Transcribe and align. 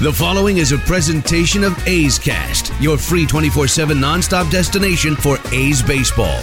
The 0.00 0.12
following 0.12 0.58
is 0.58 0.70
a 0.70 0.78
presentation 0.78 1.64
of 1.64 1.76
A's 1.88 2.20
Cast, 2.20 2.72
your 2.80 2.96
free 2.96 3.26
24 3.26 3.66
7 3.66 3.98
nonstop 3.98 4.48
destination 4.48 5.16
for 5.16 5.38
A's 5.50 5.82
baseball. 5.82 6.40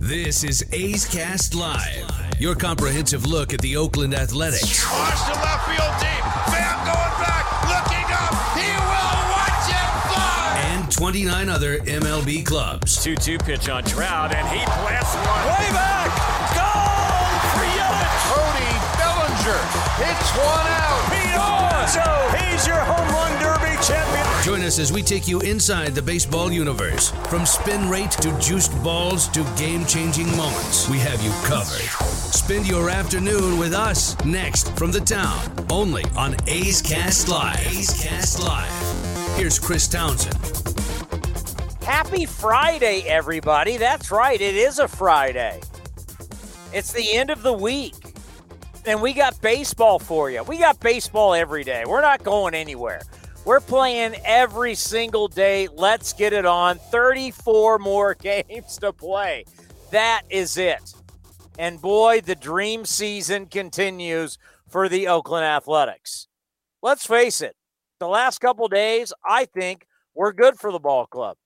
This 0.00 0.42
is 0.42 0.64
A's 0.72 1.04
Cast 1.04 1.54
Live, 1.54 2.40
your 2.40 2.54
comprehensive 2.54 3.26
look 3.26 3.52
at 3.52 3.60
the 3.60 3.76
Oakland 3.76 4.14
Athletics. 4.14 4.90
Watch 4.90 5.20
the 5.28 5.34
left 5.34 5.66
field 5.68 6.00
deep. 6.00 6.24
Bam 6.48 6.78
going 6.88 7.16
back, 7.20 7.44
looking 7.68 8.08
up. 8.08 8.32
He 8.56 8.72
will 8.72 9.20
watch 9.36 9.68
it 9.68 9.90
fly. 10.08 10.62
And 10.72 10.90
29 10.90 11.48
other 11.50 11.80
MLB 11.80 12.46
clubs. 12.46 13.04
2 13.04 13.16
2 13.16 13.36
pitch 13.36 13.68
on 13.68 13.84
Trout, 13.84 14.34
and 14.34 14.48
he 14.48 14.64
blasts 14.64 15.14
one 15.14 15.44
way 15.44 15.68
back. 15.76 16.08
Goal 16.56 17.36
for 17.52 17.66
Yelich. 17.68 18.16
Cody 18.32 18.72
Bellinger 18.96 19.87
hits 19.98 20.30
one 20.36 20.66
out. 20.66 20.88
So 21.88 22.02
he's 22.36 22.66
your 22.66 22.76
home 22.76 23.08
run 23.14 23.32
derby 23.42 23.82
champion. 23.82 24.26
Join 24.44 24.60
us 24.60 24.78
as 24.78 24.92
we 24.92 25.02
take 25.02 25.26
you 25.26 25.40
inside 25.40 25.94
the 25.94 26.02
baseball 26.02 26.52
universe. 26.52 27.10
From 27.30 27.46
spin 27.46 27.88
rate 27.88 28.10
to 28.12 28.38
juiced 28.38 28.74
balls 28.82 29.28
to 29.28 29.42
game 29.56 29.86
changing 29.86 30.26
moments, 30.36 30.86
we 30.88 30.98
have 30.98 31.22
you 31.22 31.30
covered. 31.44 31.80
Spend 32.04 32.66
your 32.66 32.90
afternoon 32.90 33.58
with 33.58 33.72
us 33.72 34.22
next 34.24 34.76
from 34.76 34.92
the 34.92 35.00
town, 35.00 35.40
only 35.70 36.04
on 36.14 36.36
A's 36.46 36.82
Cast 36.82 37.28
Live. 37.28 37.66
A's 37.66 38.02
Cast 38.02 38.42
Live. 38.42 39.36
Here's 39.38 39.58
Chris 39.58 39.88
Townsend. 39.88 40.36
Happy 41.82 42.26
Friday, 42.26 43.00
everybody. 43.06 43.78
That's 43.78 44.10
right, 44.10 44.38
it 44.38 44.56
is 44.56 44.78
a 44.78 44.88
Friday. 44.88 45.58
It's 46.74 46.92
the 46.92 47.16
end 47.16 47.30
of 47.30 47.42
the 47.42 47.54
week. 47.54 47.94
And 48.88 49.02
we 49.02 49.12
got 49.12 49.38
baseball 49.42 49.98
for 49.98 50.30
you. 50.30 50.42
We 50.44 50.56
got 50.56 50.80
baseball 50.80 51.34
every 51.34 51.62
day. 51.62 51.84
We're 51.86 52.00
not 52.00 52.24
going 52.24 52.54
anywhere. 52.54 53.02
We're 53.44 53.60
playing 53.60 54.14
every 54.24 54.74
single 54.74 55.28
day. 55.28 55.68
Let's 55.70 56.14
get 56.14 56.32
it 56.32 56.46
on. 56.46 56.78
34 56.78 57.78
more 57.80 58.14
games 58.18 58.78
to 58.78 58.94
play. 58.94 59.44
That 59.90 60.22
is 60.30 60.56
it. 60.56 60.94
And 61.58 61.82
boy, 61.82 62.22
the 62.22 62.34
dream 62.34 62.86
season 62.86 63.44
continues 63.44 64.38
for 64.70 64.88
the 64.88 65.06
Oakland 65.08 65.44
Athletics. 65.44 66.26
Let's 66.82 67.04
face 67.04 67.42
it, 67.42 67.56
the 68.00 68.08
last 68.08 68.38
couple 68.38 68.68
days, 68.68 69.12
I 69.22 69.44
think, 69.44 69.84
were 70.14 70.32
good 70.32 70.58
for 70.58 70.72
the 70.72 70.78
ball 70.78 71.04
club. 71.04 71.36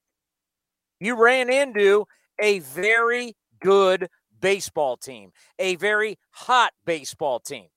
You 1.01 1.21
ran 1.21 1.51
into 1.51 2.07
a 2.41 2.61
very 2.61 3.35
good 3.61 4.09
baseball 4.43 4.99
team, 4.99 5.31
a 5.59 5.77
very 5.77 6.19
hot 6.33 6.73
baseball 6.85 7.41
team 7.41 7.69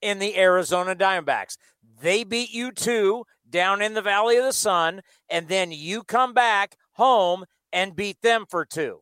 in 0.00 0.20
the 0.20 0.38
Arizona 0.38 0.94
Diamondbacks. 0.94 1.56
They 2.00 2.22
beat 2.22 2.52
you 2.52 2.70
two 2.70 3.24
down 3.48 3.82
in 3.82 3.94
the 3.94 4.02
Valley 4.02 4.36
of 4.36 4.44
the 4.44 4.52
Sun, 4.52 5.00
and 5.28 5.48
then 5.48 5.72
you 5.72 6.04
come 6.04 6.32
back 6.32 6.76
home 6.92 7.44
and 7.72 7.96
beat 7.96 8.22
them 8.22 8.44
for 8.48 8.64
two. 8.64 9.00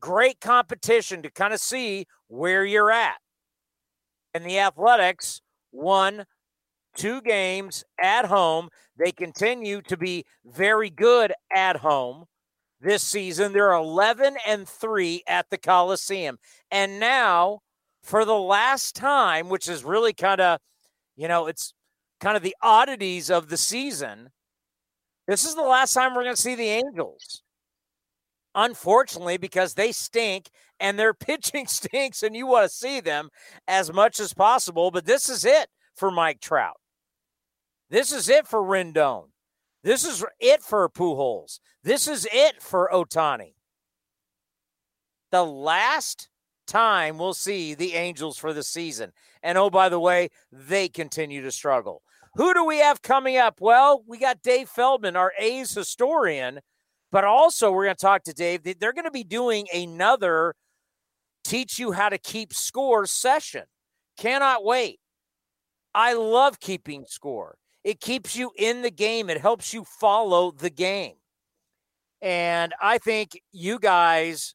Great 0.00 0.40
competition 0.40 1.22
to 1.22 1.30
kind 1.30 1.54
of 1.54 1.60
see 1.60 2.06
where 2.26 2.64
you're 2.64 2.90
at. 2.90 3.18
And 4.34 4.44
the 4.44 4.58
Athletics 4.58 5.40
won 5.72 6.24
two 6.96 7.20
games 7.20 7.84
at 8.02 8.26
home. 8.26 8.70
They 8.96 9.12
continue 9.12 9.82
to 9.82 9.96
be 9.96 10.24
very 10.44 10.90
good 10.90 11.32
at 11.54 11.76
home 11.76 12.24
this 12.80 13.02
season. 13.02 13.52
They're 13.52 13.72
11 13.72 14.36
and 14.46 14.68
3 14.68 15.22
at 15.26 15.46
the 15.50 15.58
Coliseum. 15.58 16.38
And 16.70 17.00
now, 17.00 17.60
for 18.02 18.24
the 18.24 18.38
last 18.38 18.94
time, 18.94 19.48
which 19.48 19.68
is 19.68 19.84
really 19.84 20.12
kind 20.12 20.40
of, 20.40 20.58
you 21.16 21.28
know, 21.28 21.46
it's 21.46 21.74
kind 22.20 22.36
of 22.36 22.42
the 22.42 22.56
oddities 22.62 23.30
of 23.30 23.48
the 23.48 23.56
season, 23.56 24.30
this 25.26 25.44
is 25.44 25.54
the 25.54 25.62
last 25.62 25.94
time 25.94 26.14
we're 26.14 26.24
going 26.24 26.34
to 26.34 26.42
see 26.42 26.54
the 26.54 26.68
Angels. 26.68 27.42
Unfortunately, 28.54 29.36
because 29.36 29.74
they 29.74 29.92
stink 29.92 30.50
and 30.80 30.98
their 30.98 31.14
pitching 31.14 31.66
stinks, 31.66 32.22
and 32.22 32.34
you 32.34 32.46
want 32.46 32.68
to 32.68 32.74
see 32.76 33.00
them 33.00 33.28
as 33.68 33.92
much 33.92 34.18
as 34.18 34.34
possible. 34.34 34.90
But 34.90 35.04
this 35.04 35.28
is 35.28 35.44
it 35.44 35.68
for 35.94 36.10
Mike 36.10 36.40
Trout. 36.40 36.80
This 37.90 38.12
is 38.12 38.28
it 38.28 38.46
for 38.46 38.60
Rendon. 38.60 39.29
This 39.82 40.04
is 40.04 40.24
it 40.38 40.62
for 40.62 40.88
Pujols. 40.88 41.60
This 41.82 42.06
is 42.06 42.28
it 42.32 42.62
for 42.62 42.90
Ohtani. 42.92 43.54
The 45.30 45.44
last 45.44 46.28
time 46.66 47.18
we'll 47.18 47.34
see 47.34 47.74
the 47.74 47.94
Angels 47.94 48.36
for 48.36 48.52
the 48.52 48.62
season. 48.62 49.12
And 49.42 49.56
oh, 49.56 49.70
by 49.70 49.88
the 49.88 50.00
way, 50.00 50.28
they 50.52 50.88
continue 50.88 51.42
to 51.42 51.52
struggle. 51.52 52.02
Who 52.34 52.54
do 52.54 52.64
we 52.64 52.78
have 52.78 53.02
coming 53.02 53.36
up? 53.38 53.60
Well, 53.60 54.04
we 54.06 54.18
got 54.18 54.42
Dave 54.42 54.68
Feldman, 54.68 55.16
our 55.16 55.32
A's 55.38 55.74
historian, 55.74 56.60
but 57.10 57.24
also 57.24 57.72
we're 57.72 57.84
going 57.84 57.96
to 57.96 58.00
talk 58.00 58.22
to 58.24 58.34
Dave. 58.34 58.62
They're 58.62 58.92
going 58.92 59.04
to 59.04 59.10
be 59.10 59.24
doing 59.24 59.66
another 59.74 60.54
teach 61.42 61.78
you 61.78 61.92
how 61.92 62.08
to 62.08 62.18
keep 62.18 62.52
score 62.52 63.06
session. 63.06 63.64
Cannot 64.16 64.64
wait. 64.64 65.00
I 65.94 66.12
love 66.12 66.60
keeping 66.60 67.04
score. 67.08 67.56
It 67.84 68.00
keeps 68.00 68.36
you 68.36 68.52
in 68.56 68.82
the 68.82 68.90
game. 68.90 69.30
It 69.30 69.40
helps 69.40 69.72
you 69.72 69.84
follow 69.84 70.50
the 70.50 70.70
game. 70.70 71.14
And 72.22 72.74
I 72.80 72.98
think 72.98 73.40
you 73.52 73.78
guys, 73.78 74.54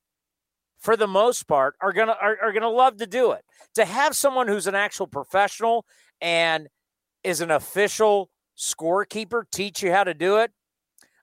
for 0.80 0.96
the 0.96 1.08
most 1.08 1.48
part, 1.48 1.76
are 1.82 1.94
gonna 1.94 2.16
are, 2.22 2.38
are 2.42 2.54
gonna 2.54 2.70
love 2.70 2.98
to 2.98 3.08
do 3.08 3.32
it. 3.32 3.44
To 3.76 3.86
have 3.86 4.16
someone 4.16 4.48
who's 4.48 4.68
an 4.68 4.76
actual 4.76 5.08
professional 5.08 5.86
and 6.22 6.68
is 7.24 7.42
an 7.42 7.50
official 7.50 8.30
scorekeeper 8.56 9.44
teach 9.52 9.82
you 9.82 9.92
how 9.92 10.04
to 10.04 10.14
do 10.14 10.38
it, 10.38 10.52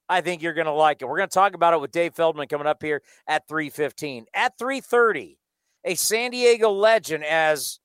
I 0.08 0.20
think 0.20 0.42
you're 0.42 0.52
gonna 0.52 0.74
like 0.74 1.00
it. 1.00 1.04
We're 1.06 1.18
gonna 1.18 1.28
talk 1.28 1.54
about 1.54 1.74
it 1.74 1.80
with 1.80 1.92
Dave 1.92 2.14
Feldman 2.14 2.48
coming 2.48 2.66
up 2.66 2.82
here 2.82 3.02
at 3.28 3.46
3:15. 3.46 4.26
At 4.34 4.58
3:30, 4.58 5.38
a 5.84 5.94
San 5.94 6.32
Diego 6.32 6.72
legend 6.72 7.24
as 7.24 7.78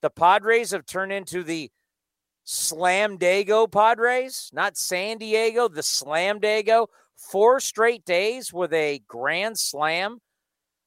the 0.00 0.10
Padres 0.10 0.70
have 0.70 0.86
turned 0.86 1.12
into 1.12 1.42
the 1.42 1.70
Slam 2.48 3.18
Dago 3.18 3.70
Padres, 3.70 4.50
not 4.52 4.76
San 4.76 5.18
Diego, 5.18 5.68
the 5.68 5.82
Slam 5.82 6.40
Dago. 6.40 6.86
Four 7.16 7.58
straight 7.58 8.04
days 8.04 8.52
with 8.52 8.72
a 8.72 9.02
grand 9.08 9.58
slam. 9.58 10.20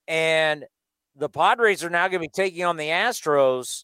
And 0.07 0.65
the 1.17 1.27
Padres 1.27 1.83
are 1.83 1.89
now 1.89 2.07
going 2.07 2.21
to 2.21 2.27
be 2.27 2.29
taking 2.29 2.63
on 2.63 2.77
the 2.77 2.87
Astros. 2.87 3.83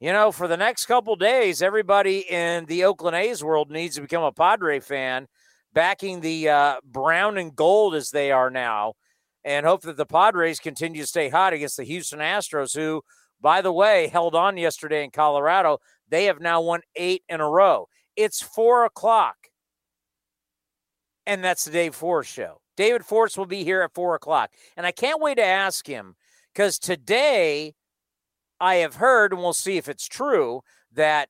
You 0.00 0.12
know, 0.12 0.32
for 0.32 0.48
the 0.48 0.56
next 0.56 0.86
couple 0.86 1.16
days, 1.16 1.60
everybody 1.60 2.20
in 2.20 2.64
the 2.64 2.84
Oakland 2.84 3.14
A's 3.14 3.44
world 3.44 3.70
needs 3.70 3.96
to 3.96 4.00
become 4.00 4.22
a 4.22 4.32
Padre 4.32 4.80
fan, 4.80 5.26
backing 5.74 6.20
the 6.20 6.48
uh, 6.48 6.76
brown 6.82 7.36
and 7.36 7.54
gold 7.54 7.94
as 7.94 8.10
they 8.10 8.32
are 8.32 8.48
now, 8.48 8.94
and 9.44 9.66
hope 9.66 9.82
that 9.82 9.98
the 9.98 10.06
Padres 10.06 10.58
continue 10.58 11.02
to 11.02 11.06
stay 11.06 11.28
hot 11.28 11.52
against 11.52 11.76
the 11.76 11.84
Houston 11.84 12.20
Astros, 12.20 12.74
who, 12.74 13.02
by 13.42 13.60
the 13.60 13.72
way, 13.72 14.08
held 14.08 14.34
on 14.34 14.56
yesterday 14.56 15.04
in 15.04 15.10
Colorado. 15.10 15.78
They 16.10 16.24
have 16.24 16.40
now 16.40 16.60
won 16.60 16.82
eight 16.96 17.22
in 17.28 17.40
a 17.40 17.48
row. 17.48 17.88
It's 18.16 18.42
four 18.42 18.84
o'clock. 18.84 19.36
And 21.26 21.44
that's 21.44 21.64
the 21.64 21.70
Dave 21.70 21.94
Forst 21.94 22.32
show. 22.32 22.60
David 22.76 23.04
Forst 23.04 23.38
will 23.38 23.46
be 23.46 23.62
here 23.62 23.82
at 23.82 23.94
four 23.94 24.14
o'clock. 24.14 24.50
And 24.76 24.86
I 24.86 24.92
can't 24.92 25.20
wait 25.20 25.36
to 25.36 25.44
ask 25.44 25.86
him 25.86 26.16
because 26.52 26.78
today 26.78 27.74
I 28.58 28.76
have 28.76 28.96
heard, 28.96 29.32
and 29.32 29.40
we'll 29.40 29.52
see 29.52 29.76
if 29.76 29.88
it's 29.88 30.08
true, 30.08 30.62
that 30.92 31.28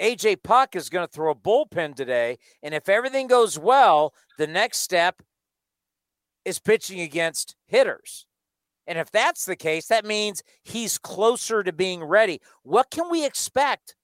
AJ 0.00 0.42
Puk 0.42 0.76
is 0.76 0.88
going 0.88 1.06
to 1.06 1.12
throw 1.12 1.30
a 1.30 1.34
bullpen 1.34 1.94
today. 1.94 2.38
And 2.62 2.74
if 2.74 2.88
everything 2.88 3.26
goes 3.26 3.58
well, 3.58 4.14
the 4.38 4.46
next 4.46 4.78
step 4.78 5.20
is 6.44 6.58
pitching 6.58 7.00
against 7.00 7.56
hitters. 7.66 8.26
And 8.86 8.98
if 8.98 9.10
that's 9.10 9.44
the 9.44 9.56
case, 9.56 9.86
that 9.88 10.06
means 10.06 10.42
he's 10.62 10.96
closer 10.96 11.62
to 11.62 11.72
being 11.72 12.02
ready. 12.02 12.40
What 12.62 12.90
can 12.90 13.10
we 13.10 13.26
expect 13.26 13.94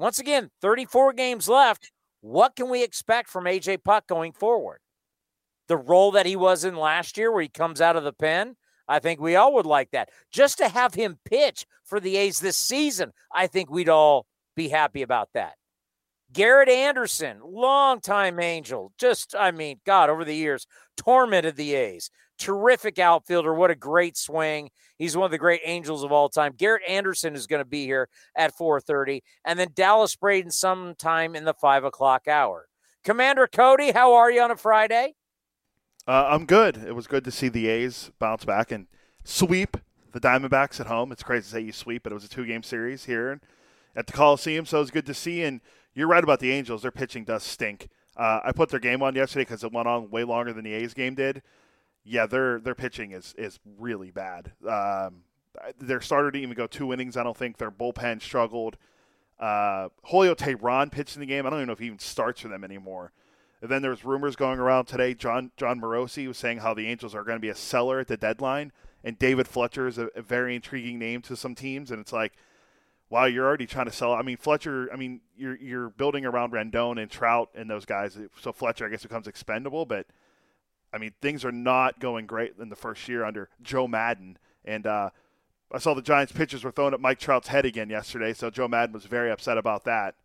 once 0.00 0.18
again, 0.18 0.50
34 0.62 1.12
games 1.12 1.48
left. 1.48 1.92
What 2.22 2.56
can 2.56 2.70
we 2.70 2.82
expect 2.82 3.28
from 3.28 3.44
AJ 3.44 3.84
Puk 3.84 4.06
going 4.06 4.32
forward? 4.32 4.78
The 5.68 5.76
role 5.76 6.10
that 6.12 6.26
he 6.26 6.36
was 6.36 6.64
in 6.64 6.74
last 6.74 7.18
year, 7.18 7.30
where 7.30 7.42
he 7.42 7.48
comes 7.48 7.80
out 7.80 7.96
of 7.96 8.04
the 8.04 8.12
pen, 8.12 8.56
I 8.88 8.98
think 8.98 9.20
we 9.20 9.36
all 9.36 9.54
would 9.54 9.66
like 9.66 9.90
that. 9.92 10.08
Just 10.32 10.58
to 10.58 10.68
have 10.68 10.94
him 10.94 11.18
pitch 11.24 11.66
for 11.84 12.00
the 12.00 12.16
A's 12.16 12.40
this 12.40 12.56
season, 12.56 13.12
I 13.32 13.46
think 13.46 13.70
we'd 13.70 13.88
all 13.88 14.26
be 14.56 14.68
happy 14.68 15.02
about 15.02 15.28
that. 15.34 15.52
Garrett 16.32 16.68
Anderson, 16.68 17.38
longtime 17.44 18.40
Angel, 18.40 18.92
just, 18.98 19.34
I 19.38 19.50
mean, 19.50 19.80
God, 19.84 20.10
over 20.10 20.24
the 20.24 20.34
years, 20.34 20.66
tormented 20.96 21.56
the 21.56 21.74
A's 21.74 22.10
terrific 22.40 22.98
outfielder. 22.98 23.54
What 23.54 23.70
a 23.70 23.76
great 23.76 24.16
swing. 24.16 24.70
He's 25.00 25.16
one 25.16 25.24
of 25.24 25.30
the 25.30 25.38
great 25.38 25.62
angels 25.64 26.04
of 26.04 26.12
all 26.12 26.28
time. 26.28 26.52
Garrett 26.54 26.82
Anderson 26.86 27.34
is 27.34 27.46
going 27.46 27.62
to 27.62 27.68
be 27.68 27.86
here 27.86 28.10
at 28.36 28.54
4:30, 28.54 29.22
and 29.46 29.58
then 29.58 29.68
Dallas 29.74 30.14
Braden 30.14 30.50
sometime 30.50 31.34
in 31.34 31.44
the 31.46 31.54
five 31.54 31.84
o'clock 31.84 32.28
hour. 32.28 32.68
Commander 33.02 33.46
Cody, 33.46 33.92
how 33.92 34.12
are 34.12 34.30
you 34.30 34.42
on 34.42 34.50
a 34.50 34.56
Friday? 34.56 35.14
Uh, 36.06 36.28
I'm 36.28 36.44
good. 36.44 36.76
It 36.76 36.94
was 36.94 37.06
good 37.06 37.24
to 37.24 37.30
see 37.30 37.48
the 37.48 37.66
A's 37.68 38.10
bounce 38.18 38.44
back 38.44 38.70
and 38.70 38.88
sweep 39.24 39.78
the 40.12 40.20
Diamondbacks 40.20 40.80
at 40.80 40.86
home. 40.86 41.12
It's 41.12 41.22
crazy 41.22 41.44
to 41.44 41.48
say 41.48 41.60
you 41.60 41.72
sweep, 41.72 42.02
but 42.02 42.12
it 42.12 42.14
was 42.14 42.24
a 42.24 42.28
two 42.28 42.44
game 42.44 42.62
series 42.62 43.06
here 43.06 43.40
at 43.96 44.06
the 44.06 44.12
Coliseum, 44.12 44.66
so 44.66 44.76
it 44.76 44.80
was 44.80 44.90
good 44.90 45.06
to 45.06 45.14
see. 45.14 45.42
And 45.42 45.62
you're 45.94 46.08
right 46.08 46.22
about 46.22 46.40
the 46.40 46.52
Angels; 46.52 46.82
their 46.82 46.90
pitching 46.90 47.24
does 47.24 47.42
stink. 47.42 47.88
Uh, 48.18 48.40
I 48.44 48.52
put 48.52 48.68
their 48.68 48.78
game 48.78 49.02
on 49.02 49.14
yesterday 49.14 49.46
because 49.46 49.64
it 49.64 49.72
went 49.72 49.88
on 49.88 50.10
way 50.10 50.24
longer 50.24 50.52
than 50.52 50.64
the 50.64 50.74
A's 50.74 50.92
game 50.92 51.14
did. 51.14 51.40
Yeah, 52.10 52.26
their 52.26 52.58
their 52.58 52.74
pitching 52.74 53.12
is 53.12 53.36
is 53.38 53.60
really 53.78 54.10
bad. 54.10 54.50
Um, 54.68 55.22
their 55.78 56.00
starter 56.00 56.32
didn't 56.32 56.42
even 56.42 56.56
go 56.56 56.66
two 56.66 56.92
innings. 56.92 57.16
I 57.16 57.22
don't 57.22 57.36
think 57.36 57.58
their 57.58 57.70
bullpen 57.70 58.20
struggled. 58.20 58.76
Uh, 59.38 59.90
Julio 60.06 60.34
Teheran 60.34 60.90
pitched 60.90 61.14
in 61.14 61.20
the 61.20 61.26
game. 61.26 61.46
I 61.46 61.50
don't 61.50 61.60
even 61.60 61.68
know 61.68 61.72
if 61.72 61.78
he 61.78 61.86
even 61.86 62.00
starts 62.00 62.40
for 62.40 62.48
them 62.48 62.64
anymore. 62.64 63.12
And 63.62 63.70
then 63.70 63.80
there's 63.80 64.04
rumors 64.04 64.34
going 64.34 64.58
around 64.58 64.86
today. 64.86 65.14
John 65.14 65.52
Jon 65.56 65.80
Morosi 65.80 66.26
was 66.26 66.36
saying 66.36 66.58
how 66.58 66.74
the 66.74 66.88
Angels 66.88 67.14
are 67.14 67.22
going 67.22 67.36
to 67.36 67.40
be 67.40 67.48
a 67.48 67.54
seller 67.54 68.00
at 68.00 68.08
the 68.08 68.16
deadline, 68.16 68.72
and 69.04 69.16
David 69.16 69.46
Fletcher 69.46 69.86
is 69.86 69.96
a, 69.96 70.08
a 70.16 70.22
very 70.22 70.56
intriguing 70.56 70.98
name 70.98 71.22
to 71.22 71.36
some 71.36 71.54
teams. 71.54 71.92
And 71.92 72.00
it's 72.00 72.12
like, 72.12 72.32
wow, 73.08 73.26
you're 73.26 73.46
already 73.46 73.66
trying 73.66 73.86
to 73.86 73.92
sell. 73.92 74.14
I 74.14 74.22
mean, 74.22 74.36
Fletcher. 74.36 74.92
I 74.92 74.96
mean, 74.96 75.20
you're 75.36 75.56
you're 75.56 75.90
building 75.90 76.24
around 76.26 76.52
Rendon 76.52 77.00
and 77.00 77.08
Trout 77.08 77.50
and 77.54 77.70
those 77.70 77.84
guys. 77.84 78.18
So 78.40 78.52
Fletcher, 78.52 78.86
I 78.86 78.88
guess, 78.88 79.04
becomes 79.04 79.28
expendable. 79.28 79.86
But 79.86 80.06
I 80.92 80.98
mean, 80.98 81.12
things 81.20 81.44
are 81.44 81.52
not 81.52 82.00
going 82.00 82.26
great 82.26 82.54
in 82.58 82.68
the 82.68 82.76
first 82.76 83.08
year 83.08 83.24
under 83.24 83.48
Joe 83.62 83.86
Maddon. 83.86 84.38
And 84.64 84.86
uh, 84.86 85.10
I 85.72 85.78
saw 85.78 85.94
the 85.94 86.02
Giants 86.02 86.32
pitchers 86.32 86.64
were 86.64 86.72
throwing 86.72 86.94
at 86.94 87.00
Mike 87.00 87.18
Trout's 87.18 87.48
head 87.48 87.64
again 87.64 87.90
yesterday. 87.90 88.32
So 88.32 88.50
Joe 88.50 88.68
Maddon 88.68 88.92
was 88.92 89.04
very 89.04 89.30
upset 89.30 89.58
about 89.58 89.84
that. 89.84 90.16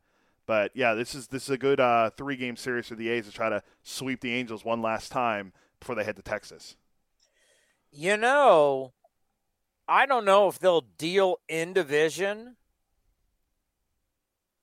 But 0.47 0.71
yeah, 0.75 0.93
this 0.93 1.15
is 1.15 1.27
this 1.27 1.43
is 1.43 1.49
a 1.49 1.57
good 1.57 1.79
uh, 1.79 2.11
three 2.11 2.35
game 2.35 2.55
series 2.55 2.87
for 2.87 2.95
the 2.95 3.09
A's 3.09 3.25
to 3.25 3.31
try 3.31 3.49
to 3.49 3.63
sweep 3.83 4.21
the 4.21 4.33
Angels 4.33 4.63
one 4.63 4.81
last 4.81 5.11
time 5.11 5.53
before 5.79 5.95
they 5.95 6.03
head 6.03 6.15
to 6.17 6.21
Texas. 6.21 6.75
You 7.91 8.17
know, 8.17 8.93
I 9.87 10.05
don't 10.05 10.25
know 10.25 10.47
if 10.47 10.59
they'll 10.59 10.85
deal 10.97 11.37
in 11.47 11.73
division. 11.73 12.57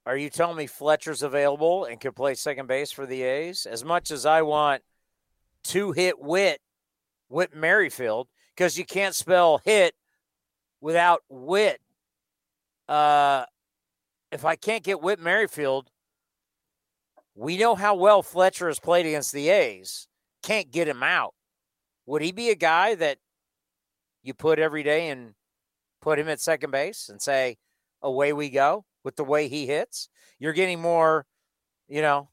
Are 0.04 0.16
you 0.16 0.30
telling 0.30 0.56
me 0.56 0.66
Fletcher's 0.66 1.22
available 1.22 1.84
and 1.84 2.00
could 2.00 2.16
play 2.16 2.34
second 2.34 2.66
base 2.66 2.90
for 2.90 3.06
the 3.06 3.22
A's? 3.22 3.66
As 3.66 3.84
much 3.84 4.10
as 4.10 4.26
I 4.26 4.42
want 4.42 4.82
two 5.64 5.92
hit 5.92 6.20
wit, 6.20 6.60
Whit 7.28 7.54
Merrifield, 7.54 8.28
because 8.54 8.78
you 8.78 8.84
can't 8.84 9.14
spell 9.14 9.60
hit 9.64 9.94
without 10.80 11.22
wit. 11.28 11.80
Uh, 12.88 13.44
if 14.30 14.44
I 14.44 14.56
can't 14.56 14.84
get 14.84 15.00
Whit 15.00 15.20
Merrifield, 15.20 15.90
we 17.34 17.56
know 17.56 17.74
how 17.74 17.94
well 17.94 18.22
Fletcher 18.22 18.68
has 18.68 18.78
played 18.78 19.06
against 19.06 19.32
the 19.32 19.48
A's. 19.48 20.08
Can't 20.42 20.70
get 20.70 20.88
him 20.88 21.02
out. 21.02 21.34
Would 22.06 22.22
he 22.22 22.32
be 22.32 22.50
a 22.50 22.54
guy 22.56 22.94
that 22.96 23.18
you 24.22 24.34
put 24.34 24.58
every 24.58 24.82
day 24.82 25.08
and 25.08 25.34
put 26.00 26.18
him 26.18 26.28
at 26.28 26.40
second 26.40 26.72
base 26.72 27.08
and 27.08 27.22
say, 27.22 27.56
away 28.02 28.32
we 28.32 28.50
go 28.50 28.84
with 29.04 29.16
the 29.16 29.24
way 29.24 29.48
he 29.48 29.66
hits? 29.66 30.08
You're 30.38 30.52
getting 30.52 30.80
more, 30.80 31.26
you 31.88 32.02
know, 32.02 32.28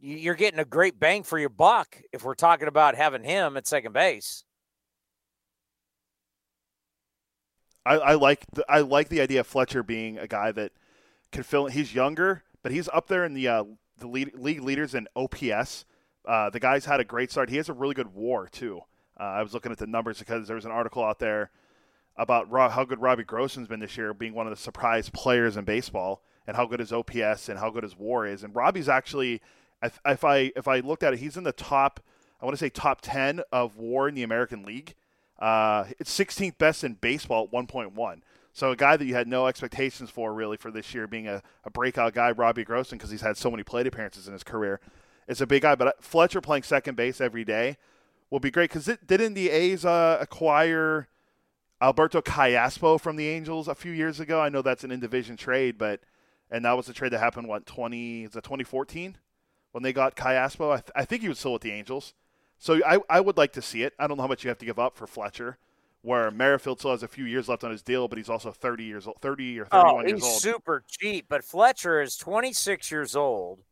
you're 0.00 0.34
getting 0.34 0.60
a 0.60 0.64
great 0.64 0.98
bang 0.98 1.22
for 1.22 1.38
your 1.38 1.48
buck 1.48 2.00
if 2.12 2.24
we're 2.24 2.34
talking 2.34 2.68
about 2.68 2.94
having 2.94 3.22
him 3.22 3.56
at 3.56 3.66
second 3.66 3.92
base. 3.92 4.44
I, 7.84 7.94
I 7.96 8.14
like 8.14 8.44
the, 8.52 8.64
I 8.68 8.80
like 8.80 9.08
the 9.08 9.20
idea 9.20 9.40
of 9.40 9.46
Fletcher 9.46 9.82
being 9.82 10.18
a 10.18 10.26
guy 10.26 10.52
that 10.52 10.72
can 11.32 11.42
fill. 11.42 11.66
He's 11.66 11.94
younger, 11.94 12.44
but 12.62 12.72
he's 12.72 12.88
up 12.92 13.08
there 13.08 13.24
in 13.24 13.34
the 13.34 13.48
uh, 13.48 13.64
the 13.98 14.06
lead, 14.06 14.34
league 14.34 14.62
leaders 14.62 14.94
in 14.94 15.08
OPS. 15.16 15.84
Uh, 16.26 16.50
the 16.50 16.60
guy's 16.60 16.84
had 16.84 17.00
a 17.00 17.04
great 17.04 17.30
start. 17.30 17.48
He 17.48 17.56
has 17.56 17.68
a 17.68 17.72
really 17.72 17.94
good 17.94 18.14
WAR 18.14 18.46
too. 18.46 18.82
Uh, 19.18 19.24
I 19.24 19.42
was 19.42 19.54
looking 19.54 19.72
at 19.72 19.78
the 19.78 19.86
numbers 19.86 20.18
because 20.18 20.46
there 20.46 20.56
was 20.56 20.66
an 20.66 20.70
article 20.70 21.02
out 21.02 21.18
there 21.18 21.50
about 22.16 22.48
how 22.72 22.84
good 22.84 23.00
Robbie 23.00 23.24
Grossman's 23.24 23.68
been 23.68 23.80
this 23.80 23.96
year, 23.96 24.12
being 24.12 24.34
one 24.34 24.46
of 24.46 24.50
the 24.50 24.62
surprise 24.62 25.08
players 25.08 25.56
in 25.56 25.64
baseball, 25.64 26.22
and 26.46 26.56
how 26.56 26.66
good 26.66 26.80
his 26.80 26.92
OPS 26.92 27.48
and 27.48 27.58
how 27.58 27.70
good 27.70 27.82
his 27.82 27.96
WAR 27.96 28.26
is. 28.26 28.44
And 28.44 28.54
Robbie's 28.54 28.88
actually, 28.88 29.40
if 29.82 30.24
I 30.24 30.52
if 30.56 30.68
I 30.68 30.80
looked 30.80 31.02
at 31.02 31.14
it, 31.14 31.20
he's 31.20 31.36
in 31.36 31.44
the 31.44 31.52
top. 31.52 32.00
I 32.40 32.44
want 32.44 32.56
to 32.56 32.64
say 32.64 32.70
top 32.70 33.00
ten 33.00 33.40
of 33.52 33.76
WAR 33.76 34.08
in 34.08 34.14
the 34.14 34.22
American 34.22 34.62
League. 34.62 34.94
Uh, 35.38 35.84
it's 35.98 36.16
16th 36.16 36.58
best 36.58 36.84
in 36.84 36.94
baseball 36.94 37.44
at 37.44 37.50
1.1. 37.50 38.20
So 38.52 38.72
a 38.72 38.76
guy 38.76 38.96
that 38.96 39.04
you 39.04 39.14
had 39.14 39.26
no 39.26 39.46
expectations 39.46 40.10
for 40.10 40.34
really 40.34 40.56
for 40.56 40.70
this 40.70 40.92
year 40.92 41.06
being 41.06 41.26
a, 41.26 41.42
a 41.64 41.70
breakout 41.70 42.14
guy, 42.14 42.30
Robbie 42.32 42.64
Grossman, 42.64 42.98
because 42.98 43.10
he's 43.10 43.22
had 43.22 43.36
so 43.36 43.50
many 43.50 43.62
plate 43.62 43.86
appearances 43.86 44.26
in 44.26 44.32
his 44.34 44.44
career, 44.44 44.80
is 45.28 45.40
a 45.40 45.46
big 45.46 45.62
guy. 45.62 45.74
But 45.74 45.88
uh, 45.88 45.92
Fletcher 46.00 46.40
playing 46.40 46.64
second 46.64 46.96
base 46.96 47.20
every 47.20 47.44
day 47.44 47.78
will 48.28 48.40
be 48.40 48.50
great 48.50 48.70
because 48.70 48.90
didn't 49.06 49.34
the 49.34 49.50
A's 49.50 49.84
uh, 49.84 50.18
acquire 50.20 51.08
Alberto 51.80 52.20
Callaspo 52.20 53.00
from 53.00 53.16
the 53.16 53.28
Angels 53.28 53.68
a 53.68 53.74
few 53.74 53.92
years 53.92 54.20
ago? 54.20 54.40
I 54.40 54.48
know 54.48 54.62
that's 54.62 54.84
an 54.84 54.90
in 54.90 55.00
division 55.00 55.36
trade, 55.36 55.78
but 55.78 56.00
and 56.50 56.64
that 56.64 56.76
was 56.76 56.88
a 56.88 56.92
trade 56.92 57.12
that 57.12 57.20
happened 57.20 57.48
what 57.48 57.64
20 57.64 58.24
is 58.24 58.32
that 58.32 58.42
2014 58.42 59.16
when 59.72 59.82
they 59.82 59.92
got 59.92 60.16
Callaspo. 60.16 60.72
I, 60.72 60.76
th- 60.76 60.92
I 60.94 61.04
think 61.04 61.22
he 61.22 61.28
was 61.28 61.38
still 61.38 61.52
with 61.52 61.62
the 61.62 61.72
Angels. 61.72 62.14
So 62.58 62.80
I, 62.86 62.98
I 63.08 63.20
would 63.20 63.36
like 63.36 63.52
to 63.54 63.62
see 63.62 63.82
it. 63.82 63.94
I 63.98 64.06
don't 64.06 64.16
know 64.16 64.22
how 64.22 64.28
much 64.28 64.44
you 64.44 64.48
have 64.48 64.58
to 64.58 64.66
give 64.66 64.78
up 64.78 64.96
for 64.96 65.06
Fletcher, 65.06 65.56
where 66.02 66.30
Merrifield 66.30 66.78
still 66.78 66.90
has 66.90 67.02
a 67.02 67.08
few 67.08 67.24
years 67.24 67.48
left 67.48 67.64
on 67.64 67.70
his 67.70 67.82
deal, 67.82 68.06
but 68.06 68.18
he's 68.18 68.28
also 68.28 68.52
30 68.52 68.84
years 68.84 69.06
old, 69.06 69.18
30 69.20 69.60
or 69.60 69.64
31 69.64 69.86
oh, 69.86 70.00
years 70.00 70.22
old. 70.22 70.32
He's 70.32 70.42
super 70.42 70.84
cheap, 70.86 71.26
but 71.28 71.42
Fletcher 71.42 72.02
is 72.02 72.16
26 72.16 72.90
years 72.90 73.16
old. 73.16 73.62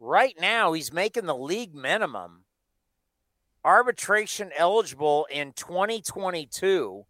Right 0.00 0.34
now, 0.40 0.72
he's 0.72 0.92
making 0.92 1.26
the 1.26 1.36
league 1.36 1.74
minimum. 1.74 2.44
Arbitration 3.64 4.50
eligible 4.56 5.26
in 5.30 5.52
2022. 5.52 7.04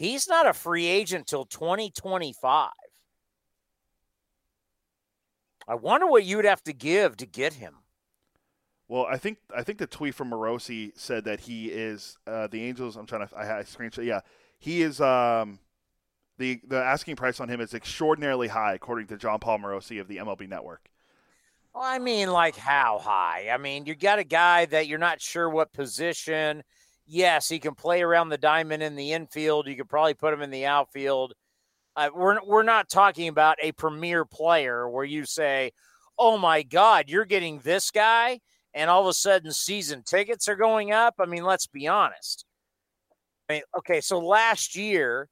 He's 0.00 0.28
not 0.28 0.46
a 0.46 0.52
free 0.52 0.86
agent 0.86 1.26
till 1.26 1.44
2025. 1.44 2.70
I 5.68 5.74
wonder 5.74 6.06
what 6.06 6.24
you'd 6.24 6.46
have 6.46 6.64
to 6.64 6.72
give 6.72 7.16
to 7.18 7.26
get 7.26 7.52
him. 7.52 7.74
Well, 8.88 9.04
I 9.04 9.18
think 9.18 9.38
I 9.54 9.62
think 9.62 9.78
the 9.78 9.86
tweet 9.86 10.14
from 10.14 10.30
Morosi 10.30 10.92
said 10.96 11.24
that 11.24 11.40
he 11.40 11.66
is 11.66 12.16
uh, 12.26 12.46
the 12.46 12.64
Angels. 12.64 12.96
I'm 12.96 13.04
trying 13.04 13.28
to 13.28 13.36
I, 13.36 13.58
I 13.58 13.62
screenshot. 13.62 14.04
Yeah, 14.04 14.20
he 14.58 14.80
is. 14.80 14.98
Um, 14.98 15.58
the 16.38 16.60
the 16.66 16.82
asking 16.82 17.16
price 17.16 17.38
on 17.38 17.50
him 17.50 17.60
is 17.60 17.74
extraordinarily 17.74 18.48
high, 18.48 18.72
according 18.72 19.08
to 19.08 19.18
Jon 19.18 19.40
Paul 19.40 19.58
Morosi 19.58 20.00
of 20.00 20.08
the 20.08 20.16
MLB 20.16 20.48
Network. 20.48 20.88
Well, 21.74 21.84
I 21.84 21.98
mean, 21.98 22.30
like 22.30 22.56
how 22.56 22.98
high? 22.98 23.50
I 23.52 23.58
mean, 23.58 23.84
you 23.84 23.94
got 23.94 24.18
a 24.18 24.24
guy 24.24 24.64
that 24.66 24.88
you're 24.88 24.98
not 24.98 25.20
sure 25.20 25.50
what 25.50 25.74
position. 25.74 26.62
Yes, 27.06 27.48
he 27.48 27.58
can 27.58 27.74
play 27.74 28.00
around 28.00 28.30
the 28.30 28.38
diamond 28.38 28.82
in 28.82 28.96
the 28.96 29.12
infield. 29.12 29.66
You 29.66 29.76
could 29.76 29.88
probably 29.88 30.14
put 30.14 30.32
him 30.32 30.40
in 30.40 30.50
the 30.50 30.64
outfield. 30.64 31.34
Uh, 31.98 32.10
we're 32.14 32.38
we're 32.46 32.62
not 32.62 32.88
talking 32.88 33.28
about 33.28 33.58
a 33.62 33.72
premier 33.72 34.24
player 34.24 34.88
where 34.88 35.04
you 35.04 35.24
say, 35.24 35.72
"Oh 36.18 36.38
my 36.38 36.62
God, 36.62 37.08
you're 37.08 37.24
getting 37.24 37.58
this 37.58 37.90
guy." 37.90 38.40
and 38.74 38.90
all 38.90 39.00
of 39.00 39.08
a 39.08 39.12
sudden 39.12 39.52
season 39.52 40.02
tickets 40.04 40.48
are 40.48 40.56
going 40.56 40.92
up. 40.92 41.14
I 41.18 41.26
mean, 41.26 41.44
let's 41.44 41.66
be 41.66 41.88
honest. 41.88 42.44
I 43.48 43.54
mean, 43.54 43.62
okay, 43.78 44.00
so 44.00 44.18
last 44.18 44.76
year 44.76 45.28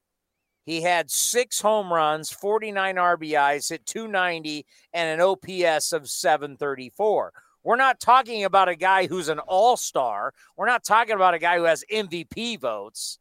he 0.65 0.83
had 0.83 1.11
six 1.11 1.61
home 1.61 1.93
runs, 1.93 2.31
49 2.31 2.97
RBIs, 2.97 3.69
hit 3.69 3.87
290, 3.87 4.67
and 4.93 5.21
an 5.21 5.25
OPS 5.25 5.93
of 5.93 6.09
734. 6.09 7.33
We're 7.63 7.77
not 7.77 8.01
talking 8.01 8.45
about 8.45 8.69
a 8.69 8.77
guy 8.77 9.07
who's 9.07 9.29
an 9.29 9.39
all 9.41 9.77
star. 9.77 10.33
We're 10.57 10.67
not 10.67 10.85
talking 10.85 11.15
about 11.15 11.35
a 11.35 11.39
guy 11.39 11.59
who 11.59 11.65
has 11.65 11.85
MVP 11.93 12.61
votes. 12.61 13.19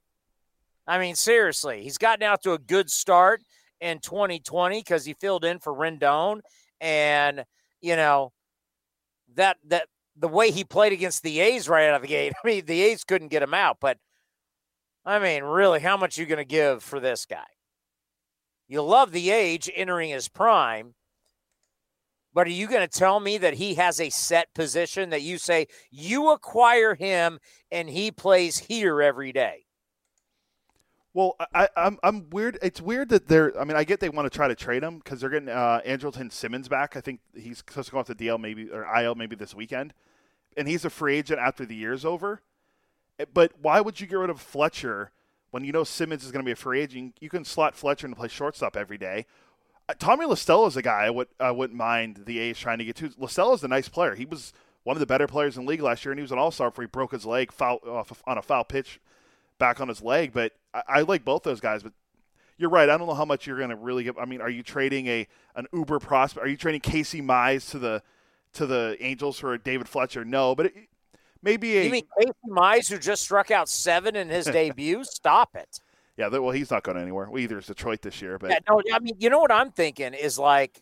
I 0.87 0.99
mean, 0.99 1.15
seriously, 1.15 1.83
he's 1.83 1.97
gotten 1.97 2.23
out 2.23 2.43
to 2.43 2.53
a 2.53 2.59
good 2.59 2.89
start 2.89 3.41
in 3.81 3.99
2020 3.99 4.79
because 4.79 5.05
he 5.05 5.13
filled 5.13 5.45
in 5.45 5.59
for 5.59 5.73
Rendon. 5.73 6.41
And, 6.79 7.43
you 7.81 7.95
know, 7.95 8.31
that 9.35 9.57
that 9.65 9.87
the 10.15 10.27
way 10.27 10.51
he 10.51 10.63
played 10.63 10.93
against 10.93 11.23
the 11.23 11.39
A's 11.39 11.67
right 11.67 11.87
out 11.87 11.95
of 11.95 12.01
the 12.01 12.07
gate. 12.07 12.33
I 12.43 12.47
mean, 12.47 12.65
the 12.65 12.81
A's 12.83 13.03
couldn't 13.03 13.29
get 13.29 13.43
him 13.43 13.53
out, 13.53 13.77
but 13.79 13.97
I 15.05 15.19
mean, 15.19 15.43
really, 15.43 15.79
how 15.79 15.97
much 15.97 16.17
you 16.17 16.25
going 16.25 16.37
to 16.37 16.45
give 16.45 16.83
for 16.83 16.99
this 16.99 17.25
guy? 17.25 17.45
You 18.67 18.81
love 18.81 19.11
the 19.11 19.29
age 19.29 19.69
entering 19.75 20.09
his 20.09 20.27
prime, 20.27 20.95
but 22.33 22.47
are 22.47 22.51
you 22.51 22.67
going 22.67 22.87
to 22.87 22.99
tell 22.99 23.19
me 23.19 23.37
that 23.37 23.53
he 23.53 23.75
has 23.75 24.01
a 24.01 24.09
set 24.09 24.53
position 24.55 25.11
that 25.11 25.21
you 25.21 25.37
say 25.37 25.67
you 25.91 26.31
acquire 26.31 26.95
him 26.95 27.39
and 27.71 27.87
he 27.87 28.11
plays 28.11 28.57
here 28.57 29.01
every 29.01 29.31
day? 29.31 29.64
Well, 31.15 31.37
I, 31.53 31.69
I'm 31.77 31.97
I'm 32.03 32.29
weird. 32.29 32.59
It's 32.61 32.81
weird 32.81 33.07
that 33.07 33.29
they're. 33.29 33.57
I 33.57 33.63
mean, 33.63 33.77
I 33.77 33.85
get 33.85 34.01
they 34.01 34.09
want 34.09 34.29
to 34.29 34.37
try 34.37 34.49
to 34.49 34.53
trade 34.53 34.83
him 34.83 34.97
because 34.97 35.21
they're 35.21 35.29
getting 35.29 35.47
uh, 35.47 35.79
Andrelton 35.87 36.29
Simmons 36.29 36.67
back. 36.67 36.97
I 36.97 36.99
think 36.99 37.21
he's 37.33 37.59
supposed 37.59 37.87
to 37.87 37.93
go 37.93 37.99
off 37.99 38.07
the 38.07 38.15
DL 38.15 38.37
maybe 38.37 38.69
or 38.69 38.85
IL 39.01 39.15
maybe 39.15 39.33
this 39.37 39.55
weekend, 39.55 39.93
and 40.57 40.67
he's 40.67 40.83
a 40.83 40.89
free 40.89 41.15
agent 41.15 41.39
after 41.39 41.65
the 41.65 41.73
year's 41.73 42.03
over. 42.03 42.41
Eh, 43.17 43.23
but 43.33 43.53
why 43.61 43.79
would 43.79 44.01
you 44.01 44.07
get 44.07 44.17
rid 44.17 44.29
of 44.29 44.41
Fletcher 44.41 45.11
when 45.51 45.63
you 45.63 45.71
know 45.71 45.85
Simmons 45.85 46.25
is 46.25 46.33
going 46.33 46.43
to 46.43 46.45
be 46.45 46.51
a 46.51 46.55
free 46.57 46.81
agent? 46.81 47.15
You 47.21 47.29
can 47.29 47.45
slot 47.45 47.77
Fletcher 47.77 48.07
and 48.07 48.17
play 48.17 48.27
shortstop 48.27 48.75
every 48.75 48.97
day. 48.97 49.25
Uh, 49.87 49.93
Tommy 49.97 50.25
La 50.25 50.35
Stella 50.35 50.67
is 50.67 50.75
a 50.75 50.81
guy 50.81 51.05
I 51.05 51.11
would 51.11 51.29
I 51.39 51.51
wouldn't 51.51 51.79
mind 51.79 52.23
the 52.25 52.39
A's 52.39 52.59
trying 52.59 52.79
to 52.79 52.85
get 52.85 52.97
to. 52.97 53.11
La 53.17 53.27
Stella 53.27 53.53
is 53.53 53.63
a 53.63 53.69
nice 53.69 53.87
player. 53.87 54.15
He 54.15 54.25
was 54.25 54.51
one 54.83 54.97
of 54.97 54.99
the 54.99 55.05
better 55.05 55.27
players 55.27 55.55
in 55.55 55.63
the 55.63 55.69
league 55.69 55.81
last 55.81 56.03
year, 56.03 56.11
and 56.11 56.19
he 56.19 56.23
was 56.23 56.33
an 56.33 56.39
All 56.39 56.51
Star 56.51 56.71
before 56.71 56.83
he 56.83 56.87
broke 56.87 57.13
his 57.13 57.25
leg 57.25 57.53
foul, 57.53 57.79
off 57.87 58.21
on 58.27 58.37
a 58.37 58.41
foul 58.41 58.65
pitch 58.65 58.99
back 59.57 59.79
on 59.81 59.87
his 59.87 60.01
leg. 60.01 60.33
But 60.33 60.53
I, 60.73 60.83
I 60.87 61.01
like 61.01 61.25
both 61.25 61.43
those 61.43 61.59
guys. 61.59 61.83
But 61.83 61.93
you're 62.57 62.69
right. 62.69 62.89
I 62.89 62.97
don't 62.97 63.07
know 63.07 63.13
how 63.13 63.25
much 63.25 63.47
you're 63.47 63.57
going 63.57 63.69
to 63.69 63.75
really 63.75 64.03
get. 64.03 64.15
I 64.19 64.25
mean, 64.25 64.41
are 64.41 64.49
you 64.49 64.63
trading 64.63 65.07
a 65.07 65.27
an 65.55 65.67
Uber 65.73 65.99
prospect? 65.99 66.45
Are 66.45 66.49
you 66.49 66.57
trading 66.57 66.81
Casey 66.81 67.21
Mize 67.21 67.69
to 67.71 67.79
the 67.79 68.01
to 68.53 68.65
the 68.65 68.97
Angels 68.99 69.39
for 69.39 69.57
David 69.57 69.89
Fletcher? 69.89 70.23
No, 70.23 70.55
but 70.55 70.67
it, 70.67 70.73
maybe 71.41 71.77
a. 71.77 71.83
You 71.83 71.91
mean 71.91 72.07
Casey 72.19 72.33
Mize, 72.47 72.89
who 72.89 72.97
just 72.97 73.23
struck 73.23 73.51
out 73.51 73.69
seven 73.69 74.15
in 74.15 74.29
his 74.29 74.45
debut? 74.51 75.03
Stop 75.03 75.55
it. 75.55 75.79
Yeah, 76.17 76.29
well, 76.29 76.51
he's 76.51 76.71
not 76.71 76.83
going 76.83 76.97
anywhere. 76.97 77.29
Well, 77.29 77.41
either 77.41 77.57
is 77.57 77.65
Detroit 77.65 78.01
this 78.01 78.21
year, 78.21 78.39
but 78.39 78.49
yeah, 78.49 78.59
no, 78.69 78.81
I 78.93 78.99
mean, 78.99 79.15
you 79.19 79.29
know 79.29 79.39
what 79.39 79.51
I'm 79.51 79.71
thinking 79.71 80.13
is 80.13 80.39
like, 80.39 80.81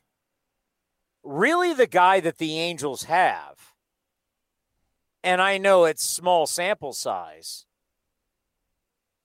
really 1.23 1.73
the 1.73 1.87
guy 1.87 2.19
that 2.19 2.37
the 2.37 2.59
Angels 2.59 3.05
have, 3.05 3.73
and 5.23 5.41
I 5.41 5.57
know 5.57 5.85
it's 5.85 6.03
small 6.03 6.45
sample 6.45 6.93
size. 6.93 7.65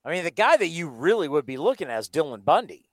I 0.08 0.12
mean, 0.12 0.24
the 0.24 0.30
guy 0.30 0.56
that 0.56 0.68
you 0.68 0.88
really 0.88 1.28
would 1.28 1.44
be 1.44 1.58
looking 1.58 1.90
at 1.90 1.98
is 1.98 2.08
Dylan 2.08 2.42
Bundy. 2.42 2.88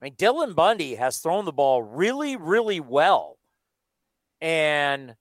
I 0.00 0.04
mean, 0.04 0.14
Dylan 0.14 0.54
Bundy 0.54 0.94
has 0.94 1.18
thrown 1.18 1.46
the 1.46 1.52
ball 1.52 1.82
really, 1.82 2.36
really 2.36 2.78
well. 2.78 3.38
And, 4.40 5.16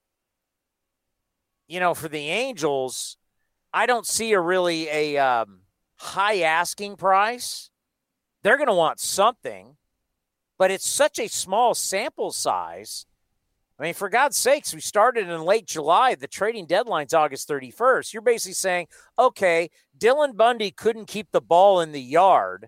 you 1.67 1.79
know, 1.79 1.95
for 1.95 2.07
the 2.07 2.19
Angels, 2.19 3.17
I 3.73 3.87
don't 3.87 4.05
see 4.05 4.31
a 4.33 4.39
really 4.39 4.87
a 4.89 5.17
um, 5.17 5.61
high 5.95 6.41
asking 6.41 6.97
price. 6.97 7.71
They're 8.43 8.57
going 8.57 8.67
to 8.67 8.73
want 8.73 8.99
something, 8.99 9.75
but 10.59 10.69
it's 10.69 10.87
such 10.87 11.17
a 11.17 11.29
small 11.29 11.73
sample 11.73 12.31
size. 12.31 13.07
I 13.79 13.83
mean, 13.83 13.93
for 13.93 14.09
God's 14.09 14.35
sakes, 14.35 14.73
we 14.73 14.81
started 14.81 15.29
in 15.29 15.41
late 15.43 15.65
July. 15.65 16.15
The 16.15 16.27
trading 16.27 16.65
deadline's 16.65 17.13
August 17.13 17.47
31st. 17.47 18.11
You're 18.11 18.21
basically 18.21 18.53
saying, 18.53 18.87
okay, 19.17 19.69
Dylan 19.97 20.35
Bundy 20.35 20.69
couldn't 20.69 21.05
keep 21.05 21.31
the 21.31 21.39
ball 21.39 21.79
in 21.79 21.93
the 21.93 22.01
yard 22.01 22.67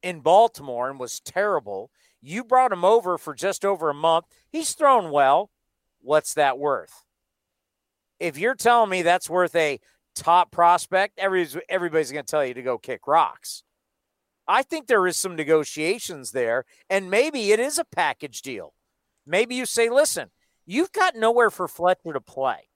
in 0.00 0.20
Baltimore 0.20 0.88
and 0.88 1.00
was 1.00 1.18
terrible. 1.18 1.90
You 2.20 2.44
brought 2.44 2.72
him 2.72 2.84
over 2.84 3.18
for 3.18 3.34
just 3.34 3.64
over 3.64 3.90
a 3.90 3.94
month. 3.94 4.26
He's 4.48 4.74
thrown 4.74 5.10
well. 5.10 5.50
What's 6.00 6.34
that 6.34 6.56
worth? 6.56 7.04
If 8.20 8.38
you're 8.38 8.54
telling 8.54 8.90
me 8.90 9.02
that's 9.02 9.28
worth 9.28 9.56
a 9.56 9.80
top 10.14 10.52
prospect, 10.52 11.18
everybody's, 11.18 11.56
everybody's 11.68 12.12
going 12.12 12.24
to 12.24 12.30
tell 12.30 12.44
you 12.44 12.54
to 12.54 12.62
go 12.62 12.78
kick 12.78 13.08
rocks. 13.08 13.64
I 14.46 14.62
think 14.62 14.86
there 14.86 15.06
is 15.06 15.16
some 15.16 15.34
negotiations 15.34 16.30
there, 16.30 16.64
and 16.88 17.10
maybe 17.10 17.50
it 17.50 17.58
is 17.60 17.78
a 17.78 17.84
package 17.84 18.40
deal. 18.40 18.72
Maybe 19.28 19.54
you 19.54 19.66
say, 19.66 19.90
listen, 19.90 20.30
you've 20.64 20.90
got 20.90 21.14
nowhere 21.14 21.50
for 21.50 21.68
Fletcher 21.68 22.14
to 22.14 22.20
play. 22.20 22.68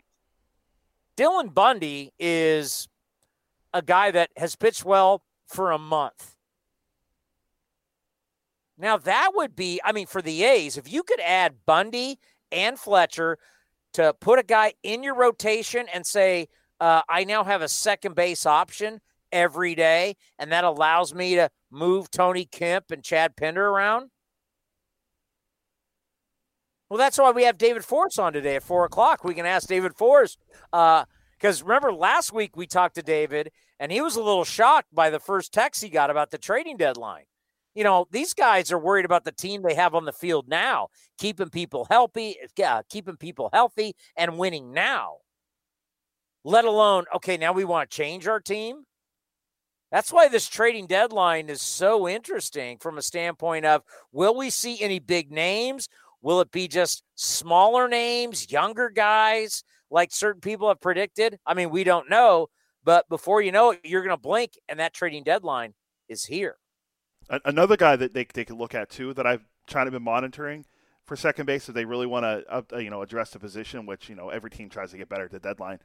Dylan 1.17 1.53
Bundy 1.55 2.13
is 2.19 2.89
a 3.73 3.81
guy 3.81 4.11
that 4.11 4.31
has 4.37 4.55
pitched 4.55 4.85
well 4.85 5.23
for 5.47 5.71
a 5.71 5.79
month. 5.79 6.37
Now, 8.77 8.99
that 8.99 9.31
would 9.35 9.57
be, 9.57 9.81
I 9.85 9.93
mean, 9.93 10.07
for 10.07 10.21
the 10.21 10.45
A's, 10.45 10.77
if 10.77 10.93
you 10.93 11.03
could 11.03 11.21
add 11.21 11.65
Bundy 11.65 12.19
and 12.51 12.79
Fletcher 12.79 13.39
to 13.95 14.15
put 14.21 14.39
a 14.39 14.43
guy 14.43 14.75
in 14.83 15.03
your 15.03 15.15
rotation 15.15 15.87
and 15.93 16.05
say, 16.07 16.49
uh, 16.81 17.03
I 17.09 17.25
now 17.25 17.45
have 17.45 17.63
a 17.63 17.69
second 17.69 18.15
base 18.15 18.45
option 18.45 19.01
every 19.31 19.75
day, 19.75 20.17
and 20.39 20.53
that 20.53 20.65
allows 20.65 21.15
me 21.15 21.37
to 21.37 21.51
move 21.71 22.11
Tony 22.11 22.45
Kemp 22.45 22.91
and 22.91 23.03
Chad 23.03 23.37
Pinder 23.37 23.69
around. 23.69 24.11
Well, 26.93 26.99
that's 26.99 27.17
why 27.17 27.31
we 27.31 27.45
have 27.45 27.57
David 27.57 27.87
Forst 27.87 28.19
on 28.19 28.35
today 28.35 28.57
at 28.57 28.63
four 28.63 28.85
o'clock. 28.85 29.25
We 29.25 29.33
can 29.33 29.47
ask 29.47 29.67
David 29.67 29.97
Forst 29.97 30.39
because 30.71 31.63
uh, 31.63 31.65
remember 31.65 31.91
last 31.91 32.35
week 32.35 32.55
we 32.55 32.67
talked 32.67 32.97
to 32.97 33.03
David 33.03 33.51
and 33.81 33.91
he 33.91 34.03
was 34.03 34.15
a 34.15 34.23
little 34.23 34.45
shocked 34.45 34.95
by 34.95 35.09
the 35.09 35.19
first 35.19 35.55
text 35.55 35.83
he 35.83 35.89
got 35.89 36.11
about 36.11 36.31
the 36.31 36.37
trading 36.37 36.77
deadline. 36.77 37.25
You 37.75 37.83
know, 37.83 38.07
these 38.11 38.35
guys 38.35 38.71
are 38.71 38.79
worried 38.79 39.07
about 39.07 39.25
the 39.25 39.33
team 39.33 39.63
they 39.63 39.73
have 39.73 39.95
on 39.95 40.05
the 40.05 40.13
field 40.13 40.49
now, 40.49 40.89
keeping 41.17 41.49
people 41.49 41.87
healthy, 41.89 42.37
uh, 42.63 42.83
keeping 42.91 43.17
people 43.17 43.49
healthy, 43.55 43.95
and 44.15 44.37
winning 44.37 44.75
now. 44.75 45.15
Let 46.45 46.67
alone, 46.67 47.07
okay, 47.15 47.39
now 47.39 47.55
we 47.55 47.65
want 47.65 47.91
to 47.91 47.97
change 47.97 48.27
our 48.27 48.39
team. 48.39 48.85
That's 49.93 50.11
why 50.11 50.29
this 50.29 50.49
trading 50.49 50.87
deadline 50.87 51.51
is 51.51 51.61
so 51.61 52.09
interesting 52.09 52.79
from 52.79 52.97
a 52.97 53.03
standpoint 53.03 53.67
of 53.67 53.83
will 54.11 54.35
we 54.35 54.49
see 54.49 54.81
any 54.81 54.99
big 54.99 55.31
names? 55.31 55.89
Will 56.23 56.41
it 56.41 56.53
be 56.53 56.69
just 56.69 57.03
smaller 57.17 57.89
names, 57.89 58.51
younger 58.51 58.89
guys, 58.89 59.65
like 59.91 60.13
certain 60.13 60.41
people 60.41 60.69
have 60.69 60.81
predicted? 60.81 61.39
I 61.45 61.55
mean, 61.55 61.71
we 61.71 61.85
don't 61.85 62.09
know, 62.09 62.49
but 62.85 63.09
before 63.09 63.43
you 63.43 63.53
know 63.53 63.73
it, 63.73 63.81
you're 63.85 64.03
going 64.03 64.17
to 64.17 64.21
blink, 64.21 64.53
and 64.69 64.79
that 64.79 64.95
trading 64.95 65.25
deadline 65.25 65.75
is 66.09 66.25
here. 66.25 66.57
Another 67.45 67.77
guy 67.77 67.97
that 67.97 68.15
they, 68.15 68.27
they 68.33 68.45
could 68.45 68.57
look 68.57 68.75
at 68.75 68.89
too 68.89 69.15
that 69.15 69.27
I've 69.27 69.45
kind 69.67 69.87
of 69.87 69.93
been 69.93 70.03
monitoring 70.03 70.65
for 71.05 71.17
second 71.17 71.47
base 71.47 71.69
if 71.69 71.75
they 71.75 71.85
really 71.85 72.07
want 72.07 72.25
to 72.25 72.45
uh, 72.49 72.79
you 72.79 72.91
know 72.91 73.03
address 73.03 73.31
the 73.31 73.39
position, 73.39 73.87
which 73.87 74.09
you 74.09 74.15
know 74.15 74.29
every 74.29 74.51
team 74.51 74.69
tries 74.69 74.91
to 74.91 74.99
get 74.99 75.09
better 75.09 75.25
at 75.25 75.31
the 75.31 75.39
deadline. 75.41 75.79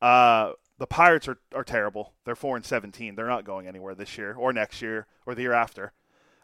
Uh, 0.00 0.52
the 0.78 0.86
Pirates 0.86 1.28
are, 1.28 1.38
are 1.54 1.64
terrible. 1.64 2.14
They're 2.24 2.36
four 2.36 2.56
and 2.56 2.64
seventeen. 2.64 3.14
They're 3.14 3.26
not 3.26 3.44
going 3.44 3.66
anywhere 3.66 3.94
this 3.94 4.16
year 4.18 4.34
or 4.34 4.52
next 4.52 4.82
year 4.82 5.06
or 5.26 5.34
the 5.34 5.42
year 5.42 5.52
after. 5.52 5.92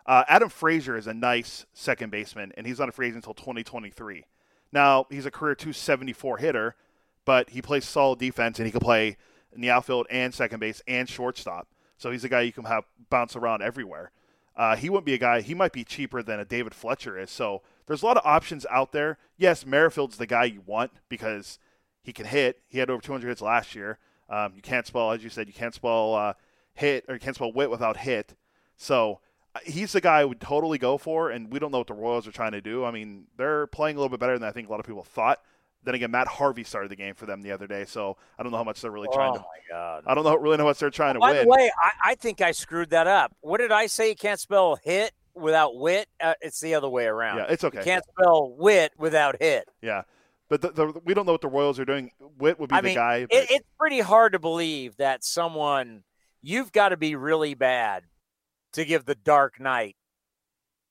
Uh, 0.07 0.25
Adam 0.29 0.49
Frazier 0.49 0.97
is 0.97 1.07
a 1.07 1.15
nice 1.15 1.67
second 1.73 2.11
baseman, 2.11 2.53
and 2.57 2.67
he's 2.67 2.81
on 2.81 2.89
a 2.89 2.93
free 2.93 3.07
agent 3.07 3.25
until 3.27 3.35
2023. 3.35 4.25
Now, 4.73 5.07
he's 5.11 5.27
a 5.27 5.31
career 5.31 5.55
274 5.55 6.39
hitter, 6.39 6.77
but 7.25 7.51
he 7.51 7.63
plays 7.63 7.85
solid 7.85 8.19
defense, 8.19 8.59
and 8.59 8.67
he 8.67 8.73
can 8.73 8.81
play 8.81 9.17
in 9.53 9.61
the 9.61 9.71
outfield 9.71 10.07
and 10.11 10.33
second 10.33 10.61
base 10.61 10.83
and 10.87 11.09
shortstop. 11.09 11.69
So 11.99 12.11
he's 12.11 12.25
a 12.25 12.29
guy 12.29 12.43
you 12.43 12.53
can 12.53 12.65
have 12.65 12.85
bounce 13.11 13.37
around 13.37 13.63
everywhere. 13.63 14.11
Uh, 14.57 14.77
he 14.77 14.89
wouldn't 14.89 15.07
be 15.07 15.15
a 15.15 15.19
guy, 15.19 15.41
he 15.41 15.55
might 15.55 15.73
be 15.73 15.85
cheaper 15.85 16.23
than 16.23 16.41
a 16.41 16.45
David 16.45 16.75
Fletcher 16.75 17.19
is. 17.19 17.31
So 17.31 17.63
there's 17.87 18.03
a 18.03 18.07
lot 18.07 18.17
of 18.17 18.27
options 18.27 18.67
out 18.71 18.93
there. 18.93 19.19
Yes, 19.37 19.65
Merrifield's 19.65 20.17
the 20.17 20.27
guy 20.27 20.45
you 20.45 20.63
want 20.67 20.93
because 21.09 21.59
he 22.03 22.13
can 22.13 22.27
hit. 22.27 22.61
He 22.69 22.79
had 22.79 22.91
over 22.91 23.03
200 23.03 23.29
hits 23.29 23.41
last 23.41 23.75
year. 23.75 23.99
Um, 24.29 24.53
you 24.55 24.63
can't 24.63 24.87
spell, 24.87 25.13
as 25.13 25.25
you 25.25 25.31
said, 25.31 25.49
you 25.49 25.55
can't 25.55 25.75
spell 25.75 26.15
uh, 26.15 26.35
hit 26.75 27.05
or 27.09 27.15
you 27.15 27.21
can't 27.21 27.35
spell 27.35 27.53
wit 27.53 27.71
without 27.71 27.99
hit. 27.99 28.35
So 28.77 29.21
he's 29.65 29.93
the 29.93 30.01
guy 30.01 30.21
I 30.21 30.25
would 30.25 30.41
totally 30.41 30.79
go 30.79 30.99
for, 30.99 31.31
and 31.31 31.53
we 31.53 31.59
don't 31.59 31.73
know 31.73 31.79
what 31.79 31.87
the 31.87 31.95
Royals 31.95 32.27
are 32.27 32.33
trying 32.33 32.53
to 32.53 32.61
do. 32.61 32.85
I 32.85 32.91
mean, 32.91 33.25
they're 33.37 33.67
playing 33.69 33.97
a 33.97 33.99
little 33.99 34.11
bit 34.11 34.21
better 34.21 34.39
than 34.39 34.49
I 34.49 34.53
think 34.53 34.69
a 34.69 34.71
lot 34.71 34.81
of 34.81 34.87
people 34.87 35.03
thought. 35.03 35.41
Then 35.83 35.95
again, 35.95 36.11
Matt 36.11 36.29
Harvey 36.29 36.63
started 36.63 36.91
the 36.91 36.97
game 36.97 37.15
for 37.15 37.25
them 37.25 37.41
the 37.41 37.53
other 37.53 37.67
day, 37.67 37.87
so 37.87 38.19
I 38.39 38.43
don't 38.43 38.53
know 38.53 38.59
how 38.59 38.65
much 38.65 38.83
they're 38.83 38.91
really 38.91 39.09
trying 39.13 39.31
oh 39.31 39.37
to. 39.37 39.41
my 39.41 39.45
god! 39.71 40.05
I 40.07 40.15
don't 40.15 40.25
know 40.25 40.37
really 40.37 40.59
know 40.59 40.67
what 40.67 40.79
they're 40.79 40.91
trying 40.91 41.15
to 41.15 41.21
By 41.21 41.33
win. 41.33 41.45
the 41.45 41.49
way, 41.49 41.71
I, 41.83 42.11
I, 42.11 42.15
think 42.17 42.43
I 42.43 42.53
screwed 42.53 42.91
that 42.91 43.07
up. 43.07 43.35
What 43.41 43.59
did 43.59 43.73
I 43.73 43.87
say? 43.87 44.11
You 44.11 44.15
can't 44.15 44.39
spell 44.39 44.77
hit 44.77 45.13
without 45.35 45.77
wit. 45.77 46.07
Uh, 46.21 46.35
it's 46.43 46.61
the 46.61 46.75
other 46.75 46.89
way 46.89 47.07
around. 47.07 47.39
Yeah, 47.39 47.47
it's 47.49 47.65
okay. 47.65 47.79
You 47.79 47.85
can't 47.85 48.05
spell 48.05 48.55
wit 48.59 48.93
without 48.99 49.37
hit. 49.41 49.69
Yeah, 49.81 50.03
but 50.51 50.61
the, 50.61 50.71
the, 50.71 51.01
we 51.03 51.15
don't 51.15 51.25
know 51.25 51.33
what 51.33 51.41
the 51.41 51.49
Royals 51.49 51.81
are 51.81 51.87
doing. 51.87 52.11
Wit 52.39 52.61
would 52.61 52.69
be 52.69 52.77
I 52.77 52.81
the 52.83 52.87
mean, 52.89 52.97
guy. 52.97 53.17
It, 53.31 53.51
it's 53.51 53.69
pretty 53.79 54.01
hard 54.01 54.33
to 54.33 54.39
believe 54.39 54.97
that 54.99 55.25
someone 55.25 56.03
you've 56.43 56.73
got 56.73 56.91
to 56.91 56.99
be 56.99 57.15
really 57.15 57.55
bad 57.55 58.05
to 58.73 58.85
give 58.85 59.05
the 59.05 59.15
Dark 59.15 59.61
Knight 59.61 59.97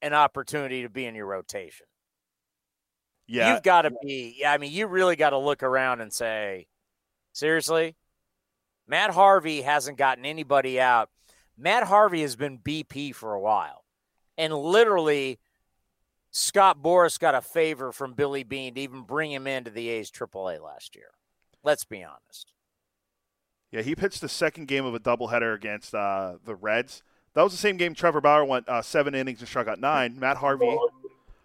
an 0.02 0.14
opportunity 0.14 0.84
to 0.84 0.90
be 0.90 1.06
in 1.06 1.16
your 1.16 1.26
rotation. 1.26 1.86
Yeah. 3.28 3.54
You've 3.54 3.64
got 3.64 3.84
to 3.84 3.92
be, 4.02 4.36
yeah, 4.40 4.52
I 4.52 4.58
mean, 4.58 4.72
you 4.72 4.88
really 4.88 5.16
got 5.16 5.32
to 5.32 5.38
look 5.38 5.62
around 5.62 6.02
and 6.02 6.12
say, 6.12 6.68
seriously? 7.32 7.96
Matt 8.88 9.12
Harvey 9.12 9.62
hasn't 9.62 9.98
gotten 9.98 10.26
anybody 10.26 10.80
out. 10.80 11.10
Matt 11.58 11.84
Harvey 11.84 12.22
has 12.22 12.36
been 12.36 12.58
BP 12.58 13.14
for 13.14 13.34
a 13.34 13.40
while. 13.40 13.86
And 14.38 14.54
literally, 14.54 15.38
Scott 16.32 16.82
Boras 16.82 17.20
got 17.20 17.36
a 17.36 17.42
favor 17.42 17.92
from 17.92 18.14
Billy 18.14 18.44
Beane 18.44 18.76
to 18.76 18.82
even 18.82 19.04
bring 19.04 19.32
him 19.32 19.46
into 19.46 19.70
the 19.70 19.90
A's 19.90 20.10
AAA 20.10 20.62
last 20.62 20.96
year. 20.96 21.12
Let's 21.64 21.86
be 21.86 22.04
honest. 22.04 22.54
Yeah, 23.72 23.82
he 23.82 23.96
pitched 23.96 24.22
the 24.22 24.30
second 24.30 24.68
game 24.68 24.86
of 24.86 24.96
a 24.96 25.00
doubleheader 25.00 25.54
against 25.54 25.94
uh, 25.94 26.38
the 26.44 26.56
Reds. 26.56 27.04
That 27.40 27.44
was 27.44 27.54
the 27.54 27.58
same 27.58 27.78
game 27.78 27.94
Trevor 27.94 28.20
Bauer 28.20 28.44
went 28.44 28.68
uh, 28.68 28.82
seven 28.82 29.16
innings 29.16 29.40
and 29.40 29.48
struck 29.48 29.70
out 29.70 29.80
nine. 29.80 30.20
Matt 30.20 30.36
Harvey 30.36 30.78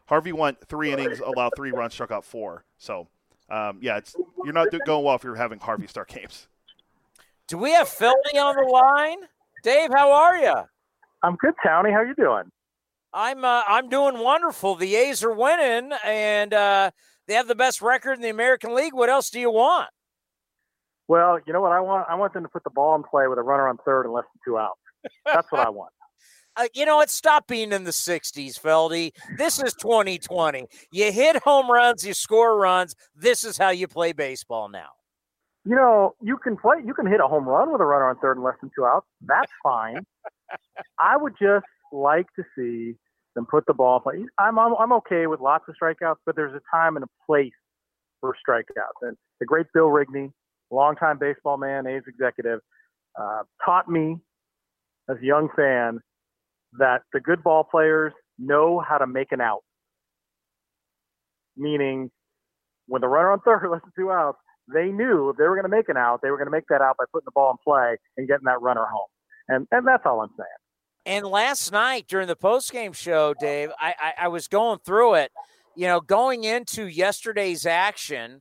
Harvey 0.07 0.33
went 0.33 0.59
three 0.67 0.93
innings, 0.93 1.21
allowed 1.21 1.53
three 1.55 1.71
runs, 1.71 1.95
struck 1.95 2.11
out 2.11 2.25
four. 2.25 2.65
So, 2.79 3.07
um, 3.49 3.79
yeah, 3.81 3.99
it's 3.99 4.17
you're 4.43 4.53
not 4.53 4.73
going 4.73 5.05
well 5.05 5.15
if 5.15 5.23
you're 5.23 5.37
having 5.37 5.61
Harvey 5.61 5.87
start 5.87 6.09
games. 6.09 6.49
Do 7.47 7.59
we 7.59 7.71
have 7.71 7.87
Feldy 7.87 8.35
on 8.35 8.57
the 8.57 8.69
line? 8.69 9.19
Dave, 9.63 9.91
how 9.95 10.11
are 10.11 10.37
you? 10.37 10.55
I'm 11.23 11.37
good, 11.37 11.55
Tony. 11.65 11.93
How 11.93 12.01
you 12.01 12.17
doing? 12.17 12.51
I'm 13.13 13.45
uh, 13.45 13.63
I'm 13.69 13.89
doing 13.89 14.19
wonderful. 14.19 14.75
The 14.75 14.97
A's 14.97 15.23
are 15.23 15.33
winning, 15.33 15.93
and 16.05 16.53
uh, 16.53 16.91
they 17.29 17.35
have 17.35 17.47
the 17.47 17.55
best 17.55 17.81
record 17.81 18.15
in 18.15 18.21
the 18.21 18.31
American 18.31 18.75
League. 18.75 18.95
What 18.95 19.11
else 19.11 19.31
do 19.31 19.39
you 19.39 19.53
want? 19.53 19.91
Well, 21.07 21.39
you 21.47 21.53
know 21.53 21.61
what 21.61 21.71
I 21.71 21.79
want. 21.79 22.09
I 22.11 22.17
want 22.17 22.33
them 22.35 22.43
to 22.43 22.49
put 22.49 22.65
the 22.65 22.71
ball 22.71 22.97
in 22.97 23.05
play 23.05 23.29
with 23.29 23.39
a 23.39 23.43
runner 23.43 23.69
on 23.69 23.79
third 23.85 24.07
and 24.07 24.13
less 24.13 24.25
than 24.35 24.41
two 24.45 24.59
outs. 24.59 24.81
That's 25.27 25.51
what 25.51 25.67
I 25.67 25.71
want. 25.71 25.91
Uh, 26.57 26.69
you 26.73 26.87
know 26.87 26.95
what? 26.95 27.11
Stop 27.11 27.49
being 27.49 27.73
in 27.73 27.83
the 27.83 27.91
60s, 27.91 28.61
Feldy. 28.61 29.11
This 29.39 29.61
is 29.61 29.75
2020. 29.75 30.67
You 30.93 31.11
hit 31.11 31.43
home 31.43 31.69
runs, 31.69 32.07
you 32.07 32.15
score 32.15 32.57
runs. 32.57 32.95
This 33.13 33.43
is 33.43 33.59
how 33.59 33.71
you 33.71 33.89
play 33.89 34.13
baseball 34.13 34.69
now. 34.69 34.91
You 35.65 35.75
know, 35.75 36.15
you 36.21 36.37
can 36.37 36.57
play. 36.57 36.77
You 36.87 36.95
can 36.95 37.07
hit 37.07 37.19
a 37.21 37.27
home 37.27 37.49
run 37.49 37.73
with 37.73 37.81
a 37.81 37.85
runner 37.85 38.09
on 38.09 38.19
third 38.19 38.37
and 38.37 38.45
less 38.45 38.55
than 38.61 38.71
two 38.73 38.85
outs. 38.85 39.07
That's 39.23 39.51
fine. 39.63 40.07
I 41.01 41.17
would 41.17 41.35
just 41.41 41.67
like 41.91 42.27
to 42.37 42.45
see 42.57 42.95
them 43.35 43.47
put 43.51 43.67
the 43.67 43.75
ball. 43.75 43.99
Play. 44.01 44.25
I'm, 44.39 44.59
I'm 44.59 44.75
I'm 44.79 44.93
okay 44.93 45.27
with 45.27 45.41
lots 45.41 45.65
of 45.69 45.75
strikeouts, 45.81 46.19
but 46.27 46.37
there's 46.37 46.55
a 46.55 46.61
time 46.71 46.97
and 46.97 47.05
a 47.05 47.09
place 47.27 47.53
for 48.21 48.37
strikeouts. 48.49 49.03
And 49.03 49.17
the 49.41 49.47
great 49.47 49.67
Bill 49.75 49.89
Rigney, 49.89 50.31
longtime 50.71 51.19
baseball 51.19 51.57
man, 51.57 51.87
A's 51.87 52.03
executive, 52.07 52.61
uh, 53.19 53.43
taught 53.65 53.89
me 53.89 54.19
as 55.09 55.17
a 55.21 55.25
young 55.25 55.49
fan 55.57 56.01
that 56.79 57.03
the 57.13 57.21
good 57.21 57.43
ball 57.43 57.65
players 57.65 58.13
know 58.39 58.81
how 58.81 58.99
to 58.99 59.07
make 59.07 59.33
an 59.33 59.41
out. 59.41 59.63
Meaning, 61.57 62.11
when 62.87 63.01
the 63.01 63.09
runner 63.09 63.33
on 63.33 63.41
third 63.41 63.69
less 63.71 63.81
than 63.83 63.93
two 63.97 64.11
outs, 64.11 64.39
they 64.73 64.87
knew 64.87 65.31
if 65.31 65.37
they 65.37 65.45
were 65.45 65.57
going 65.57 65.71
to 65.71 65.77
make 65.77 65.89
an 65.89 65.97
out, 65.97 66.21
they 66.23 66.31
were 66.31 66.37
going 66.37 66.47
to 66.47 66.53
make 66.53 66.67
that 66.69 66.81
out 66.81 66.97
by 66.97 67.05
putting 67.13 67.27
the 67.27 67.33
ball 67.33 67.51
in 67.51 67.57
play 67.65 67.97
and 68.17 68.27
getting 68.27 68.45
that 68.47 68.61
runner 68.61 68.87
home. 68.91 69.07
And 69.49 69.69
and 69.71 69.87
that's 69.87 70.05
all 70.07 70.21
I'm 70.23 70.31
saying. 70.37 70.49
And 71.07 71.27
last 71.27 71.71
night 71.71 72.07
during 72.09 72.29
the 72.29 72.37
postgame 72.37 72.95
show, 72.95 73.35
Dave, 73.35 73.71
I, 73.79 73.95
I, 73.99 74.13
I 74.25 74.29
was 74.29 74.49
going 74.49 74.79
through 74.85 75.15
it. 75.15 75.33
You 75.77 75.87
know, 75.87 76.01
going 76.01 76.45
into 76.45 76.87
yesterday's 76.87 77.67
action, 77.67 78.41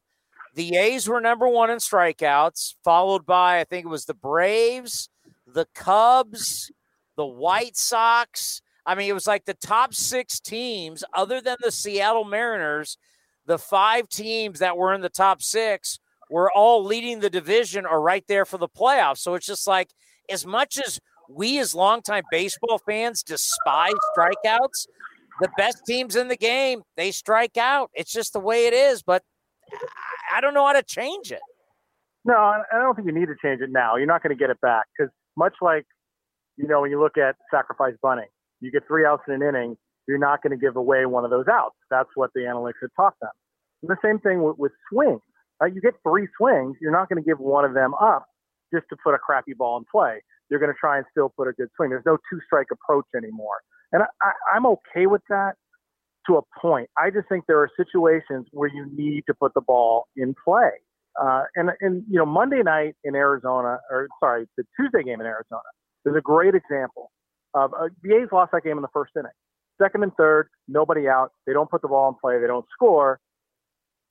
the 0.56 0.78
A's 0.78 1.10
were 1.10 1.20
number 1.20 1.48
one 1.48 1.72
in 1.72 1.80
strikeouts, 1.80 2.76
followed 2.84 3.26
by 3.26 3.60
I 3.60 3.64
think 3.64 3.86
it 3.86 3.90
was 3.90 4.06
the 4.06 4.14
Braves, 4.14 5.10
the 5.54 5.68
Cubs, 5.76 6.72
the 7.16 7.26
White 7.26 7.78
Sox. 7.78 8.62
I 8.86 8.96
mean, 8.96 9.10
it 9.10 9.14
was 9.14 9.28
like 9.28 9.46
the 9.46 9.54
top 9.54 9.94
six 9.94 10.40
teams, 10.40 11.04
other 11.14 11.40
than 11.40 11.58
the 11.62 11.72
Seattle 11.72 12.26
Mariners, 12.26 12.98
the 13.46 13.58
five 13.58 14.10
teams 14.10 14.60
that 14.60 14.78
were 14.78 14.94
in 14.94 15.02
the 15.02 15.10
top 15.10 15.42
six 15.42 16.00
were 16.30 16.52
all 16.52 16.84
leading 16.84 17.20
the 17.20 17.30
division 17.30 17.86
or 17.86 18.02
right 18.02 18.26
there 18.28 18.46
for 18.46 18.58
the 18.58 18.68
playoffs. 18.68 19.20
So 19.20 19.36
it's 19.36 19.46
just 19.46 19.68
like, 19.68 19.90
as 20.30 20.46
much 20.46 20.80
as 20.80 21.00
we 21.30 21.60
as 21.60 21.76
longtime 21.76 22.24
baseball 22.32 22.80
fans 22.86 23.24
despise 23.24 23.94
strikeouts, 24.18 24.88
the 25.42 25.50
best 25.58 25.86
teams 25.86 26.16
in 26.16 26.28
the 26.28 26.38
game, 26.38 26.82
they 26.96 27.12
strike 27.12 27.58
out. 27.58 27.90
It's 27.94 28.12
just 28.12 28.34
the 28.34 28.40
way 28.40 28.68
it 28.68 28.74
is. 28.74 29.04
But 29.04 29.24
I 30.34 30.42
don't 30.42 30.54
know 30.54 30.66
how 30.66 30.74
to 30.74 30.84
change 30.84 31.32
it. 31.32 31.42
No, 32.26 32.36
I 32.36 32.64
don't 32.72 32.96
think 32.96 33.08
you 33.08 33.14
need 33.14 33.28
to 33.28 33.36
change 33.42 33.62
it 33.62 33.70
now. 33.70 33.98
You're 33.98 34.08
not 34.08 34.24
going 34.24 34.36
to 34.36 34.40
get 34.40 34.50
it 34.50 34.62
back 34.62 34.86
because 34.98 35.12
much 35.38 35.56
like, 35.62 35.86
you 36.58 36.68
know, 36.68 36.82
when 36.82 36.92
you 36.92 37.02
look 37.02 37.18
at 37.18 37.36
sacrifice 37.52 37.96
bunting, 38.02 38.28
you 38.62 38.72
get 38.72 38.88
three 38.88 39.06
outs 39.06 39.24
in 39.28 39.34
an 39.34 39.42
inning, 39.42 39.78
you're 40.08 40.18
not 40.20 40.42
going 40.42 40.52
to 40.52 40.58
give 40.58 40.76
away 40.76 41.06
one 41.06 41.24
of 41.24 41.32
those 41.32 41.46
outs. 41.52 41.76
That's 41.90 42.10
what 42.16 42.32
the 42.36 42.42
analytics 42.42 42.82
have 42.82 42.92
taught 42.96 43.16
them. 43.22 43.32
And 43.82 43.90
the 43.90 43.98
same 44.04 44.20
thing 44.20 44.44
with, 44.44 44.58
with 44.58 44.72
swings. 44.92 45.22
Right? 45.62 45.74
You 45.74 45.82
get 45.82 45.94
three 46.04 46.28
swings, 46.38 46.78
you're 46.82 46.92
not 46.92 47.10
going 47.10 47.24
to 47.24 47.28
give 47.28 47.40
one 47.40 47.64
of 47.64 47.74
them 47.74 47.94
up 47.96 48.26
just 48.74 48.86
to 48.90 48.98
put 49.04 49.14
a 49.14 49.18
crappy 49.18 49.54
ball 49.54 49.78
in 49.78 49.86
play. 49.92 50.22
You're 50.50 50.60
going 50.60 50.72
to 50.72 50.78
try 50.80 50.98
and 50.98 51.06
still 51.12 51.34
put 51.36 51.48
a 51.48 51.54
good 51.54 51.70
swing. 51.76 51.90
There's 51.90 52.06
no 52.06 52.18
two 52.30 52.40
strike 52.46 52.68
approach 52.72 53.06
anymore. 53.16 53.58
And 53.92 54.04
I, 54.22 54.32
I'm 54.54 54.66
okay 54.66 55.06
with 55.06 55.22
that 55.30 55.54
to 56.28 56.38
a 56.38 56.42
point. 56.60 56.90
I 56.98 57.10
just 57.10 57.30
think 57.30 57.46
there 57.48 57.60
are 57.60 57.70
situations 57.78 58.48
where 58.52 58.70
you 58.70 58.90
need 58.94 59.24
to 59.28 59.34
put 59.34 59.54
the 59.54 59.62
ball 59.62 60.08
in 60.16 60.36
play. 60.44 60.72
Uh, 61.22 61.44
and, 61.56 61.70
and, 61.82 62.04
you 62.10 62.18
know, 62.18 62.26
Monday 62.26 62.64
night 62.64 62.96
in 63.04 63.16
Arizona, 63.16 63.80
or 63.92 64.08
sorry, 64.20 64.48
the 64.58 64.64
Tuesday 64.80 65.04
game 65.04 65.22
in 65.22 65.28
Arizona, 65.28 65.62
is 66.06 66.16
a 66.16 66.22
great 66.22 66.56
example 66.56 67.12
of 67.54 67.72
uh, 67.74 67.90
the 68.02 68.16
A's 68.16 68.30
lost 68.32 68.52
that 68.52 68.64
game 68.64 68.78
in 68.78 68.82
the 68.82 68.90
first 68.94 69.12
inning. 69.16 69.32
Second 69.82 70.04
and 70.04 70.12
third, 70.16 70.50
nobody 70.68 71.08
out. 71.08 71.32
They 71.46 71.54
don't 71.54 71.70
put 71.70 71.82
the 71.82 71.88
ball 71.88 72.10
in 72.10 72.16
play. 72.20 72.40
They 72.40 72.48
don't 72.48 72.66
score. 72.74 73.20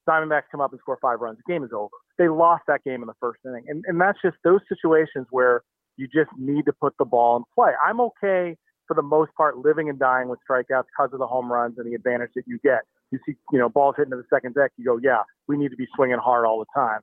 Diamondbacks 0.08 0.44
come 0.50 0.60
up 0.60 0.72
and 0.72 0.80
score 0.80 0.98
five 1.00 1.20
runs. 1.20 1.38
The 1.46 1.52
game 1.52 1.64
is 1.64 1.70
over. 1.72 1.90
They 2.18 2.28
lost 2.28 2.64
that 2.68 2.82
game 2.84 3.02
in 3.02 3.06
the 3.06 3.14
first 3.20 3.40
inning. 3.44 3.64
And, 3.68 3.84
and 3.86 4.00
that's 4.00 4.18
just 4.22 4.36
those 4.44 4.60
situations 4.68 5.26
where 5.30 5.62
you 5.96 6.06
just 6.06 6.30
need 6.38 6.66
to 6.66 6.72
put 6.72 6.94
the 6.98 7.04
ball 7.04 7.36
in 7.36 7.44
play. 7.54 7.72
I'm 7.84 8.00
okay 8.00 8.56
for 8.88 8.94
the 8.94 9.02
most 9.02 9.32
part 9.36 9.58
living 9.58 9.88
and 9.88 9.98
dying 9.98 10.28
with 10.28 10.40
strikeouts 10.48 10.84
because 10.96 11.12
of 11.12 11.18
the 11.18 11.26
home 11.26 11.52
runs 11.52 11.78
and 11.78 11.86
the 11.86 11.94
advantage 11.94 12.30
that 12.34 12.44
you 12.46 12.58
get. 12.62 12.82
You 13.12 13.18
see, 13.26 13.34
you 13.52 13.58
know, 13.58 13.68
balls 13.68 13.94
hitting 13.96 14.10
to 14.10 14.16
the 14.16 14.24
second 14.32 14.54
deck, 14.54 14.72
you 14.76 14.84
go, 14.84 14.98
yeah, 15.02 15.22
we 15.46 15.56
need 15.56 15.70
to 15.70 15.76
be 15.76 15.86
swinging 15.94 16.18
hard 16.18 16.46
all 16.46 16.58
the 16.58 16.66
time. 16.74 17.00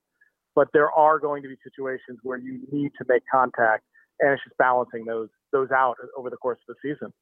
But 0.55 0.69
there 0.73 0.91
are 0.91 1.19
going 1.19 1.43
to 1.43 1.49
be 1.49 1.55
situations 1.63 2.19
where 2.23 2.37
you 2.37 2.61
need 2.71 2.91
to 2.97 3.05
make 3.07 3.21
contact, 3.31 3.83
and 4.19 4.31
it's 4.31 4.43
just 4.43 4.57
balancing 4.57 5.05
those 5.05 5.29
those 5.51 5.69
out 5.71 5.95
over 6.17 6.29
the 6.29 6.37
course 6.37 6.59
of 6.67 6.75
the 6.75 6.89
season. 6.93 7.13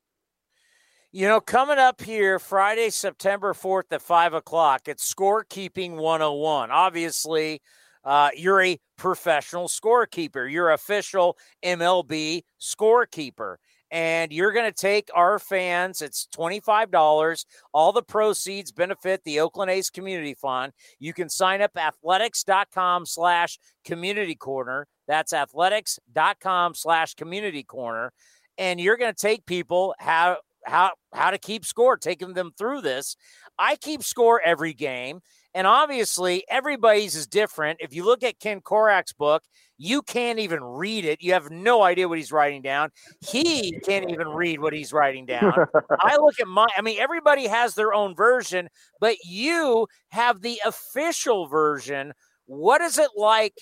You 1.12 1.28
know, 1.28 1.40
coming 1.40 1.78
up 1.78 2.02
here 2.02 2.38
Friday, 2.38 2.90
September 2.90 3.54
4th 3.54 3.92
at 3.92 4.02
5 4.02 4.34
o'clock, 4.34 4.88
it's 4.88 5.14
Scorekeeping 5.14 5.96
101. 5.96 6.70
Obviously, 6.70 7.62
uh, 8.04 8.30
you're 8.36 8.62
a 8.62 8.80
professional 8.98 9.68
scorekeeper, 9.68 10.52
you're 10.52 10.72
official 10.72 11.38
MLB 11.64 12.44
scorekeeper. 12.60 13.56
And 13.92 14.32
you're 14.32 14.52
going 14.52 14.70
to 14.70 14.76
take 14.76 15.10
our 15.16 15.40
fans, 15.40 16.02
it's 16.02 16.28
$25. 16.36 17.46
All 17.74 17.92
the 17.94 18.02
proceeds 18.02 18.72
benefit 18.72 19.24
the 19.24 19.40
Oakland 19.40 19.72
A's 19.72 19.90
Community 19.90 20.34
Fund. 20.34 20.74
You 21.00 21.14
can 21.14 21.30
sign 21.30 21.62
up 21.62 21.72
athletics.com 21.78 23.06
slash 23.06 23.60
community 23.86 24.36
corner. 24.36 24.88
That's 25.08 25.32
athletics.com 25.32 26.76
slash 26.76 27.14
community 27.14 27.64
corner. 27.64 28.12
And 28.58 28.80
you're 28.80 28.98
going 28.98 29.14
to 29.14 29.22
take 29.22 29.46
people 29.46 29.96
how 30.00 30.38
how 30.66 30.92
how 31.14 31.32
to 31.32 31.38
keep 31.38 31.66
score, 31.66 31.98
taking 31.98 32.34
them 32.34 32.52
through 32.58 32.82
this. 32.82 33.16
I 33.58 33.76
keep 33.76 34.04
score 34.04 34.42
every 34.44 34.74
game, 34.74 35.22
and 35.58 35.66
obviously 35.66 36.46
everybody's 36.50 37.16
is 37.16 37.26
different. 37.26 37.80
If 37.82 37.92
you 37.92 38.06
look 38.06 38.22
at 38.22 38.40
Ken 38.40 38.62
Korach's 38.62 39.12
book, 39.12 39.42
you 39.80 40.04
can't 40.04 40.38
even 40.38 40.64
read 40.64 41.04
it. 41.04 41.20
You 41.20 41.34
have 41.34 41.50
no 41.50 41.82
idea 41.82 42.08
what 42.08 42.20
he's 42.20 42.32
writing 42.32 42.62
down. 42.62 42.92
He 43.22 43.80
can't 43.80 44.08
even 44.12 44.28
read 44.28 44.60
what 44.60 44.72
he's 44.72 44.94
writing 44.94 45.26
down. 45.26 45.52
I 46.00 46.18
look 46.22 46.40
at 46.40 46.48
my 46.48 46.68
I 46.78 46.84
mean 46.84 47.00
everybody 47.00 47.48
has 47.48 47.74
their 47.74 47.92
own 47.92 48.16
version, 48.16 48.70
but 49.02 49.16
you 49.26 49.88
have 50.10 50.42
the 50.42 50.62
official 50.64 51.48
version. 51.48 52.14
What 52.46 52.82
is 52.82 53.00
it 53.00 53.10
like 53.18 53.56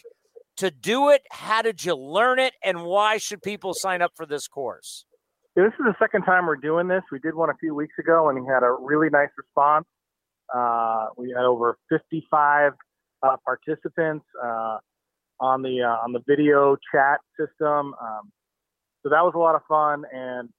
to 0.58 0.72
do 0.72 1.12
it? 1.12 1.22
How 1.32 1.62
did 1.62 1.86
you 1.86 1.96
learn 1.96 2.40
it 2.40 2.56
and 2.62 2.84
why 2.84 3.20
should 3.20 3.42
people 3.42 3.74
sign 3.74 4.02
up 4.02 4.12
for 4.16 4.26
this 4.26 4.50
course? 4.50 5.06
this 5.56 5.72
is 5.80 5.86
the 5.86 5.96
second 6.00 6.24
time 6.24 6.48
we're 6.48 6.58
doing 6.58 6.90
this. 6.90 7.02
We 7.14 7.20
did 7.20 7.34
one 7.34 7.50
a 7.50 7.56
few 7.56 7.74
weeks 7.74 7.94
ago, 7.98 8.28
and 8.28 8.44
we 8.44 8.46
had 8.46 8.62
a 8.62 8.72
really 8.72 9.10
nice 9.10 9.30
response. 9.38 9.86
Uh, 10.54 11.08
we 11.18 11.30
had 11.30 11.44
over 11.46 11.78
55 11.90 12.74
uh, 13.24 13.36
participants 13.46 14.26
uh, 14.44 14.78
on 15.40 15.62
the 15.62 15.82
uh, 15.82 16.04
on 16.04 16.14
the 16.14 16.22
video 16.28 16.78
chat 16.94 17.20
system. 17.40 17.94
Um, 18.02 18.32
so 19.04 19.10
that 19.10 19.22
was 19.22 19.34
a 19.36 19.40
lot 19.40 19.56
of 19.56 19.62
fun, 19.68 20.04
and 20.12 20.50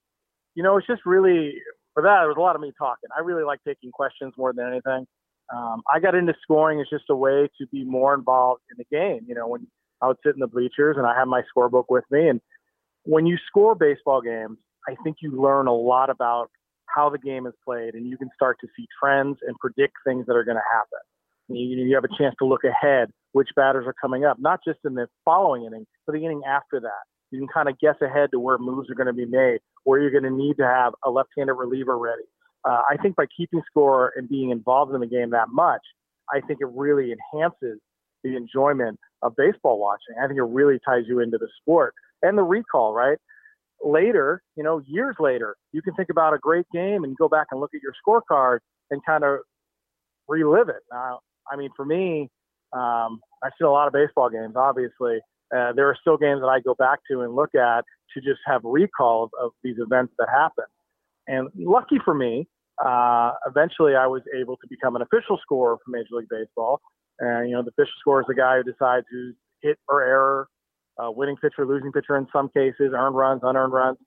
you 0.55 0.63
know, 0.63 0.77
it's 0.77 0.87
just 0.87 1.03
really 1.05 1.55
for 1.95 2.03
that. 2.03 2.21
There 2.21 2.29
was 2.29 2.37
a 2.37 2.41
lot 2.41 2.57
of 2.57 2.63
me 2.63 2.73
talking. 2.79 3.11
I 3.17 3.21
really 3.21 3.45
like 3.45 3.61
taking 3.67 3.91
questions 3.91 4.35
more 4.37 4.53
than 4.53 4.67
anything. 4.67 5.07
Um, 5.55 5.83
I 5.93 6.01
got 6.01 6.15
into 6.15 6.35
scoring 6.43 6.81
as 6.81 6.89
just 6.91 7.05
a 7.09 7.17
way 7.17 7.49
to 7.59 7.67
be 7.69 7.85
more 7.85 8.15
involved 8.15 8.63
in 8.71 8.77
the 8.79 8.97
game. 8.97 9.25
You 9.29 9.35
know, 9.35 9.47
when 9.47 9.67
I 10.03 10.09
would 10.09 10.17
sit 10.25 10.35
in 10.35 10.41
the 10.41 10.49
bleachers 10.49 10.97
and 10.97 11.07
I 11.07 11.17
had 11.17 11.27
my 11.27 11.43
scorebook 11.43 11.85
with 11.89 12.05
me, 12.11 12.29
and 12.29 12.41
when 13.05 13.27
you 13.27 13.39
score 13.47 13.75
baseball 13.75 14.21
games, 14.21 14.59
I 14.89 14.97
think 15.03 15.19
you 15.21 15.41
learn 15.41 15.67
a 15.67 15.75
lot 15.75 16.11
about 16.11 16.51
how 16.97 17.11
the 17.11 17.19
game 17.19 17.47
is 17.47 17.53
played, 17.65 17.95
and 17.95 18.09
you 18.09 18.17
can 18.17 18.31
start 18.35 18.57
to 18.63 18.67
see 18.77 18.87
trends 18.99 19.37
and 19.47 19.55
predict 19.59 19.95
things 20.05 20.27
that 20.27 20.35
are 20.35 20.45
going 20.45 20.57
to 20.57 20.63
happen. 20.73 20.99
You, 21.49 21.85
you 21.85 21.95
have 21.95 22.05
a 22.05 22.19
chance 22.19 22.35
to 22.41 22.47
look 22.47 22.63
ahead, 22.65 23.11
which 23.33 23.51
batters 23.55 23.85
are 23.87 23.95
coming 24.01 24.25
up, 24.25 24.39
not 24.41 24.61
just 24.67 24.81
in 24.85 24.95
the 24.95 25.07
following 25.25 25.65
inning, 25.65 25.87
but 26.07 26.15
the 26.15 26.25
inning 26.25 26.43
after 26.49 26.81
that. 26.81 27.05
You 27.31 27.39
can 27.39 27.49
kind 27.49 27.69
of 27.69 27.79
guess 27.79 27.97
ahead 28.01 28.31
to 28.33 28.41
where 28.41 28.57
moves 28.59 28.89
are 28.91 28.95
going 28.95 29.09
to 29.09 29.13
be 29.13 29.27
made, 29.27 29.59
where 29.85 30.01
you're 30.01 30.11
going 30.11 30.25
to 30.25 30.31
need 30.31 30.57
to 30.57 30.65
have 30.65 30.95
a 31.05 31.11
left-handed 31.11 31.53
reliever 31.53 31.99
ready. 31.99 32.23
Uh, 32.65 32.83
I 32.89 32.97
think 32.97 33.15
by 33.15 33.27
keeping 33.37 33.63
score 33.71 34.13
and 34.17 34.29
being 34.29 34.51
involved 34.51 34.95
in 34.95 35.01
the 35.01 35.07
game 35.07 35.31
that 35.31 35.49
much, 35.53 35.83
I 36.33 36.41
think 36.41 36.61
it 36.61 36.69
really 36.73 37.13
enhances 37.13 37.79
the 38.25 38.37
enjoyment 38.37 38.99
of 39.23 39.35
baseball 39.37 39.79
watching. 39.79 40.17
I 40.23 40.27
think 40.27 40.39
it 40.39 40.49
really 40.49 40.79
ties 40.85 41.05
you 41.07 41.21
into 41.21 41.39
the 41.39 41.49
sport 41.61 41.95
and 42.23 42.37
the 42.37 42.43
recall, 42.43 42.93
right? 42.93 43.19
Later, 43.83 44.43
you 44.57 44.63
know, 44.63 44.81
years 44.87 45.17
later, 45.19 45.57
you 45.73 45.83
can 45.83 45.95
think 45.95 46.09
about 46.11 46.35
a 46.35 46.39
great 46.39 46.67
game 46.73 47.05
and 47.05 47.17
go 47.17 47.29
back 47.29 47.49
and 47.51 47.61
look 47.61 47.71
at 47.75 47.81
your 47.83 47.93
scorecard 48.07 48.59
and 48.91 49.01
kind 49.05 49.25
of 49.25 49.41
relive 50.29 50.69
it. 50.69 50.83
Now, 50.91 51.21
I 51.51 51.57
mean, 51.57 51.71
for 51.77 51.85
me, 51.85 52.31
um, 52.73 53.21
I've 53.43 53.53
seen 53.59 53.67
a 53.67 53.71
lot 53.71 53.87
of 53.87 53.93
baseball 53.93 54.31
games, 54.31 54.55
obviously. 54.57 55.19
Uh, 55.55 55.73
there 55.75 55.89
are 55.89 55.97
still 56.01 56.17
games 56.17 56.41
that 56.41 56.49
I 56.49 56.61
go 56.61 56.75
back 56.75 57.01
to 57.11 57.21
and 57.21 57.35
look 57.35 57.55
at 57.55 57.85
to 58.15 58.21
just 58.21 58.41
have 58.47 58.61
recall 58.65 59.31
of, 59.41 59.53
these 59.63 59.77
events 59.79 60.13
that 60.19 60.29
happen. 60.29 60.65
And 61.29 61.49
lucky 61.57 61.99
for 62.05 62.15
me, 62.15 62.49
uh, 62.85 63.33
eventually 63.47 63.95
I 63.95 64.07
was 64.07 64.23
able 64.39 64.57
to 64.57 64.67
become 64.69 64.97
an 64.97 65.03
official 65.03 65.39
scorer 65.41 65.77
for 65.77 65.91
Major 65.91 66.09
League 66.13 66.29
Baseball. 66.29 66.81
And, 67.21 67.49
you 67.49 67.57
know, 67.57 67.63
the 67.63 67.71
official 67.71 67.95
scorer 68.01 68.21
is 68.21 68.27
the 68.29 68.35
guy 68.35 68.59
who 68.59 68.65
decides 68.65 69.07
who's 69.11 69.35
hit 69.63 69.79
or 69.89 70.03
error 70.03 70.49
uh, 70.99 71.11
winning 71.11 71.37
pitcher, 71.37 71.67
losing 71.67 71.93
pitcher 71.93 72.17
in 72.17 72.27
some 72.33 72.49
cases, 72.49 72.93
earned 72.95 73.17
runs, 73.17 73.41
unearned 73.43 73.73
runs, 73.73 73.99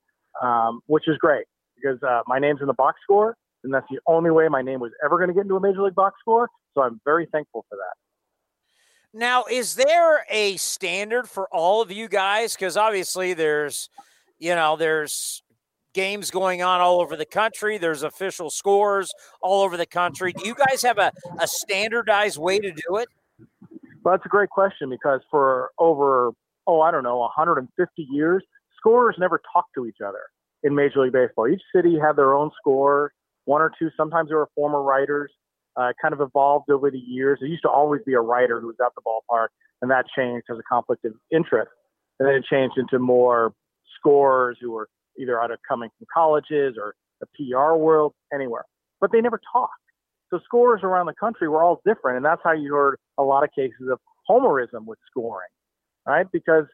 um, 0.42 0.82
which 0.88 1.08
is 1.08 1.18
great 1.18 1.46
because 1.76 2.02
uh, 2.04 2.22
my 2.28 2.40
name's 2.40 2.62
in 2.62 2.68
the 2.68 2.74
box 2.74 3.00
score, 3.04 3.36
and 3.64 3.74
that's 3.74 3.88
the 3.90 4.00
only 4.08 4.32
way 4.32 4.48
my 4.48 4.62
name 4.62 4.80
was 4.80 4.92
ever 5.04 5.18
going 5.18 5.30
to 5.30 5.34
get 5.34 5.44
into 5.44 5.56
a 5.56 5.60
major 5.60 5.82
league 5.82 5.96
box 5.96 6.16
score. 6.20 6.50
So 6.74 6.82
I'm 6.82 7.00
very 7.06 7.28
thankful 7.32 7.66
for 7.70 7.76
that. 7.76 9.18
Now, 9.18 9.46
is 9.50 9.76
there 9.76 10.26
a 10.30 10.58
standard 10.58 11.28
for 11.28 11.48
all 11.52 11.82
of 11.82 11.92
you 11.92 12.08
guys? 12.08 12.54
Because 12.54 12.78
obviously 12.78 13.34
there's 13.34 13.90
you 14.40 14.56
know, 14.56 14.78
there's 14.78 15.44
games 15.94 16.32
going 16.32 16.62
on 16.62 16.80
all 16.80 17.02
over 17.02 17.16
the 17.16 17.26
country. 17.26 17.78
There's 17.78 18.04
official 18.04 18.50
scores 18.50 19.12
all 19.42 19.64
over 19.64 19.78
the 19.78 19.86
country. 19.86 20.34
Do 20.34 20.48
you 20.48 20.56
guys 20.56 20.82
have 20.82 20.98
a, 20.98 21.12
a 21.40 21.48
standardized 21.48 22.38
way 22.38 22.60
to 22.60 22.72
do 22.72 22.98
it? 22.98 23.10
Well, 24.04 24.14
that's 24.14 24.26
a 24.26 24.30
great 24.30 24.50
question 24.50 24.90
because 24.90 25.20
for 25.30 25.72
over, 25.78 26.32
oh, 26.70 26.82
I 26.82 26.92
don't 26.92 27.04
know, 27.04 27.18
150 27.18 28.08
years, 28.12 28.44
scorers 28.78 29.16
never 29.18 29.42
talked 29.52 29.72
to 29.76 29.86
each 29.86 29.98
other 30.06 30.22
in 30.64 30.76
Major 30.76 31.02
League 31.02 31.14
Baseball. 31.14 31.48
Each 31.48 31.62
city 31.76 31.98
had 32.00 32.16
their 32.16 32.34
own 32.34 32.52
score, 32.60 33.12
one 33.46 33.62
or 33.62 33.72
two. 33.80 33.90
Sometimes 33.98 34.30
there 34.30 34.38
were 34.38 34.50
former 34.56 34.82
writers. 34.82 35.32
Uh, 35.78 35.94
kind 36.02 36.14
of 36.14 36.20
evolved 36.20 36.70
over 36.70 36.92
the 36.92 36.98
years. 36.98 37.38
There 37.40 37.48
used 37.48 37.62
to 37.62 37.70
always 37.70 38.02
be 38.06 38.14
a 38.14 38.20
writer 38.20 38.60
who 38.60 38.68
was 38.68 38.76
at 38.84 38.92
the 38.96 39.02
ballpark, 39.02 39.48
and 39.82 39.90
that 39.92 40.06
changed 40.14 40.46
as 40.52 40.58
a 40.58 40.64
conflict 40.64 41.06
of 41.06 41.14
interest. 41.32 41.72
And 42.20 42.28
then 42.28 42.36
it 42.36 42.44
changed 42.44 42.78
into 42.78 43.00
more 43.00 43.54
scorers 43.98 44.58
who 44.60 44.72
were 44.72 44.90
either 45.18 45.42
out 45.42 45.52
of 45.52 45.60
coming 45.66 45.90
from 45.98 46.08
colleges 46.14 46.76
or 46.78 46.96
the 47.22 47.28
PR 47.38 47.76
world, 47.76 48.14
anywhere. 48.34 48.66
But 49.00 49.12
they 49.12 49.22
never 49.22 49.40
talked. 49.54 49.74
So 50.30 50.40
scorers 50.44 50.82
around 50.84 51.08
the 51.08 51.14
country 51.14 51.48
were 51.48 51.64
all 51.64 51.82
different, 51.86 52.18
and 52.18 52.26
that's 52.26 52.42
how 52.44 52.52
you 52.52 52.74
heard 52.74 52.98
a 53.18 53.24
lot 53.24 53.44
of 53.44 53.50
cases 53.56 53.90
of 53.92 54.00
homerism 54.30 54.86
with 54.86 55.00
scoring, 55.10 55.50
right? 56.10 56.26
Because 56.32 56.66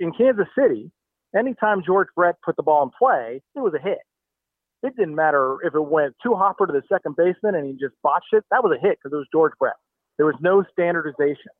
in 0.00 0.12
Kansas 0.12 0.48
City, 0.58 0.90
anytime 1.36 1.82
George 1.86 2.08
Brett 2.16 2.34
put 2.44 2.56
the 2.56 2.64
ball 2.64 2.82
in 2.82 2.90
play, 2.98 3.40
it 3.54 3.60
was 3.60 3.72
a 3.74 3.82
hit. 3.82 3.98
It 4.82 4.96
didn't 4.96 5.14
matter 5.14 5.58
if 5.62 5.74
it 5.74 5.80
went 5.80 6.16
two 6.20 6.34
hopper 6.34 6.66
to 6.66 6.72
the 6.72 6.82
second 6.92 7.14
baseman 7.14 7.54
and 7.54 7.64
he 7.64 7.72
just 7.72 7.94
botched 8.02 8.32
it. 8.32 8.44
That 8.50 8.64
was 8.64 8.76
a 8.76 8.80
hit 8.80 8.98
because 8.98 9.14
it 9.14 9.16
was 9.16 9.28
George 9.32 9.52
Brett. 9.60 9.76
There 10.16 10.26
was 10.26 10.34
no 10.40 10.64
standardization. 10.72 11.54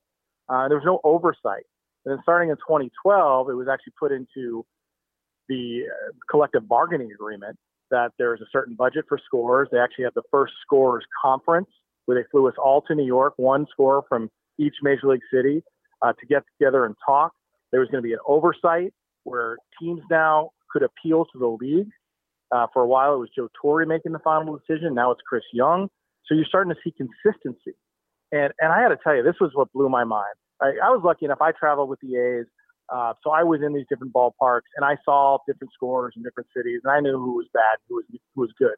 Uh, 0.48 0.66
there 0.66 0.76
was 0.76 0.84
no 0.84 1.00
oversight. 1.04 1.64
And 2.04 2.10
then 2.12 2.18
starting 2.22 2.50
in 2.50 2.56
2012, 2.56 3.48
it 3.48 3.54
was 3.54 3.68
actually 3.72 3.92
put 3.98 4.10
into 4.10 4.66
the 5.48 5.82
uh, 5.86 6.10
collective 6.28 6.66
bargaining 6.66 7.12
agreement 7.12 7.56
that 7.92 8.10
there's 8.18 8.40
a 8.40 8.50
certain 8.50 8.74
budget 8.74 9.04
for 9.08 9.20
scores. 9.24 9.68
They 9.70 9.78
actually 9.78 10.04
had 10.04 10.14
the 10.16 10.26
first 10.32 10.54
scores 10.62 11.04
conference 11.22 11.68
where 12.06 12.20
they 12.20 12.26
flew 12.32 12.48
us 12.48 12.54
all 12.58 12.82
to 12.82 12.96
New 12.96 13.06
York, 13.06 13.34
one 13.36 13.66
score 13.70 14.02
from 14.08 14.28
each 14.58 14.74
major 14.82 15.06
league 15.06 15.20
city 15.32 15.62
uh, 16.02 16.12
to 16.12 16.26
get 16.26 16.42
together 16.58 16.84
and 16.84 16.94
talk. 17.04 17.32
There 17.70 17.80
was 17.80 17.88
going 17.90 18.02
to 18.02 18.06
be 18.06 18.12
an 18.12 18.20
oversight 18.26 18.92
where 19.24 19.56
teams 19.80 20.00
now 20.10 20.50
could 20.70 20.82
appeal 20.82 21.24
to 21.32 21.38
the 21.38 21.46
league. 21.46 21.90
Uh, 22.50 22.66
for 22.72 22.82
a 22.82 22.86
while, 22.86 23.14
it 23.14 23.18
was 23.18 23.30
Joe 23.34 23.48
Torre 23.60 23.86
making 23.86 24.12
the 24.12 24.18
final 24.18 24.58
decision. 24.58 24.94
Now 24.94 25.10
it's 25.10 25.22
Chris 25.26 25.42
Young. 25.52 25.88
So 26.26 26.34
you're 26.34 26.44
starting 26.44 26.72
to 26.74 26.80
see 26.84 26.92
consistency. 26.96 27.76
And 28.30 28.52
and 28.60 28.72
I 28.72 28.82
got 28.82 28.88
to 28.88 28.98
tell 29.02 29.14
you, 29.14 29.22
this 29.22 29.36
was 29.40 29.50
what 29.54 29.72
blew 29.72 29.88
my 29.88 30.04
mind. 30.04 30.34
I, 30.60 30.72
I 30.84 30.90
was 30.90 31.02
lucky 31.04 31.24
enough. 31.24 31.40
I 31.40 31.52
traveled 31.52 31.88
with 31.88 32.00
the 32.00 32.16
A's, 32.16 32.46
uh, 32.92 33.14
so 33.22 33.30
I 33.30 33.42
was 33.42 33.60
in 33.64 33.72
these 33.74 33.86
different 33.88 34.12
ballparks, 34.12 34.68
and 34.76 34.84
I 34.84 34.96
saw 35.04 35.38
different 35.46 35.72
scores 35.72 36.14
in 36.16 36.22
different 36.22 36.48
cities, 36.54 36.80
and 36.84 36.92
I 36.92 37.00
knew 37.00 37.16
who 37.18 37.36
was 37.36 37.46
bad, 37.52 37.78
who 37.88 37.96
was 37.96 38.04
who 38.34 38.40
was 38.40 38.50
good. 38.58 38.76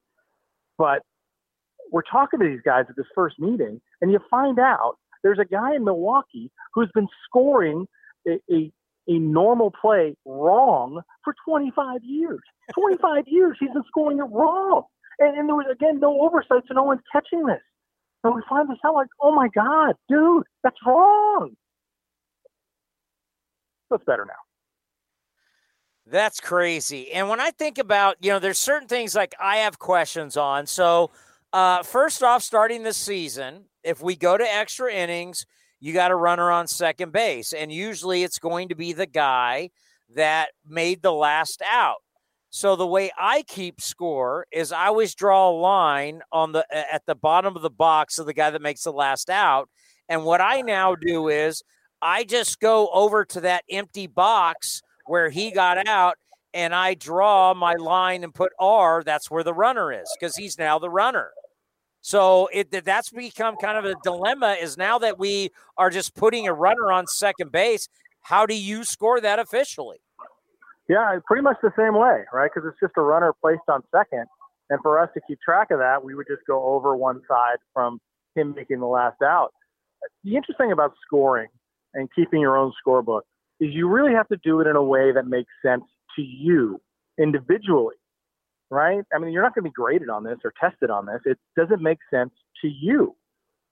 But 0.78 1.02
we're 1.90 2.02
talking 2.02 2.40
to 2.40 2.46
these 2.46 2.62
guys 2.64 2.84
at 2.88 2.96
this 2.96 3.06
first 3.14 3.38
meeting, 3.38 3.80
and 4.00 4.10
you 4.10 4.18
find 4.30 4.58
out 4.58 4.96
there's 5.24 5.40
a 5.40 5.44
guy 5.44 5.74
in 5.74 5.84
Milwaukee 5.84 6.52
who's 6.74 6.90
been 6.94 7.08
scoring 7.24 7.88
a, 8.28 8.38
a, 8.52 8.70
a 9.08 9.18
normal 9.18 9.72
play 9.72 10.14
wrong 10.24 11.00
for 11.24 11.34
25 11.44 12.04
years. 12.04 12.40
25 12.78 13.24
years 13.26 13.56
he's 13.58 13.70
been 13.70 13.82
scoring 13.88 14.18
it 14.18 14.30
wrong. 14.30 14.84
And, 15.18 15.36
and 15.36 15.48
there 15.48 15.56
was, 15.56 15.66
again, 15.72 15.98
no 15.98 16.20
oversight, 16.20 16.62
so 16.68 16.74
no 16.74 16.84
one's 16.84 17.00
catching 17.10 17.46
this. 17.46 17.62
And 18.22 18.34
we 18.34 18.42
find 18.48 18.68
this 18.70 18.78
out 18.84 18.94
like, 18.94 19.08
oh 19.20 19.34
my 19.34 19.48
God, 19.48 19.96
dude, 20.08 20.44
that's 20.62 20.76
wrong. 20.86 21.56
That's 23.90 24.04
better 24.04 24.24
now. 24.24 24.32
That's 26.06 26.40
crazy. 26.40 27.12
And 27.12 27.28
when 27.28 27.40
I 27.40 27.50
think 27.50 27.78
about, 27.78 28.16
you 28.20 28.30
know, 28.30 28.38
there's 28.38 28.58
certain 28.58 28.88
things 28.88 29.14
like 29.14 29.34
I 29.40 29.58
have 29.58 29.78
questions 29.78 30.36
on. 30.36 30.66
So, 30.66 31.10
uh, 31.54 31.84
first 31.84 32.20
off, 32.24 32.42
starting 32.42 32.82
this 32.82 32.96
season, 32.96 33.66
if 33.84 34.02
we 34.02 34.16
go 34.16 34.36
to 34.36 34.44
extra 34.44 34.92
innings, 34.92 35.46
you 35.78 35.92
got 35.92 36.10
a 36.10 36.16
runner 36.16 36.50
on 36.50 36.66
second 36.66 37.12
base. 37.12 37.52
And 37.52 37.70
usually 37.70 38.24
it's 38.24 38.40
going 38.40 38.70
to 38.70 38.74
be 38.74 38.92
the 38.92 39.06
guy 39.06 39.70
that 40.16 40.48
made 40.66 41.00
the 41.00 41.12
last 41.12 41.62
out. 41.62 41.98
So 42.50 42.74
the 42.74 42.88
way 42.88 43.12
I 43.16 43.42
keep 43.42 43.80
score 43.80 44.46
is 44.50 44.72
I 44.72 44.86
always 44.86 45.14
draw 45.14 45.48
a 45.48 45.54
line 45.56 46.22
on 46.32 46.50
the 46.50 46.66
at 46.72 47.06
the 47.06 47.14
bottom 47.14 47.54
of 47.54 47.62
the 47.62 47.70
box 47.70 48.18
of 48.18 48.26
the 48.26 48.34
guy 48.34 48.50
that 48.50 48.60
makes 48.62 48.82
the 48.82 48.92
last 48.92 49.30
out. 49.30 49.68
And 50.08 50.24
what 50.24 50.40
I 50.40 50.60
now 50.60 50.96
do 50.96 51.28
is 51.28 51.62
I 52.02 52.24
just 52.24 52.58
go 52.58 52.88
over 52.92 53.24
to 53.26 53.40
that 53.42 53.62
empty 53.70 54.08
box 54.08 54.82
where 55.06 55.30
he 55.30 55.52
got 55.52 55.86
out 55.86 56.16
and 56.52 56.74
I 56.74 56.94
draw 56.94 57.54
my 57.54 57.74
line 57.74 58.24
and 58.24 58.34
put 58.34 58.52
R. 58.58 59.04
That's 59.04 59.30
where 59.30 59.44
the 59.44 59.54
runner 59.54 59.92
is 59.92 60.08
because 60.18 60.36
he's 60.36 60.58
now 60.58 60.80
the 60.80 60.90
runner. 60.90 61.30
So 62.04 62.50
it 62.52 62.70
that's 62.84 63.08
become 63.08 63.56
kind 63.56 63.78
of 63.78 63.86
a 63.86 63.94
dilemma. 64.04 64.58
Is 64.60 64.76
now 64.76 64.98
that 64.98 65.18
we 65.18 65.48
are 65.78 65.88
just 65.88 66.14
putting 66.14 66.46
a 66.46 66.52
runner 66.52 66.92
on 66.92 67.06
second 67.06 67.50
base, 67.50 67.88
how 68.20 68.44
do 68.44 68.54
you 68.54 68.84
score 68.84 69.22
that 69.22 69.38
officially? 69.38 70.02
Yeah, 70.86 71.18
pretty 71.26 71.42
much 71.42 71.56
the 71.62 71.72
same 71.78 71.94
way, 71.94 72.24
right? 72.30 72.50
Because 72.54 72.68
it's 72.68 72.78
just 72.78 72.92
a 72.98 73.00
runner 73.00 73.32
placed 73.40 73.62
on 73.68 73.82
second. 73.90 74.26
And 74.68 74.80
for 74.82 75.00
us 75.00 75.08
to 75.14 75.20
keep 75.26 75.38
track 75.40 75.70
of 75.70 75.78
that, 75.78 76.04
we 76.04 76.14
would 76.14 76.26
just 76.28 76.42
go 76.46 76.62
over 76.62 76.94
one 76.94 77.22
side 77.26 77.56
from 77.72 77.98
him 78.34 78.52
making 78.54 78.80
the 78.80 78.86
last 78.86 79.22
out. 79.22 79.54
The 80.24 80.36
interesting 80.36 80.72
about 80.72 80.92
scoring 81.06 81.48
and 81.94 82.10
keeping 82.14 82.42
your 82.42 82.58
own 82.58 82.74
scorebook 82.86 83.22
is 83.60 83.70
you 83.72 83.88
really 83.88 84.12
have 84.12 84.28
to 84.28 84.36
do 84.44 84.60
it 84.60 84.66
in 84.66 84.76
a 84.76 84.84
way 84.84 85.10
that 85.10 85.26
makes 85.26 85.50
sense 85.64 85.84
to 86.16 86.22
you 86.22 86.82
individually, 87.18 87.96
right? 88.74 89.04
I 89.14 89.18
mean, 89.18 89.32
you're 89.32 89.42
not 89.42 89.54
going 89.54 89.64
to 89.64 89.70
be 89.70 89.74
graded 89.74 90.08
on 90.08 90.24
this 90.24 90.38
or 90.44 90.52
tested 90.60 90.90
on 90.90 91.06
this. 91.06 91.20
It 91.24 91.38
doesn't 91.56 91.80
make 91.80 91.98
sense 92.12 92.32
to 92.62 92.68
you. 92.68 93.16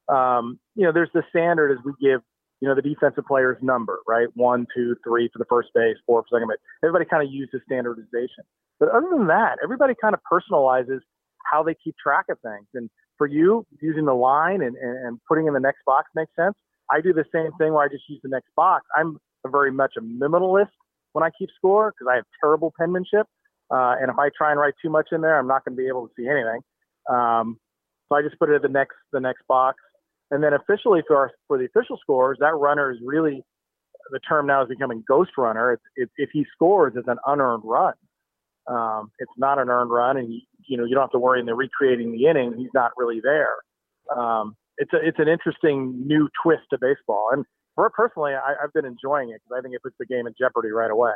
Um, 0.09 0.59
you 0.75 0.85
know, 0.85 0.93
there's 0.93 1.11
the 1.15 1.23
standard 1.31 1.73
as 1.73 1.79
we 1.85 1.93
give 2.01 2.23
you 2.63 2.69
know, 2.69 2.77
the 2.77 2.83
defensive 2.83 3.25
player's 3.27 3.59
number, 3.61 3.99
right? 4.07 4.29
One, 4.35 4.69
two, 4.73 4.95
three 5.03 5.29
for 5.33 5.41
the 5.41 5.45
first 5.47 5.71
base, 5.75 5.97
four 6.07 6.23
for 6.23 6.37
second 6.37 6.47
base. 6.49 6.59
Everybody 6.85 7.05
kind 7.11 7.27
of 7.27 7.35
uses 7.35 7.61
standardization. 7.67 8.45
But 8.79 8.91
other 8.91 9.09
than 9.11 9.27
that, 9.27 9.57
everybody 9.65 9.95
kind 10.01 10.15
of 10.15 10.21
personalizes 10.31 11.01
how 11.45 11.65
they 11.65 11.75
keep 11.75 11.97
track 12.01 12.27
of 12.31 12.39
things. 12.39 12.69
And 12.73 12.89
for 13.19 13.27
you, 13.27 13.67
using 13.81 14.05
the 14.05 14.15
line 14.15 14.63
and, 14.63 14.77
and, 14.77 15.07
and 15.07 15.19
putting 15.27 15.49
in 15.49 15.55
the 15.55 15.61
next 15.61 15.81
box 15.85 16.09
makes 16.15 16.31
sense. 16.37 16.55
I 16.89 17.01
do 17.01 17.13
the 17.13 17.25
same 17.35 17.51
thing 17.59 17.73
where 17.73 17.85
I 17.85 17.89
just 17.89 18.05
use 18.09 18.21
the 18.23 18.29
next 18.29 18.55
box. 18.55 18.87
I'm 18.97 19.19
very 19.49 19.73
much 19.73 19.95
a 19.99 20.01
minimalist 20.01 20.71
when 21.15 21.25
I 21.25 21.31
keep 21.37 21.49
score 21.57 21.93
because 21.93 22.11
I 22.13 22.15
have 22.15 22.25
terrible 22.41 22.73
penmanship. 22.79 23.27
Uh, 23.73 23.95
and 24.01 24.11
if 24.11 24.19
I 24.19 24.29
try 24.37 24.51
and 24.51 24.61
write 24.61 24.75
too 24.83 24.91
much 24.91 25.09
in 25.13 25.23
there, 25.23 25.39
I'm 25.39 25.47
not 25.47 25.65
going 25.65 25.77
to 25.77 25.83
be 25.83 25.89
able 25.89 26.07
to 26.07 26.13
see 26.17 26.29
anything. 26.29 26.61
Um, 27.09 27.59
so 28.09 28.17
I 28.17 28.23
just 28.23 28.39
put 28.39 28.51
it 28.51 28.57
at 28.57 28.63
the 28.63 28.69
next 28.69 28.97
the 29.13 29.21
next 29.21 29.47
box. 29.49 29.79
And 30.31 30.43
then 30.43 30.53
officially 30.53 31.03
for 31.07 31.17
our, 31.17 31.31
for 31.47 31.59
the 31.59 31.65
official 31.65 31.99
scores, 32.01 32.39
that 32.41 32.55
runner 32.55 32.91
is 32.91 32.99
really 33.05 33.45
the 34.11 34.19
term 34.21 34.47
now 34.47 34.63
is 34.63 34.69
becoming 34.69 35.03
ghost 35.07 35.33
runner. 35.39 35.73
It's, 35.73 35.83
it's 35.97 36.13
if 36.17 36.31
he 36.33 36.45
scores, 36.55 36.95
it's 36.97 37.09
an 37.09 37.19
unearned 37.27 37.63
run. 37.65 37.95
Um, 38.67 39.11
it's 39.19 39.33
not 39.37 39.59
an 39.59 39.69
earned 39.69 39.91
run, 39.91 40.17
and 40.17 40.33
you, 40.33 40.41
you 40.67 40.77
know 40.77 40.85
you 40.85 40.95
don't 40.95 41.03
have 41.03 41.11
to 41.13 41.19
worry 41.19 41.41
in 41.41 41.47
the 41.47 41.55
recreating 41.55 42.13
the 42.13 42.27
inning. 42.27 42.55
He's 42.57 42.71
not 42.75 42.93
really 42.97 43.21
there. 43.23 43.55
Um, 44.17 44.57
it's 44.79 44.93
a, 44.93 44.99
it's 45.03 45.19
an 45.19 45.29
interesting 45.29 46.07
new 46.07 46.29
twist 46.43 46.63
to 46.71 46.79
baseball, 46.79 47.29
and 47.33 47.45
for 47.75 47.91
personally, 47.91 48.33
I, 48.35 48.55
I've 48.63 48.73
been 48.73 48.85
enjoying 48.85 49.31
it 49.31 49.41
because 49.43 49.59
I 49.59 49.63
think 49.63 49.75
it 49.75 49.83
puts 49.83 49.97
the 49.99 50.07
game 50.07 50.27
in 50.27 50.35
jeopardy 50.39 50.71
right 50.71 50.91
away. 50.91 51.13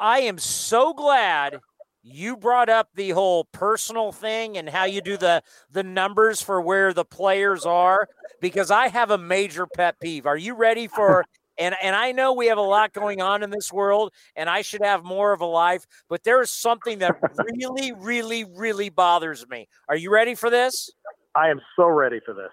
I 0.00 0.20
am 0.20 0.38
so 0.38 0.94
glad 0.94 1.60
you 2.02 2.36
brought 2.36 2.70
up 2.70 2.88
the 2.94 3.10
whole 3.10 3.44
personal 3.52 4.12
thing 4.12 4.56
and 4.56 4.68
how 4.68 4.84
you 4.84 5.02
do 5.02 5.18
the 5.18 5.42
the 5.70 5.82
numbers 5.82 6.40
for 6.40 6.62
where 6.62 6.94
the 6.94 7.04
players 7.04 7.66
are 7.66 8.08
because 8.40 8.70
I 8.70 8.88
have 8.88 9.10
a 9.10 9.18
major 9.18 9.66
pet 9.66 10.00
peeve. 10.00 10.24
Are 10.24 10.38
you 10.38 10.54
ready 10.54 10.86
for 10.86 11.26
and 11.58 11.74
and 11.82 11.94
I 11.94 12.12
know 12.12 12.32
we 12.32 12.46
have 12.46 12.56
a 12.56 12.62
lot 12.62 12.94
going 12.94 13.20
on 13.20 13.42
in 13.42 13.50
this 13.50 13.70
world 13.70 14.14
and 14.34 14.48
I 14.48 14.62
should 14.62 14.82
have 14.82 15.04
more 15.04 15.34
of 15.34 15.42
a 15.42 15.46
life, 15.46 15.84
but 16.08 16.24
there 16.24 16.40
is 16.40 16.50
something 16.50 17.00
that 17.00 17.16
really 17.36 17.92
really 17.96 18.44
really 18.44 18.88
bothers 18.88 19.46
me. 19.48 19.68
Are 19.86 19.96
you 19.96 20.10
ready 20.10 20.34
for 20.34 20.48
this? 20.48 20.90
I 21.34 21.50
am 21.50 21.60
so 21.76 21.86
ready 21.86 22.20
for 22.24 22.32
this. 22.32 22.50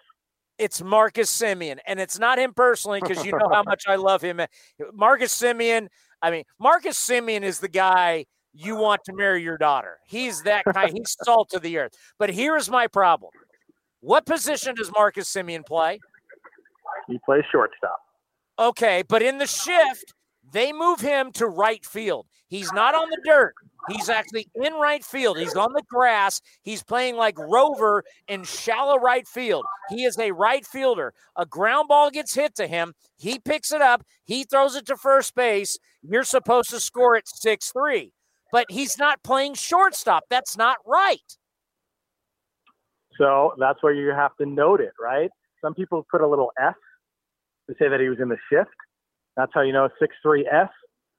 It's 0.58 0.82
Marcus 0.82 1.32
Semien, 1.32 1.78
and 1.86 2.00
it's 2.00 2.18
not 2.18 2.40
him 2.40 2.52
personally 2.52 3.00
because 3.00 3.24
you 3.24 3.32
know 3.32 3.50
how 3.52 3.62
much 3.62 3.84
I 3.88 3.96
love 3.96 4.24
him. 4.24 4.42
Marcus 4.94 5.36
Semien, 5.40 5.88
I 6.22 6.32
mean, 6.32 6.44
Marcus 6.60 6.98
Semien 6.98 7.44
is 7.44 7.60
the 7.60 7.68
guy 7.68 8.26
you 8.54 8.76
want 8.76 9.04
to 9.06 9.14
marry 9.14 9.44
your 9.44 9.58
daughter. 9.58 10.00
He's 10.08 10.42
that 10.44 10.66
kind. 10.66 10.92
He's 10.92 11.16
salt 11.24 11.54
of 11.54 11.62
the 11.62 11.78
earth. 11.78 11.94
But 12.18 12.32
here's 12.32 12.70
my 12.70 12.88
problem. 12.88 13.32
What 14.00 14.26
position 14.26 14.76
does 14.76 14.92
Marcus 14.92 15.32
Semien 15.32 15.66
play? 15.66 16.00
He 17.08 17.20
plays 17.26 17.44
shortstop. 17.52 18.00
Okay, 18.60 19.04
but 19.08 19.22
in 19.22 19.38
the 19.38 19.46
shift, 19.46 20.14
they 20.52 20.74
move 20.74 21.00
him 21.00 21.32
to 21.34 21.48
right 21.48 21.86
field. 21.86 22.26
He's 22.48 22.72
not 22.72 22.96
on 22.96 23.10
the 23.10 23.22
dirt. 23.26 23.54
He's 23.90 24.10
actually 24.10 24.48
in 24.56 24.74
right 24.74 25.04
field. 25.04 25.38
He's 25.38 25.56
on 25.56 25.74
the 25.74 25.84
grass. 25.90 26.42
He's 26.62 26.84
playing 26.84 27.16
like 27.16 27.38
Rover 27.38 28.04
in 28.28 28.44
shallow 28.44 28.98
right 28.98 29.28
field. 29.28 29.66
He 29.90 30.04
is 30.04 30.18
a 30.18 30.32
right 30.32 30.66
fielder. 30.66 31.14
A 31.36 31.46
ground 31.46 31.88
ball 31.88 32.10
gets 32.10 32.34
hit 32.34 32.56
to 32.56 32.68
him. 32.68 32.94
He 33.18 33.40
picks 33.40 33.72
it 33.72 33.82
up. 33.82 34.04
He 34.24 34.44
throws 34.44 34.76
it 34.76 34.86
to 34.88 34.98
first 34.98 35.36
base. 35.36 35.78
You're 36.08 36.24
supposed 36.24 36.70
to 36.72 36.80
score 36.80 37.16
at 37.16 37.28
6 37.28 37.72
3. 37.72 38.12
But 38.52 38.68
he's 38.70 38.98
not 38.98 39.24
playing 39.24 39.56
shortstop. 39.56 40.24
That's 40.30 40.58
not 40.58 40.78
right. 40.86 41.38
So 43.18 43.54
that's 43.60 43.82
where 43.82 43.94
you 43.94 44.10
have 44.10 44.32
to 44.40 44.46
note 44.46 44.80
it, 44.80 44.94
right? 45.02 45.30
Some 45.64 45.74
people 45.74 46.06
put 46.10 46.22
a 46.22 46.28
little 46.28 46.52
S 46.60 46.76
to 47.70 47.76
say 47.80 47.90
that 47.90 48.00
he 48.00 48.10
was 48.10 48.20
in 48.22 48.30
the 48.30 48.38
shift. 48.52 48.70
That's 49.36 49.52
how 49.54 49.62
you 49.62 49.74
know 49.74 49.90
6 50.00 50.16
3 50.24 50.48
S. 50.52 50.70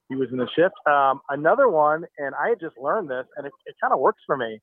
He 0.09 0.17
was 0.17 0.29
in 0.33 0.39
the 0.39 0.49
shift. 0.57 0.75
Um, 0.87 1.21
another 1.29 1.69
one, 1.69 2.05
and 2.17 2.35
I 2.35 2.49
had 2.51 2.61
just 2.61 2.77
learned 2.81 3.11
this, 3.11 3.27
and 3.37 3.47
it, 3.47 3.53
it 3.67 3.75
kind 3.83 3.93
of 3.93 4.01
works 4.01 4.23
for 4.27 4.37
me, 4.37 4.61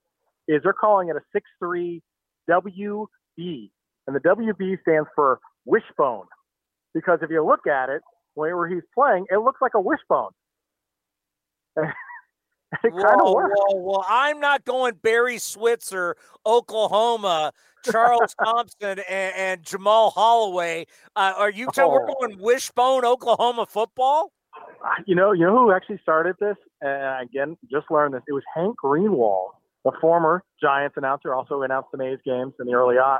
is 0.47 0.61
they're 0.63 0.73
calling 0.73 1.09
it 1.09 1.15
a 1.15 1.21
6 1.33 1.45
3 1.59 2.01
WB. 2.49 3.69
And 4.07 4.15
the 4.15 4.19
WB 4.19 4.81
stands 4.81 5.09
for 5.15 5.39
wishbone. 5.65 6.25
Because 6.93 7.19
if 7.21 7.29
you 7.29 7.45
look 7.45 7.67
at 7.67 7.89
it, 7.89 8.01
where 8.35 8.67
he's 8.67 8.83
playing, 8.93 9.25
it 9.29 9.37
looks 9.37 9.61
like 9.61 9.73
a 9.75 9.81
wishbone. 9.81 10.31
it 11.77 11.87
kind 12.83 13.21
of 13.21 13.33
works. 13.33 13.53
Whoa, 13.55 13.81
well, 13.81 14.05
I'm 14.07 14.39
not 14.39 14.65
going 14.65 14.95
Barry 15.01 15.37
Switzer, 15.37 16.15
Oklahoma, 16.45 17.51
Charles 17.91 18.35
Thompson, 18.43 18.99
and, 19.09 19.35
and, 19.35 19.61
Jamelle 19.63 20.13
Holieway. 20.13 20.85
Uh, 21.15 21.33
are 21.37 21.51
you 21.51 21.67
telling 21.73 21.99
oh. 22.01 22.15
we're 22.19 22.27
going 22.27 22.39
Wishbone, 22.41 23.05
Oklahoma 23.05 23.65
football? 23.67 24.31
You 25.05 25.15
know, 25.15 25.31
you 25.31 25.45
know 25.45 25.57
who 25.57 25.71
actually 25.71 25.99
started 26.01 26.35
this? 26.39 26.55
And 26.81 27.29
again, 27.29 27.57
just 27.71 27.89
learned 27.89 28.13
this. 28.13 28.21
It 28.27 28.33
was 28.33 28.43
Hank 28.53 28.75
Greenwald, 28.83 29.49
the 29.83 29.91
former 29.99 30.43
Giants 30.61 30.95
announcer, 30.97 31.33
also 31.33 31.63
announced 31.63 31.89
the 31.91 31.97
Mays 31.97 32.19
games 32.25 32.53
in 32.59 32.67
the 32.67 32.73
early 32.73 32.95
aughts. 32.95 33.19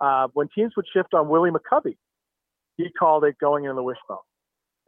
Uh, 0.00 0.28
when 0.34 0.48
teams 0.54 0.72
would 0.76 0.86
shift 0.92 1.14
on 1.14 1.28
Willie 1.28 1.50
McCovey, 1.50 1.96
he 2.76 2.90
called 2.90 3.24
it 3.24 3.36
going 3.40 3.64
into 3.64 3.74
the 3.74 3.82
wishbone. 3.82 4.18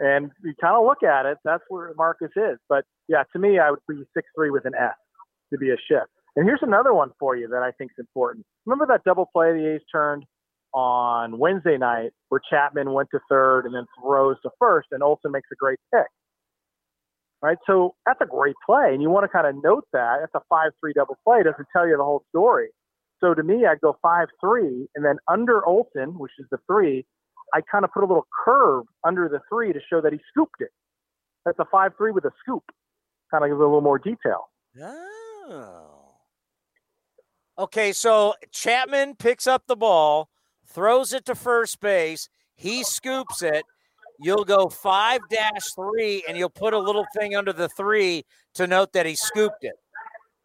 And 0.00 0.30
you 0.42 0.54
kind 0.60 0.76
of 0.76 0.84
look 0.84 1.02
at 1.02 1.26
it, 1.26 1.38
that's 1.44 1.62
where 1.68 1.92
Marcus 1.96 2.30
is. 2.34 2.58
But 2.68 2.84
yeah, 3.06 3.22
to 3.32 3.38
me, 3.38 3.58
I 3.58 3.70
would 3.70 3.80
be 3.88 4.02
six 4.14 4.26
three 4.34 4.50
with 4.50 4.64
an 4.64 4.72
S 4.74 4.94
to 5.52 5.58
be 5.58 5.70
a 5.70 5.76
shift. 5.76 6.10
And 6.36 6.46
here's 6.46 6.62
another 6.62 6.94
one 6.94 7.10
for 7.20 7.36
you 7.36 7.46
that 7.48 7.62
I 7.62 7.70
think 7.72 7.92
is 7.92 8.02
important. 8.02 8.46
Remember 8.66 8.86
that 8.86 9.04
double 9.04 9.26
play 9.32 9.52
the 9.52 9.74
A's 9.74 9.82
turned 9.92 10.24
on 10.72 11.38
Wednesday 11.38 11.76
night 11.76 12.12
where 12.30 12.40
Chapman 12.50 12.92
went 12.92 13.10
to 13.10 13.20
third 13.28 13.66
and 13.66 13.74
then 13.74 13.84
throws 14.00 14.36
to 14.42 14.50
first, 14.58 14.88
and 14.90 15.02
Olson 15.02 15.32
makes 15.32 15.48
a 15.52 15.56
great 15.56 15.78
pick. 15.94 16.06
Right, 17.42 17.56
so 17.66 17.94
that's 18.04 18.20
a 18.20 18.26
great 18.26 18.54
play, 18.66 18.92
and 18.92 19.00
you 19.00 19.08
want 19.08 19.24
to 19.24 19.28
kind 19.28 19.46
of 19.46 19.62
note 19.64 19.86
that. 19.94 20.18
That's 20.20 20.34
a 20.34 20.42
five-three 20.50 20.92
double 20.92 21.16
play. 21.24 21.40
It 21.40 21.44
doesn't 21.44 21.68
tell 21.74 21.88
you 21.88 21.96
the 21.96 22.04
whole 22.04 22.22
story. 22.28 22.68
So 23.18 23.32
to 23.32 23.42
me, 23.42 23.64
I'd 23.64 23.80
go 23.80 23.96
five-three, 24.02 24.88
and 24.94 25.02
then 25.02 25.16
under 25.26 25.64
Olson, 25.64 26.18
which 26.18 26.32
is 26.38 26.44
the 26.50 26.58
three, 26.70 27.06
I 27.54 27.60
kind 27.70 27.84
of 27.84 27.92
put 27.92 28.02
a 28.02 28.06
little 28.06 28.26
curve 28.44 28.84
under 29.04 29.28
the 29.28 29.40
three 29.48 29.72
to 29.72 29.80
show 29.88 30.00
that 30.00 30.12
he 30.12 30.20
scooped 30.30 30.60
it. 30.60 30.70
That's 31.44 31.58
a 31.58 31.66
five-three 31.70 32.12
with 32.12 32.24
a 32.24 32.30
scoop. 32.40 32.64
Kind 33.30 33.44
of 33.44 33.50
gives 33.50 33.58
a 33.58 33.62
little 33.62 33.80
more 33.80 33.98
detail. 33.98 34.50
Oh. 34.80 35.86
Okay, 37.58 37.92
so 37.92 38.34
Chapman 38.52 39.16
picks 39.16 39.46
up 39.46 39.66
the 39.66 39.76
ball 39.76 40.30
throws 40.70 41.12
it 41.12 41.24
to 41.26 41.34
first 41.34 41.80
base. 41.80 42.28
He 42.54 42.84
scoops 42.84 43.42
it. 43.42 43.64
You'll 44.18 44.44
go 44.44 44.68
five 44.68 45.20
dash 45.30 45.72
three, 45.74 46.22
and 46.28 46.36
you'll 46.36 46.50
put 46.50 46.74
a 46.74 46.78
little 46.78 47.06
thing 47.18 47.34
under 47.34 47.52
the 47.52 47.68
three 47.70 48.24
to 48.54 48.66
note 48.66 48.92
that 48.92 49.06
he 49.06 49.14
scooped 49.14 49.62
it. 49.62 49.74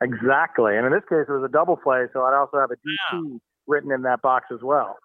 Exactly. 0.01 0.77
And 0.77 0.85
in 0.85 0.91
this 0.91 1.03
case, 1.09 1.25
it 1.27 1.31
was 1.31 1.43
a 1.43 1.51
double 1.51 1.75
play, 1.75 2.05
so 2.13 2.21
I'd 2.21 2.37
also 2.37 2.57
have 2.59 2.71
a 2.71 2.75
DT 2.75 3.31
yeah. 3.31 3.37
written 3.67 3.91
in 3.91 4.01
that 4.03 4.21
box 4.21 4.47
as 4.53 4.59
well. 4.61 4.95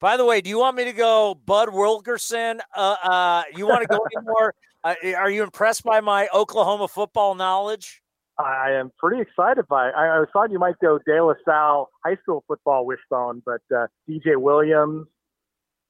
By 0.00 0.16
the 0.16 0.24
way, 0.24 0.40
do 0.40 0.48
you 0.48 0.58
want 0.58 0.76
me 0.76 0.84
to 0.84 0.94
go 0.94 1.34
Bud 1.44 1.74
Wilkinson? 1.74 2.62
Uh, 2.74 2.96
uh, 3.02 3.42
you 3.54 3.66
want 3.66 3.82
to 3.82 3.86
go 3.86 3.98
anymore? 4.16 4.54
Uh, 4.82 4.94
are 5.18 5.30
you 5.30 5.42
impressed 5.42 5.84
by 5.84 6.00
my 6.00 6.26
Oklahoma 6.32 6.88
football 6.88 7.34
knowledge? 7.34 8.02
I 8.38 8.70
am 8.72 8.90
pretty 8.98 9.20
excited 9.20 9.68
by 9.68 9.88
it. 9.88 9.94
I, 9.94 10.22
I 10.22 10.24
thought 10.32 10.50
you 10.50 10.58
might 10.58 10.78
go 10.80 10.98
De 11.06 11.22
La 11.22 11.34
Salle 11.44 11.90
high 12.02 12.16
school 12.22 12.42
football 12.48 12.86
wishbone, 12.86 13.42
but 13.44 13.60
uh, 13.76 13.88
DJ 14.08 14.36
Williams, 14.36 15.06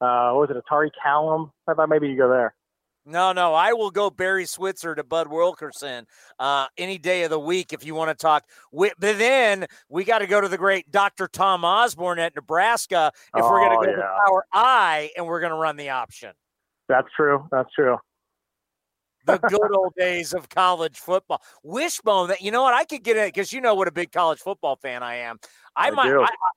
uh, 0.00 0.32
what 0.32 0.48
was 0.48 0.56
it, 0.56 0.64
Atari 0.64 0.90
Callum? 1.00 1.52
I 1.68 1.74
thought 1.74 1.88
maybe 1.88 2.08
you 2.08 2.16
go 2.16 2.28
there. 2.28 2.52
No, 3.06 3.32
no, 3.32 3.54
I 3.54 3.72
will 3.72 3.90
go 3.90 4.10
Barry 4.10 4.46
Switzer 4.46 4.94
to 4.94 5.02
Bud 5.02 5.28
Wilkinson 5.28 6.06
uh, 6.38 6.66
any 6.76 6.98
day 6.98 7.22
of 7.22 7.30
the 7.30 7.40
week 7.40 7.72
if 7.72 7.84
you 7.84 7.94
want 7.94 8.10
to 8.10 8.14
talk. 8.14 8.44
But 8.72 8.92
then 8.98 9.66
we 9.88 10.04
got 10.04 10.18
to 10.18 10.26
go 10.26 10.40
to 10.40 10.48
the 10.48 10.58
great 10.58 10.90
Dr. 10.90 11.26
Tom 11.28 11.64
Osborne 11.64 12.18
at 12.18 12.34
Nebraska 12.34 13.12
if 13.36 13.42
oh, 13.42 13.50
we're 13.50 13.60
going 13.60 13.80
to 13.80 13.86
go 13.86 13.90
yeah. 13.90 13.96
to 13.96 14.16
Power 14.26 14.44
I 14.52 15.10
and 15.16 15.26
we're 15.26 15.40
going 15.40 15.52
to 15.52 15.58
run 15.58 15.76
the 15.76 15.90
option. 15.90 16.32
That's 16.88 17.08
true. 17.16 17.46
That's 17.50 17.70
true 17.74 17.96
the 19.26 19.38
good 19.38 19.74
old 19.76 19.94
days 19.96 20.32
of 20.32 20.48
college 20.48 20.98
football. 20.98 21.42
Wishbone 21.62 22.28
that 22.28 22.40
you 22.40 22.50
know 22.50 22.62
what 22.62 22.74
I 22.74 22.84
could 22.84 23.02
get 23.02 23.16
it 23.16 23.34
because 23.34 23.52
you 23.52 23.60
know 23.60 23.74
what 23.74 23.88
a 23.88 23.92
big 23.92 24.12
college 24.12 24.38
football 24.38 24.76
fan 24.76 25.02
I 25.02 25.16
am. 25.16 25.38
I, 25.76 25.88
I 25.88 25.90
might 25.90 26.12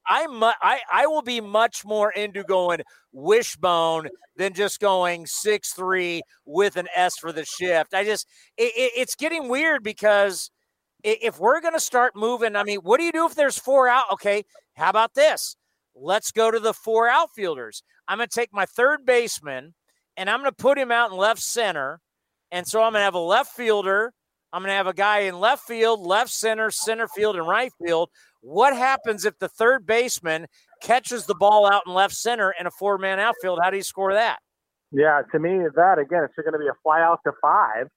I, 0.08 0.26
I, 0.28 0.54
I 0.62 0.80
I 0.92 1.08
will 1.08 1.22
be 1.22 1.42
much 1.42 1.86
more 1.86 2.12
into 2.12 2.44
going 2.44 2.82
wishbone 3.12 4.10
than 4.36 4.54
just 4.54 4.80
going 4.80 5.26
six 5.26 5.74
three 5.74 6.22
with 6.46 6.78
an 6.78 6.88
S 6.96 7.18
for 7.18 7.32
the 7.32 7.46
shift. 7.46 7.94
I 7.94 8.04
just 8.04 8.28
it, 8.58 8.74
it, 8.76 8.92
it's 8.96 9.16
getting 9.16 9.50
weird 9.50 9.84
because 9.84 10.50
if 11.04 11.40
we're 11.40 11.60
going 11.60 11.74
to 11.74 11.82
start 11.82 12.16
moving, 12.16 12.56
I 12.56 12.64
mean, 12.64 12.80
what 12.80 12.98
do 12.98 13.04
you 13.04 13.12
do 13.12 13.26
if 13.26 13.36
there's 13.36 13.60
four 13.60 13.90
out? 13.90 14.06
Okay, 14.14 14.46
how 14.76 14.90
about 14.90 15.14
this? 15.14 15.56
Let's 15.96 16.32
go 16.32 16.50
to 16.50 16.60
the 16.60 16.74
four 16.74 17.10
outfielders. 17.10 17.84
I'm 18.08 18.18
going 18.18 18.30
to 18.30 18.34
take 18.34 18.54
my 18.54 18.66
third 18.66 19.06
baseman 19.06 19.74
and 20.18 20.30
I'm 20.30 20.40
going 20.40 20.52
to 20.52 20.56
put 20.56 20.78
him 20.78 20.92
out 20.92 21.12
in 21.12 21.18
left 21.18 21.42
center 21.42 22.00
and 22.54 22.68
so 22.68 22.84
I'm 22.84 22.94
going 22.94 23.02
to 23.02 23.06
have 23.06 23.16
a 23.16 23.20
left 23.20 23.52
fielder. 23.54 24.14
I'm 24.54 24.62
going 24.62 24.70
to 24.70 24.76
have 24.76 24.86
a 24.86 24.94
guy 24.94 25.22
in 25.22 25.40
left 25.40 25.66
field, 25.66 26.02
left 26.02 26.30
center, 26.30 26.70
center 26.70 27.08
field, 27.08 27.36
and 27.36 27.48
right 27.48 27.72
field. 27.84 28.10
What 28.42 28.78
happens 28.78 29.26
if 29.26 29.40
the 29.40 29.50
third 29.50 29.88
baseman 29.88 30.46
catches 30.80 31.26
the 31.26 31.34
ball 31.34 31.66
out 31.66 31.82
in 31.88 31.94
left 31.94 32.14
center 32.14 32.54
in 32.58 32.68
a 32.68 32.72
four 32.72 33.00
man 33.00 33.20
outfield? 33.20 33.60
How 33.62 33.72
do 33.72 33.78
you 33.78 33.84
score 33.84 34.14
that? 34.14 34.38
Yeah, 34.92 35.24
to 35.32 35.40
me, 35.40 35.66
that 35.76 35.98
again, 35.98 36.24
it's 36.24 36.36
going 36.36 36.54
to 36.54 36.60
be 36.60 36.68
a 36.68 36.78
fly 36.84 37.02
out 37.02 37.22
to 37.26 37.32
five, 37.42 37.88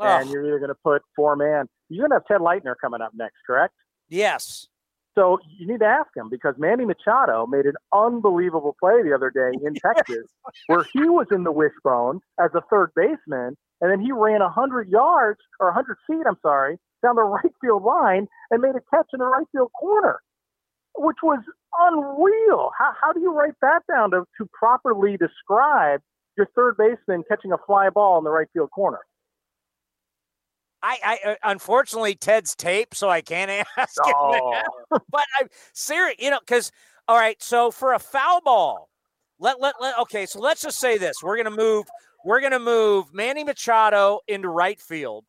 oh. 0.00 0.06
and 0.06 0.30
you're 0.30 0.46
either 0.46 0.58
going 0.58 0.70
to 0.70 0.80
put 0.82 1.02
four 1.14 1.36
man. 1.36 1.66
You're 1.90 2.08
going 2.08 2.18
to 2.18 2.24
have 2.24 2.26
Ted 2.26 2.40
Leitner 2.40 2.74
coming 2.80 3.02
up 3.02 3.12
next, 3.14 3.36
correct? 3.46 3.74
Yes. 4.08 4.68
So 5.14 5.38
you 5.58 5.66
need 5.66 5.80
to 5.80 5.86
ask 5.86 6.08
him 6.16 6.30
because 6.30 6.54
Manny 6.56 6.86
Machado 6.86 7.46
made 7.46 7.66
an 7.66 7.74
unbelievable 7.92 8.74
play 8.80 9.02
the 9.02 9.12
other 9.14 9.30
day 9.30 9.50
in 9.62 9.74
Texas 9.94 10.26
where 10.68 10.86
he 10.94 11.08
was 11.10 11.26
in 11.30 11.44
the 11.44 11.52
wishbone 11.52 12.20
as 12.40 12.50
a 12.54 12.62
third 12.70 12.92
baseman 12.96 13.56
and 13.80 13.90
then 13.90 14.00
he 14.00 14.12
ran 14.12 14.40
100 14.40 14.88
yards 14.88 15.40
or 15.60 15.66
100 15.68 15.96
feet, 16.06 16.26
I'm 16.26 16.38
sorry, 16.42 16.78
down 17.02 17.16
the 17.16 17.22
right 17.24 17.52
field 17.60 17.82
line 17.84 18.26
and 18.50 18.62
made 18.62 18.74
a 18.74 18.82
catch 18.94 19.06
in 19.12 19.18
the 19.18 19.26
right 19.26 19.46
field 19.52 19.70
corner, 19.78 20.20
which 20.96 21.18
was 21.22 21.40
unreal. 21.78 22.70
How, 22.78 22.92
how 23.00 23.12
do 23.12 23.20
you 23.20 23.32
write 23.32 23.54
that 23.62 23.82
down 23.90 24.10
to, 24.12 24.24
to 24.38 24.48
properly 24.58 25.16
describe 25.16 26.00
your 26.36 26.48
third 26.54 26.76
baseman 26.76 27.24
catching 27.28 27.52
a 27.52 27.58
fly 27.66 27.90
ball 27.90 28.18
in 28.18 28.24
the 28.24 28.30
right 28.30 28.48
field 28.52 28.70
corner? 28.70 29.00
I, 30.82 30.98
I 31.04 31.30
uh, 31.30 31.34
unfortunately 31.42 32.14
Ted's 32.14 32.54
tape, 32.54 32.94
so 32.94 33.08
I 33.08 33.20
can't 33.20 33.50
ask 33.76 33.96
oh. 34.04 34.52
him. 34.52 35.00
but 35.10 35.24
I'm 35.40 35.48
serious, 35.72 36.16
you 36.20 36.30
know, 36.30 36.38
because 36.40 36.70
all 37.08 37.16
right. 37.16 37.42
So 37.42 37.70
for 37.70 37.94
a 37.94 37.98
foul 37.98 38.40
ball, 38.40 38.88
let 39.40 39.60
let 39.60 39.74
let. 39.80 39.98
Okay, 40.00 40.26
so 40.26 40.38
let's 40.40 40.62
just 40.62 40.78
say 40.78 40.98
this: 40.98 41.16
we're 41.22 41.36
gonna 41.36 41.50
move 41.50 41.86
we're 42.24 42.40
going 42.40 42.52
to 42.52 42.58
move 42.58 43.12
Manny 43.12 43.44
Machado 43.44 44.20
into 44.28 44.48
right 44.48 44.80
field. 44.80 45.24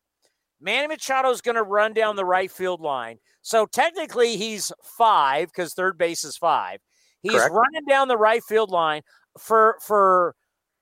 Manny 0.60 0.88
Machado 0.88 1.30
is 1.30 1.40
going 1.40 1.54
to 1.56 1.62
run 1.62 1.94
down 1.94 2.16
the 2.16 2.24
right 2.24 2.50
field 2.50 2.80
line. 2.80 3.18
So 3.42 3.66
technically, 3.66 4.36
he's 4.36 4.72
five 4.82 5.48
because 5.48 5.72
third 5.72 5.96
base 5.96 6.24
is 6.24 6.36
five. 6.36 6.80
He's 7.22 7.32
Correct. 7.32 7.52
running 7.54 7.86
down 7.88 8.08
the 8.08 8.18
right 8.18 8.42
field 8.42 8.70
line 8.70 9.02
for 9.38 9.76
for 9.80 10.34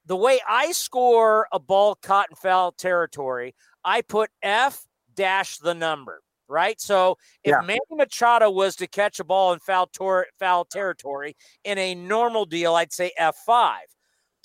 the 0.06 0.16
way 0.16 0.40
I 0.48 0.72
score 0.72 1.46
a 1.52 1.58
ball 1.58 1.94
caught 1.94 2.30
in 2.30 2.36
foul 2.36 2.72
territory. 2.72 3.54
I 3.84 4.02
put 4.02 4.30
F 4.42 4.84
dash 5.14 5.58
the 5.58 5.74
number 5.74 6.22
right? 6.48 6.80
So 6.80 7.18
if 7.44 7.50
yeah. 7.50 7.60
Manny 7.60 7.80
Machado 7.90 8.50
was 8.50 8.74
to 8.76 8.86
catch 8.86 9.20
a 9.20 9.24
ball 9.24 9.52
in 9.52 9.60
foul, 9.60 9.86
tor- 9.86 10.26
foul 10.38 10.64
territory 10.64 11.36
in 11.64 11.78
a 11.78 11.94
normal 11.94 12.46
deal, 12.46 12.74
I'd 12.74 12.92
say 12.92 13.12
F5. 13.20 13.76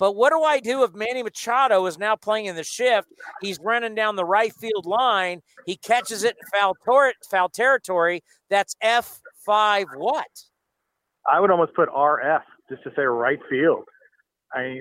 But 0.04 0.16
what 0.16 0.34
do 0.34 0.42
I 0.42 0.60
do 0.60 0.84
if 0.84 0.92
Manny 0.92 1.22
Machado 1.22 1.86
is 1.86 1.98
now 1.98 2.14
playing 2.14 2.44
in 2.44 2.56
the 2.56 2.62
shift? 2.62 3.08
He's 3.40 3.58
running 3.58 3.94
down 3.94 4.16
the 4.16 4.24
right 4.26 4.52
field 4.52 4.84
line. 4.84 5.40
He 5.64 5.78
catches 5.78 6.24
it 6.24 6.36
in 6.38 6.46
foul, 6.60 6.76
tor- 6.84 7.14
foul 7.30 7.48
territory. 7.48 8.22
That's 8.50 8.76
F5 8.84 9.96
what? 9.96 10.26
I 11.26 11.40
would 11.40 11.50
almost 11.50 11.72
put 11.72 11.88
RF 11.88 12.42
just 12.68 12.82
to 12.82 12.90
say 12.94 13.00
right 13.04 13.38
field. 13.48 13.84
I 14.52 14.80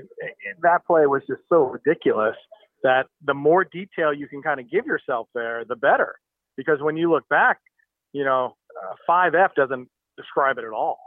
that 0.62 0.86
play 0.86 1.06
was 1.06 1.22
just 1.26 1.44
so 1.48 1.70
ridiculous 1.70 2.36
that 2.84 3.06
the 3.24 3.34
more 3.34 3.64
detail 3.64 4.14
you 4.14 4.28
can 4.28 4.42
kind 4.42 4.60
of 4.60 4.70
give 4.70 4.86
yourself 4.86 5.30
there, 5.34 5.64
the 5.64 5.78
better. 5.78 6.16
Because 6.58 6.82
when 6.82 6.98
you 6.98 7.10
look 7.10 7.26
back, 7.30 7.60
you 8.12 8.26
know, 8.26 8.58
uh, 8.78 8.96
5F 9.10 9.56
doesn't 9.56 9.88
describe 10.18 10.58
it 10.58 10.66
at 10.66 10.74
all. 10.74 11.00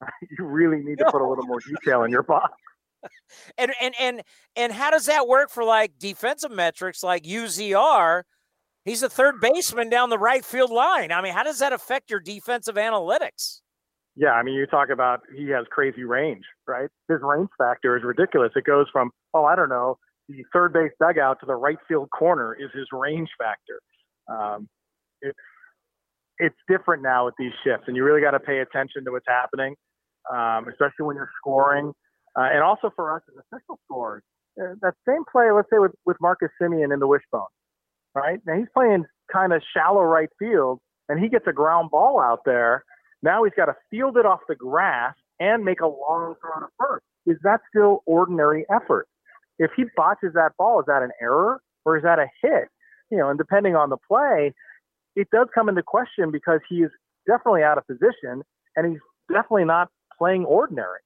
you 0.38 0.46
really 0.46 0.78
need 0.78 0.96
to 1.00 1.04
put 1.10 1.20
a 1.20 1.28
little 1.28 1.44
more 1.44 1.60
detail 1.60 2.04
in 2.04 2.10
your 2.10 2.22
box. 2.22 2.54
And 3.58 3.72
and 3.80 3.94
and 4.00 4.22
and 4.56 4.72
how 4.72 4.90
does 4.90 5.06
that 5.06 5.28
work 5.28 5.50
for 5.50 5.64
like 5.64 5.92
defensive 5.98 6.50
metrics 6.50 7.02
like 7.02 7.24
UZR? 7.24 8.22
He's 8.84 9.02
a 9.02 9.08
third 9.08 9.40
baseman 9.40 9.90
down 9.90 10.08
the 10.08 10.18
right 10.18 10.44
field 10.44 10.70
line. 10.70 11.12
I 11.12 11.20
mean, 11.20 11.34
how 11.34 11.42
does 11.42 11.58
that 11.58 11.72
affect 11.72 12.10
your 12.10 12.20
defensive 12.20 12.76
analytics? 12.76 13.60
Yeah, 14.16 14.32
I 14.32 14.42
mean, 14.42 14.54
you 14.54 14.66
talk 14.66 14.88
about 14.88 15.20
he 15.36 15.48
has 15.50 15.66
crazy 15.70 16.04
range, 16.04 16.44
right? 16.66 16.88
His 17.08 17.18
range 17.22 17.50
factor 17.56 17.96
is 17.96 18.02
ridiculous. 18.02 18.50
It 18.56 18.64
goes 18.64 18.86
from, 18.92 19.10
oh, 19.32 19.44
I 19.44 19.54
don't 19.54 19.68
know, 19.68 19.98
the 20.28 20.42
third 20.52 20.72
base 20.72 20.90
dugout 21.00 21.38
to 21.40 21.46
the 21.46 21.54
right 21.54 21.78
field 21.86 22.10
corner 22.10 22.54
is 22.54 22.70
his 22.74 22.86
range 22.92 23.28
factor. 23.38 23.80
Um, 24.28 24.68
it's 25.22 25.38
it's 26.38 26.56
different 26.68 27.02
now 27.02 27.24
with 27.24 27.34
these 27.38 27.52
shifts, 27.64 27.84
and 27.86 27.96
you 27.96 28.04
really 28.04 28.20
got 28.20 28.32
to 28.32 28.40
pay 28.40 28.58
attention 28.58 29.04
to 29.04 29.10
what's 29.10 29.26
happening, 29.26 29.74
um, 30.32 30.68
especially 30.68 31.04
when 31.04 31.16
you're 31.16 31.30
scoring, 31.40 31.92
uh, 32.36 32.48
and 32.52 32.62
also 32.62 32.90
for 32.94 33.14
us 33.14 33.22
as 33.28 33.44
official 33.52 33.78
scorers. 33.84 34.22
Uh, 34.60 34.74
that 34.82 34.94
same 35.06 35.22
play, 35.30 35.50
let's 35.54 35.68
say 35.72 35.78
with 35.78 35.92
with 36.04 36.16
Marcus 36.20 36.50
Semien 36.60 36.92
in 36.92 37.00
the 37.00 37.06
wishbone, 37.06 37.46
right? 38.14 38.40
Now 38.46 38.56
he's 38.56 38.68
playing 38.74 39.04
kind 39.32 39.52
of 39.52 39.62
shallow 39.74 40.02
right 40.02 40.28
field, 40.38 40.80
and 41.08 41.20
he 41.20 41.28
gets 41.28 41.46
a 41.46 41.52
ground 41.52 41.90
ball 41.90 42.20
out 42.20 42.40
there 42.44 42.84
now 43.22 43.44
he's 43.44 43.52
got 43.56 43.66
to 43.66 43.76
field 43.90 44.16
it 44.16 44.26
off 44.26 44.40
the 44.48 44.54
grass 44.54 45.14
and 45.40 45.64
make 45.64 45.80
a 45.80 45.86
long 45.86 46.34
throw 46.40 46.60
to 46.60 46.72
first. 46.78 47.04
Is 47.26 47.36
that 47.42 47.60
still 47.68 48.02
ordinary 48.06 48.64
effort? 48.70 49.06
If 49.58 49.72
he 49.76 49.84
botches 49.96 50.32
that 50.34 50.52
ball, 50.56 50.80
is 50.80 50.86
that 50.86 51.02
an 51.02 51.10
error 51.20 51.60
or 51.84 51.96
is 51.96 52.04
that 52.04 52.18
a 52.18 52.26
hit? 52.42 52.68
You 53.10 53.18
know, 53.18 53.28
and 53.28 53.38
depending 53.38 53.74
on 53.74 53.90
the 53.90 53.96
play, 54.08 54.52
it 55.16 55.28
does 55.32 55.48
come 55.54 55.68
into 55.68 55.82
question 55.82 56.30
because 56.30 56.60
he 56.68 56.76
is 56.76 56.90
definitely 57.26 57.62
out 57.62 57.78
of 57.78 57.86
position 57.86 58.42
and 58.76 58.92
he's 58.92 59.00
definitely 59.28 59.64
not 59.64 59.88
playing 60.16 60.44
ordinary. 60.44 61.00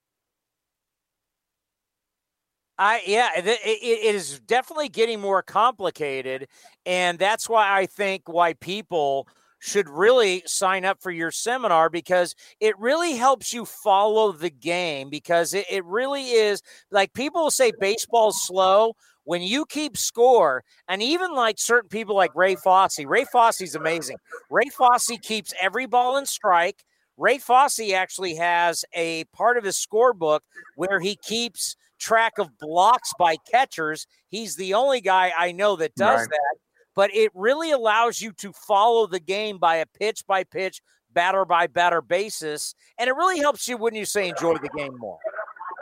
I 2.83 3.01
yeah, 3.07 3.31
it, 3.37 3.47
it 3.47 4.15
is 4.15 4.41
definitely 4.41 4.89
getting 4.89 5.21
more 5.21 5.41
complicated, 5.41 6.49
and 6.85 7.17
that's 7.17 7.49
why 7.49 7.79
I 7.79 7.87
think 7.87 8.23
why 8.27 8.55
people 8.55 9.29
should 9.61 9.89
really 9.89 10.43
sign 10.47 10.85
up 10.85 11.01
for 11.01 11.13
your 11.13 11.31
seminar 11.31 11.89
because 11.89 12.35
it 12.59 12.77
really 12.81 13.13
helps 13.15 13.55
you 13.55 13.65
follow 13.65 14.33
the 14.33 14.51
game 14.51 15.11
because 15.11 15.55
it, 15.55 15.65
it 15.71 15.85
really 15.85 16.31
is 16.31 16.61
like 16.91 17.13
people 17.13 17.53
say 17.53 17.71
baseball's 17.79 18.45
slow 18.45 18.97
when 19.23 19.43
you 19.43 19.65
keep 19.65 19.97
score, 19.97 20.65
and 20.89 21.01
even 21.01 21.37
like 21.37 21.61
certain 21.61 21.89
people 21.89 22.17
like 22.17 22.35
Ray 22.35 22.57
Fosse 22.57 22.99
Ray 22.99 23.25
Fosse's 23.27 23.77
amazing. 23.77 24.17
Ray 24.51 24.71
Fosse 24.77 25.17
keeps 25.23 25.55
every 25.63 25.87
ball 25.87 26.17
in 26.17 26.27
strike. 26.27 26.83
Ray 27.17 27.39
Fosse 27.39 27.93
actually 27.95 28.35
has 28.35 28.85
a 28.93 29.23
part 29.27 29.57
of 29.57 29.63
his 29.63 29.77
scorebook 29.77 30.41
where 30.75 30.99
he 30.99 31.15
keeps 31.15 31.77
track 32.03 32.35
of 32.39 32.59
blocks 32.59 33.13
by 33.19 33.37
catchers. 33.51 34.07
He's 34.29 34.57
the 34.57 34.75
only 34.75 35.01
guy 35.01 35.33
I 35.37 35.53
know 35.53 35.77
that 35.77 35.95
does 35.95 36.21
right. 36.21 36.29
that 36.29 36.59
but 36.95 37.15
it 37.15 37.31
really 37.35 37.71
allows 37.71 38.21
you 38.21 38.33
to 38.33 38.53
follow 38.53 39.07
the 39.07 39.21
game 39.21 39.59
by 39.59 39.77
a 39.77 39.87
pitch 39.87 40.25
by 40.27 40.45
pitch, 40.45 40.81
batter 41.13 41.45
by 41.45 41.67
batter 41.67 42.03
basis. 42.03 42.75
And 42.99 43.09
it 43.09 43.15
really 43.15 43.39
helps 43.39 43.67
you, 43.69 43.77
wouldn't 43.77 43.99
you 43.99 44.07
say, 44.07 44.29
enjoy 44.29 44.55
the 44.55 44.71
game 44.77 44.97
more? 44.99 45.19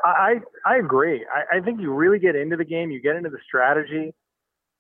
I, 0.05 0.41
I 0.65 0.77
agree. 0.77 1.27
I, 1.33 1.59
I 1.59 1.61
think 1.61 1.81
you 1.81 1.93
really 1.93 2.19
get 2.19 2.35
into 2.35 2.57
the 2.57 2.65
game, 2.65 2.91
you 2.91 3.01
get 3.03 3.17
into 3.17 3.31
the 3.31 3.39
strategy. 3.47 4.15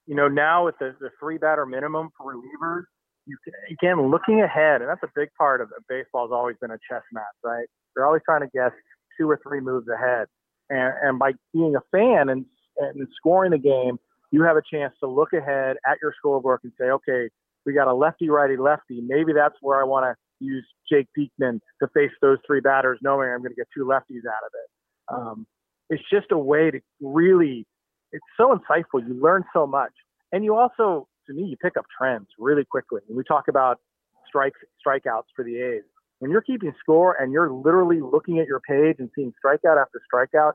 You 0.07 0.15
know, 0.15 0.29
now 0.29 0.65
with 0.65 0.77
the, 0.79 0.95
the 1.01 1.11
three 1.21 1.39
batter 1.39 1.67
minimum 1.67 2.11
for 2.17 2.35
relievers, 2.35 2.85
you 3.27 3.37
can, 3.45 3.53
again, 3.71 4.11
looking 4.11 4.41
ahead, 4.41 4.81
and 4.81 4.89
that's 4.89 5.03
a 5.03 5.11
big 5.15 5.29
part 5.37 5.61
of 5.61 5.69
baseball 5.89 6.27
has 6.27 6.33
always 6.33 6.57
been 6.61 6.71
a 6.71 6.79
chess 6.89 7.03
match, 7.13 7.25
right? 7.45 7.67
You're 7.95 8.07
always 8.07 8.23
trying 8.25 8.41
to 8.41 8.49
guess 8.53 8.73
two 9.19 9.29
or 9.29 9.39
three 9.47 9.61
moves 9.61 9.89
ahead. 9.89 10.27
And, 10.71 10.95
and 11.03 11.19
by 11.19 11.33
being 11.53 11.75
a 11.77 11.83
fan 11.91 12.29
and, 12.31 12.47
and 12.79 13.09
scoring 13.17 13.51
the 13.51 13.59
game, 13.59 13.99
you 14.31 14.43
have 14.43 14.57
a 14.57 14.63
chance 14.73 14.95
to 15.01 15.09
look 15.09 15.33
ahead 15.33 15.77
at 15.87 15.99
your 16.01 16.15
scorebook 16.25 16.59
and 16.63 16.73
say, 16.81 16.87
okay, 16.87 17.29
we 17.67 17.75
got 17.75 17.89
a 17.89 17.95
lefty, 17.95 18.31
righty, 18.31 18.57
lefty. 18.57 19.01
Maybe 19.01 19.33
that's 19.35 19.57
where 19.61 19.81
I 19.81 19.85
want 19.85 20.05
to 20.05 20.45
use 20.45 20.67
Jake 20.91 21.09
Diekman 21.19 21.61
to 21.83 21.89
face 21.93 22.13
those 22.23 22.39
three 22.47 22.61
batters, 22.61 22.99
knowing 23.03 23.29
I'm 23.29 23.41
going 23.41 23.51
to 23.51 23.57
get 23.57 23.67
two 23.77 23.85
lefties 23.85 24.25
out 24.27 24.45
of 24.47 24.53
it. 24.55 24.69
Um, 25.13 25.47
it's 25.91 26.03
just 26.11 26.29
a 26.31 26.39
way 26.39 26.71
to 26.71 26.81
really, 27.03 27.67
it's 28.13 28.25
so 28.37 28.57
insightful. 28.57 29.07
You 29.07 29.21
learn 29.21 29.45
so 29.53 29.67
much. 29.67 29.93
And 30.33 30.45
you 30.45 30.55
also, 30.57 31.09
to 31.27 31.35
me, 31.35 31.43
you 31.43 31.57
pick 31.57 31.77
up 31.77 31.85
trends 31.99 32.29
really 32.39 32.65
quickly. 32.65 33.01
When 33.09 33.19
we 33.19 33.25
talk 33.25 33.49
about 33.49 33.81
strikes, 34.29 34.61
strikeouts 34.87 35.25
for 35.35 35.45
the 35.45 35.57
A's, 35.57 35.83
when 36.21 36.31
you're 36.31 36.43
keeping 36.43 36.73
score 36.79 37.15
and 37.15 37.33
you're 37.33 37.51
literally 37.51 38.01
looking 38.01 38.39
at 38.39 38.47
your 38.47 38.61
page 38.61 38.97
and 38.99 39.11
seeing 39.15 39.33
strikeout 39.45 39.81
after 39.81 40.01
strikeout, 40.13 40.53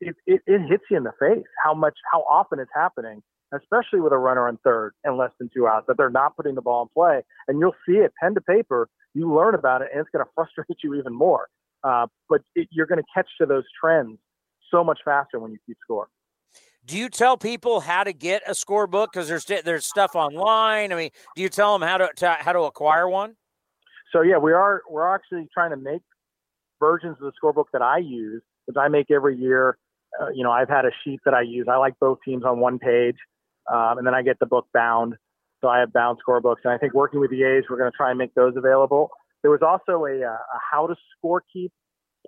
it, 0.00 0.14
it, 0.26 0.42
it 0.46 0.60
hits 0.68 0.84
you 0.90 0.96
in 0.96 1.04
the 1.04 1.12
face 1.18 1.44
how 1.62 1.74
much, 1.74 1.94
how 2.10 2.20
often 2.30 2.58
it's 2.58 2.70
happening, 2.74 3.22
especially 3.54 4.00
with 4.00 4.12
a 4.12 4.18
runner 4.18 4.46
on 4.46 4.58
third 4.62 4.92
and 5.04 5.16
less 5.16 5.30
than 5.38 5.50
two 5.52 5.66
outs, 5.66 5.86
that 5.88 5.96
they're 5.96 6.10
not 6.10 6.36
putting 6.36 6.54
the 6.54 6.62
ball 6.62 6.82
in 6.82 6.88
play. 6.88 7.22
And 7.48 7.58
you'll 7.58 7.74
see 7.88 7.96
it 7.96 8.12
pen 8.22 8.34
to 8.34 8.40
paper. 8.42 8.88
You 9.14 9.34
learn 9.34 9.54
about 9.54 9.80
it, 9.82 9.88
and 9.90 10.00
it's 10.00 10.10
going 10.10 10.24
to 10.24 10.30
frustrate 10.34 10.78
you 10.84 10.94
even 10.94 11.14
more. 11.14 11.48
Uh, 11.82 12.06
but 12.28 12.42
it, 12.54 12.68
you're 12.70 12.86
going 12.86 13.00
to 13.00 13.06
catch 13.14 13.28
to 13.40 13.46
those 13.46 13.64
trends 13.82 14.18
so 14.70 14.84
much 14.84 15.00
faster 15.02 15.38
when 15.40 15.50
you 15.50 15.58
keep 15.66 15.78
score. 15.82 16.08
Do 16.84 16.98
you 16.98 17.08
tell 17.08 17.38
people 17.38 17.80
how 17.80 18.04
to 18.04 18.12
get 18.12 18.42
a 18.46 18.52
scorebook? 18.52 19.08
Because 19.12 19.28
there's 19.28 19.44
there's 19.44 19.86
stuff 19.86 20.14
online. 20.14 20.92
I 20.92 20.96
mean, 20.96 21.10
do 21.36 21.42
you 21.42 21.48
tell 21.48 21.78
them 21.78 21.86
how 21.86 21.98
to, 21.98 22.08
to 22.16 22.36
how 22.40 22.52
to 22.52 22.60
acquire 22.60 23.08
one? 23.08 23.36
So 24.12 24.22
yeah, 24.22 24.38
we 24.38 24.52
are 24.52 24.82
we're 24.88 25.14
actually 25.14 25.48
trying 25.52 25.70
to 25.70 25.76
make 25.76 26.02
versions 26.80 27.16
of 27.20 27.32
the 27.32 27.32
scorebook 27.42 27.66
that 27.72 27.82
I 27.82 27.98
use, 27.98 28.42
which 28.66 28.76
I 28.76 28.88
make 28.88 29.10
every 29.10 29.36
year 29.36 29.76
uh, 30.18 30.28
you 30.34 30.42
know, 30.42 30.50
I've 30.50 30.68
had 30.68 30.84
a 30.84 30.90
sheet 31.04 31.20
that 31.24 31.34
I 31.34 31.42
use. 31.42 31.66
I 31.70 31.76
like 31.76 31.94
both 32.00 32.18
teams 32.24 32.44
on 32.44 32.58
one 32.58 32.78
page, 32.78 33.16
um, 33.72 33.98
and 33.98 34.06
then 34.06 34.14
I 34.14 34.22
get 34.22 34.38
the 34.38 34.46
book 34.46 34.66
bound. 34.72 35.14
So 35.60 35.68
I 35.68 35.80
have 35.80 35.92
bound 35.92 36.18
scorebooks, 36.26 36.64
and 36.64 36.72
I 36.72 36.78
think 36.78 36.94
working 36.94 37.20
with 37.20 37.30
the 37.30 37.42
A's, 37.44 37.64
we're 37.68 37.76
going 37.76 37.90
to 37.90 37.96
try 37.96 38.10
and 38.10 38.18
make 38.18 38.34
those 38.34 38.54
available. 38.56 39.10
There 39.42 39.50
was 39.50 39.60
also 39.62 40.04
a, 40.06 40.22
uh, 40.22 40.32
a 40.32 40.58
how 40.70 40.86
to 40.86 40.96
score 41.16 41.42
keep 41.52 41.70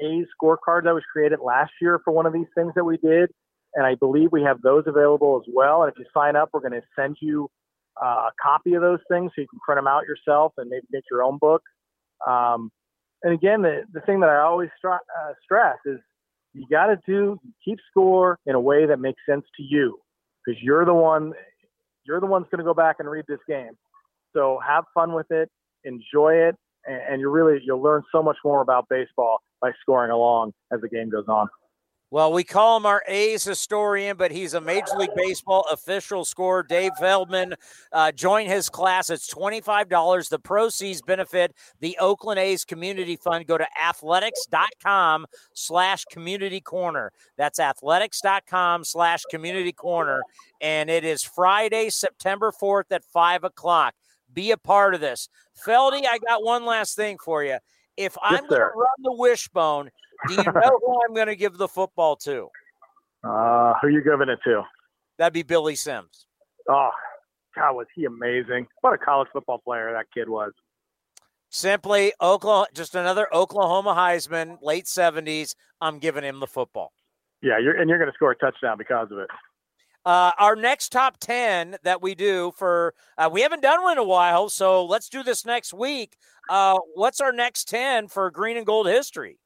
A's 0.01 0.27
scorecard 0.41 0.85
that 0.85 0.95
was 0.95 1.03
created 1.11 1.39
last 1.45 1.73
year 1.81 2.01
for 2.05 2.13
one 2.13 2.27
of 2.27 2.33
these 2.33 2.47
things 2.55 2.73
that 2.77 2.85
we 2.85 2.99
did, 2.99 3.31
and 3.75 3.87
I 3.87 3.95
believe 3.95 4.31
we 4.33 4.43
have 4.43 4.61
those 4.63 4.85
available 4.87 5.43
as 5.43 5.51
well. 5.53 5.83
And 5.83 5.93
if 5.93 5.99
you 5.99 6.05
sign 6.15 6.37
up, 6.37 6.51
we're 6.53 6.61
going 6.61 6.73
to 6.73 6.83
send 6.95 7.17
you 7.21 7.51
uh, 8.01 8.29
a 8.29 8.31
copy 8.41 8.75
of 8.75 8.83
those 8.83 9.01
things 9.11 9.33
so 9.35 9.41
you 9.41 9.49
can 9.49 9.59
print 9.65 9.79
them 9.79 9.87
out 9.87 10.05
yourself 10.07 10.53
and 10.59 10.71
maybe 10.71 10.87
make 10.91 11.05
your 11.11 11.23
own 11.23 11.39
book. 11.39 11.63
Um, 12.27 12.71
and 13.23 13.33
again, 13.33 13.63
the, 13.63 13.83
the 13.93 14.01
thing 14.01 14.21
that 14.21 14.31
I 14.31 14.41
always 14.41 14.71
uh, 14.85 14.99
stress 15.45 15.77
is 15.87 15.99
you 16.53 16.67
got 16.71 16.87
to 16.87 16.99
do 17.07 17.39
keep 17.65 17.79
score 17.91 18.39
in 18.47 18.55
a 18.55 18.61
way 18.61 18.87
that 18.87 18.99
makes 18.99 19.21
sense 19.29 19.45
to 19.57 19.63
you 19.63 19.99
because 20.45 20.61
you're 20.63 20.85
the 20.85 20.95
one 20.95 21.33
you're 22.05 22.21
the 22.21 22.27
one's 22.27 22.47
going 22.51 22.59
to 22.59 22.65
go 22.65 22.75
back 22.75 22.97
and 22.99 23.09
read 23.09 23.25
this 23.29 23.39
game. 23.49 23.73
So 24.35 24.59
have 24.67 24.85
fun 24.93 25.13
with 25.13 25.31
it, 25.31 25.51
enjoy 25.85 26.35
it, 26.35 26.57
and, 26.85 27.01
and 27.09 27.21
you 27.21 27.31
really 27.31 27.61
you'll 27.65 27.83
learn 27.83 28.03
so 28.13 28.23
much 28.23 28.37
more 28.45 28.61
about 28.61 28.87
baseball 28.89 29.39
by 29.61 29.71
scoring 29.81 30.11
along 30.11 30.53
as 30.73 30.81
the 30.81 30.89
game 30.89 31.11
goes 31.11 31.27
on. 31.29 31.49
Well, 32.13 32.31
we 32.31 32.45
call 32.45 32.77
him 32.77 32.85
our 32.85 33.03
A's 33.09 33.43
historian, 33.43 34.19
but 34.19 34.31
he's 34.31 34.53
a 34.53 34.61
Major 34.61 34.99
League 34.99 35.15
Baseball 35.17 35.65
official 35.73 36.27
scorer. 36.27 36.63
Dave 36.63 36.91
Feldman, 37.01 37.55
uh, 37.91 38.13
join 38.13 38.45
his 38.45 38.69
class. 38.69 39.09
It's 39.09 39.33
$25. 39.33 40.29
The 40.29 40.39
proceeds 40.39 41.01
benefit 41.01 41.55
the 41.81 41.97
Oakland 41.99 42.39
A's 42.39 42.67
Community 42.67 43.17
Fund. 43.17 43.47
Go 43.47 43.57
to 43.57 43.67
athletics.com 43.83 45.25
slash 45.55 46.05
community 46.05 46.61
corner. 46.61 47.13
That's 47.39 47.59
athletics.com 47.59 48.85
slash 48.85 49.23
community 49.31 49.73
corner. 49.73 50.21
And 50.61 50.91
it 50.91 51.07
is 51.07 51.23
Friday, 51.23 51.89
September 51.89 52.53
4th 52.53 52.93
at 52.93 53.05
5 53.05 53.45
o'clock. 53.45 53.95
Be 54.31 54.51
a 54.51 54.59
part 54.59 54.95
of 54.95 55.01
this. 55.01 55.31
Feldy, 55.67 56.03
I 56.07 56.19
got 56.19 56.45
one 56.45 56.67
last 56.67 56.95
thing 56.95 57.17
for 57.25 57.43
you. 57.43 57.57
If 57.97 58.17
I'm 58.23 58.47
going 58.47 58.61
to 58.61 58.71
run 58.75 58.87
the 59.03 59.13
wishbone– 59.13 59.91
do 60.29 60.35
you 60.35 60.45
know 60.45 60.79
who 60.85 61.01
I'm 61.05 61.15
going 61.15 61.27
to 61.27 61.37
give 61.37 61.57
the 61.59 61.69
football 61.69 62.17
to? 62.17 62.49
Uh, 63.25 63.75
who 63.81 63.87
are 63.87 63.91
you 63.91 64.03
giving 64.03 64.29
it 64.29 64.41
to? 64.43 64.63
That'd 65.17 65.33
be 65.33 65.45
Billy 65.45 65.77
Sims. 65.77 66.27
Oh, 66.69 66.91
God, 67.55 67.75
was 67.75 67.87
he 67.95 68.05
amazing? 68.05 68.67
What 68.81 68.95
a 68.95 68.99
college 68.99 69.29
football 69.33 69.61
player 69.65 69.93
that 69.93 70.07
kid 70.13 70.29
was. 70.29 70.51
Simply 71.49 72.13
Oklahoma, 72.21 72.67
just 72.75 72.97
another 72.97 73.33
Oklahoma 73.33 73.95
Heisman, 73.95 74.59
late 74.61 74.87
70s. 74.87 75.55
I'm 75.81 76.01
giving 76.01 76.25
him 76.25 76.41
the 76.41 76.49
football. 76.49 76.91
Yeah, 77.43 77.61
you're, 77.61 77.81
and 77.81 77.89
you're 77.89 77.99
going 77.99 78.11
to 78.11 78.15
score 78.17 78.33
a 78.33 78.37
touchdown 78.37 78.77
because 78.77 79.13
of 79.13 79.19
it. 79.19 79.29
Uh, 80.05 80.33
our 80.39 80.57
next 80.57 80.91
top 80.91 81.19
10 81.21 81.77
that 81.85 82.03
we 82.03 82.15
do 82.15 82.53
for, 82.57 82.95
uh, 83.17 83.29
we 83.33 83.43
haven't 83.43 83.63
done 83.63 83.83
one 83.83 83.93
in 83.93 83.99
a 83.99 84.05
while, 84.05 84.49
so 84.49 84.85
let's 84.85 85.09
do 85.09 85.23
this 85.23 85.47
next 85.47 85.73
week. 85.73 86.17
Uh, 86.51 86.77
what's 86.95 87.21
our 87.21 87.33
next 87.33 87.69
10 87.69 88.09
for 88.09 88.31
green 88.31 88.57
and 88.57 88.67
gold 88.67 88.87
history? 88.87 89.39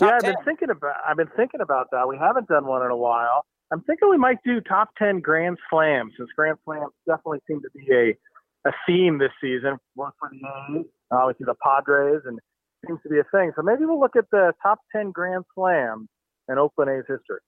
yeah, 0.00 0.16
I've 0.16 0.22
10. 0.22 0.34
been 0.34 0.44
thinking 0.44 0.70
about. 0.70 0.96
I've 1.06 1.16
been 1.16 1.30
thinking 1.36 1.60
about 1.60 1.88
that. 1.92 2.08
We 2.08 2.16
haven't 2.16 2.48
done 2.48 2.66
one 2.66 2.82
in 2.82 2.90
a 2.90 2.96
while. 2.96 3.44
I'm 3.72 3.82
thinking 3.82 4.08
we 4.08 4.18
might 4.18 4.38
do 4.44 4.60
top 4.60 4.90
ten 4.96 5.20
Grand 5.20 5.58
Slams, 5.70 6.12
since 6.16 6.30
Grand 6.36 6.58
Slams 6.64 6.92
definitely 7.06 7.40
seem 7.46 7.60
to 7.60 7.68
be 7.74 7.92
a 7.92 8.68
a 8.68 8.72
theme 8.86 9.18
this 9.18 9.32
season. 9.40 9.78
One 9.94 10.12
for 10.18 10.30
the 10.30 10.78
A's, 10.78 10.86
obviously 11.10 11.46
the 11.46 11.54
Padres, 11.62 12.22
and 12.24 12.38
seems 12.86 13.00
to 13.02 13.08
be 13.08 13.18
a 13.18 13.24
thing. 13.30 13.52
So 13.56 13.62
maybe 13.62 13.84
we'll 13.84 14.00
look 14.00 14.16
at 14.16 14.30
the 14.30 14.52
top 14.62 14.80
ten 14.92 15.10
Grand 15.10 15.44
Slams 15.54 16.08
in 16.48 16.58
Oakland 16.58 16.90
A's 16.90 17.04
history. 17.08 17.40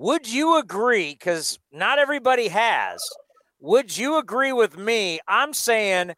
Would 0.00 0.32
you 0.32 0.56
agree? 0.56 1.12
Because 1.12 1.58
not 1.70 1.98
everybody 1.98 2.48
has. 2.48 3.02
Would 3.60 3.98
you 3.98 4.16
agree 4.16 4.50
with 4.50 4.78
me? 4.78 5.20
I'm 5.28 5.52
saying 5.52 6.14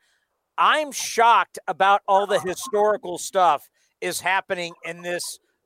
I'm 0.56 0.92
shocked 0.92 1.58
about 1.66 2.02
all 2.06 2.28
the 2.28 2.38
historical 2.38 3.18
stuff 3.18 3.68
is 4.00 4.20
happening 4.20 4.72
in 4.84 5.02
this 5.02 5.24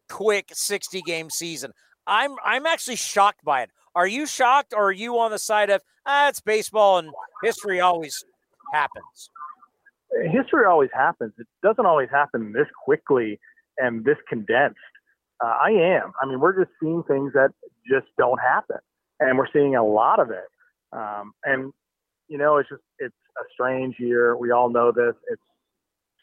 quick 0.09 0.49
60 0.51 1.03
game 1.03 1.29
season. 1.29 1.73
I'm 2.07 2.31
I'm 2.43 2.65
actually 2.65 2.97
shocked 2.97 3.45
by 3.45 3.61
it. 3.61 3.71
Are 3.95 4.07
you 4.07 4.25
shocked 4.25 4.73
or 4.75 4.87
are 4.87 4.93
you 4.93 5.19
on 5.19 5.31
the 5.31 5.39
side 5.39 5.69
of 5.69 5.83
ah, 6.07 6.31
it's 6.31 6.41
baseball 6.41 6.97
and 6.97 7.11
history 7.45 7.81
always 7.81 8.25
happens? 8.73 9.29
History 10.33 10.65
always 10.65 10.91
happens. 10.95 11.35
It 11.39 11.49
doesn't 11.63 11.85
always 11.85 12.09
happen 12.11 12.55
this 12.55 12.69
quickly 12.83 13.39
and 13.77 14.07
this 14.07 14.17
condensed. 14.27 14.79
Uh, 15.45 15.49
I 15.49 15.71
am. 15.71 16.13
I 16.21 16.27
mean, 16.27 16.41
we're 16.41 16.59
just 16.59 16.73
seeing 16.83 17.03
things 17.09 17.33
that 17.35 17.51
just 17.89 18.07
don't 18.19 18.41
happen, 18.41 18.79
and 19.21 19.37
we're 19.39 19.51
seeing 19.53 19.77
a 19.77 19.85
lot 19.85 20.19
of 20.21 20.31
it. 20.31 20.49
Um, 20.93 21.33
and 21.45 21.73
you 22.29 22.39
know, 22.39 22.57
it's 22.59 22.69
just 22.69 22.83
it's 22.99 23.15
a 23.39 23.45
strange 23.53 23.97
year. 23.99 24.37
We 24.37 24.51
all 24.51 24.71
know 24.71 24.93
this. 24.93 25.15
It's 25.31 25.43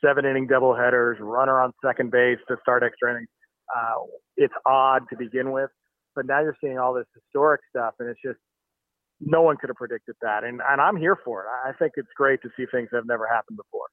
seven 0.04 0.26
inning 0.26 0.48
double 0.48 0.76
headers, 0.76 1.18
runner 1.20 1.60
on 1.60 1.74
second 1.86 2.12
base 2.12 2.40
to 2.48 2.58
start 2.62 2.84
extra 2.84 3.12
innings. 3.12 3.30
Uh, 3.76 4.06
it's 4.38 4.54
odd 4.66 5.04
to 5.10 5.18
begin 5.18 5.52
with, 5.52 5.70
but 6.16 6.26
now 6.26 6.42
you're 6.42 6.58
seeing 6.62 6.78
all 6.80 6.94
this 6.94 7.06
historic 7.14 7.62
stuff, 7.70 7.94
and 8.00 8.10
it's 8.10 8.20
just 8.26 8.40
no 9.22 9.42
one 9.42 9.58
could 9.58 9.70
have 9.70 9.78
predicted 9.78 10.16
that. 10.22 10.44
And 10.44 10.62
and 10.68 10.82
I'm 10.82 10.98
here 10.98 11.18
for 11.24 11.44
it. 11.44 11.48
I 11.68 11.72
think 11.74 11.94
it's 11.98 12.10
great 12.18 12.42
to 12.42 12.50
see 12.58 12.66
things 12.72 12.90
that 12.92 12.98
have 12.98 13.08
never 13.08 13.28
happened 13.28 13.58
before. 13.58 13.88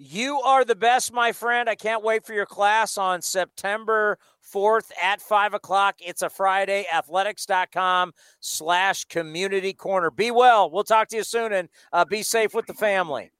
You 0.00 0.40
are 0.42 0.64
the 0.64 0.76
best, 0.76 1.12
my 1.12 1.32
friend. 1.32 1.68
I 1.68 1.74
can't 1.74 2.04
wait 2.04 2.24
for 2.24 2.32
your 2.32 2.46
class 2.46 2.96
on 2.96 3.20
September 3.20 4.16
4th 4.54 4.92
at 5.02 5.20
5 5.20 5.54
o'clock. 5.54 5.96
It's 5.98 6.22
a 6.22 6.30
Friday. 6.30 6.86
Athletics.com 6.92 8.12
slash 8.38 9.06
community 9.06 9.72
corner. 9.72 10.12
Be 10.12 10.30
well. 10.30 10.70
We'll 10.70 10.84
talk 10.84 11.08
to 11.08 11.16
you 11.16 11.24
soon 11.24 11.52
and 11.52 11.68
uh, 11.92 12.04
be 12.04 12.22
safe 12.22 12.54
with 12.54 12.66
the 12.66 12.74
family. 12.74 13.32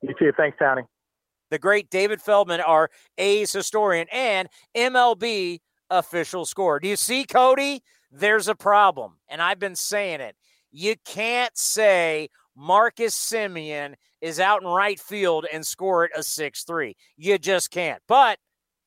You 0.00 0.14
too. 0.18 0.32
Thanks, 0.34 0.56
Tony. 0.58 0.82
The 1.50 1.58
great 1.58 1.90
David 1.90 2.22
Feldman, 2.22 2.62
our 2.62 2.90
A's 3.18 3.52
historian 3.52 4.06
and 4.10 4.48
MLB 4.74 5.60
official 5.90 6.46
score. 6.46 6.80
Do 6.80 6.88
you 6.88 6.96
see, 6.96 7.26
Cody? 7.26 7.82
There's 8.10 8.48
a 8.48 8.54
problem. 8.54 9.18
And 9.28 9.42
I've 9.42 9.58
been 9.58 9.76
saying 9.76 10.22
it. 10.22 10.34
You 10.72 10.94
can't 11.04 11.56
say 11.58 12.30
Marcus 12.56 13.14
Semien 13.14 13.94
is 14.20 14.40
out 14.40 14.62
in 14.62 14.68
right 14.68 14.98
field 14.98 15.46
and 15.52 15.66
score 15.66 16.04
it 16.04 16.12
a 16.16 16.22
6 16.22 16.64
3. 16.64 16.96
You 17.16 17.38
just 17.38 17.70
can't. 17.70 18.02
But 18.08 18.38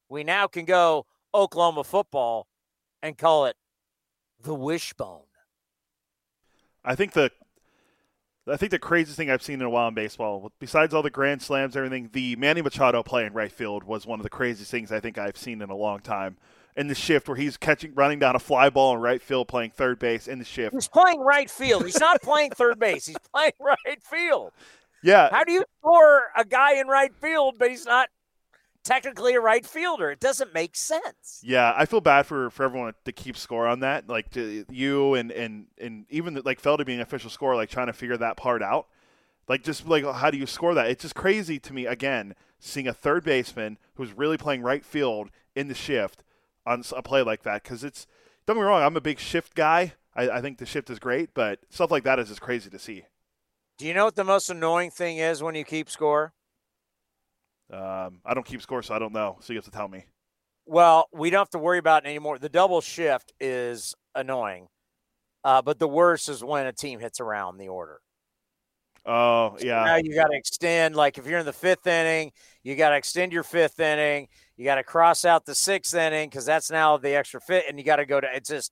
we 0.10 0.24
now 0.24 0.48
can 0.48 0.66
go 0.66 1.06
Oklahoma 1.34 1.84
football 1.84 2.48
and 3.02 3.18
call 3.18 3.46
it 3.46 3.56
the 4.42 4.56
wishbone. 4.56 5.22
I 6.84 6.96
think 6.96 7.14
the 7.14 7.32
I 8.48 8.58
think 8.58 8.72
the 8.72 8.80
craziest 8.80 9.18
thing 9.18 9.30
I've 9.30 9.44
seen 9.44 9.60
in 9.60 9.66
a 9.68 9.70
while 9.70 9.90
in 9.90 9.94
baseball, 9.94 10.52
besides 10.60 10.94
all 10.94 11.04
the 11.04 11.12
grand 11.12 11.44
slams, 11.44 11.78
everything, 11.78 12.10
the 12.14 12.36
Manny 12.38 12.64
Machado 12.64 13.04
play 13.04 13.26
in 13.26 13.34
right 13.34 13.52
field 13.52 13.84
was 13.84 14.08
one 14.08 14.20
of 14.20 14.24
the 14.24 14.30
craziest 14.30 14.72
things 14.72 14.92
I 14.92 15.00
think 15.00 15.20
I've 15.20 15.38
seen 15.38 15.62
in 15.62 15.70
a 15.70 15.76
long 15.76 16.00
time 16.00 16.38
in 16.76 16.88
the 16.88 16.96
shift 16.96 17.28
where 17.28 17.38
he's 17.38 17.58
catching, 17.58 17.94
running 17.94 18.20
down 18.20 18.36
a 18.36 18.40
fly 18.40 18.70
ball 18.70 18.94
in 18.94 19.02
right 19.02 19.22
field, 19.22 19.48
playing 19.48 19.72
third 19.72 20.00
base 20.00 20.28
in 20.28 20.40
the 20.40 20.46
shift. 20.46 20.74
He's 20.74 20.88
playing 20.88 21.20
right 21.20 21.50
field. 21.50 21.86
He's 21.86 22.00
not 22.00 22.22
playing 22.22 22.52
third 22.52 22.80
base. 22.80 23.06
He's 23.06 23.18
playing 23.34 23.54
right 23.60 24.02
field. 24.04 24.52
Yeah. 25.04 25.30
How 25.32 25.44
do 25.44 25.52
you 25.52 25.64
score 25.80 26.24
a 26.36 26.46
guy 26.46 26.76
in 26.80 26.88
right 26.88 27.14
field, 27.16 27.56
but 27.58 27.70
he's 27.70 27.86
not 27.86 28.10
technically 28.84 29.36
a 29.36 29.42
right 29.42 29.66
fielder? 29.66 30.12
It 30.12 30.20
doesn't 30.20 30.54
make 30.54 30.76
sense. 30.76 31.42
Yeah, 31.44 31.74
I 31.76 31.86
feel 31.86 32.02
bad 32.02 32.26
for, 32.26 32.50
for 32.50 32.64
everyone 32.64 32.94
to 33.06 33.12
keep 33.12 33.38
score 33.38 33.68
on 33.68 33.82
that. 33.82 34.08
Like 34.08 34.30
to 34.32 34.66
you 34.70 35.16
and 35.16 35.32
and 35.32 35.68
and 35.80 36.06
even 36.10 36.34
the, 36.34 36.42
like 36.42 36.62
Feldy 36.62 36.86
being 36.86 37.02
official 37.02 37.30
score, 37.30 37.56
like 37.56 37.70
trying 37.70 37.88
to 37.88 37.94
figure 37.94 38.18
that 38.18 38.38
part 38.38 38.62
out. 38.62 38.88
Like 39.48 39.64
just 39.64 39.88
like 39.88 40.06
how 40.06 40.30
do 40.32 40.38
you 40.38 40.46
score 40.46 40.74
that? 40.76 40.90
It's 40.90 41.02
just 41.02 41.16
crazy 41.16 41.60
to 41.60 41.74
me. 41.74 41.86
Again, 41.86 42.36
seeing 42.60 42.88
a 42.88 42.94
third 42.94 43.24
baseman 43.24 43.78
who's 43.96 44.14
really 44.14 44.38
playing 44.38 44.62
right 44.62 44.84
field 44.84 45.30
in 45.56 45.68
the 45.68 45.74
shift 45.74 46.24
on 46.70 46.84
a 46.96 47.02
play 47.02 47.22
like 47.22 47.44
that 47.44 47.64
because 47.64 47.84
it's 47.84 48.06
don't 48.46 48.56
get 48.56 48.62
me 48.62 48.68
wrong, 48.68 48.84
I'm 48.84 48.96
a 48.96 49.02
big 49.02 49.20
shift 49.20 49.56
guy. 49.56 49.94
I, 50.16 50.30
I, 50.30 50.42
think 50.42 50.58
the 50.58 50.66
shift 50.66 50.90
is 50.90 51.00
great, 51.00 51.34
but 51.34 51.60
stuff 51.70 51.92
like 51.92 52.04
that 52.04 52.20
is 52.20 52.30
just 52.30 52.42
crazy 52.42 52.70
to 52.70 52.80
see. 52.80 53.04
Do 53.78 53.86
you 53.86 53.94
know 53.94 54.06
what 54.06 54.16
the 54.16 54.24
most 54.24 54.50
annoying 54.50 54.92
thing 54.92 55.18
is 55.18 55.44
when 55.44 55.56
you 55.56 55.64
keep 55.64 55.90
score? 55.90 56.34
Um, 57.72 58.22
I 58.26 58.34
don't 58.34 58.46
keep 58.46 58.62
score, 58.62 58.82
so 58.82 58.96
I 58.96 59.00
don't 59.00 59.14
know. 59.14 59.38
So 59.42 59.54
you 59.54 59.58
have 59.58 59.66
to 59.66 59.72
tell 59.72 59.88
me. 59.88 60.06
Well, 60.66 61.08
we 61.14 61.30
don't 61.30 61.40
have 61.40 61.50
to 61.52 61.60
worry 61.60 61.78
about 61.78 62.06
it 62.06 62.10
anymore. 62.10 62.40
The 62.40 62.50
double 62.50 62.82
shift 62.82 63.34
is 63.40 63.96
annoying, 64.16 64.68
uh, 65.44 65.62
but 65.62 65.80
the 65.80 65.88
worst 65.88 66.30
is 66.30 66.44
when 66.44 66.66
a 66.66 66.74
team 66.74 67.00
hits 67.00 67.20
around 67.20 67.58
the 67.58 67.68
order. 67.68 68.00
Oh 69.10 69.58
yeah. 69.60 69.84
So 69.84 69.86
now 69.88 69.96
you 69.96 70.14
got 70.14 70.28
to 70.28 70.38
extend. 70.38 70.96
Like 70.96 71.18
if 71.18 71.26
you're 71.26 71.40
in 71.40 71.46
the 71.46 71.52
fifth 71.52 71.88
inning, 71.88 72.32
you 72.62 72.76
got 72.76 72.92
to 72.92 72.96
extend 72.96 73.34
your 73.34 73.42
fifth 73.42 73.80
inning. 73.80 74.28
You 74.56 74.66
got 74.66 74.76
to 74.76 74.84
cross 74.84 75.26
out 75.26 75.48
the 75.48 75.56
sixth 75.56 75.96
inning 75.96 76.30
because 76.30 76.46
that's 76.46 76.70
now 76.70 76.98
the 76.98 77.16
extra 77.16 77.42
fit, 77.42 77.66
and 77.68 77.80
you 77.80 77.84
got 77.84 77.96
to 77.96 78.06
go 78.06 78.22
to. 78.22 78.28
It's 78.32 78.50
just, 78.50 78.72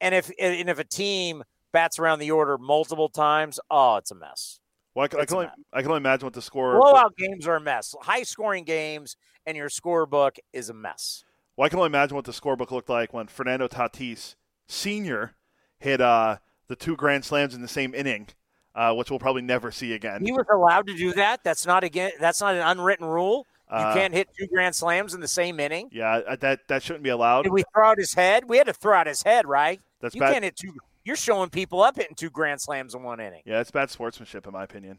and 0.00 0.14
if 0.14 0.30
and 0.40 0.70
if 0.70 0.78
a 0.78 0.84
team 0.84 1.44
bats 1.70 1.98
around 1.98 2.20
the 2.20 2.30
order 2.30 2.56
multiple 2.56 3.10
times, 3.10 3.60
oh, 3.70 3.96
it's 3.96 4.10
a 4.10 4.14
mess. 4.14 4.58
Well, 4.94 5.04
I 5.04 5.08
can, 5.08 5.20
I 5.20 5.24
can, 5.26 5.36
only, 5.36 5.48
I 5.72 5.82
can 5.82 5.90
only 5.90 5.98
imagine 5.98 6.24
what 6.24 6.32
the 6.32 6.40
score. 6.40 6.80
Blowout 6.80 7.14
games 7.18 7.46
are 7.46 7.56
a 7.56 7.60
mess. 7.60 7.94
High 8.00 8.22
scoring 8.22 8.64
games 8.64 9.16
and 9.44 9.56
your 9.56 9.68
scorebook 9.68 10.38
is 10.54 10.70
a 10.70 10.74
mess. 10.74 11.24
Well, 11.56 11.66
I 11.66 11.68
can 11.68 11.78
only 11.78 11.88
imagine 11.88 12.16
what 12.16 12.24
the 12.24 12.32
scorebook 12.32 12.70
looked 12.70 12.88
like 12.88 13.12
when 13.12 13.26
Fernando 13.26 13.68
Tatis 13.68 14.36
Sr. 14.68 15.34
hit 15.78 16.00
uh, 16.00 16.38
the 16.68 16.76
two 16.76 16.96
grand 16.96 17.24
slams 17.24 17.54
in 17.54 17.60
the 17.60 17.68
same 17.68 17.94
inning, 17.94 18.28
uh, 18.74 18.94
which 18.94 19.10
we'll 19.10 19.18
probably 19.18 19.42
never 19.42 19.70
see 19.70 19.92
again. 19.92 20.24
He 20.24 20.32
was 20.32 20.46
allowed 20.52 20.86
to 20.88 20.94
do 20.94 21.12
that. 21.14 21.44
That's 21.44 21.66
not 21.66 21.84
again. 21.84 22.12
That's 22.20 22.40
not 22.40 22.54
an 22.54 22.62
unwritten 22.62 23.06
rule. 23.06 23.46
You 23.70 23.76
uh, 23.78 23.94
can't 23.94 24.12
hit 24.12 24.28
two 24.38 24.46
grand 24.46 24.74
slams 24.74 25.14
in 25.14 25.20
the 25.20 25.28
same 25.28 25.58
inning. 25.58 25.88
Yeah, 25.90 26.36
that 26.40 26.68
that 26.68 26.82
shouldn't 26.82 27.02
be 27.02 27.10
allowed. 27.10 27.42
Did 27.42 27.52
we 27.52 27.64
throw 27.72 27.88
out 27.88 27.98
his 27.98 28.14
head? 28.14 28.48
We 28.48 28.58
had 28.58 28.66
to 28.66 28.72
throw 28.72 28.96
out 28.96 29.06
his 29.06 29.22
head, 29.22 29.46
right? 29.46 29.80
That's 30.00 30.14
you 30.14 30.20
bad. 30.20 30.32
can't 30.32 30.44
hit 30.44 30.56
two. 30.56 30.74
You're 31.04 31.16
showing 31.16 31.50
people 31.50 31.82
up 31.82 31.96
hitting 31.96 32.14
two 32.14 32.30
grand 32.30 32.60
slams 32.60 32.94
in 32.94 33.02
one 33.02 33.20
inning. 33.20 33.42
Yeah, 33.44 33.60
it's 33.60 33.70
bad 33.70 33.90
sportsmanship, 33.90 34.46
in 34.46 34.52
my 34.52 34.64
opinion. 34.64 34.98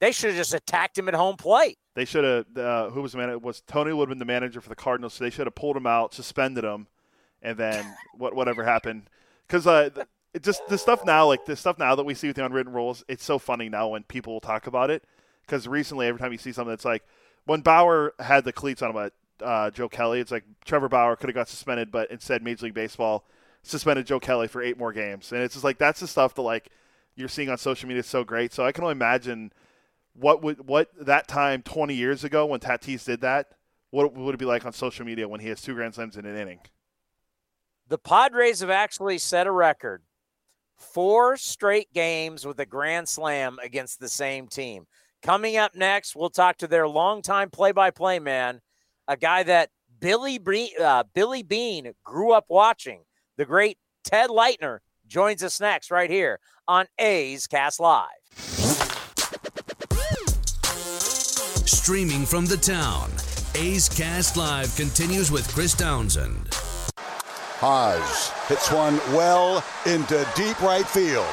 They 0.00 0.12
should 0.12 0.30
have 0.30 0.36
just 0.36 0.54
attacked 0.54 0.98
him 0.98 1.08
at 1.08 1.14
home 1.14 1.36
plate. 1.36 1.78
They 1.94 2.04
should 2.04 2.24
have. 2.24 2.56
Uh, 2.56 2.90
who 2.90 3.02
was 3.02 3.12
the 3.12 3.18
manager? 3.18 3.38
Was 3.38 3.62
Tony 3.66 3.92
would 3.92 4.04
have 4.04 4.10
been 4.10 4.18
the 4.18 4.24
manager 4.24 4.60
for 4.60 4.68
the 4.68 4.76
Cardinals? 4.76 5.14
So 5.14 5.24
they 5.24 5.30
should 5.30 5.46
have 5.46 5.54
pulled 5.54 5.76
him 5.76 5.86
out, 5.86 6.12
suspended 6.12 6.64
him, 6.64 6.88
and 7.42 7.56
then 7.56 7.96
what 8.18 8.34
whatever 8.34 8.64
happened. 8.64 9.08
Because 9.46 9.66
uh, 9.66 9.90
just 10.42 10.66
the 10.68 10.78
stuff 10.78 11.04
now, 11.04 11.26
like 11.26 11.44
the 11.44 11.56
stuff 11.56 11.78
now 11.78 11.94
that 11.94 12.04
we 12.04 12.14
see 12.14 12.26
with 12.26 12.36
the 12.36 12.44
unwritten 12.44 12.72
rules, 12.72 13.04
it's 13.08 13.24
so 13.24 13.38
funny 13.38 13.68
now 13.68 13.88
when 13.88 14.02
people 14.04 14.40
talk 14.40 14.66
about 14.66 14.90
it. 14.90 15.04
Because 15.42 15.68
recently, 15.68 16.06
every 16.06 16.18
time 16.18 16.32
you 16.32 16.38
see 16.38 16.52
something 16.52 16.70
that's 16.70 16.84
like 16.84 17.04
when 17.44 17.60
Bauer 17.60 18.14
had 18.18 18.44
the 18.44 18.52
cleats 18.52 18.82
on 18.82 18.96
at 18.96 19.12
uh, 19.42 19.70
Joe 19.70 19.88
Kelly, 19.88 20.20
it's 20.20 20.30
like 20.30 20.44
Trevor 20.64 20.88
Bauer 20.88 21.16
could 21.16 21.28
have 21.28 21.34
got 21.34 21.48
suspended, 21.48 21.90
but 21.90 22.10
instead 22.10 22.42
Major 22.42 22.66
League 22.66 22.74
Baseball 22.74 23.24
suspended 23.62 24.06
Joe 24.06 24.20
Kelly 24.20 24.48
for 24.48 24.62
eight 24.62 24.78
more 24.78 24.92
games, 24.92 25.32
and 25.32 25.42
it's 25.42 25.54
just 25.54 25.64
like 25.64 25.78
that's 25.78 26.00
the 26.00 26.06
stuff 26.06 26.34
that 26.34 26.42
like 26.42 26.70
you're 27.14 27.28
seeing 27.28 27.48
on 27.48 27.58
social 27.58 27.88
media 27.88 28.00
is 28.00 28.06
so 28.06 28.24
great. 28.24 28.52
So 28.52 28.64
I 28.64 28.72
can 28.72 28.84
only 28.84 28.92
imagine 28.92 29.52
what 30.14 30.42
would 30.42 30.66
what 30.66 30.90
that 30.98 31.28
time 31.28 31.62
20 31.62 31.94
years 31.94 32.24
ago 32.24 32.46
when 32.46 32.60
Tatis 32.60 33.04
did 33.04 33.20
that, 33.20 33.52
what 33.90 34.14
would 34.14 34.34
it 34.34 34.38
be 34.38 34.44
like 34.44 34.64
on 34.64 34.72
social 34.72 35.04
media 35.04 35.28
when 35.28 35.40
he 35.40 35.48
has 35.48 35.60
two 35.60 35.74
grand 35.74 35.94
slams 35.94 36.16
in 36.16 36.24
an 36.24 36.36
inning? 36.36 36.60
The 37.88 37.98
Padres 37.98 38.60
have 38.60 38.70
actually 38.70 39.18
set 39.18 39.46
a 39.46 39.52
record. 39.52 40.02
Four 40.92 41.36
straight 41.36 41.92
games 41.92 42.46
with 42.46 42.60
a 42.60 42.66
grand 42.66 43.08
slam 43.08 43.58
against 43.62 43.98
the 43.98 44.08
same 44.08 44.46
team. 44.46 44.86
Coming 45.22 45.56
up 45.56 45.74
next, 45.74 46.14
we'll 46.14 46.30
talk 46.30 46.58
to 46.58 46.68
their 46.68 46.86
longtime 46.86 47.50
play-by-play 47.50 48.18
man, 48.18 48.60
a 49.08 49.16
guy 49.16 49.42
that 49.42 49.70
Billy 49.98 50.38
Bre- 50.38 50.80
uh, 50.80 51.04
Billy 51.14 51.42
Beane 51.42 51.92
grew 52.04 52.32
up 52.32 52.44
watching. 52.48 53.00
The 53.38 53.44
great 53.44 53.78
Ted 54.04 54.30
Leitner 54.30 54.78
joins 55.06 55.42
us 55.42 55.60
next 55.60 55.90
right 55.90 56.10
here 56.10 56.38
on 56.68 56.86
A's 56.98 57.46
Cast 57.46 57.80
Live. 57.80 58.08
Streaming 61.66 62.24
from 62.24 62.46
the 62.46 62.58
town, 62.60 63.10
A's 63.54 63.88
Cast 63.88 64.36
Live 64.36 64.74
continues 64.76 65.30
with 65.30 65.48
Chris 65.52 65.74
Townsend. 65.74 66.63
Haas 67.58 68.30
hits 68.48 68.70
one 68.70 68.96
well 69.14 69.64
into 69.86 70.26
deep 70.36 70.60
right 70.60 70.86
field. 70.86 71.26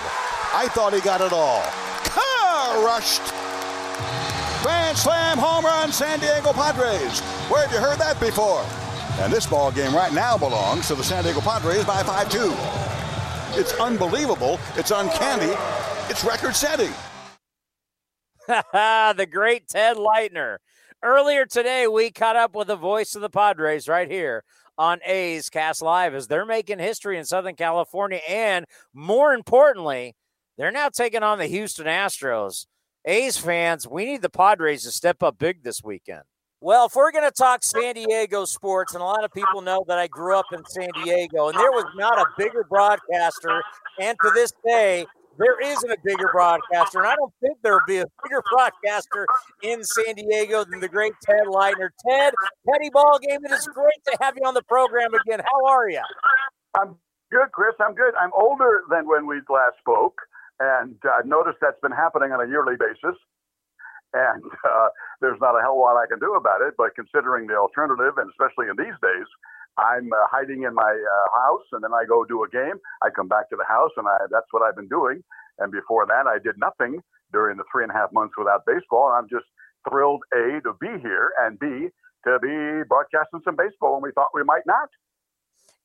I 0.54 0.68
thought 0.70 0.94
he 0.94 1.02
got 1.02 1.22
it 1.22 1.34
all. 1.34 1.64
Car 2.04 2.86
rushed 2.86 3.34
Grand 4.62 4.96
slam 4.96 5.40
home 5.40 5.66
run, 5.66 5.92
San 5.92 6.20
Diego 6.20 6.54
Padres. 6.54 7.20
Where 7.50 7.66
have 7.66 7.72
you 7.72 7.80
heard 7.80 7.98
that 7.98 8.20
before? 8.20 8.64
And 9.20 9.34
this 9.34 9.48
ball 9.48 9.72
game 9.72 9.92
right 9.96 10.14
now 10.14 10.38
belongs 10.38 10.88
to 10.90 10.96
the 10.96 11.04
San 11.04 11.24
Diego 11.24 11.42
Padres 11.42 11.84
by 11.84 12.04
5-2. 12.04 13.58
It's 13.58 13.74
unbelievable. 13.80 14.60
It's 14.76 14.92
uncanny. 14.92 15.52
It's 16.10 16.24
record-setting. 16.24 16.94
the 18.48 19.28
great 19.32 19.68
Ted 19.68 19.98
Leitner. 19.98 20.58
Earlier 21.02 21.48
today, 21.48 21.88
we 21.88 22.12
caught 22.12 22.36
up 22.36 22.54
with 22.54 22.68
the 22.68 22.76
voice 22.76 23.16
of 23.16 23.22
the 23.24 23.32
Padres 23.32 23.88
right 23.88 24.12
here 24.12 24.44
on 24.78 25.00
A's 25.06 25.50
Cast 25.50 25.82
Live 25.82 26.14
as 26.14 26.28
they're 26.28 26.46
making 26.46 26.80
history 26.80 27.18
in 27.18 27.26
Southern 27.26 27.56
California. 27.56 28.20
And 28.28 28.66
more 28.94 29.34
importantly, 29.34 30.16
they're 30.58 30.72
now 30.72 30.90
taking 30.90 31.24
on 31.24 31.38
the 31.38 31.48
Houston 31.48 31.86
Astros. 31.86 32.66
A's 33.06 33.38
fans, 33.38 33.88
we 33.88 34.06
need 34.06 34.22
the 34.22 34.30
Padres 34.30 34.84
to 34.84 34.92
step 34.92 35.24
up 35.24 35.38
big 35.38 35.64
this 35.64 35.84
weekend. 35.84 36.22
Well, 36.64 36.86
if 36.86 36.96
we're 36.96 37.12
going 37.12 37.26
to 37.26 37.32
talk 37.32 37.64
San 37.64 37.96
Diego 37.96 38.46
sports, 38.46 38.94
and 38.94 39.02
a 39.02 39.06
lot 39.06 39.24
of 39.24 39.34
people 39.34 39.62
know 39.62 39.84
that 39.88 39.98
I 39.98 40.06
grew 40.06 40.38
up 40.38 40.46
in 40.54 40.64
San 40.66 40.90
Diego, 41.04 41.48
and 41.48 41.58
there 41.58 41.72
was 41.72 41.86
not 41.96 42.20
a 42.20 42.26
bigger 42.38 42.64
broadcaster, 42.70 43.64
and 44.00 44.16
to 44.22 44.32
this 44.36 44.54
day, 44.64 45.08
there 45.42 45.60
isn't 45.60 45.92
a 45.92 45.98
bigger 46.04 46.30
broadcaster, 46.32 47.00
and 47.00 47.08
I 47.08 47.16
don't 47.16 47.34
think 47.42 47.58
there'll 47.64 47.80
be 47.88 47.98
a 47.98 48.06
bigger 48.24 48.44
broadcaster 48.52 49.26
in 49.64 49.84
San 49.84 50.16
Diego 50.16 50.64
than 50.64 50.80
the 50.80 50.88
great 50.88 51.14
Ted 51.26 51.48
Leitner. 51.48 51.90
Ted, 52.08 52.34
Teddy 52.70 52.90
Ball 52.94 53.18
Game, 53.20 53.42
it 53.44 53.52
is 53.52 53.68
great 53.74 54.02
to 54.06 54.18
have 54.22 54.36
you 54.38 54.48
on 54.48 54.54
the 54.54 54.64
program 54.64 55.14
again. 55.14 55.40
How 55.40 55.68
are 55.68 55.90
you? 55.90 56.02
I'm 56.80 56.96
good, 57.32 57.52
Chris. 57.52 57.74
I'm 57.80 57.96
good. 57.96 58.14
I'm 58.22 58.32
older 58.40 58.84
than 58.90 59.08
when 59.08 59.26
we 59.26 59.42
last 59.50 59.78
spoke, 59.80 60.22
and 60.60 60.96
I've 61.04 61.26
noticed 61.26 61.58
that's 61.60 61.80
been 61.82 61.92
happening 61.92 62.32
on 62.32 62.46
a 62.46 62.48
yearly 62.48 62.76
basis 62.78 63.18
and 64.14 64.44
uh, 64.68 64.90
there's 65.22 65.40
not 65.40 65.56
a 65.56 65.62
hell 65.62 65.72
of 65.72 65.78
a 65.78 65.82
lot 65.82 65.96
I 65.96 66.08
can 66.08 66.20
do 66.20 66.36
about 66.36 66.62
it. 66.62 66.76
But 66.78 66.96
considering 66.96 67.48
the 67.48 67.56
alternative, 67.56 68.18
and 68.18 68.30
especially 68.30 68.68
in 68.68 68.76
these 68.76 68.98
days, 69.02 69.28
I'm 69.78 70.12
uh, 70.12 70.28
hiding 70.30 70.64
in 70.64 70.74
my 70.74 70.92
uh, 70.92 71.28
house, 71.40 71.66
and 71.72 71.84
then 71.84 71.92
I 71.94 72.06
go 72.08 72.26
do 72.26 72.44
a 72.44 72.50
game. 72.50 72.80
I 73.02 73.10
come 73.10 73.28
back 73.28 73.50
to 73.50 73.56
the 73.56 73.66
house, 73.66 73.92
and 73.98 74.08
I, 74.08 74.18
that's 74.30 74.48
what 74.52 74.62
I've 74.62 74.76
been 74.76 74.90
doing. 74.90 75.24
And 75.60 75.72
before 75.72 76.06
that, 76.08 76.28
I 76.28 76.38
did 76.40 76.56
nothing 76.58 77.02
during 77.32 77.58
the 77.58 77.64
three 77.72 77.84
and 77.84 77.92
a 77.92 77.96
half 77.96 78.12
months 78.12 78.36
without 78.38 78.66
baseball. 78.66 79.10
And 79.10 79.18
I'm 79.18 79.30
just 79.30 79.46
thrilled 79.90 80.22
a 80.34 80.62
to 80.62 80.74
be 80.80 81.00
here, 81.02 81.32
and 81.42 81.58
b 81.60 81.90
to 82.26 82.38
be 82.40 82.84
broadcasting 82.88 83.42
some 83.44 83.56
baseball 83.56 83.94
when 83.94 84.04
we 84.04 84.12
thought 84.12 84.30
we 84.34 84.44
might 84.44 84.66
not. 84.66 84.90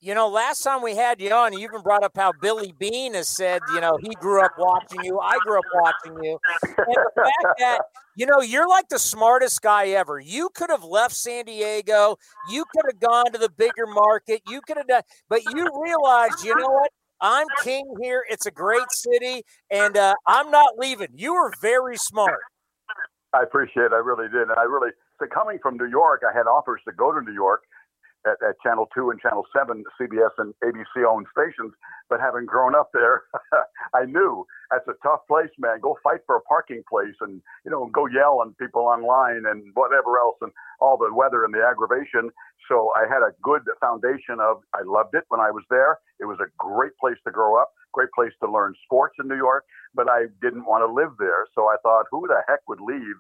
You 0.01 0.15
know, 0.15 0.29
last 0.29 0.63
time 0.63 0.83
we 0.83 0.95
had 0.95 1.21
you 1.21 1.33
on, 1.33 1.55
you 1.55 1.61
even 1.61 1.81
brought 1.81 2.05
up 2.05 2.13
how 2.15 2.33
Billy 2.41 2.75
Beane 2.79 3.15
has 3.15 3.35
said, 3.35 3.63
you 3.73 3.81
know, 3.81 3.97
he 3.97 4.11
grew 4.21 4.43
up 4.43 4.53
watching 4.59 5.03
you. 5.03 5.19
I 5.19 5.39
grew 5.39 5.59
up 5.59 5.65
watching 5.75 6.23
you. 6.23 6.39
And 6.63 6.77
the 6.77 7.11
fact 7.17 7.59
that, 7.59 7.81
you 8.17 8.27
know, 8.27 8.41
you're 8.41 8.69
like 8.69 8.89
the 8.89 8.99
smartest 8.99 9.63
guy 9.63 9.89
ever. 9.89 10.19
You 10.19 10.49
could 10.55 10.71
have 10.71 10.83
left 10.83 11.15
San 11.15 11.45
Diego. 11.45 12.17
You 12.51 12.65
could 12.75 12.85
have 12.91 12.99
gone 12.99 13.31
to 13.33 13.39
the 13.39 13.51
bigger 13.51 13.87
market. 13.87 14.41
You 14.49 14.61
could 14.63 14.79
have 14.79 14.89
done, 14.89 15.03
but 15.29 15.45
you 15.45 15.69
realized, 15.83 16.43
you 16.43 16.57
know 16.57 16.69
what? 16.69 16.91
I'm 17.21 17.47
king 17.63 17.85
here. 18.03 18.25
It's 18.29 18.47
a 18.47 18.51
great 18.51 18.91
city, 18.91 19.43
and 19.71 19.97
uh, 19.97 20.15
I'm 20.27 20.51
not 20.51 20.79
leaving. 20.79 21.09
You 21.15 21.35
were 21.35 21.53
very 21.63 21.97
smart. 21.97 22.41
I 23.33 23.43
appreciate 23.43 23.87
it. 23.87 23.93
I 23.93 23.99
really 23.99 24.29
did. 24.29 24.49
I 24.57 24.63
really, 24.63 24.91
so 25.19 25.27
coming 25.27 25.59
from 25.63 25.77
New 25.77 25.89
York, 25.89 26.23
I 26.29 26.37
had 26.37 26.47
offers 26.47 26.81
to 26.87 26.93
go 26.93 27.13
to 27.13 27.21
New 27.21 27.35
York 27.35 27.63
at, 28.27 28.37
at 28.47 28.61
Channel 28.63 28.89
2 28.95 29.11
and 29.11 29.21
Channel 29.21 29.45
7, 29.57 29.85
CBS 30.01 30.35
and 30.39 30.53
ABC 30.63 31.07
owned 31.09 31.27
stations. 31.31 31.73
But 32.11 32.21
having 32.21 32.47
grown 32.47 32.75
up 32.75 32.91
there, 32.93 33.23
I 33.95 34.05
knew 34.05 34.47
that's 34.71 34.87
a 34.89 34.99
tough 35.03 35.21
place, 35.29 35.51
man. 35.59 35.81
Go 35.81 35.97
fight 36.03 36.21
for 36.27 36.37
a 36.37 36.41
parking 36.43 36.83
place 36.89 37.15
and, 37.21 37.41
you 37.65 37.71
know, 37.71 37.87
go 37.87 38.07
yell 38.07 38.41
on 38.41 38.55
people 38.61 38.83
online 38.83 39.45
and 39.47 39.71
whatever 39.75 40.19
else 40.19 40.37
and 40.41 40.53
all 40.81 40.97
the 40.99 41.13
weather 41.13 41.45
and 41.45 41.55
the 41.55 41.63
aggravation. 41.63 42.31
So 42.69 42.93
I 42.97 43.07
had 43.09 43.23
a 43.23 43.35
good 43.43 43.63
foundation 43.81 44.39
of, 44.41 44.63
I 44.75 44.83
loved 44.85 45.15
it 45.15 45.25
when 45.29 45.41
I 45.41 45.51
was 45.51 45.65
there. 45.71 45.99
It 46.21 46.27
was 46.27 46.39
a 46.41 46.51
great 46.59 46.97
place 46.99 47.19
to 47.25 47.31
grow 47.31 47.61
up, 47.61 47.71
great 47.93 48.11
place 48.15 48.33
to 48.43 48.51
learn 48.51 48.75
sports 48.85 49.15
in 49.21 49.29
New 49.29 49.37
York, 49.37 49.65
but 49.95 50.09
I 50.09 50.27
didn't 50.43 50.67
want 50.67 50.83
to 50.83 50.93
live 50.93 51.15
there. 51.19 51.47
So 51.55 51.67
I 51.67 51.77
thought, 51.83 52.07
who 52.11 52.27
the 52.27 52.43
heck 52.49 52.61
would 52.69 52.81
leave 52.81 53.19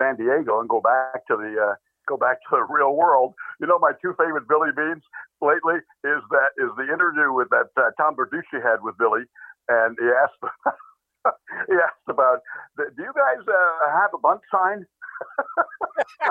San 0.00 0.16
Diego 0.16 0.60
and 0.60 0.68
go 0.68 0.80
back 0.80 1.26
to 1.28 1.36
the, 1.36 1.72
uh, 1.72 1.74
go 2.08 2.16
back 2.16 2.38
to 2.50 2.56
the 2.56 2.66
real 2.68 2.96
world. 2.96 3.34
You 3.60 3.68
know, 3.68 3.78
my 3.78 3.92
two 4.02 4.14
favorite 4.18 4.48
Billy 4.48 4.70
Beanes 4.76 5.04
lately 5.42 5.76
is 6.04 6.20
that 6.32 6.50
is 6.58 6.70
the 6.76 6.88
interview 6.92 7.32
with 7.32 7.48
that 7.50 7.68
uh, 7.76 7.90
Tom 8.00 8.16
Verducci 8.16 8.62
had 8.64 8.82
with 8.82 8.96
Billy, 8.98 9.24
and 9.68 9.96
he 10.00 10.08
asked 10.08 10.40
he 11.68 11.74
asked 11.76 12.08
about, 12.08 12.40
do 12.76 13.02
you 13.02 13.12
guys 13.14 13.44
uh, 13.46 14.00
have 14.00 14.10
a 14.14 14.18
bunt 14.18 14.40
sign? 14.50 14.86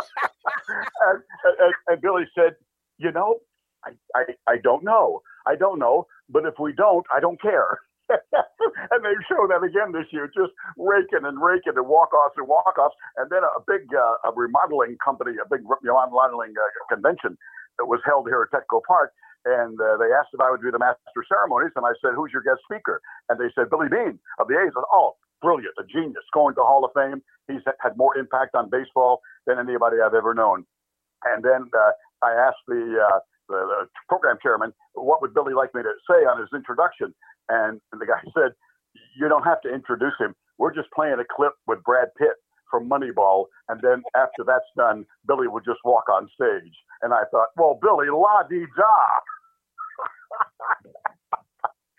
and, 1.07 1.21
and, 1.59 1.73
and 1.87 2.01
Billy 2.01 2.23
said, 2.35 2.55
you 2.97 3.11
know, 3.11 3.39
I, 3.85 3.91
I 4.15 4.23
I 4.47 4.57
don't 4.63 4.83
know, 4.83 5.21
I 5.45 5.55
don't 5.55 5.79
know, 5.79 6.07
but 6.29 6.45
if 6.45 6.55
we 6.59 6.73
don't, 6.73 7.05
I 7.15 7.19
don't 7.19 7.41
care. 7.41 7.79
and 8.91 8.99
they 9.03 9.15
show 9.27 9.47
that 9.51 9.63
again 9.63 9.91
this 9.91 10.07
year, 10.11 10.31
just 10.31 10.51
raking 10.77 11.27
and 11.27 11.41
raking 11.41 11.75
and 11.75 11.87
walk-offs 11.87 12.35
and 12.37 12.47
walk-offs. 12.47 12.95
And 13.17 13.29
then 13.29 13.43
a 13.43 13.61
big 13.67 13.87
uh, 13.91 14.29
a 14.29 14.31
remodeling 14.31 14.97
company, 15.03 15.35
a 15.35 15.47
big 15.47 15.61
remodeling 15.83 16.55
uh, 16.55 16.69
convention 16.87 17.37
that 17.77 17.85
was 17.85 17.99
held 18.05 18.27
here 18.27 18.41
at 18.41 18.49
Petco 18.51 18.81
Park. 18.87 19.11
And 19.45 19.79
uh, 19.79 19.95
they 19.97 20.11
asked 20.11 20.31
if 20.33 20.41
I 20.41 20.51
would 20.51 20.61
do 20.61 20.71
the 20.71 20.79
master 20.79 21.23
ceremonies, 21.27 21.71
and 21.75 21.85
I 21.85 21.95
said, 22.03 22.15
"Who's 22.15 22.31
your 22.33 22.43
guest 22.43 22.63
speaker?" 22.67 23.01
And 23.29 23.39
they 23.39 23.51
said, 23.55 23.69
"Billy 23.69 23.87
Beane 23.87 24.19
of 24.39 24.47
the 24.47 24.55
A's." 24.59 24.71
Said, 24.75 24.87
"Oh, 24.91 25.15
brilliant, 25.41 25.75
a 25.79 25.83
genius, 25.87 26.25
going 26.33 26.55
to 26.55 26.63
Hall 26.63 26.83
of 26.83 26.91
Fame. 26.95 27.21
He's 27.47 27.63
had 27.79 27.95
more 27.95 28.17
impact 28.17 28.55
on 28.55 28.69
baseball 28.69 29.21
than 29.45 29.59
anybody 29.59 29.97
I've 30.03 30.15
ever 30.15 30.33
known." 30.33 30.65
And 31.23 31.43
then 31.43 31.69
uh, 31.71 31.91
I 32.23 32.33
asked 32.35 32.65
the, 32.67 32.99
uh, 32.99 33.19
the 33.47 33.59
the 33.71 33.79
program 34.09 34.37
chairman, 34.41 34.73
"What 34.95 35.21
would 35.21 35.33
Billy 35.33 35.53
like 35.53 35.73
me 35.73 35.81
to 35.83 35.93
say 36.09 36.27
on 36.27 36.39
his 36.39 36.49
introduction?" 36.53 37.13
And, 37.49 37.81
and 37.91 38.01
the 38.01 38.05
guy 38.05 38.21
said, 38.35 38.53
You 39.19 39.29
don't 39.29 39.43
have 39.43 39.61
to 39.61 39.73
introduce 39.73 40.13
him. 40.19 40.35
We're 40.57 40.73
just 40.73 40.89
playing 40.91 41.17
a 41.19 41.25
clip 41.35 41.53
with 41.67 41.83
Brad 41.83 42.09
Pitt 42.17 42.35
from 42.69 42.89
Moneyball. 42.89 43.45
And 43.69 43.79
then 43.81 44.03
after 44.15 44.43
that's 44.45 44.65
done, 44.75 45.05
Billy 45.27 45.47
would 45.47 45.63
just 45.65 45.79
walk 45.85 46.09
on 46.09 46.27
stage. 46.35 46.73
And 47.01 47.13
I 47.13 47.23
thought, 47.31 47.47
Well, 47.55 47.79
Billy, 47.81 48.07
la 48.11 48.43
di 48.43 48.65
da. 48.75 48.95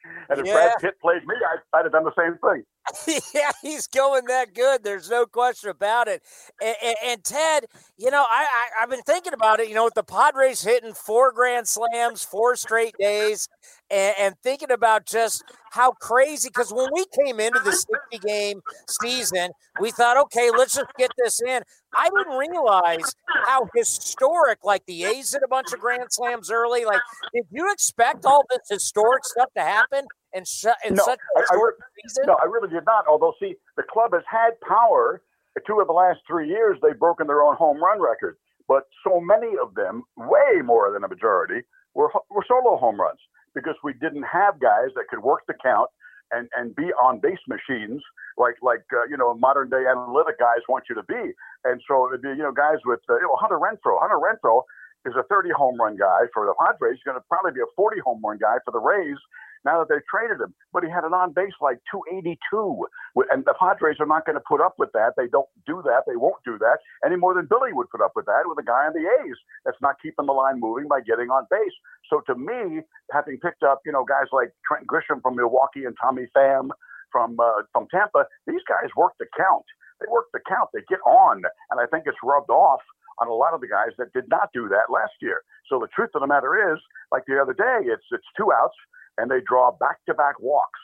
and 0.30 0.40
if 0.40 0.46
yeah. 0.46 0.52
Brad 0.52 0.72
Pitt 0.80 1.00
played 1.00 1.24
me, 1.26 1.34
I, 1.36 1.78
I'd 1.78 1.84
have 1.84 1.92
done 1.92 2.04
the 2.04 2.12
same 2.18 2.38
thing. 2.38 2.64
yeah, 3.34 3.50
he's 3.62 3.86
going 3.86 4.24
that 4.26 4.54
good. 4.54 4.82
There's 4.84 5.10
no 5.10 5.26
question 5.26 5.70
about 5.70 6.08
it. 6.08 6.22
And, 6.62 6.76
and, 6.82 6.96
and 7.04 7.24
Ted, 7.24 7.66
you 7.96 8.10
know, 8.10 8.24
I, 8.28 8.46
I 8.78 8.80
have 8.80 8.90
been 8.90 9.02
thinking 9.02 9.32
about 9.32 9.60
it. 9.60 9.68
You 9.68 9.74
know, 9.74 9.84
with 9.84 9.94
the 9.94 10.02
Padres 10.02 10.62
hitting 10.62 10.94
four 10.94 11.32
grand 11.32 11.68
slams, 11.68 12.22
four 12.24 12.56
straight 12.56 12.94
days, 12.98 13.48
and, 13.90 14.14
and 14.18 14.34
thinking 14.42 14.70
about 14.70 15.06
just 15.06 15.42
how 15.72 15.92
crazy. 15.92 16.48
Because 16.48 16.72
when 16.72 16.88
we 16.92 17.04
came 17.24 17.40
into 17.40 17.60
the 17.60 17.72
60 17.72 18.18
game 18.26 18.60
season, 18.88 19.50
we 19.80 19.90
thought, 19.90 20.16
okay, 20.16 20.50
let's 20.56 20.74
just 20.74 20.90
get 20.98 21.10
this 21.18 21.40
in. 21.42 21.62
I 21.94 22.08
didn't 22.16 22.36
realize 22.38 23.14
how 23.46 23.66
historic. 23.74 24.58
Like 24.64 24.84
the 24.86 25.04
A's 25.04 25.32
hit 25.32 25.42
a 25.44 25.48
bunch 25.48 25.72
of 25.72 25.80
grand 25.80 26.10
slams 26.12 26.50
early. 26.50 26.84
Like, 26.84 27.00
did 27.34 27.44
you 27.50 27.70
expect 27.72 28.24
all 28.24 28.44
this 28.50 28.68
historic 28.68 29.24
stuff 29.24 29.48
to 29.56 29.62
happen? 29.62 30.06
In, 30.38 30.44
sh- 30.44 30.78
in 30.86 30.94
no, 30.94 31.02
such 31.02 31.18
a 31.36 31.42
short 31.52 31.76
I, 31.82 31.84
season? 32.02 32.24
No, 32.26 32.34
I 32.40 32.46
really 32.46 32.68
did 32.68 32.84
not. 32.86 33.06
Although, 33.08 33.34
see, 33.40 33.56
the 33.76 33.82
club 33.82 34.12
has 34.14 34.22
had 34.30 34.58
power. 34.60 35.20
Two 35.66 35.80
of 35.80 35.88
the 35.88 35.92
last 35.92 36.20
three 36.26 36.48
years, 36.48 36.78
they've 36.80 36.98
broken 36.98 37.26
their 37.26 37.42
own 37.42 37.56
home 37.56 37.82
run 37.82 38.00
record. 38.00 38.36
But 38.68 38.84
so 39.02 39.18
many 39.18 39.58
of 39.60 39.74
them, 39.74 40.04
way 40.16 40.62
more 40.62 40.92
than 40.92 41.02
a 41.02 41.08
majority, 41.08 41.66
were, 41.94 42.12
were 42.30 42.44
solo 42.46 42.76
home 42.76 43.00
runs 43.00 43.18
because 43.54 43.74
we 43.82 43.92
didn't 43.94 44.22
have 44.22 44.60
guys 44.60 44.94
that 44.94 45.08
could 45.10 45.18
work 45.18 45.42
the 45.48 45.54
count 45.60 45.90
and, 46.30 46.48
and 46.56 46.76
be 46.76 46.94
on 46.94 47.18
base 47.18 47.42
machines 47.48 48.00
like 48.36 48.54
like 48.62 48.84
uh, 48.94 49.04
you 49.10 49.16
know 49.16 49.34
modern 49.34 49.68
day 49.68 49.82
analytic 49.88 50.38
guys 50.38 50.62
want 50.68 50.84
you 50.88 50.94
to 50.94 51.02
be. 51.02 51.34
And 51.64 51.82
so 51.88 52.06
it'd 52.06 52.22
be 52.22 52.28
you 52.28 52.46
know 52.46 52.52
guys 52.52 52.78
with 52.84 53.00
uh, 53.10 53.16
you 53.16 53.26
know 53.26 53.34
Hunter 53.34 53.58
Renfroe. 53.58 53.98
Hunter 53.98 54.20
Renfroe 54.20 54.62
is 55.06 55.14
a 55.18 55.24
30 55.26 55.50
home 55.50 55.76
run 55.80 55.96
guy 55.96 56.30
for 56.32 56.46
the 56.46 56.54
Padres. 56.54 56.98
He's 56.98 57.04
going 57.04 57.18
to 57.18 57.24
probably 57.28 57.52
be 57.52 57.60
a 57.60 57.70
40 57.74 58.00
home 58.04 58.20
run 58.22 58.38
guy 58.38 58.58
for 58.64 58.70
the 58.70 58.80
Rays 58.80 59.18
now 59.64 59.78
that 59.78 59.88
they've 59.88 60.06
traded 60.10 60.40
him. 60.40 60.54
But 60.72 60.84
he 60.84 60.90
had 60.90 61.04
an 61.04 61.14
on 61.14 61.32
base 61.32 61.54
like 61.60 61.78
282. 61.90 62.86
And 63.30 63.44
the 63.44 63.54
Padres 63.58 63.96
are 64.00 64.06
not 64.06 64.26
going 64.26 64.36
to 64.36 64.44
put 64.48 64.60
up 64.60 64.74
with 64.78 64.90
that. 64.92 65.14
They 65.16 65.26
don't 65.26 65.48
do 65.66 65.82
that. 65.84 66.04
They 66.06 66.16
won't 66.16 66.42
do 66.44 66.58
that 66.58 66.78
any 67.04 67.16
more 67.16 67.34
than 67.34 67.46
Billy 67.46 67.72
would 67.72 67.90
put 67.90 68.00
up 68.00 68.12
with 68.16 68.26
that 68.26 68.42
with 68.46 68.58
a 68.58 68.66
guy 68.66 68.86
on 68.86 68.92
the 68.92 69.06
A's 69.22 69.36
that's 69.64 69.80
not 69.80 69.96
keeping 70.02 70.26
the 70.26 70.32
line 70.32 70.60
moving 70.60 70.88
by 70.88 71.00
getting 71.00 71.30
on 71.30 71.46
base. 71.50 71.74
So 72.10 72.22
to 72.26 72.34
me, 72.34 72.82
having 73.12 73.38
picked 73.38 73.62
up, 73.62 73.80
you 73.84 73.92
know, 73.92 74.04
guys 74.04 74.28
like 74.32 74.52
Trent 74.66 74.86
Grisham 74.86 75.22
from 75.22 75.36
Milwaukee 75.36 75.84
and 75.84 75.96
Tommy 76.00 76.26
Pham 76.36 76.70
from 77.12 77.38
uh, 77.40 77.64
from 77.72 77.86
Tampa, 77.90 78.26
these 78.46 78.62
guys 78.68 78.90
work 78.96 79.12
the 79.18 79.26
count. 79.36 79.64
They 80.00 80.06
work 80.10 80.26
the 80.32 80.40
count. 80.48 80.70
They 80.72 80.80
get 80.88 81.00
on, 81.06 81.42
and 81.70 81.80
I 81.80 81.86
think 81.86 82.04
it's 82.06 82.18
rubbed 82.22 82.50
off 82.50 82.80
on 83.18 83.26
a 83.26 83.34
lot 83.34 83.54
of 83.54 83.60
the 83.60 83.66
guys 83.66 83.90
that 83.98 84.12
did 84.12 84.28
not 84.28 84.50
do 84.54 84.68
that 84.68 84.92
last 84.92 85.14
year. 85.20 85.42
So 85.66 85.78
the 85.78 85.88
truth 85.88 86.10
of 86.14 86.20
the 86.20 86.26
matter 86.26 86.54
is, 86.72 86.78
like 87.10 87.24
the 87.26 87.40
other 87.40 87.54
day, 87.54 87.88
it's 87.90 88.06
it's 88.10 88.26
two 88.36 88.52
outs 88.52 88.76
and 89.18 89.30
they 89.30 89.40
draw 89.46 89.72
back-to-back 89.72 90.40
walks, 90.40 90.80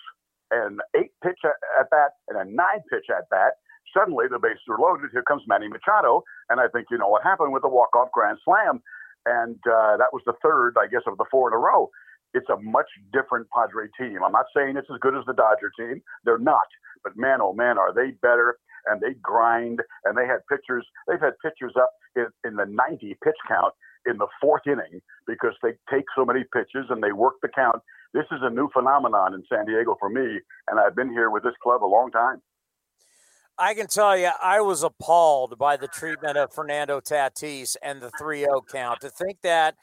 an 0.50 0.78
eight 0.96 1.12
pitch 1.22 1.38
at 1.46 1.90
bat 1.90 2.10
and 2.28 2.36
a 2.38 2.44
nine 2.44 2.82
pitch 2.90 3.06
at 3.08 3.28
bat. 3.30 3.54
Suddenly 3.96 4.26
the 4.28 4.38
bases 4.38 4.66
are 4.68 4.78
loaded. 4.78 5.10
Here 5.12 5.22
comes 5.22 5.42
Manny 5.46 5.68
Machado, 5.68 6.22
and 6.50 6.60
I 6.60 6.66
think 6.68 6.86
you 6.90 6.98
know 6.98 7.08
what 7.08 7.22
happened 7.22 7.52
with 7.52 7.62
the 7.62 7.68
walk-off 7.68 8.10
grand 8.12 8.38
slam, 8.44 8.82
and 9.24 9.56
uh, 9.64 9.96
that 9.96 10.12
was 10.12 10.22
the 10.26 10.34
third, 10.42 10.74
I 10.78 10.86
guess, 10.88 11.02
of 11.06 11.16
the 11.16 11.24
four 11.30 11.48
in 11.48 11.54
a 11.54 11.58
row. 11.58 11.88
It's 12.34 12.48
a 12.50 12.60
much 12.60 12.90
different 13.12 13.46
Padre 13.54 13.86
team. 13.98 14.18
I'm 14.26 14.32
not 14.32 14.46
saying 14.56 14.76
it's 14.76 14.90
as 14.92 14.98
good 15.00 15.14
as 15.14 15.24
the 15.26 15.34
Dodger 15.34 15.70
team. 15.78 16.02
They're 16.24 16.38
not, 16.38 16.66
but 17.04 17.16
man, 17.16 17.38
oh 17.40 17.54
man, 17.54 17.78
are 17.78 17.94
they 17.94 18.12
better? 18.22 18.58
And 18.86 19.00
they 19.00 19.14
grind, 19.22 19.80
and 20.04 20.18
they 20.18 20.26
had 20.26 20.40
pitchers. 20.50 20.86
They've 21.06 21.20
had 21.20 21.34
pitchers 21.40 21.72
up 21.80 21.90
in, 22.16 22.26
in 22.44 22.56
the 22.56 22.66
90 22.66 23.16
pitch 23.22 23.38
count 23.48 23.72
in 24.06 24.18
the 24.18 24.26
fourth 24.40 24.62
inning 24.66 25.00
because 25.26 25.54
they 25.62 25.72
take 25.90 26.04
so 26.16 26.24
many 26.24 26.44
pitches 26.52 26.86
and 26.90 27.02
they 27.02 27.12
work 27.12 27.34
the 27.42 27.48
count. 27.48 27.80
This 28.12 28.26
is 28.30 28.40
a 28.42 28.50
new 28.50 28.68
phenomenon 28.72 29.34
in 29.34 29.42
San 29.48 29.66
Diego 29.66 29.96
for 29.98 30.08
me, 30.08 30.40
and 30.68 30.78
I've 30.78 30.94
been 30.94 31.10
here 31.10 31.30
with 31.30 31.42
this 31.42 31.54
club 31.62 31.82
a 31.82 31.86
long 31.86 32.10
time. 32.10 32.40
I 33.56 33.74
can 33.74 33.86
tell 33.86 34.16
you, 34.16 34.30
I 34.42 34.60
was 34.60 34.82
appalled 34.82 35.58
by 35.58 35.76
the 35.76 35.86
treatment 35.86 36.36
of 36.36 36.52
Fernando 36.52 37.00
Tatis 37.00 37.76
and 37.82 38.00
the 38.00 38.10
3 38.18 38.40
0 38.40 38.62
count. 38.70 39.00
To 39.02 39.10
think 39.10 39.42
that 39.42 39.76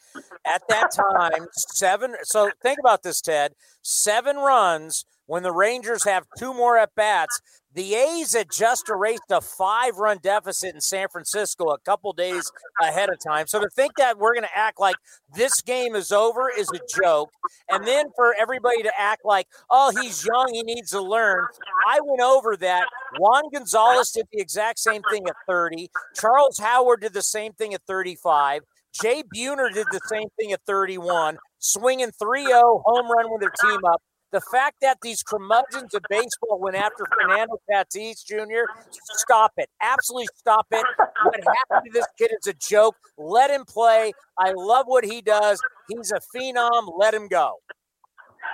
at 0.45 0.61
that 0.67 0.91
time, 0.91 1.47
seven. 1.53 2.15
So 2.23 2.51
think 2.61 2.79
about 2.79 3.03
this, 3.03 3.21
Ted. 3.21 3.53
Seven 3.81 4.35
runs 4.35 5.05
when 5.25 5.43
the 5.43 5.53
Rangers 5.53 6.03
have 6.03 6.25
two 6.37 6.53
more 6.53 6.77
at 6.77 6.93
bats. 6.95 7.39
The 7.73 7.95
A's 7.95 8.33
had 8.33 8.47
just 8.51 8.89
erased 8.89 9.23
a 9.29 9.39
five 9.39 9.97
run 9.97 10.19
deficit 10.21 10.75
in 10.75 10.81
San 10.81 11.07
Francisco 11.07 11.69
a 11.69 11.79
couple 11.79 12.11
days 12.11 12.51
ahead 12.81 13.09
of 13.09 13.17
time. 13.25 13.47
So 13.47 13.61
to 13.61 13.69
think 13.69 13.93
that 13.97 14.17
we're 14.17 14.33
going 14.33 14.43
to 14.43 14.57
act 14.57 14.79
like 14.79 14.95
this 15.33 15.61
game 15.61 15.95
is 15.95 16.11
over 16.11 16.49
is 16.49 16.69
a 16.73 16.79
joke. 17.01 17.29
And 17.69 17.87
then 17.87 18.07
for 18.15 18.35
everybody 18.37 18.83
to 18.83 18.91
act 18.97 19.21
like, 19.23 19.47
oh, 19.69 19.93
he's 20.01 20.25
young, 20.25 20.51
he 20.53 20.63
needs 20.63 20.91
to 20.91 21.01
learn. 21.01 21.45
I 21.87 21.99
went 22.03 22.21
over 22.21 22.57
that. 22.57 22.87
Juan 23.19 23.43
Gonzalez 23.53 24.11
did 24.11 24.25
the 24.33 24.41
exact 24.41 24.79
same 24.79 25.01
thing 25.09 25.27
at 25.27 25.35
30. 25.47 25.89
Charles 26.15 26.59
Howard 26.59 27.01
did 27.01 27.13
the 27.13 27.23
same 27.23 27.53
thing 27.53 27.73
at 27.73 27.81
35. 27.87 28.63
Jay 29.01 29.23
Buhner 29.33 29.71
did 29.73 29.87
the 29.91 30.01
same 30.07 30.27
thing 30.37 30.51
at 30.51 30.59
31, 30.67 31.37
swinging 31.59 32.11
3 32.11 32.45
0 32.47 32.83
home 32.85 33.09
run 33.09 33.31
with 33.31 33.39
their 33.39 33.53
team 33.61 33.79
up. 33.85 34.01
The 34.31 34.41
fact 34.41 34.77
that 34.81 34.97
these 35.01 35.23
curmudgeons 35.23 35.93
of 35.93 36.03
baseball 36.09 36.57
went 36.59 36.77
after 36.77 37.05
Fernando 37.19 37.59
Tatis 37.69 38.25
Jr., 38.25 38.63
stop 38.91 39.51
it. 39.57 39.69
Absolutely 39.81 40.29
stop 40.35 40.67
it. 40.71 40.85
What 41.23 41.35
happened 41.35 41.91
to 41.91 41.99
this 41.99 42.07
kid 42.17 42.31
is 42.39 42.47
a 42.47 42.53
joke. 42.53 42.95
Let 43.17 43.51
him 43.51 43.65
play. 43.65 44.13
I 44.39 44.53
love 44.55 44.85
what 44.87 45.03
he 45.03 45.21
does. 45.21 45.59
He's 45.89 46.11
a 46.11 46.21
phenom. 46.33 46.97
Let 46.97 47.13
him 47.13 47.27
go. 47.27 47.55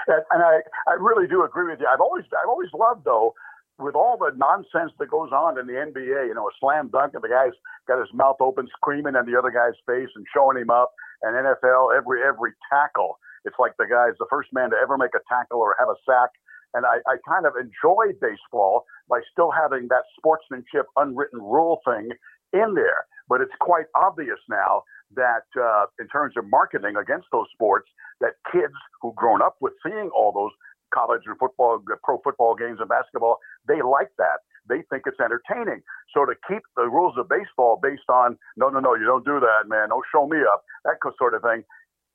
And 0.07 0.41
I, 0.41 0.61
I 0.87 0.93
really 0.99 1.27
do 1.27 1.43
agree 1.43 1.69
with 1.69 1.79
you. 1.79 1.87
I've 1.91 2.01
always, 2.01 2.25
I've 2.31 2.49
always 2.49 2.69
loved 2.73 3.05
though, 3.05 3.33
with 3.77 3.93
all 3.93 4.17
the 4.17 4.31
nonsense 4.35 4.93
that 4.97 5.11
goes 5.11 5.31
on 5.31 5.59
in 5.59 5.67
the 5.67 5.73
NBA. 5.73 6.27
You 6.27 6.33
know, 6.33 6.47
a 6.47 6.51
slam 6.59 6.89
dunk 6.89 7.13
and 7.13 7.23
the 7.23 7.29
guy's 7.29 7.53
got 7.87 7.99
his 7.99 8.09
mouth 8.13 8.37
open, 8.39 8.67
screaming 8.75 9.13
in 9.15 9.31
the 9.31 9.37
other 9.37 9.51
guy's 9.51 9.77
face 9.85 10.09
and 10.15 10.25
showing 10.33 10.57
him 10.57 10.71
up. 10.71 10.91
And 11.21 11.35
NFL, 11.35 11.95
every 11.95 12.23
every 12.23 12.53
tackle 12.71 13.19
it's 13.47 13.57
like 13.57 13.73
the 13.79 13.87
guy's 13.87 14.19
the 14.19 14.27
first 14.29 14.51
man 14.51 14.69
to 14.71 14.77
ever 14.77 14.97
make 14.97 15.15
a 15.15 15.23
tackle 15.31 15.59
or 15.59 15.75
have 15.79 15.89
a 15.89 15.95
sack. 16.05 16.29
And 16.73 16.85
I, 16.85 16.99
I 17.07 17.15
kind 17.23 17.47
of 17.47 17.53
enjoy 17.55 18.11
baseball 18.19 18.85
by 19.09 19.21
still 19.31 19.51
having 19.51 19.87
that 19.87 20.03
sportsmanship 20.19 20.85
unwritten 20.97 21.39
rule 21.39 21.79
thing 21.87 22.11
in 22.53 22.75
there. 22.75 23.07
But 23.27 23.41
it's 23.41 23.55
quite 23.59 23.87
obvious 23.95 24.39
now 24.49 24.83
that 25.15 25.47
uh, 25.55 25.85
in 25.99 26.07
terms 26.07 26.35
of 26.37 26.45
marketing 26.51 26.95
against 26.99 27.27
those 27.31 27.47
sports, 27.53 27.87
that 28.19 28.35
kids 28.51 28.75
who've 29.01 29.15
grown 29.15 29.41
up 29.41 29.55
with 29.61 29.73
seeing 29.85 30.09
all 30.13 30.31
those 30.31 30.51
college 30.93 31.21
and 31.25 31.37
football, 31.39 31.79
pro 32.03 32.19
football 32.23 32.55
games 32.55 32.79
and 32.79 32.89
basketball, 32.89 33.39
they 33.67 33.81
like 33.81 34.11
that. 34.17 34.43
They 34.67 34.83
think 34.89 35.03
it's 35.07 35.19
entertaining. 35.19 35.81
So 36.13 36.25
to 36.25 36.35
keep 36.47 36.63
the 36.75 36.89
rules 36.91 37.15
of 37.17 37.29
baseball 37.29 37.79
based 37.81 38.09
on 38.09 38.37
no, 38.57 38.67
no, 38.69 38.79
no, 38.79 38.95
you 38.95 39.05
don't 39.05 39.23
do 39.23 39.39
that, 39.39 39.67
man. 39.67 39.89
Don't 39.89 40.03
show 40.11 40.27
me 40.27 40.39
up. 40.43 40.63
That 40.83 40.99
sort 41.17 41.33
of 41.33 41.41
thing 41.41 41.63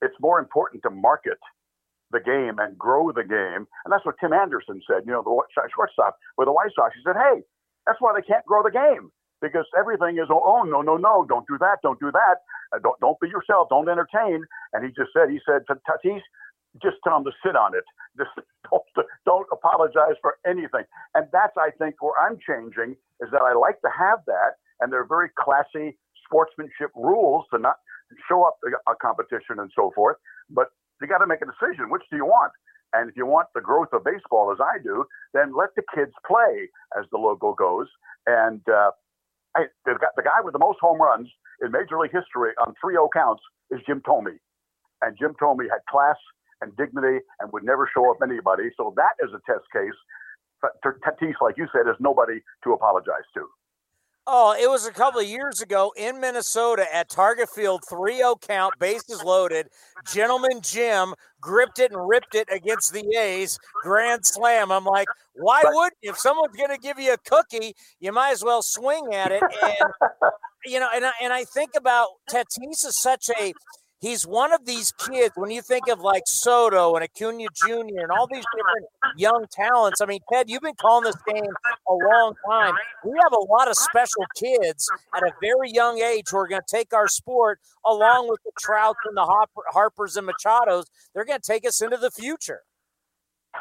it's 0.02 0.18
more 0.20 0.38
important 0.38 0.82
to 0.82 0.90
market 0.90 1.38
the 2.10 2.20
game 2.20 2.58
and 2.58 2.76
grow 2.76 3.10
the 3.10 3.24
game. 3.24 3.66
And 3.84 3.88
that's 3.90 4.04
what 4.04 4.16
Tim 4.20 4.32
Anderson 4.32 4.82
said, 4.86 5.02
you 5.06 5.12
know, 5.12 5.22
the 5.22 5.32
shortstop 5.74 6.18
with 6.36 6.46
the 6.46 6.52
White 6.52 6.70
Sox. 6.76 6.94
He 6.94 7.00
said, 7.06 7.16
hey, 7.16 7.40
that's 7.86 8.00
why 8.00 8.12
they 8.14 8.22
can't 8.22 8.44
grow 8.44 8.62
the 8.62 8.70
game 8.70 9.10
because 9.40 9.66
everything 9.76 10.18
is, 10.18 10.28
oh, 10.30 10.62
no, 10.62 10.82
no, 10.82 10.96
no, 10.96 11.26
don't 11.28 11.46
do 11.48 11.58
that, 11.58 11.78
don't 11.82 11.98
do 11.98 12.12
that. 12.12 12.44
Uh, 12.70 12.78
don't, 12.78 12.98
don't 13.00 13.18
be 13.18 13.28
yourself, 13.28 13.68
don't 13.70 13.88
entertain. 13.88 14.44
And 14.72 14.84
he 14.84 14.90
just 14.90 15.10
said, 15.12 15.30
he 15.30 15.40
said, 15.44 15.62
Tatis, 15.66 16.22
just 16.80 16.96
tell 17.04 17.18
him 17.18 17.24
to 17.24 17.32
sit 17.44 17.56
on 17.56 17.74
it. 17.74 17.84
Just 18.16 18.30
don't, 18.70 18.84
don't 19.24 19.46
apologize 19.52 20.16
for 20.20 20.36
anything. 20.46 20.84
And 21.14 21.26
that's, 21.32 21.56
I 21.56 21.70
think, 21.78 21.96
where 22.00 22.12
I'm 22.20 22.36
changing 22.36 22.96
is 23.20 23.30
that 23.32 23.40
I 23.40 23.54
like 23.54 23.80
to 23.80 23.88
have 23.88 24.20
that. 24.26 24.60
And 24.80 24.92
they're 24.92 25.06
very 25.06 25.30
classy 25.38 25.96
sportsmanship 26.24 26.90
rules 26.94 27.46
to 27.52 27.58
not 27.58 27.76
show 28.28 28.44
up 28.44 28.56
a 28.64 28.94
competition 29.00 29.58
and 29.58 29.70
so 29.74 29.92
forth. 29.94 30.16
But 30.50 30.68
you 31.00 31.08
got 31.08 31.18
to 31.18 31.26
make 31.26 31.42
a 31.42 31.46
decision. 31.46 31.90
Which 31.90 32.02
do 32.10 32.16
you 32.16 32.26
want? 32.26 32.52
And 32.92 33.08
if 33.08 33.16
you 33.16 33.26
want 33.26 33.48
the 33.54 33.60
growth 33.60 33.88
of 33.92 34.04
baseball, 34.04 34.52
as 34.52 34.60
I 34.60 34.78
do, 34.82 35.04
then 35.32 35.56
let 35.56 35.70
the 35.76 35.82
kids 35.94 36.12
play, 36.26 36.68
as 36.98 37.06
the 37.10 37.18
logo 37.18 37.54
goes. 37.54 37.88
And 38.26 38.60
uh, 38.68 38.92
I, 39.56 39.64
the, 39.84 39.96
guy 39.98 40.40
with 40.44 40.52
the 40.52 40.58
most 40.58 40.78
home 40.80 41.00
runs 41.00 41.28
in 41.62 41.72
Major 41.72 41.98
League 41.98 42.12
history 42.12 42.52
on 42.60 42.74
3 42.80 42.94
0 42.94 43.08
counts 43.12 43.42
is 43.70 43.80
Jim 43.86 44.02
Thome. 44.06 44.38
And 45.00 45.16
Jim 45.18 45.34
Thome 45.40 45.64
had 45.70 45.80
class 45.88 46.16
and 46.60 46.76
dignity 46.76 47.24
and 47.40 47.52
would 47.52 47.64
never 47.64 47.88
show 47.92 48.10
up 48.10 48.18
anybody. 48.22 48.70
So 48.76 48.94
that 48.96 49.16
is 49.24 49.30
a 49.32 49.40
test 49.50 49.64
case. 49.72 49.96
Tatis, 50.84 51.34
like 51.40 51.56
you 51.56 51.66
said, 51.72 51.90
is 51.90 51.96
nobody 51.98 52.40
to 52.64 52.72
apologize 52.72 53.26
to. 53.34 53.48
Oh, 54.26 54.54
it 54.58 54.70
was 54.70 54.86
a 54.86 54.92
couple 54.92 55.20
of 55.20 55.26
years 55.26 55.60
ago 55.60 55.92
in 55.96 56.20
Minnesota 56.20 56.86
at 56.94 57.08
Target 57.08 57.48
Field, 57.50 57.82
3 57.88 58.18
0 58.18 58.36
count, 58.40 58.74
bases 58.78 59.22
loaded. 59.24 59.66
Gentleman 60.12 60.60
Jim 60.62 61.14
gripped 61.40 61.80
it 61.80 61.90
and 61.90 62.08
ripped 62.08 62.36
it 62.36 62.46
against 62.50 62.92
the 62.92 63.04
A's. 63.18 63.58
Grand 63.82 64.24
slam. 64.24 64.70
I'm 64.70 64.84
like, 64.84 65.08
why 65.34 65.62
would 65.64 65.92
If 66.02 66.18
someone's 66.18 66.56
going 66.56 66.70
to 66.70 66.78
give 66.78 67.00
you 67.00 67.12
a 67.12 67.18
cookie, 67.18 67.74
you 67.98 68.12
might 68.12 68.30
as 68.30 68.44
well 68.44 68.62
swing 68.62 69.12
at 69.12 69.32
it. 69.32 69.42
And, 69.42 69.92
you 70.64 70.78
know, 70.78 70.88
and 70.94 71.04
I, 71.04 71.12
and 71.20 71.32
I 71.32 71.42
think 71.44 71.72
about 71.76 72.08
Tatis 72.30 72.86
is 72.86 73.00
such 73.00 73.28
a 73.40 73.52
he's 74.02 74.26
one 74.26 74.52
of 74.52 74.66
these 74.66 74.92
kids 74.92 75.32
when 75.36 75.50
you 75.50 75.62
think 75.62 75.88
of 75.88 76.00
like 76.00 76.24
Soto 76.26 76.94
and 76.94 77.04
Acuna 77.04 77.46
Jr. 77.54 78.02
and 78.02 78.10
all 78.10 78.26
these 78.26 78.44
different 78.54 78.86
young 79.16 79.46
talents. 79.50 80.02
I 80.02 80.06
mean, 80.06 80.20
Ted, 80.30 80.50
you've 80.50 80.60
been 80.60 80.74
calling 80.74 81.04
this 81.04 81.16
game 81.26 81.52
a 81.88 81.94
long 81.94 82.34
time. 82.50 82.74
We 83.04 83.12
have 83.22 83.32
a 83.32 83.44
lot 83.50 83.68
of 83.68 83.76
special 83.76 84.24
kids 84.36 84.90
at 85.16 85.22
a 85.22 85.32
very 85.40 85.70
young 85.70 86.00
age 86.00 86.24
who 86.30 86.36
are 86.36 86.48
going 86.48 86.60
to 86.60 86.76
take 86.76 86.92
our 86.92 87.08
sport 87.08 87.60
along 87.86 88.28
with 88.28 88.40
the 88.44 88.52
Trouts 88.60 88.98
and 89.06 89.16
the 89.16 89.46
Harpers 89.72 90.16
and 90.16 90.28
Machados. 90.28 90.84
They're 91.14 91.24
going 91.24 91.40
to 91.40 91.46
take 91.46 91.66
us 91.66 91.80
into 91.80 91.96
the 91.96 92.10
future. 92.10 92.60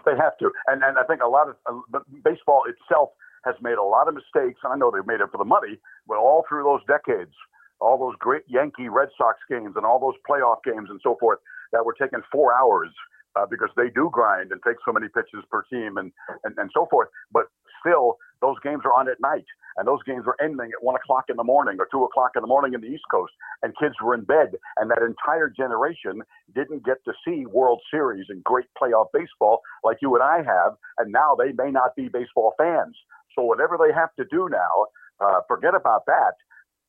They 0.06 0.16
have 0.18 0.38
to, 0.38 0.52
and 0.68 0.84
and 0.84 0.98
I 0.98 1.04
think 1.04 1.22
a 1.22 1.28
lot 1.28 1.50
of 1.50 1.56
uh, 1.94 2.00
baseball 2.24 2.62
itself 2.66 3.10
has 3.44 3.56
made 3.62 3.78
a 3.78 3.84
lot 3.84 4.08
of 4.08 4.14
mistakes. 4.14 4.62
I 4.64 4.78
know 4.78 4.90
they've 4.90 5.06
made 5.06 5.20
it 5.20 5.30
for 5.32 5.38
the 5.38 5.44
money, 5.44 5.80
but 6.08 6.18
all 6.18 6.46
through 6.48 6.64
those 6.64 6.80
decades, 6.88 7.34
all 7.82 7.98
those 7.98 8.16
great 8.20 8.44
Yankee 8.48 8.90
Red 8.90 9.10
Sox 9.18 9.40
games 9.50 9.74
and 9.76 9.86
all 9.86 10.00
those 10.00 10.16
playoff 10.30 10.64
games 10.64 10.90
and 10.90 11.00
so 11.04 11.18
forth 11.20 11.40
that 11.74 11.86
were 11.86 11.96
taking 12.00 12.22
four 12.32 12.54
hours 12.54 12.90
uh, 13.36 13.46
because 13.50 13.70
they 13.76 13.90
do 13.94 14.10
grind 14.12 14.52
and 14.52 14.62
take 14.66 14.78
so 14.86 14.92
many 14.92 15.08
pitches 15.08 15.44
per 15.50 15.64
team 15.72 15.98
and, 15.98 16.12
and, 16.44 16.56
and 16.58 16.70
so 16.74 16.88
forth. 16.90 17.10
But 17.32 17.46
still, 17.80 18.18
those 18.42 18.58
games 18.64 18.82
are 18.86 18.94
on 18.94 19.10
at 19.10 19.22
night, 19.22 19.46
and 19.78 19.88
those 19.88 20.04
games 20.04 20.26
were 20.26 20.36
ending 20.42 20.70
at 20.74 20.84
one 20.84 20.96
o'clock 20.96 21.26
in 21.30 21.38
the 21.38 21.44
morning 21.44 21.78
or 21.80 21.88
two 21.92 22.04
o'clock 22.04 22.32
in 22.36 22.42
the 22.42 22.48
morning 22.48 22.74
in 22.74 22.82
the 22.82 22.88
East 22.88 23.04
Coast, 23.10 23.32
and 23.64 23.74
kids 23.80 23.96
were 24.04 24.14
in 24.14 24.24
bed. 24.26 24.58
And 24.78 24.90
that 24.92 25.02
entire 25.02 25.50
generation 25.50 26.22
didn't 26.54 26.86
get 26.86 26.98
to 27.06 27.14
see 27.26 27.46
World 27.46 27.82
Series 27.90 28.26
and 28.30 28.44
great 28.44 28.66
playoff 28.82 29.08
baseball 29.14 29.62
like 29.84 29.98
you 30.02 30.14
and 30.16 30.24
I 30.24 30.38
have, 30.38 30.76
and 30.98 31.12
now 31.12 31.36
they 31.36 31.52
may 31.54 31.72
not 31.72 31.96
be 31.96 32.10
baseball 32.10 32.54
fans. 32.58 32.98
So 33.36 33.44
whatever 33.44 33.78
they 33.78 33.94
have 33.94 34.14
to 34.16 34.26
do 34.30 34.50
now, 34.52 34.88
uh, 35.22 35.42
forget 35.48 35.74
about 35.74 36.06
that 36.08 36.34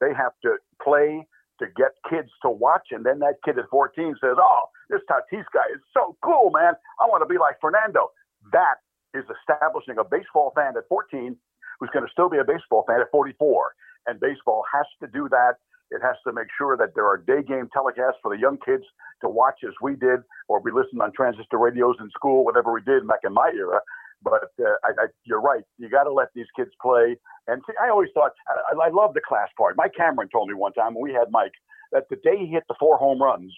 they 0.03 0.13
have 0.13 0.35
to 0.43 0.59
play 0.83 1.23
to 1.63 1.67
get 1.79 1.95
kids 2.11 2.29
to 2.43 2.51
watch. 2.51 2.91
And 2.91 3.07
then 3.07 3.21
that 3.21 3.39
kid 3.45 3.59
at 3.59 3.71
14 3.71 4.19
says, 4.21 4.37
Oh, 4.37 4.67
this 4.91 5.01
Tatis 5.07 5.47
guy 5.55 5.71
is 5.73 5.81
so 5.95 6.19
cool, 6.25 6.51
man. 6.51 6.75
I 7.01 7.07
want 7.07 7.23
to 7.23 7.31
be 7.31 7.39
like 7.39 7.63
Fernando. 7.63 8.11
That 8.51 8.83
is 9.15 9.25
establishing 9.31 9.97
a 9.99 10.05
baseball 10.05 10.53
fan 10.57 10.75
at 10.77 10.89
14 10.89 11.37
who's 11.79 11.91
going 11.95 12.05
to 12.05 12.11
still 12.11 12.29
be 12.29 12.39
a 12.39 12.45
baseball 12.45 12.85
fan 12.89 13.01
at 13.01 13.11
44. 13.11 13.73
And 14.07 14.19
baseball 14.19 14.65
has 14.75 14.87
to 15.01 15.07
do 15.07 15.29
that. 15.31 15.63
It 15.93 16.01
has 16.03 16.17
to 16.27 16.33
make 16.33 16.49
sure 16.57 16.77
that 16.77 16.97
there 16.97 17.07
are 17.07 17.19
day 17.19 17.45
game 17.47 17.69
telecasts 17.71 18.19
for 18.23 18.35
the 18.35 18.41
young 18.41 18.59
kids 18.65 18.85
to 19.21 19.29
watch 19.29 19.61
as 19.63 19.75
we 19.83 19.95
did, 19.95 20.25
or 20.49 20.61
we 20.61 20.73
listened 20.73 21.03
on 21.03 21.13
transistor 21.13 21.59
radios 21.59 21.97
in 22.01 22.09
school, 22.11 22.45
whatever 22.45 22.73
we 22.73 22.81
did 22.83 23.07
back 23.07 23.21
in 23.25 23.33
my 23.35 23.53
era. 23.55 23.79
But 24.23 24.51
uh, 24.61 24.79
I, 24.85 24.91
I, 24.99 25.07
you're 25.25 25.41
right. 25.41 25.63
You 25.79 25.89
got 25.89 26.05
to 26.05 26.13
let 26.13 26.29
these 26.35 26.47
kids 26.57 26.71
play. 26.81 27.17
And 27.49 27.63
see, 27.67 27.75
I 27.83 27.91
always 27.91 28.11
thought 28.15 28.33
I, 28.49 28.87
I 28.87 28.91
love 28.91 29.15
the 29.15 29.21
class 29.27 29.49
part. 29.59 29.77
Mike 29.77 29.93
Cameron 29.97 30.29
told 30.31 30.49
me 30.49 30.55
one 30.55 30.73
time 30.73 30.95
when 30.95 31.03
we 31.03 31.13
had 31.13 31.31
Mike 31.31 31.53
that 31.93 32.05
the 32.09 32.17
day 32.17 32.39
he 32.39 32.47
hit 32.47 32.65
the 32.69 32.75
four 32.79 32.97
home 32.97 33.21
runs 33.21 33.53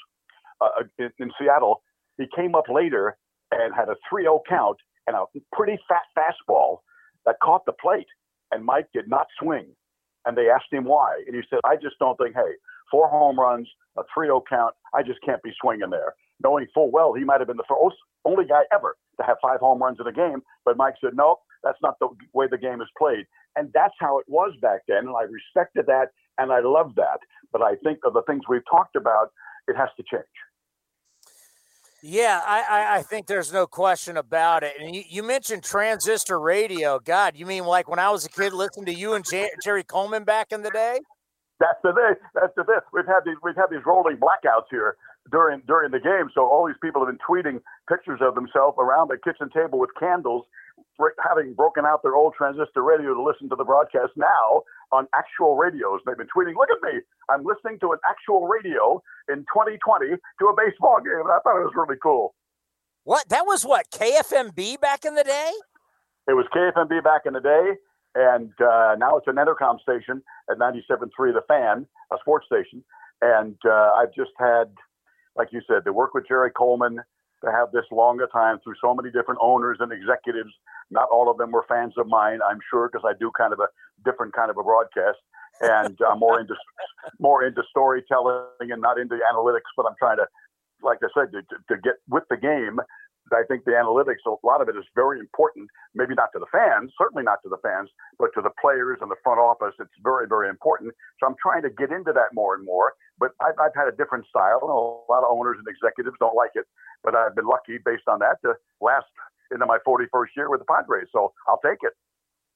uh, 0.60 0.68
uh 0.80 0.82
in, 0.98 1.10
in 1.18 1.30
Seattle, 1.38 1.82
he 2.18 2.26
came 2.34 2.54
up 2.54 2.64
later 2.68 3.16
and 3.50 3.74
had 3.74 3.88
a 3.88 3.96
3-0 4.12 4.40
count 4.48 4.78
and 5.06 5.16
a 5.16 5.24
pretty 5.52 5.78
fat 5.88 6.02
fastball 6.16 6.78
that 7.26 7.36
caught 7.42 7.64
the 7.66 7.72
plate. 7.72 8.06
And 8.50 8.64
Mike 8.64 8.86
did 8.94 9.08
not 9.08 9.26
swing. 9.40 9.66
And 10.26 10.38
they 10.38 10.48
asked 10.48 10.72
him 10.72 10.84
why. 10.84 11.22
And 11.26 11.36
he 11.36 11.42
said, 11.50 11.58
I 11.64 11.76
just 11.76 11.98
don't 11.98 12.16
think, 12.16 12.34
hey, 12.34 12.52
four 12.90 13.08
home 13.08 13.38
runs, 13.38 13.68
a 13.98 14.02
3 14.14 14.28
0 14.28 14.42
count, 14.48 14.74
I 14.94 15.02
just 15.02 15.20
can't 15.24 15.42
be 15.42 15.52
swinging 15.60 15.90
there. 15.90 16.14
Knowing 16.42 16.66
full 16.72 16.90
well 16.90 17.12
he 17.12 17.24
might 17.24 17.40
have 17.40 17.48
been 17.48 17.58
the 17.58 17.64
first, 17.68 17.96
only 18.24 18.46
guy 18.46 18.62
ever 18.72 18.96
to 19.16 19.26
have 19.26 19.36
five 19.42 19.60
home 19.60 19.82
runs 19.82 19.98
in 20.00 20.06
a 20.06 20.12
game. 20.12 20.42
But 20.64 20.76
Mike 20.76 20.94
said, 21.00 21.12
no, 21.14 21.36
that's 21.62 21.78
not 21.82 21.98
the 22.00 22.08
way 22.32 22.46
the 22.50 22.58
game 22.58 22.80
is 22.80 22.88
played. 22.96 23.26
And 23.56 23.70
that's 23.72 23.94
how 24.00 24.18
it 24.18 24.26
was 24.28 24.52
back 24.60 24.80
then. 24.88 24.98
And 24.98 25.16
I 25.16 25.22
respected 25.22 25.86
that 25.86 26.08
and 26.38 26.52
I 26.52 26.60
love 26.60 26.94
that. 26.96 27.18
But 27.52 27.62
I 27.62 27.76
think 27.76 28.00
of 28.04 28.14
the 28.14 28.22
things 28.22 28.42
we've 28.48 28.66
talked 28.70 28.96
about, 28.96 29.32
it 29.68 29.76
has 29.76 29.88
to 29.96 30.04
change. 30.10 30.24
Yeah, 32.06 32.42
I, 32.44 32.60
I, 32.60 32.96
I, 32.96 33.02
think 33.02 33.26
there's 33.26 33.50
no 33.50 33.66
question 33.66 34.18
about 34.18 34.62
it. 34.62 34.74
And 34.78 34.94
you, 34.94 35.04
you, 35.08 35.22
mentioned 35.22 35.62
transistor 35.62 36.38
radio. 36.38 36.98
God, 36.98 37.32
you 37.34 37.46
mean 37.46 37.64
like 37.64 37.88
when 37.88 37.98
I 37.98 38.10
was 38.10 38.26
a 38.26 38.28
kid 38.28 38.52
listening 38.52 38.84
to 38.86 38.94
you 38.94 39.14
and 39.14 39.24
J- 39.24 39.48
Jerry 39.64 39.84
Coleman 39.84 40.24
back 40.24 40.52
in 40.52 40.60
the 40.60 40.68
day? 40.68 40.98
That's 41.60 41.78
the 41.82 41.94
thing. 41.94 42.14
That's 42.34 42.52
the 42.58 42.64
thing. 42.64 42.76
We've 42.92 43.06
had 43.06 43.20
these 43.24 43.36
we've 43.42 43.56
had 43.56 43.70
these 43.70 43.80
rolling 43.86 44.18
blackouts 44.18 44.68
here 44.70 44.96
during 45.30 45.62
during 45.66 45.90
the 45.90 46.00
game. 46.00 46.30
So 46.34 46.42
all 46.46 46.66
these 46.66 46.80
people 46.82 47.04
have 47.04 47.12
been 47.12 47.22
tweeting 47.22 47.60
pictures 47.88 48.20
of 48.20 48.34
themselves 48.34 48.76
around 48.78 49.08
the 49.08 49.18
kitchen 49.18 49.48
table 49.54 49.78
with 49.78 49.90
candles, 49.98 50.44
having 51.22 51.54
broken 51.54 51.84
out 51.84 52.02
their 52.02 52.14
old 52.14 52.34
transistor 52.36 52.82
radio 52.82 53.14
to 53.14 53.22
listen 53.22 53.48
to 53.48 53.56
the 53.56 53.64
broadcast 53.64 54.12
now 54.16 54.62
on 54.92 55.06
actual 55.14 55.56
radios. 55.56 56.00
They've 56.06 56.16
been 56.16 56.30
tweeting, 56.34 56.54
"Look 56.56 56.70
at 56.70 56.82
me! 56.82 57.00
I'm 57.28 57.44
listening 57.44 57.78
to 57.80 57.92
an 57.92 57.98
actual 58.08 58.46
radio 58.46 59.02
in 59.28 59.46
2020 59.52 60.16
to 60.16 60.44
a 60.46 60.54
baseball 60.56 61.00
game." 61.00 61.24
And 61.24 61.32
I 61.32 61.38
thought 61.40 61.56
it 61.56 61.64
was 61.64 61.74
really 61.76 61.98
cool. 62.02 62.34
What? 63.04 63.28
That 63.28 63.44
was 63.46 63.64
what 63.64 63.90
KFMB 63.90 64.80
back 64.80 65.04
in 65.04 65.14
the 65.14 65.24
day. 65.24 65.52
It 66.26 66.32
was 66.32 66.46
KFMB 66.54 67.04
back 67.04 67.22
in 67.26 67.34
the 67.34 67.40
day, 67.40 67.76
and 68.14 68.52
uh, 68.60 68.96
now 68.98 69.16
it's 69.16 69.26
an 69.26 69.36
Entercom 69.36 69.80
station 69.80 70.22
at 70.50 70.58
97.3 70.58 71.10
The 71.34 71.42
Fan, 71.46 71.86
a 72.12 72.16
sports 72.20 72.46
station. 72.46 72.82
And 73.20 73.56
uh, 73.66 73.92
I've 73.96 74.12
just 74.14 74.32
had, 74.38 74.72
like 75.36 75.48
you 75.52 75.60
said, 75.66 75.84
to 75.84 75.92
work 75.92 76.14
with 76.14 76.26
Jerry 76.28 76.50
Coleman, 76.50 77.00
to 77.44 77.50
have 77.50 77.72
this 77.72 77.84
longer 77.90 78.28
time 78.32 78.58
through 78.64 78.74
so 78.80 78.94
many 78.94 79.10
different 79.10 79.40
owners 79.42 79.78
and 79.80 79.92
executives. 79.92 80.50
Not 80.90 81.08
all 81.12 81.30
of 81.30 81.38
them 81.38 81.50
were 81.50 81.64
fans 81.68 81.94
of 81.98 82.06
mine, 82.06 82.40
I'm 82.48 82.58
sure, 82.70 82.88
because 82.90 83.04
I 83.06 83.12
do 83.18 83.30
kind 83.36 83.52
of 83.52 83.60
a 83.60 83.68
different 84.04 84.32
kind 84.34 84.50
of 84.50 84.56
a 84.56 84.62
broadcast, 84.62 85.18
and 85.60 85.98
I'm 86.08 86.18
more 86.18 86.40
into 86.40 86.54
more 87.18 87.44
into 87.44 87.62
storytelling 87.70 88.70
and 88.70 88.80
not 88.80 88.98
into 88.98 89.16
analytics. 89.16 89.70
But 89.76 89.86
I'm 89.86 89.96
trying 89.98 90.18
to, 90.18 90.26
like 90.82 90.98
I 91.02 91.08
said, 91.14 91.32
to, 91.32 91.42
to 91.74 91.80
get 91.82 91.94
with 92.08 92.24
the 92.30 92.36
game 92.36 92.80
I 93.32 93.42
think 93.48 93.64
the 93.64 93.72
analytics, 93.72 94.20
a 94.26 94.34
lot 94.46 94.60
of 94.60 94.68
it 94.68 94.76
is 94.76 94.84
very 94.94 95.18
important, 95.18 95.68
maybe 95.94 96.14
not 96.14 96.28
to 96.34 96.38
the 96.38 96.50
fans, 96.52 96.92
certainly 96.98 97.22
not 97.22 97.38
to 97.42 97.48
the 97.48 97.56
fans, 97.62 97.88
but 98.18 98.30
to 98.34 98.42
the 98.42 98.50
players 98.60 98.98
and 99.00 99.10
the 99.10 99.16
front 99.22 99.40
office. 99.40 99.74
It's 99.80 99.96
very, 100.02 100.26
very 100.28 100.48
important. 100.48 100.92
So 101.20 101.26
I'm 101.26 101.36
trying 101.40 101.62
to 101.62 101.70
get 101.70 101.90
into 101.90 102.12
that 102.12 102.34
more 102.34 102.54
and 102.54 102.64
more. 102.64 102.92
But 103.18 103.32
I've, 103.40 103.54
I've 103.60 103.74
had 103.74 103.88
a 103.88 103.96
different 103.96 104.26
style. 104.26 104.60
A 104.62 105.12
lot 105.12 105.24
of 105.24 105.30
owners 105.30 105.56
and 105.58 105.66
executives 105.68 106.16
don't 106.20 106.34
like 106.36 106.52
it, 106.54 106.66
but 107.02 107.14
I've 107.14 107.34
been 107.34 107.46
lucky 107.46 107.78
based 107.84 108.08
on 108.08 108.18
that 108.20 108.42
to 108.42 108.54
last 108.80 109.06
into 109.50 109.66
my 109.66 109.78
41st 109.86 110.34
year 110.36 110.50
with 110.50 110.60
the 110.60 110.66
Padres. 110.66 111.08
So 111.12 111.32
I'll 111.48 111.60
take 111.64 111.78
it. 111.82 111.92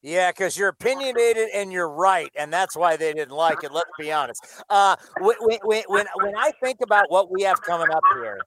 Yeah, 0.01 0.31
because 0.31 0.57
you're 0.57 0.69
opinionated 0.69 1.49
and 1.53 1.73
you're 1.73 1.89
right, 1.89 2.31
and 2.37 2.53
that's 2.53 2.75
why 2.77 2.95
they 2.95 3.11
didn't 3.11 3.35
like 3.35 3.63
it. 3.65 3.71
Let's 3.73 3.89
be 3.99 4.13
honest. 4.13 4.41
Uh, 4.69 4.95
when, 5.19 5.35
when, 5.41 5.83
when, 5.87 6.05
when 6.15 6.35
I 6.37 6.51
think 6.63 6.79
about 6.81 7.11
what 7.11 7.29
we 7.29 7.43
have 7.43 7.61
coming 7.61 7.89
up 7.91 8.03
here, 8.15 8.39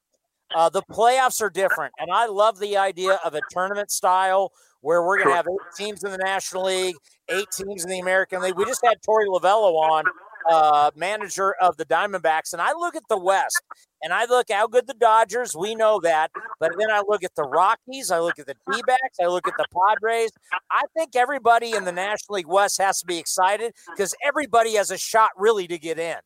uh, 0.54 0.68
the 0.68 0.82
playoffs 0.90 1.40
are 1.40 1.50
different, 1.50 1.92
and 1.98 2.10
I 2.10 2.26
love 2.26 2.58
the 2.58 2.76
idea 2.76 3.18
of 3.24 3.34
a 3.34 3.40
tournament 3.50 3.90
style 3.90 4.52
where 4.80 5.02
we're 5.04 5.16
going 5.16 5.30
to 5.30 5.36
have 5.36 5.46
eight 5.46 5.76
teams 5.76 6.04
in 6.04 6.10
the 6.10 6.18
National 6.18 6.64
League, 6.64 6.96
eight 7.28 7.46
teams 7.52 7.84
in 7.84 7.90
the 7.90 8.00
American 8.00 8.42
League. 8.42 8.56
We 8.56 8.64
just 8.64 8.84
had 8.84 8.96
Torey 9.08 9.26
Lovullo 9.26 9.74
on, 9.74 10.04
uh, 10.50 10.90
manager 10.96 11.54
of 11.60 11.76
the 11.76 11.84
Diamondbacks, 11.84 12.52
and 12.52 12.60
I 12.60 12.72
look 12.72 12.96
at 12.96 13.04
the 13.08 13.18
West, 13.18 13.62
and 14.02 14.12
I 14.12 14.24
look 14.24 14.50
how 14.50 14.66
good 14.66 14.88
the 14.88 14.94
Dodgers. 14.94 15.54
We 15.56 15.76
know 15.76 16.00
that, 16.00 16.32
but 16.58 16.72
then 16.76 16.90
I 16.90 17.02
look 17.06 17.22
at 17.22 17.34
the 17.36 17.44
Rockies, 17.44 18.10
I 18.10 18.18
look 18.18 18.40
at 18.40 18.46
the 18.46 18.56
D-backs, 18.72 19.18
I 19.22 19.26
look 19.26 19.46
at 19.46 19.54
the 19.56 19.66
Padres. 19.72 20.32
I 20.70 20.82
think 20.96 21.14
everybody 21.14 21.72
in 21.76 21.84
the 21.84 21.92
National 21.92 22.36
League 22.36 22.48
West 22.48 22.80
has 22.80 22.98
to 23.00 23.06
be 23.06 23.18
excited 23.18 23.72
because 23.94 24.16
everybody 24.26 24.74
has 24.74 24.90
a 24.90 24.98
shot 24.98 25.30
really 25.36 25.68
to 25.68 25.78
get 25.78 25.98
in. 26.00 26.16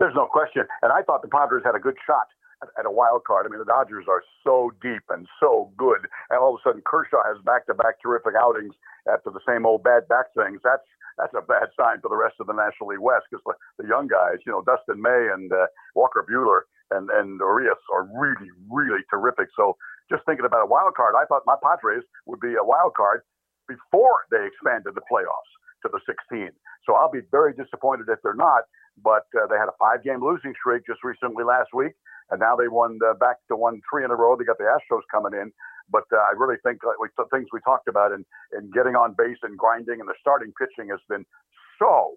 There's 0.00 0.14
no 0.14 0.26
question, 0.26 0.64
and 0.82 0.90
I 0.90 1.02
thought 1.02 1.22
the 1.22 1.28
Padres 1.28 1.62
had 1.64 1.76
a 1.76 1.78
good 1.78 1.96
shot 2.06 2.26
at 2.62 2.86
a 2.86 2.90
wild 2.90 3.24
card. 3.24 3.46
I 3.46 3.48
mean, 3.50 3.58
the 3.58 3.68
Dodgers 3.68 4.06
are 4.08 4.22
so 4.44 4.72
deep 4.80 5.02
and 5.10 5.26
so 5.40 5.72
good, 5.76 6.08
and 6.30 6.38
all 6.38 6.54
of 6.54 6.60
a 6.60 6.62
sudden 6.64 6.82
Kershaw 6.86 7.20
has 7.26 7.36
back-to-back 7.44 8.00
terrific 8.00 8.34
outings 8.38 8.74
after 9.08 9.30
the 9.30 9.44
same 9.46 9.66
old 9.66 9.84
bad 9.84 10.08
back 10.08 10.32
things. 10.34 10.60
That's 10.64 10.86
that's 11.16 11.32
a 11.32 11.40
bad 11.40 11.72
sign 11.76 12.00
for 12.04 12.12
the 12.12 12.16
rest 12.16 12.36
of 12.40 12.46
the 12.46 12.52
National 12.52 12.92
League 12.92 13.00
West 13.00 13.24
because 13.30 13.40
the, 13.48 13.56
the, 13.80 13.88
young 13.88 14.04
guys, 14.04 14.36
you 14.44 14.52
know, 14.52 14.60
Dustin 14.60 15.00
May 15.00 15.32
and 15.32 15.48
uh, 15.48 15.64
Walker 15.94 16.24
Buehler 16.28 16.68
and 16.92 17.08
and 17.10 17.40
Urias 17.40 17.80
are 17.92 18.08
really 18.12 18.52
really 18.68 19.04
terrific. 19.08 19.48
So 19.56 19.76
just 20.10 20.24
thinking 20.24 20.44
about 20.44 20.64
a 20.64 20.70
wild 20.70 20.94
card, 20.94 21.14
I 21.16 21.24
thought 21.24 21.42
my 21.46 21.56
Padres 21.60 22.04
would 22.26 22.40
be 22.40 22.54
a 22.54 22.64
wild 22.64 22.94
card 22.94 23.22
before 23.68 24.28
they 24.30 24.44
expanded 24.46 24.94
the 24.94 25.04
playoffs 25.10 25.52
to 25.82 25.90
the 25.90 26.00
16. 26.06 26.50
So 26.86 26.94
I'll 26.94 27.10
be 27.10 27.26
very 27.32 27.52
disappointed 27.52 28.06
if 28.08 28.22
they're 28.22 28.38
not. 28.38 28.64
But 28.96 29.28
uh, 29.36 29.44
they 29.44 29.60
had 29.60 29.68
a 29.68 29.76
five-game 29.76 30.24
losing 30.24 30.54
streak 30.56 30.86
just 30.86 31.04
recently 31.04 31.44
last 31.44 31.68
week 31.74 31.92
and 32.30 32.40
now 32.40 32.56
they 32.56 32.68
won 32.68 32.98
back 33.20 33.36
to 33.48 33.56
one 33.56 33.80
three 33.90 34.04
in 34.04 34.10
a 34.10 34.16
row. 34.16 34.36
They 34.36 34.44
got 34.44 34.58
the 34.58 34.64
Astros 34.64 35.06
coming 35.10 35.38
in, 35.38 35.52
but 35.90 36.04
uh, 36.12 36.18
I 36.18 36.32
really 36.36 36.56
think 36.62 36.84
like 36.84 36.98
we, 37.00 37.08
the 37.16 37.26
things 37.32 37.46
we 37.52 37.60
talked 37.60 37.88
about 37.88 38.12
and 38.12 38.24
and 38.52 38.72
getting 38.72 38.96
on 38.96 39.14
base 39.16 39.38
and 39.42 39.56
grinding 39.58 40.00
and 40.00 40.08
the 40.08 40.14
starting 40.20 40.52
pitching 40.58 40.90
has 40.90 41.00
been 41.08 41.24
so 41.78 42.16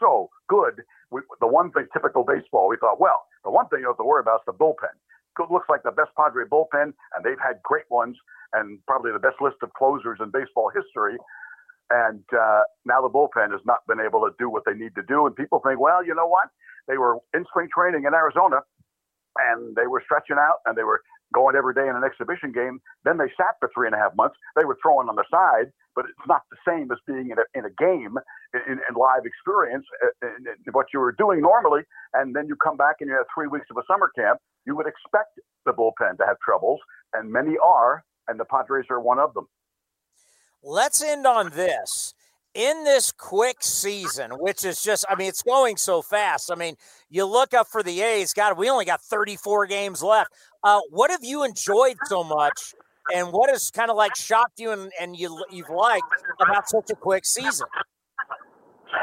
so 0.00 0.30
good. 0.48 0.82
We, 1.10 1.20
the 1.40 1.46
one 1.46 1.70
thing 1.72 1.86
typical 1.92 2.24
baseball, 2.24 2.68
we 2.68 2.76
thought, 2.78 3.00
well, 3.00 3.26
the 3.44 3.50
one 3.50 3.68
thing 3.68 3.80
you 3.80 3.88
have 3.88 3.98
to 3.98 4.04
worry 4.04 4.20
about 4.20 4.40
is 4.40 4.46
the 4.46 4.52
bullpen. 4.52 4.96
It 5.38 5.50
looks 5.50 5.68
like 5.68 5.82
the 5.82 5.92
best 5.92 6.10
Padre 6.16 6.44
bullpen, 6.44 6.92
and 7.14 7.24
they've 7.24 7.40
had 7.40 7.62
great 7.62 7.88
ones 7.90 8.16
and 8.52 8.78
probably 8.86 9.12
the 9.12 9.18
best 9.18 9.40
list 9.40 9.56
of 9.62 9.72
closers 9.74 10.18
in 10.20 10.30
baseball 10.30 10.70
history. 10.74 11.16
And 11.90 12.22
uh, 12.36 12.62
now 12.84 13.00
the 13.00 13.08
bullpen 13.08 13.50
has 13.50 13.60
not 13.64 13.78
been 13.88 14.00
able 14.00 14.20
to 14.20 14.30
do 14.38 14.50
what 14.50 14.64
they 14.66 14.74
need 14.74 14.94
to 14.96 15.02
do. 15.02 15.26
And 15.26 15.34
people 15.34 15.60
think, 15.64 15.80
well, 15.80 16.04
you 16.04 16.14
know 16.14 16.26
what? 16.26 16.48
They 16.88 16.98
were 16.98 17.18
in 17.34 17.44
spring 17.48 17.68
training 17.74 18.04
in 18.06 18.14
Arizona 18.14 18.60
and 19.38 19.76
they 19.76 19.86
were 19.86 20.02
stretching 20.04 20.36
out 20.38 20.58
and 20.66 20.76
they 20.76 20.84
were 20.84 21.02
going 21.32 21.54
every 21.54 21.74
day 21.74 21.86
in 21.88 21.94
an 21.94 22.02
exhibition 22.04 22.52
game. 22.52 22.80
Then 23.04 23.18
they 23.18 23.30
sat 23.36 23.54
for 23.60 23.70
three 23.74 23.86
and 23.86 23.94
a 23.94 23.98
half 23.98 24.14
months. 24.16 24.36
They 24.56 24.64
were 24.64 24.78
throwing 24.82 25.08
on 25.08 25.16
the 25.16 25.24
side, 25.30 25.70
but 25.94 26.04
it's 26.06 26.26
not 26.26 26.42
the 26.50 26.58
same 26.66 26.90
as 26.90 26.98
being 27.06 27.30
in 27.30 27.38
a, 27.38 27.46
in 27.54 27.64
a 27.64 27.70
game, 27.78 28.18
in, 28.54 28.78
in 28.82 28.94
live 28.96 29.24
experience, 29.24 29.86
uh, 30.02 30.26
in, 30.26 30.46
in 30.46 30.72
what 30.72 30.86
you 30.92 30.98
were 30.98 31.12
doing 31.12 31.40
normally. 31.40 31.82
And 32.14 32.34
then 32.34 32.46
you 32.48 32.56
come 32.56 32.76
back 32.76 32.96
and 33.00 33.08
you 33.08 33.16
have 33.16 33.26
three 33.34 33.46
weeks 33.46 33.66
of 33.70 33.76
a 33.76 33.82
summer 33.86 34.10
camp. 34.16 34.40
You 34.66 34.76
would 34.76 34.86
expect 34.86 35.38
the 35.64 35.72
bullpen 35.72 36.18
to 36.18 36.26
have 36.26 36.36
troubles, 36.44 36.80
and 37.14 37.30
many 37.30 37.54
are, 37.64 38.04
and 38.28 38.38
the 38.38 38.44
Padres 38.44 38.86
are 38.90 39.00
one 39.00 39.18
of 39.18 39.34
them. 39.34 39.46
Let's 40.62 41.02
end 41.02 41.26
on 41.26 41.50
this 41.50 42.14
in 42.54 42.84
this 42.84 43.12
quick 43.12 43.58
season, 43.62 44.32
which 44.32 44.64
is 44.64 44.82
just, 44.82 45.04
I 45.08 45.14
mean, 45.14 45.28
it's 45.28 45.42
going 45.42 45.76
so 45.76 46.02
fast. 46.02 46.50
I 46.50 46.56
mean, 46.56 46.76
you 47.08 47.24
look 47.24 47.54
up 47.54 47.68
for 47.68 47.82
the 47.82 48.00
A's, 48.02 48.32
God, 48.32 48.58
we 48.58 48.68
only 48.68 48.84
got 48.84 49.00
34 49.00 49.66
games 49.66 50.02
left. 50.02 50.32
Uh, 50.64 50.80
what 50.90 51.10
have 51.10 51.22
you 51.22 51.44
enjoyed 51.44 51.96
so 52.06 52.24
much? 52.24 52.74
And 53.14 53.32
what 53.32 53.50
has 53.50 53.70
kind 53.70 53.90
of 53.90 53.96
like 53.96 54.16
shocked 54.16 54.58
you 54.58 54.70
and, 54.72 54.92
and 55.00 55.16
you, 55.16 55.42
you've 55.50 55.70
liked 55.70 56.06
about 56.40 56.68
such 56.68 56.90
a 56.90 56.96
quick 56.96 57.24
season? 57.24 57.66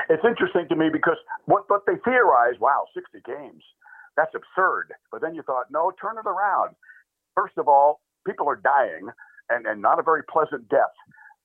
It's 0.10 0.24
interesting 0.24 0.68
to 0.70 0.76
me 0.76 0.90
because 0.92 1.18
what, 1.46 1.64
what 1.70 1.86
they 1.86 1.96
theorized, 2.04 2.60
wow, 2.60 2.86
60 2.94 3.20
games, 3.26 3.64
that's 4.16 4.34
absurd. 4.36 4.94
But 5.12 5.22
then 5.22 5.36
you 5.36 5.42
thought, 5.44 5.66
no, 5.72 5.92
turn 6.02 6.18
it 6.18 6.28
around. 6.28 6.76
First 7.36 7.58
of 7.58 7.68
all, 7.68 8.02
people 8.26 8.48
are 8.50 8.56
dying 8.56 9.08
and, 9.50 9.66
and 9.66 9.82
not 9.82 10.00
a 10.00 10.04
very 10.04 10.24
pleasant 10.24 10.68
death 10.70 10.96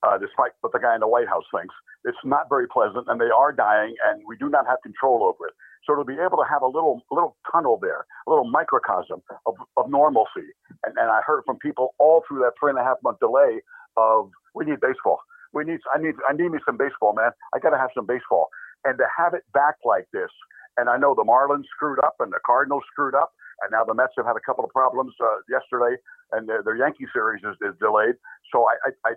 uh, 0.02 0.18
despite 0.18 0.52
what 0.60 0.72
the 0.72 0.78
guy 0.78 0.94
in 0.94 1.00
the 1.00 1.08
White 1.08 1.28
House 1.28 1.44
thinks. 1.54 1.74
It's 2.04 2.18
not 2.24 2.48
very 2.48 2.66
pleasant, 2.66 3.06
and 3.08 3.20
they 3.20 3.30
are 3.30 3.52
dying, 3.52 3.94
and 4.06 4.22
we 4.26 4.36
do 4.36 4.48
not 4.48 4.66
have 4.66 4.78
control 4.82 5.22
over 5.22 5.46
it. 5.48 5.54
So 5.86 5.94
to 5.96 6.04
be 6.04 6.14
able 6.14 6.38
to 6.38 6.46
have 6.48 6.62
a 6.62 6.66
little 6.66 7.02
little 7.10 7.36
tunnel 7.50 7.78
there, 7.80 8.06
a 8.26 8.30
little 8.30 8.48
microcosm 8.48 9.22
of, 9.46 9.54
of 9.76 9.90
normalcy, 9.90 10.50
and, 10.86 10.94
and 10.96 11.10
I 11.10 11.20
heard 11.26 11.42
from 11.44 11.58
people 11.58 11.94
all 11.98 12.22
through 12.26 12.40
that 12.40 12.52
three 12.58 12.70
and 12.70 12.78
a 12.78 12.84
half 12.84 12.98
month 13.02 13.18
delay 13.18 13.62
of 13.96 14.30
we 14.54 14.64
need 14.64 14.80
baseball. 14.80 15.20
We 15.52 15.64
need 15.64 15.80
I 15.94 15.98
need 15.98 16.14
I 16.28 16.32
need 16.32 16.50
me 16.50 16.58
some 16.66 16.76
baseball, 16.76 17.14
man. 17.14 17.30
I 17.54 17.58
got 17.58 17.70
to 17.70 17.78
have 17.78 17.90
some 17.94 18.06
baseball, 18.06 18.48
and 18.84 18.98
to 18.98 19.06
have 19.16 19.34
it 19.34 19.42
back 19.52 19.76
like 19.84 20.06
this. 20.12 20.30
And 20.78 20.88
I 20.88 20.96
know 20.96 21.14
the 21.14 21.24
Marlins 21.26 21.68
screwed 21.74 21.98
up, 22.00 22.16
and 22.18 22.32
the 22.32 22.40
Cardinals 22.46 22.82
screwed 22.90 23.14
up, 23.14 23.34
and 23.60 23.70
now 23.70 23.84
the 23.84 23.92
Mets 23.92 24.14
have 24.16 24.24
had 24.24 24.36
a 24.36 24.44
couple 24.46 24.64
of 24.64 24.70
problems 24.70 25.12
uh, 25.20 25.44
yesterday, 25.50 26.00
and 26.32 26.48
their, 26.48 26.62
their 26.62 26.76
Yankee 26.76 27.04
series 27.12 27.44
is, 27.44 27.54
is 27.60 27.76
delayed. 27.78 28.16
So 28.50 28.64
I, 28.64 28.88
I, 28.88 29.10
I 29.10 29.12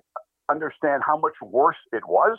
understand 0.49 1.03
how 1.05 1.17
much 1.17 1.33
worse 1.41 1.79
it 1.91 2.03
was, 2.07 2.37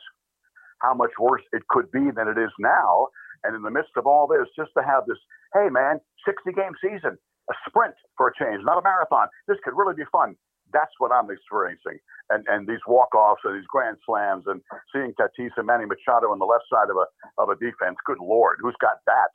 how 0.80 0.94
much 0.94 1.12
worse 1.18 1.42
it 1.52 1.62
could 1.68 1.90
be 1.90 2.10
than 2.14 2.28
it 2.28 2.38
is 2.38 2.50
now. 2.58 3.08
And 3.44 3.54
in 3.54 3.62
the 3.62 3.70
midst 3.70 3.96
of 3.96 4.06
all 4.06 4.26
this, 4.26 4.48
just 4.56 4.70
to 4.76 4.82
have 4.84 5.04
this, 5.06 5.18
hey 5.54 5.68
man, 5.70 6.00
60 6.26 6.52
game 6.52 6.72
season, 6.82 7.16
a 7.50 7.54
sprint 7.68 7.94
for 8.16 8.28
a 8.28 8.32
change, 8.34 8.62
not 8.64 8.78
a 8.78 8.82
marathon. 8.82 9.28
This 9.46 9.58
could 9.64 9.74
really 9.76 9.94
be 9.94 10.08
fun. 10.10 10.34
That's 10.72 10.92
what 10.98 11.12
I'm 11.12 11.30
experiencing. 11.30 11.98
And 12.30 12.42
and 12.48 12.66
these 12.66 12.82
walk 12.88 13.14
offs 13.14 13.42
and 13.44 13.54
these 13.54 13.70
grand 13.70 13.98
slams 14.04 14.44
and 14.46 14.60
seeing 14.92 15.14
Tatis 15.14 15.54
and 15.56 15.66
Manny 15.66 15.86
Machado 15.86 16.34
on 16.34 16.40
the 16.42 16.48
left 16.48 16.64
side 16.66 16.90
of 16.90 16.96
a 16.98 17.06
of 17.38 17.48
a 17.50 17.56
defense. 17.62 17.96
Good 18.04 18.18
lord, 18.18 18.58
who's 18.60 18.74
got 18.80 18.98
that? 19.06 19.30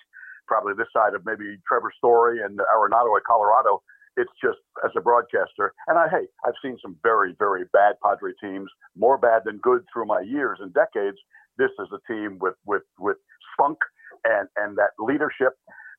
Probably 0.48 0.74
this 0.76 0.92
side 0.92 1.16
of 1.16 1.24
maybe 1.26 1.56
Trevor 1.68 1.94
Story 1.98 2.44
and 2.44 2.60
Arenado 2.60 3.16
at 3.16 3.24
Colorado 3.24 3.80
it's 4.18 4.32
just 4.44 4.60
as 4.84 4.92
a 4.98 5.02
broadcaster, 5.02 5.74
and 5.88 5.98
I 5.98 6.08
hey, 6.10 6.28
I've 6.46 6.60
seen 6.64 6.78
some 6.82 6.98
very, 7.04 7.36
very 7.38 7.64
bad 7.72 7.96
Padre 8.04 8.32
teams, 8.42 8.70
more 8.96 9.18
bad 9.18 9.44
than 9.46 9.58
good 9.58 9.84
through 9.92 10.06
my 10.06 10.22
years 10.22 10.60
and 10.62 10.74
decades. 10.74 11.18
This 11.58 11.72
is 11.80 11.88
a 11.94 12.12
team 12.12 12.38
with 12.40 12.56
with 12.66 12.84
with 13.00 13.18
spunk 13.54 13.78
and 14.26 14.48
and 14.58 14.78
that 14.78 14.92
leadership 15.00 15.54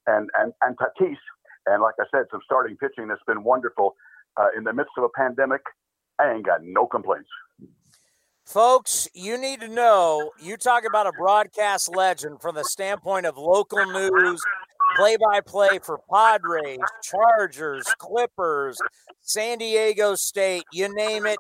and 0.07 0.29
and 0.39 0.53
and 0.63 0.77
Tatis 0.79 1.17
and 1.67 1.83
like 1.83 1.95
I 2.01 2.05
said, 2.11 2.27
some 2.31 2.41
starting 2.45 2.77
pitching 2.77 3.09
that's 3.09 3.23
been 3.27 3.45
wonderful 3.45 3.95
uh, 4.37 4.49
in 4.57 4.65
the 4.65 4.73
midst 4.73 4.93
of 4.99 5.05
a 5.05 5.09
pandemic. 5.09 5.63
I 6.19 6.33
ain't 6.33 6.47
got 6.47 6.61
no 6.63 6.87
complaints. 6.87 7.29
Folks, 8.45 9.09
you 9.15 9.39
need 9.39 9.61
to 9.61 9.69
know 9.69 10.33
you 10.39 10.57
talk 10.57 10.85
about 10.85 11.07
a 11.07 11.13
broadcast 11.13 11.89
legend 11.95 12.41
from 12.43 12.57
the 12.57 12.65
standpoint 12.65 13.25
of 13.25 13.39
local 13.39 13.85
news, 13.87 14.43
play 14.97 15.17
by 15.17 15.41
play 15.41 15.79
for 15.83 15.99
Padres, 16.13 16.79
Chargers, 17.03 17.85
Clippers, 17.99 18.79
San 19.21 19.59
Diego 19.59 20.15
State, 20.15 20.65
you 20.73 20.95
name 20.95 21.27
it. 21.27 21.39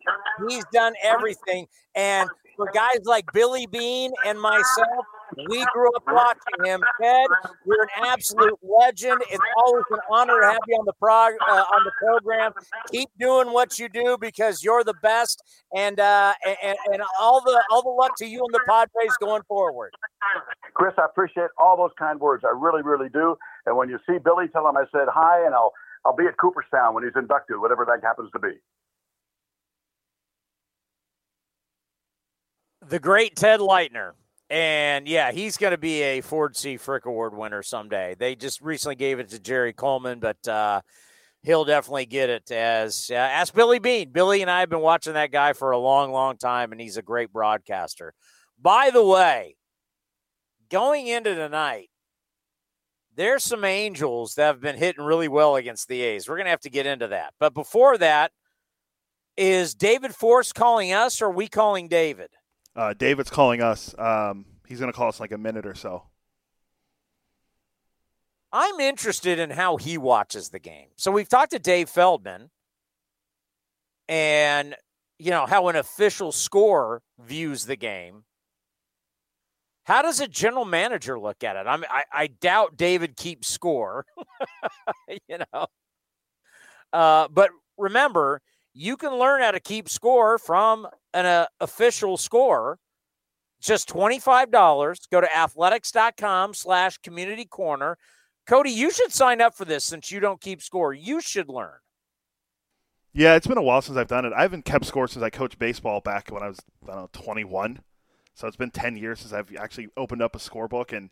He's 0.48 0.64
done 0.72 0.94
everything. 1.03 1.66
And 1.94 2.28
for 2.57 2.70
guys 2.72 3.00
like 3.05 3.24
Billy 3.32 3.66
Beane 3.66 4.12
and 4.26 4.40
myself, 4.40 5.07
we 5.36 5.64
grew 5.72 5.94
up 5.94 6.02
watching 6.06 6.64
him. 6.64 6.82
Ted, 7.00 7.26
you're 7.66 7.82
an 7.82 8.06
absolute 8.06 8.58
legend. 8.62 9.22
It's 9.30 9.42
always 9.64 9.84
an 9.90 9.98
honor 10.10 10.40
to 10.40 10.46
have 10.46 10.58
you 10.66 10.74
on 10.76 10.84
the 10.84 10.92
prog- 10.94 11.34
uh, 11.48 11.52
on 11.52 11.84
the 11.84 11.92
program. 11.98 12.52
Keep 12.90 13.10
doing 13.18 13.52
what 13.52 13.78
you 13.78 13.88
do 13.88 14.16
because 14.20 14.62
you're 14.62 14.84
the 14.84 14.94
best, 15.02 15.42
and 15.74 16.00
uh, 16.00 16.34
and, 16.46 16.76
and 16.92 17.02
all 17.20 17.40
the 17.40 17.62
all 17.70 17.82
the 17.82 17.90
luck 17.90 18.16
to 18.18 18.26
you 18.26 18.40
and 18.44 18.54
the 18.54 18.60
Padres 18.68 19.16
going 19.20 19.42
forward. 19.48 19.92
Chris, 20.74 20.94
I 20.98 21.04
appreciate 21.04 21.48
all 21.58 21.76
those 21.76 21.92
kind 21.98 22.20
words. 22.20 22.44
I 22.44 22.52
really, 22.56 22.82
really 22.82 23.08
do. 23.08 23.36
And 23.66 23.76
when 23.76 23.88
you 23.88 23.98
see 24.08 24.18
Billy, 24.18 24.46
tell 24.52 24.68
him 24.68 24.76
I 24.76 24.84
said 24.92 25.08
hi, 25.12 25.44
and 25.44 25.54
I'll 25.54 25.72
I'll 26.04 26.16
be 26.16 26.26
at 26.26 26.36
Cooperstown 26.36 26.94
when 26.94 27.04
he's 27.04 27.12
inducted, 27.16 27.58
whatever 27.60 27.84
that 27.86 28.04
happens 28.06 28.30
to 28.32 28.38
be. 28.38 28.52
The 32.88 32.98
great 32.98 33.36
Ted 33.36 33.60
Leitner. 33.60 34.12
And 34.53 35.09
yeah, 35.09 35.32
he's 35.32 35.57
going 35.57 35.70
to 35.70 35.78
be 35.78 36.03
a 36.03 36.20
Ford 36.20 36.55
C. 36.59 36.76
Frick 36.76 37.07
Award 37.07 37.34
winner 37.34 37.62
someday. 37.62 38.14
They 38.18 38.34
just 38.34 38.61
recently 38.61 38.96
gave 38.96 39.18
it 39.18 39.30
to 39.30 39.40
Jerry 39.40 39.72
Coleman, 39.72 40.20
but 40.20 40.46
uh, 40.46 40.82
he'll 41.42 41.64
definitely 41.64 42.05
get 42.05 42.28
it. 42.28 42.50
As 42.50 43.09
uh, 43.11 43.14
ask 43.14 43.55
Billy 43.55 43.78
Beane. 43.78 44.11
Billy 44.11 44.42
and 44.42 44.50
I 44.50 44.61
have 44.61 44.68
been 44.68 44.80
watching 44.80 45.14
that 45.14 45.32
guy 45.32 45.55
for 45.55 45.70
a 45.70 45.78
long, 45.78 46.12
long 46.12 46.36
time, 46.36 46.70
and 46.70 46.78
he's 46.78 46.98
a 46.98 47.03
great 47.03 47.32
broadcaster. 47.32 48.12
By 48.61 48.90
the 48.92 49.03
way, 49.03 49.57
going 50.70 51.07
into 51.07 51.34
tonight, 51.34 51.88
there's 53.16 53.42
some 53.42 53.64
Angels 53.64 54.34
that 54.34 54.48
have 54.48 54.61
been 54.61 54.76
hitting 54.76 55.03
really 55.03 55.28
well 55.28 55.57
against 55.57 55.88
the 55.88 56.03
A's. 56.03 56.28
We're 56.28 56.36
going 56.36 56.44
to 56.44 56.50
have 56.50 56.61
to 56.61 56.70
get 56.70 56.84
into 56.84 57.09
that. 57.09 57.32
But 57.40 57.55
before 57.55 57.96
that, 57.96 58.32
is 59.34 59.74
David 59.74 60.14
Forst 60.14 60.55
calling 60.55 60.92
us 60.92 61.22
or 61.22 61.30
we 61.30 61.48
calling 61.48 61.88
David? 61.88 62.28
Uh, 62.74 62.94
David's 62.94 63.30
calling 63.30 63.60
us. 63.60 63.94
Um, 63.98 64.46
he's 64.66 64.78
going 64.78 64.90
to 64.90 64.96
call 64.96 65.08
us 65.08 65.20
like 65.20 65.32
a 65.32 65.38
minute 65.38 65.66
or 65.66 65.74
so. 65.74 66.04
I'm 68.52 68.80
interested 68.80 69.38
in 69.38 69.50
how 69.50 69.76
he 69.76 69.96
watches 69.96 70.50
the 70.50 70.58
game. 70.58 70.88
So 70.96 71.10
we've 71.10 71.28
talked 71.28 71.52
to 71.52 71.58
Dave 71.58 71.88
Feldman 71.88 72.50
and, 74.08 74.76
you 75.18 75.30
know, 75.30 75.46
how 75.46 75.68
an 75.68 75.76
official 75.76 76.32
score 76.32 77.02
views 77.18 77.64
the 77.64 77.76
game. 77.76 78.24
How 79.84 80.02
does 80.02 80.20
a 80.20 80.28
general 80.28 80.64
manager 80.64 81.18
look 81.18 81.42
at 81.42 81.56
it? 81.56 81.66
I 81.66 81.76
mean, 81.76 81.86
I, 81.90 82.04
I 82.12 82.26
doubt 82.26 82.76
David 82.76 83.16
keeps 83.16 83.48
score, 83.48 84.04
you 85.28 85.38
know. 85.38 85.66
Uh, 86.92 87.28
but 87.28 87.50
remember, 87.78 88.42
you 88.74 88.96
can 88.96 89.14
learn 89.14 89.42
how 89.42 89.50
to 89.50 89.60
keep 89.60 89.88
score 89.88 90.38
from 90.38 90.86
an 91.12 91.26
uh, 91.26 91.46
official 91.60 92.16
score. 92.16 92.78
Just 93.60 93.88
$25. 93.88 94.98
Go 95.10 95.20
to 95.20 95.36
athletics.com 95.36 96.54
slash 96.54 96.98
community 96.98 97.44
corner. 97.44 97.96
Cody, 98.46 98.70
you 98.70 98.90
should 98.90 99.12
sign 99.12 99.40
up 99.40 99.54
for 99.54 99.64
this 99.64 99.84
since 99.84 100.10
you 100.10 100.18
don't 100.18 100.40
keep 100.40 100.60
score. 100.60 100.92
You 100.92 101.20
should 101.20 101.48
learn. 101.48 101.76
Yeah, 103.12 103.36
it's 103.36 103.46
been 103.46 103.58
a 103.58 103.62
while 103.62 103.82
since 103.82 103.96
I've 103.96 104.08
done 104.08 104.24
it. 104.24 104.32
I 104.32 104.42
haven't 104.42 104.64
kept 104.64 104.86
score 104.86 105.06
since 105.06 105.22
I 105.22 105.30
coached 105.30 105.58
baseball 105.58 106.00
back 106.00 106.30
when 106.30 106.42
I 106.42 106.48
was, 106.48 106.58
I 106.84 106.94
don't 106.94 106.96
know, 106.96 107.08
21. 107.12 107.80
So 108.34 108.48
it's 108.48 108.56
been 108.56 108.70
10 108.70 108.96
years 108.96 109.20
since 109.20 109.32
I've 109.32 109.54
actually 109.54 109.88
opened 109.96 110.22
up 110.22 110.34
a 110.34 110.38
scorebook 110.38 110.96
and 110.96 111.10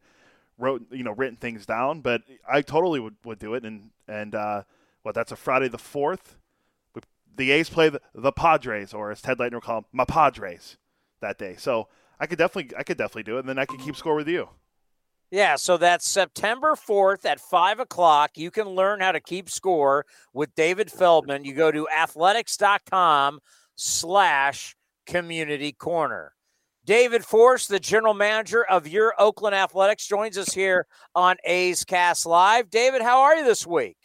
wrote, 0.58 0.82
you 0.90 1.04
know, 1.04 1.12
written 1.12 1.36
things 1.36 1.66
down. 1.66 2.00
But 2.00 2.22
I 2.50 2.62
totally 2.62 3.00
would, 3.00 3.16
would 3.24 3.38
do 3.38 3.54
it. 3.54 3.64
And, 3.64 3.90
and 4.08 4.34
uh, 4.34 4.62
what, 5.02 5.14
that's 5.14 5.30
a 5.30 5.36
Friday 5.36 5.68
the 5.68 5.76
4th? 5.76 6.36
The 7.36 7.50
A's 7.52 7.70
play 7.70 7.88
the, 7.88 8.00
the 8.14 8.32
Padres, 8.32 8.92
or 8.92 9.10
as 9.10 9.22
Ted 9.22 9.38
Leitner 9.38 9.54
would 9.54 9.62
call 9.62 9.80
them, 9.82 9.86
my 9.92 10.04
Padres 10.04 10.76
that 11.20 11.38
day. 11.38 11.56
So 11.56 11.88
I 12.18 12.26
could 12.26 12.38
definitely, 12.38 12.76
I 12.76 12.82
could 12.82 12.98
definitely 12.98 13.24
do 13.24 13.36
it, 13.36 13.40
and 13.40 13.48
then 13.48 13.58
I 13.58 13.64
could 13.64 13.80
keep 13.80 13.96
score 13.96 14.14
with 14.14 14.28
you. 14.28 14.48
Yeah, 15.30 15.54
so 15.56 15.76
that's 15.76 16.08
September 16.08 16.74
4th 16.74 17.24
at 17.24 17.38
5 17.38 17.78
o'clock. 17.80 18.32
You 18.34 18.50
can 18.50 18.68
learn 18.68 19.00
how 19.00 19.12
to 19.12 19.20
keep 19.20 19.48
score 19.48 20.04
with 20.32 20.54
David 20.56 20.90
Feldman. 20.90 21.44
You 21.44 21.54
go 21.54 21.70
to 21.70 21.88
athletics.com 21.88 23.38
slash 23.76 24.74
community 25.06 25.70
corner. 25.70 26.34
David 26.84 27.24
Forst, 27.24 27.68
the 27.68 27.78
general 27.78 28.14
manager 28.14 28.64
of 28.64 28.88
your 28.88 29.14
Oakland 29.18 29.54
Athletics, 29.54 30.06
joins 30.06 30.36
us 30.36 30.52
here 30.52 30.86
on 31.14 31.36
A's 31.44 31.84
Cast 31.84 32.26
Live. 32.26 32.68
David, 32.68 33.00
how 33.00 33.20
are 33.20 33.36
you 33.36 33.44
this 33.44 33.64
week? 33.64 33.96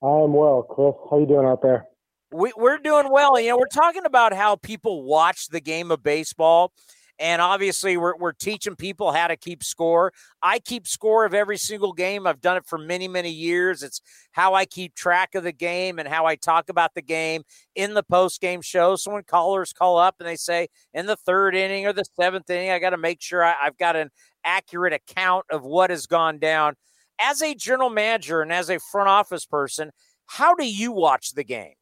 I'm 0.00 0.32
well, 0.32 0.62
Chris. 0.62 0.94
How 1.10 1.18
you 1.18 1.26
doing 1.26 1.46
out 1.46 1.62
there? 1.62 1.88
We, 2.32 2.52
we're 2.56 2.78
doing 2.78 3.10
well. 3.10 3.38
You 3.40 3.50
know, 3.50 3.58
we're 3.58 3.66
talking 3.66 4.04
about 4.04 4.32
how 4.32 4.56
people 4.56 5.04
watch 5.04 5.48
the 5.48 5.60
game 5.60 5.90
of 5.90 6.02
baseball. 6.02 6.72
And 7.20 7.42
obviously, 7.42 7.96
we're, 7.96 8.16
we're 8.16 8.32
teaching 8.32 8.76
people 8.76 9.10
how 9.10 9.26
to 9.26 9.36
keep 9.36 9.64
score. 9.64 10.12
I 10.40 10.60
keep 10.60 10.86
score 10.86 11.24
of 11.24 11.34
every 11.34 11.56
single 11.56 11.92
game. 11.92 12.28
I've 12.28 12.40
done 12.40 12.56
it 12.56 12.66
for 12.66 12.78
many, 12.78 13.08
many 13.08 13.30
years. 13.30 13.82
It's 13.82 14.00
how 14.30 14.54
I 14.54 14.66
keep 14.66 14.94
track 14.94 15.34
of 15.34 15.42
the 15.42 15.50
game 15.52 15.98
and 15.98 16.06
how 16.06 16.26
I 16.26 16.36
talk 16.36 16.68
about 16.68 16.94
the 16.94 17.02
game 17.02 17.42
in 17.74 17.94
the 17.94 18.04
post 18.04 18.40
game 18.40 18.62
show. 18.62 18.94
So 18.94 19.12
when 19.12 19.24
callers 19.24 19.72
call 19.72 19.98
up 19.98 20.16
and 20.20 20.28
they 20.28 20.36
say 20.36 20.68
in 20.94 21.06
the 21.06 21.16
third 21.16 21.56
inning 21.56 21.86
or 21.86 21.92
the 21.92 22.04
seventh 22.04 22.48
inning, 22.50 22.70
I 22.70 22.78
got 22.78 22.90
to 22.90 22.96
make 22.96 23.20
sure 23.20 23.44
I, 23.44 23.54
I've 23.62 23.78
got 23.78 23.96
an 23.96 24.10
accurate 24.44 24.92
account 24.92 25.46
of 25.50 25.64
what 25.64 25.90
has 25.90 26.06
gone 26.06 26.38
down. 26.38 26.74
As 27.20 27.42
a 27.42 27.52
general 27.52 27.90
manager 27.90 28.42
and 28.42 28.52
as 28.52 28.70
a 28.70 28.78
front 28.78 29.08
office 29.08 29.44
person, 29.44 29.90
how 30.26 30.54
do 30.54 30.64
you 30.64 30.92
watch 30.92 31.32
the 31.32 31.42
game? 31.42 31.74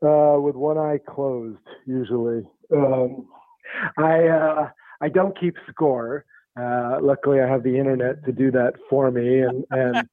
Uh, 0.00 0.38
with 0.38 0.54
one 0.54 0.78
eye 0.78 1.00
closed, 1.08 1.58
usually. 1.84 2.46
Um, 2.72 3.26
I 3.96 4.28
uh, 4.28 4.68
I 5.00 5.08
don't 5.08 5.38
keep 5.38 5.56
score. 5.68 6.24
Uh, 6.58 6.98
luckily, 7.02 7.40
I 7.40 7.48
have 7.48 7.62
the 7.64 7.76
internet 7.76 8.24
to 8.24 8.32
do 8.32 8.50
that 8.52 8.74
for 8.88 9.10
me, 9.10 9.40
and 9.40 9.64
and 9.70 10.08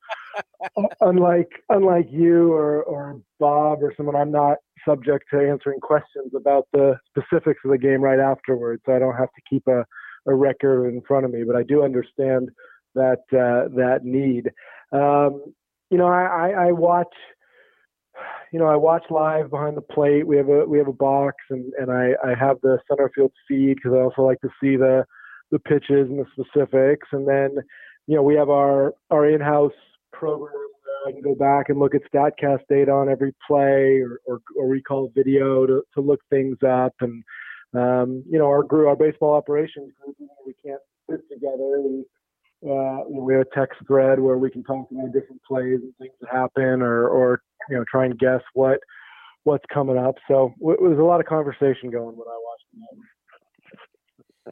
unlike 1.01 1.49
unlike 1.69 2.07
you 2.09 2.51
or 2.51 2.83
or 2.83 3.21
Bob 3.39 3.83
or 3.83 3.93
someone, 3.95 4.15
I'm 4.15 4.31
not 4.31 4.57
subject 4.88 5.25
to 5.31 5.39
answering 5.39 5.79
questions 5.79 6.33
about 6.36 6.67
the 6.73 6.99
specifics 7.07 7.61
of 7.63 7.71
the 7.71 7.77
game 7.77 8.01
right 8.01 8.19
afterwards. 8.19 8.81
So 8.86 8.95
I 8.95 8.99
don't 8.99 9.15
have 9.15 9.33
to 9.33 9.41
keep 9.49 9.67
a 9.67 9.86
a 10.27 10.33
record 10.33 10.88
in 10.89 11.01
front 11.01 11.25
of 11.25 11.31
me, 11.31 11.43
but 11.43 11.55
I 11.55 11.63
do 11.63 11.83
understand 11.83 12.49
that 12.95 13.21
uh, 13.31 13.69
that 13.75 13.99
need. 14.03 14.51
Um, 14.91 15.53
you 15.91 15.97
know, 15.97 16.07
I, 16.07 16.23
I, 16.23 16.67
I 16.67 16.71
watch 16.71 17.13
you 18.51 18.59
know, 18.59 18.68
I 18.68 18.76
watch 18.76 19.03
live 19.09 19.49
behind 19.49 19.76
the 19.76 19.82
plate. 19.82 20.26
We 20.26 20.38
have 20.38 20.49
a 20.49 20.66
we 20.66 20.78
have 20.78 20.88
a 20.88 20.93
box, 20.93 21.36
and 21.49 21.74
and 21.80 21.91
I 21.91 22.13
I 22.24 22.36
have 22.36 22.57
the 22.61 22.80
center 22.88 23.11
field 23.13 23.32
feed 23.47 23.76
because 23.76 23.93
I 23.93 24.01
also 24.01 24.22
like 24.22 24.41
to 24.41 24.49
see 24.61 24.76
the 24.78 25.05
the 25.51 25.59
pitches 25.59 26.09
and 26.09 26.20
the 26.20 26.26
specifics. 26.32 27.07
And 27.11 27.28
then, 27.28 27.51
you 28.07 28.16
know, 28.16 28.24
we 28.24 28.36
have 28.36 28.49
our 28.49 28.93
our 29.11 29.30
in-house 29.30 29.74
program 30.13 30.53
where 30.53 31.07
I 31.07 31.11
can 31.11 31.22
go 31.22 31.36
back 31.36 31.70
and 31.70 31.80
look 31.80 31.95
at 31.95 32.01
Statcast 32.11 32.61
data 32.70 32.91
on 32.91 33.09
every 33.09 33.34
play, 33.47 33.99
or 33.99 34.20
or, 34.26 34.41
or 34.57 34.68
recall 34.68 35.11
video 35.16 35.66
to 35.66 35.84
to 35.93 36.01
look 36.01 36.22
things 36.30 36.57
up. 36.66 36.93
And 37.01 37.24
um, 37.74 38.24
you 38.30 38.39
know, 38.39 38.47
our 38.47 38.63
group, 38.63 38.88
our 38.88 38.95
baseball 38.95 39.34
operations 39.34 39.91
group, 40.01 40.16
we 40.45 40.53
can't 40.66 40.82
sit 41.09 41.22
together. 41.30 41.82
We 41.82 42.05
uh, 42.70 43.01
we 43.09 43.34
have 43.34 43.45
a 43.45 43.55
text 43.55 43.80
thread 43.86 44.20
where 44.20 44.38
we 44.38 44.49
can 44.49 44.63
talk 44.63 44.88
about 44.91 45.13
different 45.13 45.41
plays 45.43 45.82
and 45.82 45.93
things 45.97 46.13
that 46.22 46.32
happen, 46.32 46.82
or 46.82 47.07
or 47.07 47.41
you 47.70 47.78
know 47.78 47.86
try 47.89 48.05
and 48.05 48.18
guess 48.18 48.41
what 48.53 48.80
what's 49.43 49.66
coming 49.72 49.97
up. 49.97 50.16
So 50.28 50.53
it 50.59 50.82
was 50.82 50.97
a 50.97 51.03
lot 51.03 51.20
of 51.20 51.26
conversation 51.26 51.91
going 51.91 52.16
when 52.16 52.28
I 52.28 52.39
watched 52.43 52.66
the. 52.74 52.80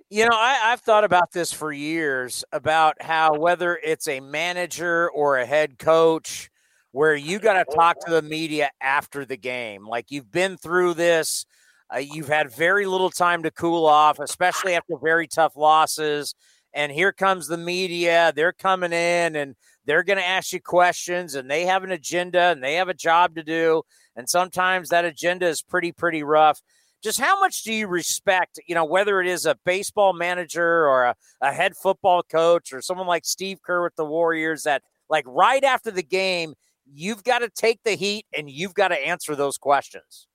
You 0.10 0.26
know, 0.26 0.36
I, 0.36 0.54
have 0.72 0.82
thought 0.82 1.04
about 1.04 1.32
this 1.32 1.54
for 1.54 1.72
years 1.72 2.44
about 2.52 3.00
how 3.00 3.38
whether 3.38 3.80
it's 3.84 4.08
a 4.08 4.20
manager 4.22 5.10
or 5.12 5.38
a 5.38 5.46
head 5.46 5.78
coach, 5.78 6.50
where 6.92 7.16
you 7.16 7.38
got 7.38 7.64
to 7.64 7.76
talk 7.76 8.00
to 8.06 8.12
the 8.12 8.24
media 8.24 8.72
after 8.82 9.24
the 9.24 9.38
game. 9.38 9.88
Like 9.88 10.10
you've 10.10 10.32
been 10.32 10.58
through 10.58 10.96
this, 10.96 11.46
uh, 11.94 12.00
you've 12.00 12.28
had 12.28 12.52
very 12.52 12.88
little 12.88 13.12
time 13.12 13.44
to 13.44 13.52
cool 13.52 13.86
off, 13.86 14.18
especially 14.18 14.74
after 14.74 14.98
very 14.98 15.28
tough 15.28 15.56
losses 15.56 16.34
and 16.74 16.92
here 16.92 17.12
comes 17.12 17.48
the 17.48 17.58
media. 17.58 18.34
They're 18.36 18.54
coming 18.54 18.94
in 18.94 19.36
and 19.36 19.56
they're 19.86 20.04
going 20.04 20.20
to 20.20 20.26
ask 20.26 20.54
you 20.54 20.62
questions, 20.62 21.36
and 21.36 21.50
they 21.50 21.66
have 21.66 21.84
an 21.84 21.92
agenda 21.92 22.52
and 22.52 22.64
they 22.64 22.76
have 22.76 22.90
a 22.90 22.94
job 22.94 23.36
to 23.36 23.44
do. 23.44 23.84
And 24.16 24.30
sometimes 24.30 24.90
that 24.90 25.06
agenda 25.06 25.48
is 25.48 25.62
pretty, 25.62 25.92
pretty 25.92 26.24
rough. 26.24 26.62
just 27.04 27.20
how 27.20 27.40
much 27.40 27.64
do 27.64 27.74
you 27.74 27.88
respect, 27.88 28.60
you 28.66 28.74
know, 28.74 28.86
whether 28.86 29.20
it 29.20 29.28
is 29.28 29.46
a 29.46 29.58
baseball 29.66 30.14
manager 30.14 30.88
or 30.88 31.04
a, 31.04 31.16
a 31.42 31.52
head 31.52 31.74
football 31.76 32.24
coach 32.24 32.72
or 32.72 32.82
someone 32.82 33.08
like 33.08 33.26
Steve 33.26 33.62
Kerr 33.62 33.84
with 33.84 33.96
the 33.98 34.06
Warriors 34.06 34.64
that, 34.64 34.82
like, 35.10 35.26
right 35.28 35.64
after 35.64 35.92
the 35.92 36.02
game, 36.02 36.54
you've 36.92 37.24
got 37.24 37.40
to 37.40 37.50
take 37.50 37.82
the 37.84 37.92
heat 37.92 38.26
and 38.36 38.50
you've 38.50 38.74
got 38.74 38.88
to 38.88 38.96
answer 38.96 39.36
those 39.36 39.58
questions. 39.58 40.28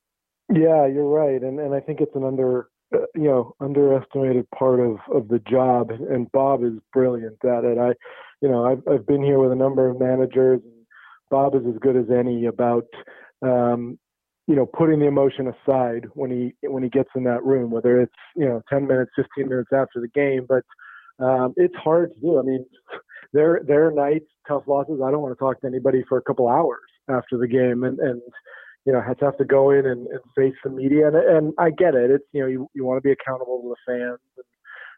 Yeah, 0.53 0.86
you're 0.86 1.09
right, 1.09 1.42
and 1.42 1.61
and 1.61 1.74
I 1.74 1.80
think 1.80 2.01
it's 2.01 2.16
an 2.16 2.24
under 2.24 2.70
uh, 2.94 3.01
you 3.14 3.24
know 3.24 3.55
underestimated 3.61 4.51
part 4.51 4.80
of 4.80 4.96
of 5.14 5.28
the 5.28 5.40
job, 5.40 5.90
and 5.90 6.32
Bob 6.32 6.64
is 6.64 6.72
brilliant 6.90 7.36
at 7.44 7.64
it. 7.64 7.76
I, 7.76 7.92
you 8.41 8.49
know, 8.49 8.64
I've 8.64 8.82
I've 8.89 9.07
been 9.07 9.22
here 9.22 9.39
with 9.39 9.53
a 9.53 9.57
number 9.57 9.89
of 9.89 9.99
managers, 9.99 10.61
and 10.62 10.86
Bob 11.30 11.55
is 11.55 11.62
as 11.68 11.78
good 11.80 11.97
as 11.97 12.07
any 12.11 12.47
about 12.47 12.86
um, 13.43 13.99
you 14.47 14.55
know 14.55 14.66
putting 14.66 15.01
the 15.01 15.07
emotion 15.07 15.49
aside 15.49 16.07
when 16.14 16.30
he 16.30 16.68
when 16.68 16.82
he 16.82 16.89
gets 16.89 17.11
in 17.16 17.24
that 17.24 17.45
room, 17.45 17.70
whether 17.70 18.01
it's 18.01 18.12
you 18.36 18.47
know 18.47 18.62
10 18.70 18.86
minutes, 18.86 19.11
15 19.16 19.49
minutes 19.49 19.70
after 19.72 20.01
the 20.01 20.09
game, 20.09 20.47
but 20.49 20.64
um, 21.24 21.53
it's 21.57 21.74
hard 21.76 22.14
to 22.14 22.20
do. 22.20 22.39
I 22.39 22.43
mean, 22.43 22.64
there 23.32 23.86
are 23.86 23.91
nights, 23.91 24.26
tough 24.47 24.62
losses. 24.66 25.01
I 25.05 25.11
don't 25.11 25.22
want 25.22 25.36
to 25.36 25.39
talk 25.39 25.61
to 25.61 25.66
anybody 25.66 26.05
for 26.09 26.18
a 26.18 26.22
couple 26.22 26.49
hours 26.49 26.80
after 27.09 27.36
the 27.39 27.49
game, 27.49 27.84
and 27.84 27.99
and 27.99 28.22
you 28.84 28.93
know 28.93 29.01
have 29.01 29.18
to 29.18 29.24
have 29.24 29.39
to 29.39 29.45
go 29.45 29.70
in 29.70 29.86
and, 29.86 30.07
and 30.07 30.20
face 30.36 30.55
the 30.62 30.70
media, 30.70 31.09
and, 31.09 31.16
and 31.16 31.53
I 31.59 31.70
get 31.70 31.95
it. 31.95 32.11
It's 32.11 32.24
you 32.32 32.43
know 32.43 32.47
you 32.47 32.68
you 32.74 32.84
want 32.84 32.99
to 32.99 33.07
be 33.07 33.12
accountable 33.12 33.61
to 33.62 33.68
the 33.74 33.93
fans. 33.93 34.20
And, 34.36 34.45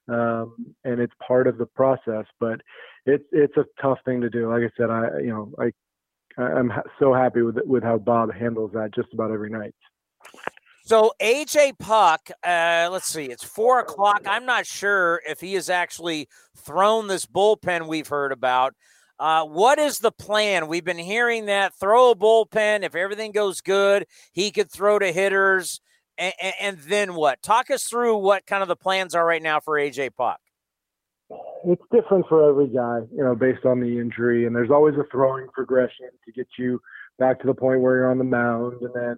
um, 0.09 0.75
and 0.85 1.01
it's 1.01 1.13
part 1.27 1.47
of 1.47 1.59
the 1.59 1.67
process, 1.67 2.25
but 2.39 2.61
it's 3.07 3.25
it's 3.33 3.57
a 3.57 3.65
tough 3.81 3.99
thing 4.05 4.21
to 4.21 4.31
do. 4.31 4.51
Like 4.51 4.63
I 4.63 4.71
said, 4.77 4.91
I 4.91 5.19
you 5.21 5.31
know 5.31 5.53
I 5.59 5.73
I'm 6.41 6.73
so 6.99 7.13
happy 7.13 7.43
with 7.43 7.59
with 7.65 7.83
how 7.83 7.99
Bob 7.99 8.33
handles 8.33 8.73
that 8.73 8.95
just 8.95 9.13
about 9.13 9.31
every 9.31 9.51
night. 9.51 9.75
So 10.85 11.13
AJ 11.21 11.79
Puk, 11.79 12.31
uh, 12.43 12.89
let's 12.91 13.07
see, 13.07 13.27
it's 13.27 13.45
four 13.45 13.81
o'clock. 13.81 14.23
I'm 14.27 14.47
not 14.47 14.67
sure 14.67 15.23
if 15.29 15.41
he 15.41 15.55
has 15.55 15.71
actually 15.71 16.29
thrown 16.57 17.07
this 17.07 17.27
bullpen 17.27 17.87
we've 17.87 18.09
heard 18.09 18.33
about. 18.33 18.75
Uh, 19.19 19.45
what 19.45 19.79
is 19.79 19.99
the 19.99 20.11
plan? 20.11 20.67
We've 20.67 20.85
been 20.85 20.99
hearing 20.99 21.47
that 21.47 21.75
throw 21.75 22.11
a 22.11 22.17
bullpen. 22.17 22.83
If 22.83 22.95
everything 22.95 23.33
goes 23.33 23.61
good, 23.61 24.07
he 24.33 24.51
could 24.51 24.71
throw 24.71 24.99
to 24.99 25.13
hitters. 25.13 25.81
And, 26.21 26.55
and, 26.61 26.79
then 26.81 27.15
what? 27.15 27.43
Talk 27.43 27.71
us 27.71 27.85
through 27.85 28.19
what 28.19 28.47
kind 28.47 28.63
of 28.63 28.69
the 28.69 28.77
plans 28.77 29.15
are 29.15 29.25
right 29.25 29.43
now 29.43 29.59
for 29.59 29.75
AJ 29.75 30.11
Puk. 30.17 30.39
It's 31.65 31.83
different 31.91 32.27
for 32.29 32.49
every 32.49 32.69
guy, 32.69 33.01
you 33.11 33.25
know, 33.25 33.35
based 33.35 33.65
on 33.65 33.81
the 33.81 33.99
injury. 33.99 34.47
And 34.47 34.55
there's 34.55 34.71
always 34.71 34.95
a 34.97 35.05
throwing 35.11 35.49
progression 35.49 36.11
to 36.27 36.33
get 36.33 36.47
you 36.59 36.81
back 37.19 37.41
to 37.41 37.47
the 37.47 37.55
point 37.55 37.81
where 37.81 37.97
you're 37.97 38.11
on 38.11 38.19
the 38.19 38.25
mound. 38.25 38.83
And 38.83 38.91
then 38.95 39.17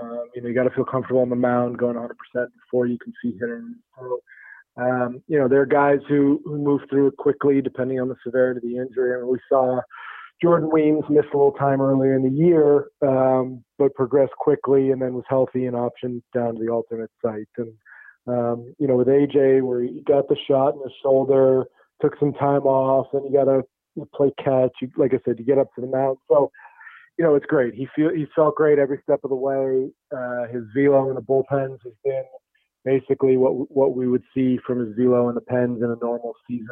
um, 0.00 0.28
you 0.34 0.42
know, 0.42 0.48
you 0.48 0.54
got 0.54 0.64
to 0.64 0.70
feel 0.70 0.84
comfortable 0.84 1.22
on 1.22 1.30
the 1.30 1.36
mound, 1.36 1.78
going 1.78 1.96
100% 1.96 2.08
before 2.34 2.86
you 2.86 2.98
can 2.98 3.12
see 3.22 3.32
hitters. 3.32 3.64
So, 3.98 4.20
um, 4.76 5.22
you 5.28 5.38
know, 5.38 5.48
there 5.48 5.60
are 5.60 5.66
guys 5.66 5.98
who, 6.08 6.40
who 6.44 6.58
move 6.58 6.80
through 6.88 7.08
it 7.08 7.16
quickly 7.16 7.60
depending 7.60 8.00
on 8.00 8.08
the 8.08 8.16
severity 8.24 8.58
of 8.58 8.62
the 8.62 8.78
injury. 8.78 9.18
And 9.18 9.28
we 9.28 9.38
saw 9.48 9.80
Jordan 10.42 10.70
Weems 10.72 11.04
miss 11.08 11.24
a 11.32 11.36
little 11.36 11.52
time 11.52 11.80
earlier 11.80 12.16
in 12.16 12.24
the 12.24 12.36
year, 12.36 12.88
um, 13.00 13.62
but 13.78 13.94
progressed 13.94 14.32
quickly 14.32 14.90
and 14.90 15.00
then 15.00 15.14
was 15.14 15.24
healthy 15.28 15.66
and 15.66 15.76
optioned 15.76 16.20
down 16.34 16.56
to 16.56 16.60
the 16.60 16.68
alternate 16.68 17.12
site. 17.24 17.48
And, 17.56 17.72
um, 18.26 18.74
you 18.78 18.88
know, 18.88 18.96
with 18.96 19.06
AJ, 19.06 19.62
where 19.62 19.82
he 19.82 20.02
got 20.04 20.28
the 20.28 20.36
shot 20.48 20.74
in 20.74 20.80
the 20.80 20.90
shoulder, 21.00 21.64
took 22.00 22.18
some 22.18 22.32
time 22.32 22.62
off, 22.62 23.06
and 23.12 23.24
you 23.24 23.32
got 23.32 23.44
to 23.44 23.62
play 24.14 24.32
catch. 24.42 24.72
You, 24.80 24.90
like 24.96 25.14
I 25.14 25.20
said, 25.24 25.38
you 25.38 25.44
get 25.44 25.58
up 25.58 25.72
to 25.76 25.80
the 25.80 25.86
mound. 25.86 26.18
So, 26.28 26.50
you 27.18 27.24
know, 27.24 27.36
it's 27.36 27.46
great. 27.46 27.74
He 27.74 27.86
feel 27.94 28.10
he 28.10 28.26
felt 28.34 28.56
great 28.56 28.80
every 28.80 28.98
step 29.04 29.20
of 29.22 29.30
the 29.30 29.36
way. 29.36 29.90
Uh, 30.12 30.48
his 30.52 30.64
velo 30.74 31.08
in 31.08 31.14
the 31.14 31.22
bullpens 31.22 31.78
has 31.84 31.92
been 32.04 32.24
basically 32.84 33.36
what 33.36 33.70
what 33.70 33.94
we 33.94 34.08
would 34.08 34.24
see 34.34 34.58
from 34.66 34.80
his 34.80 34.96
velo 34.96 35.28
in 35.28 35.36
the 35.36 35.40
pens 35.40 35.82
in 35.82 35.90
a 35.90 35.96
normal 36.02 36.34
season. 36.48 36.66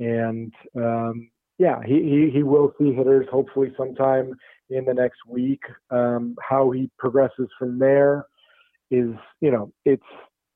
And 0.00 0.52
um, 0.76 1.30
yeah, 1.60 1.78
he, 1.84 1.92
he 1.92 2.30
he 2.32 2.42
will 2.42 2.72
see 2.78 2.94
hitters 2.94 3.26
hopefully 3.30 3.70
sometime 3.76 4.32
in 4.70 4.86
the 4.86 4.94
next 4.94 5.18
week. 5.28 5.60
Um, 5.90 6.34
how 6.40 6.70
he 6.70 6.90
progresses 6.98 7.48
from 7.58 7.78
there 7.78 8.24
is, 8.90 9.10
you 9.42 9.50
know, 9.50 9.70
it's 9.84 10.02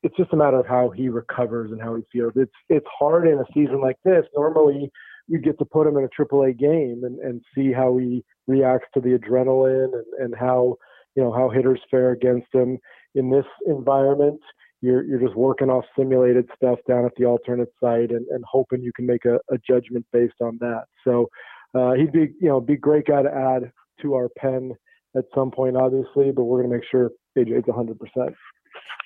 it's 0.02 0.16
just 0.16 0.32
a 0.32 0.36
matter 0.36 0.58
of 0.58 0.66
how 0.66 0.88
he 0.88 1.10
recovers 1.10 1.72
and 1.72 1.80
how 1.80 1.94
he 1.94 2.04
feels. 2.10 2.32
It's 2.36 2.54
it's 2.70 2.86
hard 2.98 3.28
in 3.28 3.38
a 3.38 3.44
season 3.52 3.82
like 3.82 3.98
this. 4.02 4.24
Normally, 4.34 4.90
you 5.28 5.38
get 5.40 5.58
to 5.58 5.66
put 5.66 5.86
him 5.86 5.98
in 5.98 6.04
a 6.04 6.08
AAA 6.08 6.58
game 6.58 7.02
and, 7.04 7.18
and 7.18 7.42
see 7.54 7.70
how 7.70 7.98
he 7.98 8.24
reacts 8.46 8.88
to 8.94 9.02
the 9.02 9.10
adrenaline 9.10 9.92
and, 9.92 10.06
and 10.20 10.34
how 10.34 10.76
you 11.16 11.22
know 11.22 11.34
how 11.34 11.50
hitters 11.50 11.80
fare 11.90 12.12
against 12.12 12.48
him 12.54 12.78
in 13.14 13.28
this 13.28 13.46
environment 13.66 14.40
you're 14.84 15.04
you're 15.04 15.20
just 15.20 15.36
working 15.36 15.70
off 15.70 15.84
simulated 15.96 16.48
stuff 16.56 16.78
down 16.86 17.04
at 17.04 17.12
the 17.16 17.24
alternate 17.24 17.72
site 17.80 18.10
and, 18.10 18.26
and 18.28 18.44
hoping 18.50 18.82
you 18.82 18.92
can 18.92 19.06
make 19.06 19.24
a, 19.24 19.36
a 19.50 19.58
judgment 19.66 20.04
based 20.12 20.40
on 20.40 20.58
that. 20.60 20.84
So 21.04 21.28
uh, 21.74 21.92
he'd 21.92 22.12
be 22.12 22.32
you 22.40 22.48
know 22.48 22.60
be 22.60 22.76
great 22.76 23.06
guy 23.06 23.22
to 23.22 23.30
add 23.30 23.72
to 24.00 24.14
our 24.14 24.28
pen 24.38 24.72
at 25.16 25.24
some 25.34 25.50
point 25.50 25.76
obviously 25.76 26.30
but 26.32 26.44
we're 26.44 26.62
to 26.62 26.68
make 26.68 26.84
sure 26.90 27.10
AJ's 27.36 27.64
100% 27.64 28.34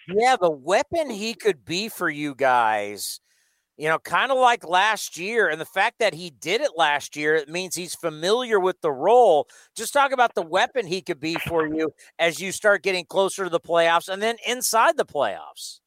yeah 0.09 0.37
the 0.41 0.51
weapon 0.51 1.11
he 1.11 1.35
could 1.35 1.64
be 1.64 1.89
for 1.89 2.09
you 2.09 2.35
guys 2.35 3.20
you 3.79 3.89
know, 3.89 3.99
kind 4.01 4.33
of 4.33 4.39
like 4.39 4.68
last 4.68 5.16
year. 5.16 5.49
And 5.49 5.61
the 5.61 5.64
fact 5.64 6.01
that 6.01 6.12
he 6.12 6.31
did 6.31 6.61
it 6.61 6.72
last 6.76 7.16
year, 7.16 7.37
it 7.37 7.49
means 7.49 7.76
he's 7.76 7.95
familiar 7.95 8.59
with 8.59 8.81
the 8.81 8.91
role. 8.91 9.47
Just 9.76 9.93
talk 9.93 10.11
about 10.11 10.35
the 10.35 10.43
weapon 10.43 10.87
he 10.87 11.01
could 11.01 11.20
be 11.20 11.37
for 11.47 11.66
you 11.66 11.93
as 12.18 12.41
you 12.41 12.51
start 12.51 12.83
getting 12.83 13.05
closer 13.05 13.45
to 13.45 13.51
the 13.51 13.61
playoffs 13.61 14.09
and 14.09 14.20
then 14.20 14.37
inside 14.47 14.97
the 14.97 15.07
playoffs. 15.07 15.79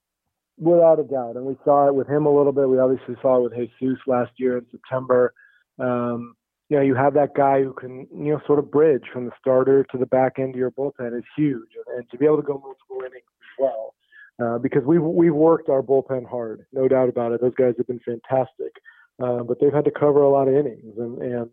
Without 0.58 1.00
a 1.00 1.04
doubt. 1.04 1.36
And 1.36 1.46
we 1.46 1.58
saw 1.66 1.88
it 1.88 1.96
with 1.96 2.08
him 2.08 2.26
a 2.26 2.34
little 2.34 2.54
bit. 2.54 2.70
We 2.70 2.80
obviously 2.80 3.16
saw 3.22 3.38
it 3.38 3.44
with 3.44 3.70
Jesus 3.80 4.00
last 4.08 4.32
year 4.38 4.58
in 4.58 4.66
September. 4.72 5.34
Um, 5.78 6.36
you 6.70 6.78
know, 6.78 6.84
you 6.84 6.96
have 6.96 7.14
that 7.16 7.36
guy 7.36 7.62
who 7.62 7.74
can, 7.74 8.08
you 8.16 8.32
know, 8.32 8.42
sort 8.48 8.60
of 8.60 8.72
bridge 8.72 9.04
from 9.12 9.26
the 9.26 9.32
starter 9.38 9.86
to 9.92 9.98
the 9.98 10.06
back 10.06 10.40
end 10.40 10.56
of 10.56 10.60
your 10.60 10.72
bullpen 10.72 11.18
is 11.18 11.26
huge. 11.36 11.68
And 11.98 12.10
to 12.10 12.18
be 12.18 12.26
able 12.26 12.38
to 12.38 12.44
go 12.44 12.54
multiple 12.54 13.00
innings 13.00 13.26
as 13.28 13.60
well 13.60 13.96
uh, 14.44 14.58
because 14.58 14.84
we've 14.86 15.02
we've 15.02 15.34
worked 15.34 15.70
our 15.70 15.82
bullpen 15.82 16.28
hard, 16.30 16.66
no 16.72 16.88
doubt 16.88 17.10
about 17.10 17.32
it. 17.32 17.42
Those 17.42 17.56
guys 17.56 17.74
have 17.78 17.88
been 17.88 18.00
fantastic, 18.00 18.74
uh, 19.22 19.44
but 19.44 19.60
they've 19.60 19.74
had 19.74 19.86
to 19.86 19.92
cover 19.92 20.22
a 20.22 20.30
lot 20.30 20.48
of 20.48 20.56
innings, 20.56 20.98
and 20.98 21.22
and 21.22 21.50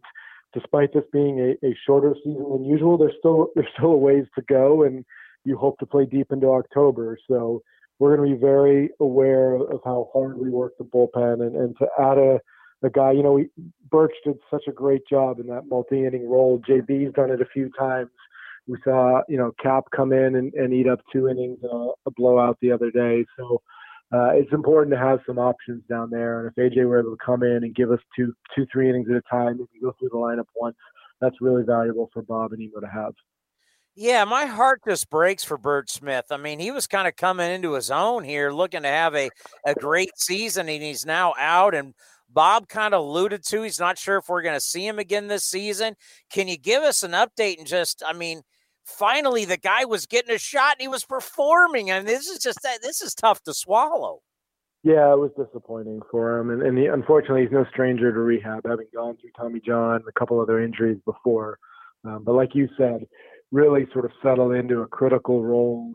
despite 0.55 0.93
this 0.93 1.05
being 1.13 1.41
a, 1.41 1.67
a 1.67 1.77
shorter 1.87 2.15
season 2.25 2.47
than 2.51 2.65
usual, 2.65 2.97
there's 2.97 3.15
still 3.19 3.49
there's 3.55 3.69
still 3.77 3.93
a 3.93 3.97
ways 3.97 4.27
to 4.35 4.43
go, 4.43 4.83
and 4.85 5.05
you 5.45 5.57
hope 5.57 5.79
to 5.79 5.87
play 5.87 6.07
deep 6.07 6.29
into 6.31 6.49
October. 6.49 7.19
So 7.29 7.63
we're 7.99 8.17
going 8.17 8.31
to 8.31 8.37
be 8.37 8.41
very 8.41 8.91
aware 9.01 9.55
of 9.55 9.81
how 9.85 10.09
hard 10.13 10.39
we 10.39 10.51
work 10.51 10.75
the 10.79 10.85
bullpen, 10.85 11.47
and 11.47 11.57
and 11.57 11.77
to 11.79 11.87
add 11.99 12.19
a 12.19 12.41
a 12.83 12.91
guy, 12.91 13.11
you 13.11 13.23
know, 13.23 13.33
we, 13.33 13.49
Burch 13.91 14.13
did 14.25 14.39
such 14.51 14.65
a 14.69 14.73
great 14.73 15.07
job 15.09 15.41
in 15.41 15.47
that 15.49 15.67
multi-inning 15.69 16.29
role. 16.29 16.61
JB's 16.61 17.13
done 17.15 17.31
it 17.31 17.43
a 17.43 17.47
few 17.47 17.71
times 17.77 18.11
we 18.69 18.77
saw, 18.85 19.23
you 19.29 19.39
know, 19.39 19.53
Cap 19.61 19.85
come 19.97 20.13
in 20.13 20.37
and, 20.37 20.53
and 20.55 20.73
eat 20.73 20.87
up 20.87 21.01
two 21.11 21.29
innings 21.29 21.59
and 21.63 21.91
a, 22.07 22.11
blowout 22.11 22.59
the 22.61 22.71
other 22.71 22.91
day. 22.91 23.25
So 23.37 23.63
uh, 24.13 24.31
it's 24.35 24.53
important 24.53 24.95
to 24.95 25.01
have 25.01 25.21
some 25.27 25.39
options 25.39 25.83
down 25.89 26.11
there. 26.11 26.41
And 26.41 26.53
if 26.55 26.73
AJ 26.73 26.87
were 26.87 27.01
able 27.01 27.17
to 27.17 27.25
come 27.25 27.43
in 27.43 27.65
and 27.65 27.75
give 27.75 27.91
us 27.91 28.01
two, 28.15 28.35
two, 28.55 28.67
three 28.71 28.91
innings 28.91 29.09
at 29.11 29.17
a 29.17 29.23
time, 29.31 29.57
can 29.57 29.67
go 29.83 29.95
through 29.99 30.11
the 30.11 30.17
lineup 30.17 30.47
once. 30.55 30.77
That's 31.21 31.41
really 31.41 31.65
valuable 31.65 32.11
for 32.13 32.23
Bob 32.23 32.53
and 32.53 32.61
Emo 32.61 32.81
to 32.81 32.87
have. 32.87 33.15
Yeah, 33.97 34.25
my 34.25 34.45
heart 34.47 34.83
just 34.87 35.11
breaks 35.11 35.43
for 35.43 35.59
Burch 35.59 35.91
Smith. 35.91 36.27
I 36.31 36.37
mean, 36.37 36.61
he 36.61 36.71
was 36.71 36.87
kind 36.87 37.09
of 37.09 37.17
coming 37.17 37.51
into 37.51 37.73
his 37.73 37.91
own 37.91 38.23
here, 38.23 38.53
looking 38.53 38.83
to 38.83 38.89
have 38.89 39.17
a, 39.17 39.29
a 39.67 39.75
great 39.75 40.17
season, 40.17 40.69
and 40.69 40.83
he's 40.83 41.05
now 41.05 41.35
out. 41.37 41.75
And 41.75 41.95
Bob 42.31 42.69
kind 42.69 42.95
of 42.95 43.01
alluded 43.01 43.43
to 43.47 43.63
he's 43.63 43.81
not 43.81 43.99
sure 43.99 44.19
if 44.19 44.29
we're 44.29 44.43
going 44.43 44.55
to 44.55 44.61
see 44.61 44.87
him 44.87 45.01
again 45.01 45.27
this 45.27 45.45
season. 45.45 45.97
Can 46.31 46.47
you 46.47 46.57
give 46.57 46.85
us 46.85 47.03
an 47.03 47.11
update 47.11 47.59
and 47.59 47.67
just, 47.67 48.03
I 48.07 48.13
mean, 48.13 48.43
finally 48.89 49.45
the 49.45 49.57
guy 49.57 49.85
was 49.85 50.07
getting 50.07 50.35
a 50.35 50.39
shot 50.39 50.77
and 50.77 50.83
he 50.83 50.89
was 50.89 51.05
performing. 51.05 51.91
and 51.91 52.09
this 52.09 52.27
is 52.27 52.39
just 52.39 52.61
this 52.83 53.01
is 53.01 53.15
tough 53.15 53.43
to 53.45 53.55
swallow. 53.55 54.21
Yeah, 54.85 55.13
it 55.13 55.19
was 55.19 55.33
disappointing 55.37 56.01
for 56.11 56.39
him, 56.39 56.51
and, 56.51 56.63
and 56.63 56.79
he, 56.79 56.87
unfortunately, 56.87 57.43
he's 57.43 57.53
no 57.53 57.65
stranger 57.71 58.13
to 58.13 58.19
rehab, 58.21 58.61
having 58.65 58.87
gone 58.95 59.17
through 59.17 59.31
Tommy 59.37 59.61
John, 59.61 59.97
and 59.97 60.05
a 60.09 60.19
couple 60.19 60.41
other 60.41 60.63
injuries 60.63 60.99
before. 61.05 61.59
Um, 62.05 62.23
but 62.25 62.35
like 62.35 62.55
you 62.55 62.69
said, 62.79 63.05
really 63.51 63.89
sort 63.93 64.05
of 64.05 64.13
settled 64.23 64.55
into 64.55 64.83
a 64.83 64.87
critical 64.87 65.45
role. 65.45 65.95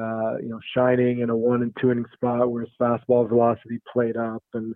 Uh, 0.00 0.38
you 0.38 0.48
know, 0.48 0.58
shining 0.74 1.20
in 1.20 1.28
a 1.28 1.36
one 1.36 1.60
and 1.60 1.76
two 1.78 1.90
inning 1.90 2.06
spot 2.14 2.50
where 2.50 2.62
his 2.62 2.72
fastball 2.80 3.28
velocity 3.28 3.78
played 3.92 4.16
up, 4.16 4.42
and 4.54 4.74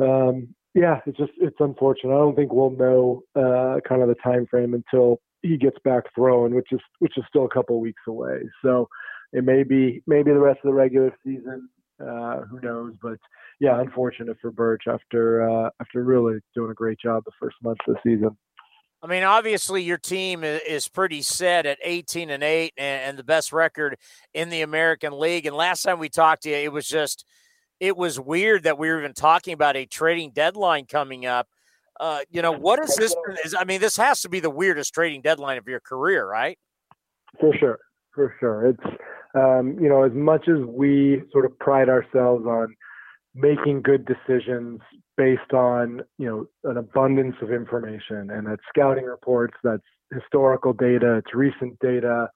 um, 0.00 0.54
yeah, 0.74 1.00
it's 1.04 1.18
just 1.18 1.32
it's 1.36 1.60
unfortunate. 1.60 2.14
I 2.14 2.18
don't 2.18 2.34
think 2.34 2.50
we'll 2.52 2.70
know 2.70 3.22
uh, 3.36 3.80
kind 3.86 4.00
of 4.00 4.08
the 4.08 4.16
time 4.24 4.46
frame 4.50 4.72
until 4.72 5.20
he 5.44 5.58
gets 5.58 5.76
back 5.84 6.04
throwing, 6.14 6.54
which 6.54 6.72
is 6.72 6.80
which 6.98 7.16
is 7.16 7.24
still 7.28 7.44
a 7.44 7.50
couple 7.50 7.78
weeks 7.78 8.02
away. 8.08 8.40
So 8.64 8.88
it 9.32 9.44
may 9.44 9.62
be 9.62 10.02
maybe 10.06 10.32
the 10.32 10.38
rest 10.38 10.60
of 10.64 10.68
the 10.68 10.74
regular 10.74 11.14
season. 11.24 11.68
Uh, 12.00 12.40
who 12.50 12.60
knows? 12.60 12.94
But 13.00 13.18
yeah, 13.60 13.80
unfortunate 13.80 14.38
for 14.40 14.50
Burch 14.50 14.84
after 14.88 15.48
uh, 15.48 15.70
after 15.80 16.02
really 16.02 16.40
doing 16.54 16.70
a 16.70 16.74
great 16.74 16.98
job 16.98 17.24
the 17.24 17.32
first 17.38 17.56
month 17.62 17.78
of 17.86 17.94
the 17.94 18.00
season. 18.10 18.36
I 19.02 19.06
mean, 19.06 19.22
obviously, 19.22 19.82
your 19.82 19.98
team 19.98 20.44
is 20.44 20.88
pretty 20.88 21.20
set 21.20 21.66
at 21.66 21.76
18 21.84 22.30
and 22.30 22.42
8 22.42 22.72
and, 22.78 23.18
the 23.18 23.22
best 23.22 23.52
record 23.52 23.98
in 24.32 24.48
the 24.48 24.62
American 24.62 25.18
League. 25.18 25.44
And 25.44 25.54
last 25.54 25.82
time 25.82 25.98
we 25.98 26.08
talked 26.08 26.44
to 26.44 26.48
you, 26.48 26.56
it 26.56 26.72
was 26.72 26.88
just, 26.88 27.26
it 27.80 27.98
was 27.98 28.18
weird 28.18 28.62
that 28.62 28.78
we 28.78 28.88
were 28.88 28.98
even 29.00 29.12
talking 29.12 29.52
about 29.52 29.76
a 29.76 29.84
trading 29.84 30.30
deadline 30.30 30.86
coming 30.86 31.26
up. 31.26 31.48
Uh, 32.00 32.20
you 32.30 32.42
know, 32.42 32.52
what 32.52 32.78
is 32.80 32.94
this? 32.96 33.14
Is, 33.44 33.54
I 33.58 33.64
mean, 33.64 33.80
this 33.80 33.96
has 33.96 34.20
to 34.22 34.28
be 34.28 34.40
the 34.40 34.50
weirdest 34.50 34.94
trading 34.94 35.22
deadline 35.22 35.58
of 35.58 35.68
your 35.68 35.80
career, 35.80 36.28
right? 36.28 36.58
For 37.40 37.54
sure. 37.58 37.78
For 38.14 38.34
sure. 38.38 38.66
It's, 38.68 38.84
um, 39.34 39.76
you 39.80 39.88
know, 39.88 40.04
as 40.04 40.12
much 40.12 40.48
as 40.48 40.64
we 40.66 41.22
sort 41.32 41.44
of 41.44 41.58
pride 41.58 41.88
ourselves 41.88 42.46
on 42.46 42.74
making 43.34 43.82
good 43.82 44.06
decisions 44.06 44.80
based 45.16 45.52
on 45.52 46.00
you 46.18 46.26
know 46.26 46.70
an 46.70 46.76
abundance 46.76 47.34
of 47.42 47.52
information 47.52 48.30
and 48.30 48.46
that's 48.46 48.62
scouting 48.68 49.04
reports 49.04 49.54
that's 49.62 49.82
historical 50.12 50.72
data 50.72 51.16
it's 51.16 51.34
recent 51.34 51.76
data 51.80 52.28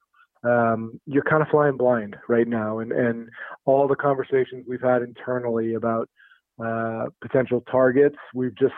um, 0.43 0.99
you're 1.05 1.23
kind 1.23 1.41
of 1.41 1.47
flying 1.49 1.77
blind 1.77 2.15
right 2.27 2.47
now 2.47 2.79
and 2.79 2.91
and 2.91 3.29
all 3.65 3.87
the 3.87 3.95
conversations 3.95 4.65
we've 4.67 4.81
had 4.81 5.01
internally 5.01 5.73
about 5.75 6.09
uh, 6.63 7.05
potential 7.21 7.63
targets 7.71 8.17
we've 8.33 8.57
just 8.57 8.73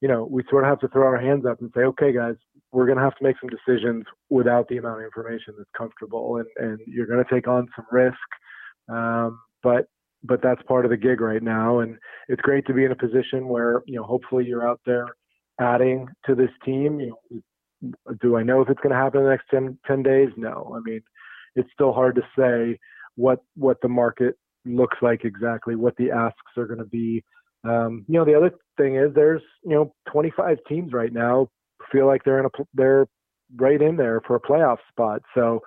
you 0.00 0.08
know 0.08 0.26
we 0.30 0.42
sort 0.50 0.64
of 0.64 0.70
have 0.70 0.80
to 0.80 0.88
throw 0.88 1.06
our 1.06 1.20
hands 1.20 1.44
up 1.46 1.60
and 1.60 1.70
say 1.74 1.82
okay 1.82 2.12
guys 2.12 2.34
we're 2.72 2.86
going 2.86 2.98
to 2.98 3.04
have 3.04 3.16
to 3.16 3.24
make 3.24 3.36
some 3.40 3.50
decisions 3.50 4.04
without 4.30 4.66
the 4.68 4.78
amount 4.78 5.00
of 5.00 5.04
information 5.04 5.54
that's 5.56 5.70
comfortable 5.76 6.36
and 6.36 6.46
and 6.56 6.78
you're 6.86 7.06
going 7.06 7.22
to 7.22 7.34
take 7.34 7.48
on 7.48 7.68
some 7.76 7.86
risk 7.90 8.18
um, 8.88 9.38
but 9.62 9.86
but 10.24 10.40
that's 10.42 10.62
part 10.62 10.84
of 10.84 10.90
the 10.90 10.96
gig 10.96 11.20
right 11.20 11.42
now. 11.42 11.80
And 11.80 11.96
it's 12.28 12.42
great 12.42 12.66
to 12.66 12.74
be 12.74 12.84
in 12.84 12.92
a 12.92 12.96
position 12.96 13.48
where, 13.48 13.82
you 13.86 13.96
know, 13.96 14.04
hopefully 14.04 14.44
you're 14.44 14.66
out 14.66 14.80
there 14.86 15.06
adding 15.60 16.08
to 16.26 16.34
this 16.34 16.50
team. 16.64 17.00
You 17.00 17.16
know, 17.82 18.14
do 18.20 18.36
I 18.36 18.42
know 18.42 18.60
if 18.60 18.68
it's 18.68 18.80
going 18.80 18.92
to 18.92 18.96
happen 18.96 19.20
in 19.20 19.24
the 19.24 19.30
next 19.30 19.46
10, 19.50 19.78
10 19.86 20.02
days? 20.02 20.28
No. 20.36 20.72
I 20.76 20.80
mean, 20.88 21.02
it's 21.56 21.68
still 21.72 21.92
hard 21.92 22.14
to 22.16 22.22
say 22.38 22.78
what 23.16 23.40
what 23.56 23.78
the 23.82 23.88
market 23.88 24.36
looks 24.64 24.98
like 25.02 25.24
exactly, 25.24 25.74
what 25.74 25.96
the 25.96 26.10
asks 26.10 26.56
are 26.56 26.66
going 26.66 26.78
to 26.78 26.84
be. 26.84 27.24
Um, 27.64 28.04
you 28.08 28.18
know, 28.18 28.24
the 28.24 28.34
other 28.34 28.50
thing 28.76 28.96
is 28.96 29.14
there's 29.14 29.42
you 29.64 29.70
know 29.70 29.94
25 30.10 30.58
teams 30.68 30.92
right 30.92 31.12
now 31.12 31.48
feel 31.90 32.06
like 32.06 32.24
they're 32.24 32.40
in 32.40 32.46
a 32.46 32.64
they're 32.74 33.06
right 33.56 33.80
in 33.80 33.96
there 33.96 34.20
for 34.26 34.36
a 34.36 34.40
playoff 34.40 34.78
spot. 34.90 35.22
So 35.34 35.60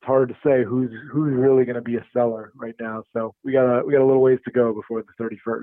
it's 0.00 0.06
hard 0.06 0.28
to 0.28 0.34
say 0.44 0.64
who's 0.64 0.90
who's 1.12 1.34
really 1.34 1.64
going 1.64 1.76
to 1.76 1.82
be 1.82 1.96
a 1.96 2.06
seller 2.12 2.52
right 2.54 2.74
now. 2.80 3.02
So 3.12 3.34
we 3.44 3.52
got 3.52 3.64
a 3.64 3.84
we 3.84 3.92
got 3.92 4.02
a 4.02 4.06
little 4.06 4.22
ways 4.22 4.38
to 4.44 4.50
go 4.50 4.72
before 4.72 5.02
the 5.02 5.24
31st. 5.24 5.62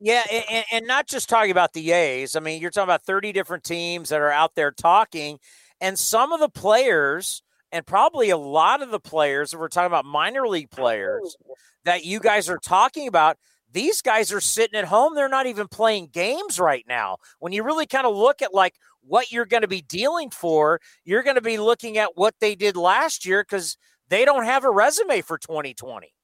Yeah, 0.00 0.22
and, 0.30 0.64
and 0.72 0.86
not 0.86 1.08
just 1.08 1.28
talking 1.28 1.50
about 1.50 1.72
the 1.72 1.90
A's. 1.90 2.36
I 2.36 2.40
mean, 2.40 2.60
you're 2.60 2.70
talking 2.70 2.84
about 2.84 3.02
30 3.02 3.32
different 3.32 3.64
teams 3.64 4.10
that 4.10 4.20
are 4.20 4.30
out 4.30 4.54
there 4.54 4.70
talking, 4.70 5.38
and 5.80 5.98
some 5.98 6.32
of 6.32 6.38
the 6.38 6.48
players, 6.48 7.42
and 7.72 7.86
probably 7.86 8.30
a 8.30 8.36
lot 8.36 8.82
of 8.82 8.90
the 8.90 9.00
players, 9.00 9.52
if 9.52 9.60
we're 9.60 9.68
talking 9.68 9.86
about 9.86 10.04
minor 10.04 10.46
league 10.48 10.70
players 10.70 11.36
that 11.84 12.04
you 12.04 12.20
guys 12.20 12.48
are 12.48 12.58
talking 12.58 13.08
about, 13.08 13.36
these 13.70 14.00
guys 14.00 14.32
are 14.32 14.40
sitting 14.40 14.78
at 14.78 14.86
home. 14.86 15.14
They're 15.14 15.28
not 15.28 15.46
even 15.46 15.68
playing 15.68 16.08
games 16.12 16.58
right 16.58 16.84
now. 16.88 17.18
When 17.38 17.52
you 17.52 17.62
really 17.62 17.86
kind 17.86 18.06
of 18.06 18.16
look 18.16 18.40
at 18.40 18.54
like 18.54 18.74
what 19.02 19.30
you're 19.30 19.46
going 19.46 19.62
to 19.62 19.68
be 19.68 19.82
dealing 19.82 20.30
for, 20.30 20.80
you're 21.04 21.22
going 21.22 21.36
to 21.36 21.42
be 21.42 21.58
looking 21.58 21.98
at 21.98 22.10
what 22.14 22.34
they 22.40 22.54
did 22.54 22.76
last 22.76 23.26
year 23.26 23.42
because 23.42 23.76
they 24.08 24.24
don't 24.24 24.44
have 24.44 24.64
a 24.64 24.70
resume 24.70 25.20
for 25.20 25.38
2020. 25.38 26.14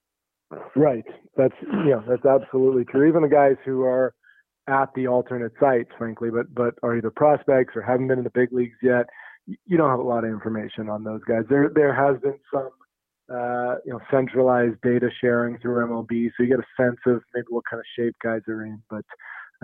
Right. 0.76 1.05
That's 1.36 1.55
yeah, 1.86 2.01
that's 2.09 2.24
absolutely 2.24 2.84
true. 2.84 3.09
Even 3.09 3.22
the 3.22 3.28
guys 3.28 3.57
who 3.64 3.82
are 3.82 4.14
at 4.68 4.88
the 4.95 5.09
alternate 5.09 5.53
sites, 5.61 5.90
frankly, 5.99 6.30
but 6.30 6.55
but 6.55 6.74
are 6.82 6.97
either 6.97 7.11
prospects 7.11 7.74
or 7.74 7.82
haven't 7.82 8.09
been 8.09 8.18
in 8.18 8.24
the 8.24 8.30
big 8.30 8.53
leagues 8.53 8.76
yet, 8.82 9.07
you 9.47 9.76
don't 9.76 9.90
have 9.90 9.99
a 9.99 10.03
lot 10.03 10.24
of 10.24 10.30
information 10.30 10.88
on 10.88 11.05
those 11.05 11.20
guys. 11.24 11.45
There 11.49 11.70
there 11.74 11.95
has 11.95 12.20
been 12.20 12.38
some 12.53 12.70
uh, 13.30 13.76
you 13.84 13.92
know 13.92 14.01
centralized 14.11 14.80
data 14.82 15.09
sharing 15.20 15.59
through 15.59 15.86
MLB, 15.86 16.30
so 16.36 16.42
you 16.42 16.49
get 16.49 16.61
a 16.61 16.82
sense 16.82 16.99
of 17.07 17.22
maybe 17.34 17.47
what 17.51 17.64
kind 17.68 17.80
of 17.80 17.86
shape 17.99 18.14
guys 18.22 18.40
are 18.49 18.64
in, 18.64 18.82
but 18.90 19.05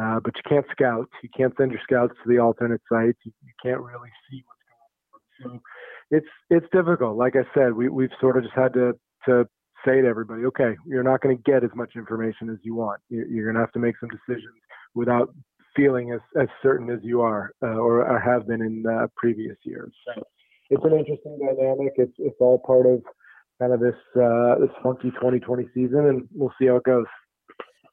uh, 0.00 0.20
but 0.20 0.34
you 0.36 0.42
can't 0.48 0.66
scout. 0.70 1.08
You 1.22 1.28
can't 1.36 1.54
send 1.58 1.72
your 1.72 1.80
scouts 1.82 2.14
to 2.22 2.28
the 2.28 2.38
alternate 2.38 2.80
sites. 2.90 3.18
You, 3.24 3.32
you 3.44 3.52
can't 3.62 3.80
really 3.80 4.10
see 4.30 4.42
what's 4.46 5.42
going 5.42 5.54
on. 5.54 5.60
So 5.60 5.62
it's 6.10 6.28
it's 6.50 6.66
difficult. 6.72 7.16
Like 7.16 7.34
I 7.36 7.44
said, 7.54 7.72
we 7.74 7.88
we've 7.88 8.10
sort 8.20 8.36
of 8.36 8.44
just 8.44 8.54
had 8.54 8.72
to 8.74 8.92
to 9.26 9.46
say 9.84 10.00
to 10.00 10.06
everybody, 10.06 10.44
okay, 10.44 10.76
you're 10.86 11.02
not 11.02 11.20
going 11.20 11.36
to 11.36 11.42
get 11.42 11.64
as 11.64 11.70
much 11.74 11.92
information 11.96 12.50
as 12.50 12.58
you 12.62 12.74
want. 12.74 13.00
You're, 13.08 13.26
you're 13.26 13.44
going 13.44 13.54
to 13.54 13.60
have 13.60 13.72
to 13.72 13.78
make 13.78 13.94
some 13.98 14.10
decisions 14.10 14.54
without 14.94 15.32
feeling 15.80 16.12
as, 16.12 16.20
as 16.38 16.48
certain 16.62 16.90
as 16.90 16.98
you 17.02 17.22
are 17.22 17.52
uh, 17.62 17.66
or, 17.66 18.06
or, 18.06 18.18
have 18.18 18.46
been 18.46 18.60
in 18.60 18.84
uh, 18.86 19.06
previous 19.16 19.56
years. 19.64 19.92
So 20.04 20.22
it's 20.68 20.84
an 20.84 20.92
interesting 20.92 21.38
dynamic. 21.38 21.94
It's 21.96 22.12
it's 22.18 22.36
all 22.38 22.58
part 22.58 22.86
of 22.86 23.02
kind 23.58 23.72
of 23.72 23.80
this 23.80 23.94
uh, 24.16 24.56
this 24.60 24.70
funky 24.82 25.10
2020 25.12 25.68
season, 25.74 26.06
and 26.06 26.28
we'll 26.34 26.52
see 26.58 26.66
how 26.66 26.76
it 26.76 26.84
goes. 26.84 27.06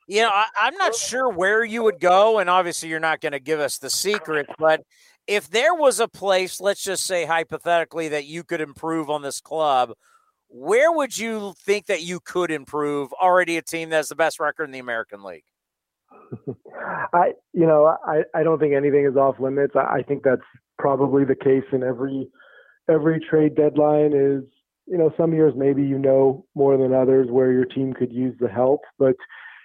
You 0.08 0.24
know, 0.24 0.30
I, 0.32 0.68
am 0.68 0.76
not 0.76 0.96
sure 0.96 1.30
where 1.30 1.64
you 1.64 1.84
would 1.84 2.00
go, 2.00 2.40
and 2.40 2.50
obviously 2.50 2.90
you're 2.90 3.00
not 3.00 3.20
going 3.20 3.34
to 3.34 3.40
give 3.40 3.60
us 3.60 3.78
the 3.78 3.90
secret, 3.90 4.48
but 4.58 4.82
if 5.28 5.50
there 5.50 5.76
was 5.76 6.00
a 6.00 6.08
place, 6.08 6.62
let's 6.62 6.82
just 6.82 7.06
say 7.06 7.26
hypothetically, 7.26 8.08
that 8.10 8.26
you 8.26 8.46
could 8.46 8.62
improve 8.62 9.10
on 9.10 9.22
this 9.22 9.42
club, 9.42 9.92
where 10.48 10.94
would 10.94 11.18
you 11.18 11.54
think 11.60 11.88
that 11.88 12.04
you 12.04 12.22
could 12.22 12.52
improve? 12.52 13.12
Already 13.14 13.58
a 13.58 13.62
team 13.62 13.90
that 13.90 13.98
has 13.98 14.08
the 14.08 14.16
best 14.16 14.40
record 14.40 14.64
in 14.64 14.72
the 14.72 14.80
American 14.80 15.24
League. 15.24 15.44
I, 17.14 17.34
you 17.54 17.66
know, 17.66 17.98
I, 18.06 18.24
I 18.34 18.44
don't 18.44 18.60
think 18.60 18.74
anything 18.74 19.06
is 19.06 19.16
off 19.16 19.40
limits. 19.40 19.74
I, 19.76 20.00
I 20.00 20.04
think 20.04 20.24
that's 20.24 20.42
probably 20.78 21.26
the 21.26 21.36
case 21.36 21.64
in 21.72 21.84
every 21.84 22.28
every 22.90 23.20
trade 23.20 23.56
deadline. 23.56 24.14
Is 24.14 24.44
you 24.86 24.98
know, 24.98 25.14
some 25.18 25.34
years 25.34 25.54
maybe 25.56 25.84
you 25.84 25.98
know 25.98 26.46
more 26.56 26.78
than 26.78 26.94
others 26.94 27.28
where 27.30 27.52
your 27.52 27.66
team 27.66 27.94
could 27.94 28.12
use 28.12 28.36
the 28.40 28.48
help, 28.48 28.82
but 28.98 29.16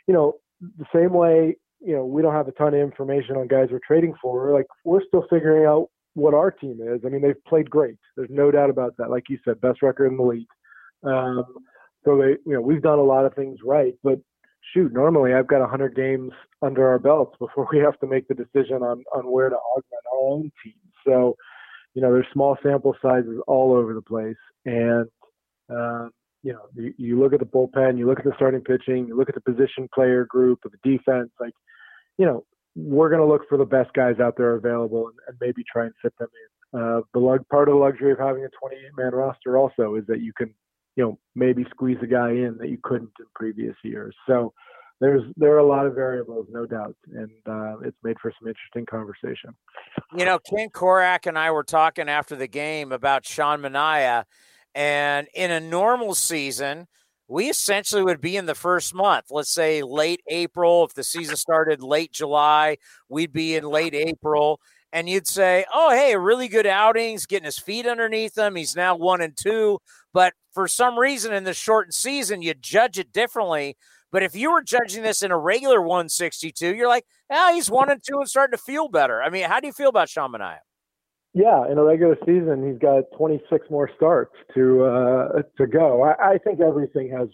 you 0.07 0.15
know, 0.15 0.35
the 0.61 0.87
same 0.95 1.13
way, 1.13 1.57
you 1.81 1.95
know, 1.95 2.05
we 2.05 2.23
don't 2.23 2.35
have 2.35 2.49
a 2.49 2.53
ton 2.53 2.75
of 2.75 2.81
information 2.81 3.37
on 3.37 3.49
guys 3.49 3.69
we're 3.71 3.81
trading 3.87 4.15
for. 4.21 4.53
Like 4.53 4.67
we're 4.85 5.05
still 5.07 5.27
figuring 5.31 5.67
out 5.67 5.89
what 6.15 6.35
our 6.35 6.51
team 6.51 6.79
is. 6.83 7.01
I 7.05 7.09
mean, 7.09 7.23
they've 7.23 7.45
played 7.47 7.71
great. 7.71 7.97
There's 8.17 8.31
no 8.31 8.51
doubt 8.51 8.71
about 8.71 8.97
that. 8.99 9.11
Like 9.11 9.25
you 9.29 9.39
said, 9.45 9.61
best 9.61 9.83
record 9.83 10.09
in 10.09 10.17
the 10.17 10.23
league. 10.23 10.47
Um, 11.05 11.45
so 12.05 12.19
they, 12.19 12.37
you 12.47 12.55
know, 12.55 12.61
we've 12.61 12.83
done 12.83 12.99
a 12.99 13.05
lot 13.05 13.25
of 13.25 13.35
things 13.35 13.59
right. 13.65 13.95
But 14.03 14.21
shoot, 14.73 14.93
normally 14.93 15.35
I've 15.35 15.47
got 15.47 15.61
100 15.61 15.95
games 15.95 16.33
under 16.61 16.87
our 16.87 16.99
belts 16.99 17.37
before 17.39 17.69
we 17.73 17.79
have 17.79 17.99
to 18.01 18.07
make 18.07 18.29
the 18.29 18.35
decision 18.35 18.83
on 18.83 19.03
on 19.15 19.31
where 19.31 19.49
to 19.49 19.57
augment 19.57 20.05
our 20.13 20.21
own 20.21 20.53
team. 20.63 20.75
So, 21.07 21.37
you 21.95 22.03
know, 22.03 22.13
there's 22.13 22.27
small 22.33 22.57
sample 22.63 22.97
sizes 23.03 23.41
all 23.47 23.73
over 23.73 23.95
the 23.95 24.03
place, 24.03 24.37
and 24.65 25.09
um, 25.69 26.11
you 26.43 26.53
know, 26.53 26.63
you, 26.75 26.95
you 26.99 27.21
look 27.21 27.33
at 27.33 27.39
the 27.39 27.47
bullpen, 27.47 27.99
you 27.99 28.07
look 28.07 28.19
at 28.19 28.25
the 28.25 28.33
starting 28.37 28.61
pitching, 28.61 29.07
you 29.07 29.17
look 29.17 29.29
at 29.29 29.35
the 29.35 29.53
position 29.53 29.89
player 29.95 30.25
group 30.25 30.61
of 30.65 30.73
the 30.73 30.79
defense, 30.91 31.31
like, 31.41 31.55
you 32.19 32.27
know, 32.27 32.45
we're 32.75 33.09
going 33.09 33.21
to 33.21 33.27
look 33.27 33.43
for 33.49 33.59
the 33.59 33.65
best 33.65 33.93
guys 33.95 34.19
out 34.21 34.35
there 34.37 34.55
available 34.55 35.07
and, 35.07 35.17
and 35.29 35.37
maybe 35.41 35.63
try 35.71 35.85
and 35.85 35.93
fit 36.03 36.13
them 36.19 36.29
in. 36.29 36.81
Uh, 36.81 37.01
the 37.13 37.21
lug, 37.21 37.47
part 37.49 37.69
of 37.69 37.75
the 37.75 37.79
luxury 37.79 38.13
of 38.13 38.19
having 38.19 38.45
a 38.45 38.49
28 38.61 38.81
man 38.97 39.13
roster 39.13 39.59
also 39.59 39.95
is 39.95 40.05
that 40.09 40.21
you 40.21 40.33
can, 40.37 40.53
you 40.97 41.05
know, 41.05 41.19
maybe 41.35 41.65
squeeze 41.71 41.99
a 42.03 42.07
guy 42.07 42.31
in 42.31 42.57
that 42.59 42.69
you 42.69 42.79
couldn't 42.83 43.11
in 43.19 43.27
previous 43.35 43.75
years. 43.83 44.15
So 44.27 44.53
there's 45.01 45.23
there 45.37 45.53
are 45.53 45.59
a 45.59 45.67
lot 45.67 45.87
of 45.87 45.95
variables, 45.95 46.47
no 46.51 46.65
doubt, 46.65 46.95
and 47.13 47.31
uh, 47.49 47.79
it's 47.81 47.97
made 48.05 48.17
for 48.23 48.33
some 48.39 48.49
interesting 48.49 48.87
conversation. 48.87 49.51
You 50.17 50.25
know, 50.25 50.39
Ken 50.39 50.69
Korach 50.69 51.27
and 51.27 51.37
I 51.39 51.51
were 51.51 51.65
talking 51.65 52.09
after 52.09 52.37
the 52.37 52.47
game 52.47 52.93
about 52.93 53.27
Sean 53.27 53.61
Manaea, 53.61 54.25
and 54.75 55.27
in 55.35 55.51
a 55.51 55.59
normal 55.59 56.15
season, 56.15 56.87
we 57.27 57.49
essentially 57.49 58.03
would 58.05 58.21
be 58.21 58.37
in 58.37 58.47
the 58.47 58.55
first 58.55 58.95
month. 58.95 59.27
Let's 59.31 59.53
say 59.53 59.83
late 59.83 60.21
April. 60.29 60.85
If 60.85 60.95
the 60.95 61.03
season 61.03 61.35
started 61.35 61.83
late 61.83 62.13
July, 62.13 62.77
we'd 63.09 63.33
be 63.33 63.57
in 63.57 63.65
late 63.65 63.95
April. 63.95 64.61
And 64.93 65.09
you'd 65.09 65.27
say, 65.27 65.65
oh, 65.73 65.91
hey, 65.91 66.17
really 66.17 66.49
good 66.49 66.67
outings, 66.67 67.27
getting 67.27 67.47
his 67.47 67.59
feet 67.59 67.87
underneath 67.87 68.37
him. 68.37 68.57
He's 68.57 68.77
now 68.77 68.95
one 68.95 69.23
and 69.23 69.37
two. 69.37 69.79
But 70.13 70.35
for 70.53 70.69
some 70.69 70.99
reason 70.99 71.33
in 71.33 71.45
the 71.45 71.55
shortened 71.55 71.95
season, 71.95 72.43
you 72.43 72.53
judge 72.55 72.99
it 72.99 73.13
differently. 73.13 73.77
But 74.11 74.23
if 74.23 74.37
you 74.37 74.53
were 74.53 74.63
judging 74.63 75.03
this 75.03 75.23
in 75.23 75.31
a 75.31 75.39
regular 75.39 75.81
162, 75.81 76.75
you're 76.75 76.89
like, 76.89 77.07
ah, 77.31 77.53
he's 77.55 77.71
one 77.71 77.91
and 77.91 78.03
two 78.07 78.19
and 78.19 78.29
starting 78.29 78.57
to 78.57 78.63
feel 78.63 78.89
better. 78.89 79.23
I 79.23 79.31
mean, 79.31 79.45
how 79.45 79.59
do 79.59 79.67
you 79.67 79.73
feel 79.73 79.89
about 79.89 80.11
Sean 80.11 80.33
Manaea? 80.33 80.59
Yeah, 81.35 81.67
in 81.71 81.79
a 81.79 81.83
regular 81.83 82.17
season, 82.27 82.69
he's 82.69 82.79
got 82.79 83.05
26 83.17 83.71
more 83.71 83.91
starts 83.97 84.35
to 84.55 84.85
uh, 84.85 85.43
to 85.57 85.67
go. 85.67 86.03
I, 86.03 86.33
I 86.33 86.39
think 86.39 86.61
everything 86.61 87.11
has 87.17 87.29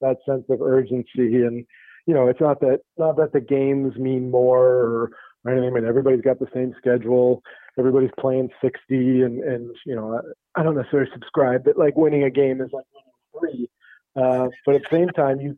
that 0.00 0.16
sense 0.26 0.44
of 0.48 0.62
urgency, 0.62 1.42
and 1.44 1.66
you 2.06 2.14
know, 2.14 2.28
it's 2.28 2.40
not 2.40 2.60
that 2.60 2.80
not 2.96 3.18
that 3.18 3.34
the 3.34 3.42
games 3.42 3.94
mean 3.96 4.30
more 4.30 4.66
or, 4.66 5.10
anything. 5.50 5.70
I 5.70 5.72
mean, 5.72 5.84
everybody's 5.84 6.20
got 6.20 6.38
the 6.38 6.48
same 6.54 6.74
schedule. 6.78 7.42
Everybody's 7.78 8.10
playing 8.18 8.50
60, 8.60 9.22
and 9.22 9.42
and 9.42 9.74
you 9.86 9.96
know, 9.96 10.14
I, 10.14 10.60
I 10.60 10.62
don't 10.62 10.76
necessarily 10.76 11.10
subscribe 11.12 11.64
that 11.64 11.78
like 11.78 11.96
winning 11.96 12.24
a 12.24 12.30
game 12.30 12.60
is 12.60 12.70
like 12.72 12.84
winning 12.94 13.56
three. 13.56 13.70
Uh, 14.14 14.48
but 14.66 14.74
at 14.74 14.82
the 14.82 14.96
same 14.96 15.08
time, 15.08 15.40
you 15.40 15.56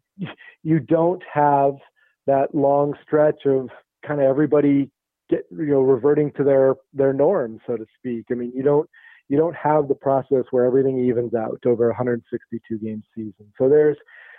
you 0.63 0.81
don't 0.81 1.23
have 1.33 1.75
that 2.27 2.55
long 2.55 2.95
stretch 3.03 3.47
of 3.47 3.69
kind 4.07 4.21
of 4.21 4.27
everybody 4.27 4.91
get 5.29 5.45
you 5.51 5.67
know 5.67 5.81
reverting 5.81 6.31
to 6.33 6.45
their 6.45 6.75
their 6.93 7.13
norm, 7.13 7.61
so 7.67 7.77
to 7.77 7.87
speak. 7.99 8.27
I 8.31 8.35
mean, 8.35 8.53
you 8.55 8.63
don't 8.63 8.89
you 9.29 9.37
don't 9.37 9.57
have 9.57 9.89
the 9.89 9.95
process 9.95 10.45
where 10.51 10.65
everything 10.65 10.99
evens 10.99 11.35
out 11.35 11.61
over 11.67 11.87
a 11.87 11.93
162 11.93 12.79
game 12.79 13.03
season. 13.15 13.53
So 13.59 13.69
there's 13.69 13.97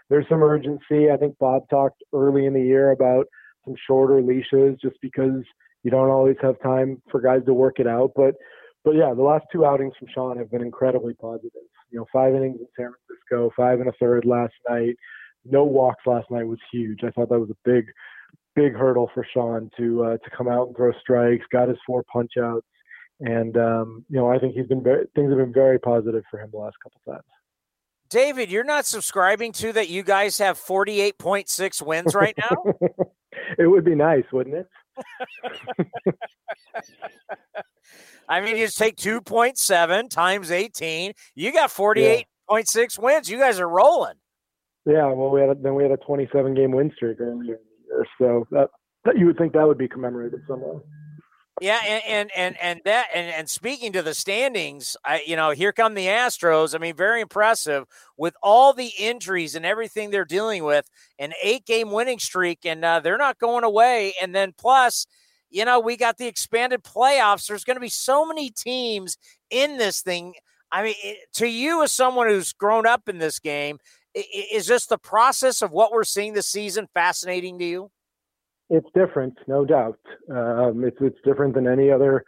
there's 0.09 0.27
some 0.29 0.43
urgency. 0.43 1.11
I 1.11 1.17
think 1.17 1.37
Bob 1.39 1.67
talked 1.69 2.03
early 2.13 2.45
in 2.45 2.53
the 2.53 2.61
year 2.61 2.91
about 2.91 3.25
some 3.65 3.75
shorter 3.87 4.21
leashes 4.21 4.77
just 4.81 4.95
because 5.01 5.43
you 5.83 5.91
don't 5.91 6.09
always 6.09 6.37
have 6.41 6.59
time 6.61 7.01
for 7.11 7.21
guys 7.21 7.41
to 7.45 7.53
work 7.53 7.79
it 7.79 7.87
out. 7.87 8.11
But 8.15 8.35
but 8.83 8.95
yeah, 8.95 9.13
the 9.15 9.23
last 9.23 9.45
two 9.51 9.65
outings 9.65 9.93
from 9.97 10.07
Sean 10.13 10.37
have 10.37 10.51
been 10.51 10.61
incredibly 10.61 11.15
positive. 11.15 11.51
You 11.89 11.99
know, 11.99 12.05
five 12.13 12.35
innings 12.35 12.59
in 12.59 12.67
San 12.77 12.91
Francisco, 12.93 13.51
five 13.57 13.79
and 13.79 13.89
a 13.89 13.93
third 13.99 14.25
last 14.25 14.53
night. 14.69 14.95
No 15.43 15.63
walks 15.63 16.03
last 16.05 16.29
night 16.31 16.47
was 16.47 16.59
huge. 16.71 16.99
I 17.03 17.11
thought 17.11 17.29
that 17.29 17.39
was 17.39 17.49
a 17.49 17.69
big, 17.69 17.85
big 18.55 18.73
hurdle 18.73 19.09
for 19.13 19.25
Sean 19.33 19.69
to 19.77 20.03
uh, 20.03 20.17
to 20.17 20.29
come 20.35 20.47
out 20.47 20.67
and 20.67 20.75
throw 20.75 20.91
strikes. 21.01 21.45
Got 21.51 21.69
his 21.69 21.77
four 21.85 22.03
punch 22.11 22.31
outs, 22.41 22.67
and 23.19 23.57
um, 23.57 24.05
you 24.09 24.17
know 24.17 24.31
I 24.31 24.39
think 24.39 24.55
he's 24.55 24.67
been 24.67 24.83
very 24.83 25.05
things 25.15 25.29
have 25.29 25.39
been 25.39 25.53
very 25.53 25.79
positive 25.79 26.23
for 26.29 26.39
him 26.39 26.49
the 26.51 26.57
last 26.57 26.75
couple 26.83 27.01
times. 27.11 27.23
David, 28.09 28.51
you're 28.51 28.63
not 28.63 28.85
subscribing 28.85 29.51
to 29.53 29.73
that. 29.73 29.89
You 29.89 30.03
guys 30.03 30.37
have 30.37 30.57
48.6 30.57 31.81
wins 31.85 32.15
right 32.15 32.37
now. 32.49 32.73
it 33.57 33.67
would 33.67 33.85
be 33.85 33.95
nice, 33.95 34.23
wouldn't 34.31 34.55
it? 34.55 34.67
I 38.27 38.41
mean, 38.41 38.57
you 38.57 38.65
just 38.65 38.77
take 38.77 38.95
2.7 38.97 40.09
times 40.09 40.51
18. 40.51 41.13
You 41.35 41.53
got 41.53 41.69
48.6 41.69 42.25
yeah. 42.49 42.85
wins. 43.03 43.29
You 43.29 43.37
guys 43.37 43.59
are 43.59 43.69
rolling. 43.69 44.15
Yeah, 44.85 45.07
well, 45.07 45.29
we 45.31 45.41
had 45.41 45.49
a, 45.49 45.55
then 45.55 45.75
we 45.75 45.83
had 45.83 45.91
a 45.91 45.97
27 45.97 46.53
game 46.53 46.71
win 46.71 46.91
streak 46.95 47.19
earlier 47.19 47.33
in 47.33 47.39
the 47.39 47.45
year, 47.45 47.59
so 48.19 48.47
that, 48.51 48.69
that 49.03 49.17
you 49.17 49.25
would 49.25 49.37
think 49.37 49.53
that 49.53 49.67
would 49.67 49.79
be 49.79 49.87
commemorated 49.87 50.41
somewhere. 50.47 50.81
Yeah, 51.61 51.79
and 51.87 52.03
and 52.05 52.31
and 52.35 52.57
and 52.61 52.81
that 52.83 53.07
and, 53.13 53.29
and 53.31 53.49
speaking 53.49 53.93
to 53.93 54.01
the 54.01 54.13
standings, 54.13 54.97
I 55.05 55.21
you 55.25 55.37
know 55.37 55.51
here 55.51 55.71
come 55.71 55.93
the 55.93 56.07
Astros. 56.07 56.75
I 56.75 56.79
mean, 56.79 56.95
very 56.97 57.21
impressive 57.21 57.85
with 58.17 58.35
all 58.43 58.73
the 58.73 58.91
injuries 58.99 59.55
and 59.55 59.65
everything 59.65 60.09
they're 60.09 60.25
dealing 60.25 60.65
with. 60.65 60.89
An 61.17 61.31
eight 61.41 61.65
game 61.65 61.91
winning 61.91 62.19
streak, 62.19 62.65
and 62.65 62.83
uh, 62.83 62.99
they're 62.99 63.17
not 63.17 63.39
going 63.39 63.63
away. 63.63 64.13
And 64.21 64.35
then 64.35 64.53
plus, 64.57 65.07
you 65.49 65.63
know, 65.63 65.79
we 65.79 65.95
got 65.95 66.17
the 66.17 66.27
expanded 66.27 66.83
playoffs. 66.83 67.47
There's 67.47 67.63
going 67.63 67.77
to 67.77 67.81
be 67.81 67.89
so 67.89 68.25
many 68.25 68.49
teams 68.51 69.17
in 69.49 69.77
this 69.77 70.01
thing. 70.01 70.33
I 70.73 70.83
mean, 70.83 70.95
to 71.35 71.47
you 71.47 71.83
as 71.83 71.91
someone 71.93 72.27
who's 72.27 72.51
grown 72.51 72.85
up 72.85 73.07
in 73.07 73.17
this 73.19 73.39
game, 73.39 73.77
is 74.13 74.65
just 74.67 74.89
the 74.89 74.97
process 74.97 75.61
of 75.61 75.71
what 75.71 75.91
we're 75.93 76.03
seeing 76.03 76.33
this 76.33 76.47
season 76.47 76.87
fascinating 76.93 77.59
to 77.59 77.65
you? 77.65 77.91
It's 78.69 78.87
different, 78.95 79.37
no 79.47 79.63
doubt. 79.63 79.99
Um, 80.29 80.83
it's 80.83 80.97
it's 80.99 81.19
different 81.23 81.53
than 81.53 81.67
any 81.67 81.91
other 81.91 82.25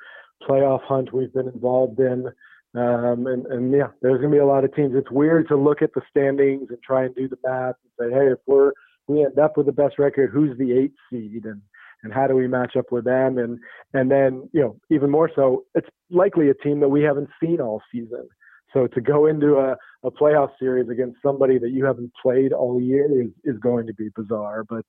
playoff 0.48 0.82
hunt 0.84 1.14
we've 1.14 1.34
been 1.34 1.48
involved 1.48 2.00
in. 2.00 2.28
Um, 2.76 3.26
and, 3.26 3.46
and 3.48 3.72
yeah, 3.72 3.88
there's 4.02 4.20
going 4.20 4.32
to 4.32 4.36
be 4.36 4.42
a 4.42 4.46
lot 4.46 4.64
of 4.64 4.76
teams. 4.76 4.94
It's 4.96 5.10
weird 5.10 5.48
to 5.48 5.58
look 5.58 5.82
at 5.82 5.94
the 5.94 6.02
standings 6.10 6.68
and 6.70 6.78
try 6.84 7.06
and 7.06 7.16
do 7.16 7.28
the 7.28 7.38
math 7.44 7.76
and 7.84 8.12
say, 8.12 8.16
hey, 8.16 8.28
if 8.34 8.40
we're 8.46 8.72
we 9.08 9.24
end 9.24 9.40
up 9.40 9.58
with 9.58 9.66
the 9.66 9.72
best 9.72 9.98
record, 9.98 10.32
who's 10.32 10.58
the 10.58 10.74
eighth 10.74 10.96
seed 11.10 11.46
and 11.46 11.62
and 12.04 12.14
how 12.14 12.28
do 12.28 12.36
we 12.36 12.48
match 12.48 12.76
up 12.76 12.92
with 12.92 13.06
them? 13.06 13.38
And 13.40 13.60
and 13.94 14.12
then 14.12 14.48
you 14.54 14.62
know 14.62 14.78
even 14.92 15.10
more 15.10 15.32
so, 15.36 15.66
it's 15.74 15.90
likely 16.12 16.50
a 16.50 16.54
team 16.54 16.80
that 16.82 16.90
we 16.90 17.02
haven't 17.02 17.30
seen 17.42 17.60
all 17.60 17.82
season. 17.92 18.28
So 18.74 18.86
to 18.86 19.02
go 19.02 19.26
into 19.26 19.58
a, 19.58 19.76
a 20.04 20.12
playoff 20.12 20.50
series 20.60 20.90
against 20.90 21.18
somebody 21.24 21.58
that 21.58 21.72
you 21.72 21.86
haven't 21.86 22.12
played 22.22 22.52
all 22.52 22.82
year 22.82 23.22
is, 23.22 23.30
is 23.44 23.58
going 23.60 23.88
to 23.88 23.94
be 23.94 24.10
bizarre. 24.16 24.64
But 24.66 24.86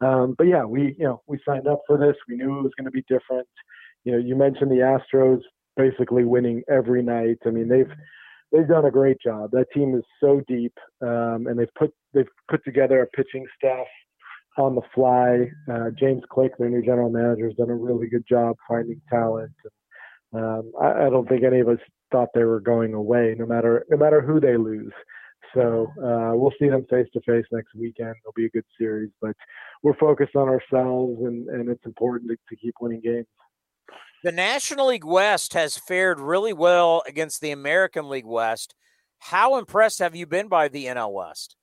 um, 0.00 0.34
but 0.36 0.46
yeah, 0.46 0.64
we 0.64 0.94
you 0.98 1.04
know 1.04 1.22
we 1.26 1.38
signed 1.46 1.66
up 1.66 1.82
for 1.86 1.98
this. 1.98 2.16
We 2.28 2.36
knew 2.36 2.58
it 2.58 2.62
was 2.62 2.72
going 2.76 2.86
to 2.86 2.90
be 2.90 3.04
different. 3.08 3.48
You 4.04 4.12
know, 4.12 4.18
you 4.18 4.34
mentioned 4.34 4.70
the 4.70 4.98
Astros 5.14 5.40
basically 5.76 6.24
winning 6.24 6.62
every 6.70 7.02
night. 7.02 7.38
I 7.46 7.50
mean, 7.50 7.68
they've 7.68 7.90
they've 8.52 8.68
done 8.68 8.86
a 8.86 8.90
great 8.90 9.18
job. 9.20 9.50
That 9.52 9.70
team 9.72 9.94
is 9.94 10.04
so 10.20 10.42
deep, 10.48 10.74
um, 11.02 11.46
and 11.48 11.58
they've 11.58 11.74
put 11.78 11.92
they've 12.14 12.28
put 12.50 12.64
together 12.64 13.02
a 13.02 13.06
pitching 13.08 13.46
staff 13.56 13.86
on 14.58 14.74
the 14.74 14.82
fly. 14.94 15.50
Uh, 15.72 15.90
James 15.98 16.22
Click, 16.30 16.52
their 16.58 16.68
new 16.68 16.82
general 16.82 17.10
manager, 17.10 17.46
has 17.46 17.56
done 17.56 17.70
a 17.70 17.74
really 17.74 18.08
good 18.08 18.24
job 18.28 18.56
finding 18.68 19.00
talent. 19.10 19.52
Um, 20.32 20.72
I, 20.80 21.06
I 21.06 21.10
don't 21.10 21.28
think 21.28 21.44
any 21.44 21.60
of 21.60 21.68
us 21.68 21.78
thought 22.12 22.28
they 22.34 22.44
were 22.44 22.60
going 22.60 22.94
away, 22.94 23.34
no 23.38 23.46
matter 23.46 23.84
no 23.90 23.96
matter 23.96 24.20
who 24.20 24.40
they 24.40 24.56
lose. 24.56 24.92
So 25.54 25.92
uh, 26.02 26.36
we'll 26.36 26.52
see 26.58 26.68
them 26.68 26.86
face 26.88 27.08
to 27.12 27.20
face 27.22 27.44
next 27.52 27.74
weekend. 27.74 28.14
It'll 28.22 28.32
be 28.34 28.46
a 28.46 28.50
good 28.50 28.64
series, 28.78 29.10
but 29.20 29.34
we're 29.82 29.96
focused 29.96 30.36
on 30.36 30.48
ourselves, 30.48 31.20
and, 31.22 31.48
and 31.48 31.68
it's 31.68 31.84
important 31.84 32.30
to, 32.30 32.36
to 32.48 32.56
keep 32.60 32.74
winning 32.80 33.00
games. 33.00 33.26
The 34.22 34.32
National 34.32 34.88
League 34.88 35.04
West 35.04 35.54
has 35.54 35.78
fared 35.78 36.20
really 36.20 36.52
well 36.52 37.02
against 37.06 37.40
the 37.40 37.50
American 37.50 38.08
League 38.08 38.26
West. 38.26 38.74
How 39.18 39.56
impressed 39.56 39.98
have 39.98 40.14
you 40.14 40.26
been 40.26 40.48
by 40.48 40.68
the 40.68 40.86
NL 40.86 41.12
West? 41.12 41.56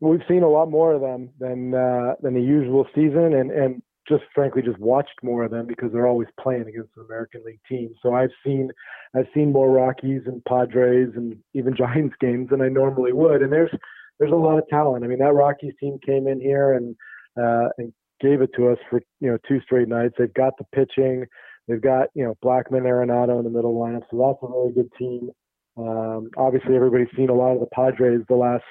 We've 0.00 0.22
seen 0.28 0.42
a 0.42 0.48
lot 0.48 0.70
more 0.70 0.92
of 0.92 1.00
them 1.00 1.30
than 1.38 1.74
uh, 1.74 2.14
than 2.20 2.34
the 2.34 2.42
usual 2.42 2.86
season, 2.94 3.34
and 3.34 3.50
and 3.50 3.82
just 4.08 4.24
frankly 4.34 4.62
just 4.62 4.78
watched 4.78 5.22
more 5.22 5.44
of 5.44 5.50
them 5.50 5.66
because 5.66 5.92
they're 5.92 6.06
always 6.06 6.28
playing 6.40 6.62
against 6.62 6.96
an 6.96 7.04
American 7.06 7.42
League 7.44 7.60
team. 7.68 7.94
So 8.02 8.14
I've 8.14 8.30
seen 8.44 8.70
I've 9.14 9.26
seen 9.34 9.52
more 9.52 9.70
Rockies 9.70 10.22
and 10.26 10.44
Padres 10.44 11.10
and 11.16 11.36
even 11.54 11.76
Giants 11.78 12.16
games 12.20 12.50
than 12.50 12.60
I 12.60 12.68
normally 12.68 13.12
would. 13.12 13.42
And 13.42 13.52
there's 13.52 13.70
there's 14.18 14.32
a 14.32 14.36
lot 14.36 14.58
of 14.58 14.66
talent. 14.68 15.04
I 15.04 15.08
mean 15.08 15.18
that 15.18 15.34
Rockies 15.34 15.74
team 15.80 15.98
came 16.04 16.26
in 16.26 16.40
here 16.40 16.74
and 16.74 16.96
uh, 17.40 17.68
and 17.78 17.92
gave 18.20 18.40
it 18.40 18.50
to 18.56 18.68
us 18.68 18.78
for 18.90 19.00
you 19.20 19.30
know 19.30 19.38
two 19.46 19.60
straight 19.60 19.88
nights. 19.88 20.14
They've 20.18 20.32
got 20.34 20.54
the 20.58 20.64
pitching. 20.74 21.24
They've 21.66 21.80
got 21.80 22.08
you 22.14 22.24
know 22.24 22.36
Blackmon, 22.44 22.82
Arenado 22.82 23.38
in 23.38 23.44
the 23.44 23.50
middle 23.50 23.74
lineup, 23.74 24.02
so 24.10 24.16
that's 24.16 24.42
a 24.42 24.56
really 24.56 24.72
good 24.72 24.90
team. 24.98 25.30
Um, 25.76 26.30
obviously, 26.36 26.74
everybody's 26.74 27.14
seen 27.16 27.30
a 27.30 27.34
lot 27.34 27.52
of 27.52 27.60
the 27.60 27.66
Padres 27.66 28.22
the 28.28 28.34
last 28.34 28.64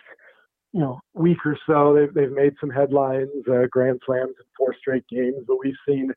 you 0.78 0.84
know 0.84 1.00
week 1.16 1.40
or 1.44 1.58
so. 1.66 1.96
They've 1.96 2.14
they've 2.14 2.32
made 2.32 2.54
some 2.62 2.70
headlines, 2.70 3.30
uh, 3.50 3.66
grand 3.72 4.00
slams 4.06 4.36
in 4.38 4.46
four 4.56 4.76
straight 4.80 5.08
games, 5.08 5.38
but 5.48 5.58
we've 5.60 5.74
seen, 5.88 6.14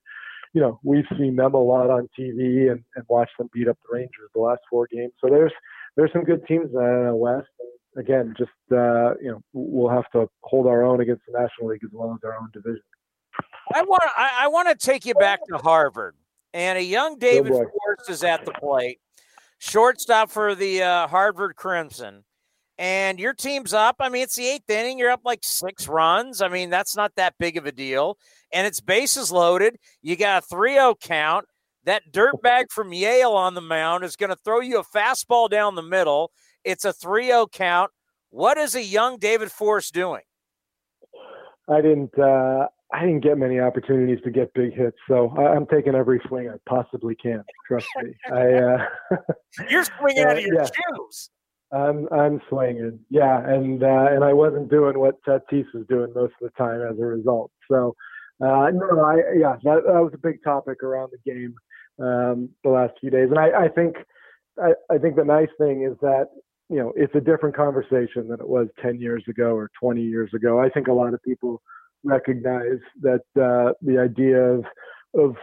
you 0.53 0.61
know, 0.61 0.79
we've 0.85 1.07
seen 1.17 1.35
them 1.35 1.55
a 1.55 1.59
lot 1.59 1.89
on 1.89 2.11
TV 2.19 2.71
and, 2.71 2.85
and 2.95 3.05
watched 3.09 3.39
them 3.39 3.49
beat 3.55 3.69
up 3.69 3.79
the 3.89 3.97
Rangers 3.97 4.29
the 4.35 4.41
last 4.41 4.61
four 4.69 4.87
games. 4.93 5.15
So 5.19 5.31
there's 5.31 5.53
there's 5.97 6.13
some 6.13 6.25
good 6.25 6.47
teams 6.47 6.67
in 6.67 6.73
the 6.75 7.17
West. 7.17 7.49
And 7.95 8.05
again, 8.05 8.35
just 8.37 8.51
uh, 8.71 9.15
you 9.23 9.31
know, 9.31 9.43
we'll 9.55 9.89
have 9.89 10.11
to 10.13 10.29
hold 10.43 10.67
our 10.67 10.85
own 10.85 11.01
against 11.01 11.23
the 11.27 11.41
National 11.41 11.69
League 11.69 11.83
as 11.83 11.91
well 11.95 12.13
as 12.13 12.23
our 12.23 12.37
own 12.37 12.51
division. 12.53 12.83
I 13.75 13.83
want 13.83 14.03
I, 14.15 14.41
I 14.41 14.49
want 14.49 14.69
to 14.69 14.75
take 14.75 15.07
you 15.07 15.15
back 15.15 15.41
to 15.49 15.57
Harvard, 15.57 16.17
and 16.53 16.77
a 16.77 16.85
young 16.85 17.19
David 17.19 17.51
Forst 17.51 18.11
is 18.11 18.23
at 18.25 18.45
the 18.45 18.53
plate, 18.53 18.99
shortstop 19.57 20.29
for 20.29 20.55
the 20.55 20.83
uh, 20.83 21.07
Harvard 21.07 21.57
Crimson 21.57 22.25
and 22.81 23.21
your 23.21 23.35
team's 23.35 23.75
up. 23.75 23.97
I 24.01 24.09
mean, 24.09 24.23
it's 24.23 24.37
the 24.37 24.49
eighth 24.49 24.71
inning. 24.71 24.99
You're 24.99 25.11
up 25.11 25.21
like 25.23 25.41
six 25.43 25.87
runs. 25.87 26.41
I 26.41 26.49
mean, 26.49 26.71
that's 26.71 26.97
not 26.97 27.15
that 27.17 27.35
big 27.39 27.59
of 27.59 27.67
a 27.67 27.73
deal. 27.73 28.17
And 28.55 28.67
it's 28.67 28.81
bases 28.81 29.31
loaded. 29.31 29.77
You 30.01 30.17
got 30.17 30.43
a 30.43 30.47
3 30.47 30.73
0 30.73 30.95
count. 30.99 31.45
That 31.85 32.11
dirtbag 32.11 32.71
from 32.71 32.95
Yale 32.95 33.33
on 33.33 33.55
the 33.55 33.61
mound 33.61 34.05
is 34.05 34.17
going 34.17 34.31
to 34.31 34.37
throw 34.37 34.61
you 34.61 34.79
a 34.81 34.85
fastball 34.85 35.49
down 35.51 35.75
the 35.75 35.83
middle. 35.83 36.33
It's 36.65 36.87
a 36.87 36.93
3 36.95 37.27
0 37.27 37.49
count. 37.53 37.91
What 38.31 38.57
is 38.57 38.75
a 38.75 38.83
young 38.83 39.19
David 39.19 39.53
Forst 39.53 39.93
doing? 39.93 40.23
I 41.69 41.83
didn't. 41.83 42.19
Uh, 42.19 42.67
I 42.95 43.01
didn't 43.01 43.21
get 43.21 43.37
many 43.37 43.61
opportunities 43.61 44.19
to 44.25 44.31
get 44.31 44.55
big 44.55 44.73
hits, 44.73 44.97
so 45.07 45.33
I, 45.39 45.55
am 45.55 45.67
taking 45.67 45.95
every 45.95 46.21
swing 46.27 46.49
I 46.49 46.57
possibly 46.67 47.15
can. 47.15 47.45
Trust 47.69 47.87
me. 48.03 48.15
I. 48.33 48.55
Uh, 48.55 48.87
You're 49.69 49.85
swinging 49.85 50.25
out 50.25 50.39
of 50.39 50.43
your 50.43 50.55
yeah. 50.55 50.65
shoes. 50.65 51.31
I'm 51.73 52.09
I'm 52.13 52.41
swinging, 52.49 52.99
yeah, 53.11 53.39
and 53.47 53.83
uh, 53.83 54.07
and 54.11 54.25
I 54.25 54.33
wasn't 54.33 54.71
doing 54.71 54.99
what 54.99 55.23
Tatis 55.23 55.67
was 55.73 55.87
doing 55.89 56.13
most 56.15 56.35
of 56.41 56.51
the 56.51 56.59
time 56.59 56.81
as 56.83 56.99
a 56.99 57.05
result. 57.05 57.53
So, 57.71 57.95
uh, 58.41 58.71
no, 58.73 59.05
I 59.05 59.17
yeah, 59.39 59.57
that, 59.63 59.83
that 59.87 60.03
was 60.03 60.11
a 60.13 60.19
big 60.19 60.43
topic 60.43 60.83
around 60.83 61.13
the 61.13 61.31
game 61.31 61.55
um, 62.05 62.49
the 62.65 62.71
last 62.71 62.95
few 63.01 63.11
days, 63.11 63.29
and 63.31 63.39
I, 63.39 63.67
I 63.67 63.69
think 63.69 63.97
I, 64.61 64.73
I 64.91 64.99
think 64.99 65.15
the 65.15 65.25
nice 65.25 65.49
thing 65.59 65.85
is 65.85 65.97
that 66.01 66.27
you 66.69 66.79
know 66.79 66.93
it's 66.97 67.15
a 67.15 67.21
different 67.21 67.55
conversation 67.55 68.27
than 68.29 68.41
it 68.41 68.49
was 68.49 68.67
10 68.83 69.01
years 69.01 69.23
ago 69.29 69.55
or 69.55 69.71
20 69.81 70.03
years 70.03 70.31
ago. 70.35 70.61
I 70.61 70.71
think 70.71 70.89
a 70.89 70.93
lot 70.93 71.15
of 71.15 71.23
people 71.23 71.63
recognize 72.03 72.81
that 73.03 73.23
uh, 73.41 73.75
the 73.83 73.99
idea 73.99 74.43
of 74.43 74.65
of 75.15 75.37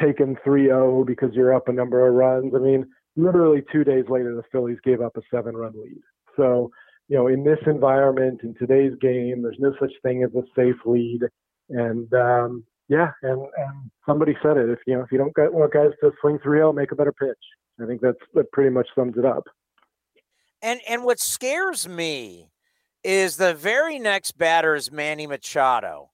taking 0.00 0.36
3-0 0.44 1.06
because 1.06 1.32
you're 1.34 1.54
up 1.54 1.68
a 1.68 1.72
number 1.72 2.04
of 2.04 2.14
runs. 2.14 2.52
I 2.54 2.58
mean 2.58 2.84
literally 3.18 3.62
two 3.70 3.84
days 3.84 4.04
later, 4.08 4.34
the 4.34 4.44
Phillies 4.50 4.78
gave 4.84 5.00
up 5.00 5.16
a 5.16 5.22
seven 5.30 5.56
run 5.56 5.74
lead. 5.74 6.00
So, 6.36 6.70
you 7.08 7.16
know, 7.16 7.26
in 7.26 7.44
this 7.44 7.58
environment, 7.66 8.40
in 8.42 8.54
today's 8.54 8.92
game, 9.00 9.42
there's 9.42 9.58
no 9.58 9.74
such 9.80 9.92
thing 10.02 10.22
as 10.22 10.30
a 10.34 10.42
safe 10.56 10.76
lead. 10.86 11.20
And, 11.68 12.12
um, 12.14 12.64
yeah, 12.88 13.10
and, 13.22 13.40
and 13.40 13.90
somebody 14.06 14.36
said 14.42 14.56
it. 14.56 14.70
If 14.70 14.78
you 14.86 14.94
know, 14.94 15.02
if 15.02 15.12
you 15.12 15.18
don't 15.18 15.34
get, 15.34 15.52
want 15.52 15.72
guys 15.72 15.90
to 16.02 16.10
swing 16.20 16.38
3-0, 16.38 16.74
make 16.74 16.92
a 16.92 16.96
better 16.96 17.12
pitch. 17.12 17.36
I 17.82 17.86
think 17.86 18.00
that's 18.00 18.18
that 18.34 18.50
pretty 18.52 18.70
much 18.70 18.88
sums 18.94 19.16
it 19.18 19.24
up. 19.24 19.44
And 20.62 20.80
and 20.88 21.04
what 21.04 21.20
scares 21.20 21.86
me 21.86 22.50
is 23.04 23.36
the 23.36 23.54
very 23.54 23.98
next 23.98 24.32
batter 24.32 24.74
is 24.74 24.90
Manny 24.90 25.26
Machado, 25.26 26.10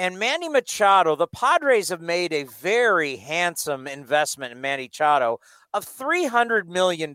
And 0.00 0.18
Manny 0.18 0.48
Machado, 0.48 1.14
the 1.14 1.26
Padres 1.26 1.90
have 1.90 2.00
made 2.00 2.32
a 2.32 2.44
very 2.44 3.16
handsome 3.16 3.86
investment 3.86 4.50
in 4.50 4.58
Manny 4.58 4.84
Machado 4.84 5.40
of 5.74 5.84
$300 5.84 6.64
million. 6.64 7.14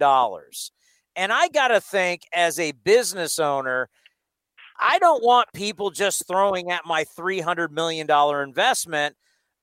And 1.16 1.34
I 1.34 1.48
got 1.48 1.70
to 1.70 1.82
think, 1.82 2.28
as 2.32 2.60
a 2.60 2.74
business 2.74 3.40
owner, 3.40 3.90
I 4.80 5.00
don't 5.00 5.24
want 5.24 5.48
people 5.52 5.90
just 5.90 6.28
throwing 6.28 6.70
at 6.70 6.86
my 6.86 7.06
$300 7.18 7.72
million 7.72 8.08
investment. 8.48 9.16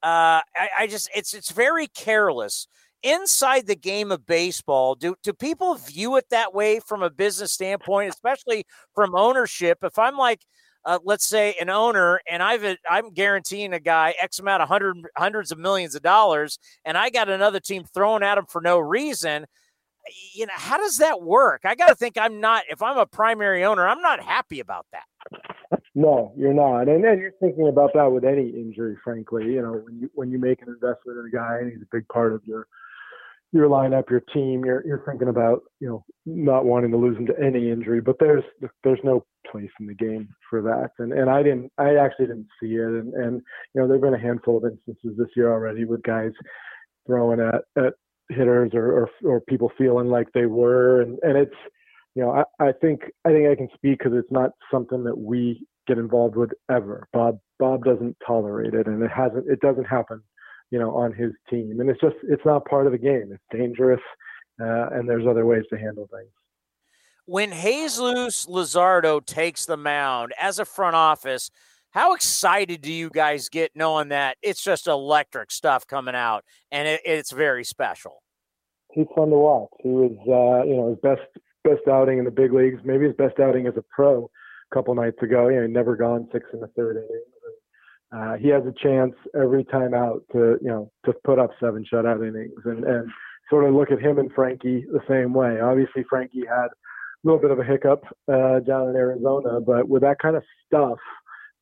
Uh, 0.02 0.42
I, 0.56 0.68
I 0.80 0.86
just, 0.88 1.08
it's, 1.14 1.32
it's 1.32 1.52
very 1.52 1.86
careless 1.86 2.66
inside 3.04 3.68
the 3.68 3.76
game 3.76 4.12
of 4.12 4.26
baseball, 4.26 4.94
do 4.94 5.16
do 5.22 5.32
people 5.32 5.74
view 5.74 6.16
it 6.16 6.26
that 6.30 6.54
way 6.54 6.80
from 6.80 7.02
a 7.02 7.10
business 7.10 7.52
standpoint, 7.52 8.12
especially 8.12 8.64
from 8.94 9.14
ownership? 9.14 9.78
If 9.82 9.98
I'm 9.98 10.16
like, 10.16 10.42
uh, 10.84 10.98
let's 11.04 11.26
say 11.26 11.54
an 11.60 11.70
owner, 11.70 12.20
and 12.28 12.42
I've 12.42 12.76
I'm 12.88 13.12
guaranteeing 13.12 13.72
a 13.72 13.80
guy 13.80 14.14
X 14.20 14.38
amount 14.38 14.62
of 14.62 14.68
hundred 14.68 14.96
hundreds 15.16 15.52
of 15.52 15.58
millions 15.58 15.94
of 15.94 16.02
dollars, 16.02 16.58
and 16.84 16.98
I 16.98 17.10
got 17.10 17.28
another 17.28 17.60
team 17.60 17.84
throwing 17.94 18.22
at 18.22 18.38
him 18.38 18.46
for 18.48 18.60
no 18.60 18.78
reason. 18.78 19.46
You 20.34 20.46
know, 20.46 20.52
how 20.56 20.78
does 20.78 20.96
that 20.96 21.22
work? 21.22 21.62
I 21.64 21.76
got 21.76 21.88
to 21.88 21.94
think 21.94 22.18
I'm 22.18 22.40
not. 22.40 22.64
If 22.68 22.82
I'm 22.82 22.98
a 22.98 23.06
primary 23.06 23.64
owner, 23.64 23.86
I'm 23.86 24.02
not 24.02 24.20
happy 24.20 24.58
about 24.60 24.86
that. 24.92 25.04
No, 25.94 26.32
you're 26.36 26.54
not, 26.54 26.88
and 26.88 27.04
then 27.04 27.18
you're 27.18 27.34
thinking 27.40 27.68
about 27.68 27.92
that 27.94 28.10
with 28.10 28.24
any 28.24 28.48
injury. 28.48 28.96
Frankly, 29.04 29.44
you 29.44 29.62
know, 29.62 29.72
when 29.72 30.00
you 30.00 30.10
when 30.14 30.30
you 30.30 30.38
make 30.38 30.62
an 30.62 30.68
investment 30.68 31.18
in 31.18 31.26
a 31.26 31.30
guy 31.30 31.58
and 31.60 31.70
he's 31.70 31.82
a 31.82 31.88
big 31.92 32.08
part 32.08 32.32
of 32.32 32.42
your 32.44 32.66
your 33.52 33.68
lineup, 33.68 34.08
your 34.10 34.20
team, 34.32 34.64
you're 34.64 34.84
you're 34.86 35.04
thinking 35.06 35.28
about 35.28 35.62
you 35.78 35.88
know 35.88 36.04
not 36.24 36.64
wanting 36.64 36.90
to 36.90 36.96
lose 36.96 37.16
him 37.16 37.26
to 37.26 37.38
any 37.38 37.70
injury, 37.70 38.00
but 38.00 38.16
there's 38.18 38.44
there's 38.82 38.98
no 39.04 39.24
place 39.50 39.70
in 39.78 39.86
the 39.86 39.94
game 39.94 40.28
for 40.48 40.62
that, 40.62 40.90
and 40.98 41.12
and 41.12 41.28
I 41.28 41.42
didn't 41.42 41.70
I 41.78 41.96
actually 41.96 42.26
didn't 42.26 42.48
see 42.60 42.74
it, 42.74 42.86
and 42.86 43.12
and 43.14 43.42
you 43.74 43.80
know 43.80 43.86
there've 43.86 44.00
been 44.00 44.14
a 44.14 44.18
handful 44.18 44.56
of 44.56 44.64
instances 44.64 45.16
this 45.18 45.28
year 45.36 45.52
already 45.52 45.84
with 45.84 46.02
guys 46.02 46.32
throwing 47.06 47.40
at 47.40 47.62
at 47.76 47.94
hitters 48.30 48.72
or 48.74 49.02
or, 49.02 49.10
or 49.24 49.40
people 49.42 49.70
feeling 49.76 50.08
like 50.08 50.28
they 50.32 50.46
were, 50.46 51.02
and 51.02 51.18
and 51.22 51.36
it's 51.36 51.56
you 52.14 52.22
know 52.22 52.30
I 52.30 52.68
I 52.68 52.72
think 52.72 53.02
I 53.26 53.30
think 53.30 53.48
I 53.48 53.54
can 53.54 53.68
speak 53.74 53.98
because 53.98 54.14
it's 54.14 54.32
not 54.32 54.52
something 54.70 55.04
that 55.04 55.18
we 55.18 55.66
get 55.86 55.98
involved 55.98 56.36
with 56.36 56.50
ever. 56.70 57.06
Bob 57.12 57.38
Bob 57.58 57.84
doesn't 57.84 58.16
tolerate 58.26 58.72
it, 58.72 58.86
and 58.86 59.02
it 59.02 59.10
hasn't 59.10 59.46
it 59.46 59.60
doesn't 59.60 59.84
happen 59.84 60.22
you 60.72 60.78
know, 60.78 60.96
on 60.96 61.12
his 61.12 61.32
team. 61.50 61.80
And 61.80 61.90
it's 61.90 62.00
just, 62.00 62.16
it's 62.22 62.44
not 62.46 62.64
part 62.64 62.86
of 62.86 62.92
the 62.92 62.98
game. 62.98 63.30
It's 63.30 63.42
dangerous, 63.52 64.00
uh, 64.60 64.88
and 64.92 65.08
there's 65.08 65.26
other 65.26 65.44
ways 65.44 65.64
to 65.70 65.78
handle 65.78 66.08
things. 66.10 66.30
When 67.26 67.52
Jesus 67.52 68.46
Luzardo 68.46 69.24
takes 69.24 69.66
the 69.66 69.76
mound 69.76 70.32
as 70.40 70.58
a 70.58 70.64
front 70.64 70.96
office, 70.96 71.50
how 71.90 72.14
excited 72.14 72.80
do 72.80 72.90
you 72.90 73.10
guys 73.10 73.50
get 73.50 73.72
knowing 73.76 74.08
that 74.08 74.38
it's 74.42 74.64
just 74.64 74.86
electric 74.86 75.50
stuff 75.50 75.86
coming 75.86 76.14
out 76.14 76.44
and 76.72 76.88
it, 76.88 77.02
it's 77.04 77.32
very 77.32 77.64
special? 77.64 78.22
He's 78.92 79.06
fun 79.14 79.28
to 79.28 79.36
watch. 79.36 79.68
He 79.82 79.90
was, 79.90 80.12
uh, 80.26 80.66
you 80.66 80.76
know, 80.76 80.88
his 80.88 80.98
best 81.00 81.20
best 81.64 81.86
outing 81.88 82.18
in 82.18 82.24
the 82.24 82.30
big 82.30 82.52
leagues, 82.52 82.80
maybe 82.82 83.06
his 83.06 83.14
best 83.14 83.38
outing 83.38 83.66
as 83.66 83.74
a 83.76 83.84
pro 83.94 84.24
a 84.24 84.74
couple 84.74 84.94
nights 84.94 85.22
ago. 85.22 85.48
You 85.48 85.56
know, 85.56 85.66
he 85.66 85.68
never 85.68 85.96
gone 85.96 86.28
six 86.32 86.46
in 86.52 86.60
the 86.60 86.66
third 86.68 86.96
inning 86.96 87.22
uh, 88.14 88.34
he 88.34 88.48
has 88.48 88.62
a 88.66 88.74
chance 88.82 89.14
every 89.34 89.64
time 89.64 89.94
out 89.94 90.22
to 90.32 90.58
you 90.60 90.68
know 90.68 90.90
to 91.04 91.12
put 91.24 91.38
up 91.38 91.50
seven 91.60 91.84
shutout 91.90 92.26
innings 92.26 92.60
and 92.64 92.84
and 92.84 93.10
sort 93.50 93.64
of 93.64 93.74
look 93.74 93.90
at 93.90 94.00
him 94.00 94.18
and 94.18 94.32
Frankie 94.32 94.84
the 94.92 95.00
same 95.08 95.32
way. 95.32 95.60
Obviously, 95.60 96.04
Frankie 96.08 96.44
had 96.48 96.66
a 96.66 97.24
little 97.24 97.40
bit 97.40 97.50
of 97.50 97.58
a 97.58 97.64
hiccup 97.64 98.04
uh, 98.32 98.60
down 98.60 98.88
in 98.88 98.96
Arizona, 98.96 99.60
but 99.60 99.88
with 99.88 100.02
that 100.02 100.18
kind 100.20 100.36
of 100.36 100.42
stuff 100.66 100.98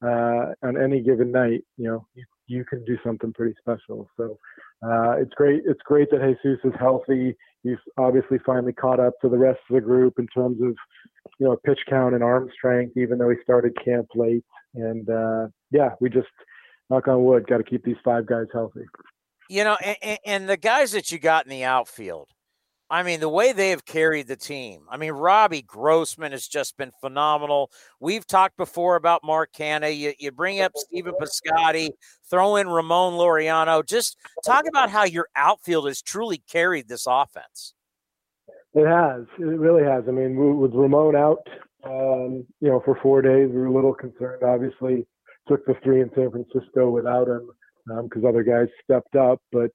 uh, 0.03 0.53
on 0.63 0.81
any 0.83 1.01
given 1.01 1.31
night, 1.31 1.63
you 1.77 1.89
know 1.89 2.07
you, 2.15 2.25
you 2.47 2.65
can 2.65 2.85
do 2.85 2.99
something 3.05 3.33
pretty 3.33 3.55
special. 3.61 4.09
So 4.17 4.39
uh, 4.83 5.13
it's 5.19 5.35
great. 5.35 5.63
It's 5.67 5.83
great 5.85 6.11
that 6.11 6.37
Jesus 6.43 6.61
is 6.65 6.73
healthy. 6.79 7.37
He's 7.63 7.79
obviously 7.99 8.39
finally 8.45 8.73
caught 8.73 8.99
up 8.99 9.15
to 9.23 9.29
the 9.29 9.39
rest 9.39 9.61
of 9.69 9.75
the 9.75 9.81
group 9.81 10.15
in 10.19 10.27
terms 10.29 10.61
of 10.63 10.75
you 11.41 11.47
know 11.47 11.57
pitch 11.65 11.81
count 11.89 12.15
and 12.15 12.23
arm 12.23 12.49
strength, 12.55 12.97
even 12.97 13.19
though 13.19 13.31
he 13.31 13.37
started 13.43 13.77
camp 13.83 14.07
late. 14.15 14.45
And 14.75 15.09
uh, 15.09 15.49
yeah, 15.73 15.95
we 16.01 16.11
just 16.11 16.29
knock 16.91 17.09
on 17.09 17.25
wood, 17.25 17.47
got 17.49 17.57
to 17.57 17.65
keep 17.65 17.83
these 17.83 17.97
five 18.05 18.27
guys 18.27 18.47
healthy. 18.53 18.85
You 19.49 19.65
know, 19.65 19.77
and, 19.83 20.19
and, 20.25 20.49
the 20.49 20.57
guys 20.57 20.93
that 20.93 21.11
you 21.11 21.19
got 21.19 21.45
in 21.45 21.51
the 21.51 21.65
outfield, 21.65 22.29
I 22.89 23.03
mean, 23.03 23.19
the 23.19 23.29
way 23.29 23.53
they 23.53 23.71
have 23.71 23.85
carried 23.85 24.29
the 24.29 24.37
team. 24.37 24.83
I 24.89 24.97
mean, 24.97 25.11
Robbie 25.11 25.63
Grossman 25.63 26.31
has 26.31 26.47
just 26.47 26.77
been 26.77 26.93
phenomenal. 27.01 27.73
We've 27.99 28.25
talked 28.25 28.57
before 28.57 28.95
about 28.95 29.25
Mark 29.25 29.53
Canha. 29.53 29.97
You, 29.97 30.13
you 30.21 30.31
bring 30.31 30.61
up 30.61 30.71
Stephen 30.77 31.15
Piscotty, 31.21 31.91
throw 32.31 32.57
in 32.57 32.69
Ramon 32.69 33.15
Laureano. 33.15 33.85
Just 33.85 34.19
talk 34.45 34.69
about 34.69 34.89
how 34.89 35.03
your 35.03 35.27
outfield 35.35 35.89
has 35.89 36.01
truly 36.01 36.43
carried 36.49 36.87
this 36.87 37.07
offense. 37.09 37.75
It 38.75 38.87
has. 38.87 39.25
It 39.39 39.45
really 39.45 39.83
has. 39.83 40.05
I 40.07 40.13
mean, 40.13 40.37
with 40.59 40.73
Ramon 40.75 41.17
out, 41.17 41.47
um, 41.85 42.47
you 42.61 42.69
know, 42.69 42.81
for 42.85 42.99
four 43.03 43.23
days, 43.23 43.49
we 43.51 43.59
were 43.59 43.67
a 43.67 43.73
little 43.73 43.95
concerned. 43.95 44.43
Obviously, 44.45 45.07
took 45.49 45.65
the 45.67 45.75
three 45.83 46.01
in 46.01 46.11
San 46.15 46.31
Francisco 46.31 46.91
without 46.91 47.29
him 47.29 47.51
because 47.87 48.23
um, 48.23 48.29
other 48.29 48.43
guys 48.45 48.69
stepped 48.85 49.17
up. 49.17 49.41
But 49.51 49.73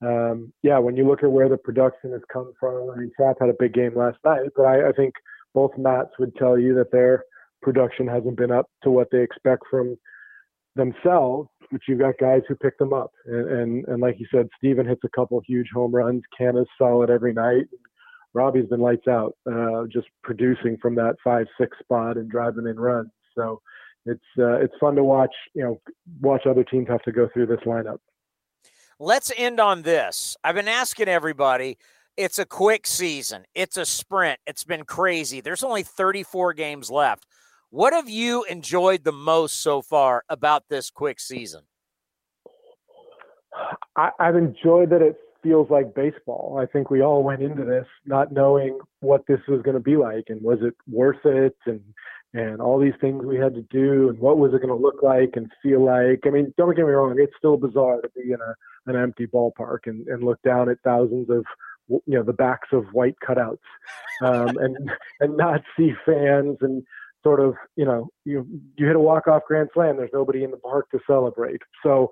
um, 0.00 0.52
yeah, 0.62 0.78
when 0.78 0.96
you 0.96 1.06
look 1.06 1.22
at 1.22 1.30
where 1.30 1.48
the 1.48 1.58
production 1.58 2.12
has 2.12 2.22
come 2.32 2.52
from, 2.58 2.90
I 2.90 2.96
mean, 2.96 3.12
Chap 3.18 3.36
had 3.40 3.50
a 3.50 3.56
big 3.58 3.74
game 3.74 3.94
last 3.96 4.18
night, 4.24 4.50
but 4.56 4.62
I, 4.62 4.88
I 4.88 4.92
think 4.92 5.14
both 5.54 5.72
Matts 5.76 6.18
would 6.18 6.34
tell 6.36 6.58
you 6.58 6.74
that 6.76 6.92
their 6.92 7.24
production 7.62 8.06
hasn't 8.06 8.36
been 8.36 8.52
up 8.52 8.66
to 8.84 8.90
what 8.90 9.08
they 9.10 9.22
expect 9.22 9.64
from 9.70 9.96
themselves. 10.76 11.48
But 11.70 11.82
you've 11.86 11.98
got 11.98 12.14
guys 12.18 12.42
who 12.48 12.54
pick 12.54 12.78
them 12.78 12.94
up, 12.94 13.10
and 13.26 13.50
and, 13.50 13.88
and 13.88 14.00
like 14.00 14.18
you 14.18 14.26
said, 14.32 14.48
Stephen 14.56 14.86
hits 14.86 15.02
a 15.04 15.10
couple 15.10 15.42
huge 15.46 15.68
home 15.74 15.94
runs. 15.94 16.22
Canha's 16.38 16.68
solid 16.78 17.10
every 17.10 17.34
night. 17.34 17.66
Robbie's 18.34 18.66
been 18.66 18.80
lights 18.80 19.08
out, 19.08 19.34
uh, 19.50 19.84
just 19.90 20.06
producing 20.22 20.76
from 20.80 20.94
that 20.96 21.16
five 21.24 21.46
six 21.60 21.78
spot 21.80 22.16
and 22.16 22.30
driving 22.30 22.66
in 22.66 22.78
runs. 22.78 23.10
So 23.34 23.60
it's 24.06 24.20
uh, 24.38 24.56
it's 24.56 24.74
fun 24.80 24.94
to 24.96 25.04
watch. 25.04 25.34
You 25.54 25.64
know, 25.64 25.80
watch 26.20 26.46
other 26.46 26.64
teams 26.64 26.88
have 26.88 27.02
to 27.02 27.12
go 27.12 27.28
through 27.32 27.46
this 27.46 27.60
lineup. 27.66 27.98
Let's 29.00 29.32
end 29.36 29.60
on 29.60 29.82
this. 29.82 30.36
I've 30.42 30.56
been 30.56 30.68
asking 30.68 31.08
everybody. 31.08 31.78
It's 32.16 32.40
a 32.40 32.44
quick 32.44 32.84
season. 32.86 33.44
It's 33.54 33.76
a 33.76 33.86
sprint. 33.86 34.40
It's 34.44 34.64
been 34.64 34.84
crazy. 34.84 35.40
There's 35.40 35.62
only 35.62 35.84
34 35.84 36.52
games 36.54 36.90
left. 36.90 37.24
What 37.70 37.92
have 37.92 38.08
you 38.08 38.42
enjoyed 38.44 39.04
the 39.04 39.12
most 39.12 39.60
so 39.60 39.82
far 39.82 40.24
about 40.28 40.64
this 40.68 40.90
quick 40.90 41.20
season? 41.20 41.62
I, 43.96 44.10
I've 44.18 44.34
enjoyed 44.34 44.90
that 44.90 45.02
it 45.02 45.16
feels 45.42 45.70
like 45.70 45.94
baseball. 45.94 46.58
I 46.60 46.66
think 46.66 46.90
we 46.90 47.02
all 47.02 47.22
went 47.22 47.42
into 47.42 47.64
this 47.64 47.86
not 48.06 48.32
knowing 48.32 48.78
what 49.00 49.26
this 49.26 49.40
was 49.48 49.62
going 49.62 49.76
to 49.76 49.80
be 49.82 49.96
like 49.96 50.24
and 50.28 50.42
was 50.42 50.58
it 50.62 50.74
worth 50.90 51.24
it 51.24 51.56
and 51.66 51.80
and 52.34 52.60
all 52.60 52.78
these 52.78 52.94
things 53.00 53.24
we 53.24 53.38
had 53.38 53.54
to 53.54 53.62
do 53.62 54.10
and 54.10 54.18
what 54.18 54.36
was 54.36 54.52
it 54.52 54.60
going 54.60 54.68
to 54.68 54.74
look 54.74 55.02
like 55.02 55.30
and 55.36 55.50
feel 55.62 55.82
like. 55.84 56.20
I 56.26 56.30
mean, 56.30 56.52
don't 56.58 56.76
get 56.76 56.84
me 56.84 56.92
wrong, 56.92 57.16
it's 57.18 57.32
still 57.38 57.56
bizarre 57.56 58.00
to 58.02 58.10
be 58.14 58.32
in 58.32 58.38
a 58.40 58.54
an 58.88 58.96
empty 58.96 59.26
ballpark 59.26 59.80
and, 59.86 60.06
and 60.08 60.22
look 60.22 60.40
down 60.42 60.68
at 60.68 60.78
thousands 60.82 61.28
of 61.30 61.44
you 61.88 62.00
know 62.06 62.22
the 62.22 62.32
backs 62.32 62.68
of 62.72 62.84
white 62.92 63.16
cutouts 63.26 63.58
um, 64.22 64.56
and 64.58 64.76
and 65.20 65.36
not 65.36 65.62
see 65.76 65.92
fans 66.04 66.58
and 66.60 66.82
sort 67.22 67.40
of 67.40 67.54
you 67.76 67.84
know 67.84 68.08
you 68.24 68.46
you 68.76 68.86
hit 68.86 68.96
a 68.96 69.00
walk 69.00 69.26
off 69.26 69.42
grand 69.46 69.68
slam 69.74 69.96
there's 69.96 70.10
nobody 70.12 70.44
in 70.44 70.50
the 70.50 70.56
park 70.58 70.90
to 70.90 70.98
celebrate 71.06 71.62
so 71.82 72.08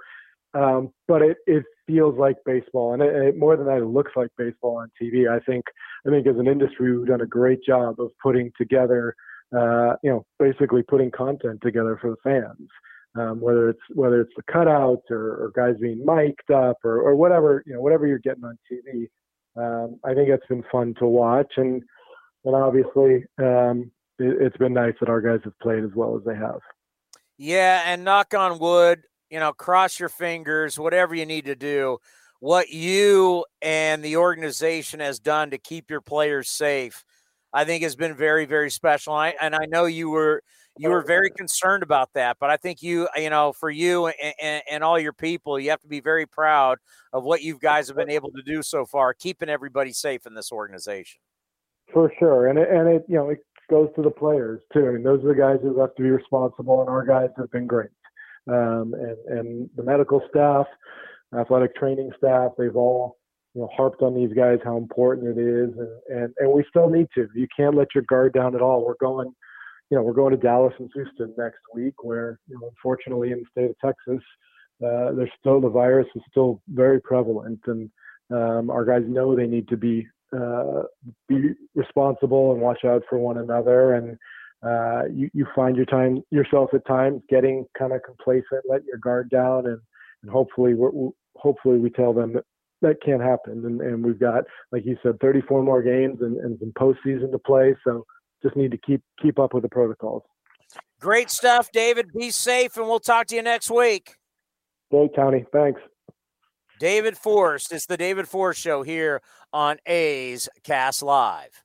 um, 0.55 0.91
but 1.09 1.23
it 1.23 1.39
it 1.47 1.65
feels 1.87 2.19
like 2.19 2.37
baseball 2.45 2.95
and 2.95 3.03
it, 3.03 3.15
it, 3.15 3.39
more 3.39 3.57
than 3.57 3.67
that 3.67 3.79
it 3.79 3.87
looks 3.87 4.13
like 4.17 4.29
baseball 4.37 4.79
on 4.79 4.91
TV 5.01 5.31
I 5.31 5.41
think 5.41 5.65
I 6.07 6.11
think 6.11 6.27
as 6.27 6.37
an 6.37 6.49
industry 6.49 6.97
we've 6.97 7.07
done 7.07 7.21
a 7.21 7.27
great 7.27 7.63
job 7.65 8.01
of 8.01 8.11
putting 8.23 8.51
together 8.59 9.15
uh, 9.55 9.95
you 10.03 10.11
know, 10.11 10.27
basically 10.39 10.83
putting 10.83 11.11
content 11.11 11.61
together 11.63 11.99
for 12.01 12.11
the 12.11 12.17
fans. 12.23 12.69
Um, 13.15 13.41
whether 13.41 13.71
it's 13.71 13.81
whether 13.95 14.21
it's 14.21 14.33
the 14.37 14.43
cutouts 14.43 15.11
or, 15.11 15.45
or 15.45 15.53
guys 15.57 15.77
being 15.81 16.05
mic'd 16.05 16.51
up 16.51 16.77
or, 16.85 17.01
or 17.01 17.17
whatever 17.17 17.63
you 17.65 17.73
know 17.73 17.81
whatever 17.81 18.07
you're 18.07 18.19
getting 18.19 18.45
on 18.45 18.59
TV. 18.71 19.09
Um, 19.57 19.99
I 20.05 20.13
think 20.13 20.29
it's 20.29 20.47
been 20.49 20.65
fun 20.71 20.95
to 20.99 21.07
watch 21.07 21.51
and 21.57 21.83
and 22.45 22.55
obviously 22.55 23.25
um, 23.39 23.91
it, 24.19 24.37
it's 24.43 24.57
been 24.59 24.75
nice 24.75 24.93
that 25.01 25.09
our 25.09 25.23
guys 25.23 25.41
have 25.45 25.59
played 25.61 25.83
as 25.83 25.91
well 25.95 26.15
as 26.15 26.25
they 26.27 26.35
have. 26.35 26.61
Yeah, 27.39 27.85
and 27.87 28.05
knock 28.05 28.35
on 28.35 28.59
wood, 28.59 29.03
you 29.31 29.41
know, 29.41 29.53
cross 29.53 29.99
your 29.99 30.09
fingers, 30.09 30.79
whatever 30.79 31.15
you 31.15 31.27
need 31.27 31.47
to 31.47 31.57
do. 31.57 31.99
What 32.41 32.69
you 32.69 33.45
and 33.63 34.05
the 34.05 34.19
organization 34.19 35.01
has 35.01 35.19
done 35.19 35.51
to 35.51 35.59
keep 35.59 35.91
your 35.91 36.03
players 36.03 36.49
safe 36.49 37.05
I 37.57 37.65
think 37.65 37.83
has 37.85 37.97
been 37.97 38.15
very, 38.15 38.45
very 38.45 38.71
special. 38.71 39.19
And 39.19 39.35
I, 39.41 39.45
and 39.45 39.55
I 39.55 39.65
know 39.65 39.87
you 39.87 40.11
were 40.11 40.43
you 40.79 40.91
were 40.91 41.03
very 41.03 41.31
concerned 41.31 41.83
about 41.83 42.13
that, 42.13 42.37
but 42.39 42.51
I 42.51 42.59
think 42.59 42.83
you, 42.83 43.09
you 43.17 43.31
know, 43.31 43.55
for 43.55 43.71
you 43.71 44.09
and, 44.09 44.35
and, 44.43 44.63
and, 44.71 44.85
all 44.85 44.99
your 44.99 45.15
people, 45.15 45.59
you 45.59 45.71
have 45.71 45.81
to 45.81 45.89
be 45.89 46.01
very 46.01 46.27
proud 46.27 46.77
of 47.15 47.25
what 47.25 47.41
you 47.41 47.59
guys 47.59 47.89
have 47.89 47.97
been 47.97 48.11
able 48.11 48.31
to 48.33 48.43
do 48.43 48.63
so 48.63 48.85
far, 48.85 49.15
keeping 49.15 49.49
everybody 49.49 49.95
safe 49.95 50.27
in 50.27 50.35
this 50.35 50.53
organization. 50.53 51.19
For 51.95 52.13
sure, 52.19 52.49
and 52.49 52.59
it, 52.59 52.69
and 52.69 52.89
it, 52.89 53.07
you 53.09 53.17
know, 53.17 53.31
it 53.31 53.39
goes 53.71 53.89
to 53.97 54.03
the 54.03 54.11
players 54.11 54.61
too. 54.71 54.87
I 54.87 54.91
mean, 54.91 55.03
those 55.03 55.25
are 55.25 55.29
the 55.29 55.35
guys 55.35 55.61
who 55.63 55.81
have 55.81 55.95
to 55.95 56.03
be 56.03 56.11
responsible, 56.11 56.83
and 56.83 56.91
our 56.91 57.07
guys 57.07 57.31
have 57.39 57.51
been 57.53 57.67
great. 57.67 57.89
Um, 58.49 58.95
and 58.95 59.39
and 59.39 59.71
the 59.77 59.83
medical 59.83 60.23
staff, 60.31 60.67
athletic 61.39 61.75
training 61.77 62.11
staff, 62.19 62.53
they've 62.59 62.77
all 62.77 63.17
you 63.55 63.63
know 63.63 63.69
harped 63.77 64.03
on 64.03 64.15
these 64.15 64.33
guys 64.33 64.59
how 64.65 64.77
important 64.77 65.39
it 65.39 65.41
is, 65.41 65.71
and 65.79 66.23
and 66.23 66.35
and 66.39 66.53
we 66.53 66.65
still 66.69 66.89
need 66.89 67.09
to. 67.15 67.29
You 67.35 67.49
can't 67.57 67.77
let 67.77 67.89
your 67.95 68.05
guard 68.05 68.33
down 68.33 68.55
at 68.55 68.63
all. 68.63 68.85
We're 68.85 68.95
going. 69.01 69.35
You 69.89 69.97
know, 69.97 70.03
we're 70.03 70.15
going 70.15 70.33
to 70.33 70.37
Dallas 70.37 70.75
and 70.81 70.91
Houston 70.95 71.33
next 71.39 71.61
week, 71.73 72.03
where, 72.03 72.41
you 72.49 72.59
know, 72.59 72.67
unfortunately 72.71 73.31
in 73.31 73.39
the 73.39 73.45
state 73.53 73.71
of 73.71 73.79
Texas, 73.79 74.21
uh, 74.85 75.13
there's 75.13 75.31
still 75.39 75.61
the 75.61 75.69
virus 75.69 76.09
is 76.17 76.23
still 76.29 76.61
very 76.69 77.01
prevalent, 77.01 77.61
and 77.67 77.89
um, 78.33 78.69
our 78.69 78.85
guys 78.85 79.05
know 79.07 79.37
they 79.37 79.47
need 79.47 79.69
to 79.69 79.77
be 79.77 80.07
uh, 80.37 80.83
be 81.29 81.53
responsible 81.75 82.53
and 82.53 82.61
watch 82.61 82.85
out 82.85 83.03
for 83.09 83.19
one 83.19 83.39
another. 83.39 83.95
And 83.95 84.19
uh, 84.67 85.03
you 85.13 85.31
you 85.33 85.47
find 85.55 85.77
your 85.77 85.87
time 85.87 86.23
yourself 86.31 86.71
at 86.75 86.87
times 86.87 87.23
getting 87.29 87.67
kind 87.79 87.93
of 87.93 88.03
complacent, 88.03 88.65
let 88.69 88.85
your 88.85 88.99
guard 88.99 89.31
down, 89.31 89.67
and 89.67 89.79
and 90.23 90.31
hopefully 90.31 90.75
we 90.75 91.11
hopefully 91.37 91.79
we 91.79 91.91
tell 91.91 92.13
them 92.13 92.33
that 92.33 92.45
that 92.83 93.03
can't 93.05 93.23
happen. 93.23 93.65
And, 93.65 93.81
and 93.81 94.05
we've 94.05 94.19
got, 94.19 94.45
like 94.71 94.85
you 94.85 94.97
said, 95.03 95.19
34 95.21 95.63
more 95.63 95.83
games 95.83 96.19
and, 96.21 96.37
and 96.39 96.59
some 96.59 96.73
postseason 96.79 97.31
to 97.33 97.39
play. 97.39 97.75
So 97.85 98.05
just 98.43 98.57
need 98.57 98.71
to 98.71 98.79
keep 98.79 99.03
keep 99.23 99.39
up 99.39 99.55
with 99.55 99.63
the 99.63 99.69
protocols. 99.69 100.23
Great 101.01 101.31
stuff, 101.31 101.71
David. 101.73 102.13
Be 102.13 102.31
safe, 102.31 102.77
and 102.77 102.87
we'll 102.87 103.01
talk 103.01 103.27
to 103.29 103.37
you 103.37 103.43
next 103.43 103.71
week. 103.71 104.15
Great, 104.91 105.13
Townie. 105.15 105.47
Thanks. 105.53 105.81
David 106.79 107.17
Forst. 107.17 107.73
It's 107.73 107.87
the 107.87 107.97
David 107.97 108.29
Forst 108.29 108.61
Show 108.61 108.83
here 108.83 109.21
on 109.53 109.79
A's 109.87 110.49
Cast 110.65 111.03
Live. 111.03 111.63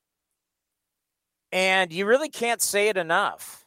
And 1.51 1.91
you 1.91 2.05
really 2.05 2.29
can't 2.29 2.61
say 2.61 2.87
it 2.87 2.97
enough. 2.97 3.65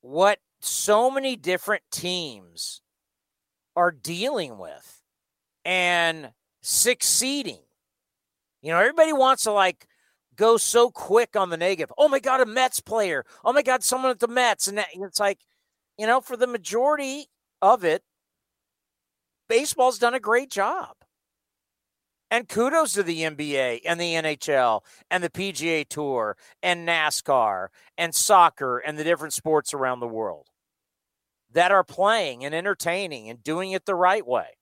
What 0.00 0.38
so 0.60 1.10
many 1.10 1.36
different 1.36 1.82
teams 1.90 2.80
are 3.76 3.90
dealing 3.90 4.58
with 4.58 5.02
and 5.64 6.30
succeeding. 6.62 7.60
You 8.62 8.72
know, 8.72 8.80
everybody 8.80 9.12
wants 9.12 9.44
to 9.44 9.52
like 9.52 9.86
go 10.34 10.56
so 10.56 10.90
quick 10.90 11.36
on 11.36 11.50
the 11.50 11.56
negative. 11.56 11.92
Oh 11.98 12.08
my 12.08 12.20
God, 12.20 12.40
a 12.40 12.46
Mets 12.46 12.80
player. 12.80 13.24
Oh 13.44 13.52
my 13.52 13.62
God, 13.62 13.82
someone 13.82 14.10
at 14.10 14.20
the 14.20 14.28
Mets. 14.28 14.68
And 14.68 14.78
that, 14.78 14.88
it's 14.94 15.20
like, 15.20 15.40
you 15.96 16.06
know, 16.06 16.20
for 16.20 16.36
the 16.36 16.46
majority 16.46 17.26
of 17.60 17.84
it, 17.84 18.02
baseball's 19.48 19.98
done 19.98 20.14
a 20.14 20.20
great 20.20 20.50
job. 20.50 20.97
And 22.30 22.48
kudos 22.48 22.92
to 22.92 23.02
the 23.02 23.22
NBA 23.22 23.80
and 23.86 23.98
the 23.98 24.14
NHL 24.14 24.82
and 25.10 25.24
the 25.24 25.30
PGA 25.30 25.88
Tour 25.88 26.36
and 26.62 26.86
NASCAR 26.86 27.68
and 27.96 28.14
soccer 28.14 28.78
and 28.78 28.98
the 28.98 29.04
different 29.04 29.32
sports 29.32 29.72
around 29.72 30.00
the 30.00 30.06
world 30.06 30.48
that 31.50 31.72
are 31.72 31.84
playing 31.84 32.44
and 32.44 32.54
entertaining 32.54 33.30
and 33.30 33.42
doing 33.42 33.72
it 33.72 33.86
the 33.86 33.94
right 33.94 34.26
way. 34.26 34.58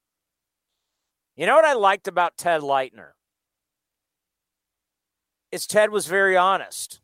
You 1.37 1.47
know 1.47 1.57
what 1.57 1.65
I 1.65 1.75
liked 1.75 2.07
about 2.09 2.37
Ted 2.37 2.61
Leitner? 2.61 3.11
Is 5.51 5.67
Ted 5.67 5.91
was 5.91 6.07
very 6.07 6.37
honest 6.37 7.01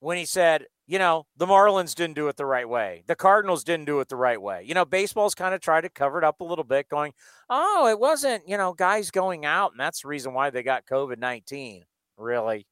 when 0.00 0.18
he 0.18 0.24
said, 0.24 0.66
you 0.86 0.98
know, 0.98 1.26
the 1.36 1.46
Marlins 1.46 1.94
didn't 1.94 2.14
do 2.14 2.28
it 2.28 2.36
the 2.36 2.44
right 2.44 2.68
way. 2.68 3.04
The 3.06 3.16
Cardinals 3.16 3.64
didn't 3.64 3.86
do 3.86 4.00
it 4.00 4.08
the 4.08 4.16
right 4.16 4.40
way. 4.40 4.64
You 4.66 4.74
know, 4.74 4.84
baseball's 4.84 5.34
kind 5.34 5.54
of 5.54 5.60
tried 5.60 5.82
to 5.82 5.88
cover 5.88 6.18
it 6.18 6.24
up 6.24 6.40
a 6.40 6.44
little 6.44 6.64
bit, 6.64 6.88
going, 6.88 7.14
oh, 7.48 7.88
it 7.88 7.98
wasn't, 7.98 8.46
you 8.46 8.56
know, 8.58 8.74
guys 8.74 9.10
going 9.10 9.46
out, 9.46 9.72
and 9.72 9.80
that's 9.80 10.02
the 10.02 10.08
reason 10.08 10.34
why 10.34 10.50
they 10.50 10.62
got 10.62 10.84
COVID 10.86 11.18
19. 11.18 11.84
Really? 12.18 12.66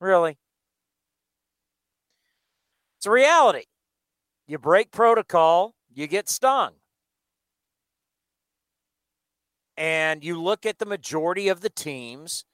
Really? 0.00 0.36
It's 2.98 3.06
a 3.06 3.10
reality. 3.10 3.64
You 4.46 4.58
break 4.58 4.90
protocol, 4.90 5.74
you 5.92 6.06
get 6.06 6.28
stung. 6.28 6.72
And 9.76 10.22
you 10.22 10.40
look 10.40 10.66
at 10.66 10.78
the 10.78 10.86
majority 10.86 11.48
of 11.48 11.60
the 11.60 11.70
teams, 11.70 12.44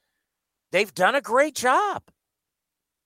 they've 0.71 0.93
done 0.93 1.15
a 1.15 1.21
great 1.21 1.55
job. 1.55 2.03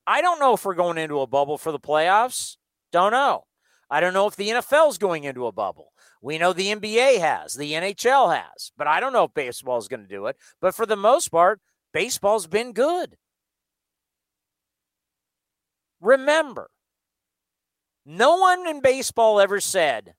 I 0.07 0.21
don't 0.21 0.39
know 0.39 0.53
if 0.53 0.65
we're 0.65 0.75
going 0.75 0.97
into 0.97 1.21
a 1.21 1.27
bubble 1.27 1.57
for 1.57 1.71
the 1.71 1.79
playoffs. 1.79 2.57
Don't 2.91 3.11
know. 3.11 3.45
I 3.89 3.99
don't 3.99 4.13
know 4.13 4.27
if 4.27 4.35
the 4.35 4.49
NFL 4.49 4.89
is 4.89 4.97
going 4.97 5.23
into 5.23 5.47
a 5.47 5.51
bubble. 5.51 5.91
We 6.21 6.37
know 6.37 6.53
the 6.53 6.73
NBA 6.73 7.19
has, 7.19 7.53
the 7.53 7.73
NHL 7.73 8.35
has, 8.35 8.71
but 8.77 8.87
I 8.87 8.99
don't 8.99 9.13
know 9.13 9.25
if 9.25 9.33
baseball 9.33 9.77
is 9.77 9.87
going 9.87 10.01
to 10.01 10.07
do 10.07 10.25
it. 10.25 10.37
But 10.59 10.73
for 10.73 10.85
the 10.85 10.95
most 10.95 11.29
part, 11.29 11.61
baseball's 11.93 12.47
been 12.47 12.73
good. 12.73 13.17
Remember, 16.01 16.69
no 18.05 18.37
one 18.37 18.67
in 18.67 18.81
baseball 18.81 19.39
ever 19.39 19.59
said 19.59 20.13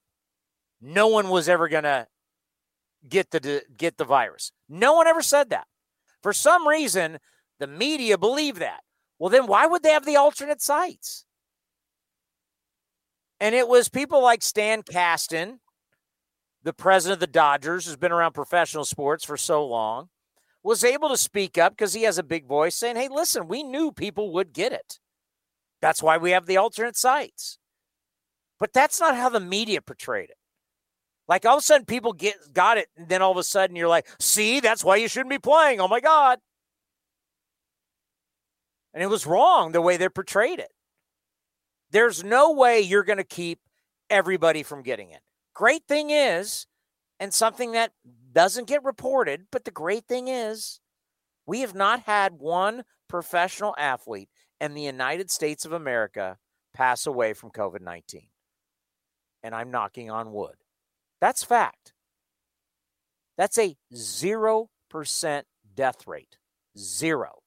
no 0.81 1.07
one 1.07 1.29
was 1.29 1.49
ever 1.49 1.67
going 1.67 1.83
to 1.83 2.07
get 3.07 3.31
the 3.31 3.63
get 3.75 3.97
the 3.97 4.05
virus. 4.05 4.51
No 4.69 4.93
one 4.93 5.07
ever 5.07 5.21
said 5.21 5.49
that. 5.49 5.67
For 6.21 6.33
some 6.33 6.67
reason, 6.67 7.19
the 7.59 7.67
media 7.67 8.17
believe 8.17 8.59
that. 8.59 8.81
Well, 9.19 9.29
then 9.29 9.47
why 9.47 9.65
would 9.65 9.83
they 9.83 9.91
have 9.91 10.05
the 10.05 10.15
alternate 10.15 10.61
sites? 10.61 11.25
And 13.39 13.53
it 13.53 13.67
was 13.67 13.89
people 13.89 14.21
like 14.21 14.41
Stan 14.41 14.83
Kasten, 14.83 15.59
the 16.63 16.73
president 16.73 17.15
of 17.15 17.19
the 17.19 17.27
Dodgers, 17.27 17.85
who's 17.85 17.95
been 17.95 18.11
around 18.11 18.33
professional 18.33 18.85
sports 18.85 19.23
for 19.23 19.37
so 19.37 19.65
long, 19.65 20.09
was 20.63 20.83
able 20.83 21.09
to 21.09 21.17
speak 21.17 21.57
up 21.57 21.73
because 21.73 21.93
he 21.93 22.03
has 22.03 22.17
a 22.17 22.23
big 22.23 22.45
voice 22.45 22.75
saying, 22.75 22.95
hey, 22.95 23.07
listen, 23.09 23.47
we 23.47 23.63
knew 23.63 23.91
people 23.91 24.33
would 24.33 24.53
get 24.53 24.73
it. 24.73 24.99
That's 25.81 26.01
why 26.01 26.17
we 26.17 26.31
have 26.31 26.45
the 26.45 26.57
alternate 26.57 26.97
sites. 26.97 27.57
But 28.59 28.73
that's 28.73 28.99
not 28.99 29.15
how 29.15 29.29
the 29.29 29.39
media 29.39 29.81
portrayed 29.81 30.29
it. 30.29 30.37
Like 31.27 31.45
all 31.45 31.57
of 31.57 31.61
a 31.61 31.63
sudden 31.63 31.85
people 31.85 32.13
get 32.13 32.35
got 32.53 32.77
it, 32.77 32.87
and 32.97 33.07
then 33.07 33.21
all 33.21 33.31
of 33.31 33.37
a 33.37 33.43
sudden 33.43 33.75
you're 33.75 33.87
like, 33.87 34.07
see, 34.19 34.59
that's 34.59 34.83
why 34.83 34.95
you 34.95 35.07
shouldn't 35.07 35.29
be 35.29 35.39
playing. 35.39 35.79
Oh 35.79 35.87
my 35.87 35.99
God. 35.99 36.39
And 38.93 39.03
it 39.03 39.07
was 39.07 39.27
wrong 39.27 39.71
the 39.71 39.81
way 39.81 39.97
they 39.97 40.09
portrayed 40.09 40.59
it. 40.59 40.71
There's 41.91 42.23
no 42.23 42.51
way 42.51 42.81
you're 42.81 43.03
going 43.03 43.17
to 43.17 43.23
keep 43.23 43.59
everybody 44.09 44.63
from 44.63 44.81
getting 44.81 45.11
it. 45.11 45.21
Great 45.53 45.83
thing 45.87 46.09
is, 46.09 46.67
and 47.19 47.33
something 47.33 47.71
that 47.71 47.91
doesn't 48.31 48.67
get 48.67 48.83
reported, 48.83 49.47
but 49.51 49.65
the 49.65 49.71
great 49.71 50.05
thing 50.05 50.27
is, 50.27 50.79
we 51.45 51.61
have 51.61 51.73
not 51.73 52.01
had 52.01 52.39
one 52.39 52.83
professional 53.07 53.73
athlete 53.77 54.29
in 54.59 54.73
the 54.73 54.81
United 54.81 55.31
States 55.31 55.65
of 55.65 55.71
America 55.71 56.37
pass 56.73 57.07
away 57.07 57.33
from 57.33 57.51
COVID 57.51 57.81
19. 57.81 58.27
And 59.43 59.55
I'm 59.55 59.71
knocking 59.71 60.11
on 60.11 60.33
wood. 60.33 60.55
That's 61.21 61.43
fact. 61.43 61.93
That's 63.37 63.57
a 63.57 63.75
0% 63.93 65.43
death 65.75 66.07
rate. 66.07 66.37
Zero. 66.77 67.39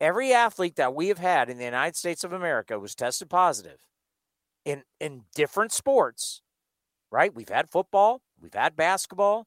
Every 0.00 0.32
athlete 0.32 0.76
that 0.76 0.94
we 0.94 1.08
have 1.08 1.18
had 1.18 1.50
in 1.50 1.58
the 1.58 1.64
United 1.64 1.96
States 1.96 2.22
of 2.24 2.32
America 2.32 2.78
was 2.78 2.94
tested 2.94 3.28
positive 3.28 3.86
in 4.64 4.84
in 5.00 5.24
different 5.34 5.72
sports. 5.72 6.42
Right? 7.10 7.34
We've 7.34 7.48
had 7.48 7.70
football, 7.70 8.20
we've 8.40 8.54
had 8.54 8.76
basketball. 8.76 9.46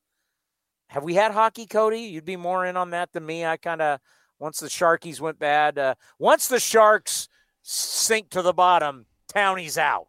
Have 0.89 1.03
we 1.03 1.13
had 1.13 1.31
hockey, 1.31 1.65
Cody? 1.65 2.01
You'd 2.01 2.25
be 2.25 2.35
more 2.35 2.65
in 2.65 2.75
on 2.75 2.89
that 2.89 3.13
than 3.13 3.25
me. 3.25 3.45
I 3.45 3.55
kind 3.55 3.81
of 3.81 3.99
once 4.39 4.59
the 4.59 4.67
Sharkies 4.67 5.21
went 5.21 5.39
bad, 5.39 5.77
uh, 5.77 5.95
once 6.19 6.47
the 6.47 6.59
Sharks 6.59 7.29
sink 7.61 8.29
to 8.31 8.41
the 8.41 8.53
bottom, 8.53 9.05
Townie's 9.31 9.77
out. 9.77 10.07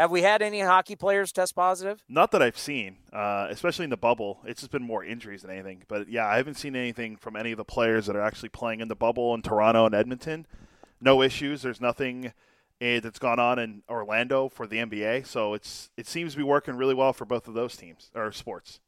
Have 0.00 0.10
we 0.10 0.22
had 0.22 0.40
any 0.40 0.60
hockey 0.60 0.96
players 0.96 1.30
test 1.30 1.54
positive? 1.54 2.02
Not 2.08 2.30
that 2.30 2.40
I've 2.40 2.56
seen, 2.56 2.96
uh, 3.12 3.48
especially 3.50 3.84
in 3.84 3.90
the 3.90 3.98
bubble. 3.98 4.40
It's 4.46 4.62
just 4.62 4.72
been 4.72 4.82
more 4.82 5.04
injuries 5.04 5.42
than 5.42 5.50
anything. 5.50 5.82
But 5.88 6.08
yeah, 6.08 6.26
I 6.26 6.38
haven't 6.38 6.54
seen 6.54 6.74
anything 6.74 7.16
from 7.16 7.36
any 7.36 7.52
of 7.52 7.58
the 7.58 7.66
players 7.66 8.06
that 8.06 8.16
are 8.16 8.22
actually 8.22 8.48
playing 8.48 8.80
in 8.80 8.88
the 8.88 8.96
bubble 8.96 9.34
in 9.34 9.42
Toronto 9.42 9.84
and 9.84 9.94
Edmonton. 9.94 10.46
No 11.02 11.20
issues. 11.20 11.60
There's 11.60 11.82
nothing 11.82 12.32
uh, 12.80 13.00
that's 13.00 13.18
gone 13.18 13.38
on 13.38 13.58
in 13.58 13.82
Orlando 13.90 14.48
for 14.48 14.66
the 14.66 14.78
NBA. 14.78 15.26
So 15.26 15.52
it's 15.52 15.90
it 15.98 16.06
seems 16.06 16.32
to 16.32 16.38
be 16.38 16.44
working 16.44 16.76
really 16.78 16.94
well 16.94 17.12
for 17.12 17.26
both 17.26 17.46
of 17.46 17.52
those 17.52 17.76
teams 17.76 18.10
or 18.14 18.32
sports. 18.32 18.80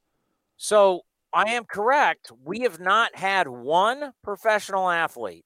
So 0.56 1.02
I 1.30 1.50
am 1.50 1.66
correct. 1.66 2.32
We 2.42 2.60
have 2.60 2.80
not 2.80 3.16
had 3.16 3.48
one 3.48 4.14
professional 4.24 4.88
athlete 4.88 5.44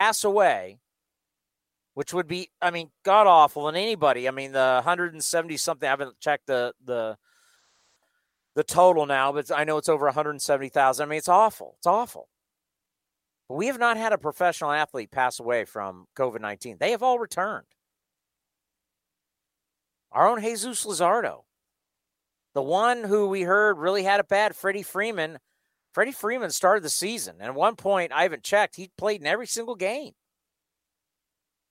pass 0.00 0.24
away 0.24 0.78
which 1.96 2.12
would 2.12 2.28
be, 2.28 2.50
I 2.60 2.70
mean, 2.70 2.90
god 3.06 3.26
awful 3.26 3.70
in 3.70 3.74
anybody. 3.74 4.28
I 4.28 4.30
mean, 4.30 4.52
the 4.52 4.82
170 4.84 5.56
something. 5.56 5.86
I 5.86 5.90
haven't 5.90 6.20
checked 6.20 6.46
the 6.46 6.74
the 6.84 7.16
the 8.54 8.64
total 8.64 9.06
now, 9.06 9.32
but 9.32 9.50
I 9.50 9.64
know 9.64 9.78
it's 9.78 9.88
over 9.88 10.04
170,000. 10.04 11.02
I 11.02 11.08
mean, 11.08 11.16
it's 11.16 11.28
awful. 11.28 11.76
It's 11.78 11.86
awful. 11.86 12.28
But 13.48 13.54
we 13.54 13.68
have 13.68 13.78
not 13.78 13.96
had 13.96 14.12
a 14.12 14.18
professional 14.18 14.72
athlete 14.72 15.10
pass 15.10 15.40
away 15.40 15.64
from 15.64 16.04
COVID 16.14 16.42
19. 16.42 16.76
They 16.78 16.90
have 16.90 17.02
all 17.02 17.18
returned. 17.18 17.64
Our 20.12 20.28
own 20.28 20.42
Jesus 20.42 20.84
Luzardo, 20.84 21.44
the 22.52 22.60
one 22.60 23.04
who 23.04 23.26
we 23.26 23.40
heard 23.40 23.78
really 23.78 24.02
had 24.02 24.20
it 24.20 24.28
bad, 24.28 24.54
Freddie 24.54 24.82
Freeman. 24.82 25.38
Freddie 25.94 26.12
Freeman 26.12 26.50
started 26.50 26.84
the 26.84 26.90
season. 26.90 27.36
And 27.38 27.48
at 27.48 27.54
one 27.54 27.74
point, 27.74 28.12
I 28.12 28.24
haven't 28.24 28.42
checked, 28.42 28.76
he 28.76 28.90
played 28.98 29.22
in 29.22 29.26
every 29.26 29.46
single 29.46 29.76
game. 29.76 30.12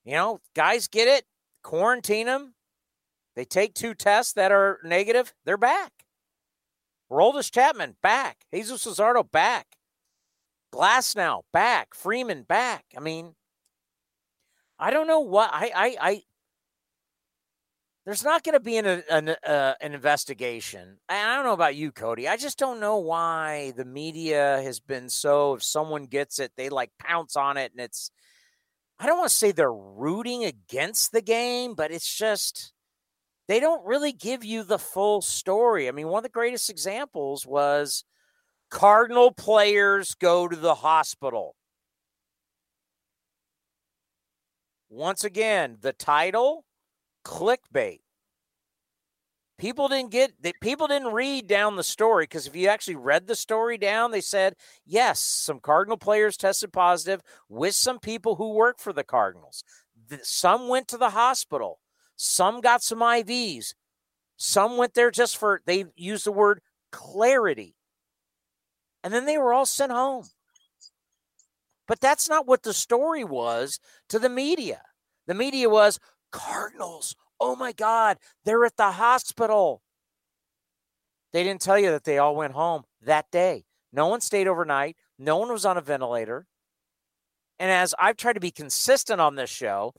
You 0.06 0.14
know, 0.14 0.40
guys 0.56 0.88
get 0.88 1.08
it. 1.08 1.26
quarantine 1.64 2.28
them, 2.28 2.54
they 3.36 3.44
take 3.44 3.74
two 3.74 3.96
tests 3.96 4.34
that 4.34 4.52
are 4.52 4.80
negative, 4.84 5.34
they're 5.46 5.58
back. 5.58 5.92
Aroldis 7.12 7.52
Chapman 7.52 7.96
back. 8.02 8.46
Jesus 8.54 8.86
Luzardo 8.86 9.30
back. 9.30 9.68
Glasnow 10.74 11.42
back. 11.52 11.94
Freeman 11.94 12.44
back. 12.44 12.86
I 12.96 13.00
mean, 13.00 13.36
I 14.80 14.92
don't 14.92 15.08
know 15.08 15.22
what 15.22 15.50
I 15.54 15.72
I, 15.76 15.98
I 16.02 16.22
there's 18.06 18.24
not 18.24 18.44
going 18.44 18.54
to 18.54 18.60
be 18.60 18.78
an 18.78 18.86
an, 18.86 19.30
uh, 19.30 19.74
an 19.82 19.94
investigation. 19.94 20.98
I 21.10 21.36
don't 21.36 21.46
know 21.46 21.54
about 21.54 21.76
you, 21.76 21.92
Cody. 21.92 22.28
I 22.28 22.38
just 22.38 22.60
don't 22.60 22.80
know 22.80 22.98
why 22.98 23.74
the 23.76 23.86
media 23.86 24.62
has 24.64 24.80
been 24.80 25.10
so. 25.10 25.56
If 25.56 25.64
someone 25.64 26.06
gets 26.06 26.40
it, 26.40 26.52
they 26.58 26.70
like 26.70 26.92
pounce 27.00 27.36
on 27.36 27.58
it, 27.58 27.72
and 27.72 27.82
it's. 27.82 28.12
I 29.00 29.08
don't 29.08 29.18
want 29.18 29.30
to 29.30 29.36
say 29.36 29.52
they're 29.52 29.72
rooting 29.72 30.46
against 30.46 31.12
the 31.12 31.22
game, 31.22 31.74
but 31.76 31.92
it's 31.92 32.16
just 32.16 32.72
they 33.48 33.60
don't 33.60 33.86
really 33.86 34.14
give 34.14 34.44
you 34.44 34.64
the 34.64 34.80
full 34.80 35.22
story. 35.22 35.88
I 35.88 35.92
mean, 35.92 36.08
one 36.08 36.20
of 36.20 36.24
the 36.24 36.30
greatest 36.30 36.70
examples 36.70 37.46
was 37.46 38.06
Cardinal 38.72 39.32
players 39.32 40.16
go 40.16 40.48
to 40.48 40.56
the 40.56 40.76
hospital. 40.76 41.56
Once 44.90 45.24
again, 45.24 45.78
the 45.82 45.94
title 45.94 46.64
clickbait. 47.26 48.00
People 49.58 49.88
didn't 49.88 50.12
get 50.12 50.34
that 50.44 50.60
people 50.62 50.88
didn't 50.88 51.14
read 51.14 51.48
down 51.48 51.78
the 51.78 51.84
story 51.84 52.24
because 52.26 52.46
if 52.46 52.56
you 52.56 52.68
actually 52.68 52.98
read 52.98 53.26
the 53.26 53.36
story 53.36 53.78
down, 53.78 54.12
they 54.12 54.22
said 54.22 54.56
yes, 54.86 55.20
some 55.22 55.60
Cardinal 55.62 55.98
players 55.98 56.36
tested 56.36 56.74
positive 56.74 57.22
with 57.48 57.74
some 57.74 58.00
people 58.00 58.36
who 58.36 58.54
work 58.54 58.80
for 58.80 58.92
the 58.92 59.04
Cardinals. 59.04 59.64
Some 60.24 60.68
went 60.68 60.90
to 60.90 60.98
the 60.98 61.12
hospital. 61.12 61.80
Some 62.18 62.60
got 62.60 62.84
some 62.84 63.00
IVs. 63.00 63.74
Some 64.38 64.78
went 64.78 64.94
there 64.94 65.12
just 65.12 65.38
for, 65.38 65.62
they 65.66 65.86
used 65.96 66.26
the 66.26 66.32
word 66.32 66.62
clarity. 66.92 67.76
And 69.04 69.14
then 69.14 69.26
they 69.26 69.38
were 69.38 69.54
all 69.54 69.66
sent 69.66 69.92
home. 69.92 70.26
But 71.88 72.02
that's 72.02 72.28
not 72.28 72.48
what 72.48 72.64
the 72.64 72.74
story 72.74 73.24
was 73.24 73.80
to 74.10 74.20
the 74.20 74.30
media. 74.30 74.82
The 75.28 75.34
media 75.34 75.70
was 75.70 76.00
Cardinals. 76.32 77.16
Oh 77.40 77.56
my 77.56 77.72
God, 77.72 78.18
they're 78.44 78.66
at 78.66 78.78
the 78.78 78.92
hospital. 78.92 79.82
They 81.34 81.44
didn't 81.44 81.62
tell 81.62 81.78
you 81.78 81.92
that 81.92 82.06
they 82.06 82.18
all 82.18 82.36
went 82.36 82.54
home 82.54 82.84
that 83.02 83.30
day. 83.32 83.66
No 83.92 84.08
one 84.08 84.22
stayed 84.22 84.48
overnight. 84.48 84.96
No 85.20 85.38
one 85.38 85.52
was 85.52 85.66
on 85.66 85.78
a 85.78 85.82
ventilator. 85.82 86.48
And 87.60 87.72
as 87.72 87.96
I've 88.00 88.18
tried 88.18 88.34
to 88.34 88.40
be 88.40 88.52
consistent 88.52 89.22
on 89.22 89.36
this 89.36 89.50
show, 89.50 89.94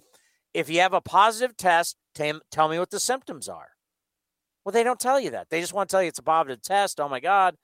if 0.54 0.70
you 0.70 0.80
have 0.80 0.92
a 0.92 1.00
positive 1.00 1.56
test, 1.56 1.96
tell, 2.14 2.40
tell 2.50 2.68
me 2.68 2.78
what 2.78 2.90
the 2.90 3.00
symptoms 3.00 3.48
are. 3.48 3.68
Well, 4.64 4.72
they 4.72 4.82
don't 4.82 5.00
tell 5.00 5.20
you 5.20 5.30
that. 5.30 5.48
They 5.50 5.60
just 5.60 5.72
want 5.72 5.88
to 5.88 5.94
tell 5.94 6.02
you 6.02 6.08
it's 6.08 6.18
a 6.18 6.22
positive 6.22 6.62
test. 6.62 7.00
Oh 7.00 7.08
my 7.08 7.20
God. 7.20 7.56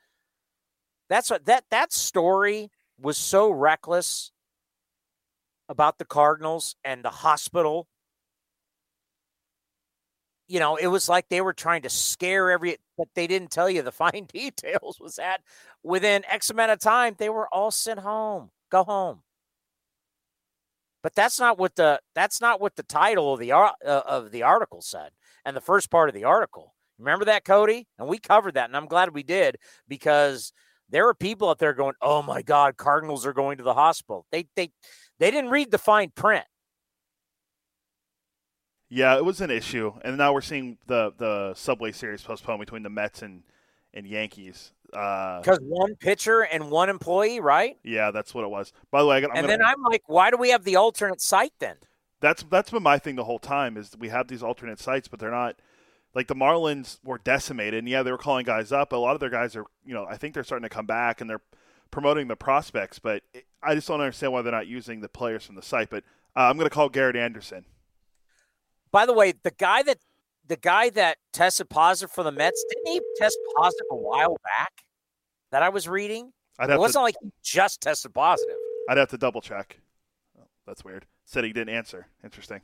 That's 1.09 1.31
what 1.31 1.47
that 1.47 1.65
that 1.71 1.93
story 1.93 2.71
was 2.99 3.19
so 3.19 3.51
reckless 3.51 4.31
about 5.69 5.99
the 5.99 6.05
Cardinals 6.05 6.77
and 6.85 7.05
the 7.05 7.11
hospital. 7.11 7.89
You 10.49 10.61
know, 10.61 10.77
it 10.77 10.89
was 10.89 11.09
like 11.09 11.29
they 11.29 11.41
were 11.41 11.53
trying 11.53 11.83
to 11.83 11.91
scare 11.91 12.51
every 12.51 12.77
but 12.99 13.09
they 13.15 13.27
didn't 13.27 13.51
tell 13.51 13.71
you 13.71 13.83
the 13.83 13.93
fine 13.93 14.27
details 14.33 14.99
was 15.01 15.17
that 15.17 15.41
within 15.83 16.25
X 16.29 16.51
amount 16.51 16.73
of 16.73 16.79
time 16.81 17.15
they 17.19 17.29
were 17.31 17.49
all 17.53 17.71
sent 17.71 18.01
home. 18.01 18.51
Go 18.71 18.85
home. 18.85 19.23
But 21.03 21.15
that's 21.15 21.41
not 21.41 21.59
what 21.59 21.75
the 21.77 22.01
that's 22.15 22.41
not 22.41 22.61
what 22.61 22.77
the 22.77 22.85
title 22.85 23.35
of 23.35 23.41
the 23.41 23.53
uh, 23.53 23.73
of 23.83 24.31
the 24.31 24.45
article 24.45 24.81
said, 24.81 25.11
and 25.45 25.57
the 25.57 25.61
first 25.61 25.91
part 25.91 26.09
of 26.09 26.15
the 26.15 26.25
article. 26.25 26.75
Remember 26.99 27.25
that, 27.25 27.45
Cody? 27.45 27.89
And 27.99 28.07
we 28.07 28.19
covered 28.19 28.55
that, 28.55 28.67
and 28.67 28.77
I'm 28.77 28.87
glad 28.87 29.13
we 29.13 29.25
did 29.25 29.57
because 29.89 30.53
there 30.89 31.09
are 31.09 31.15
people 31.15 31.49
out 31.51 31.59
there 31.59 31.75
going, 31.75 31.95
"Oh 32.01 32.23
my 32.23 32.43
God, 32.43 32.77
Cardinals 32.77 33.27
are 33.27 33.33
going 33.33 33.59
to 33.59 33.65
the 33.65 33.75
hospital." 33.75 34.27
They 34.31 34.47
they 34.55 34.71
they 35.19 35.31
didn't 35.33 35.51
read 35.51 35.73
the 35.73 35.79
fine 35.79 36.13
print. 36.15 36.45
Yeah, 38.95 39.17
it 39.17 39.25
was 39.25 39.41
an 39.41 39.51
issue, 39.51 39.95
and 40.05 40.19
now 40.19 40.35
we're 40.35 40.43
seeing 40.43 40.77
the 40.87 41.15
the 41.17 41.55
Subway 41.55 41.93
Series 41.93 42.21
postponed 42.21 42.61
between 42.61 42.83
the 42.83 42.91
Mets 42.91 43.23
and 43.23 43.43
and 43.95 44.07
Yankees. 44.07 44.73
Because 44.85 45.59
uh, 45.59 45.63
one 45.63 45.95
pitcher 45.95 46.43
and 46.43 46.71
one 46.71 46.91
employee, 46.91 47.41
right? 47.41 47.79
Yeah, 47.83 48.11
that's 48.11 48.35
what 48.35 48.45
it 48.45 48.51
was. 48.51 48.75
By 48.91 49.01
the 49.01 49.09
way, 49.09 49.17
I'm 49.17 49.25
and 49.25 49.33
gonna, 49.33 49.49
then 49.49 49.63
I'm 49.65 49.83
like, 49.83 50.03
why 50.09 50.31
do 50.31 50.37
we 50.37 50.51
have 50.51 50.65
the 50.65 50.77
alternate 50.77 51.23
site 51.23 51.55
then? 51.59 51.77
That's 52.21 52.43
that's 52.43 52.71
been 52.71 52.83
my 52.83 52.99
thing 52.99 53.17
the 53.17 53.25
whole 53.25 53.39
time 53.39 53.79
is 53.79 53.97
we 53.99 54.11
have 54.11 54.29
these 54.29 54.43
alternate 54.43 54.79
sites, 54.79 55.09
but 55.09 55.19
they're 55.19 55.31
not 55.31 55.57
like 56.15 56.27
the 56.27 56.35
Marlins 56.35 56.99
were 57.03 57.17
decimated, 57.17 57.79
and 57.79 57.89
yeah, 57.89 58.03
they 58.03 58.11
were 58.11 58.19
calling 58.19 58.45
guys 58.45 58.73
up. 58.73 58.91
But 58.91 58.99
a 58.99 58.99
lot 58.99 59.15
of 59.15 59.21
their 59.21 59.31
guys 59.31 59.57
are, 59.57 59.65
you 59.87 59.95
know, 59.95 60.05
I 60.05 60.19
think 60.19 60.35
they're 60.35 60.45
starting 60.45 60.69
to 60.69 60.75
come 60.75 60.85
back 60.85 61.23
and 61.23 61.31
they're 61.31 61.41
promoting 61.91 62.29
the 62.29 62.37
prospects. 62.37 62.99
But 62.99 63.23
it, 63.33 63.47
I 63.63 63.75
just 63.75 63.89
don't 63.89 64.03
understand 64.03 64.35
why 64.35 64.43
they're 64.43 64.53
not 64.53 64.67
using 64.67 65.01
the 65.01 65.09
players 65.09 65.47
from 65.47 65.55
the 65.55 65.63
site. 65.63 65.89
But 65.89 66.05
uh, 66.37 66.41
I'm 66.41 66.59
going 66.59 66.69
to 66.69 66.75
call 66.75 66.91
Garrett 66.91 67.17
Anderson. 67.17 67.65
By 68.93 69.07
the 69.07 69.15
way, 69.15 69.33
the 69.43 69.51
guy 69.51 69.83
that 69.83 69.99
the 70.47 70.57
guy 70.57 70.91
that 70.91 71.17
tested 71.33 71.71
positive 71.71 72.13
for 72.13 72.23
the 72.23 72.33
Mets 72.33 72.63
didn't 72.69 72.93
he 72.93 73.01
test 73.17 73.39
positive 73.57 73.87
a 73.91 73.97
while 73.97 74.37
back? 74.45 74.73
That 75.51 75.63
I 75.63 75.71
was 75.71 75.89
reading. 75.89 76.33
it 76.61 76.79
wasn't 76.79 77.01
to, 77.01 77.03
like 77.03 77.15
he 77.23 77.33
just 77.43 77.81
tested 77.81 78.15
positive. 78.15 78.57
I'd 78.89 78.99
have 78.99 79.09
to 79.09 79.19
double 79.19 79.41
check. 79.41 79.79
Oh, 80.39 80.45
that's 80.67 80.85
weird. 80.85 81.07
Said 81.25 81.45
he 81.45 81.53
didn't 81.53 81.75
answer. 81.75 82.07
Interesting. 82.23 82.61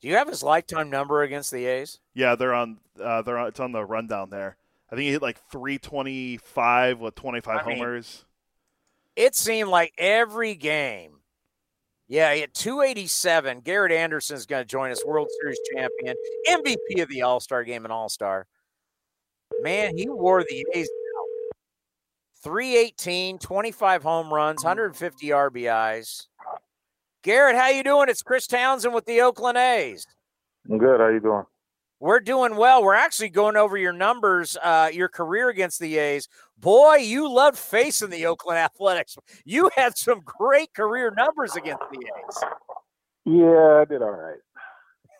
Do 0.00 0.08
you 0.08 0.16
have 0.16 0.28
his 0.28 0.42
lifetime 0.42 0.90
number 0.90 1.22
against 1.22 1.50
the 1.50 1.64
A's? 1.64 1.98
Yeah, 2.12 2.34
they're 2.34 2.52
on. 2.52 2.78
Uh, 3.00 3.22
they're 3.22 3.38
on, 3.38 3.48
it's 3.48 3.60
on 3.60 3.72
the 3.72 3.84
rundown 3.84 4.30
there. 4.30 4.56
I 4.90 4.96
think 4.96 5.06
he 5.06 5.12
hit 5.12 5.22
like 5.22 5.40
325 5.50 7.00
with 7.00 7.14
25 7.14 7.56
I 7.56 7.62
homers. 7.62 8.24
Mean, 9.16 9.26
it 9.26 9.34
seemed 9.34 9.70
like 9.70 9.94
every 9.96 10.54
game 10.56 11.20
yeah, 12.08 12.28
at 12.28 12.54
287, 12.54 13.60
Garrett 13.60 13.92
Anderson 13.92 14.36
is 14.36 14.46
going 14.46 14.62
to 14.62 14.66
join 14.66 14.90
us, 14.90 15.04
World 15.04 15.28
Series 15.40 15.58
champion, 15.74 16.16
MVP 16.48 17.02
of 17.02 17.08
the 17.08 17.22
All 17.22 17.40
Star 17.40 17.64
game 17.64 17.84
and 17.84 17.92
All 17.92 18.08
Star. 18.08 18.46
Man, 19.60 19.96
he 19.96 20.08
wore 20.08 20.42
the 20.42 20.66
A's 20.74 20.88
out. 20.88 21.56
318, 22.42 23.38
25 23.38 24.02
home 24.02 24.32
runs, 24.32 24.62
150 24.62 25.28
RBIs. 25.28 26.26
Garrett, 27.22 27.56
how 27.56 27.68
you 27.68 27.82
doing? 27.82 28.10
It's 28.10 28.22
Chris 28.22 28.46
Townsend 28.46 28.92
with 28.94 29.06
the 29.06 29.22
Oakland 29.22 29.56
A's. 29.56 30.06
I'm 30.70 30.76
good. 30.76 31.00
How 31.00 31.08
you 31.08 31.20
doing? 31.20 31.44
We're 32.04 32.20
doing 32.20 32.56
well. 32.56 32.84
We're 32.84 32.92
actually 32.92 33.30
going 33.30 33.56
over 33.56 33.78
your 33.78 33.94
numbers, 33.94 34.58
uh, 34.62 34.90
your 34.92 35.08
career 35.08 35.48
against 35.48 35.80
the 35.80 35.96
A's. 35.96 36.28
Boy, 36.58 36.96
you 36.96 37.32
loved 37.32 37.56
facing 37.56 38.10
the 38.10 38.26
Oakland 38.26 38.58
Athletics. 38.58 39.16
You 39.46 39.70
had 39.74 39.96
some 39.96 40.20
great 40.20 40.74
career 40.74 41.10
numbers 41.16 41.56
against 41.56 41.84
the 41.90 42.00
A's. 42.00 42.44
Yeah, 43.24 43.80
I 43.80 43.84
did 43.86 44.02
all 44.02 44.10
right. 44.10 44.36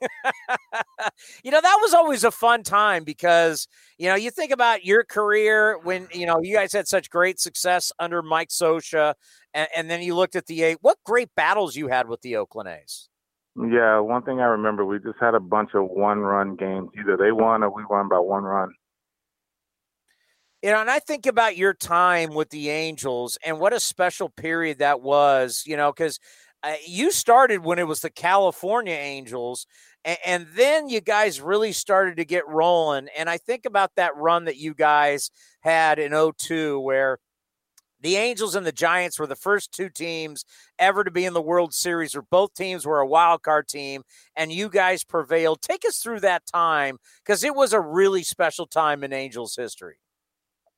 you 1.43 1.51
know, 1.51 1.63
that 1.63 1.79
was 1.81 1.95
always 1.95 2.23
a 2.23 2.31
fun 2.31 2.63
time 2.63 3.03
because, 3.03 3.67
you 3.97 4.11
know, 4.11 4.15
you 4.15 4.31
think 4.31 4.53
about 4.53 4.85
your 4.85 5.05
career 5.05 5.79
when, 5.85 6.07
you 6.13 6.27
know, 6.27 6.43
you 6.43 6.55
guys 6.55 6.75
had 6.75 6.87
such 6.87 7.09
great 7.09 7.41
success 7.41 7.93
under 7.99 8.21
Mike 8.21 8.51
Scioscia, 8.51 9.15
and, 9.55 9.69
and 9.75 9.91
then 9.91 10.03
you 10.03 10.15
looked 10.15 10.37
at 10.37 10.45
the 10.45 10.63
A. 10.65 10.75
What 10.83 10.99
great 11.07 11.31
battles 11.35 11.77
you 11.77 11.89
had 11.89 12.11
with 12.11 12.21
the 12.21 12.37
Oakland 12.37 12.69
A's. 12.69 13.09
Yeah, 13.57 14.01
one 14.01 14.23
thing 14.23 14.41
I 14.41 14.47
remember, 14.47 14.85
we 14.85 14.99
just 14.99 15.19
had 15.21 15.35
a 15.35 15.41
bunch 15.41 15.71
of 15.75 15.89
one 15.89 16.19
run 16.19 16.57
games. 16.57 16.91
Either 16.99 17.17
they 17.17 17.31
won 17.31 17.63
or 17.63 17.71
we 17.71 17.85
won 17.85 18.09
by 18.09 18.19
one 18.19 18.43
run. 18.43 18.73
You 20.63 20.71
know, 20.71 20.81
and 20.81 20.91
I 20.91 20.99
think 20.99 21.27
about 21.27 21.57
your 21.57 21.75
time 21.75 22.35
with 22.35 22.51
the 22.51 22.71
Angels 22.71 23.39
and 23.45 23.61
what 23.61 23.73
a 23.73 23.81
special 23.81 24.29
period 24.31 24.79
that 24.79 25.03
was, 25.03 25.63
you 25.67 25.77
know, 25.77 25.93
because 25.93 26.19
uh, 26.63 26.75
you 26.87 27.13
started 27.13 27.63
when 27.63 27.79
it 27.79 27.87
was 27.87 28.01
the 28.01 28.11
California 28.11 28.95
Angels, 28.95 29.67
and, 30.05 30.19
and 30.25 30.47
then 30.55 30.89
you 30.89 31.03
guys 31.03 31.41
really 31.41 31.73
started 31.73 32.17
to 32.17 32.25
get 32.25 32.49
rolling. 32.49 33.09
And 33.17 33.29
I 33.29 33.37
think 33.37 33.67
about 33.67 33.91
that 33.97 34.17
run 34.17 34.47
that 34.47 34.57
you 34.57 34.75
guys 34.75 35.31
had 35.61 35.99
in 35.99 36.13
02 36.13 36.81
where 36.81 37.19
the 38.05 38.17
Angels 38.17 38.55
and 38.55 38.67
the 38.67 38.73
Giants 38.73 39.19
were 39.19 39.27
the 39.27 39.35
first 39.35 39.73
two 39.73 39.89
teams 39.89 40.45
ever 40.79 41.05
to 41.05 41.11
be 41.11 41.25
in 41.25 41.33
the 41.33 41.43
World 41.43 41.73
Series, 41.73 42.15
where 42.15 42.23
both 42.23 42.53
teams 42.53 42.87
were 42.87 43.01
a 43.01 43.07
wild 43.07 43.43
card 43.43 43.67
team, 43.67 44.03
and 44.37 44.53
you 44.53 44.69
guys 44.69 45.03
prevailed. 45.03 45.63
Take 45.63 45.87
us 45.87 45.99
through 45.99 46.21
that 46.21 46.47
time 46.47 46.99
because 47.25 47.43
it 47.43 47.55
was 47.55 47.73
a 47.73 47.81
really 47.81 48.23
special 48.23 48.67
time 48.67 49.03
in 49.03 49.15
Angels 49.15 49.57
history. 49.57 49.97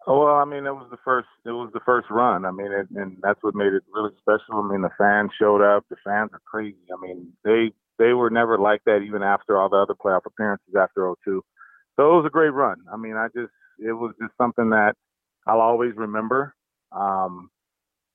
Oh, 0.07 0.21
well, 0.21 0.37
I 0.37 0.45
mean, 0.45 0.67
it 0.67 0.73
was 0.73 0.87
the 0.93 0.99
first. 1.05 1.27
It 1.45 1.51
was 1.51 1.71
the 1.75 1.81
first 1.85 2.09
run. 2.11 2.45
I 2.45 2.53
mean, 2.53 2.71
it, 2.71 2.87
and 2.95 3.17
that's 3.23 3.43
what 3.43 3.57
made 3.57 3.73
it 3.73 3.83
really 3.93 4.13
special. 4.21 4.63
I 4.63 4.69
mean, 4.69 4.83
the 4.83 4.91
fans 4.97 5.33
showed 5.37 5.63
up. 5.63 5.85
The 5.91 5.97
fans 6.05 6.31
are 6.33 6.43
crazy. 6.45 6.79
I 6.97 7.05
mean, 7.05 7.33
they 7.45 7.73
they 7.99 8.13
were 8.13 8.31
never 8.31 8.57
like 8.57 8.83
that 8.87 8.99
even 8.99 9.25
after 9.25 9.59
all 9.59 9.69
the 9.69 9.79
other 9.79 9.95
playoff 9.95 10.27
appearances 10.27 10.77
after 10.79 11.13
02. 11.25 11.43
So 11.97 12.13
it 12.13 12.17
was 12.19 12.27
a 12.27 12.31
great 12.31 12.51
run. 12.51 12.77
I 12.93 12.97
mean, 12.97 13.17
I 13.17 13.27
just 13.35 13.53
it 13.81 13.93
was 13.93 14.15
just 14.21 14.33
something 14.39 14.71
that 14.71 14.95
I'll 15.45 15.61
always 15.61 15.97
remember. 15.97 16.55
Um, 16.93 17.51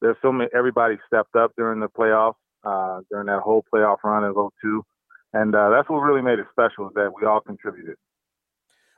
there's 0.02 0.18
so 0.22 0.31
many. 0.31 0.49
Everybody 0.56 0.95
stepped 1.07 1.35
up 1.35 1.52
during 1.57 1.80
the 1.80 1.89
playoffs. 1.89 2.35
uh, 2.64 3.02
during 3.10 3.27
that 3.27 3.41
whole 3.41 3.64
playoff 3.73 3.98
run 4.03 4.23
in 4.23 4.34
02. 4.34 4.84
And 5.34 5.56
uh, 5.56 5.69
that's 5.69 5.89
what 5.89 5.99
really 5.99 6.22
made 6.22 6.39
it 6.39 6.45
special 6.52 6.88
is 6.88 6.93
that 6.95 7.11
we 7.19 7.26
all 7.26 7.39
contributed. 7.39 7.95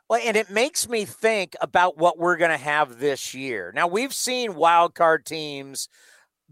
Well, 0.10 0.22
and 0.24 0.36
it 0.36 0.50
makes 0.50 0.90
me 0.90 1.06
think 1.06 1.56
about 1.62 1.98
what 1.98 2.18
we're 2.18 2.38
going 2.38 2.52
to 2.52 2.58
have 2.58 3.00
this 3.00 3.34
year. 3.34 3.72
Now, 3.74 3.88
we've 3.88 4.14
seen 4.14 4.56
wild 4.56 4.96
card 4.96 5.26
teams 5.26 5.88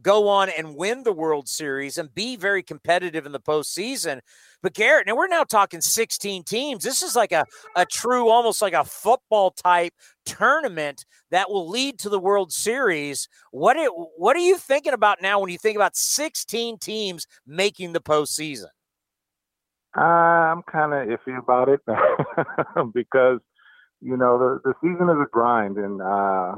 go 0.02 0.28
on 0.28 0.50
and 0.50 0.76
win 0.76 1.04
the 1.04 1.14
World 1.14 1.48
Series 1.48 1.98
and 1.98 2.14
be 2.14 2.36
very 2.36 2.64
competitive 2.64 3.26
in 3.26 3.32
the 3.32 3.40
postseason. 3.40 4.20
But 4.62 4.74
Garrett, 4.74 5.08
now 5.08 5.16
we're 5.16 5.28
now 5.28 5.44
talking 5.44 5.82
16 5.82 6.44
teams. 6.44 6.84
This 6.84 7.02
is 7.02 7.16
like 7.16 7.32
a, 7.32 7.46
a 7.76 7.86
true, 7.86 8.30
almost 8.30 8.62
like 8.62 8.74
a 8.74 8.84
football 8.84 9.52
type 9.52 9.94
tournament 10.26 11.06
that 11.32 11.50
will 11.50 11.68
lead 11.68 12.00
to 12.00 12.10
the 12.10 12.20
World 12.20 12.52
Series. 12.52 13.28
What 13.52 13.78
it, 13.78 13.92
what 14.18 14.36
are 14.36 14.40
you 14.40 14.58
thinking 14.58 14.94
about 14.94 15.22
now 15.22 15.40
when 15.40 15.50
you 15.50 15.58
think 15.58 15.76
about 15.76 15.96
16 15.96 16.78
teams 16.80 17.26
making 17.46 17.94
the 17.94 18.02
postseason? 18.02 18.68
I'm 19.94 20.64
kind 20.64 20.94
of 20.94 21.20
iffy 21.20 21.38
about 21.38 21.68
it 21.68 21.82
because 22.94 23.40
you 24.00 24.16
know 24.16 24.40
the 24.40 24.60
the 24.64 24.74
season 24.82 25.10
is 25.10 25.18
a 25.22 25.30
grind, 25.30 25.78
and 25.78 26.02
uh, 26.02 26.56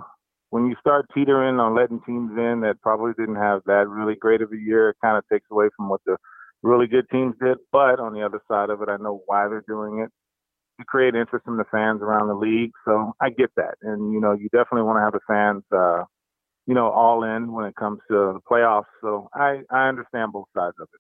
when 0.53 0.67
you 0.67 0.75
start 0.80 1.07
teetering 1.15 1.59
on 1.59 1.73
letting 1.73 1.99
teams 2.05 2.30
in 2.38 2.61
that 2.61 2.75
probably 2.84 3.11
didn't 3.17 3.41
have 3.41 3.61
that 3.65 3.89
really 3.89 4.13
great 4.13 4.39
of 4.39 4.51
a 4.51 4.55
year, 4.55 4.89
it 4.89 4.97
kind 5.03 5.17
of 5.17 5.23
takes 5.27 5.47
away 5.49 5.65
from 5.75 5.89
what 5.89 5.99
the 6.05 6.15
really 6.61 6.85
good 6.85 7.09
teams 7.09 7.34
did. 7.43 7.57
But 7.71 7.99
on 7.99 8.13
the 8.13 8.21
other 8.21 8.39
side 8.47 8.69
of 8.69 8.80
it, 8.84 8.88
I 8.88 8.97
know 8.97 9.23
why 9.25 9.47
they're 9.47 9.65
doing 9.67 10.05
it 10.05 10.11
to 10.80 10.85
create 10.85 11.15
interest 11.15 11.47
in 11.47 11.57
the 11.57 11.65
fans 11.71 12.03
around 12.03 12.27
the 12.27 12.35
league. 12.35 12.69
So 12.85 13.13
I 13.19 13.31
get 13.31 13.49
that, 13.55 13.77
and 13.81 14.13
you 14.13 14.21
know 14.21 14.34
you 14.34 14.47
definitely 14.51 14.84
want 14.84 14.97
to 14.97 15.01
have 15.01 15.13
the 15.13 15.25
fans. 15.27 15.63
Uh, 15.71 16.03
you 16.67 16.75
know, 16.75 16.91
all 16.91 17.23
in 17.23 17.51
when 17.51 17.65
it 17.65 17.75
comes 17.75 17.99
to 18.09 18.13
the 18.34 18.39
playoffs. 18.49 18.85
So 19.01 19.30
I, 19.34 19.63
I 19.71 19.89
understand 19.89 20.34
both 20.34 20.47
sides 20.55 20.75
of 20.80 20.88
it 20.93 20.99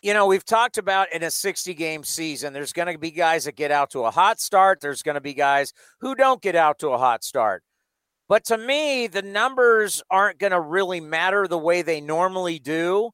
you 0.00 0.12
know, 0.12 0.26
we've 0.26 0.44
talked 0.44 0.76
about 0.76 1.10
in 1.14 1.22
a 1.22 1.30
60 1.30 1.72
game 1.72 2.04
season, 2.04 2.52
there's 2.52 2.74
going 2.74 2.92
to 2.92 2.98
be 2.98 3.10
guys 3.10 3.46
that 3.46 3.56
get 3.56 3.70
out 3.70 3.90
to 3.92 4.04
a 4.04 4.10
hot 4.10 4.38
start. 4.38 4.82
There's 4.82 5.02
going 5.02 5.14
to 5.14 5.20
be 5.22 5.32
guys 5.32 5.72
who 6.00 6.14
don't 6.14 6.42
get 6.42 6.54
out 6.54 6.78
to 6.80 6.90
a 6.90 6.98
hot 6.98 7.24
start. 7.24 7.62
But 8.28 8.44
to 8.46 8.58
me, 8.58 9.06
the 9.06 9.22
numbers 9.22 10.02
aren't 10.10 10.38
going 10.38 10.52
to 10.52 10.60
really 10.60 11.00
matter 11.00 11.46
the 11.46 11.58
way 11.58 11.82
they 11.82 12.00
normally 12.00 12.58
do. 12.58 13.10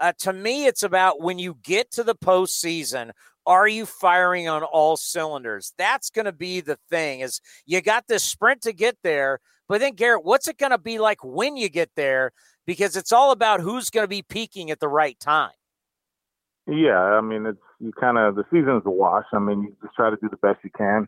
Uh, 0.00 0.12
to 0.20 0.32
me, 0.32 0.66
it's 0.66 0.82
about 0.82 1.20
when 1.20 1.38
you 1.38 1.56
get 1.62 1.90
to 1.92 2.02
the 2.02 2.14
postseason, 2.14 3.10
are 3.46 3.68
you 3.68 3.84
firing 3.84 4.48
on 4.48 4.62
all 4.62 4.96
cylinders? 4.96 5.74
That's 5.76 6.10
going 6.10 6.24
to 6.24 6.32
be 6.32 6.60
the 6.60 6.78
thing. 6.88 7.20
Is 7.20 7.40
you 7.66 7.80
got 7.80 8.06
this 8.08 8.24
sprint 8.24 8.62
to 8.62 8.72
get 8.72 8.96
there, 9.02 9.38
but 9.68 9.80
then 9.80 9.94
Garrett, 9.94 10.24
what's 10.24 10.48
it 10.48 10.58
going 10.58 10.72
to 10.72 10.78
be 10.78 10.98
like 10.98 11.22
when 11.22 11.56
you 11.56 11.68
get 11.68 11.90
there? 11.94 12.32
Because 12.66 12.96
it's 12.96 13.12
all 13.12 13.30
about 13.30 13.60
who's 13.60 13.90
going 13.90 14.04
to 14.04 14.08
be 14.08 14.22
peaking 14.22 14.70
at 14.70 14.80
the 14.80 14.88
right 14.88 15.18
time. 15.20 15.52
Yeah, 16.66 16.98
I 16.98 17.20
mean, 17.20 17.44
it's 17.44 17.58
you 17.78 17.92
kind 17.92 18.16
of 18.16 18.36
the 18.36 18.44
season's 18.50 18.82
a 18.86 18.90
wash. 18.90 19.26
I 19.34 19.38
mean, 19.38 19.62
you 19.62 19.76
just 19.82 19.94
try 19.94 20.08
to 20.08 20.16
do 20.16 20.30
the 20.30 20.38
best 20.38 20.60
you 20.64 20.70
can, 20.74 21.06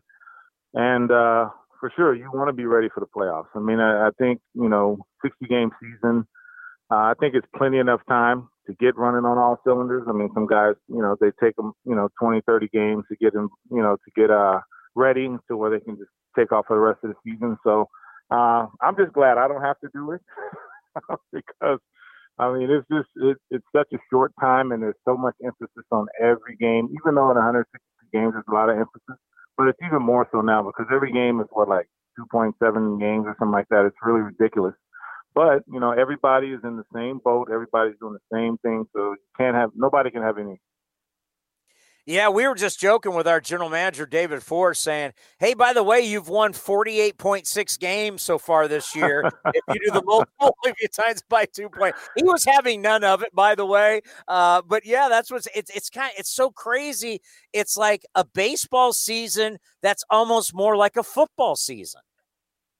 and 0.75 1.11
uh, 1.11 1.49
for 1.79 1.91
sure, 1.95 2.15
you 2.15 2.29
want 2.33 2.49
to 2.49 2.53
be 2.53 2.65
ready 2.65 2.89
for 2.93 2.99
the 2.99 3.07
playoffs. 3.07 3.47
I 3.55 3.59
mean, 3.59 3.79
I, 3.79 4.07
I 4.07 4.09
think 4.17 4.41
you 4.53 4.69
know, 4.69 4.97
60 5.23 5.45
game 5.47 5.71
season. 5.81 6.27
Uh, 6.89 7.11
I 7.11 7.13
think 7.19 7.35
it's 7.35 7.47
plenty 7.55 7.79
enough 7.79 7.99
time 8.07 8.47
to 8.65 8.73
get 8.79 8.95
running 8.95 9.25
on 9.25 9.37
all 9.37 9.59
cylinders. 9.65 10.03
I 10.07 10.13
mean, 10.13 10.29
some 10.33 10.47
guys, 10.47 10.75
you 10.87 11.01
know, 11.01 11.17
they 11.19 11.31
take 11.43 11.55
them, 11.57 11.73
you 11.85 11.95
know, 11.95 12.09
20, 12.21 12.41
30 12.47 12.69
games 12.69 13.03
to 13.09 13.17
get 13.17 13.33
them, 13.33 13.49
you 13.71 13.81
know, 13.81 13.97
to 13.97 14.11
get 14.15 14.31
uh 14.31 14.59
ready 14.95 15.29
to 15.47 15.57
where 15.57 15.69
they 15.69 15.79
can 15.83 15.95
just 15.97 16.09
take 16.37 16.51
off 16.51 16.65
for 16.67 16.75
the 16.75 16.81
rest 16.81 16.99
of 17.03 17.11
the 17.11 17.15
season. 17.23 17.57
So 17.63 17.87
uh, 18.31 18.67
I'm 18.81 18.95
just 18.97 19.13
glad 19.13 19.37
I 19.37 19.47
don't 19.47 19.61
have 19.61 19.79
to 19.81 19.89
do 19.93 20.11
it 20.11 20.21
because 21.33 21.79
I 22.39 22.53
mean, 22.53 22.69
it's 22.69 22.87
just 22.91 23.09
it, 23.15 23.37
it's 23.49 23.65
such 23.75 23.87
a 23.93 23.97
short 24.11 24.31
time, 24.39 24.71
and 24.71 24.81
there's 24.83 24.99
so 25.05 25.17
much 25.17 25.35
emphasis 25.43 25.85
on 25.91 26.07
every 26.21 26.55
game. 26.59 26.89
Even 27.01 27.15
though 27.15 27.31
in 27.31 27.37
160 27.37 27.79
games, 28.13 28.33
there's 28.33 28.45
a 28.47 28.53
lot 28.53 28.69
of 28.69 28.77
emphasis, 28.77 29.17
but 29.57 29.67
it's 29.67 29.79
even 29.85 30.01
more 30.03 30.27
so 30.31 30.41
now 30.41 30.63
because 30.63 30.87
every 30.93 31.11
game 31.11 31.39
is 31.41 31.47
what 31.51 31.69
like 31.69 31.87
2.7 32.19 32.53
games 32.99 33.25
or 33.27 33.35
something 33.39 33.51
like 33.51 33.67
that. 33.69 33.85
It's 33.85 33.97
really 34.03 34.21
ridiculous. 34.21 34.75
But 35.35 35.63
you 35.71 35.79
know, 35.79 35.91
everybody 35.91 36.47
is 36.47 36.61
in 36.63 36.77
the 36.77 36.85
same 36.93 37.19
boat. 37.23 37.49
Everybody's 37.51 37.95
doing 37.99 38.13
the 38.13 38.35
same 38.35 38.57
thing, 38.59 38.85
so 38.95 39.11
you 39.11 39.17
can't 39.37 39.55
have 39.55 39.71
nobody 39.75 40.09
can 40.11 40.23
have 40.23 40.37
any 40.37 40.59
yeah, 42.07 42.29
we 42.29 42.47
were 42.47 42.55
just 42.55 42.79
joking 42.79 43.13
with 43.13 43.27
our 43.27 43.41
general 43.41 43.69
manager, 43.69 44.05
David 44.05 44.41
Forst, 44.41 44.81
saying, 44.81 45.11
Hey, 45.39 45.53
by 45.53 45.73
the 45.73 45.83
way, 45.83 45.99
you've 45.99 46.29
won 46.29 46.53
48.6 46.53 47.79
games 47.79 48.21
so 48.21 48.37
far 48.37 48.69
this 48.69 48.95
year. 48.95 49.29
if 49.53 49.61
you 49.67 49.79
do 49.85 49.91
the 49.91 50.01
multiple, 50.05 50.55
if 50.63 50.75
you 50.81 50.87
times 50.87 51.21
by 51.27 51.43
two 51.45 51.67
point, 51.67 51.95
he 52.15 52.23
was 52.23 52.45
having 52.45 52.81
none 52.81 53.03
of 53.03 53.23
it, 53.23 53.35
by 53.35 53.55
the 53.55 53.65
way. 53.65 54.01
Uh, 54.25 54.61
but 54.65 54.85
yeah, 54.85 55.09
that's 55.09 55.29
what's 55.29 55.49
it's, 55.53 55.69
it's 55.75 55.89
kind 55.89 56.09
of, 56.09 56.19
it's 56.19 56.31
so 56.31 56.49
crazy. 56.49 57.19
It's 57.51 57.75
like 57.75 58.05
a 58.15 58.23
baseball 58.23 58.93
season 58.93 59.57
that's 59.81 60.05
almost 60.09 60.55
more 60.55 60.77
like 60.77 60.95
a 60.95 61.03
football 61.03 61.57
season. 61.57 61.99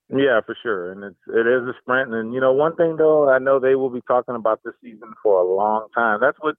Yeah, 0.10 0.40
for 0.46 0.56
sure, 0.64 0.94
and 0.94 1.04
it's 1.04 1.20
it 1.28 1.46
is 1.46 1.68
a 1.68 1.74
sprint. 1.82 2.14
And 2.14 2.34
you 2.34 2.40
know, 2.40 2.54
one 2.54 2.78
thing 2.78 2.96
though, 2.96 3.30
I 3.30 3.40
know 3.40 3.60
they 3.60 3.76
will 3.76 3.90
be 3.90 4.02
talking 4.08 4.36
about 4.36 4.62
this 4.64 4.74
season 4.82 5.14
for 5.22 5.42
a 5.42 5.44
long 5.44 5.88
time. 5.94 6.20
That's 6.22 6.38
what 6.40 6.56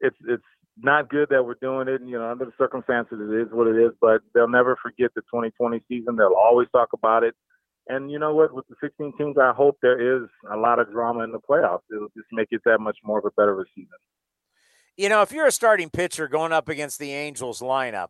it's 0.00 0.16
it's 0.28 0.44
not 0.76 1.08
good 1.08 1.28
that 1.30 1.44
we're 1.44 1.54
doing 1.54 1.88
it. 1.88 2.00
And 2.00 2.10
you 2.10 2.18
know, 2.18 2.30
under 2.30 2.44
the 2.44 2.52
circumstances, 2.58 3.18
it 3.20 3.34
is 3.34 3.48
what 3.52 3.66
it 3.66 3.76
is. 3.76 3.92
But 4.00 4.20
they'll 4.34 4.48
never 4.48 4.76
forget 4.82 5.10
the 5.14 5.22
2020 5.22 5.82
season. 5.88 6.16
They'll 6.16 6.34
always 6.36 6.68
talk 6.72 6.88
about 6.92 7.24
it. 7.24 7.34
And 7.88 8.10
you 8.10 8.18
know 8.18 8.34
what? 8.34 8.52
With 8.52 8.66
the 8.68 8.74
16 8.80 9.12
teams, 9.16 9.36
I 9.38 9.52
hope 9.52 9.78
there 9.80 10.16
is 10.16 10.28
a 10.50 10.56
lot 10.56 10.78
of 10.78 10.90
drama 10.90 11.22
in 11.22 11.32
the 11.32 11.38
playoffs. 11.38 11.82
It'll 11.90 12.08
just 12.16 12.28
make 12.32 12.48
it 12.50 12.62
that 12.64 12.80
much 12.80 12.98
more 13.04 13.18
of 13.18 13.24
a 13.24 13.30
better 13.30 13.52
of 13.52 13.60
a 13.60 13.64
season. 13.74 13.88
You 14.96 15.08
know, 15.08 15.22
if 15.22 15.30
you're 15.30 15.46
a 15.46 15.52
starting 15.52 15.90
pitcher 15.90 16.26
going 16.26 16.52
up 16.52 16.68
against 16.68 16.98
the 16.98 17.12
Angels 17.12 17.60
lineup, 17.60 18.08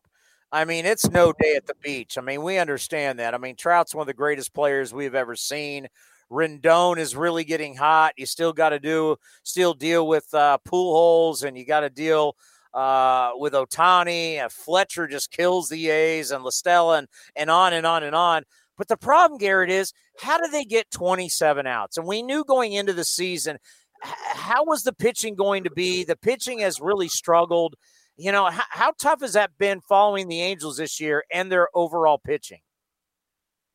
I 0.53 0.65
mean, 0.65 0.87
it's 0.87 1.11
no 1.11 1.33
day 1.39 1.57
at 1.57 1.67
the 1.67 1.75
beach. 1.83 2.17
I 2.17 2.21
mean, 2.21 2.43
we 2.43 2.59
understand 2.59 3.19
that. 3.19 3.35
I 3.35 3.39
mean, 3.39 3.57
Trout's 3.57 3.95
one 3.95 4.03
of 4.03 4.07
the 4.07 4.15
greatest 4.15 4.55
players 4.55 4.95
we've 4.95 5.15
ever 5.15 5.37
seen. 5.37 5.89
Rendon 6.31 6.99
is 6.99 7.15
really 7.15 7.45
getting 7.45 7.77
hot. 7.77 8.15
You 8.17 8.27
still 8.27 8.53
got 8.53 8.71
to 8.71 8.81
do, 8.81 9.17
still 9.43 9.75
deal 9.75 10.07
with 10.07 10.33
uh, 10.33 10.59
holes, 10.69 11.43
and 11.43 11.59
you 11.59 11.67
got 11.67 11.81
to 11.81 11.91
deal 11.91 12.37
uh, 12.77 13.31
with 13.37 13.55
Ohtani. 13.55 14.49
Fletcher 14.53 15.07
just 15.09 15.31
kills 15.33 15.69
the 15.69 15.89
A's 15.89 16.31
and 16.31 16.45
La 16.45 16.51
Stella 16.51 16.99
and, 16.99 17.09
and 17.35 17.51
on 17.51 17.73
and 17.73 17.87
on 17.87 18.03
and 18.03 18.15
on. 18.15 18.43
But 18.77 18.89
the 18.89 18.99
problem, 18.99 19.39
Garrett, 19.39 19.71
is 19.71 19.93
how 20.21 20.39
do 20.39 20.49
they 20.51 20.65
get 20.65 20.91
27 20.91 21.67
outs? 21.67 21.97
And 21.97 22.07
we 22.07 22.23
knew 22.23 22.45
going 22.45 22.73
into 22.73 22.93
the 22.93 23.05
season, 23.05 23.57
how 24.03 24.65
was 24.67 24.83
the 24.83 24.93
pitching 24.93 25.35
going 25.35 25.65
to 25.65 25.71
be? 25.71 26.05
The 26.05 26.17
pitching 26.17 26.59
has 26.59 26.79
really 26.79 27.09
struggled. 27.09 27.75
You 28.19 28.33
know, 28.33 28.47
how, 28.47 28.65
how 28.69 28.93
tough 29.01 29.23
has 29.23 29.33
that 29.33 29.57
been 29.59 29.81
following 29.81 30.29
the 30.29 30.43
Angels 30.43 30.77
this 30.77 31.01
year 31.01 31.25
and 31.33 31.51
their 31.51 31.69
overall 31.75 32.19
pitching? 32.19 32.61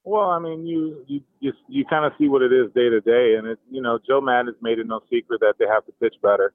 Well, 0.04 0.30
I 0.30 0.40
mean, 0.40 0.66
you 0.66 1.04
you 1.08 1.22
just 1.44 1.60
you 1.68 1.86
kind 1.86 2.06
of 2.06 2.14
see 2.18 2.28
what 2.28 2.42
it 2.42 2.52
is 2.52 2.72
day 2.74 2.90
to 2.90 3.02
day, 3.02 3.36
and 3.38 3.46
it 3.46 3.60
you 3.70 3.84
know 3.84 4.00
Joe 4.08 4.20
Maddon 4.20 4.48
has 4.48 4.56
made 4.60 4.80
it 4.80 4.88
no 4.88 5.02
secret 5.12 5.42
that 5.42 5.56
they 5.60 5.66
have 5.68 5.86
to 5.86 5.92
pitch 6.02 6.16
better. 6.24 6.54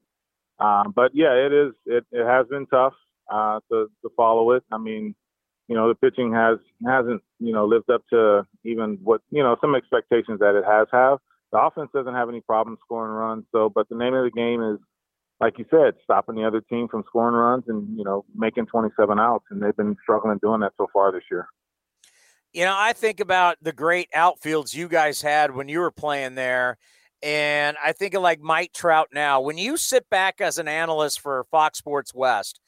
Um, 0.58 0.92
but 0.94 1.12
yeah, 1.14 1.32
it 1.32 1.52
is. 1.52 1.72
It, 1.84 2.04
it 2.12 2.26
has 2.26 2.46
been 2.48 2.66
tough 2.66 2.94
uh, 3.30 3.60
to 3.70 3.90
to 4.02 4.10
follow 4.16 4.52
it. 4.52 4.64
I 4.72 4.78
mean, 4.78 5.14
you 5.68 5.76
know, 5.76 5.88
the 5.88 5.94
pitching 5.94 6.32
has 6.32 6.58
hasn't 6.86 7.22
you 7.40 7.52
know 7.52 7.66
lived 7.66 7.90
up 7.90 8.02
to 8.10 8.46
even 8.64 8.98
what 9.02 9.20
you 9.30 9.42
know 9.42 9.56
some 9.60 9.74
expectations 9.74 10.40
that 10.40 10.54
it 10.54 10.64
has 10.64 10.88
have. 10.92 11.18
The 11.52 11.58
offense 11.58 11.90
doesn't 11.94 12.14
have 12.14 12.28
any 12.28 12.40
problem 12.40 12.76
scoring 12.84 13.12
runs. 13.12 13.44
So, 13.52 13.68
but 13.68 13.88
the 13.88 13.96
name 13.96 14.14
of 14.14 14.24
the 14.24 14.30
game 14.30 14.62
is, 14.62 14.78
like 15.40 15.58
you 15.58 15.64
said, 15.70 15.94
stopping 16.02 16.34
the 16.34 16.44
other 16.44 16.60
team 16.60 16.88
from 16.88 17.04
scoring 17.06 17.34
runs 17.34 17.64
and 17.68 17.96
you 17.96 18.04
know 18.04 18.24
making 18.34 18.66
27 18.66 19.18
outs, 19.18 19.44
and 19.50 19.62
they've 19.62 19.76
been 19.76 19.96
struggling 20.02 20.38
doing 20.38 20.60
that 20.60 20.72
so 20.76 20.86
far 20.92 21.12
this 21.12 21.24
year. 21.30 21.48
You 22.52 22.64
know, 22.64 22.74
I 22.74 22.94
think 22.94 23.20
about 23.20 23.58
the 23.60 23.72
great 23.72 24.08
outfields 24.12 24.74
you 24.74 24.88
guys 24.88 25.20
had 25.20 25.54
when 25.54 25.68
you 25.68 25.80
were 25.80 25.90
playing 25.90 26.36
there 26.36 26.78
and 27.22 27.76
I 27.84 27.92
think 27.92 28.14
of 28.14 28.22
like 28.22 28.40
Mike 28.40 28.72
Trout 28.72 29.08
now. 29.12 29.40
When 29.40 29.58
you 29.58 29.76
sit 29.76 30.08
back 30.10 30.40
as 30.40 30.58
an 30.58 30.68
analyst 30.68 31.20
for 31.20 31.44
Fox 31.50 31.78
Sports 31.78 32.14
West 32.14 32.60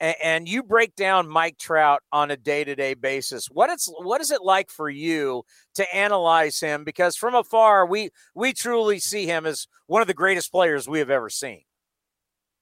and, 0.00 0.14
and 0.22 0.48
you 0.48 0.62
break 0.62 0.94
down 0.94 1.28
Mike 1.28 1.58
Trout 1.58 2.02
on 2.12 2.30
a 2.30 2.36
day 2.36 2.64
to 2.64 2.74
day 2.74 2.94
basis, 2.94 3.46
what 3.46 3.70
it's 3.70 3.86
what 3.98 4.20
is 4.20 4.30
it 4.30 4.42
like 4.42 4.70
for 4.70 4.88
you 4.88 5.44
to 5.74 5.94
analyze 5.94 6.60
him? 6.60 6.84
Because 6.84 7.16
from 7.16 7.34
afar, 7.34 7.86
we 7.86 8.10
we 8.34 8.52
truly 8.52 8.98
see 8.98 9.26
him 9.26 9.46
as 9.46 9.66
one 9.86 10.02
of 10.02 10.08
the 10.08 10.14
greatest 10.14 10.52
players 10.52 10.88
we 10.88 10.98
have 10.98 11.10
ever 11.10 11.30
seen. 11.30 11.62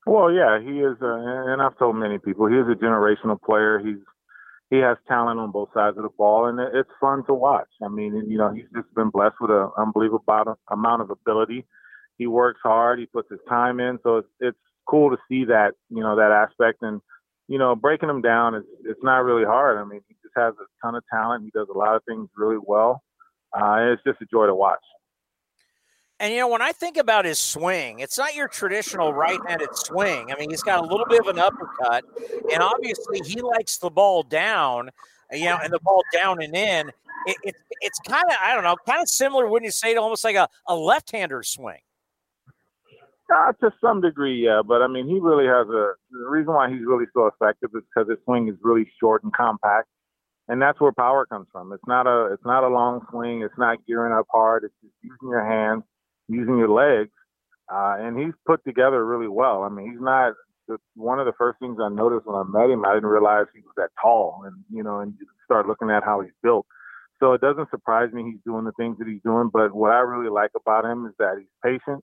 Well, 0.07 0.31
yeah, 0.31 0.61
he 0.61 0.81
is, 0.81 0.97
uh, 1.01 1.17
and 1.51 1.63
I've 1.63 1.79
told 1.79 1.97
many 1.97 2.19
people 2.19 2.47
he 2.47 2.57
is 2.57 2.69
a 2.69 2.75
generational 2.75 3.41
player. 3.41 3.79
He's 3.79 3.97
he 4.71 4.79
has 4.79 4.97
talent 5.07 5.39
on 5.39 5.51
both 5.51 5.69
sides 5.75 5.97
of 5.97 6.03
the 6.03 6.09
ball, 6.17 6.47
and 6.47 6.59
it's 6.59 6.91
fun 7.01 7.25
to 7.27 7.35
watch. 7.35 7.69
I 7.83 7.89
mean, 7.89 8.15
you 8.29 8.39
know, 8.39 8.53
he's 8.53 8.65
just 8.75 8.93
been 8.95 9.11
blessed 9.11 9.37
with 9.41 9.51
an 9.51 9.71
unbelievable 9.77 10.25
amount 10.71 11.03
of 11.03 11.11
ability. 11.11 11.65
He 12.19 12.27
works 12.27 12.61
hard. 12.63 12.99
He 12.99 13.07
puts 13.07 13.31
his 13.31 13.41
time 13.49 13.81
in, 13.81 13.99
so 14.03 14.19
it's 14.19 14.29
it's 14.41 14.59
cool 14.89 15.11
to 15.11 15.17
see 15.29 15.45
that 15.47 15.73
you 15.91 16.03
know 16.03 16.17
that 16.17 16.31
aspect. 16.31 16.83
And 16.83 17.01
you 17.49 17.59
know, 17.59 17.75
breaking 17.75 18.09
him 18.09 18.23
down 18.23 18.55
is 18.55 18.65
it's 18.85 19.03
not 19.03 19.25
really 19.25 19.45
hard. 19.45 19.79
I 19.79 19.85
mean, 19.85 20.01
he 20.09 20.15
just 20.23 20.35
has 20.37 20.55
a 20.55 20.87
ton 20.87 20.95
of 20.95 21.05
talent. 21.13 21.45
He 21.45 21.51
does 21.51 21.69
a 21.73 21.77
lot 21.77 21.97
of 21.97 22.03
things 22.05 22.29
really 22.37 22.59
well. 22.61 23.03
Uh, 23.53 23.93
it's 23.93 24.03
just 24.05 24.21
a 24.23 24.27
joy 24.27 24.47
to 24.47 24.55
watch. 24.55 24.81
And 26.21 26.33
you 26.33 26.39
know, 26.39 26.49
when 26.49 26.63
I 26.63 26.73
think 26.73 26.97
about 26.97 27.25
his 27.25 27.39
swing, 27.39 27.99
it's 27.99 28.17
not 28.17 28.35
your 28.35 28.47
traditional 28.47 29.13
right-handed 29.13 29.75
swing. 29.75 30.31
I 30.31 30.39
mean, 30.39 30.51
he's 30.51 30.63
got 30.63 30.79
a 30.79 30.87
little 30.87 31.07
bit 31.07 31.21
of 31.21 31.27
an 31.27 31.39
uppercut, 31.39 32.05
and 32.53 32.63
obviously 32.63 33.21
he 33.25 33.41
likes 33.41 33.79
the 33.79 33.91
ball 33.91 34.23
down, 34.23 34.91
you 35.33 35.47
know, 35.47 35.59
and 35.63 35.73
the 35.73 35.81
ball 35.81 36.03
down 36.13 36.41
and 36.41 36.55
in. 36.55 36.93
It, 37.27 37.37
it 37.43 37.57
it's 37.81 37.99
kind 38.07 38.25
of 38.29 38.37
I 38.41 38.55
don't 38.55 38.63
know, 38.63 38.77
kind 38.87 39.03
of 39.03 39.09
similar, 39.09 39.49
wouldn't 39.49 39.67
you 39.67 39.73
say, 39.73 39.95
to 39.95 40.01
almost 40.01 40.25
like 40.25 40.37
a, 40.37 40.49
a 40.69 40.77
left-hander 40.77 41.43
swing? 41.43 41.81
Uh, 43.35 43.53
to 43.55 43.73
some 43.81 44.01
degree, 44.01 44.45
yeah. 44.45 44.63
But 44.65 44.83
I 44.83 44.87
mean, 44.87 45.09
he 45.09 45.19
really 45.19 45.47
has 45.47 45.67
a 45.69 45.95
the 46.11 46.29
reason 46.29 46.55
why 46.55 46.71
he's 46.71 46.85
really 46.87 47.07
so 47.13 47.27
effective 47.27 47.71
is 47.75 47.83
because 47.93 48.09
his 48.09 48.19
swing 48.25 48.49
is 48.49 48.55
really 48.63 48.87
short 49.01 49.25
and 49.25 49.33
compact, 49.33 49.89
and 50.47 50.63
that's 50.63 50.81
where 50.81 50.93
power 50.93 51.27
comes 51.27 51.49
from. 51.51 51.73
It's 51.73 51.87
not 51.89 52.07
a 52.07 52.33
it's 52.33 52.45
not 52.45 52.63
a 52.63 52.69
long 52.69 53.01
swing. 53.11 53.43
It's 53.43 53.59
not 53.59 53.79
gearing 53.87 54.13
up 54.13 54.27
hard. 54.31 54.65
It's 54.65 54.75
just 54.83 54.95
using 55.03 55.29
your 55.31 55.45
hands, 55.45 55.83
using 56.29 56.59
your 56.59 56.71
legs, 56.71 57.13
uh, 57.73 57.97
and 57.99 58.19
he's 58.19 58.35
put 58.47 58.65
together 58.65 59.05
really 59.05 59.29
well. 59.29 59.63
I 59.63 59.69
mean, 59.69 59.91
he's 59.91 60.01
not. 60.01 60.35
One 60.97 61.21
of 61.21 61.27
the 61.27 61.35
first 61.37 61.59
things 61.59 61.77
I 61.79 61.91
noticed 61.91 62.27
when 62.27 62.37
I 62.37 62.45
met 62.45 62.71
him, 62.71 62.87
I 62.87 62.95
didn't 62.95 63.11
realize 63.11 63.45
he 63.55 63.61
was 63.61 63.75
that 63.77 63.91
tall, 64.01 64.45
and 64.47 64.65
you 64.73 64.83
know, 64.83 65.01
and 65.01 65.13
you 65.21 65.27
start 65.45 65.67
looking 65.67 65.91
at 65.91 66.05
how 66.05 66.21
he's 66.23 66.33
built. 66.43 66.67
So 67.21 67.35
it 67.35 67.43
doesn't 67.43 67.71
surprise 67.71 68.13
me 68.13 68.25
he's 68.25 68.41
doing 68.47 68.65
the 68.65 68.73
things 68.73 68.97
that 68.99 69.07
he's 69.07 69.21
doing. 69.23 69.51
But 69.53 69.75
what 69.75 69.93
I 69.93 70.01
really 70.01 70.31
like 70.31 70.51
about 70.57 70.85
him 70.85 71.07
is 71.07 71.13
that 71.19 71.37
he's 71.39 71.49
patient 71.63 72.03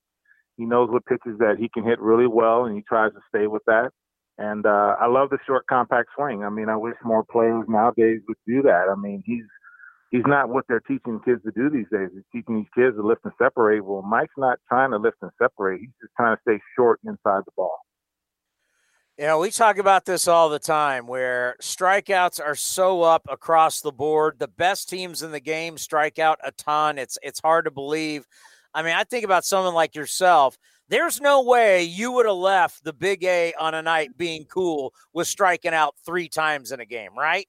he 0.62 0.68
knows 0.68 0.92
what 0.92 1.06
pitches 1.08 1.40
that 1.40 1.56
he 1.60 1.70
can 1.70 1.84
hit 1.84 2.00
really 2.00 2.28
well, 2.28 2.66
and 2.66 2.76
he 2.76 2.84
tries 2.84 3.12
to 3.14 3.20
stay 3.30 3.48
with 3.48 3.64
that. 3.66 3.90
And 4.38 4.66
uh, 4.66 4.96
I 5.00 5.08
love 5.08 5.32
the 5.32 5.40
short, 5.48 5.66
compact 5.68 6.10
swing. 6.16 6.44
I 6.44 6.50
mean, 6.50 6.70
I 6.70 6.76
wish 6.76 6.94
more 7.04 7.24
players 7.24 7.66
nowadays 7.68 8.22
would 8.28 8.38
do 8.46 8.62
that. 8.64 8.86
I 8.92 8.96
mean, 8.96 9.24
he's 9.26 9.46
he's 10.12 10.26
not 10.26 10.50
what 10.50 10.66
they're 10.68 10.82
teaching 10.82 11.20
kids 11.26 11.42
to 11.44 11.52
do 11.52 11.70
these 11.70 11.88
days. 11.92 12.10
He's 12.14 12.24
teaching 12.32 12.58
these 12.58 12.72
kids 12.76 12.98
to 12.98 13.02
lift 13.02 13.22
and 13.24 13.34
separate. 13.42 13.84
Well, 13.84 14.02
Mike's 14.02 14.34
not 14.38 14.60
trying 14.68 14.92
to 14.92 14.98
lift 14.98 15.18
and 15.22 15.32
separate. 15.42 15.80
He's 15.80 15.90
just 16.02 16.14
trying 16.16 16.36
to 16.36 16.42
stay 16.42 16.60
short 16.76 17.00
inside 17.04 17.42
the 17.46 17.52
ball. 17.56 17.80
You 19.18 19.28
know, 19.28 19.40
we 19.40 19.52
talk 19.52 19.78
about 19.78 20.06
this 20.06 20.28
all 20.28 20.50
the 20.50 20.60
time 20.60 21.06
where 21.06 21.56
strikeouts 21.62 22.44
are 22.44 22.56
so 22.56 23.04
up 23.04 23.26
across 23.30 23.82
the 23.82 23.92
board. 23.92 24.40
The 24.40 24.48
best 24.48 24.90
teams 24.90 25.22
in 25.22 25.32
the 25.32 25.40
game 25.40 25.78
strike 25.78 26.18
out 26.18 26.40
a 26.44 26.52
ton. 26.52 26.98
It's 26.98 27.18
it's 27.22 27.40
hard 27.40 27.66
to 27.66 27.72
believe. 27.72 28.26
I 28.74 28.84
mean, 28.84 28.94
I 28.94 29.04
think 29.04 29.26
about 29.26 29.46
someone 29.46 29.74
like 29.74 29.96
yourself. 29.96 30.58
There's 30.88 31.22
no 31.22 31.44
way 31.44 31.84
you 31.84 32.12
would 32.14 32.26
have 32.26 32.36
left 32.36 32.84
the 32.84 32.94
big 32.94 33.24
A 33.24 33.54
on 33.60 33.74
a 33.74 33.82
night 33.82 34.18
being 34.18 34.46
cool 34.46 34.94
with 35.14 35.28
striking 35.28 35.74
out 35.74 35.96
three 36.06 36.28
times 36.28 36.72
in 36.72 36.80
a 36.80 36.86
game, 36.86 37.12
right? 37.16 37.48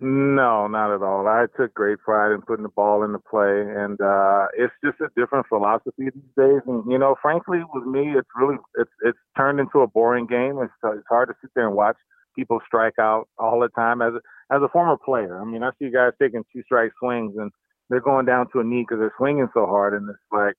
No, 0.00 0.68
not 0.68 0.94
at 0.94 1.02
all. 1.02 1.26
I 1.26 1.46
took 1.56 1.74
great 1.74 1.98
pride 1.98 2.32
in 2.32 2.42
putting 2.42 2.62
the 2.62 2.68
ball 2.68 3.02
into 3.02 3.18
play, 3.18 3.62
and 3.62 4.00
uh, 4.00 4.46
it's 4.56 4.72
just 4.84 5.00
a 5.00 5.08
different 5.16 5.46
philosophy 5.48 6.10
these 6.14 6.34
days. 6.36 6.62
And 6.68 6.84
you 6.88 6.98
know, 6.98 7.16
frankly, 7.20 7.62
with 7.74 7.84
me, 7.84 8.14
it's 8.16 8.28
really 8.36 8.58
it's 8.76 8.90
it's 9.02 9.18
turned 9.36 9.58
into 9.58 9.80
a 9.80 9.88
boring 9.88 10.26
game. 10.26 10.60
It's 10.62 10.72
it's 10.84 11.06
hard 11.08 11.28
to 11.30 11.34
sit 11.40 11.50
there 11.56 11.66
and 11.66 11.74
watch 11.74 11.96
people 12.36 12.60
strike 12.64 12.94
out 13.00 13.28
all 13.38 13.58
the 13.58 13.70
time. 13.70 14.00
As 14.00 14.12
a, 14.14 14.54
as 14.54 14.62
a 14.62 14.68
former 14.68 14.96
player, 14.96 15.40
I 15.40 15.44
mean, 15.44 15.64
I 15.64 15.70
see 15.80 15.90
guys 15.90 16.12
taking 16.22 16.44
two 16.52 16.62
strike 16.62 16.92
swings, 17.00 17.34
and 17.36 17.50
they're 17.90 18.00
going 18.00 18.26
down 18.26 18.46
to 18.52 18.60
a 18.60 18.64
knee 18.64 18.84
because 18.88 19.00
they're 19.00 19.14
swinging 19.18 19.48
so 19.52 19.66
hard, 19.66 19.94
and 19.94 20.08
it's 20.08 20.18
like, 20.30 20.54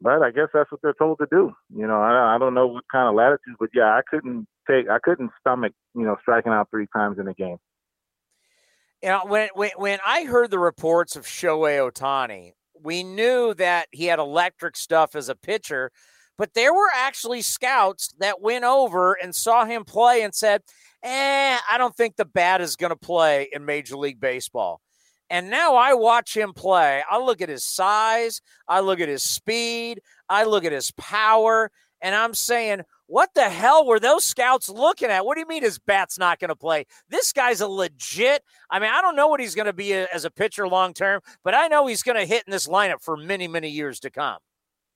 but 0.00 0.20
I 0.22 0.32
guess 0.32 0.48
that's 0.52 0.72
what 0.72 0.80
they're 0.82 0.94
told 0.98 1.18
to 1.18 1.26
do. 1.30 1.52
You 1.76 1.86
know, 1.86 2.00
I, 2.00 2.34
I 2.34 2.38
don't 2.38 2.54
know 2.54 2.66
what 2.66 2.84
kind 2.90 3.08
of 3.08 3.14
latitude, 3.14 3.54
but 3.60 3.68
yeah, 3.72 3.94
I 3.94 4.00
couldn't 4.10 4.48
take, 4.68 4.90
I 4.90 4.98
couldn't 5.00 5.30
stomach, 5.40 5.72
you 5.94 6.02
know, 6.02 6.16
striking 6.22 6.52
out 6.52 6.70
three 6.70 6.88
times 6.92 7.18
in 7.20 7.28
a 7.28 7.34
game. 7.34 7.58
You 9.04 9.10
know, 9.10 9.20
when 9.26 9.50
when 9.54 9.70
when 9.76 9.98
I 10.06 10.24
heard 10.24 10.50
the 10.50 10.58
reports 10.58 11.14
of 11.14 11.26
Shohei 11.26 11.78
Ohtani, 11.78 12.52
we 12.82 13.02
knew 13.02 13.52
that 13.52 13.88
he 13.90 14.06
had 14.06 14.18
electric 14.18 14.78
stuff 14.78 15.14
as 15.14 15.28
a 15.28 15.34
pitcher, 15.34 15.90
but 16.38 16.54
there 16.54 16.72
were 16.72 16.88
actually 16.94 17.42
scouts 17.42 18.14
that 18.20 18.40
went 18.40 18.64
over 18.64 19.12
and 19.12 19.34
saw 19.34 19.66
him 19.66 19.84
play 19.84 20.22
and 20.22 20.34
said, 20.34 20.62
"Eh, 21.02 21.58
I 21.70 21.76
don't 21.76 21.94
think 21.94 22.16
the 22.16 22.24
bat 22.24 22.62
is 22.62 22.76
going 22.76 22.92
to 22.92 22.96
play 22.96 23.50
in 23.52 23.66
Major 23.66 23.98
League 23.98 24.20
Baseball." 24.20 24.80
And 25.28 25.50
now 25.50 25.76
I 25.76 25.92
watch 25.92 26.34
him 26.34 26.54
play. 26.54 27.02
I 27.10 27.18
look 27.18 27.42
at 27.42 27.50
his 27.50 27.62
size, 27.62 28.40
I 28.66 28.80
look 28.80 29.00
at 29.00 29.10
his 29.10 29.22
speed, 29.22 30.00
I 30.30 30.44
look 30.44 30.64
at 30.64 30.72
his 30.72 30.92
power, 30.92 31.70
and 32.00 32.14
I'm 32.14 32.32
saying, 32.32 32.84
what 33.14 33.32
the 33.36 33.48
hell 33.48 33.86
were 33.86 34.00
those 34.00 34.24
scouts 34.24 34.68
looking 34.68 35.08
at? 35.08 35.24
What 35.24 35.36
do 35.36 35.40
you 35.40 35.46
mean 35.46 35.62
his 35.62 35.78
bat's 35.78 36.18
not 36.18 36.40
going 36.40 36.48
to 36.48 36.56
play? 36.56 36.84
This 37.08 37.32
guy's 37.32 37.60
a 37.60 37.68
legit. 37.68 38.42
I 38.68 38.80
mean, 38.80 38.90
I 38.92 39.00
don't 39.00 39.14
know 39.14 39.28
what 39.28 39.38
he's 39.38 39.54
going 39.54 39.66
to 39.66 39.72
be 39.72 39.92
a, 39.92 40.08
as 40.12 40.24
a 40.24 40.32
pitcher 40.32 40.66
long 40.66 40.92
term, 40.92 41.20
but 41.44 41.54
I 41.54 41.68
know 41.68 41.86
he's 41.86 42.02
going 42.02 42.16
to 42.16 42.26
hit 42.26 42.42
in 42.44 42.50
this 42.50 42.66
lineup 42.66 43.00
for 43.00 43.16
many, 43.16 43.46
many 43.46 43.68
years 43.68 44.00
to 44.00 44.10
come. 44.10 44.38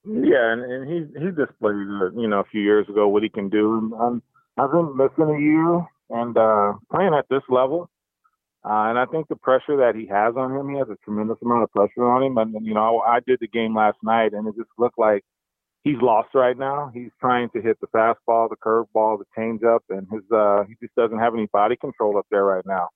Yeah, 0.05 0.53
and, 0.53 0.65
and 0.65 0.89
he 0.91 1.21
he 1.21 1.27
displayed, 1.27 1.77
uh, 1.77 2.11
you 2.17 2.27
know, 2.27 2.41
a 2.41 2.45
few 2.51 2.61
years 2.61 2.89
ago 2.89 3.07
what 3.07 3.23
he 3.23 3.29
can 3.29 3.49
do. 3.51 3.97
Um, 4.01 4.21
I've 4.57 4.73
been 4.73 4.97
missing 4.97 5.33
a 5.33 5.39
year, 5.39 5.87
and 6.11 6.37
uh, 6.37 6.73
playing 6.91 7.15
at 7.15 7.27
this 7.31 7.43
level, 7.49 7.89
uh, 8.65 8.91
and 8.91 8.99
I 8.99 9.07
think 9.07 9.29
the 9.29 9.37
pressure 9.37 9.77
that 9.77 9.95
he 9.95 10.09
has 10.09 10.35
on 10.37 10.57
him, 10.57 10.71
he 10.71 10.79
has 10.79 10.89
a 10.89 10.97
tremendous 11.05 11.39
amount 11.41 11.63
of 11.63 11.71
pressure 11.71 12.05
on 12.05 12.25
him. 12.25 12.37
And, 12.37 12.67
you 12.67 12.75
know, 12.75 12.99
I, 12.99 13.19
I 13.19 13.21
did 13.21 13.39
the 13.41 13.47
game 13.47 13.77
last 13.77 13.99
night, 14.03 14.33
and 14.33 14.49
it 14.49 14.57
just 14.57 14.71
looked 14.77 14.99
like 14.99 15.25
he's 15.85 16.01
lost 16.01 16.35
right 16.35 16.57
now. 16.57 16.91
He's 16.93 17.11
trying 17.21 17.51
to 17.51 17.63
hit 17.63 17.79
the 17.81 17.87
fastball, 17.89 18.49
the 18.49 18.57
curveball, 18.57 19.19
the 19.19 19.25
changeup, 19.37 19.81
and 19.91 20.07
his 20.11 20.23
uh, 20.33 20.65
he 20.69 20.75
just 20.81 20.95
doesn't 20.95 21.19
have 21.19 21.35
any 21.35 21.47
body 21.47 21.77
control 21.77 22.19
up 22.19 22.27
there 22.31 22.45
right 22.45 22.65
now. 22.67 22.89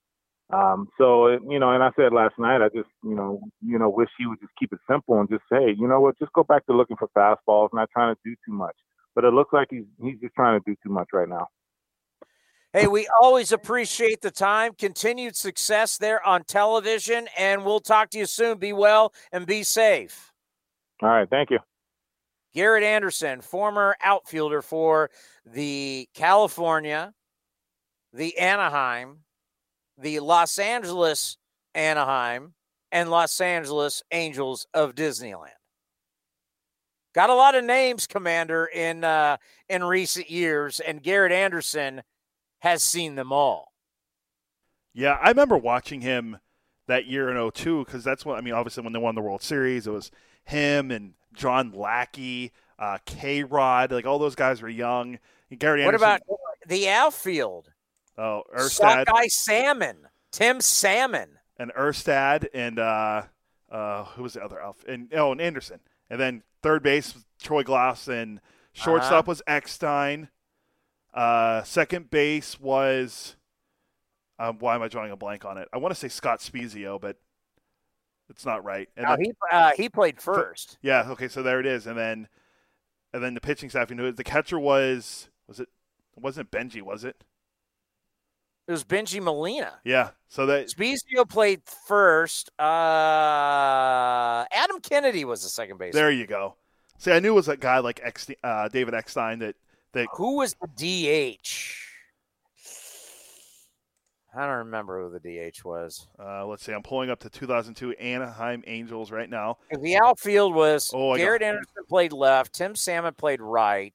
Um, 0.52 0.88
so 0.98 1.28
you 1.28 1.58
know, 1.58 1.72
and 1.72 1.82
I 1.82 1.90
said 1.96 2.12
last 2.12 2.34
night, 2.38 2.60
I 2.62 2.68
just 2.68 2.90
you 3.02 3.14
know, 3.14 3.40
you 3.64 3.78
know, 3.78 3.88
wish 3.88 4.10
he 4.18 4.26
would 4.26 4.40
just 4.40 4.52
keep 4.58 4.72
it 4.72 4.80
simple 4.90 5.18
and 5.18 5.28
just 5.28 5.44
say, 5.50 5.74
you 5.78 5.88
know 5.88 6.00
what, 6.00 6.18
just 6.18 6.32
go 6.32 6.44
back 6.44 6.66
to 6.66 6.76
looking 6.76 6.96
for 6.96 7.08
fastballs, 7.16 7.70
not 7.72 7.88
trying 7.92 8.14
to 8.14 8.20
do 8.24 8.34
too 8.46 8.52
much. 8.52 8.76
But 9.14 9.24
it 9.24 9.32
looks 9.32 9.52
like 9.52 9.68
he's 9.70 9.84
he's 10.02 10.20
just 10.20 10.34
trying 10.34 10.60
to 10.60 10.64
do 10.66 10.76
too 10.82 10.90
much 10.90 11.08
right 11.12 11.28
now. 11.28 11.48
Hey, 12.74 12.86
we 12.86 13.06
always 13.20 13.52
appreciate 13.52 14.22
the 14.22 14.30
time. 14.30 14.72
Continued 14.72 15.36
success 15.36 15.98
there 15.98 16.26
on 16.26 16.44
television, 16.44 17.28
and 17.36 17.66
we'll 17.66 17.80
talk 17.80 18.08
to 18.10 18.18
you 18.18 18.24
soon. 18.24 18.56
Be 18.56 18.72
well 18.72 19.12
and 19.30 19.46
be 19.46 19.62
safe. 19.62 20.32
All 21.02 21.10
right. 21.10 21.28
Thank 21.28 21.50
you. 21.50 21.58
Garrett 22.54 22.84
Anderson, 22.84 23.40
former 23.40 23.96
outfielder 24.02 24.62
for 24.62 25.10
the 25.44 26.08
California, 26.14 27.14
the 28.12 28.36
Anaheim, 28.38 29.18
the 29.98 30.20
Los 30.20 30.58
Angeles 30.58 31.38
Anaheim, 31.74 32.54
and 32.90 33.10
Los 33.10 33.40
Angeles 33.40 34.02
Angels 34.10 34.66
of 34.74 34.94
Disneyland. 34.94 35.48
Got 37.14 37.30
a 37.30 37.34
lot 37.34 37.54
of 37.54 37.64
names, 37.64 38.06
Commander, 38.06 38.66
in 38.66 39.04
uh, 39.04 39.36
in 39.68 39.84
recent 39.84 40.30
years, 40.30 40.80
and 40.80 41.02
Garrett 41.02 41.32
Anderson 41.32 42.02
has 42.60 42.82
seen 42.82 43.16
them 43.16 43.32
all. 43.32 43.72
Yeah, 44.94 45.18
I 45.22 45.28
remember 45.28 45.58
watching 45.58 46.00
him 46.00 46.38
that 46.86 47.06
year 47.06 47.30
in 47.30 47.50
02 47.50 47.84
because 47.84 48.04
that's 48.04 48.24
what 48.24 48.38
I 48.38 48.40
mean. 48.40 48.54
Obviously, 48.54 48.82
when 48.82 48.92
they 48.92 48.98
won 48.98 49.14
the 49.14 49.20
World 49.20 49.42
Series, 49.42 49.86
it 49.86 49.90
was 49.90 50.10
him 50.44 50.90
and 50.90 51.14
John 51.34 51.72
Lackey, 51.72 52.52
uh, 52.78 52.98
K 53.04 53.44
Rod, 53.44 53.92
like 53.92 54.06
all 54.06 54.18
those 54.18 54.34
guys 54.34 54.62
were 54.62 54.68
young. 54.68 55.18
And 55.50 55.58
Gary 55.58 55.84
what 55.84 55.94
about 55.94 56.20
the 56.66 56.88
outfield? 56.88 57.70
Oh, 58.18 58.42
Erstad, 58.54 59.06
Sockeye 59.06 59.28
Salmon, 59.28 60.08
Tim 60.30 60.60
Salmon, 60.60 61.38
and 61.56 61.72
Erstad, 61.74 62.46
and 62.52 62.78
uh, 62.78 63.22
uh, 63.70 64.04
who 64.04 64.22
was 64.22 64.34
the 64.34 64.44
other 64.44 64.60
outfield? 64.60 64.94
And 64.94 65.14
oh, 65.14 65.32
and 65.32 65.40
Anderson, 65.40 65.80
and 66.10 66.20
then 66.20 66.42
third 66.62 66.82
base 66.82 67.14
Troy 67.40 67.62
Glaus. 67.62 68.08
and 68.08 68.40
shortstop 68.72 69.12
uh-huh. 69.12 69.22
was 69.26 69.42
Eckstein. 69.46 70.28
Uh, 71.14 71.62
second 71.62 72.10
base 72.10 72.58
was. 72.60 73.36
Um, 74.38 74.58
why 74.58 74.74
am 74.74 74.82
I 74.82 74.88
drawing 74.88 75.12
a 75.12 75.16
blank 75.16 75.44
on 75.44 75.56
it? 75.56 75.68
I 75.72 75.78
want 75.78 75.94
to 75.94 76.00
say 76.00 76.08
Scott 76.08 76.40
Spiezio, 76.40 77.00
but 77.00 77.18
it's 78.32 78.46
not 78.46 78.64
right. 78.64 78.88
And 78.96 79.04
no, 79.04 79.16
then, 79.16 79.24
he 79.26 79.32
uh, 79.50 79.70
he 79.76 79.88
played 79.88 80.20
first. 80.20 80.78
Yeah. 80.82 81.10
Okay. 81.10 81.28
So 81.28 81.42
there 81.42 81.60
it 81.60 81.66
is, 81.66 81.86
and 81.86 81.96
then 81.96 82.28
and 83.12 83.22
then 83.22 83.34
the 83.34 83.40
pitching 83.40 83.70
staff. 83.70 83.90
You 83.90 83.96
know, 83.96 84.10
the 84.10 84.24
catcher 84.24 84.58
was 84.58 85.28
was 85.46 85.60
it 85.60 85.68
wasn't 86.16 86.50
Bengie? 86.50 86.82
Was 86.82 87.04
it? 87.04 87.22
It 88.66 88.70
was 88.72 88.84
Bengie 88.84 89.22
Molina. 89.22 89.74
Yeah. 89.84 90.10
So 90.28 90.46
that 90.46 90.68
Spiezio 90.68 91.28
played 91.28 91.62
first. 91.86 92.50
Uh, 92.58 94.44
Adam 94.50 94.80
Kennedy 94.80 95.24
was 95.24 95.42
the 95.42 95.48
second 95.48 95.78
base. 95.78 95.92
There 95.92 96.10
you 96.10 96.26
go. 96.26 96.54
See, 96.98 97.12
I 97.12 97.20
knew 97.20 97.32
it 97.32 97.34
was 97.34 97.48
a 97.48 97.56
guy 97.56 97.80
like 97.80 98.00
Ex, 98.02 98.30
uh, 98.42 98.68
David 98.68 98.94
Eckstein 98.94 99.40
that 99.40 99.56
that 99.92 100.06
who 100.14 100.36
was 100.36 100.56
the 100.60 101.36
DH? 101.36 101.91
I 104.34 104.46
don't 104.46 104.58
remember 104.58 105.02
who 105.02 105.18
the 105.18 105.50
DH 105.50 105.62
was. 105.64 106.08
Uh, 106.18 106.46
let's 106.46 106.64
see. 106.64 106.72
I'm 106.72 106.82
pulling 106.82 107.10
up 107.10 107.20
the 107.20 107.28
2002 107.28 107.92
Anaheim 107.92 108.64
Angels 108.66 109.10
right 109.10 109.28
now. 109.28 109.58
The 109.80 109.96
outfield 109.96 110.54
was 110.54 110.90
oh, 110.94 111.16
Garrett 111.16 111.42
Anderson 111.42 111.84
played 111.88 112.12
left. 112.12 112.54
Tim 112.54 112.74
Salmon 112.74 113.14
played 113.14 113.42
right. 113.42 113.92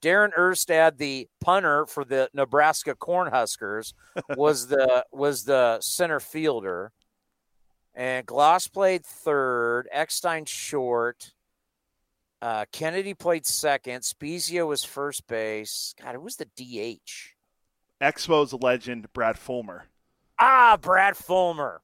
Darin 0.00 0.32
Erstad, 0.38 0.98
the 0.98 1.28
punter 1.40 1.86
for 1.86 2.04
the 2.04 2.30
Nebraska 2.34 2.94
Cornhuskers, 2.94 3.92
was 4.36 4.66
the 4.66 5.04
was 5.12 5.44
the 5.44 5.80
center 5.80 6.20
fielder. 6.20 6.92
And 7.94 8.26
Glaus 8.26 8.70
played 8.70 9.04
third. 9.04 9.88
Eckstein 9.92 10.46
short. 10.46 11.32
Uh, 12.42 12.64
Kennedy 12.72 13.14
played 13.14 13.46
second. 13.46 14.02
Spiezio 14.02 14.66
was 14.66 14.82
first 14.84 15.26
base. 15.26 15.94
God, 16.02 16.14
it 16.14 16.22
was 16.22 16.36
the 16.36 16.46
DH. 16.56 17.33
Expos 18.04 18.62
legend 18.62 19.12
Brad 19.12 19.36
Fullmer. 19.36 19.82
Ah, 20.38 20.76
Brad 20.80 21.14
Fullmer. 21.14 21.78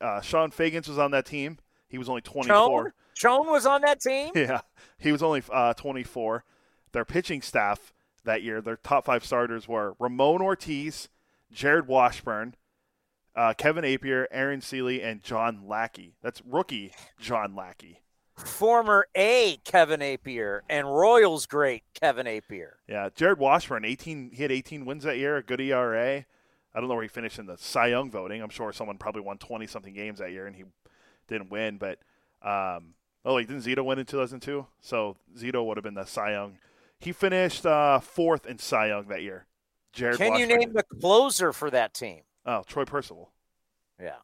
Uh, 0.00 0.20
Chone 0.20 0.52
Figgins 0.52 0.88
was 0.88 0.98
on 0.98 1.10
that 1.10 1.26
team. 1.26 1.58
He 1.88 1.98
was 1.98 2.08
only 2.08 2.20
24. 2.20 2.94
Chone 3.14 3.46
was 3.50 3.66
on 3.66 3.82
that 3.82 4.00
team? 4.00 4.30
Yeah, 4.34 4.60
he 4.98 5.12
was 5.12 5.22
only 5.22 5.42
uh, 5.52 5.74
24. 5.74 6.44
Their 6.92 7.04
pitching 7.04 7.42
staff 7.42 7.92
that 8.24 8.42
year, 8.42 8.60
their 8.60 8.76
top 8.76 9.04
five 9.04 9.24
starters 9.24 9.66
were 9.66 9.94
Ramon 9.98 10.40
Ortiz, 10.40 11.08
Jarrod 11.52 11.86
Washburn, 11.86 12.54
uh, 13.34 13.54
Kevin 13.54 13.84
Appier, 13.84 14.26
Aaron 14.30 14.60
Sele, 14.60 15.02
and 15.02 15.22
John 15.22 15.66
Lackey. 15.66 16.14
That's 16.22 16.40
rookie 16.44 16.92
John 17.18 17.54
Lackey. 17.56 18.01
Former 18.46 19.06
A 19.16 19.58
Kevin 19.64 20.00
Appier 20.00 20.60
and 20.68 20.86
Royals 20.86 21.46
great 21.46 21.82
Kevin 21.94 22.26
Appier. 22.26 22.72
Yeah, 22.88 23.08
Jarrod 23.10 23.38
Washburn, 23.38 23.84
18. 23.84 24.30
He 24.32 24.42
had 24.42 24.52
18 24.52 24.84
wins 24.84 25.04
that 25.04 25.18
year, 25.18 25.36
a 25.36 25.42
good 25.42 25.60
ERA. 25.60 26.24
I 26.74 26.80
don't 26.80 26.88
know 26.88 26.94
where 26.94 27.02
he 27.02 27.08
finished 27.08 27.38
in 27.38 27.46
the 27.46 27.58
Cy 27.58 27.88
Young 27.88 28.10
voting. 28.10 28.42
I'm 28.42 28.50
sure 28.50 28.72
someone 28.72 28.98
probably 28.98 29.22
won 29.22 29.38
20 29.38 29.66
something 29.66 29.92
games 29.92 30.18
that 30.20 30.30
year 30.30 30.46
and 30.46 30.56
he 30.56 30.64
didn't 31.28 31.50
win. 31.50 31.78
But 31.78 31.98
um, 32.42 32.94
oh, 33.24 33.34
wait, 33.36 33.48
didn't 33.48 33.62
Zito 33.62 33.84
win 33.84 33.98
in 33.98 34.06
2002? 34.06 34.66
So 34.80 35.16
Zito 35.36 35.64
would 35.66 35.76
have 35.76 35.84
been 35.84 35.94
the 35.94 36.04
Cy 36.04 36.32
Young. 36.32 36.58
He 36.98 37.12
finished 37.12 37.66
uh, 37.66 38.00
fourth 38.00 38.46
in 38.46 38.58
Cy 38.58 38.88
Young 38.88 39.06
that 39.08 39.22
year. 39.22 39.46
Jarrod. 39.94 40.16
Can 40.16 40.30
Washburn 40.30 40.50
you 40.50 40.58
name 40.58 40.72
the 40.72 40.84
closer 41.00 41.52
for 41.52 41.70
that 41.70 41.94
team? 41.94 42.22
Oh, 42.46 42.62
Troy 42.66 42.84
Percival. 42.84 43.30
Yeah. 44.00 44.16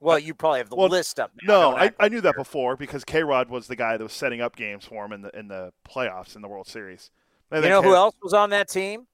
Well, 0.00 0.18
you 0.18 0.34
probably 0.34 0.58
have 0.60 0.70
the 0.70 0.76
Well, 0.76 0.88
list 0.88 1.20
up. 1.20 1.30
Now. 1.42 1.72
No, 1.72 1.76
I, 1.76 1.92
I 2.00 2.08
knew 2.08 2.22
that 2.22 2.34
before 2.34 2.74
because 2.76 3.04
K 3.04 3.22
Rod 3.22 3.50
was 3.50 3.66
the 3.66 3.76
guy 3.76 3.98
that 3.98 4.02
was 4.02 4.14
setting 4.14 4.40
up 4.40 4.56
games 4.56 4.86
for 4.86 5.04
him 5.04 5.12
in 5.12 5.20
the 5.22 5.38
in 5.38 5.48
the 5.48 5.72
playoffs 5.88 6.34
in 6.34 6.42
the 6.42 6.48
World 6.48 6.66
Series. 6.66 7.10
And 7.50 7.62
You 7.62 7.68
know 7.70 7.82
who 7.82 7.94
else 7.94 8.14
was 8.22 8.32
on 8.32 8.50
that 8.50 8.68
team? 8.68 9.06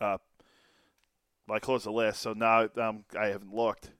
Uh, 0.00 0.16
well, 1.46 1.56
I 1.56 1.58
closed 1.58 1.84
the 1.84 1.92
list, 1.92 2.20
so 2.22 2.32
now 2.32 2.68
um, 2.76 3.04
I 3.18 3.26
haven't 3.26 3.52
looked. 3.54 3.90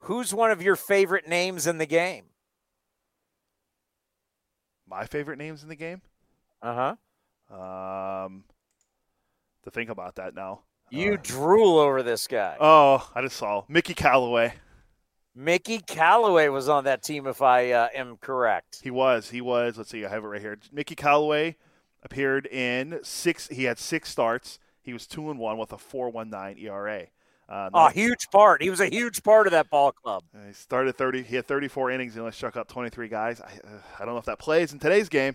Who's 0.00 0.32
one 0.32 0.50
of 0.50 0.62
your 0.62 0.76
favorite 0.76 1.26
names 1.28 1.66
in 1.66 1.78
the 1.78 1.86
game? 1.86 2.24
My 4.88 5.06
favorite 5.06 5.38
names 5.38 5.62
in 5.62 5.68
the 5.68 5.76
game. 5.76 6.02
Uh 6.62 6.96
huh. 7.50 7.54
Um, 8.24 8.44
to 9.64 9.70
think 9.70 9.90
about 9.90 10.16
that 10.16 10.34
now. 10.34 10.60
You 10.90 11.16
drool 11.16 11.78
over 11.78 12.02
this 12.02 12.26
guy. 12.26 12.56
Oh, 12.60 13.10
I 13.14 13.22
just 13.22 13.36
saw 13.36 13.64
Mickey 13.68 13.94
Callaway. 13.94 14.54
Mickey 15.34 15.78
Callaway 15.80 16.48
was 16.48 16.68
on 16.68 16.84
that 16.84 17.02
team, 17.02 17.26
if 17.26 17.42
I 17.42 17.72
uh, 17.72 17.88
am 17.94 18.16
correct. 18.18 18.80
He 18.82 18.90
was. 18.90 19.30
He 19.30 19.40
was. 19.40 19.76
Let's 19.76 19.90
see. 19.90 20.04
I 20.04 20.08
have 20.08 20.22
it 20.22 20.28
right 20.28 20.40
here. 20.40 20.56
Mickey 20.72 20.94
Callaway 20.94 21.56
appeared 22.04 22.46
in 22.46 23.00
six. 23.02 23.48
He 23.48 23.64
had 23.64 23.78
six 23.78 24.10
starts. 24.10 24.60
He 24.80 24.92
was 24.92 25.06
two 25.06 25.30
and 25.30 25.40
one 25.40 25.58
with 25.58 25.72
a 25.72 25.78
four 25.78 26.10
one 26.10 26.30
nine 26.30 26.56
ERA. 26.58 27.06
Uh, 27.48 27.70
Oh, 27.74 27.88
huge 27.88 28.28
part. 28.30 28.62
He 28.62 28.70
was 28.70 28.80
a 28.80 28.86
huge 28.86 29.22
part 29.22 29.46
of 29.46 29.50
that 29.50 29.68
ball 29.70 29.92
club. 29.92 30.22
He 30.46 30.52
started 30.52 30.96
30. 30.96 31.24
He 31.24 31.36
had 31.36 31.46
34 31.46 31.90
innings. 31.90 32.14
He 32.14 32.20
only 32.20 32.32
struck 32.32 32.56
out 32.56 32.68
23 32.68 33.08
guys. 33.08 33.40
I, 33.40 33.46
uh, 33.46 33.80
I 33.98 34.04
don't 34.04 34.14
know 34.14 34.18
if 34.18 34.24
that 34.26 34.38
plays 34.38 34.72
in 34.72 34.78
today's 34.78 35.08
game. 35.08 35.34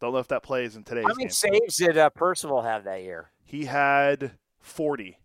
Don't 0.00 0.12
know 0.12 0.18
if 0.18 0.28
that 0.28 0.42
plays 0.42 0.76
in 0.76 0.84
today's 0.84 1.04
How 1.04 1.14
many 1.14 1.24
game. 1.24 1.30
saves 1.30 1.76
did 1.76 1.96
uh, 1.96 2.10
Percival 2.10 2.62
have 2.62 2.84
that 2.84 3.02
year? 3.02 3.30
He 3.44 3.66
had 3.66 4.32
40. 4.60 5.18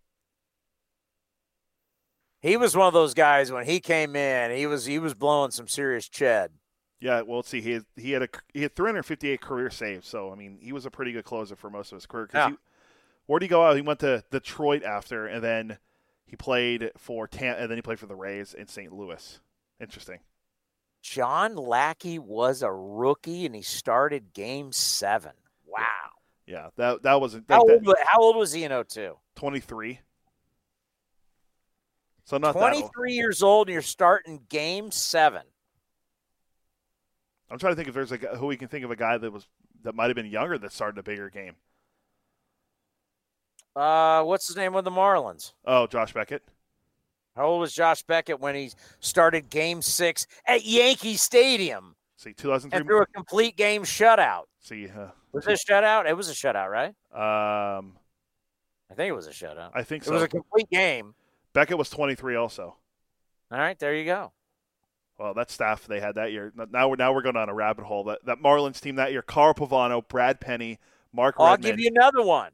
He 2.41 2.55
was 2.57 2.75
one 2.75 2.87
of 2.87 2.93
those 2.93 3.13
guys 3.13 3.51
when 3.51 3.65
he 3.65 3.79
came 3.79 4.15
in. 4.15 4.55
He 4.55 4.65
was 4.65 4.85
he 4.85 4.99
was 4.99 5.13
blowing 5.13 5.51
some 5.51 5.67
serious 5.67 6.07
ched. 6.07 6.49
Yeah, 7.01 7.21
well, 7.21 7.37
let's 7.37 7.49
see. 7.49 7.61
He 7.61 7.71
had, 7.71 7.85
he 7.95 8.11
had 8.11 8.23
a 8.23 8.27
he 8.53 8.61
had 8.61 8.75
358 8.75 9.41
career 9.41 9.69
saves. 9.69 10.07
So 10.07 10.31
I 10.31 10.35
mean, 10.35 10.59
he 10.61 10.71
was 10.71 10.85
a 10.85 10.91
pretty 10.91 11.11
good 11.11 11.25
closer 11.25 11.55
for 11.55 11.69
most 11.69 11.91
of 11.91 11.97
his 11.97 12.05
career. 12.05 12.29
Yeah. 12.33 12.49
he, 12.49 12.55
where 13.25 13.39
did 13.39 13.45
he 13.45 13.49
go 13.49 13.65
out? 13.65 13.75
He 13.75 13.81
went 13.81 13.99
to 13.99 14.23
Detroit 14.31 14.83
after, 14.83 15.27
and 15.27 15.43
then 15.43 15.77
he 16.25 16.35
played 16.35 16.91
for 16.97 17.27
Tam- 17.27 17.55
and 17.57 17.69
then 17.69 17.77
he 17.77 17.81
played 17.81 17.99
for 17.99 18.05
the 18.05 18.15
Rays 18.15 18.53
in 18.53 18.67
St. 18.67 18.93
Louis. 18.93 19.39
Interesting. 19.81 20.19
John 21.01 21.55
Lackey 21.55 22.19
was 22.19 22.61
a 22.61 22.71
rookie 22.71 23.45
and 23.45 23.55
he 23.55 23.61
started 23.61 24.33
game 24.33 24.71
seven. 24.71 25.31
Wow. 25.65 26.08
Yeah, 26.49 26.69
that 26.77 27.03
that 27.03 27.21
wasn't 27.21 27.47
that, 27.47 27.53
How 27.53 27.61
old, 27.61 27.95
how 28.07 28.19
old 28.19 28.35
was 28.35 28.51
he 28.51 28.63
in 28.63 28.71
02? 28.71 29.13
23. 29.35 29.99
So 32.25 32.37
not 32.37 32.55
that 32.55 32.73
old. 32.73 32.91
23 32.91 33.13
years 33.13 33.43
old 33.43 33.67
and 33.67 33.73
you're 33.73 33.83
starting 33.83 34.41
game 34.49 34.89
seven. 34.89 35.43
I'm 37.51 37.59
trying 37.59 37.73
to 37.73 37.75
think 37.75 37.87
if 37.87 37.93
there's 37.93 38.11
a 38.11 38.17
guy, 38.17 38.35
who 38.35 38.47
we 38.47 38.57
can 38.57 38.67
think 38.67 38.83
of 38.83 38.89
a 38.89 38.95
guy 38.95 39.19
that 39.19 39.31
was 39.31 39.47
that 39.83 39.93
might 39.93 40.07
have 40.07 40.15
been 40.15 40.25
younger 40.25 40.57
that 40.57 40.73
started 40.73 40.97
a 40.97 41.03
bigger 41.03 41.29
game. 41.29 41.53
Uh, 43.75 44.23
what's 44.23 44.47
his 44.47 44.55
name 44.57 44.73
with 44.73 44.85
the 44.85 44.91
Marlins? 44.91 45.53
Oh, 45.65 45.85
Josh 45.85 46.13
Beckett. 46.13 46.41
How 47.35 47.45
old 47.45 47.61
was 47.61 47.73
Josh 47.73 48.01
Beckett 48.01 48.39
when 48.39 48.55
he 48.55 48.71
started 48.99 49.51
game 49.51 49.83
six 49.83 50.25
at 50.47 50.65
Yankee 50.65 51.15
Stadium 51.15 51.95
See, 52.19 52.33
2003. 52.33 52.77
and 52.77 52.85
threw 52.85 53.01
a 53.01 53.05
complete 53.05 53.55
game 53.55 53.83
shutout? 53.83 54.43
See, 54.59 54.89
uh, 54.89 55.07
Was 55.31 55.47
it 55.47 55.53
a 55.53 55.71
shutout? 55.71 56.05
It 56.05 56.17
was 56.17 56.27
a 56.29 56.33
shutout, 56.33 56.67
right? 56.69 56.89
um, 57.13 57.93
I 58.91 58.93
think 58.93 59.07
it 59.07 59.15
was 59.15 59.25
a 59.27 59.31
shutout. 59.31 59.69
I 59.73 59.83
think 59.83 60.05
It 60.05 60.11
was 60.11 60.23
a 60.23 60.27
complete 60.27 60.69
game. 60.69 61.15
Beckett 61.53 61.77
was 61.77 61.89
23 61.89 62.35
also. 62.35 62.75
All 63.51 63.57
right, 63.57 63.79
there 63.79 63.95
you 63.95 64.03
go. 64.03 64.33
Well, 65.17 65.33
that 65.35 65.49
staff 65.49 65.87
they 65.87 66.01
had 66.01 66.15
that 66.15 66.33
year. 66.33 66.51
Now 66.71 66.89
we're 66.89 66.97
now 66.97 67.13
we're 67.13 67.21
going 67.21 67.35
down 67.35 67.47
a 67.47 67.53
rabbit 67.53 67.85
hole. 67.85 68.03
That 68.05 68.19
that 68.25 68.39
Marlins 68.39 68.81
team 68.81 68.95
that 68.95 69.11
year: 69.11 69.21
Carl 69.21 69.53
Pavano, 69.53 70.05
Brad 70.05 70.39
Penny, 70.41 70.77
Mark. 71.13 71.35
I'll 71.39 71.51
Redmond. 71.51 71.63
give 71.63 71.79
you 71.79 71.91
another 71.93 72.21
one. 72.21 72.51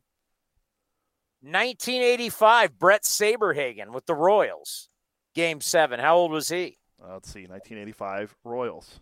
1985, 1.41 2.77
Bret 2.79 3.03
Saberhagen 3.03 3.91
with 3.93 4.05
the 4.07 4.15
Royals. 4.15 4.89
Game 5.35 5.61
seven. 5.61 5.99
How 5.99 6.15
old 6.17 6.31
was 6.31 6.49
he? 6.49 6.77
Uh, 7.03 7.13
let's 7.13 7.31
see, 7.31 7.41
1985 7.47 8.35
Royals. 8.43 8.99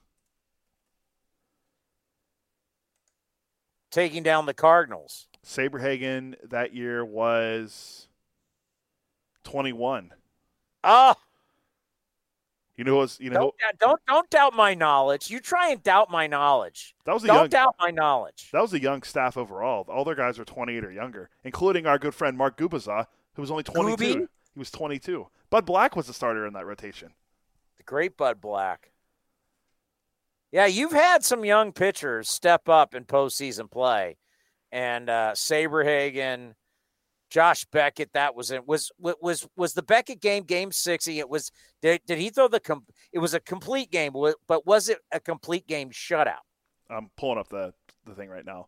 Taking 3.93 4.23
down 4.23 4.47
the 4.47 4.55
Cardinals. 4.55 5.27
Saberhagen 5.45 6.33
that 6.49 6.73
year 6.73 7.05
was 7.05 8.07
21. 9.43 10.11
Oh, 10.83 11.13
You 12.75 12.83
know, 12.85 12.95
was 12.95 13.19
you 13.19 13.29
know 13.29 13.53
don't, 13.59 13.79
don't 13.79 14.01
don't 14.07 14.29
doubt 14.31 14.55
my 14.55 14.73
knowledge. 14.73 15.29
You 15.29 15.39
try 15.39 15.69
and 15.69 15.83
doubt 15.83 16.09
my 16.09 16.25
knowledge. 16.25 16.95
that 17.05 17.13
was 17.13 17.23
a 17.23 17.27
Don't 17.27 17.35
young 17.37 17.49
doubt 17.49 17.75
my 17.79 17.91
knowledge. 17.91 18.49
that 18.51 18.61
was 18.63 18.73
a 18.73 18.81
young 18.81 19.03
staff 19.03 19.37
overall. 19.37 19.85
All 19.87 20.03
their 20.03 20.15
guys 20.15 20.39
were 20.39 20.45
28 20.45 20.83
or 20.83 20.91
younger, 20.91 21.29
including 21.43 21.85
our 21.85 21.99
good 21.99 22.15
friend 22.15 22.35
Mark 22.35 22.57
Gubicza, 22.57 23.05
who 23.35 23.43
was 23.43 23.51
only 23.51 23.63
22. 23.63 24.03
Gooby? 24.03 24.27
He 24.53 24.59
was 24.59 24.71
22. 24.71 25.27
Bud 25.51 25.65
Black 25.67 25.95
was 25.95 26.07
the 26.07 26.13
starter 26.13 26.47
in 26.47 26.53
that 26.53 26.65
rotation. 26.65 27.13
The 27.77 27.83
great 27.83 28.17
Bud 28.17 28.41
Black. 28.41 28.89
Yeah, 30.53 30.67
you've 30.67 30.91
had 30.91 31.25
some 31.25 31.43
young 31.43 31.71
pitchers 31.71 32.29
step 32.29 32.69
up 32.69 32.93
in 32.93 33.05
postseason 33.05 33.71
play, 33.71 34.17
and 34.71 35.09
uh, 35.09 35.31
Saberhagen, 35.33 36.53
Josh 37.31 37.65
Beckett. 37.65 38.13
That 38.13 38.35
was 38.35 38.51
it. 38.51 38.67
Was 38.67 38.91
was 38.99 39.47
was 39.57 39.73
the 39.73 39.81
Beckett 39.81 40.21
game 40.21 40.43
game 40.43 40.71
six? 40.71 41.07
It 41.07 41.27
was. 41.27 41.51
Did, 41.81 42.01
did 42.05 42.19
he 42.19 42.29
throw 42.29 42.47
the? 42.47 42.59
Com- 42.59 42.85
it 43.11 43.17
was 43.17 43.33
a 43.33 43.39
complete 43.39 43.89
game, 43.89 44.13
but 44.47 44.67
was 44.67 44.89
it 44.89 44.99
a 45.11 45.19
complete 45.19 45.65
game 45.65 45.89
shutout? 45.89 46.45
I'm 46.87 47.09
pulling 47.17 47.39
up 47.39 47.49
the 47.49 47.73
the 48.05 48.13
thing 48.13 48.29
right 48.29 48.45
now. 48.45 48.67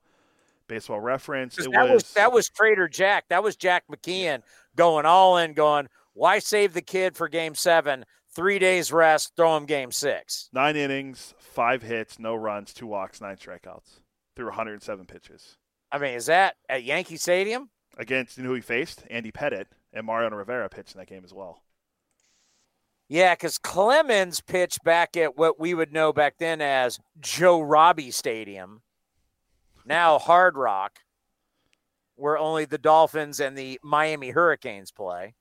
Baseball 0.68 1.00
Reference. 1.00 1.60
It 1.60 1.72
that 1.72 1.84
was, 1.84 1.92
was 1.92 2.14
that 2.14 2.32
was 2.32 2.50
Trader 2.50 2.88
Jack. 2.88 3.26
That 3.30 3.44
was 3.44 3.56
Jack 3.56 3.84
McKeon 3.92 4.42
going 4.76 5.06
all 5.06 5.38
in, 5.38 5.54
going. 5.54 5.88
Why 6.14 6.40
save 6.40 6.74
the 6.74 6.82
kid 6.82 7.16
for 7.16 7.30
game 7.30 7.54
seven? 7.54 8.06
Three 8.36 8.60
days 8.60 8.92
rest, 8.92 9.32
throw 9.38 9.56
him 9.56 9.66
game 9.66 9.92
six. 9.92 10.50
nine 10.52 10.76
innings, 10.76 11.34
five 11.40 11.82
hits, 11.82 12.20
no 12.20 12.36
runs, 12.36 12.74
two 12.74 12.86
walks, 12.86 13.22
nine 13.22 13.38
strikeouts 13.38 14.02
through 14.36 14.48
107 14.48 15.06
pitches. 15.06 15.58
I 15.92 15.98
mean, 15.98 16.14
is 16.16 16.26
that 16.26 16.56
at 16.68 16.84
Yankee 16.84 17.16
Stadium? 17.16 17.70
Against 17.98 18.38
you 18.38 18.44
know 18.44 18.50
who 18.50 18.56
he 18.56 18.62
faced? 18.62 19.04
Andy 19.10 19.32
Pettitte 19.32 19.68
and 19.94 20.06
Mariano 20.06 20.36
Rivera 20.36 20.68
pitched 20.68 20.94
in 20.96 21.00
that 21.00 21.08
game 21.08 21.24
as 21.24 21.34
well. 21.34 21.64
Yeah, 23.08 23.36
because 23.36 23.58
Clemens 23.58 24.42
pitched 24.42 24.84
back 24.84 25.16
at 25.16 25.38
what 25.38 25.58
we 25.60 25.74
would 25.74 25.94
know 25.94 26.12
back 26.12 26.38
then 26.38 26.60
as 26.60 27.00
Joe 27.20 27.62
Robbie 27.62 28.12
Stadium, 28.12 28.82
now 29.86 30.20
Hard 30.20 30.58
Rock, 30.58 31.00
where 32.16 32.38
only 32.38 32.66
the 32.66 32.78
Dolphins 32.80 33.40
and 33.40 33.58
the 33.58 33.80
Miami 33.82 34.32
Hurricanes 34.32 34.92
play. 34.92 35.36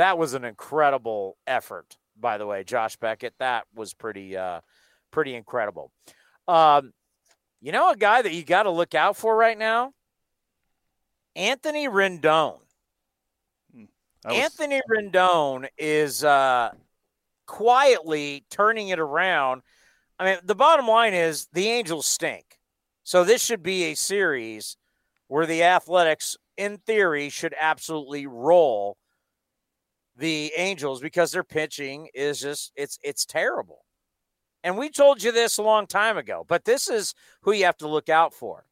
That 0.00 0.16
was 0.16 0.32
an 0.32 0.46
incredible 0.46 1.36
effort, 1.46 1.98
by 2.18 2.38
the 2.38 2.46
way, 2.46 2.64
Josh 2.64 2.96
Beckett. 2.96 3.34
That 3.38 3.66
was 3.74 3.92
pretty, 3.92 4.34
uh, 4.34 4.62
pretty 5.10 5.34
incredible. 5.34 5.92
Um, 6.48 6.94
you 7.60 7.70
know, 7.70 7.90
a 7.90 7.96
guy 7.96 8.22
that 8.22 8.32
you 8.32 8.42
got 8.42 8.62
to 8.62 8.70
look 8.70 8.94
out 8.94 9.18
for 9.18 9.36
right 9.36 9.58
now, 9.58 9.92
Anthony 11.36 11.86
Rendon. 11.86 12.60
Was- 13.74 13.88
Anthony 14.24 14.80
Rendon 14.90 15.68
is 15.76 16.24
uh, 16.24 16.70
quietly 17.44 18.46
turning 18.48 18.88
it 18.88 18.98
around. 18.98 19.60
I 20.18 20.24
mean, 20.24 20.38
the 20.42 20.54
bottom 20.54 20.88
line 20.88 21.12
is 21.12 21.46
the 21.52 21.68
Angels 21.68 22.06
stink. 22.06 22.58
So 23.02 23.22
this 23.22 23.44
should 23.44 23.62
be 23.62 23.84
a 23.84 23.94
series 23.94 24.78
where 25.28 25.44
the 25.44 25.62
Athletics, 25.62 26.38
in 26.56 26.78
theory, 26.78 27.28
should 27.28 27.54
absolutely 27.60 28.26
roll 28.26 28.96
the 30.20 30.52
Angels 30.56 31.00
because 31.00 31.32
their 31.32 31.42
pitching 31.42 32.08
is 32.14 32.38
just 32.40 32.70
it's 32.76 33.00
it's 33.02 33.24
terrible. 33.24 33.86
And 34.62 34.76
we 34.76 34.90
told 34.90 35.22
you 35.22 35.32
this 35.32 35.56
a 35.56 35.62
long 35.62 35.86
time 35.86 36.18
ago, 36.18 36.44
but 36.46 36.66
this 36.66 36.86
is 36.88 37.14
who 37.40 37.52
you 37.52 37.64
have 37.64 37.78
to 37.78 37.88
look 37.88 38.10
out 38.10 38.34
for. 38.34 38.66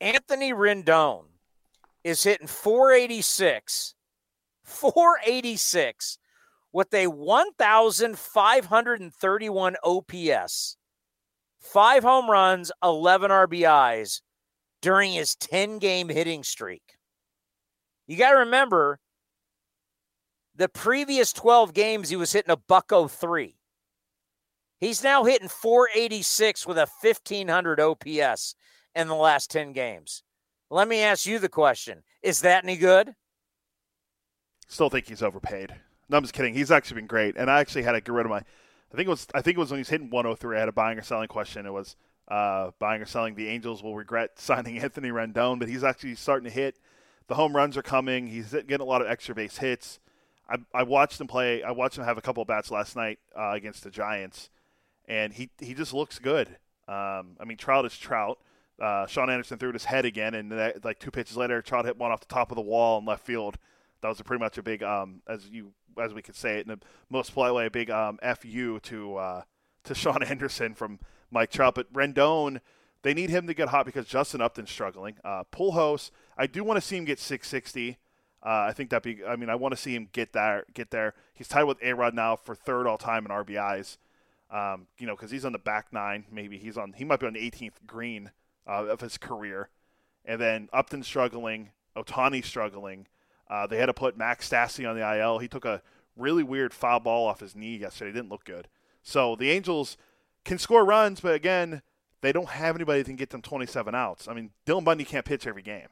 Anthony 0.00 0.52
Rendon 0.52 1.24
is 2.04 2.22
hitting 2.22 2.46
486, 2.46 3.96
486 4.62 6.18
with 6.72 6.94
a 6.94 7.08
1,531 7.08 9.76
OPS, 9.82 10.76
five 11.58 12.04
home 12.04 12.30
runs, 12.30 12.70
11 12.84 13.32
RBIs 13.32 14.20
during 14.80 15.12
his 15.12 15.34
10 15.34 15.78
game 15.78 16.08
hitting 16.08 16.44
streak. 16.44 16.98
You 18.06 18.16
got 18.16 18.30
to 18.32 18.38
remember 18.38 19.00
the 20.56 20.68
previous 20.68 21.32
12 21.32 21.74
games, 21.74 22.08
he 22.08 22.16
was 22.16 22.32
hitting 22.32 22.50
a 22.50 22.56
buck 22.56 22.92
03. 22.92 23.56
He's 24.78 25.02
now 25.02 25.24
hitting 25.24 25.48
486 25.48 26.66
with 26.66 26.78
a 26.78 26.86
1500 27.00 27.80
OPS 27.80 28.54
in 28.94 29.08
the 29.08 29.14
last 29.14 29.50
10 29.50 29.72
games. 29.72 30.22
Let 30.70 30.88
me 30.88 31.00
ask 31.00 31.26
you 31.26 31.38
the 31.38 31.48
question 31.48 32.02
Is 32.22 32.40
that 32.40 32.64
any 32.64 32.76
good? 32.76 33.14
Still 34.68 34.90
think 34.90 35.08
he's 35.08 35.22
overpaid. 35.22 35.74
No, 36.08 36.16
I'm 36.16 36.24
just 36.24 36.34
kidding. 36.34 36.54
He's 36.54 36.70
actually 36.70 36.96
been 36.96 37.06
great, 37.06 37.36
and 37.36 37.50
I 37.50 37.60
actually 37.60 37.82
had 37.82 37.92
to 37.92 38.00
get 38.00 38.12
rid 38.12 38.26
of 38.26 38.30
my. 38.30 38.38
I 38.38 38.96
think 38.96 39.06
it 39.06 39.10
was. 39.10 39.26
I 39.34 39.42
think 39.42 39.56
it 39.56 39.60
was 39.60 39.70
when 39.70 39.78
he 39.78 39.82
was 39.82 39.88
hitting 39.88 40.10
103. 40.10 40.56
I 40.56 40.60
had 40.60 40.68
a 40.68 40.72
buying 40.72 40.98
or 40.98 41.02
selling 41.02 41.28
question. 41.28 41.66
It 41.66 41.72
was 41.72 41.96
uh, 42.28 42.72
buying 42.78 43.00
or 43.00 43.06
selling. 43.06 43.34
The 43.34 43.48
Angels 43.48 43.82
will 43.82 43.96
regret 43.96 44.32
signing 44.38 44.78
Anthony 44.78 45.10
Rendon, 45.10 45.58
but 45.58 45.68
he's 45.68 45.84
actually 45.84 46.16
starting 46.16 46.48
to 46.48 46.54
hit. 46.54 46.78
The 47.28 47.34
home 47.34 47.54
runs 47.54 47.76
are 47.76 47.82
coming. 47.82 48.26
He's 48.26 48.52
getting 48.52 48.80
a 48.80 48.84
lot 48.84 49.02
of 49.02 49.08
extra 49.08 49.34
base 49.34 49.58
hits. 49.58 50.00
I, 50.48 50.56
I 50.72 50.82
watched 50.84 51.20
him 51.20 51.26
play. 51.26 51.62
I 51.62 51.72
watched 51.72 51.98
him 51.98 52.04
have 52.04 52.18
a 52.18 52.22
couple 52.22 52.42
of 52.42 52.48
bats 52.48 52.70
last 52.70 52.96
night 52.96 53.18
uh, 53.36 53.50
against 53.50 53.84
the 53.84 53.90
Giants, 53.90 54.50
and 55.06 55.32
he 55.32 55.50
he 55.58 55.74
just 55.74 55.92
looks 55.92 56.18
good. 56.18 56.48
Um, 56.88 57.36
I 57.40 57.44
mean, 57.44 57.56
Trout 57.56 57.84
is 57.84 57.96
Trout. 57.96 58.38
Uh, 58.80 59.06
Shaun 59.06 59.30
Anderson 59.30 59.58
threw 59.58 59.70
it 59.70 59.74
his 59.74 59.86
head 59.86 60.04
again, 60.04 60.34
and 60.34 60.52
that, 60.52 60.84
like 60.84 60.98
two 60.98 61.10
pitches 61.10 61.36
later, 61.36 61.62
Trout 61.62 61.86
hit 61.86 61.98
one 61.98 62.12
off 62.12 62.20
the 62.20 62.26
top 62.26 62.50
of 62.52 62.56
the 62.56 62.62
wall 62.62 62.98
in 62.98 63.06
left 63.06 63.24
field. 63.24 63.56
That 64.02 64.08
was 64.08 64.20
a 64.20 64.24
pretty 64.24 64.42
much 64.42 64.58
a 64.58 64.62
big, 64.62 64.82
um, 64.82 65.22
as 65.26 65.48
you 65.48 65.72
as 65.98 66.12
we 66.12 66.22
could 66.22 66.36
say 66.36 66.58
it 66.58 66.66
in 66.66 66.68
the 66.68 66.78
most 67.08 67.32
polite 67.32 67.54
way, 67.54 67.66
a 67.66 67.70
big 67.70 67.90
um, 67.90 68.18
fu 68.38 68.78
to 68.80 69.16
uh, 69.16 69.42
to 69.84 69.94
Shaun 69.96 70.22
Anderson 70.22 70.74
from 70.74 71.00
Mike 71.30 71.50
Trout. 71.50 71.74
But 71.74 71.92
Rendon, 71.92 72.60
they 73.02 73.14
need 73.14 73.30
him 73.30 73.46
to 73.46 73.54
get 73.54 73.68
hot 73.68 73.86
because 73.86 74.06
Justin 74.06 74.40
Upton's 74.40 74.70
struggling. 74.70 75.16
Uh, 75.24 75.44
Pujols, 75.52 76.10
I 76.36 76.46
do 76.46 76.62
want 76.62 76.76
to 76.76 76.86
see 76.86 76.96
him 76.96 77.04
get 77.04 77.18
660. 77.18 77.98
Uh, 78.46 78.66
I 78.68 78.72
think 78.72 78.90
that 78.90 79.02
be. 79.02 79.24
I 79.26 79.34
mean, 79.34 79.50
I 79.50 79.56
want 79.56 79.74
to 79.74 79.80
see 79.80 79.96
him 79.96 80.08
get 80.12 80.32
there. 80.32 80.64
Get 80.72 80.92
there. 80.92 81.14
He's 81.34 81.48
tied 81.48 81.64
with 81.64 81.82
A 81.82 81.94
Rod 81.94 82.14
now 82.14 82.36
for 82.36 82.54
third 82.54 82.86
all 82.86 82.96
time 82.96 83.26
in 83.26 83.32
RBIs. 83.32 83.96
Um, 84.52 84.86
you 84.98 85.06
know, 85.08 85.16
because 85.16 85.32
he's 85.32 85.44
on 85.44 85.50
the 85.50 85.58
back 85.58 85.92
nine. 85.92 86.26
Maybe 86.30 86.56
he's 86.56 86.78
on. 86.78 86.92
He 86.92 87.04
might 87.04 87.18
be 87.18 87.26
on 87.26 87.32
the 87.32 87.50
18th 87.50 87.84
green 87.88 88.30
uh, 88.64 88.86
of 88.86 89.00
his 89.00 89.18
career. 89.18 89.70
And 90.24 90.40
then 90.40 90.68
Upton 90.72 91.02
struggling, 91.02 91.70
Ohtani 91.96 92.44
struggling. 92.44 93.08
Uh, 93.50 93.66
they 93.66 93.78
had 93.78 93.86
to 93.86 93.94
put 93.94 94.16
Max 94.16 94.48
Stassi 94.48 94.88
on 94.88 94.96
the 94.96 95.18
IL. 95.18 95.38
He 95.38 95.48
took 95.48 95.64
a 95.64 95.82
really 96.16 96.44
weird 96.44 96.72
foul 96.72 97.00
ball 97.00 97.26
off 97.26 97.40
his 97.40 97.56
knee 97.56 97.76
yesterday. 97.76 98.10
It 98.10 98.14
didn't 98.14 98.30
look 98.30 98.44
good. 98.44 98.68
So 99.02 99.34
the 99.34 99.50
Angels 99.50 99.96
can 100.44 100.58
score 100.58 100.84
runs, 100.84 101.20
but 101.20 101.34
again, 101.34 101.82
they 102.20 102.32
don't 102.32 102.48
have 102.48 102.76
anybody 102.76 103.00
that 103.00 103.06
can 103.06 103.16
get 103.16 103.30
them 103.30 103.42
27 103.42 103.92
outs. 103.94 104.28
I 104.28 104.34
mean, 104.34 104.50
Dylan 104.66 104.84
Bundy 104.84 105.04
can't 105.04 105.24
pitch 105.24 105.48
every 105.48 105.62
game. 105.62 105.88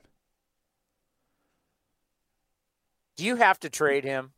Do 3.16 3.24
you 3.24 3.36
have 3.36 3.60
to 3.60 3.70
trade 3.70 4.04
him? 4.04 4.32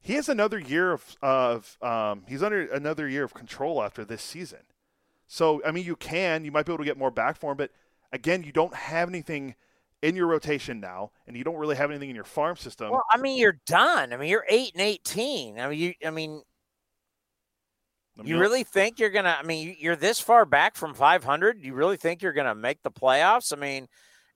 He 0.00 0.14
has 0.14 0.28
another 0.28 0.58
year 0.58 0.92
of 0.92 1.16
of 1.20 1.76
um, 1.82 2.22
he's 2.28 2.42
under 2.42 2.62
another 2.72 3.08
year 3.08 3.24
of 3.24 3.34
control 3.34 3.82
after 3.82 4.04
this 4.04 4.22
season. 4.22 4.60
So 5.26 5.62
I 5.66 5.72
mean, 5.72 5.84
you 5.84 5.96
can 5.96 6.44
you 6.44 6.52
might 6.52 6.66
be 6.66 6.72
able 6.72 6.84
to 6.84 6.88
get 6.88 6.96
more 6.96 7.10
back 7.10 7.36
for 7.36 7.52
him, 7.52 7.56
but 7.56 7.70
again, 8.12 8.42
you 8.44 8.52
don't 8.52 8.74
have 8.74 9.08
anything 9.08 9.54
in 10.02 10.14
your 10.14 10.26
rotation 10.26 10.80
now, 10.80 11.10
and 11.26 11.36
you 11.36 11.44
don't 11.44 11.56
really 11.56 11.76
have 11.76 11.90
anything 11.90 12.08
in 12.08 12.14
your 12.14 12.24
farm 12.24 12.56
system. 12.56 12.90
Well, 12.90 13.04
I 13.12 13.18
mean, 13.18 13.38
you're 13.38 13.60
done. 13.66 14.12
I 14.12 14.16
mean, 14.16 14.30
you're 14.30 14.46
eight 14.48 14.72
and 14.74 14.82
eighteen. 14.82 15.58
I 15.58 15.68
mean, 15.68 15.78
you. 15.78 15.94
I 16.06 16.10
mean, 16.10 16.42
I 18.18 18.22
mean, 18.22 18.28
you 18.28 18.38
really 18.38 18.64
think 18.64 18.98
you're 18.98 19.10
gonna? 19.10 19.36
I 19.38 19.42
mean, 19.44 19.76
you're 19.78 19.96
this 19.96 20.20
far 20.20 20.44
back 20.44 20.76
from 20.76 20.94
500. 20.94 21.62
You 21.62 21.74
really 21.74 21.96
think 21.96 22.22
you're 22.22 22.32
gonna 22.32 22.54
make 22.54 22.82
the 22.82 22.90
playoffs? 22.90 23.52
I 23.52 23.56
mean, 23.56 23.88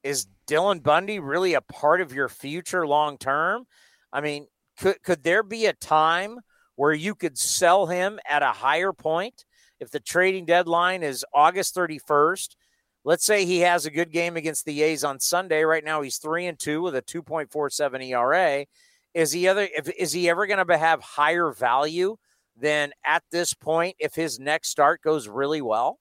is 0.02 0.26
Dylan 0.46 0.82
Bundy 0.82 1.18
really 1.18 1.54
a 1.54 1.60
part 1.60 2.00
of 2.00 2.12
your 2.12 2.28
future 2.28 2.86
long 2.86 3.18
term? 3.18 3.66
I 4.12 4.20
mean, 4.20 4.46
could 4.78 5.02
could 5.02 5.22
there 5.22 5.42
be 5.42 5.66
a 5.66 5.72
time 5.72 6.40
where 6.76 6.92
you 6.92 7.14
could 7.14 7.38
sell 7.38 7.86
him 7.86 8.18
at 8.28 8.42
a 8.42 8.52
higher 8.52 8.92
point 8.92 9.44
if 9.80 9.90
the 9.90 10.00
trading 10.00 10.44
deadline 10.44 11.02
is 11.02 11.24
August 11.32 11.74
31st? 11.74 12.56
Let's 13.04 13.24
say 13.24 13.44
he 13.44 13.60
has 13.60 13.84
a 13.84 13.90
good 13.90 14.12
game 14.12 14.36
against 14.36 14.64
the 14.64 14.82
A's 14.82 15.02
on 15.02 15.18
Sunday. 15.18 15.64
Right 15.64 15.84
now, 15.84 16.02
he's 16.02 16.18
three 16.18 16.46
and 16.46 16.58
two 16.58 16.82
with 16.82 16.94
a 16.94 17.02
2.47 17.02 18.08
ERA. 18.10 18.66
Is 19.12 19.32
he 19.32 19.48
other? 19.48 19.68
If, 19.76 19.88
is 19.90 20.12
he 20.12 20.28
ever 20.30 20.46
going 20.46 20.64
to 20.64 20.78
have 20.78 21.00
higher 21.00 21.52
value 21.52 22.16
than 22.56 22.92
at 23.04 23.24
this 23.32 23.54
point 23.54 23.96
if 23.98 24.14
his 24.14 24.38
next 24.38 24.68
start 24.68 25.02
goes 25.02 25.28
really 25.28 25.62
well? 25.62 25.98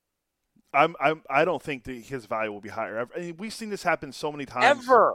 I'm, 0.73 0.95
I'm 0.99 1.22
I 1.30 1.45
don't 1.45 1.61
think 1.61 1.84
that 1.84 1.93
his 1.93 2.26
value 2.26 2.52
will 2.52 2.61
be 2.61 2.69
higher. 2.69 3.07
I 3.15 3.19
mean, 3.19 3.38
we've 3.38 3.53
seen 3.53 3.69
this 3.69 3.84
happen 3.84 4.11
so 4.11 4.31
many 4.31 4.45
times. 4.45 4.85
Ever. 4.85 5.14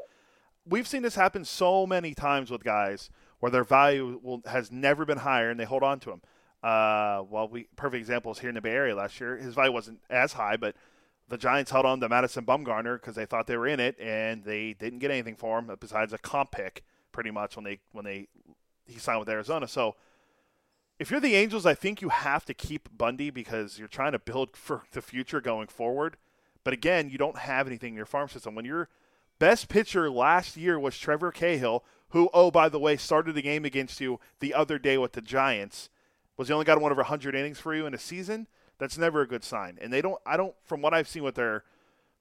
We've 0.68 0.86
seen 0.86 1.02
this 1.02 1.14
happen 1.14 1.44
so 1.44 1.86
many 1.86 2.14
times 2.14 2.50
with 2.50 2.64
guys 2.64 3.08
where 3.38 3.50
their 3.50 3.64
value 3.64 4.18
will, 4.22 4.42
has 4.46 4.72
never 4.72 5.04
been 5.04 5.18
higher 5.18 5.50
and 5.50 5.60
they 5.60 5.64
hold 5.64 5.82
on 5.82 6.00
to 6.00 6.10
him. 6.10 6.22
Uh, 6.62 7.22
well, 7.30 7.48
we 7.48 7.68
perfect 7.76 8.00
example 8.00 8.32
is 8.32 8.40
here 8.40 8.48
in 8.48 8.54
the 8.54 8.60
Bay 8.60 8.72
Area 8.72 8.94
last 8.94 9.20
year. 9.20 9.36
His 9.36 9.54
value 9.54 9.72
wasn't 9.72 10.00
as 10.10 10.32
high, 10.32 10.56
but 10.56 10.74
the 11.28 11.38
Giants 11.38 11.70
held 11.70 11.86
on 11.86 12.00
to 12.00 12.08
Madison 12.08 12.44
Bumgarner 12.44 13.00
because 13.00 13.14
they 13.14 13.26
thought 13.26 13.46
they 13.46 13.56
were 13.56 13.66
in 13.66 13.80
it, 13.80 13.98
and 14.00 14.44
they 14.44 14.72
didn't 14.72 15.00
get 15.00 15.10
anything 15.10 15.36
for 15.36 15.58
him 15.58 15.70
besides 15.78 16.12
a 16.12 16.18
comp 16.18 16.52
pick, 16.52 16.84
pretty 17.12 17.30
much 17.30 17.56
when 17.56 17.64
they 17.64 17.78
when 17.92 18.04
they 18.04 18.28
he 18.86 18.98
signed 18.98 19.20
with 19.20 19.28
Arizona. 19.28 19.68
So 19.68 19.96
if 20.98 21.10
you're 21.10 21.20
the 21.20 21.34
Angels, 21.34 21.66
I 21.66 21.74
think 21.74 22.00
you 22.00 22.08
have 22.08 22.44
to 22.46 22.54
keep 22.54 22.88
Bundy 22.96 23.30
because 23.30 23.78
you're 23.78 23.88
trying 23.88 24.12
to 24.12 24.18
build 24.18 24.56
for 24.56 24.84
the 24.92 25.02
future 25.02 25.40
going 25.40 25.68
forward. 25.68 26.16
But 26.64 26.74
again, 26.74 27.10
you 27.10 27.18
don't 27.18 27.38
have 27.38 27.66
anything 27.66 27.90
in 27.90 27.96
your 27.96 28.06
farm 28.06 28.28
system. 28.28 28.54
When 28.54 28.64
your 28.64 28.88
best 29.38 29.68
pitcher 29.68 30.10
last 30.10 30.56
year 30.56 30.78
was 30.78 30.98
Trevor 30.98 31.30
Cahill, 31.30 31.84
who, 32.10 32.28
oh, 32.34 32.50
by 32.50 32.68
the 32.68 32.78
way, 32.78 32.96
started 32.96 33.34
the 33.34 33.42
game 33.42 33.64
against 33.64 34.00
you 34.00 34.18
the 34.40 34.54
other 34.54 34.78
day 34.78 34.98
with 34.98 35.12
the 35.12 35.20
Giants, 35.20 35.90
was 36.36 36.48
the 36.48 36.54
only 36.54 36.64
guy 36.64 36.74
to 36.74 36.80
one 36.80 36.92
over 36.92 37.02
100 37.02 37.34
innings 37.34 37.60
for 37.60 37.74
you 37.74 37.86
in 37.86 37.94
a 37.94 37.98
season. 37.98 38.46
That's 38.78 38.98
never 38.98 39.22
a 39.22 39.28
good 39.28 39.44
sign. 39.44 39.78
And 39.80 39.92
they 39.92 40.02
don't, 40.02 40.20
I 40.26 40.36
don't, 40.36 40.54
from 40.64 40.82
what 40.82 40.92
I've 40.92 41.08
seen 41.08 41.22
with 41.22 41.34
their 41.34 41.64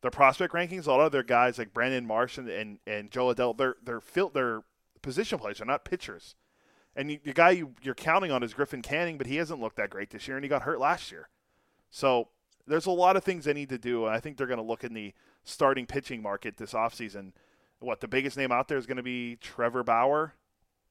their 0.01 0.11
prospect 0.11 0.53
rankings, 0.53 0.85
a 0.85 0.91
lot 0.91 1.01
of 1.01 1.11
their 1.11 1.23
guys 1.23 1.57
like 1.57 1.73
Brandon 1.73 2.05
Marsh 2.05 2.37
and, 2.37 2.47
and, 2.47 2.77
and 2.85 3.09
Jo 3.09 3.33
Adell, 3.33 3.57
they're, 3.57 3.75
they're, 3.83 3.99
fil- 3.99 4.29
they're 4.29 4.61
position 5.01 5.39
players, 5.39 5.57
they're 5.57 5.65
not 5.65 5.83
pitchers. 5.83 6.35
And 6.95 7.11
you, 7.11 7.19
the 7.23 7.33
guy 7.33 7.49
you, 7.51 7.73
you're 7.81 7.93
counting 7.95 8.31
on 8.31 8.41
is 8.43 8.53
Griffin 8.53 8.81
Canning, 8.81 9.17
but 9.17 9.27
he 9.27 9.35
hasn't 9.35 9.59
looked 9.59 9.75
that 9.77 9.89
great 9.89 10.09
this 10.11 10.27
year, 10.27 10.37
and 10.37 10.43
he 10.45 10.49
got 10.49 10.61
hurt 10.61 10.79
last 10.79 11.11
year. 11.11 11.27
So 11.89 12.29
there's 12.67 12.85
a 12.85 12.91
lot 12.91 13.17
of 13.17 13.23
things 13.23 13.45
they 13.45 13.53
need 13.53 13.69
to 13.69 13.77
do, 13.77 14.05
and 14.05 14.15
I 14.15 14.19
think 14.19 14.37
they're 14.37 14.47
going 14.47 14.57
to 14.59 14.63
look 14.63 14.83
in 14.83 14.93
the 14.93 15.13
starting 15.43 15.85
pitching 15.85 16.21
market 16.21 16.57
this 16.57 16.73
offseason. 16.73 17.33
What 17.79 17.99
the 17.99 18.07
biggest 18.07 18.37
name 18.37 18.51
out 18.51 18.67
there 18.69 18.77
is 18.77 18.85
going 18.85 18.97
to 18.97 19.03
be 19.03 19.35
Trevor 19.41 19.83
Bauer, 19.83 20.33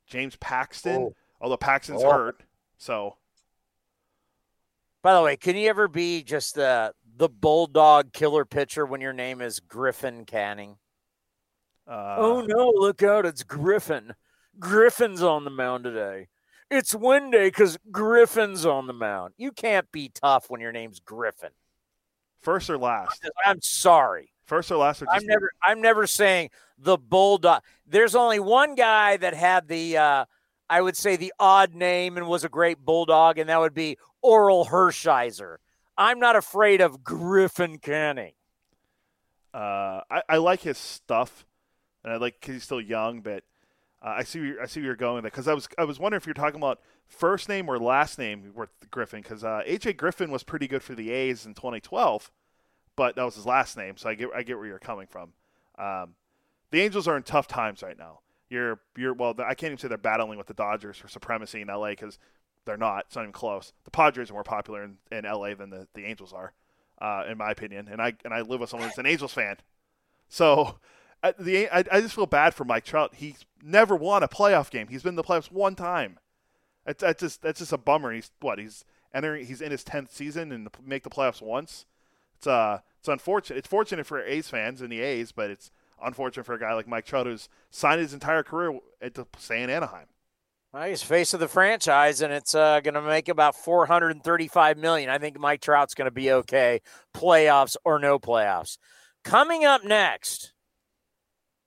James 0.06 0.36
Paxton, 0.36 1.02
Oh. 1.02 1.14
although 1.40 1.56
Paxton's 1.56 2.02
Oh. 2.04 2.10
hurt. 2.10 2.42
So 2.76 3.16
By 5.02 5.14
the 5.14 5.22
way, 5.22 5.36
can 5.36 5.56
you 5.56 5.68
ever 5.68 5.88
be 5.88 6.22
just 6.22 6.54
the 6.54 6.94
the 7.16 7.28
bulldog 7.28 8.12
killer 8.12 8.44
pitcher 8.44 8.84
when 8.84 9.00
your 9.00 9.12
name 9.12 9.40
is 9.40 9.60
Griffin 9.60 10.24
Canning? 10.24 10.76
uh, 11.86 12.16
oh 12.18 12.40
no, 12.42 12.70
look 12.70 13.02
out, 13.02 13.26
it's 13.26 13.42
Griffin. 13.42 14.14
Griffin's 14.58 15.22
on 15.22 15.44
the 15.44 15.50
mound 15.50 15.84
today. 15.84 16.28
It's 16.70 16.94
Wednesday 16.94 17.48
because 17.48 17.78
Griffin's 17.90 18.64
on 18.64 18.86
the 18.86 18.92
mound. 18.92 19.34
You 19.36 19.52
can't 19.52 19.90
be 19.92 20.08
tough 20.08 20.48
when 20.48 20.60
your 20.60 20.72
name's 20.72 21.00
Griffin. 21.00 21.50
first 22.40 22.70
or 22.70 22.78
last, 22.78 23.28
I'm 23.44 23.60
sorry. 23.62 24.32
first 24.46 24.70
or 24.70 24.76
last, 24.76 25.02
or 25.02 25.06
just 25.06 25.16
I'm 25.16 25.26
never 25.26 25.50
I'm 25.62 25.80
never 25.80 26.06
saying 26.06 26.50
the 26.78 26.96
bulldog. 26.96 27.62
There's 27.86 28.14
only 28.14 28.40
one 28.40 28.74
guy 28.74 29.16
that 29.18 29.34
had 29.34 29.68
the 29.68 29.96
uh 29.98 30.24
I 30.68 30.80
would 30.80 30.96
say 30.96 31.16
the 31.16 31.32
odd 31.38 31.74
name 31.74 32.16
and 32.16 32.26
was 32.26 32.44
a 32.44 32.48
great 32.48 32.78
bulldog, 32.78 33.38
and 33.38 33.48
that 33.50 33.60
would 33.60 33.74
be 33.74 33.98
Orel 34.24 34.66
Hershiser. 34.68 35.56
I'm 35.96 36.18
not 36.18 36.36
afraid 36.36 36.80
of 36.80 37.04
Griffin 37.04 37.78
Canning. 37.78 38.32
Uh, 39.52 40.00
I, 40.10 40.22
I 40.28 40.36
like 40.38 40.62
his 40.62 40.78
stuff, 40.78 41.46
and 42.02 42.12
I 42.12 42.16
like 42.16 42.40
because 42.40 42.54
he's 42.54 42.64
still 42.64 42.80
young, 42.80 43.20
but 43.20 43.44
Uh, 44.04 44.16
I 44.18 44.22
see. 44.22 44.52
I 44.62 44.66
see 44.66 44.80
where 44.80 44.88
you're 44.88 44.96
going 44.96 45.22
there 45.22 45.30
because 45.30 45.48
I 45.48 45.54
was 45.54 45.66
I 45.78 45.84
was 45.84 45.98
wondering 45.98 46.18
if 46.18 46.26
you're 46.26 46.34
talking 46.34 46.60
about 46.60 46.80
first 47.06 47.48
name 47.48 47.70
or 47.70 47.78
last 47.78 48.18
name 48.18 48.52
with 48.54 48.68
Griffin 48.90 49.22
because 49.22 49.42
uh, 49.42 49.62
AJ 49.66 49.96
Griffin 49.96 50.30
was 50.30 50.42
pretty 50.42 50.68
good 50.68 50.82
for 50.82 50.94
the 50.94 51.10
A's 51.10 51.46
in 51.46 51.54
2012, 51.54 52.30
but 52.96 53.16
that 53.16 53.24
was 53.24 53.36
his 53.36 53.46
last 53.46 53.78
name. 53.78 53.96
So 53.96 54.10
I 54.10 54.14
get 54.14 54.28
I 54.34 54.42
get 54.42 54.58
where 54.58 54.66
you're 54.66 54.78
coming 54.78 55.06
from. 55.06 55.32
Um, 55.78 56.16
the 56.70 56.82
Angels 56.82 57.08
are 57.08 57.16
in 57.16 57.22
tough 57.22 57.48
times 57.48 57.82
right 57.82 57.98
now. 57.98 58.20
You're 58.50 58.78
you're 58.94 59.14
well. 59.14 59.34
I 59.38 59.54
can't 59.54 59.70
even 59.70 59.78
say 59.78 59.88
they're 59.88 59.96
battling 59.96 60.36
with 60.36 60.48
the 60.48 60.54
Dodgers 60.54 60.98
for 60.98 61.08
supremacy 61.08 61.62
in 61.62 61.68
LA 61.68 61.90
because 61.90 62.18
they're 62.66 62.76
not. 62.76 63.06
It's 63.06 63.16
not 63.16 63.22
even 63.22 63.32
close. 63.32 63.72
The 63.84 63.90
Padres 63.90 64.28
are 64.28 64.34
more 64.34 64.44
popular 64.44 64.84
in, 64.84 64.98
in 65.10 65.24
LA 65.24 65.54
than 65.54 65.70
the, 65.70 65.88
the 65.94 66.04
Angels 66.04 66.34
are, 66.34 66.52
uh, 67.00 67.24
in 67.26 67.38
my 67.38 67.50
opinion. 67.50 67.88
And 67.90 68.02
I 68.02 68.12
and 68.22 68.34
I 68.34 68.42
live 68.42 68.60
with 68.60 68.68
someone 68.68 68.88
that's 68.88 68.98
an 68.98 69.06
Angels 69.06 69.32
fan, 69.32 69.56
so 70.28 70.78
the 71.32 71.68
I, 71.68 71.84
I 71.90 72.00
just 72.00 72.14
feel 72.14 72.26
bad 72.26 72.54
for 72.54 72.64
Mike 72.64 72.84
Trout. 72.84 73.14
He's 73.16 73.44
never 73.62 73.96
won 73.96 74.22
a 74.22 74.28
playoff 74.28 74.70
game. 74.70 74.88
He's 74.88 75.02
been 75.02 75.12
in 75.12 75.16
the 75.16 75.24
playoffs 75.24 75.50
one 75.50 75.74
time. 75.74 76.18
That's, 76.84 77.00
that's 77.00 77.20
just 77.20 77.42
that's 77.42 77.60
just 77.60 77.72
a 77.72 77.78
bummer. 77.78 78.12
He's 78.12 78.30
what 78.40 78.58
he's 78.58 78.84
entering. 79.12 79.46
He's 79.46 79.60
in 79.60 79.70
his 79.70 79.84
tenth 79.84 80.12
season 80.12 80.52
and 80.52 80.68
make 80.84 81.02
the 81.02 81.10
playoffs 81.10 81.40
once. 81.40 81.86
It's 82.36 82.46
uh 82.46 82.80
it's 82.98 83.08
unfortunate. 83.08 83.58
It's 83.58 83.68
fortunate 83.68 84.06
for 84.06 84.22
A's 84.22 84.48
fans 84.48 84.80
and 84.80 84.90
the 84.90 85.00
A's, 85.00 85.32
but 85.32 85.50
it's 85.50 85.70
unfortunate 86.02 86.44
for 86.44 86.54
a 86.54 86.60
guy 86.60 86.74
like 86.74 86.88
Mike 86.88 87.06
Trout 87.06 87.26
who's 87.26 87.48
signed 87.70 88.00
his 88.00 88.14
entire 88.14 88.42
career 88.42 88.78
at 89.00 89.14
the 89.14 89.26
stay 89.38 89.62
in 89.62 89.70
Anaheim. 89.70 90.06
Well, 90.72 90.88
he's 90.88 91.02
face 91.02 91.32
of 91.32 91.40
the 91.40 91.46
franchise, 91.46 92.20
and 92.20 92.32
it's 92.32 92.52
uh, 92.52 92.80
going 92.80 92.94
to 92.94 93.02
make 93.02 93.28
about 93.28 93.54
435 93.54 94.76
million. 94.76 95.08
I 95.08 95.18
think 95.18 95.38
Mike 95.38 95.60
Trout's 95.60 95.94
going 95.94 96.06
to 96.06 96.10
be 96.10 96.32
okay, 96.32 96.80
playoffs 97.14 97.76
or 97.84 98.00
no 98.00 98.18
playoffs. 98.18 98.76
Coming 99.22 99.64
up 99.64 99.84
next, 99.84 100.53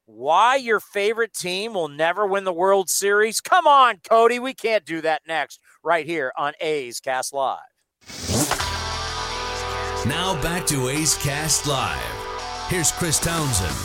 why 0.07 0.55
your 0.55 0.79
favorite 0.79 1.33
team 1.33 1.73
will 1.73 1.89
never 1.89 2.25
win 2.25 2.45
the 2.45 2.53
World 2.53 2.89
Series? 2.89 3.41
Come 3.41 3.67
on, 3.67 3.97
Cody. 4.09 4.39
We 4.39 4.53
can't 4.53 4.85
do 4.85 5.01
that 5.01 5.23
next, 5.27 5.59
right 5.83 6.05
here 6.05 6.31
on 6.37 6.53
A's 6.61 7.01
Cast 7.01 7.33
Live. 7.33 7.59
Now 10.07 10.41
back 10.41 10.65
to 10.67 10.87
A's 10.87 11.15
Cast 11.15 11.67
Live. 11.67 12.01
Here's 12.69 12.93
Chris 12.93 13.19
Townsend. 13.19 13.75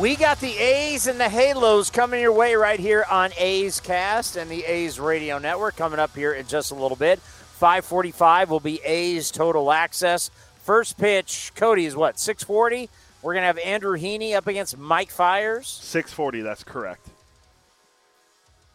We 0.00 0.16
got 0.16 0.40
the 0.40 0.58
A's 0.58 1.06
and 1.06 1.20
the 1.20 1.28
Halos 1.28 1.90
coming 1.90 2.20
your 2.20 2.32
way 2.32 2.56
right 2.56 2.80
here 2.80 3.04
on 3.08 3.30
A's 3.38 3.78
Cast 3.78 4.34
and 4.34 4.50
the 4.50 4.64
A's 4.64 4.98
Radio 4.98 5.38
Network 5.38 5.76
coming 5.76 6.00
up 6.00 6.14
here 6.16 6.32
in 6.32 6.48
just 6.48 6.72
a 6.72 6.74
little 6.74 6.96
bit. 6.96 7.20
545 7.20 8.50
will 8.50 8.60
be 8.60 8.80
A's 8.84 9.30
Total 9.30 9.70
Access. 9.70 10.30
First 10.68 10.98
pitch, 10.98 11.52
Cody 11.54 11.86
is 11.86 11.96
what, 11.96 12.18
640? 12.18 12.90
We're 13.22 13.32
going 13.32 13.40
to 13.40 13.46
have 13.46 13.56
Andrew 13.56 13.96
Heaney 13.96 14.34
up 14.34 14.46
against 14.46 14.76
Mike 14.76 15.10
Fiers. 15.10 15.66
640, 15.66 16.42
that's 16.42 16.62
correct. 16.62 17.08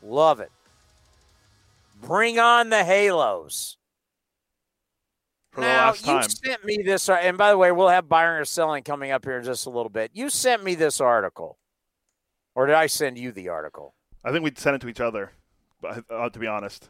Love 0.01 0.39
it. 0.39 0.51
Bring 2.01 2.39
on 2.39 2.69
the 2.69 2.83
Halos. 2.83 3.77
For 5.51 5.61
now, 5.61 5.67
the 5.67 5.77
last 5.91 6.03
time. 6.03 6.23
you 6.23 6.29
sent 6.29 6.65
me 6.65 6.79
this, 6.83 7.09
uh, 7.09 7.13
and 7.13 7.37
by 7.37 7.51
the 7.51 7.59
way, 7.59 7.71
we'll 7.71 7.89
have 7.89 8.09
Buying 8.09 8.39
or 8.39 8.45
Selling 8.45 8.81
coming 8.81 9.11
up 9.11 9.23
here 9.23 9.37
in 9.37 9.43
just 9.43 9.67
a 9.67 9.69
little 9.69 9.87
bit. 9.87 10.09
You 10.15 10.31
sent 10.31 10.63
me 10.63 10.73
this 10.73 10.99
article. 10.99 11.59
Or 12.55 12.65
did 12.65 12.73
I 12.73 12.87
send 12.87 13.19
you 13.19 13.31
the 13.31 13.49
article? 13.49 13.93
I 14.25 14.31
think 14.31 14.43
we'd 14.43 14.57
send 14.57 14.77
it 14.77 14.79
to 14.79 14.87
each 14.87 14.99
other, 14.99 15.33
but, 15.79 16.05
uh, 16.09 16.27
to 16.31 16.39
be 16.39 16.47
honest. 16.47 16.89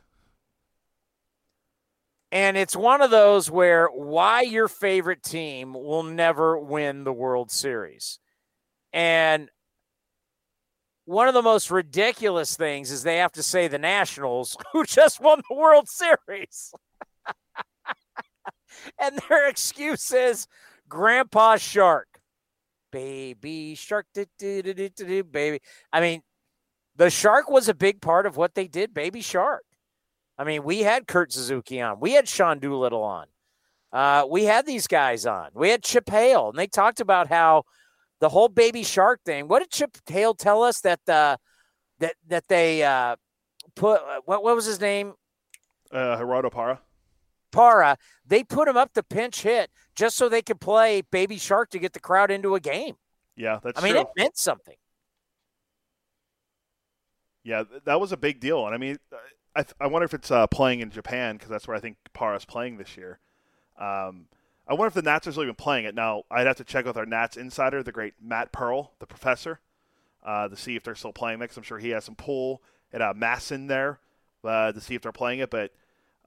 And 2.34 2.58
it's 2.58 2.76
one 2.76 3.04
of 3.04 3.12
those 3.12 3.52
where 3.52 3.90
why 3.90 4.42
your 4.42 4.68
favorite 4.68 5.22
team 5.22 5.74
will 5.76 6.02
never 6.02 6.58
win 6.58 7.04
the 7.04 7.14
World 7.14 7.52
Series. 7.52 8.18
And 8.92 9.52
one 11.06 11.28
of 11.28 11.36
the 11.36 11.44
most 11.44 11.70
ridiculous 11.70 12.58
things 12.58 12.90
is 12.90 13.04
they 13.04 13.18
have 13.18 13.34
to 13.34 13.44
say 13.44 13.68
the 13.68 13.78
Nationals, 13.78 14.58
who 14.74 14.84
just 14.84 15.22
won 15.22 15.44
the 15.48 15.56
World 15.56 15.88
Series. 15.88 16.74
and 19.00 19.20
their 19.30 19.48
excuse 19.48 20.12
is 20.12 20.48
Grandpa 20.90 21.58
Shark. 21.58 22.08
Baby 22.92 23.76
Shark, 23.76 24.08
baby. 24.40 25.60
I 25.92 26.02
mean, 26.02 26.24
the 26.96 27.12
Shark 27.12 27.48
was 27.52 27.70
a 27.70 27.76
big 27.76 28.02
part 28.02 28.26
of 28.26 28.38
what 28.38 28.56
they 28.56 28.68
did, 28.68 28.92
Baby 28.92 29.22
Shark. 29.22 29.66
I 30.38 30.44
mean, 30.44 30.64
we 30.64 30.80
had 30.80 31.08
Kurt 31.08 31.32
Suzuki 31.32 31.82
on. 31.82 32.00
We 32.00 32.14
had 32.14 32.28
Sean 32.28 32.60
Doolittle 32.60 33.04
on. 33.04 33.28
Uh, 33.92 34.26
we 34.28 34.46
had 34.46 34.66
these 34.66 34.88
guys 34.88 35.26
on. 35.26 35.50
We 35.54 35.70
had 35.70 35.84
Chip 35.84 36.10
Hale, 36.10 36.50
and 36.50 36.58
they 36.58 36.66
talked 36.68 37.00
about 37.00 37.28
how 37.28 37.64
the 38.20 38.30
whole 38.30 38.50
baby 38.50 38.84
shark 38.84 39.22
thing. 39.24 39.48
What 39.48 39.60
did 39.60 39.70
Chip 39.70 39.98
Hale 40.08 40.34
tell 40.34 40.64
us 40.64 40.82
that 40.82 41.08
uh, 41.08 41.38
that 42.00 42.16
that 42.28 42.48
they 42.48 42.84
uh, 42.84 43.16
put? 43.76 44.02
What 44.26 44.44
what 44.44 44.56
was 44.56 44.66
his 44.66 44.82
name? 44.82 45.14
Uh, 45.92 46.18
Gerardo 46.18 46.50
Para. 46.50 46.80
Parra. 47.52 47.98
They 48.26 48.44
put 48.44 48.68
him 48.68 48.76
up 48.76 48.94
to 48.94 49.04
pinch 49.04 49.44
hit 49.44 49.70
just 49.96 50.18
so 50.18 50.28
they 50.28 50.42
could 50.42 50.60
play 50.60 51.04
Baby 51.12 51.38
Shark 51.38 51.70
to 51.70 51.80
get 51.80 51.94
the 51.94 52.00
crowd 52.00 52.32
into 52.32 52.56
a 52.56 52.60
game. 52.60 52.96
Yeah, 53.38 53.60
that's. 53.64 53.80
I 53.80 53.84
mean, 53.84 53.94
true. 53.94 54.02
it 54.02 54.08
meant 54.18 54.38
something. 54.38 54.76
Yeah, 57.44 57.64
that 57.86 58.00
was 58.00 58.12
a 58.12 58.18
big 58.18 58.40
deal, 58.40 58.66
and 58.66 58.74
I 58.74 58.78
mean, 58.78 58.98
I, 59.56 59.66
I 59.80 59.88
wonder 59.88 60.06
if 60.06 60.14
it's 60.14 60.32
uh, 60.32 60.48
playing 60.48 60.80
in 60.80 60.90
Japan 60.90 61.36
because 61.36 61.50
that's 61.50 61.68
where 61.68 61.78
I 61.78 61.80
think 61.80 61.98
Parra's 62.14 62.46
playing 62.46 62.78
this 62.78 62.98
year. 62.98 63.20
Um, 63.78 64.26
I 64.68 64.74
wonder 64.74 64.88
if 64.88 64.94
the 64.94 65.02
Nats 65.02 65.28
are 65.28 65.32
still 65.32 65.44
even 65.44 65.56
playing 65.56 65.86
it. 65.86 65.94
Now, 65.94 66.24
I'd 66.32 66.48
have 66.48 66.56
to 66.58 66.64
check 66.64 66.86
with 66.86 66.98
our 66.98 67.06
Nats 67.06 67.38
insider, 67.38 67.84
the 67.84 67.92
great 67.92 68.14
Matt 68.22 68.52
Pearl, 68.52 68.94
the 69.00 69.06
professor, 69.06 69.60
uh, 70.24 70.48
to 70.48 70.56
see 70.56 70.76
if 70.76 70.84
they're 70.84 70.96
still 70.96 71.14
playing 71.14 71.42
it. 71.42 71.48
Cause 71.48 71.58
I'm 71.58 71.64
sure 71.64 71.80
he 71.80 71.90
has 71.90 72.06
some 72.06 72.16
pull 72.16 72.62
at 72.94 73.02
uh, 73.02 73.14
Masson 73.16 73.68
there 73.68 74.00
uh, 74.44 74.72
to 74.72 74.80
see 74.80 74.96
if 74.96 75.02
they're 75.02 75.12
playing 75.12 75.40
it. 75.40 75.50
But 75.50 75.74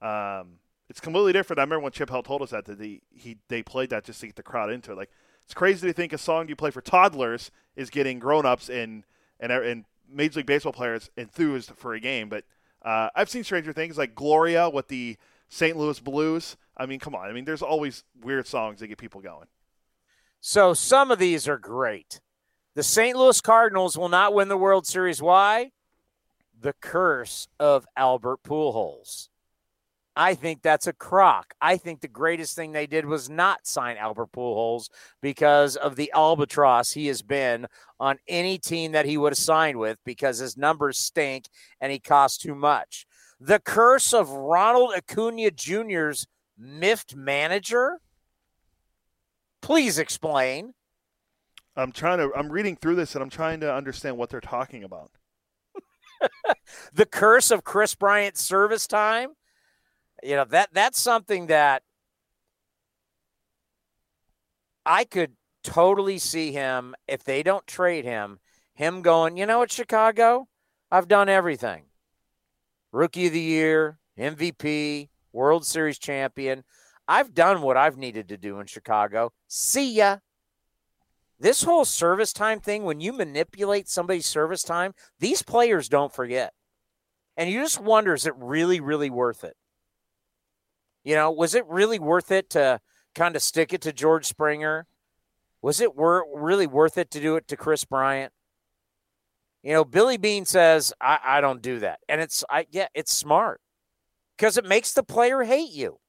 um, 0.03 0.59
it's 0.89 1.01
completely 1.01 1.33
different. 1.33 1.59
I 1.59 1.63
remember 1.63 1.85
when 1.85 1.93
Chip 1.93 2.11
Hale 2.11 2.23
told 2.23 2.43
us 2.43 2.51
that, 2.51 2.67
that 2.67 2.81
he, 2.81 3.03
he 3.11 3.39
they 3.49 3.63
played 3.63 3.91
that 3.91 4.05
just 4.05 4.21
to 4.21 4.27
get 4.27 4.37
the 4.37 4.43
crowd 4.43 4.71
into 4.71 4.93
it. 4.93 4.97
Like 4.97 5.11
it's 5.45 5.55
crazy 5.55 5.87
to 5.87 5.93
think 5.93 6.13
a 6.13 6.19
song 6.19 6.49
you 6.49 6.57
play 6.57 6.71
for 6.71 6.81
toddlers 6.81 7.51
is 7.75 7.91
getting 7.91 8.19
grown-ups 8.19 8.69
and 8.69 9.05
and 9.41 9.51
and 9.51 9.85
Major 10.09 10.41
League 10.41 10.47
Baseball 10.47 10.73
players 10.73 11.11
enthused 11.17 11.73
for 11.77 11.95
a 11.95 12.01
game. 12.01 12.29
But 12.29 12.45
uh, 12.87 13.11
I've 13.17 13.29
seen 13.29 13.43
stranger 13.43 13.73
things 13.73 13.99
like 13.99 14.15
Gloria 14.15 14.71
with 14.71 14.87
the 14.87 15.17
St. 15.49 15.77
Louis 15.77 15.99
Blues. 15.99 16.57
I 16.77 16.87
mean, 16.87 17.01
come 17.01 17.17
on. 17.17 17.29
I 17.29 17.33
mean, 17.33 17.45
there's 17.45 17.63
always 17.63 18.05
weird 18.23 18.47
songs 18.47 18.79
that 18.79 18.87
get 18.87 18.97
people 18.97 19.21
going. 19.21 19.49
So 20.41 20.73
some 20.73 21.11
of 21.11 21.19
these 21.19 21.49
are 21.49 21.59
great. 21.59 22.21
The 22.75 22.85
St. 22.85 23.17
Louis 23.17 23.41
Cardinals 23.41 23.99
will 23.99 24.09
not 24.09 24.35
win 24.35 24.49
the 24.49 24.57
World 24.57 24.87
Series. 24.87 25.21
Why? 25.21 25.73
The 26.59 26.75
curse 26.75 27.49
of 27.59 27.87
Albert 27.97 28.45
Pujols. 28.45 29.31
I 30.17 30.35
think 30.35 30.63
that's 30.63 30.87
a 30.87 30.95
crock. 30.95 31.53
I 31.61 31.77
think 31.77 32.01
the 32.01 32.09
greatest 32.09 32.57
thing 32.57 32.73
they 32.73 32.87
did 32.87 33.05
was 33.05 33.29
not 33.29 33.67
sign 33.67 33.99
Albert 33.99 34.33
Pujols 34.33 34.89
because 35.21 35.77
of 35.77 35.95
the 35.95 36.11
albatross 36.15 36.91
he 36.91 37.07
has 37.09 37.21
been 37.21 37.67
on 38.01 38.19
any 38.27 38.57
team 38.57 38.93
that 38.93 39.05
he 39.05 39.19
would 39.19 39.33
have 39.33 39.39
signed 39.39 39.79
with 39.79 39.99
because 40.07 40.39
his 40.39 40.57
numbers 40.57 40.99
stink 40.99 41.45
and 41.83 41.93
he 41.93 41.99
costs 41.99 42.39
too 42.39 42.55
much. 42.55 43.07
The 43.39 43.59
curse 43.59 44.15
of 44.15 44.31
Ronald 44.31 44.95
Acuna 44.97 45.51
Jr.'s 45.51 46.27
miffed 46.57 47.15
manager? 47.15 48.01
Please 49.61 49.99
explain. 49.99 50.73
I'm 51.77 51.93
trying 51.93 52.19
to. 52.19 52.31
I'm 52.35 52.51
reading 52.51 52.77
through 52.77 52.95
this 52.95 53.15
and 53.15 53.23
I'm 53.23 53.29
trying 53.29 53.61
to 53.61 53.75
understand 53.75 54.17
what 54.17 54.31
they're 54.31 54.41
talking 54.41 54.83
about. 54.83 55.11
the 56.95 57.05
curse 57.05 57.51
of 57.51 57.65
Kris 57.65 57.95
Bryant's 57.95 58.41
service 58.41 58.87
time. 58.87 59.35
You 60.27 60.35
know 60.35 60.45
that 60.47 60.71
that's 60.73 61.01
something 61.01 61.47
that 61.47 61.83
I 64.85 65.05
could 65.05 65.33
totally 65.63 66.19
see 66.19 66.51
him 66.51 66.97
if 67.07 67.23
they 67.23 67.45
don't 67.45 67.67
trade 67.67 68.05
him. 68.05 68.41
Him 68.75 69.03
going, 69.03 69.37
you 69.37 69.47
know 69.47 69.61
what, 69.61 69.71
Chicago, 69.71 70.49
I've 70.91 71.07
done 71.09 71.29
everything. 71.29 71.85
Rookie 72.93 73.29
of 73.29 73.33
the 73.33 73.41
year, 73.41 73.99
MVP, 74.19 75.09
World 75.33 75.65
Series 75.65 75.99
champion. 75.99 76.65
I've 77.07 77.33
done 77.33 77.63
what 77.63 77.77
I've 77.77 77.97
needed 77.97 78.29
to 78.29 78.37
do 78.37 78.59
in 78.59 78.67
Chicago. 78.67 79.33
See 79.47 79.95
ya. 79.95 80.19
This 81.39 81.63
whole 81.63 81.85
service 81.85 82.33
time 82.33 82.59
thing, 82.61 82.83
when 82.83 83.01
you 83.01 83.13
manipulate 83.13 83.89
somebody's 83.89 84.27
service 84.27 84.65
time, 84.65 84.93
these 85.21 85.43
players 85.43 85.89
don't 85.89 86.13
forget. 86.13 86.53
And 87.37 87.49
you 87.49 87.61
just 87.61 87.81
wonder 87.81 88.15
is 88.15 88.27
it 88.27 88.35
really, 88.37 88.81
really 88.81 89.11
worth 89.11 89.45
it? 89.45 89.57
You 91.07 91.15
know, 91.15 91.31
was 91.31 91.55
it 91.55 91.65
really 91.69 92.01
worth 92.01 92.33
it 92.33 92.51
to 92.51 92.81
kind 93.15 93.37
of 93.37 93.43
stick 93.43 93.73
it 93.73 93.81
to 93.83 93.93
George 93.93 94.27
Springer? 94.27 94.89
Was 95.63 95.81
it 95.81 95.95
wor- 95.95 96.27
really 96.35 96.67
worth 96.67 96.99
it 96.99 97.13
to 97.13 97.21
do 97.21 97.37
it 97.37 97.47
to 97.47 97.57
Kris 97.57 97.85
Bryant? 97.85 98.33
You 99.63 99.73
know, 99.73 99.85
Billy 99.85 100.17
Beane 100.17 100.47
says, 100.47 100.93
I, 101.01 101.21
I 101.25 101.41
don't 101.41 101.63
do 101.63 101.79
that. 101.79 102.01
And 102.09 102.21
it's, 102.21 102.43
I, 102.51 102.67
yeah, 102.73 102.89
it's 102.93 103.15
smart 103.15 103.61
because 104.37 104.57
it 104.57 104.65
makes 104.65 104.95
the 104.95 105.05
player 105.05 105.45
hate 105.45 105.71
you. 105.71 106.01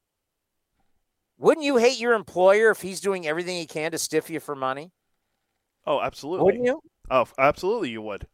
Wouldn't 1.37 1.63
you 1.63 1.77
hate 1.77 1.99
your 1.99 2.15
employer 2.15 2.71
if 2.71 2.81
he's 2.81 2.99
doing 2.99 3.27
everything 3.27 3.55
he 3.55 3.67
can 3.67 3.91
to 3.91 3.99
stiff 3.99 4.31
you 4.31 4.39
for 4.39 4.55
money? 4.55 4.93
Oh, 5.85 6.01
absolutely. 6.01 6.45
Wouldn't 6.45 6.65
you? 6.65 6.81
Oh, 7.11 7.27
absolutely, 7.37 7.91
you 7.91 8.01
would. 8.01 8.25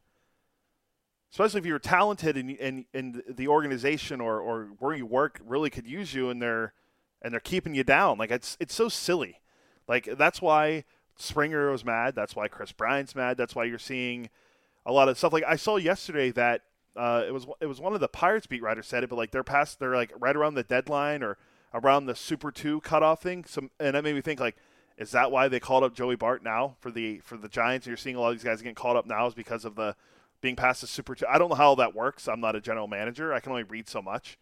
Especially 1.34 1.60
if 1.60 1.66
you're 1.66 1.80
talented 1.80 2.38
and 2.38 2.52
and, 2.60 2.86
and 2.94 3.24
the 3.28 3.48
organization 3.48 4.22
or, 4.22 4.40
or 4.40 4.70
where 4.78 4.96
you 4.96 5.08
work 5.08 5.42
really 5.44 5.72
could 5.72 5.88
use 5.88 6.14
you, 6.14 6.30
and 6.30 6.40
they're 6.40 6.74
and 7.24 7.34
they're 7.34 7.40
keeping 7.40 7.74
you 7.74 7.84
down. 7.84 8.20
Like 8.20 8.30
it's 8.30 8.56
it's 8.60 8.76
so 8.76 8.88
silly. 8.88 9.42
Like 9.88 10.08
that's 10.16 10.44
why 10.44 10.84
Springer 11.16 11.72
was 11.72 11.84
mad. 11.84 12.14
That's 12.14 12.36
why 12.36 12.48
Kris 12.48 12.72
Bryant's 12.72 13.16
mad. 13.16 13.36
That's 13.36 13.56
why 13.56 13.64
you're 13.64 13.80
seeing 13.80 14.30
a 14.86 14.92
lot 14.92 15.10
of 15.10 15.18
stuff. 15.18 15.34
Like 15.34 15.44
I 15.48 15.56
saw 15.56 15.78
yesterday 15.78 16.30
that 16.32 16.62
uh, 16.96 17.24
it 17.28 17.32
was 17.32 17.48
it 17.60 17.66
was 17.66 17.82
one 17.82 17.96
of 17.96 18.00
the 18.00 18.08
Pirates 18.08 18.46
beat 18.46 18.62
writers 18.62 18.86
said 18.86 19.04
it, 19.04 19.10
but 19.10 19.16
like 19.16 19.32
they're 19.32 19.44
past 19.44 19.80
they're 19.80 19.96
like 19.96 20.14
right 20.20 20.36
around 20.36 20.54
the 20.54 20.64
deadline 20.64 21.24
or 21.24 21.40
around 21.74 22.06
the 22.06 22.14
Super 22.16 22.52
Two 22.52 22.80
cutoff 22.82 23.24
thing. 23.24 23.44
Some 23.46 23.72
and 23.80 23.96
that 23.96 24.04
made 24.04 24.14
me 24.14 24.22
think 24.22 24.40
like, 24.40 24.58
is 25.00 25.10
that 25.12 25.32
why 25.32 25.48
they 25.48 25.60
called 25.60 25.84
up 25.84 25.96
Joey 25.96 26.16
Bart 26.16 26.44
now 26.44 26.76
for 26.80 26.92
the 26.92 27.20
for 27.20 27.38
the 27.38 27.50
Giants? 27.50 27.88
You're 27.88 27.98
seeing 27.98 28.16
a 28.16 28.20
lot 28.20 28.30
of 28.30 28.36
these 28.36 28.44
guys 28.44 28.62
getting 28.62 28.76
called 28.76 28.98
up 28.98 29.08
now 29.08 29.26
is 29.26 29.34
because 29.34 29.66
of 29.66 29.74
the 29.74 29.96
being 30.44 30.56
passed 30.58 30.82
the 30.82 30.88
Super. 30.88 31.16
I 31.28 31.40
don't 31.40 31.50
know 31.50 31.56
how 31.56 31.74
that 31.76 31.96
works. 31.96 32.28
I'm 32.28 32.42
not 32.42 32.56
a 32.56 32.62
general 32.62 32.88
manager. 32.88 33.34
I 33.34 33.40
can 33.40 33.54
only 33.54 33.64
read 33.64 33.88
so 33.88 34.02
much. 34.02 34.38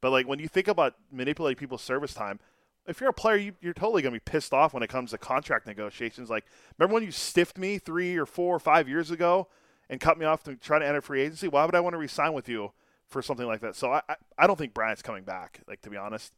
But 0.00 0.10
like 0.10 0.28
when 0.28 0.38
you 0.38 0.46
think 0.46 0.68
about 0.68 0.94
manipulating 1.10 1.58
people's 1.58 1.82
service 1.82 2.12
time, 2.12 2.38
if 2.86 3.00
you're 3.00 3.10
a 3.10 3.14
player, 3.14 3.36
you, 3.36 3.70
are 3.70 3.72
totally 3.72 4.02
to 4.02 4.10
be 4.10 4.20
pissed 4.20 4.52
off 4.52 4.74
when 4.74 4.82
it 4.82 4.88
comes 4.90 5.10
to 5.10 5.18
contract 5.18 5.66
negotiations. 5.66 6.30
Like, 6.30 6.44
remember 6.78 6.94
when 6.94 7.02
you 7.02 7.10
stiffed 7.10 7.58
me 7.58 7.78
three 7.78 8.16
or 8.16 8.26
four 8.26 8.54
or 8.54 8.58
five 8.58 8.88
years 8.88 9.10
ago 9.10 9.48
and 9.90 10.00
cut 10.00 10.18
me 10.18 10.26
off 10.26 10.42
to 10.44 10.54
try 10.54 10.78
to 10.78 10.86
enter 10.86 11.00
free 11.00 11.22
agency? 11.22 11.48
Why 11.48 11.64
would 11.64 11.74
I 11.74 11.80
want 11.80 11.94
to 11.94 11.98
resign 11.98 12.34
with 12.34 12.48
you 12.48 12.72
for 13.06 13.22
something 13.22 13.46
like 13.46 13.62
that? 13.62 13.74
So 13.74 13.90
I, 13.90 14.02
I, 14.08 14.16
I 14.38 14.46
don't 14.46 14.58
think 14.58 14.74
Bryant's 14.74 15.02
coming 15.02 15.24
back. 15.24 15.60
Like 15.66 15.80
to 15.82 15.90
be 15.90 15.96
honest, 15.96 16.34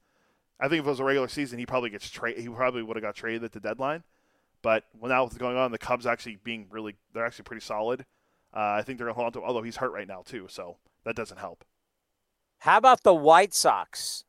I 0.60 0.68
think 0.68 0.80
if 0.80 0.86
it 0.86 0.90
was 0.90 1.00
a 1.00 1.04
regular 1.04 1.28
season, 1.28 1.58
he 1.58 1.66
probably 1.66 1.90
gets 1.90 2.08
traded. 2.08 2.42
He 2.42 2.48
probably 2.48 2.84
would 2.84 2.96
have 2.96 3.02
got 3.02 3.16
traded 3.16 3.42
at 3.42 3.52
the 3.52 3.60
deadline. 3.60 4.04
But 4.62 4.84
when 4.98 5.10
now 5.10 5.24
what's 5.24 5.36
going 5.36 5.56
on, 5.56 5.72
the 5.72 5.78
Cubs 5.78 6.06
actually 6.06 6.38
being 6.44 6.66
really, 6.70 6.94
they're 7.12 7.26
actually 7.26 7.44
pretty 7.44 7.62
solid. 7.62 8.06
Uh, 8.54 8.78
I 8.78 8.82
think 8.82 8.98
they're 8.98 9.06
going 9.06 9.14
to 9.14 9.20
hold 9.20 9.26
on 9.26 9.42
to. 9.42 9.46
Although 9.46 9.62
he's 9.62 9.76
hurt 9.76 9.92
right 9.92 10.08
now 10.08 10.22
too, 10.24 10.46
so 10.48 10.76
that 11.04 11.16
doesn't 11.16 11.38
help. 11.38 11.64
How 12.58 12.76
about 12.76 13.02
the 13.02 13.14
White 13.14 13.54
Sox? 13.54 14.24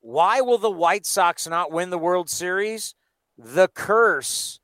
Why 0.00 0.40
will 0.40 0.58
the 0.58 0.70
White 0.70 1.06
Sox 1.06 1.46
not 1.46 1.70
win 1.70 1.90
the 1.90 1.98
World 1.98 2.30
Series? 2.30 2.94
The 3.36 3.68
curse 3.68 4.60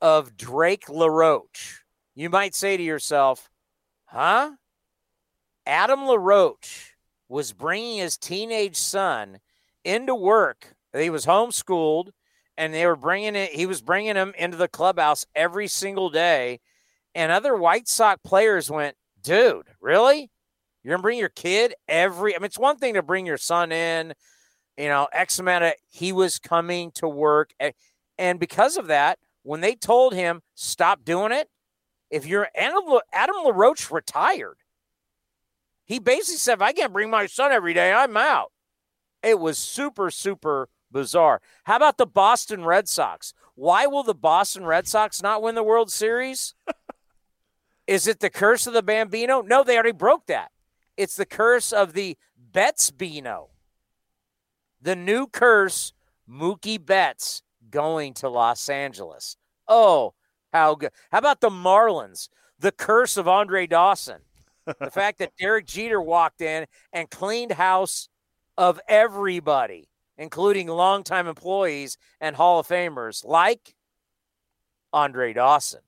of 0.00 0.36
Drake 0.36 0.88
LaRoche. 0.88 1.82
You 2.14 2.28
might 2.28 2.54
say 2.54 2.76
to 2.76 2.82
yourself, 2.82 3.50
huh? 4.06 4.52
Adam 5.64 6.06
LaRoche 6.06 6.96
was 7.28 7.52
bringing 7.52 7.98
his 7.98 8.18
teenage 8.18 8.76
son 8.76 9.38
into 9.84 10.14
work. 10.14 10.74
He 10.92 11.08
was 11.08 11.24
homeschooled 11.26 12.10
and 12.58 12.74
they 12.74 12.86
were 12.86 12.96
bringing 12.96 13.34
it, 13.34 13.52
he 13.52 13.64
was 13.64 13.80
bringing 13.80 14.16
him 14.16 14.34
into 14.36 14.56
the 14.56 14.68
clubhouse 14.68 15.24
every 15.34 15.68
single 15.68 16.10
day. 16.10 16.60
And 17.14 17.30
other 17.30 17.56
White 17.56 17.88
Sox 17.88 18.20
players 18.24 18.70
went, 18.70 18.96
dude, 19.22 19.66
really? 19.80 20.30
You're 20.82 20.94
gonna 20.94 21.02
bring 21.02 21.18
your 21.18 21.28
kid 21.28 21.74
every. 21.88 22.34
I 22.34 22.38
mean, 22.38 22.46
it's 22.46 22.58
one 22.58 22.76
thing 22.76 22.94
to 22.94 23.02
bring 23.02 23.26
your 23.26 23.38
son 23.38 23.70
in, 23.70 24.14
you 24.76 24.88
know, 24.88 25.08
X 25.12 25.38
amount 25.38 25.64
of. 25.64 25.72
He 25.88 26.12
was 26.12 26.38
coming 26.38 26.90
to 26.92 27.08
work, 27.08 27.52
eh, 27.60 27.72
and 28.18 28.40
because 28.40 28.76
of 28.76 28.88
that, 28.88 29.18
when 29.42 29.60
they 29.60 29.74
told 29.74 30.14
him 30.14 30.42
stop 30.54 31.04
doing 31.04 31.32
it, 31.32 31.48
if 32.10 32.26
you're 32.26 32.48
Adam, 32.54 32.82
Adam 33.12 33.36
LaRoche 33.44 33.90
retired, 33.90 34.58
he 35.84 35.98
basically 36.00 36.38
said, 36.38 36.54
"If 36.54 36.62
I 36.62 36.72
can't 36.72 36.92
bring 36.92 37.10
my 37.10 37.26
son 37.26 37.52
every 37.52 37.74
day, 37.74 37.92
I'm 37.92 38.16
out." 38.16 38.50
It 39.22 39.38
was 39.38 39.58
super, 39.58 40.10
super 40.10 40.68
bizarre. 40.90 41.40
How 41.64 41.76
about 41.76 41.96
the 41.96 42.06
Boston 42.06 42.64
Red 42.64 42.88
Sox? 42.88 43.34
Why 43.54 43.86
will 43.86 44.02
the 44.02 44.14
Boston 44.14 44.66
Red 44.66 44.88
Sox 44.88 45.22
not 45.22 45.42
win 45.42 45.54
the 45.54 45.62
World 45.62 45.92
Series? 45.92 46.54
Is 47.92 48.06
it 48.06 48.20
the 48.20 48.30
curse 48.30 48.66
of 48.66 48.72
the 48.72 48.82
Bambino? 48.82 49.42
No, 49.42 49.62
they 49.62 49.74
already 49.74 49.92
broke 49.92 50.24
that. 50.28 50.50
It's 50.96 51.14
the 51.14 51.26
curse 51.26 51.74
of 51.74 51.92
the 51.92 52.16
Betts 52.38 52.90
Beano. 52.90 53.50
The 54.80 54.96
new 54.96 55.26
curse, 55.26 55.92
Mookie 56.26 56.82
Betts 56.82 57.42
going 57.68 58.14
to 58.14 58.30
Los 58.30 58.70
Angeles. 58.70 59.36
Oh, 59.68 60.14
how 60.54 60.74
good. 60.74 60.92
How 61.10 61.18
about 61.18 61.42
the 61.42 61.50
Marlins? 61.50 62.30
The 62.58 62.72
curse 62.72 63.18
of 63.18 63.28
Andre 63.28 63.66
Dawson. 63.66 64.22
the 64.64 64.90
fact 64.90 65.18
that 65.18 65.36
Derek 65.38 65.66
Jeter 65.66 66.00
walked 66.00 66.40
in 66.40 66.64
and 66.94 67.10
cleaned 67.10 67.52
house 67.52 68.08
of 68.56 68.80
everybody, 68.88 69.90
including 70.16 70.66
longtime 70.66 71.26
employees 71.26 71.98
and 72.22 72.36
Hall 72.36 72.58
of 72.58 72.66
Famers 72.66 73.22
like 73.22 73.74
Andre 74.94 75.34
Dawson 75.34 75.82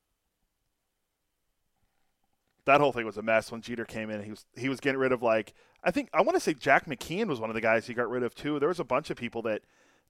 that 2.67 2.81
whole 2.81 2.93
thing 2.93 3.05
was 3.05 3.17
a 3.17 3.23
mess 3.23 3.53
when 3.53 3.61
Jeter 3.61 3.85
came 3.85 4.11
in. 4.11 4.23
He 4.23 4.31
was 4.31 4.47
he 4.57 4.69
was 4.69 4.81
getting 4.81 4.99
rid 4.99 5.13
of 5.13 5.23
like 5.23 5.55
I 5.83 5.91
think 5.91 6.09
I 6.13 6.23
want 6.23 6.35
to 6.35 6.41
say 6.41 6.55
Jack 6.55 6.87
McKeon 6.87 7.27
was 7.27 7.41
one 7.41 7.51
of 7.51 7.55
the 7.55 7.61
guys 7.61 7.87
he 7.87 7.95
got 7.95 8.09
rid 8.09 8.23
of 8.23 8.35
too. 8.35 8.59
There 8.59 8.69
was 8.69 8.81
a 8.81 8.85
bunch 8.85 9.11
of 9.11 9.17
people 9.17 9.43
that 9.43 9.63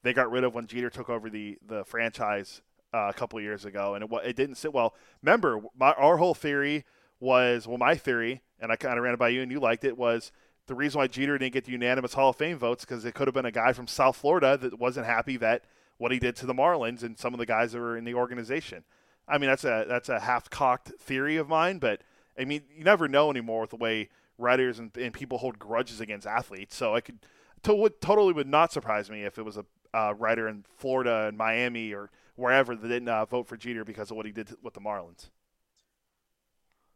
they 0.02 0.12
got 0.12 0.30
rid 0.30 0.44
of 0.44 0.54
when 0.54 0.66
Jeter 0.66 0.90
took 0.90 1.08
over 1.08 1.28
the 1.28 1.58
the 1.66 1.84
franchise 1.84 2.62
uh, 2.92 3.08
a 3.08 3.12
couple 3.12 3.40
years 3.40 3.64
ago, 3.64 3.94
and 3.94 4.04
it 4.04 4.10
it 4.24 4.36
didn't 4.36 4.56
sit 4.56 4.72
well. 4.72 4.94
Remember, 5.22 5.60
my, 5.76 5.92
our 5.92 6.16
whole 6.16 6.34
theory 6.34 6.84
was 7.20 7.66
well, 7.66 7.78
my 7.78 7.96
theory, 7.96 8.42
and 8.60 8.70
I 8.70 8.76
kind 8.76 8.98
of 8.98 9.04
ran 9.04 9.14
it 9.14 9.18
by 9.18 9.30
you, 9.30 9.42
and 9.42 9.50
you 9.50 9.60
liked 9.60 9.84
it 9.84 9.98
was. 9.98 10.30
The 10.66 10.74
reason 10.74 10.98
why 10.98 11.08
Jeter 11.08 11.36
didn't 11.36 11.52
get 11.52 11.66
the 11.66 11.72
unanimous 11.72 12.14
Hall 12.14 12.30
of 12.30 12.36
Fame 12.36 12.56
votes 12.56 12.86
because 12.86 13.04
it 13.04 13.12
could 13.12 13.26
have 13.26 13.34
been 13.34 13.44
a 13.44 13.50
guy 13.50 13.74
from 13.74 13.86
South 13.86 14.16
Florida 14.16 14.56
that 14.56 14.78
wasn't 14.78 15.04
happy 15.04 15.36
that 15.36 15.64
what 15.98 16.10
he 16.10 16.18
did 16.18 16.36
to 16.36 16.46
the 16.46 16.54
Marlins 16.54 17.02
and 17.02 17.18
some 17.18 17.34
of 17.34 17.38
the 17.38 17.44
guys 17.44 17.72
that 17.72 17.80
were 17.80 17.98
in 17.98 18.04
the 18.04 18.14
organization. 18.14 18.84
I 19.28 19.36
mean, 19.36 19.50
that's 19.50 19.64
a 19.64 19.84
that's 19.86 20.08
a 20.08 20.20
half 20.20 20.48
cocked 20.48 20.92
theory 20.98 21.36
of 21.36 21.48
mine, 21.48 21.78
but 21.78 22.00
I 22.38 22.44
mean, 22.44 22.62
you 22.74 22.84
never 22.84 23.08
know 23.08 23.30
anymore 23.30 23.62
with 23.62 23.70
the 23.70 23.76
way 23.76 24.08
writers 24.38 24.78
and, 24.78 24.96
and 24.96 25.12
people 25.12 25.38
hold 25.38 25.58
grudges 25.58 26.00
against 26.00 26.26
athletes. 26.26 26.76
So 26.76 26.94
I 26.94 27.00
could 27.00 27.18
to, 27.62 27.74
would, 27.74 28.00
totally 28.00 28.32
would 28.32 28.48
not 28.48 28.72
surprise 28.72 29.10
me 29.10 29.22
if 29.22 29.38
it 29.38 29.44
was 29.44 29.58
a 29.94 30.14
writer 30.14 30.48
in 30.48 30.64
Florida 30.76 31.26
and 31.28 31.38
Miami 31.38 31.92
or 31.92 32.10
wherever 32.36 32.74
that 32.74 32.88
didn't 32.88 33.08
uh, 33.08 33.24
vote 33.24 33.46
for 33.46 33.56
Jeter 33.56 33.84
because 33.84 34.10
of 34.10 34.16
what 34.16 34.26
he 34.26 34.32
did 34.32 34.48
to, 34.48 34.58
with 34.62 34.74
the 34.74 34.80
Marlins. 34.80 35.30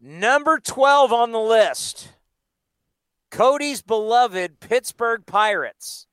Number 0.01 0.59
12 0.59 1.13
on 1.13 1.33
the 1.33 1.41
list 1.41 2.11
Cody's 3.31 3.83
beloved 3.83 4.61
Pittsburgh 4.61 5.27
Pirates. 5.27 6.07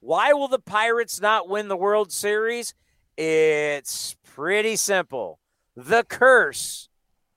Why 0.00 0.32
will 0.32 0.48
the 0.48 0.58
Pirates 0.58 1.20
not 1.20 1.48
win 1.48 1.68
the 1.68 1.76
World 1.76 2.12
Series? 2.12 2.74
It's 3.16 4.16
pretty 4.24 4.76
simple. 4.76 5.38
The 5.74 6.04
curse 6.04 6.88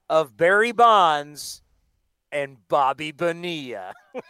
of 0.09 0.35
Barry 0.35 0.71
Bonds 0.71 1.61
and 2.31 2.57
Bobby 2.67 3.11
Bonilla. 3.11 3.93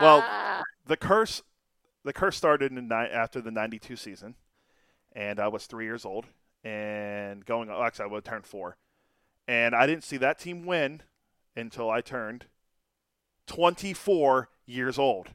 well, 0.00 0.62
the 0.86 0.96
curse 0.96 1.42
the 2.02 2.12
curse 2.12 2.36
started 2.36 2.72
in 2.72 2.88
ni- 2.88 2.94
after 2.94 3.40
the 3.40 3.50
92 3.50 3.96
season 3.96 4.34
and 5.12 5.38
I 5.38 5.48
was 5.48 5.66
3 5.66 5.84
years 5.84 6.04
old 6.04 6.26
and 6.64 7.44
going 7.44 7.68
oh, 7.70 7.82
actually 7.82 8.06
I 8.06 8.08
would 8.08 8.24
turn 8.24 8.42
4. 8.42 8.76
And 9.48 9.74
I 9.74 9.86
didn't 9.86 10.04
see 10.04 10.16
that 10.18 10.38
team 10.38 10.64
win 10.64 11.02
until 11.56 11.90
I 11.90 12.00
turned 12.00 12.46
24 13.46 14.48
years 14.66 14.98
old. 14.98 15.30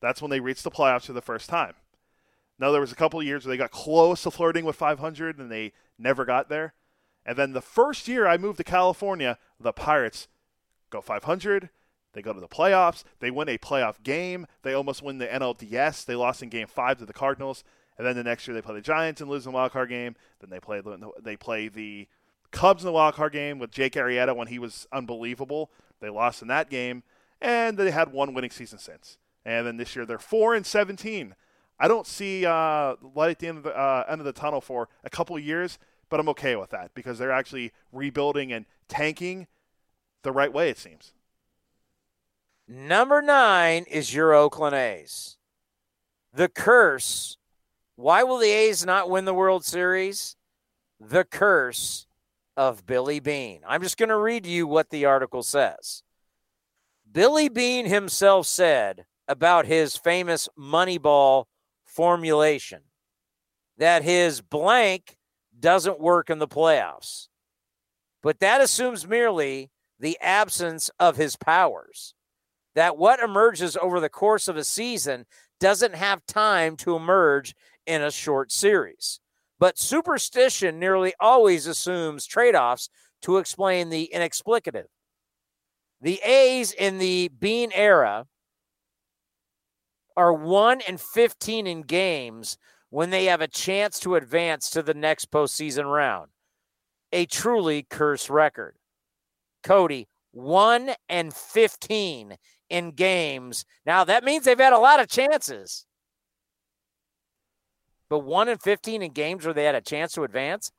That's 0.00 0.22
when 0.22 0.30
they 0.30 0.40
reached 0.40 0.64
the 0.64 0.70
playoffs 0.70 1.06
for 1.06 1.12
the 1.12 1.20
first 1.20 1.48
time. 1.48 1.74
Now 2.58 2.70
there 2.72 2.80
was 2.80 2.92
a 2.92 2.96
couple 2.96 3.20
of 3.20 3.26
years 3.26 3.44
where 3.44 3.52
they 3.52 3.58
got 3.58 3.70
close 3.70 4.22
to 4.22 4.30
flirting 4.30 4.64
with 4.64 4.76
500 4.76 5.38
and 5.38 5.50
they 5.50 5.72
never 5.98 6.24
got 6.24 6.48
there. 6.48 6.74
And 7.26 7.36
then 7.36 7.52
the 7.52 7.60
first 7.60 8.06
year 8.06 8.26
I 8.26 8.38
moved 8.38 8.58
to 8.58 8.64
California, 8.64 9.36
the 9.58 9.72
Pirates 9.72 10.28
go 10.90 11.00
500. 11.00 11.70
They 12.12 12.22
go 12.22 12.32
to 12.32 12.40
the 12.40 12.48
playoffs. 12.48 13.02
They 13.18 13.30
win 13.30 13.48
a 13.48 13.58
playoff 13.58 14.02
game. 14.02 14.46
They 14.62 14.72
almost 14.72 15.02
win 15.02 15.18
the 15.18 15.26
NLDS. 15.26 16.06
They 16.06 16.14
lost 16.14 16.42
in 16.42 16.48
Game 16.48 16.68
Five 16.68 16.98
to 16.98 17.04
the 17.04 17.12
Cardinals. 17.12 17.64
And 17.98 18.06
then 18.06 18.14
the 18.14 18.22
next 18.22 18.46
year 18.46 18.54
they 18.54 18.62
play 18.62 18.76
the 18.76 18.80
Giants 18.80 19.20
and 19.20 19.28
lose 19.28 19.44
in 19.44 19.52
the 19.52 19.56
wild 19.56 19.72
card 19.72 19.88
game. 19.88 20.14
Then 20.40 20.50
they 20.50 20.60
play 20.60 20.80
the, 20.80 21.10
they 21.20 21.36
play 21.36 21.68
the 21.68 22.06
Cubs 22.52 22.84
in 22.84 22.86
the 22.86 22.92
wild 22.92 23.14
card 23.14 23.32
game 23.32 23.58
with 23.58 23.70
Jake 23.70 23.94
Arrieta 23.94 24.34
when 24.34 24.46
he 24.46 24.58
was 24.58 24.86
unbelievable. 24.92 25.70
They 26.00 26.08
lost 26.08 26.42
in 26.42 26.48
that 26.48 26.70
game, 26.70 27.02
and 27.40 27.76
they 27.76 27.90
had 27.90 28.12
one 28.12 28.34
winning 28.34 28.50
season 28.50 28.78
since. 28.78 29.18
And 29.44 29.66
then 29.66 29.76
this 29.76 29.96
year 29.96 30.06
they're 30.06 30.18
four 30.18 30.54
and 30.54 30.64
seventeen. 30.64 31.34
I 31.78 31.88
don't 31.88 32.06
see 32.06 32.46
uh, 32.46 32.96
light 33.14 33.30
at 33.30 33.38
the 33.40 33.48
end 33.48 33.58
of 33.58 33.64
the 33.64 33.76
uh, 33.76 34.04
end 34.08 34.20
of 34.20 34.24
the 34.24 34.32
tunnel 34.32 34.60
for 34.60 34.88
a 35.04 35.10
couple 35.10 35.38
years 35.38 35.78
but 36.08 36.20
I'm 36.20 36.28
okay 36.30 36.56
with 36.56 36.70
that 36.70 36.92
because 36.94 37.18
they're 37.18 37.32
actually 37.32 37.72
rebuilding 37.92 38.52
and 38.52 38.66
tanking 38.88 39.46
the 40.22 40.32
right 40.32 40.52
way, 40.52 40.70
it 40.70 40.78
seems. 40.78 41.12
Number 42.68 43.22
nine 43.22 43.84
is 43.84 44.14
your 44.14 44.34
Oakland 44.34 44.74
A's. 44.74 45.36
The 46.32 46.48
curse. 46.48 47.36
Why 47.94 48.22
will 48.24 48.38
the 48.38 48.50
A's 48.50 48.84
not 48.84 49.08
win 49.08 49.24
the 49.24 49.34
World 49.34 49.64
Series? 49.64 50.36
The 51.00 51.24
curse 51.24 52.06
of 52.56 52.86
Billy 52.86 53.20
Beane. 53.20 53.60
I'm 53.66 53.82
just 53.82 53.96
going 53.96 54.08
to 54.08 54.16
read 54.16 54.46
you 54.46 54.66
what 54.66 54.90
the 54.90 55.04
article 55.04 55.42
says. 55.42 56.02
Billy 57.10 57.48
Beane 57.48 57.86
himself 57.86 58.46
said 58.46 59.06
about 59.28 59.66
his 59.66 59.96
famous 59.96 60.48
Moneyball 60.58 61.44
formulation 61.84 62.82
that 63.78 64.02
his 64.02 64.40
blank 64.40 65.15
doesn't 65.58 66.00
work 66.00 66.30
in 66.30 66.38
the 66.38 66.48
playoffs. 66.48 67.28
But 68.22 68.40
that 68.40 68.60
assumes 68.60 69.06
merely 69.06 69.70
the 69.98 70.18
absence 70.20 70.90
of 70.98 71.16
his 71.16 71.36
powers. 71.36 72.14
That 72.74 72.98
what 72.98 73.20
emerges 73.20 73.76
over 73.76 74.00
the 74.00 74.08
course 74.08 74.48
of 74.48 74.56
a 74.56 74.64
season 74.64 75.26
doesn't 75.60 75.94
have 75.94 76.26
time 76.26 76.76
to 76.78 76.96
emerge 76.96 77.54
in 77.86 78.02
a 78.02 78.10
short 78.10 78.52
series. 78.52 79.20
But 79.58 79.78
superstition 79.78 80.78
nearly 80.78 81.14
always 81.18 81.66
assumes 81.66 82.26
trade 82.26 82.54
offs 82.54 82.90
to 83.22 83.38
explain 83.38 83.88
the 83.88 84.10
inexplicative. 84.14 84.86
The 86.00 86.20
A's 86.22 86.72
in 86.72 86.98
the 86.98 87.28
Beane 87.28 87.72
era 87.72 88.26
are 90.16 90.32
1 90.32 90.82
and 90.82 91.00
15 91.00 91.66
in 91.66 91.82
games 91.82 92.58
when 92.96 93.10
they 93.10 93.26
have 93.26 93.42
a 93.42 93.46
chance 93.46 94.00
to 94.00 94.14
advance 94.14 94.70
to 94.70 94.82
the 94.82 94.94
next 94.94 95.30
postseason 95.30 95.84
round. 95.84 96.30
A 97.12 97.26
truly 97.26 97.82
cursed 97.90 98.30
record. 98.30 98.76
Cody, 99.62 100.08
1 100.30 100.92
and 101.06 101.34
15 101.34 102.38
in 102.70 102.90
games. 102.92 103.66
Now 103.84 104.04
that 104.04 104.24
means 104.24 104.46
they've 104.46 104.58
had 104.58 104.72
a 104.72 104.78
lot 104.78 104.98
of 104.98 105.10
chances. 105.10 105.84
But 108.08 108.20
1 108.20 108.48
and 108.48 108.62
15 108.62 109.02
in 109.02 109.12
games 109.12 109.44
where 109.44 109.52
they 109.52 109.64
had 109.64 109.74
a 109.74 109.82
chance 109.82 110.12
to 110.12 110.24
advance? 110.24 110.72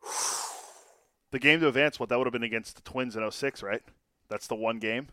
The 1.29 1.37
game 1.37 1.59
to 1.59 1.67
advance, 1.67 1.99
what 1.99 2.09
that 2.09 2.17
would 2.17 2.25
have 2.25 2.33
been 2.33 2.41
against 2.41 2.77
the 2.77 2.81
Twins 2.81 3.15
in 3.15 3.29
06, 3.29 3.61
right? 3.61 3.83
That's 4.27 4.47
the 4.47 4.55
one 4.55 4.79
game. 4.79 5.09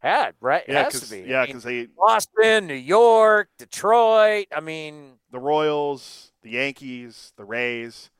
Had 0.00 0.34
right? 0.40 0.64
Yeah, 0.68 0.84
has 0.84 0.92
to 0.94 0.98
'cause- 1.00 1.10
be. 1.10 1.20
yeah, 1.22 1.40
I 1.40 1.46
mean, 1.46 1.52
'cause 1.54 1.64
they- 1.64 1.86
Boston, 1.86 2.66
New 2.68 2.74
York, 2.74 3.48
Detroit. 3.58 4.46
I 4.54 4.60
mean, 4.60 5.18
The 5.30 5.40
Royals, 5.40 6.32
the 6.42 6.50
Yankees, 6.50 7.32
the 7.36 7.44
Rays. 7.44 8.10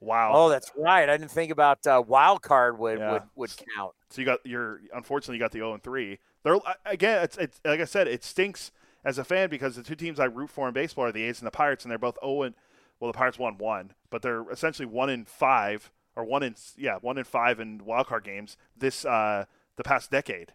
Wow. 0.00 0.30
oh, 0.32 0.48
that's 0.48 0.70
right. 0.76 1.08
I 1.08 1.16
didn't 1.16 1.32
think 1.32 1.50
about 1.50 1.84
uh, 1.86 2.00
wild 2.06 2.40
card 2.42 2.78
would 2.78 2.98
Yeah. 3.00 3.12
would, 3.14 3.22
would 3.34 3.50
count. 3.74 3.94
So 4.10 4.20
you 4.22 4.26
got 4.26 4.46
your 4.46 4.80
unfortunately 4.94 5.36
you 5.36 5.40
got 5.40 5.50
the 5.50 5.58
0 5.58 5.74
and 5.74 5.82
3. 5.82 6.18
They're 6.44 6.56
again 6.86 7.24
it's, 7.24 7.36
it's 7.36 7.60
like 7.64 7.80
I 7.80 7.84
said 7.84 8.06
it 8.06 8.22
stinks 8.22 8.70
as 9.04 9.18
a 9.18 9.24
fan 9.24 9.50
because 9.50 9.74
the 9.74 9.82
two 9.82 9.96
teams 9.96 10.20
I 10.20 10.26
root 10.26 10.50
for 10.50 10.68
in 10.68 10.72
baseball 10.74 11.06
are 11.06 11.12
the 11.12 11.24
A's 11.24 11.40
and 11.40 11.46
the 11.48 11.50
Pirates 11.50 11.84
and 11.84 11.90
they're 11.90 11.98
both 11.98 12.16
0 12.22 12.42
and 12.42 12.54
well 13.00 13.10
the 13.10 13.18
Pirates 13.18 13.38
won 13.40 13.58
1, 13.58 13.92
but 14.08 14.22
they're 14.22 14.48
essentially 14.52 14.86
1 14.86 15.10
in 15.10 15.24
5 15.24 15.90
or 16.14 16.24
1 16.24 16.44
in 16.44 16.54
yeah, 16.76 16.98
1 17.00 17.18
in 17.18 17.24
5 17.24 17.58
in 17.58 17.84
wild 17.84 18.06
card 18.06 18.22
games 18.22 18.56
this 18.76 19.04
uh 19.04 19.46
the 19.74 19.82
past 19.82 20.12
decade. 20.12 20.52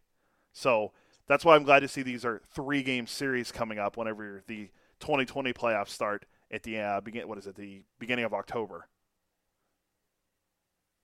So 0.53 0.91
that's 1.27 1.43
why 1.43 1.55
I'm 1.55 1.63
glad 1.63 1.81
to 1.81 1.87
see 1.87 2.03
these 2.03 2.25
are 2.25 2.41
3 2.53 2.83
game 2.83 3.07
series 3.07 3.51
coming 3.51 3.79
up 3.79 3.97
whenever 3.97 4.43
the 4.47 4.69
2020 4.99 5.51
playoffs 5.53 5.89
start 5.89 6.25
at 6.51 6.63
the 6.63 6.79
uh, 6.79 7.01
begin 7.01 7.27
what 7.27 7.37
is 7.37 7.47
it 7.47 7.55
the 7.55 7.83
beginning 7.99 8.25
of 8.25 8.33
October. 8.33 8.87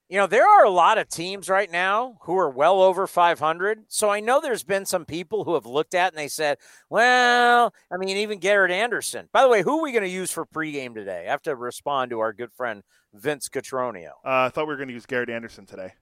You 0.07 0.17
know, 0.17 0.25
there 0.25 0.47
are 0.47 0.65
a 0.65 0.71
lot 0.71 0.97
of 0.97 1.07
teams 1.07 1.49
right 1.49 1.69
now 1.71 2.17
who 2.21 2.35
are 2.35 2.49
well 2.49 2.81
over 2.81 3.05
500. 3.05 3.83
So 3.89 4.09
I 4.09 4.21
know 4.21 4.41
there's 4.41 4.63
been 4.63 4.87
some 4.87 5.05
people 5.05 5.43
who 5.43 5.53
have 5.53 5.67
looked 5.67 5.93
at 5.93 6.11
and 6.11 6.17
they 6.17 6.27
said, 6.27 6.57
well, 6.89 7.75
I 7.91 7.97
mean, 7.97 8.17
even 8.17 8.39
Garrett 8.39 8.71
Anderson. 8.71 9.29
By 9.31 9.43
the 9.43 9.49
way, 9.49 9.61
who 9.61 9.77
are 9.79 9.83
we 9.83 9.91
going 9.91 10.03
to 10.03 10.09
use 10.09 10.31
for 10.31 10.47
pregame 10.47 10.95
today? 10.95 11.25
I 11.27 11.31
have 11.31 11.43
to 11.43 11.55
respond 11.55 12.09
to 12.09 12.19
our 12.21 12.33
good 12.33 12.51
friend 12.51 12.81
Vince 13.13 13.49
Cotroneo. 13.49 14.13
Uh, 14.25 14.47
I 14.47 14.49
thought 14.49 14.65
we 14.65 14.73
were 14.73 14.77
going 14.77 14.87
to 14.87 14.95
use 14.95 15.05
Garrett 15.05 15.29
Anderson 15.29 15.67
today. 15.67 15.93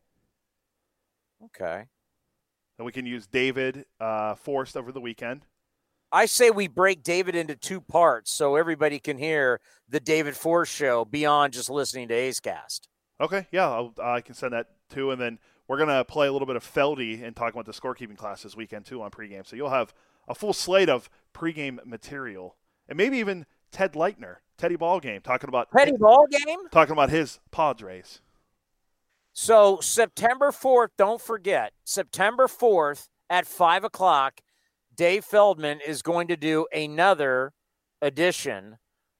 Okay. 1.43 1.83
And 2.77 2.85
we 2.85 2.91
can 2.91 3.05
use 3.05 3.27
David 3.27 3.85
uh, 3.99 4.35
Forst 4.35 4.77
over 4.77 4.91
the 4.91 5.01
weekend. 5.01 5.45
I 6.11 6.25
say 6.25 6.51
we 6.51 6.67
break 6.67 7.03
David 7.03 7.35
into 7.35 7.55
two 7.55 7.81
parts 7.81 8.31
so 8.31 8.55
everybody 8.55 8.99
can 8.99 9.17
hear 9.17 9.59
the 9.89 9.99
David 9.99 10.35
Forst 10.37 10.73
show 10.73 11.03
beyond 11.03 11.53
just 11.53 11.69
listening 11.69 12.07
to 12.07 12.13
A's 12.13 12.39
Cast. 12.39 12.87
Okay, 13.19 13.47
yeah, 13.51 13.67
I'll, 13.69 13.93
I 14.01 14.21
can 14.21 14.35
send 14.35 14.53
that 14.53 14.67
too. 14.89 15.11
And 15.11 15.19
then 15.19 15.39
we're 15.67 15.77
going 15.77 15.89
to 15.89 16.05
play 16.05 16.27
a 16.27 16.31
little 16.31 16.45
bit 16.45 16.55
of 16.55 16.63
Feldy 16.63 17.23
and 17.23 17.35
talk 17.35 17.53
about 17.53 17.65
the 17.65 17.73
scorekeeping 17.73 18.17
class 18.17 18.43
this 18.43 18.55
weekend 18.55 18.85
too 18.85 19.01
on 19.01 19.11
pregame. 19.11 19.45
So 19.45 19.55
you'll 19.55 19.69
have 19.69 19.93
a 20.27 20.35
full 20.35 20.53
slate 20.53 20.89
of 20.89 21.09
pregame 21.33 21.85
material. 21.85 22.55
And 22.87 22.95
maybe 22.97 23.17
even 23.17 23.45
Ted 23.71 23.93
Leitner, 23.93 24.37
Teddy 24.57 24.77
Ballgame, 24.77 25.23
talking 25.23 25.49
about 25.49 25.69
Teddy 25.75 25.93
Ball 25.97 26.25
game? 26.27 26.69
talking 26.71 26.93
about 26.93 27.09
his 27.09 27.39
Padres. 27.51 28.21
So 29.39 29.77
September 29.81 30.49
4th, 30.49 30.87
don't 30.97 31.21
forget, 31.21 31.71
September 31.83 32.47
4th 32.47 33.07
at 33.29 33.45
5 33.45 33.83
o'clock, 33.83 34.41
Dave 34.95 35.23
Feldman 35.23 35.79
is 35.85 36.01
going 36.01 36.29
to 36.29 36.35
do 36.35 36.65
another 36.73 37.53
edition 38.01 38.77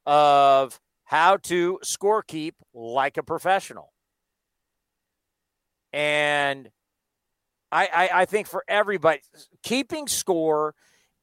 of 0.07 0.79
how 1.03 1.37
to 1.37 1.79
scorekeep 1.83 2.53
like 2.73 3.17
a 3.17 3.21
professional. 3.21 3.93
And 5.93 6.71
I, 7.71 7.85
I, 7.85 8.09
I 8.21 8.25
think 8.25 8.47
for 8.47 8.63
everybody, 8.67 9.21
keeping 9.61 10.07
score 10.07 10.73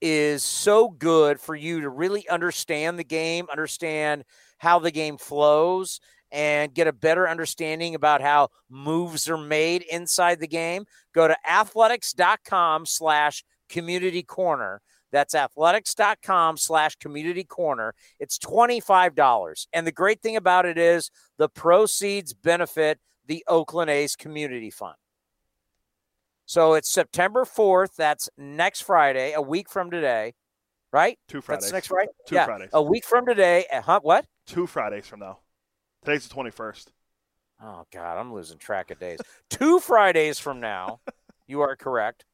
is 0.01 0.45
so 0.45 0.89
good 0.89 1.41
for 1.41 1.57
you 1.57 1.81
to 1.81 1.89
really 1.89 2.29
understand 2.29 3.01
the 3.01 3.05
game, 3.05 3.49
understand 3.51 4.23
how 4.59 4.79
the 4.79 4.93
game 4.93 5.19
flows, 5.19 5.99
and 6.35 6.75
get 6.75 6.89
a 6.89 6.93
better 6.93 7.29
understanding 7.29 7.95
about 7.95 8.21
how 8.21 8.49
moves 8.69 9.29
are 9.31 9.39
made 9.39 9.83
inside 9.83 10.41
the 10.41 10.49
game. 10.49 10.85
Go 11.15 11.29
to 11.29 11.37
athletics.com 11.49 12.87
slash 12.87 13.45
community 13.69 14.25
corner. 14.25 14.83
That's 15.13 15.37
athletics.com 15.37 16.57
slash 16.57 16.97
community 16.97 17.45
corner. 17.45 17.95
It's 18.19 18.37
$25. 18.39 19.67
And 19.73 19.87
the 19.87 19.93
great 19.93 20.21
thing 20.23 20.35
about 20.35 20.67
it 20.67 20.77
is 20.77 21.13
the 21.39 21.49
proceeds 21.49 22.35
benefit 22.35 22.99
the 23.27 23.45
Oakland 23.47 23.91
A's 23.91 24.17
Community 24.17 24.71
Fund. 24.71 24.97
So 26.47 26.75
it's 26.75 26.91
September 26.91 27.45
4th. 27.45 27.95
That's 27.97 28.29
next 28.37 28.81
Friday, 28.81 29.35
a 29.35 29.41
week 29.41 29.71
from 29.71 29.91
today, 29.93 30.35
right? 30.93 31.17
Two 31.29 31.41
Fridays. 31.41 31.67
That's 31.67 31.73
next 31.73 31.87
Friday? 31.87 32.11
Two 32.27 32.35
yeah, 32.35 32.47
Fridays. 32.47 32.71
A 32.73 32.83
week 32.83 33.05
from 33.05 33.25
today. 33.25 33.67
At, 33.71 33.85
huh, 33.85 34.01
what? 34.03 34.27
Two 34.47 34.67
Fridays 34.67 35.07
from 35.07 35.21
now. 35.21 35.39
Today's 36.05 36.29
the 36.29 36.35
21st. 36.35 36.89
Oh, 37.63 37.87
God, 37.91 38.19
I'm 38.19 38.31
losing 38.31 38.59
track 38.59 38.91
of 38.91 38.99
days. 38.99 39.21
Two 39.49 39.81
Fridays 39.81 40.39
from 40.39 40.61
now, 40.61 41.01
you 41.47 41.63
are 41.63 41.77
correct. 41.77 42.27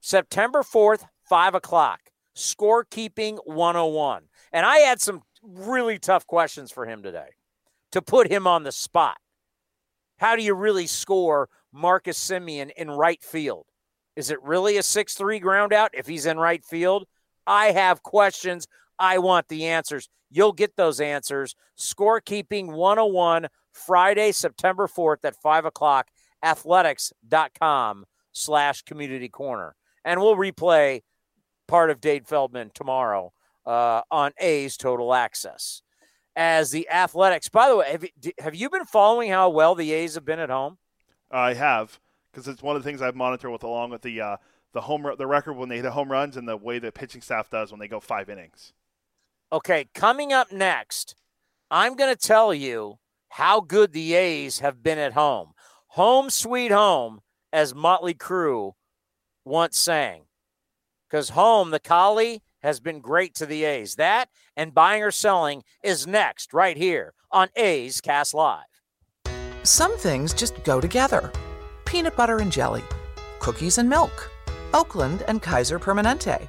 September 0.00 0.62
4th, 0.62 1.06
5 1.24 1.54
o'clock. 1.54 2.00
Scorekeeping 2.36 3.38
101. 3.46 4.24
And 4.52 4.66
I 4.66 4.78
had 4.78 5.00
some 5.00 5.22
really 5.42 5.98
tough 5.98 6.26
questions 6.26 6.70
for 6.70 6.84
him 6.84 7.02
today 7.02 7.30
to 7.92 8.02
put 8.02 8.30
him 8.30 8.46
on 8.46 8.64
the 8.64 8.72
spot. 8.72 9.16
How 10.18 10.36
do 10.36 10.42
you 10.42 10.54
really 10.54 10.86
score 10.86 11.48
Marcus 11.72 12.18
Semien 12.18 12.70
in 12.76 12.90
right 12.90 13.22
field? 13.22 13.64
Is 14.14 14.30
it 14.30 14.42
really 14.42 14.76
a 14.76 14.82
6 14.82 15.14
3 15.14 15.38
ground 15.38 15.72
out 15.72 15.90
if 15.94 16.06
he's 16.06 16.26
in 16.26 16.36
right 16.36 16.62
field? 16.62 17.06
I 17.46 17.72
have 17.72 18.02
questions. 18.02 18.66
I 18.98 19.18
want 19.18 19.48
the 19.48 19.66
answers. 19.66 20.10
You'll 20.32 20.52
get 20.52 20.76
those 20.76 21.00
answers. 21.00 21.54
Scorekeeping 21.78 22.72
101, 22.72 23.48
Friday, 23.72 24.32
September 24.32 24.88
4th 24.88 25.24
at 25.24 25.36
5 25.36 25.66
o'clock, 25.66 26.08
athletics.com 26.42 28.06
slash 28.32 28.82
community 28.82 29.28
corner. 29.28 29.76
And 30.04 30.20
we'll 30.20 30.36
replay 30.36 31.02
part 31.68 31.90
of 31.90 32.00
Dave 32.00 32.26
Feldman 32.26 32.70
tomorrow 32.74 33.32
uh, 33.66 34.02
on 34.10 34.32
A's 34.38 34.76
Total 34.76 35.14
Access. 35.14 35.82
As 36.34 36.70
the 36.70 36.88
Athletics, 36.88 37.50
by 37.50 37.68
the 37.68 37.76
way, 37.76 37.90
have 37.90 38.04
you, 38.04 38.32
have 38.40 38.54
you 38.54 38.70
been 38.70 38.86
following 38.86 39.30
how 39.30 39.50
well 39.50 39.74
the 39.74 39.92
A's 39.92 40.14
have 40.14 40.24
been 40.24 40.38
at 40.38 40.48
home? 40.48 40.78
I 41.30 41.54
have 41.54 42.00
because 42.32 42.48
it's 42.48 42.62
one 42.62 42.74
of 42.74 42.82
the 42.82 42.88
things 42.88 43.02
I've 43.02 43.14
monitored 43.14 43.52
with 43.52 43.62
along 43.62 43.90
with 43.90 44.02
the 44.02 44.20
uh, 44.20 44.36
the 44.72 44.82
home 44.82 45.06
the 45.18 45.26
record 45.26 45.54
when 45.54 45.68
they 45.68 45.76
hit 45.76 45.86
home 45.86 46.10
runs 46.10 46.36
and 46.36 46.48
the 46.48 46.56
way 46.56 46.78
the 46.78 46.90
pitching 46.90 47.20
staff 47.20 47.50
does 47.50 47.70
when 47.70 47.80
they 47.80 47.88
go 47.88 48.00
five 48.00 48.30
innings. 48.30 48.72
Okay, 49.52 49.86
coming 49.92 50.32
up 50.32 50.50
next, 50.50 51.14
I'm 51.70 51.94
going 51.94 52.08
to 52.08 52.18
tell 52.18 52.54
you 52.54 52.98
how 53.28 53.60
good 53.60 53.92
the 53.92 54.14
A's 54.14 54.60
have 54.60 54.82
been 54.82 54.96
at 54.96 55.12
home. 55.12 55.52
Home 55.88 56.30
sweet 56.30 56.72
home, 56.72 57.20
as 57.52 57.74
Motley 57.74 58.14
Crue 58.14 58.72
once 59.44 59.78
sang. 59.78 60.22
Because 61.06 61.30
home, 61.30 61.70
the 61.70 61.78
collie, 61.78 62.40
has 62.62 62.80
been 62.80 63.00
great 63.00 63.34
to 63.34 63.44
the 63.44 63.64
A's. 63.64 63.96
That 63.96 64.30
and 64.56 64.72
buying 64.72 65.02
or 65.02 65.10
selling 65.10 65.64
is 65.82 66.06
next, 66.06 66.54
right 66.54 66.78
here 66.78 67.12
on 67.30 67.48
A's 67.54 68.00
Cast 68.00 68.32
Live. 68.32 68.64
Some 69.64 69.98
things 69.98 70.32
just 70.32 70.64
go 70.64 70.80
together 70.80 71.30
peanut 71.84 72.16
butter 72.16 72.38
and 72.38 72.50
jelly, 72.50 72.82
cookies 73.38 73.76
and 73.76 73.86
milk, 73.86 74.30
Oakland 74.72 75.24
and 75.28 75.42
Kaiser 75.42 75.78
Permanente. 75.78 76.48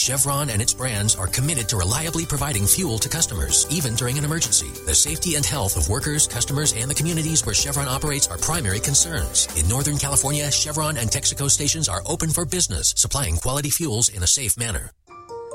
Chevron 0.00 0.48
and 0.48 0.62
its 0.62 0.72
brands 0.72 1.14
are 1.14 1.26
committed 1.26 1.68
to 1.68 1.76
reliably 1.76 2.24
providing 2.24 2.66
fuel 2.66 2.98
to 2.98 3.06
customers, 3.06 3.66
even 3.68 3.94
during 3.94 4.16
an 4.16 4.24
emergency. 4.24 4.68
The 4.86 4.94
safety 4.94 5.34
and 5.34 5.44
health 5.44 5.76
of 5.76 5.90
workers, 5.90 6.26
customers, 6.26 6.72
and 6.72 6.90
the 6.90 6.94
communities 6.94 7.44
where 7.44 7.54
Chevron 7.54 7.86
operates 7.86 8.26
are 8.26 8.38
primary 8.38 8.80
concerns. 8.80 9.46
In 9.60 9.68
Northern 9.68 9.98
California, 9.98 10.50
Chevron 10.50 10.96
and 10.96 11.10
Texaco 11.10 11.50
stations 11.50 11.86
are 11.86 12.00
open 12.06 12.30
for 12.30 12.46
business, 12.46 12.94
supplying 12.96 13.36
quality 13.36 13.68
fuels 13.68 14.08
in 14.08 14.22
a 14.22 14.26
safe 14.26 14.56
manner. 14.56 14.90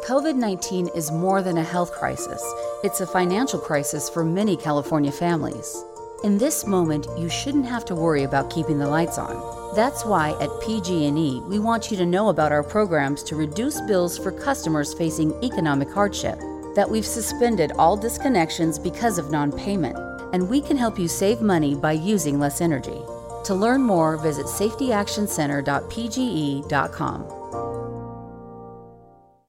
COVID 0.05 0.35
19 0.35 0.89
is 0.95 1.09
more 1.09 1.41
than 1.41 1.57
a 1.57 1.63
health 1.63 1.91
crisis, 1.91 2.43
it's 2.83 3.01
a 3.01 3.07
financial 3.07 3.57
crisis 3.57 4.11
for 4.11 4.23
many 4.23 4.55
California 4.55 5.11
families. 5.11 5.83
In 6.25 6.37
this 6.39 6.65
moment, 6.65 7.05
you 7.19 7.29
shouldn't 7.29 7.67
have 7.67 7.85
to 7.85 7.93
worry 7.93 8.23
about 8.23 8.49
keeping 8.49 8.79
the 8.79 8.87
lights 8.87 9.19
on. 9.19 9.75
That's 9.75 10.03
why 10.03 10.31
at 10.41 10.49
PG&E, 10.59 11.41
we 11.41 11.59
want 11.59 11.91
you 11.91 11.97
to 11.97 12.05
know 12.05 12.29
about 12.29 12.51
our 12.51 12.63
programs 12.63 13.21
to 13.25 13.35
reduce 13.35 13.79
bills 13.81 14.17
for 14.17 14.31
customers 14.31 14.91
facing 14.91 15.35
economic 15.43 15.91
hardship, 15.91 16.39
that 16.73 16.89
we've 16.89 17.05
suspended 17.05 17.73
all 17.73 17.95
disconnections 17.95 18.81
because 18.81 19.19
of 19.19 19.29
non-payment, 19.29 19.95
and 20.33 20.49
we 20.49 20.61
can 20.61 20.77
help 20.77 20.97
you 20.97 21.07
save 21.07 21.41
money 21.41 21.75
by 21.75 21.91
using 21.91 22.39
less 22.39 22.59
energy. 22.59 22.99
To 23.43 23.53
learn 23.53 23.83
more, 23.83 24.17
visit 24.17 24.47
safetyactioncenter.pge.com. 24.47 27.25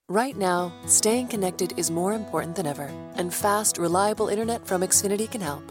Right 0.08 0.36
now, 0.36 0.72
staying 0.84 1.28
connected 1.28 1.72
is 1.78 1.90
more 1.90 2.12
important 2.12 2.54
than 2.54 2.66
ever, 2.66 2.90
and 3.14 3.32
fast, 3.32 3.78
reliable 3.78 4.28
internet 4.28 4.66
from 4.66 4.82
Xfinity 4.82 5.30
can 5.30 5.40
help. 5.40 5.62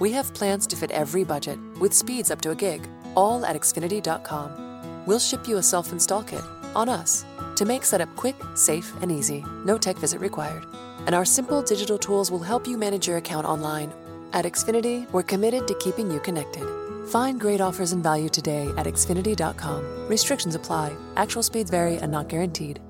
We 0.00 0.12
have 0.12 0.34
plans 0.34 0.66
to 0.68 0.76
fit 0.76 0.90
every 0.90 1.24
budget, 1.24 1.58
with 1.78 1.94
speeds 1.94 2.30
up 2.30 2.40
to 2.42 2.50
a 2.50 2.54
gig 2.54 2.88
all 3.14 3.44
at 3.44 3.56
Xfinity.com. 3.56 5.04
We'll 5.06 5.18
ship 5.18 5.46
you 5.46 5.58
a 5.58 5.62
self 5.62 5.92
install 5.92 6.22
kit 6.22 6.42
on 6.74 6.88
us 6.88 7.24
to 7.56 7.64
make 7.64 7.84
setup 7.84 8.14
quick, 8.16 8.36
safe, 8.54 8.92
and 9.02 9.12
easy. 9.12 9.44
No 9.64 9.76
tech 9.78 9.96
visit 9.96 10.20
required. 10.20 10.64
And 11.06 11.14
our 11.14 11.24
simple 11.24 11.62
digital 11.62 11.98
tools 11.98 12.30
will 12.30 12.40
help 12.40 12.66
you 12.66 12.76
manage 12.76 13.08
your 13.08 13.16
account 13.16 13.46
online. 13.46 13.92
At 14.32 14.44
Xfinity, 14.44 15.10
we're 15.12 15.22
committed 15.22 15.66
to 15.66 15.74
keeping 15.74 16.10
you 16.10 16.20
connected. 16.20 16.64
Find 17.08 17.40
great 17.40 17.60
offers 17.60 17.92
and 17.92 18.02
value 18.02 18.28
today 18.28 18.70
at 18.76 18.86
Xfinity.com. 18.86 20.08
Restrictions 20.08 20.54
apply, 20.54 20.94
actual 21.16 21.42
speeds 21.42 21.70
vary 21.70 21.96
and 21.96 22.12
not 22.12 22.28
guaranteed. 22.28 22.80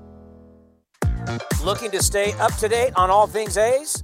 Looking 1.63 1.91
to 1.91 2.03
stay 2.03 2.33
up 2.33 2.53
to 2.57 2.67
date 2.67 2.93
on 2.95 3.09
all 3.09 3.27
things 3.27 3.57
A's? 3.57 4.03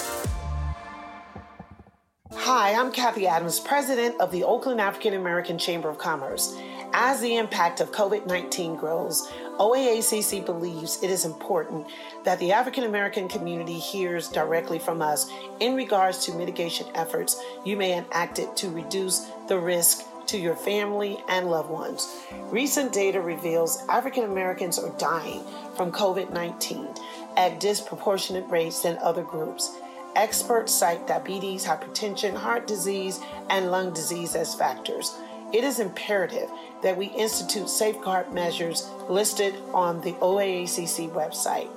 Hi, 2.33 2.73
I'm 2.73 2.93
Kathy 2.93 3.27
Adams, 3.27 3.59
president 3.59 4.19
of 4.21 4.31
the 4.31 4.45
Oakland 4.45 4.79
African 4.79 5.15
American 5.15 5.57
Chamber 5.57 5.89
of 5.89 5.97
Commerce. 5.97 6.57
As 6.93 7.19
the 7.19 7.35
impact 7.35 7.81
of 7.81 7.91
COVID 7.91 8.25
19 8.25 8.77
grows, 8.77 9.29
OAACC 9.59 10.45
believes 10.45 11.03
it 11.03 11.09
is 11.09 11.25
important 11.25 11.87
that 12.23 12.39
the 12.39 12.53
African 12.53 12.85
American 12.85 13.27
community 13.27 13.77
hears 13.77 14.29
directly 14.29 14.79
from 14.79 15.01
us 15.01 15.29
in 15.59 15.75
regards 15.75 16.25
to 16.25 16.33
mitigation 16.33 16.87
efforts 16.95 17.41
you 17.65 17.75
may 17.75 17.97
enact 17.97 18.39
it 18.39 18.55
to 18.57 18.69
reduce 18.69 19.29
the 19.49 19.59
risk 19.59 20.05
to 20.27 20.37
your 20.37 20.55
family 20.55 21.17
and 21.27 21.51
loved 21.51 21.69
ones. 21.69 22.17
Recent 22.49 22.93
data 22.93 23.19
reveals 23.19 23.83
African 23.89 24.23
Americans 24.23 24.79
are 24.79 24.97
dying 24.97 25.43
from 25.75 25.91
COVID 25.91 26.31
19 26.31 26.87
at 27.35 27.59
disproportionate 27.59 28.47
rates 28.49 28.83
than 28.83 28.97
other 28.99 29.23
groups. 29.23 29.77
Experts 30.15 30.73
cite 30.73 31.07
diabetes, 31.07 31.65
hypertension, 31.65 32.35
heart 32.35 32.67
disease, 32.67 33.19
and 33.49 33.71
lung 33.71 33.93
disease 33.93 34.35
as 34.35 34.53
factors. 34.53 35.15
It 35.53 35.63
is 35.63 35.79
imperative 35.79 36.49
that 36.81 36.97
we 36.97 37.07
institute 37.07 37.69
safeguard 37.69 38.33
measures 38.33 38.89
listed 39.09 39.55
on 39.73 40.01
the 40.01 40.13
OAACC 40.13 41.11
website. 41.11 41.69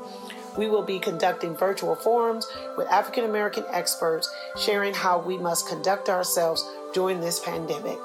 We 0.56 0.68
will 0.68 0.82
be 0.82 0.98
conducting 0.98 1.56
virtual 1.56 1.96
forums 1.96 2.46
with 2.76 2.88
African 2.88 3.24
American 3.24 3.64
experts 3.70 4.32
sharing 4.60 4.94
how 4.94 5.18
we 5.18 5.36
must 5.36 5.68
conduct 5.68 6.08
ourselves 6.08 6.68
during 6.92 7.20
this 7.20 7.40
pandemic. 7.40 7.98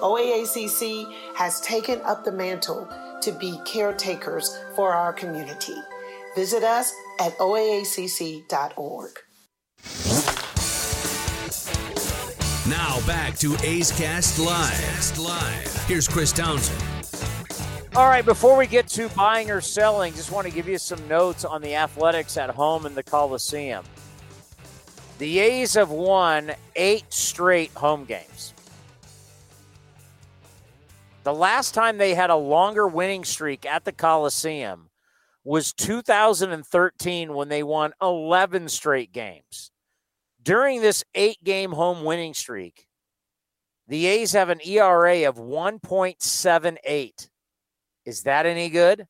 OAACC 0.00 1.12
has 1.34 1.60
taken 1.60 2.00
up 2.02 2.24
the 2.24 2.32
mantle 2.32 2.88
to 3.22 3.32
be 3.32 3.58
caretakers 3.66 4.56
for 4.76 4.92
our 4.92 5.12
community. 5.12 5.76
Visit 6.36 6.62
us 6.62 6.94
at 7.18 7.36
oaacc.org. 7.38 9.10
Now 12.68 13.04
back 13.06 13.36
to 13.38 13.56
A's 13.64 13.90
Cast 13.92 14.38
Live. 14.38 15.84
Here's 15.86 16.06
Chris 16.06 16.30
Townsend. 16.30 16.80
All 17.96 18.06
right, 18.06 18.24
before 18.24 18.56
we 18.56 18.68
get 18.68 18.86
to 18.88 19.08
buying 19.08 19.50
or 19.50 19.60
selling, 19.60 20.14
just 20.14 20.30
want 20.30 20.46
to 20.46 20.52
give 20.52 20.68
you 20.68 20.78
some 20.78 21.08
notes 21.08 21.44
on 21.44 21.62
the 21.62 21.74
athletics 21.74 22.36
at 22.36 22.50
home 22.50 22.86
in 22.86 22.94
the 22.94 23.02
Coliseum. 23.02 23.84
The 25.18 25.40
A's 25.40 25.74
have 25.74 25.90
won 25.90 26.52
eight 26.76 27.12
straight 27.12 27.72
home 27.72 28.04
games. 28.04 28.54
The 31.24 31.34
last 31.34 31.74
time 31.74 31.98
they 31.98 32.14
had 32.14 32.30
a 32.30 32.36
longer 32.36 32.86
winning 32.86 33.24
streak 33.24 33.66
at 33.66 33.84
the 33.84 33.92
Coliseum 33.92 34.89
was 35.44 35.72
2013 35.72 37.34
when 37.34 37.48
they 37.48 37.62
won 37.62 37.92
11 38.02 38.68
straight 38.68 39.12
games. 39.12 39.70
During 40.42 40.80
this 40.80 41.04
eight 41.14 41.44
game 41.44 41.70
home 41.72 42.04
winning 42.04 42.34
streak, 42.34 42.86
the 43.88 44.06
A's 44.06 44.32
have 44.32 44.50
an 44.50 44.60
ERA 44.64 45.28
of 45.28 45.36
1.78. 45.36 47.28
Is 48.04 48.22
that 48.22 48.46
any 48.46 48.70
good? 48.70 49.06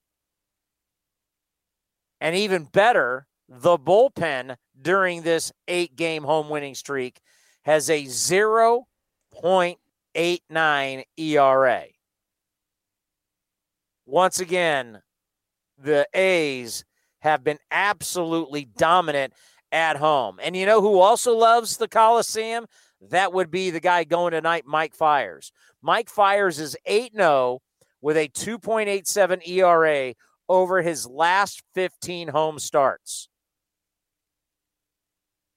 And 2.20 2.36
even 2.36 2.64
better, 2.64 3.26
the 3.48 3.78
bullpen 3.78 4.56
during 4.80 5.22
this 5.22 5.52
eight 5.68 5.96
game 5.96 6.24
home 6.24 6.48
winning 6.48 6.74
streak 6.74 7.20
has 7.62 7.90
a 7.90 8.04
0.89 8.04 11.04
ERA. 11.16 11.84
Once 14.06 14.40
again, 14.40 15.02
the 15.82 16.06
A's 16.14 16.84
have 17.20 17.44
been 17.44 17.58
absolutely 17.70 18.64
dominant 18.64 19.32
at 19.72 19.96
home. 19.96 20.38
And 20.42 20.56
you 20.56 20.66
know 20.66 20.80
who 20.80 20.98
also 20.98 21.36
loves 21.36 21.76
the 21.76 21.88
Coliseum? 21.88 22.66
That 23.10 23.32
would 23.32 23.50
be 23.50 23.70
the 23.70 23.80
guy 23.80 24.04
going 24.04 24.32
tonight, 24.32 24.64
Mike 24.66 24.94
Fiers. 24.94 25.52
Mike 25.82 26.08
Fiers 26.08 26.58
is 26.58 26.76
8 26.84 27.14
0 27.14 27.60
with 28.00 28.16
a 28.16 28.28
2.87 28.28 29.46
ERA 29.48 30.14
over 30.48 30.82
his 30.82 31.06
last 31.06 31.62
15 31.74 32.28
home 32.28 32.58
starts. 32.58 33.28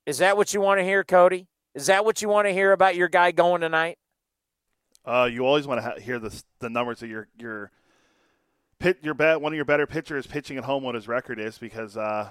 Is 0.05 0.19
that 0.19 0.37
what 0.37 0.53
you 0.53 0.61
want 0.61 0.79
to 0.79 0.83
hear, 0.83 1.03
Cody? 1.03 1.47
Is 1.75 1.87
that 1.87 2.05
what 2.05 2.21
you 2.21 2.29
want 2.29 2.47
to 2.47 2.53
hear 2.53 2.71
about 2.71 2.95
your 2.95 3.07
guy 3.07 3.31
going 3.31 3.61
tonight? 3.61 3.97
Uh, 5.05 5.27
you 5.31 5.45
always 5.45 5.65
want 5.65 5.79
to 5.79 5.89
ha- 5.89 5.99
hear 5.99 6.19
the 6.19 6.43
the 6.59 6.69
numbers 6.69 6.99
that 6.99 7.07
your 7.07 7.27
your 7.37 7.71
pit 8.83 8.97
your 9.01 9.13
bet 9.13 9.39
one 9.39 9.53
of 9.53 9.55
your 9.55 9.63
better 9.63 9.87
pitchers 9.87 10.27
pitching 10.27 10.57
at 10.57 10.65
home 10.65 10.83
what 10.83 10.93
his 10.93 11.07
record 11.07 11.39
is 11.39 11.57
because 11.57 11.95
uh, 11.95 12.29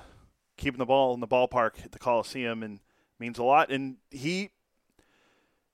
keeping 0.58 0.78
the 0.78 0.84
ball 0.84 1.14
in 1.14 1.20
the 1.20 1.26
ballpark 1.26 1.82
at 1.82 1.92
the 1.92 1.98
Coliseum 1.98 2.62
and 2.62 2.80
means 3.18 3.38
a 3.38 3.42
lot. 3.42 3.70
And 3.70 3.96
he 4.10 4.50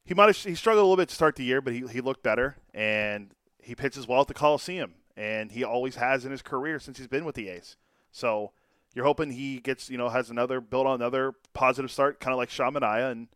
he 0.05 0.15
might 0.15 0.27
have 0.27 0.37
he 0.37 0.55
struggled 0.55 0.83
a 0.83 0.87
little 0.87 0.97
bit 0.97 1.09
to 1.09 1.15
start 1.17 1.35
the 1.35 1.43
year, 1.43 1.61
but 1.61 1.73
he 1.73 1.85
he 1.89 2.01
looked 2.01 2.23
better 2.23 2.59
and 2.73 3.33
he 3.61 3.75
pitches 3.75 4.07
well 4.07 4.21
at 4.21 4.29
the 4.29 4.35
Coliseum, 4.35 4.95
and 5.17 5.51
he 5.51 5.65
always 5.65 5.97
has 5.97 6.25
in 6.25 6.31
his 6.31 6.43
career 6.43 6.79
since 6.79 6.97
he's 6.97 7.09
been 7.09 7.25
with 7.25 7.35
the 7.35 7.49
A's. 7.49 7.77
So 8.13 8.53
you're 8.95 9.05
hoping 9.05 9.33
he 9.33 9.59
gets 9.59 9.91
you 9.91 9.99
know 9.99 10.11
has 10.11 10.31
another 10.31 10.61
build 10.61 10.87
on 10.87 10.95
another 10.95 11.35
positive 11.55 11.91
start, 11.91 12.21
kind 12.21 12.33
of 12.33 12.39
like 12.39 12.51
Sean 12.51 12.75
Manaea, 12.75 13.11
and 13.11 13.27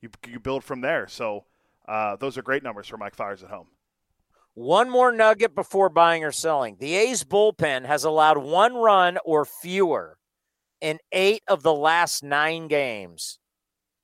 you 0.00 0.08
you 0.26 0.40
build 0.40 0.64
from 0.64 0.80
there. 0.80 1.08
So 1.08 1.44
uh, 1.86 2.16
those 2.16 2.38
are 2.38 2.42
great 2.42 2.62
numbers 2.62 2.88
for 2.88 2.96
Mike 2.96 3.14
Fiers 3.14 3.42
at 3.42 3.50
home. 3.50 3.66
One 4.56 4.88
more 4.88 5.12
nugget 5.12 5.54
before 5.54 5.90
buying 5.90 6.24
or 6.24 6.32
selling. 6.32 6.78
The 6.80 6.94
A's 6.96 7.24
bullpen 7.24 7.84
has 7.84 8.04
allowed 8.04 8.38
one 8.38 8.74
run 8.74 9.18
or 9.22 9.44
fewer 9.44 10.16
in 10.80 10.98
eight 11.12 11.42
of 11.46 11.62
the 11.62 11.74
last 11.74 12.22
nine 12.22 12.66
games 12.66 13.38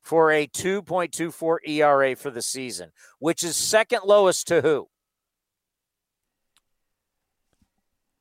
for 0.02 0.30
a 0.30 0.46
2.24 0.46 1.56
ERA 1.66 2.14
for 2.14 2.30
the 2.30 2.42
season, 2.42 2.90
which 3.18 3.42
is 3.42 3.56
second 3.56 4.00
lowest 4.04 4.46
to 4.48 4.60
who? 4.60 4.88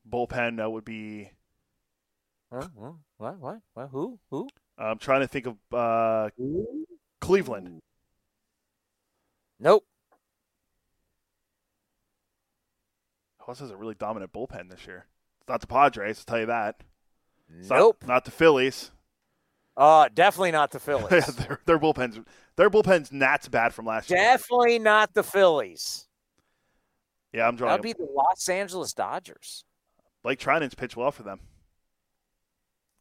Bullpen 0.10 0.56
that 0.56 0.72
would 0.72 0.86
be. 0.86 1.32
Well, 2.50 2.98
What? 3.18 3.40
What? 3.40 3.60
What? 3.74 3.90
Who? 3.92 4.20
Who? 4.30 4.48
I'm 4.78 5.00
trying 5.00 5.20
to 5.20 5.28
think 5.28 5.48
of 5.48 5.58
uh, 5.74 6.30
Cleveland. 7.20 7.82
Nope. 9.60 9.84
Else 13.52 13.60
has 13.60 13.70
a 13.72 13.76
really 13.76 13.96
dominant 13.96 14.32
bullpen 14.32 14.70
this 14.70 14.88
year? 14.88 15.08
It's 15.42 15.50
not 15.50 15.60
the 15.60 15.68
Padres, 15.68 16.20
I'll 16.20 16.24
tell 16.24 16.40
you 16.40 16.46
that. 16.46 16.84
It's 17.60 17.70
not- 17.70 17.80
Nope. 17.80 18.04
Not, 18.08 18.24
the 18.24 18.32
Phillies. 18.32 18.92
Uh, 19.76 20.08
definitely 20.14 20.52
not 20.54 20.72
the 20.72 20.80
Phillies. 20.88 21.12
Yeah, 21.12 21.20
their, 21.46 21.60
their 21.66 21.78
bullpen's 21.78 22.18
their 22.56 22.70
bullpen's 22.70 23.12
Nats 23.12 23.50
bad 23.50 23.74
from 23.74 23.86
last 23.86 24.10
year. 24.10 24.20
definitely 24.20 24.80
not 24.80 25.14
the 25.14 25.24
Phillies. 25.24 26.08
Yeah, 27.34 27.46
I'm 27.46 27.58
drawing. 27.58 27.72
That'd 27.72 27.84
be 27.84 27.92
the 27.92 28.08
Los 28.14 28.48
Angeles 28.48 28.94
Dodgers. 28.94 29.66
Blake 30.24 30.40
Treinen's 30.40 30.74
pitched 30.76 30.96
well 30.96 31.12
for 31.12 31.24
them. 31.24 31.42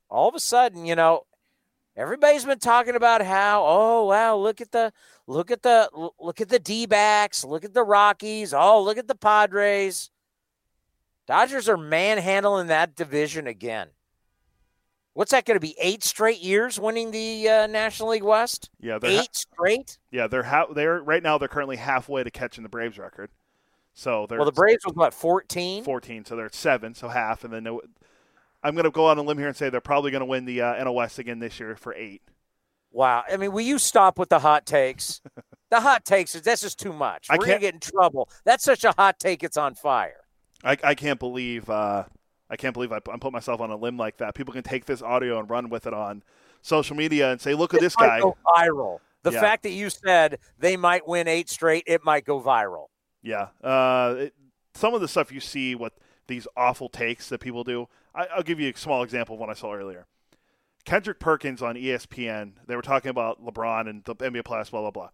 all 0.09 0.29
of 0.29 0.35
a 0.35 0.41
sudden, 0.41 0.85
you 0.85 0.97
know, 0.97 1.27
everybody's 1.97 2.45
been 2.45 2.59
talking 2.59 2.97
about 2.97 3.25
how, 3.25 3.65
oh 3.65 4.07
wow, 4.07 4.35
look 4.37 4.61
at 4.61 4.73
the 4.73 4.93
look 5.29 5.53
at 5.53 5.63
the 5.63 5.89
look 6.19 6.41
at 6.41 6.49
the 6.49 6.59
D-backs, 6.59 7.45
look 7.45 7.65
at 7.65 7.73
the 7.73 7.85
Rockies, 7.85 8.53
oh 8.53 8.83
look 8.83 8.99
at 8.99 9.07
the 9.07 9.15
Padres. 9.15 10.11
Dodgers 11.31 11.69
are 11.69 11.77
manhandling 11.77 12.67
that 12.67 12.97
division 12.97 13.47
again. 13.47 13.91
What's 15.15 15.31
that 15.31 15.45
going 15.45 15.55
to 15.55 15.61
be? 15.61 15.77
Eight 15.81 16.03
straight 16.03 16.41
years 16.41 16.81
winning 16.81 17.13
the 17.13 17.49
uh, 17.49 17.67
National 17.69 18.09
League 18.09 18.25
West? 18.25 18.69
Yeah, 18.81 18.99
they're 18.99 19.13
eight 19.13 19.19
ha- 19.19 19.27
straight. 19.33 19.99
Yeah, 20.11 20.27
they're 20.27 20.43
ha- 20.43 20.67
they're 20.75 21.01
right 21.01 21.23
now 21.23 21.39
they're 21.39 21.47
currently 21.47 21.77
halfway 21.77 22.25
to 22.25 22.33
catching 22.33 22.65
the 22.65 22.69
Braves 22.69 22.99
record. 22.99 23.31
So 23.95 24.27
they're 24.29 24.39
Well, 24.39 24.45
the 24.45 24.51
Braves 24.51 24.85
was 24.85 24.97
what 24.97 25.15
fourteen. 25.15 25.85
14, 25.85 26.25
so 26.25 26.35
they're 26.35 26.47
at 26.47 26.55
seven, 26.57 26.97
so 26.97 27.07
half, 27.07 27.45
and 27.45 27.53
then 27.55 27.65
I'm 28.65 28.75
going 28.75 28.83
to 28.83 28.91
go 28.91 29.07
out 29.07 29.13
on 29.17 29.19
a 29.19 29.23
limb 29.29 29.39
here 29.39 29.47
and 29.47 29.57
say 29.57 29.71
they're 29.71 29.81
probably 29.81 30.11
going 30.11 30.23
to 30.23 30.27
win 30.27 30.47
the 30.47 30.63
uh, 30.63 30.85
NL 30.85 30.95
West 30.95 31.21
again 31.21 31.39
this 31.39 31.61
year 31.61 31.77
for 31.77 31.95
eight. 31.95 32.23
Wow. 32.91 33.23
I 33.33 33.37
mean, 33.37 33.53
will 33.53 33.61
you 33.61 33.79
stop 33.79 34.19
with 34.19 34.31
the 34.31 34.41
hot 34.41 34.67
takes? 34.67 35.21
the 35.71 35.81
hot 35.81 36.05
takes 36.05 36.35
is 36.35 36.43
that's 36.43 36.61
just 36.63 36.81
too 36.81 36.93
much. 36.93 37.29
I 37.31 37.35
We're 37.35 37.43
gonna 37.45 37.53
can't- 37.53 37.61
get 37.61 37.75
in 37.75 37.81
trouble. 37.81 38.29
That's 38.45 38.65
such 38.65 38.83
a 38.83 38.93
hot 38.99 39.21
take. 39.21 39.45
It's 39.45 39.57
on 39.57 39.77
fire. 39.77 40.17
I, 40.65 40.77
I 40.83 40.95
can't 40.95 41.19
believe 41.19 41.69
uh, 41.71 42.05
I 42.49 42.57
can't 42.57 42.75
believe 42.75 42.93
I, 42.93 42.99
putting 43.01 43.33
myself 43.33 43.61
on 43.61 43.71
a 43.71 43.77
limb 43.77 43.97
like 43.97 44.19
that. 44.19 44.35
People 44.35 44.53
can 44.53 44.63
take 44.63 44.85
this 44.85 45.03
audio 45.03 45.39
and 45.39 45.49
run 45.49 45.69
with 45.69 45.87
it 45.87 45.95
on 45.95 46.23
social 46.63 46.97
media 46.97 47.31
and 47.33 47.41
say, 47.41 47.55
"Look 47.55 47.75
at 47.75 47.81
this 47.81 47.95
might 47.99 48.07
guy." 48.07 48.21
go 48.21 48.37
viral. 48.47 48.99
The 49.23 49.33
Yeah. 49.33 49.41
fact 49.41 49.63
that 49.65 49.71
you 49.71 49.91
said 49.91 50.39
they 50.59 50.77
might 50.77 51.07
win 51.07 51.29
eight 51.29 51.49
straight, 51.49 51.85
it 51.87 52.05
might 52.05 52.25
go 52.25 52.41
viral. 52.41 52.87
Yeah. 53.23 53.49
Uh, 53.63 54.15
it, 54.19 54.35
some 54.75 54.95
of 54.95 55.01
the 55.01 55.09
stuff 55.09 55.31
you 55.31 55.41
see, 55.41 55.75
what 55.75 55.93
these 56.27 56.47
awful 56.57 56.89
takes 56.89 57.29
that 57.29 57.41
people 57.41 57.65
do. 57.65 57.89
I, 58.15 58.27
I'll 58.35 58.43
give 58.43 58.59
you 58.61 58.71
a 58.71 58.77
small 58.77 59.03
example 59.03 59.35
of 59.35 59.41
one 59.41 59.51
I 59.51 59.55
saw 59.55 59.73
earlier. 59.75 60.07
Kendrick 60.85 61.19
Perkins 61.21 61.61
on 61.61 61.75
ESPN. 61.75 62.53
They 62.67 62.77
were 62.77 62.83
talking 62.83 63.11
about 63.11 63.45
LeBron 63.45 63.89
and 63.89 64.03
the 64.05 64.15
NBA 64.15 64.43
playoffs, 64.45 64.71
blah 64.71 64.81
blah 64.81 64.91
blah. 64.91 65.11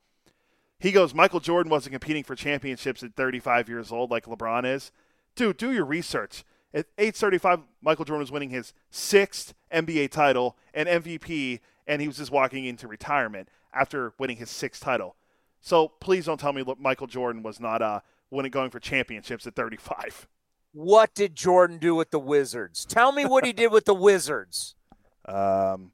He 0.79 0.93
goes, 0.93 1.15
Michael 1.15 1.41
Jordan 1.41 1.71
wasn't 1.71 1.93
competing 1.93 2.23
for 2.23 2.37
championships 2.37 3.03
at 3.03 3.15
35 3.17 3.69
years 3.69 3.91
old 3.91 4.11
like 4.11 4.27
LeBron 4.27 4.65
is. 4.67 4.93
Dude, 5.37 5.59
do 5.59 5.73
your 5.73 5.85
research. 5.85 6.45
At 6.75 6.87
age 6.99 7.15
35, 7.15 7.61
Michael 7.81 8.05
Jordan 8.05 8.21
was 8.21 8.33
winning 8.33 8.51
his 8.51 8.73
sixth 8.91 9.55
NBA 9.73 10.11
title 10.11 10.57
and 10.75 10.89
MVP, 10.89 11.61
and 11.87 12.03
he 12.03 12.09
was 12.09 12.17
just 12.17 12.31
walking 12.31 12.65
into 12.65 12.89
retirement 12.89 13.49
after 13.73 14.13
winning 14.19 14.37
his 14.39 14.51
sixth 14.51 14.83
title. 14.83 15.15
So 15.61 15.89
please 15.89 16.27
don't 16.27 16.41
tell 16.41 16.53
me 16.53 16.65
Michael 16.79 17.07
Jordan 17.07 17.43
was 17.43 17.61
not 17.61 17.83
uh, 17.83 18.01
winning, 18.31 18.51
going 18.51 18.71
for 18.71 18.81
championships 18.81 19.47
at 19.47 19.55
35. 19.55 20.27
What 20.73 21.15
did 21.15 21.35
Jordan 21.35 21.79
do 21.79 21.95
with 21.95 22.11
the 22.11 22.19
Wizards? 22.19 22.85
Tell 22.85 23.13
me 23.13 23.25
what 23.25 23.45
he 23.47 23.53
did 23.53 23.73
with 23.73 23.85
the 23.85 23.95
Wizards. 23.95 24.75
Um, 25.29 25.91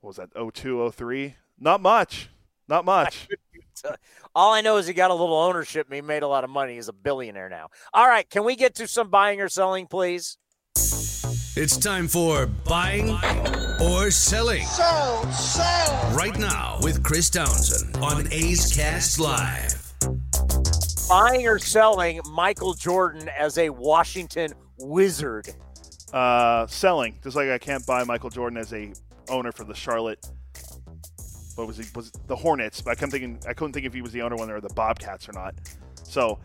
what 0.00 0.10
was 0.10 0.16
that? 0.18 0.30
02, 0.54 0.88
03? 0.92 1.34
Not 1.58 1.80
much. 1.80 2.30
Not 2.68 2.84
much. 2.84 3.26
All 4.34 4.52
I 4.52 4.60
know 4.60 4.76
is 4.76 4.86
he 4.86 4.92
got 4.92 5.10
a 5.10 5.14
little 5.14 5.36
ownership 5.36 5.86
and 5.86 5.94
he 5.94 6.00
made 6.00 6.22
a 6.22 6.28
lot 6.28 6.44
of 6.44 6.50
money. 6.50 6.74
He's 6.74 6.88
a 6.88 6.92
billionaire 6.92 7.48
now. 7.48 7.68
All 7.92 8.06
right, 8.06 8.28
can 8.28 8.44
we 8.44 8.56
get 8.56 8.74
to 8.76 8.86
some 8.86 9.08
buying 9.10 9.40
or 9.40 9.48
selling, 9.48 9.86
please? 9.86 10.38
It's 11.56 11.76
time 11.76 12.06
for 12.06 12.46
buying 12.46 13.10
or 13.82 14.10
selling. 14.10 14.64
Sell, 14.64 15.30
sell. 15.32 16.16
Right 16.16 16.38
now 16.38 16.78
with 16.80 17.02
Chris 17.02 17.28
Townsend 17.28 17.96
on 17.96 18.32
A's 18.32 18.72
Cast 18.74 19.18
Live. 19.18 19.74
Buying 21.08 21.46
or 21.48 21.58
selling 21.58 22.20
Michael 22.30 22.74
Jordan 22.74 23.28
as 23.36 23.58
a 23.58 23.68
Washington 23.70 24.52
Wizard. 24.78 25.48
Uh, 26.12 26.66
selling, 26.68 27.18
just 27.22 27.34
like 27.36 27.48
I 27.48 27.58
can't 27.58 27.84
buy 27.84 28.04
Michael 28.04 28.30
Jordan 28.30 28.56
as 28.56 28.72
a 28.72 28.92
owner 29.28 29.52
for 29.52 29.64
the 29.64 29.74
Charlotte. 29.74 30.24
What 31.56 31.66
was 31.66 31.76
he? 31.76 31.84
Was 31.94 32.10
the 32.26 32.36
Hornets? 32.36 32.80
But 32.80 32.92
I 32.92 32.94
couldn't 32.94 33.10
thinking. 33.10 33.38
I 33.48 33.52
couldn't 33.52 33.72
think 33.72 33.86
if 33.86 33.94
he 33.94 34.02
was 34.02 34.12
the 34.12 34.22
owner 34.22 34.36
when 34.36 34.46
they 34.48 34.54
were 34.54 34.60
the 34.60 34.74
Bobcats 34.74 35.28
or 35.28 35.32
not. 35.32 35.54
So, 36.02 36.38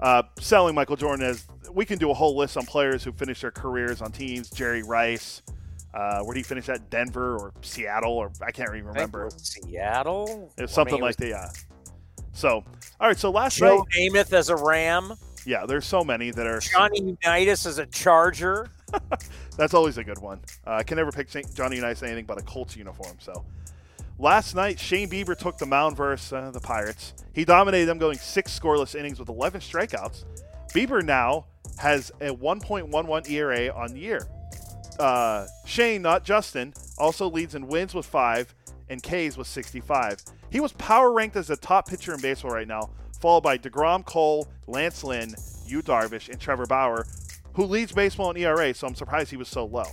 uh, 0.00 0.22
selling 0.40 0.74
Michael 0.74 0.96
Jordan 0.96 1.24
as 1.26 1.46
we 1.72 1.84
can 1.84 1.98
do 1.98 2.10
a 2.10 2.14
whole 2.14 2.36
list 2.36 2.56
on 2.56 2.66
players 2.66 3.04
who 3.04 3.12
finished 3.12 3.42
their 3.42 3.50
careers 3.50 4.02
on 4.02 4.12
teams. 4.12 4.50
Jerry 4.50 4.82
Rice, 4.82 5.42
uh, 5.94 6.22
where 6.22 6.34
did 6.34 6.40
he 6.40 6.44
finish 6.44 6.68
at? 6.68 6.90
Denver 6.90 7.36
or 7.36 7.52
Seattle 7.62 8.12
or 8.12 8.30
I 8.44 8.50
can't 8.50 8.68
even 8.70 8.86
remember. 8.86 9.30
Seattle. 9.36 10.52
It's 10.56 10.72
I 10.72 10.74
something 10.74 10.94
mean, 10.94 11.02
it 11.02 11.06
like 11.06 11.16
that. 11.16 11.28
Yeah. 11.28 11.48
So, 12.32 12.64
all 13.00 13.08
right. 13.08 13.18
So 13.18 13.30
last 13.30 13.58
Joe 13.58 13.78
night, 13.78 14.12
Namath 14.12 14.32
as 14.32 14.48
a 14.48 14.56
Ram. 14.56 15.12
yeah, 15.44 15.66
there's 15.66 15.86
so 15.86 16.02
many 16.02 16.30
that 16.30 16.46
are. 16.46 16.60
Johnny 16.60 17.00
Unitas 17.00 17.66
as 17.66 17.78
a 17.78 17.86
Charger. 17.86 18.70
That's 19.56 19.74
always 19.74 19.98
a 19.98 20.04
good 20.04 20.18
one. 20.18 20.40
Uh, 20.66 20.72
I 20.72 20.82
can 20.82 20.96
never 20.96 21.12
pick 21.12 21.28
Johnny 21.54 21.76
Unitas 21.76 22.02
anything 22.02 22.24
but 22.24 22.38
a 22.38 22.42
Colts 22.42 22.76
uniform. 22.76 23.16
So 23.20 23.44
last 24.22 24.54
night, 24.54 24.78
Shane 24.78 25.10
Bieber 25.10 25.36
took 25.36 25.58
the 25.58 25.66
mound 25.66 25.96
versus 25.96 26.32
uh, 26.32 26.50
the 26.52 26.60
Pirates. 26.60 27.12
He 27.34 27.44
dominated 27.44 27.86
them, 27.86 27.98
going 27.98 28.16
six 28.16 28.58
scoreless 28.58 28.94
innings 28.94 29.18
with 29.18 29.28
11 29.28 29.60
strikeouts. 29.60 30.24
Bieber 30.72 31.04
now 31.04 31.46
has 31.78 32.10
a 32.20 32.28
1.11 32.34 33.28
ERA 33.28 33.74
on 33.74 33.92
the 33.92 34.00
year. 34.00 34.26
Uh, 34.98 35.46
Shane, 35.66 36.02
not 36.02 36.24
Justin, 36.24 36.72
also 36.96 37.28
leads 37.28 37.54
in 37.54 37.66
wins 37.66 37.94
with 37.94 38.06
five 38.06 38.54
and 38.88 39.02
Ks 39.02 39.36
with 39.36 39.48
65. 39.48 40.18
He 40.50 40.60
was 40.60 40.72
power 40.74 41.12
ranked 41.12 41.36
as 41.36 41.48
the 41.48 41.56
top 41.56 41.88
pitcher 41.88 42.14
in 42.14 42.20
baseball 42.20 42.52
right 42.52 42.68
now, 42.68 42.90
followed 43.20 43.42
by 43.42 43.58
DeGrom, 43.58 44.04
Cole, 44.04 44.48
Lance 44.66 45.02
Lynn, 45.02 45.34
Yu 45.66 45.82
Darvish, 45.82 46.28
and 46.28 46.40
Trevor 46.40 46.66
Bauer, 46.66 47.06
who 47.54 47.64
leads 47.64 47.92
baseball 47.92 48.30
in 48.30 48.36
ERA, 48.36 48.72
so 48.72 48.86
I'm 48.86 48.94
surprised 48.94 49.30
he 49.30 49.36
was 49.36 49.48
so 49.48 49.64
low. 49.64 49.84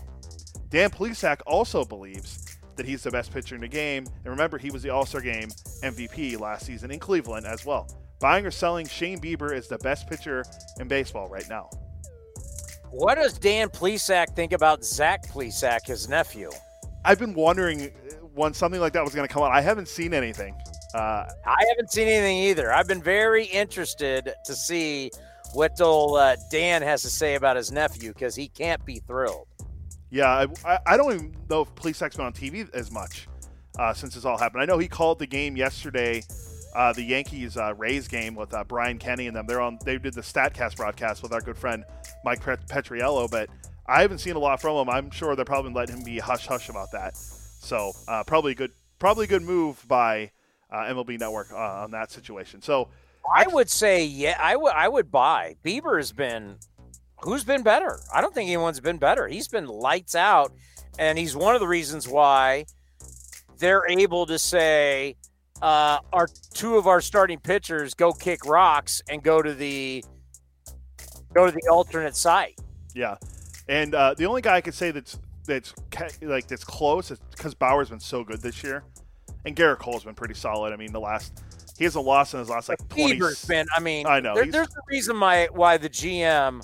Dan 0.69 0.91
Plesac 0.91 1.39
also 1.47 1.84
believes 1.84 2.48
that 2.80 2.88
he's 2.88 3.03
the 3.03 3.11
best 3.11 3.34
pitcher 3.34 3.56
in 3.56 3.61
the 3.61 3.68
game, 3.68 4.06
and 4.06 4.26
remember, 4.26 4.57
he 4.57 4.72
was 4.72 4.81
the 4.81 4.89
All 4.89 5.06
Star 5.06 5.19
Game 5.19 5.49
MVP 5.84 6.39
last 6.39 6.65
season 6.65 6.91
in 6.91 6.99
Cleveland 6.99 7.45
as 7.45 7.65
well. 7.65 7.88
Buying 8.22 8.45
or 8.45 8.51
selling, 8.51 8.88
Shane 8.88 9.19
Bieber 9.19 9.53
is 9.53 9.68
the 9.68 9.77
best 9.80 10.10
pitcher 10.10 10.45
in 10.80 10.88
baseball 10.88 11.27
right 11.27 11.47
now. 11.49 11.69
What 12.89 13.15
does 13.15 13.38
Dan 13.38 13.68
Plesac 13.68 14.35
think 14.35 14.53
about 14.53 14.85
Zach 14.85 15.27
Plesac, 15.27 15.85
his 15.88 16.07
nephew? 16.07 16.49
I've 17.03 17.19
been 17.19 17.34
wondering 17.34 17.84
uh, 17.84 18.15
when 18.34 18.53
something 18.53 18.80
like 18.80 18.93
that 18.93 19.03
was 19.03 19.14
going 19.14 19.27
to 19.27 19.34
come 19.34 19.43
out. 19.43 19.51
I 19.51 19.61
haven't 19.61 19.89
seen 19.89 20.14
anything. 20.14 20.56
Uh, 20.93 21.26
I 21.45 21.64
haven't 21.69 21.91
seen 21.91 22.07
anything 22.07 22.38
either. 22.38 22.73
I've 22.73 22.88
been 22.88 23.03
very 23.03 23.45
interested 23.45 24.34
to 24.45 24.56
see 24.56 25.11
what 25.53 25.80
old 25.81 26.18
uh, 26.18 26.38
Dan 26.49 26.81
has 26.81 27.01
to 27.01 27.10
say 27.10 27.35
about 27.35 27.57
his 27.57 27.73
nephew 27.73 28.14
because 28.14 28.35
he 28.35 28.47
can't 28.47 28.84
be 28.85 28.99
thrilled. 28.99 29.48
Yeah, 30.11 30.48
I, 30.65 30.80
I, 30.86 30.98
don't 30.98 31.14
even 31.14 31.36
know 31.49 31.61
if 31.61 31.76
Plesac's 31.76 32.15
been 32.15 32.26
on 32.26 32.34
TV 32.34 32.68
as 32.73 32.91
much 32.91 33.27
uh, 33.77 33.94
since 33.94 34.15
this 34.15 34.26
all 34.26 34.38
happened. 34.38 34.64
I 34.64 34.65
know 34.65 34.80
he 34.80 34.88
called 34.88 35.19
the 35.19 35.27
game 35.27 35.56
yesterday, 35.56 36.23
uh, 36.76 36.94
the 36.94 37.03
Yankees 37.03 37.57
uh, 37.57 37.76
Rays 37.76 38.07
game 38.07 38.34
with 38.34 38.53
uh, 38.53 38.64
Brian 38.64 38.98
Kenny 38.98 39.27
and 39.27 39.36
them. 39.36 39.45
They're 39.45 39.61
on. 39.61 39.77
They 39.86 39.99
did 39.99 40.15
the 40.15 40.22
Statcast 40.22 40.77
broadcast 40.77 41.22
with 41.22 41.31
our 41.31 41.41
good 41.41 41.57
friend 41.57 41.84
Mike 42.26 42.41
Petriello, 42.41 43.30
but 43.30 43.49
I 43.88 44.02
haven't 44.02 44.18
seen 44.19 44.36
a 44.36 44.40
lot 44.40 44.60
from 44.60 44.77
him. 44.77 44.90
I'm 44.90 45.11
sure 45.11 45.36
they're 45.36 45.45
probably 45.45 45.73
letting 45.73 45.98
him 45.98 46.03
be 46.03 46.18
hush 46.18 46.48
hush 46.48 46.69
about 46.69 46.91
that. 46.91 47.15
So 47.15 47.91
uh, 48.07 48.23
probably 48.23 48.56
good, 48.56 48.72
probably 48.98 49.27
good 49.27 49.44
move 49.44 49.84
by 49.88 50.31
uh, 50.72 50.86
MLB 50.86 51.19
Network 51.19 51.52
on 51.53 51.91
that 51.91 52.11
situation. 52.11 52.64
So 52.64 52.90
I 53.31 53.45
would 53.48 53.69
say, 53.69 54.06
yeah, 54.06 54.38
I 54.40 54.56
would. 54.56 54.73
I 54.73 54.88
would 54.88 55.11
buy. 55.11 55.56
Bieber 55.64 55.98
has 55.98 56.11
been. 56.11 56.57
Who's 57.21 57.43
been 57.43 57.63
better? 57.63 57.99
I 58.13 58.21
don't 58.21 58.33
think 58.33 58.47
anyone's 58.47 58.79
been 58.79 58.97
better. 58.97 59.27
He's 59.27 59.47
been 59.47 59.65
lights 59.67 60.15
out, 60.15 60.53
and 60.97 61.17
he's 61.17 61.35
one 61.35 61.53
of 61.55 61.61
the 61.61 61.67
reasons 61.67 62.07
why 62.07 62.65
they're 63.57 63.87
able 63.89 64.25
to 64.27 64.39
say, 64.39 65.17
uh, 65.61 65.99
"Our 66.13 66.27
two 66.53 66.77
of 66.77 66.87
our 66.87 67.01
starting 67.01 67.39
pitchers 67.39 67.93
go 67.93 68.13
kick 68.13 68.45
rocks 68.45 69.01
and 69.09 69.21
go 69.21 69.41
to 69.41 69.53
the 69.53 70.03
go 71.33 71.45
to 71.45 71.51
the 71.51 71.67
alternate 71.71 72.15
site." 72.15 72.57
Yeah, 72.95 73.17
and 73.67 73.93
uh, 73.93 74.13
the 74.17 74.25
only 74.25 74.41
guy 74.41 74.55
I 74.55 74.61
could 74.61 74.73
say 74.73 74.91
that's 74.91 75.19
that's 75.45 75.73
like 76.21 76.47
that's 76.47 76.63
close 76.63 77.11
is 77.11 77.19
because 77.31 77.53
Bauer's 77.53 77.89
been 77.89 77.99
so 77.99 78.23
good 78.23 78.41
this 78.41 78.63
year, 78.63 78.83
and 79.45 79.55
Gerrit 79.55 79.79
Cole's 79.79 80.05
been 80.05 80.15
pretty 80.15 80.35
solid. 80.35 80.71
I 80.71 80.77
mean, 80.77 80.93
the 80.93 81.01
last 81.01 81.43
he 81.77 81.83
has 81.83 81.95
a 81.95 82.01
loss 82.01 82.33
in 82.33 82.39
his 82.39 82.49
last 82.49 82.69
like 82.69 82.79
twenty. 82.87 83.19
Bieber's 83.19 83.43
been. 83.45 83.65
I 83.75 83.81
mean, 83.81 84.07
I 84.07 84.21
know, 84.21 84.35
there- 84.35 84.45
there's 84.45 84.67
a 84.69 84.81
reason 84.87 85.19
why 85.19 85.47
why 85.51 85.75
the 85.77 85.89
GM 85.89 86.61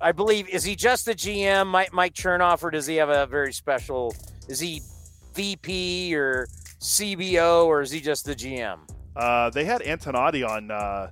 I 0.00 0.12
believe 0.12 0.48
is 0.48 0.64
he 0.64 0.76
just 0.76 1.06
the 1.06 1.14
GM, 1.14 1.66
Mike 1.66 1.92
Mike 1.92 2.14
Chernoff, 2.14 2.62
or 2.62 2.70
does 2.70 2.86
he 2.86 2.96
have 2.96 3.08
a 3.08 3.26
very 3.26 3.52
special? 3.52 4.14
Is 4.48 4.60
he 4.60 4.80
VP 5.34 6.14
or 6.14 6.48
CBO, 6.80 7.66
or 7.66 7.82
is 7.82 7.90
he 7.90 8.00
just 8.00 8.24
the 8.24 8.34
GM? 8.34 8.78
Uh, 9.16 9.50
they 9.50 9.64
had 9.64 9.80
Antonetti 9.82 10.48
on 10.48 10.70
uh, 10.70 11.10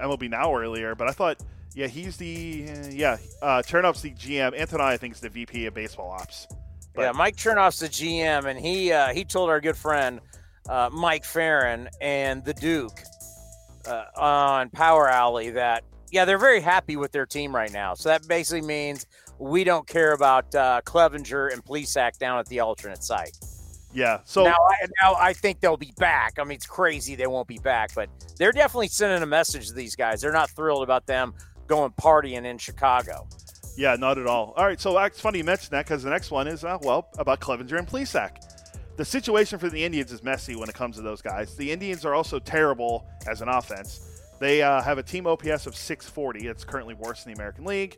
MLB 0.00 0.28
Now 0.28 0.54
earlier, 0.56 0.94
but 0.94 1.08
I 1.08 1.12
thought, 1.12 1.40
yeah, 1.74 1.86
he's 1.86 2.16
the 2.16 2.66
yeah. 2.90 3.18
Uh, 3.40 3.62
Chernoff's 3.62 4.02
the 4.02 4.10
GM. 4.10 4.58
Antonetti, 4.58 4.80
I 4.80 4.96
think, 4.96 5.14
is 5.14 5.20
the 5.20 5.28
VP 5.28 5.66
of 5.66 5.74
baseball 5.74 6.10
ops. 6.10 6.48
But, 6.94 7.02
yeah, 7.02 7.12
Mike 7.12 7.36
Chernoff's 7.36 7.78
the 7.78 7.88
GM, 7.88 8.46
and 8.46 8.58
he 8.58 8.92
uh, 8.92 9.14
he 9.14 9.24
told 9.24 9.48
our 9.48 9.60
good 9.60 9.76
friend 9.76 10.20
uh, 10.68 10.90
Mike 10.92 11.24
Ferrin 11.24 11.88
and 12.00 12.44
the 12.44 12.54
Duke 12.54 13.00
uh, 13.86 14.04
on 14.16 14.70
Power 14.70 15.08
Alley 15.08 15.50
that 15.50 15.84
yeah, 16.12 16.26
they're 16.26 16.38
very 16.38 16.60
happy 16.60 16.96
with 16.96 17.10
their 17.10 17.26
team 17.26 17.56
right 17.56 17.72
now. 17.72 17.94
So 17.94 18.10
that 18.10 18.28
basically 18.28 18.60
means 18.60 19.06
we 19.38 19.64
don't 19.64 19.86
care 19.86 20.12
about 20.12 20.54
uh, 20.54 20.82
Clevinger 20.84 21.52
and 21.52 21.64
Plesac 21.64 22.18
down 22.18 22.38
at 22.38 22.46
the 22.46 22.60
alternate 22.60 23.02
site. 23.02 23.36
Yeah. 23.94 24.20
So 24.24 24.44
now 24.44 24.52
I, 24.52 24.86
now 25.02 25.14
I 25.18 25.32
think 25.32 25.60
they'll 25.60 25.76
be 25.76 25.92
back. 25.96 26.38
I 26.38 26.44
mean, 26.44 26.56
it's 26.56 26.66
crazy 26.66 27.14
they 27.14 27.26
won't 27.26 27.48
be 27.48 27.58
back, 27.58 27.94
but 27.94 28.10
they're 28.38 28.52
definitely 28.52 28.88
sending 28.88 29.22
a 29.22 29.26
message 29.26 29.68
to 29.68 29.74
these 29.74 29.96
guys. 29.96 30.20
They're 30.20 30.32
not 30.32 30.50
thrilled 30.50 30.82
about 30.82 31.06
them 31.06 31.34
going 31.66 31.92
partying 31.92 32.44
in 32.44 32.58
Chicago. 32.58 33.26
Yeah, 33.76 33.96
not 33.96 34.18
at 34.18 34.26
all. 34.26 34.52
All 34.56 34.66
right, 34.66 34.78
so 34.78 34.96
it's 34.98 35.20
funny 35.20 35.38
you 35.38 35.44
mentioned 35.44 35.70
that 35.70 35.86
because 35.86 36.02
the 36.02 36.10
next 36.10 36.30
one 36.30 36.46
is 36.46 36.62
uh, 36.62 36.76
well 36.82 37.08
about 37.16 37.40
Clevinger 37.40 37.78
and 37.78 37.88
Plesac. 37.88 38.36
The 38.96 39.04
situation 39.04 39.58
for 39.58 39.70
the 39.70 39.82
Indians 39.82 40.12
is 40.12 40.22
messy 40.22 40.56
when 40.56 40.68
it 40.68 40.74
comes 40.74 40.96
to 40.96 41.02
those 41.02 41.22
guys. 41.22 41.56
The 41.56 41.72
Indians 41.72 42.04
are 42.04 42.12
also 42.12 42.38
terrible 42.38 43.06
as 43.26 43.40
an 43.40 43.48
offense. 43.48 44.11
They 44.42 44.60
uh, 44.60 44.82
have 44.82 44.98
a 44.98 45.04
team 45.04 45.28
OPS 45.28 45.66
of 45.66 45.76
640. 45.76 46.48
It's 46.48 46.64
currently 46.64 46.94
worse 46.94 47.24
in 47.24 47.32
the 47.32 47.36
American 47.36 47.64
League. 47.64 47.96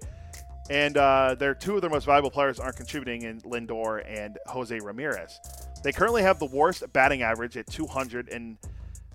And 0.68 0.94
uh, 0.98 1.36
their 1.38 1.54
two 1.54 1.76
of 1.76 1.80
their 1.80 1.88
most 1.88 2.04
valuable 2.04 2.30
players 2.30 2.60
aren't 2.60 2.76
contributing 2.76 3.22
in 3.22 3.40
Lindor 3.40 4.04
and 4.06 4.36
Jose 4.48 4.78
Ramirez. 4.78 5.40
They 5.82 5.90
currently 5.90 6.20
have 6.20 6.38
the 6.38 6.44
worst 6.44 6.84
batting 6.92 7.22
average 7.22 7.56
at 7.56 7.66
200, 7.68 8.28
and 8.28 8.58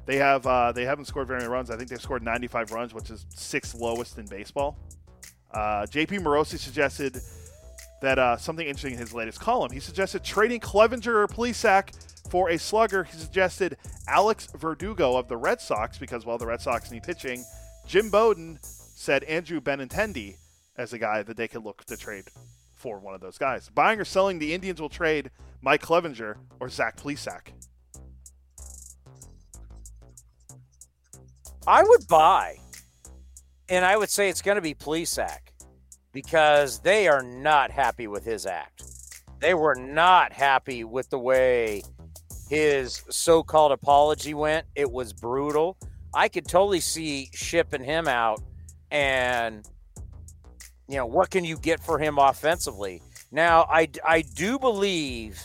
they 0.07 0.15
have 0.15 0.47
uh, 0.47 0.71
they 0.71 0.85
haven't 0.85 1.05
scored 1.05 1.27
very 1.27 1.41
many 1.41 1.51
runs. 1.51 1.69
I 1.69 1.77
think 1.77 1.89
they've 1.89 2.01
scored 2.01 2.23
95 2.23 2.71
runs, 2.71 2.95
which 2.95 3.11
is 3.11 3.27
sixth 3.29 3.75
lowest 3.75 4.17
in 4.17 4.25
baseball. 4.25 4.75
Uh, 5.53 5.85
JP 5.85 6.21
Morosi 6.21 6.57
suggested 6.57 7.21
that 8.01 8.17
uh, 8.17 8.37
something 8.37 8.65
interesting 8.65 8.93
in 8.93 8.99
his 8.99 9.13
latest 9.13 9.39
column. 9.39 9.71
He 9.71 9.79
suggested 9.79 10.23
trading 10.23 10.61
Clevinger 10.61 11.13
or 11.13 11.27
Plesac 11.27 11.91
for 12.29 12.49
a 12.49 12.57
slugger, 12.57 13.03
he 13.03 13.17
suggested 13.17 13.77
Alex 14.07 14.47
Verdugo 14.55 15.17
of 15.17 15.27
the 15.27 15.37
Red 15.37 15.59
Sox 15.59 15.97
because, 15.97 16.25
well, 16.25 16.37
the 16.37 16.45
Red 16.45 16.61
Sox 16.61 16.91
need 16.91 17.03
pitching. 17.03 17.43
Jim 17.85 18.09
Bowden 18.09 18.59
said 18.61 19.23
Andrew 19.23 19.59
Benintendi 19.59 20.35
as 20.77 20.93
a 20.93 20.99
guy 20.99 21.23
that 21.23 21.37
they 21.37 21.47
could 21.47 21.63
look 21.63 21.83
to 21.85 21.97
trade 21.97 22.25
for 22.71 22.99
one 22.99 23.13
of 23.13 23.21
those 23.21 23.37
guys. 23.37 23.69
Buying 23.69 23.99
or 23.99 24.05
selling, 24.05 24.39
the 24.39 24.53
Indians 24.53 24.79
will 24.79 24.89
trade 24.89 25.31
Mike 25.61 25.81
Clevinger 25.81 26.35
or 26.59 26.69
Zach 26.69 26.97
Plesac. 26.97 27.49
I 31.67 31.83
would 31.83 32.07
buy, 32.07 32.57
and 33.67 33.83
I 33.83 33.97
would 33.97 34.09
say 34.09 34.29
it's 34.29 34.41
going 34.41 34.55
to 34.55 34.61
be 34.61 34.73
Plesac 34.73 35.51
because 36.13 36.79
they 36.79 37.07
are 37.07 37.21
not 37.21 37.71
happy 37.71 38.07
with 38.07 38.23
his 38.23 38.45
act. 38.45 38.83
They 39.39 39.53
were 39.53 39.75
not 39.75 40.33
happy 40.33 40.83
with 40.83 41.09
the 41.09 41.19
way 41.19 41.83
his 42.49 43.03
so-called 43.09 43.71
apology 43.71 44.33
went. 44.33 44.65
It 44.75 44.91
was 44.91 45.13
brutal. 45.13 45.77
I 46.13 46.27
could 46.27 46.47
totally 46.47 46.79
see 46.79 47.29
shipping 47.33 47.83
him 47.83 48.07
out 48.07 48.41
and 48.91 49.67
you 50.87 50.95
know, 50.95 51.05
what 51.05 51.29
can 51.29 51.45
you 51.45 51.55
get 51.57 51.79
for 51.79 51.99
him 51.99 52.17
offensively? 52.17 53.01
Now, 53.31 53.67
I 53.69 53.87
I 54.03 54.21
do 54.21 54.57
believe 54.57 55.39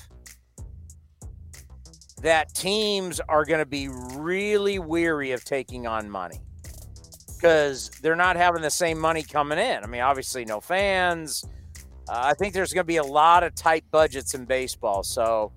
that 2.22 2.54
teams 2.54 3.20
are 3.28 3.44
going 3.44 3.58
to 3.58 3.66
be 3.66 3.88
really 3.88 4.78
weary 4.78 5.32
of 5.32 5.44
taking 5.44 5.86
on 5.86 6.08
money 6.08 6.40
because 7.36 7.90
they're 8.00 8.16
not 8.16 8.36
having 8.36 8.62
the 8.62 8.70
same 8.70 8.98
money 8.98 9.22
coming 9.22 9.58
in. 9.58 9.84
I 9.84 9.86
mean, 9.86 10.00
obviously, 10.00 10.46
no 10.46 10.62
fans. 10.62 11.44
Uh, 12.08 12.22
I 12.24 12.32
think 12.32 12.54
there's 12.54 12.72
going 12.72 12.84
to 12.84 12.88
be 12.88 12.96
a 12.96 13.04
lot 13.04 13.42
of 13.42 13.54
tight 13.54 13.84
budgets 13.90 14.32
in 14.32 14.46
baseball. 14.46 15.02
So 15.02 15.52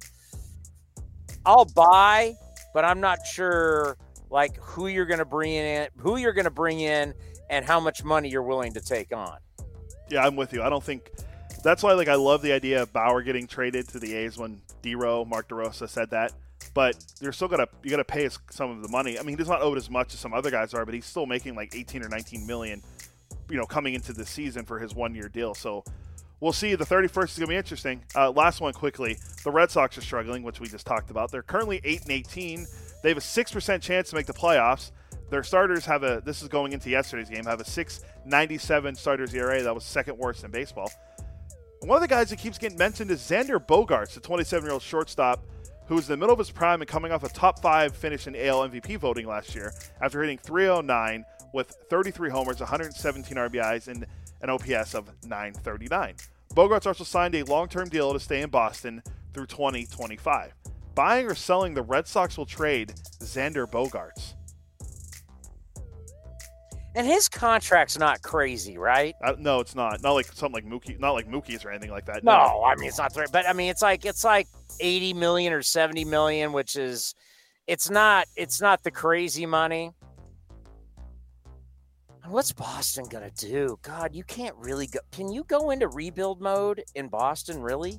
I'll 1.47 1.65
buy, 1.65 2.35
but 2.73 2.83
I'm 2.83 2.99
not 2.99 3.25
sure 3.25 3.97
like 4.29 4.57
who 4.57 4.87
you're 4.87 5.05
going 5.05 5.19
to 5.19 5.25
bring 5.25 5.53
in, 5.53 5.87
who 5.97 6.17
you're 6.17 6.33
going 6.33 6.45
to 6.45 6.51
bring 6.51 6.81
in, 6.81 7.13
and 7.49 7.65
how 7.65 7.79
much 7.79 8.03
money 8.03 8.27
you're 8.27 8.43
willing 8.43 8.73
to 8.73 8.81
take 8.81 9.15
on. 9.15 9.37
Yeah, 10.09 10.25
I'm 10.25 10.35
with 10.35 10.51
you. 10.51 10.61
I 10.61 10.67
don't 10.69 10.83
think 10.83 11.09
that's 11.63 11.83
why 11.83 11.93
like 11.93 12.09
I 12.09 12.15
love 12.15 12.41
the 12.41 12.51
idea 12.51 12.81
of 12.81 12.91
Bauer 12.91 13.21
getting 13.21 13.47
traded 13.47 13.87
to 13.89 13.99
the 13.99 14.13
A's 14.13 14.37
when 14.37 14.61
Dero, 14.83 15.25
Mark 15.25 15.47
DeRosa 15.47 15.87
said 15.87 16.09
that. 16.09 16.33
But 16.73 16.97
you're 17.21 17.31
still 17.31 17.47
gonna 17.47 17.67
you 17.81 17.89
gotta 17.89 18.03
pay 18.03 18.27
some 18.51 18.69
of 18.69 18.81
the 18.81 18.89
money. 18.89 19.17
I 19.17 19.21
mean, 19.21 19.29
he 19.29 19.35
does 19.37 19.47
not 19.47 19.61
owed 19.61 19.77
as 19.77 19.89
much 19.89 20.13
as 20.13 20.19
some 20.19 20.33
other 20.33 20.51
guys 20.51 20.73
are, 20.73 20.83
but 20.83 20.93
he's 20.93 21.05
still 21.05 21.25
making 21.25 21.55
like 21.55 21.73
18 21.73 22.03
or 22.03 22.09
19 22.09 22.45
million, 22.45 22.83
you 23.49 23.55
know, 23.55 23.65
coming 23.65 23.93
into 23.93 24.11
the 24.11 24.25
season 24.25 24.65
for 24.65 24.79
his 24.79 24.93
one 24.93 25.15
year 25.15 25.29
deal. 25.29 25.55
So 25.55 25.85
we'll 26.39 26.53
see. 26.53 26.75
The 26.75 26.85
31st 26.85 27.05
is 27.05 27.13
going 27.13 27.31
to 27.31 27.47
be 27.47 27.55
interesting. 27.55 28.03
Uh, 28.15 28.31
last 28.31 28.61
one 28.61 28.73
quickly. 28.73 29.17
The 29.43 29.51
Red 29.51 29.71
Sox 29.71 29.97
are 29.97 30.01
struggling, 30.01 30.43
which 30.43 30.59
we 30.59 30.67
just 30.67 30.85
talked 30.85 31.09
about. 31.09 31.31
They're 31.31 31.41
currently 31.43 31.81
8 31.83 32.01
and 32.03 32.11
18. 32.11 32.67
They 33.03 33.09
have 33.09 33.17
a 33.17 33.21
6% 33.21 33.81
chance 33.81 34.09
to 34.09 34.15
make 34.15 34.25
the 34.25 34.33
playoffs. 34.33 34.91
Their 35.29 35.43
starters 35.43 35.85
have 35.85 36.03
a, 36.03 36.21
this 36.23 36.41
is 36.41 36.47
going 36.47 36.71
into 36.71 36.89
yesterday's 36.89 37.29
game, 37.29 37.43
have 37.45 37.59
a 37.59 37.65
697 37.65 38.95
starters 38.95 39.33
ERA. 39.33 39.61
That 39.61 39.75
was 39.75 39.83
second 39.83 40.17
worst 40.17 40.43
in 40.43 40.51
baseball. 40.51 40.89
One 41.81 41.97
of 41.97 42.01
the 42.01 42.07
guys 42.07 42.29
that 42.29 42.39
keeps 42.39 42.57
getting 42.57 42.77
mentioned 42.77 43.11
is 43.11 43.21
Xander 43.21 43.63
Bogaerts, 43.63 44.13
the 44.13 44.21
27 44.21 44.65
year 44.65 44.73
old 44.73 44.81
shortstop 44.81 45.43
who 45.87 45.95
was 45.95 46.09
in 46.09 46.13
the 46.13 46.17
middle 46.17 46.33
of 46.33 46.39
his 46.39 46.51
prime 46.51 46.81
and 46.81 46.89
coming 46.89 47.11
off 47.11 47.23
a 47.23 47.29
top 47.29 47.61
five 47.61 47.95
finish 47.95 48.27
in 48.27 48.35
AL 48.35 48.69
MVP 48.69 48.97
voting 48.97 49.25
last 49.25 49.55
year 49.55 49.73
after 50.01 50.21
hitting 50.21 50.37
309 50.37 51.25
with 51.53 51.75
33 51.89 52.29
homers, 52.29 52.59
117 52.59 53.37
RBIs, 53.37 53.87
and 53.87 54.05
an 54.41 54.49
OPS 54.49 54.93
of 54.93 55.09
939. 55.25 56.15
Bogaerts 56.53 56.87
also 56.87 57.03
signed 57.03 57.35
a 57.35 57.43
long 57.43 57.67
term 57.67 57.89
deal 57.89 58.13
to 58.13 58.19
stay 58.19 58.41
in 58.41 58.49
Boston 58.49 59.01
through 59.33 59.47
2025. 59.47 60.53
Buying 60.95 61.27
or 61.27 61.35
selling, 61.35 61.73
the 61.73 61.83
Red 61.83 62.07
Sox 62.07 62.37
will 62.37 62.45
trade 62.45 62.93
Xander 63.19 63.69
Bogaerts. 63.69 64.33
And 66.95 67.05
his 67.05 67.29
contract's 67.29 67.99
not 67.99 68.23
crazy, 68.23 68.79
right? 68.79 69.13
Uh, 69.23 69.35
no, 69.37 69.59
it's 69.59 69.75
not. 69.75 70.01
Not 70.01 70.13
like 70.13 70.25
something 70.25 70.53
like 70.53 70.65
Mookie, 70.65 70.99
not 70.99 71.11
like 71.11 71.29
Mookie's 71.29 71.63
or 71.63 71.69
anything 71.69 71.91
like 71.91 72.07
that. 72.07 72.23
No, 72.23 72.31
no 72.31 72.63
I 72.63 72.75
mean 72.75 72.89
it's 72.89 72.97
not. 72.97 73.13
But 73.31 73.47
I 73.47 73.53
mean 73.53 73.69
it's 73.69 73.83
like 73.83 74.03
it's 74.03 74.23
like 74.23 74.47
80 74.79 75.13
million 75.13 75.53
or 75.53 75.61
70 75.61 76.05
million, 76.05 76.53
which 76.53 76.75
is 76.75 77.13
it's 77.67 77.91
not 77.91 78.25
it's 78.35 78.59
not 78.59 78.81
the 78.81 78.89
crazy 78.89 79.45
money. 79.45 79.91
What's 82.29 82.51
Boston 82.51 83.05
gonna 83.09 83.31
do? 83.31 83.79
God, 83.81 84.13
you 84.13 84.23
can't 84.23 84.55
really 84.57 84.87
go. 84.87 84.99
Can 85.11 85.31
you 85.31 85.43
go 85.45 85.69
into 85.69 85.87
rebuild 85.87 86.41
mode 86.41 86.83
in 86.93 87.07
Boston? 87.07 87.61
Really? 87.61 87.97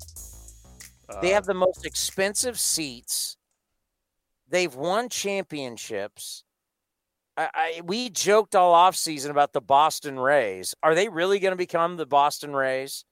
Uh, 1.08 1.20
they 1.20 1.30
have 1.30 1.46
the 1.46 1.54
most 1.54 1.86
expensive 1.86 2.60
seats. 2.60 3.36
They've 4.50 4.74
won 4.74 5.08
championships. 5.08 6.44
I, 7.38 7.48
I, 7.54 7.80
we 7.84 8.10
joked 8.10 8.54
all 8.54 8.74
off 8.74 8.96
season 8.96 9.30
about 9.30 9.52
the 9.52 9.60
Boston 9.60 10.18
Rays. 10.18 10.74
Are 10.82 10.94
they 10.94 11.08
really 11.08 11.38
going 11.38 11.52
to 11.52 11.56
become 11.56 11.96
the 11.96 12.06
Boston 12.06 12.54
Rays? 12.54 13.04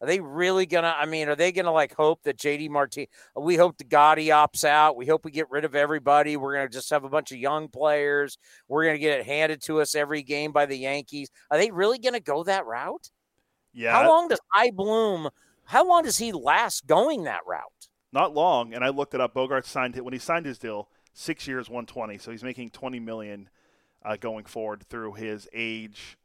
Are 0.00 0.06
they 0.06 0.20
really 0.20 0.64
gonna? 0.64 0.94
I 0.96 1.04
mean, 1.04 1.28
are 1.28 1.36
they 1.36 1.52
gonna 1.52 1.72
like 1.72 1.94
hope 1.94 2.22
that 2.22 2.38
JD 2.38 2.70
Martin? 2.70 3.06
We 3.36 3.56
hope 3.56 3.76
the 3.76 3.84
Gotti 3.84 4.28
opts 4.28 4.64
out. 4.64 4.96
We 4.96 5.06
hope 5.06 5.26
we 5.26 5.30
get 5.30 5.50
rid 5.50 5.66
of 5.66 5.74
everybody. 5.74 6.38
We're 6.38 6.54
gonna 6.54 6.70
just 6.70 6.88
have 6.90 7.04
a 7.04 7.08
bunch 7.10 7.32
of 7.32 7.38
young 7.38 7.68
players. 7.68 8.38
We're 8.66 8.84
gonna 8.86 8.98
get 8.98 9.20
it 9.20 9.26
handed 9.26 9.60
to 9.62 9.80
us 9.82 9.94
every 9.94 10.22
game 10.22 10.52
by 10.52 10.64
the 10.64 10.78
Yankees. 10.78 11.28
Are 11.50 11.58
they 11.58 11.70
really 11.70 11.98
gonna 11.98 12.20
go 12.20 12.42
that 12.44 12.64
route? 12.64 13.10
Yeah. 13.74 13.92
How 13.92 14.08
long 14.08 14.28
does 14.28 14.40
I 14.54 14.70
Bloom? 14.70 15.28
How 15.64 15.86
long 15.86 16.02
does 16.02 16.16
he 16.16 16.32
last 16.32 16.86
going 16.86 17.24
that 17.24 17.42
route? 17.46 17.88
Not 18.12 18.34
long. 18.34 18.72
And 18.72 18.82
I 18.82 18.88
looked 18.88 19.14
it 19.14 19.20
up. 19.20 19.34
Bogart 19.34 19.66
signed 19.66 19.96
it 19.96 20.04
when 20.04 20.14
he 20.14 20.18
signed 20.18 20.46
his 20.46 20.58
deal, 20.58 20.88
six 21.12 21.46
years, 21.46 21.68
one 21.68 21.84
twenty. 21.84 22.16
So 22.16 22.30
he's 22.30 22.42
making 22.42 22.70
twenty 22.70 23.00
million 23.00 23.50
uh, 24.02 24.16
going 24.16 24.46
forward 24.46 24.82
through 24.88 25.12
his 25.12 25.46
age. 25.52 26.16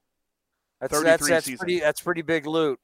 That's 0.79 1.01
that's, 1.01 1.27
that's 1.27 1.55
pretty 1.55 1.81
that's 1.81 2.01
pretty 2.01 2.21
big 2.21 2.45
loot. 2.45 2.79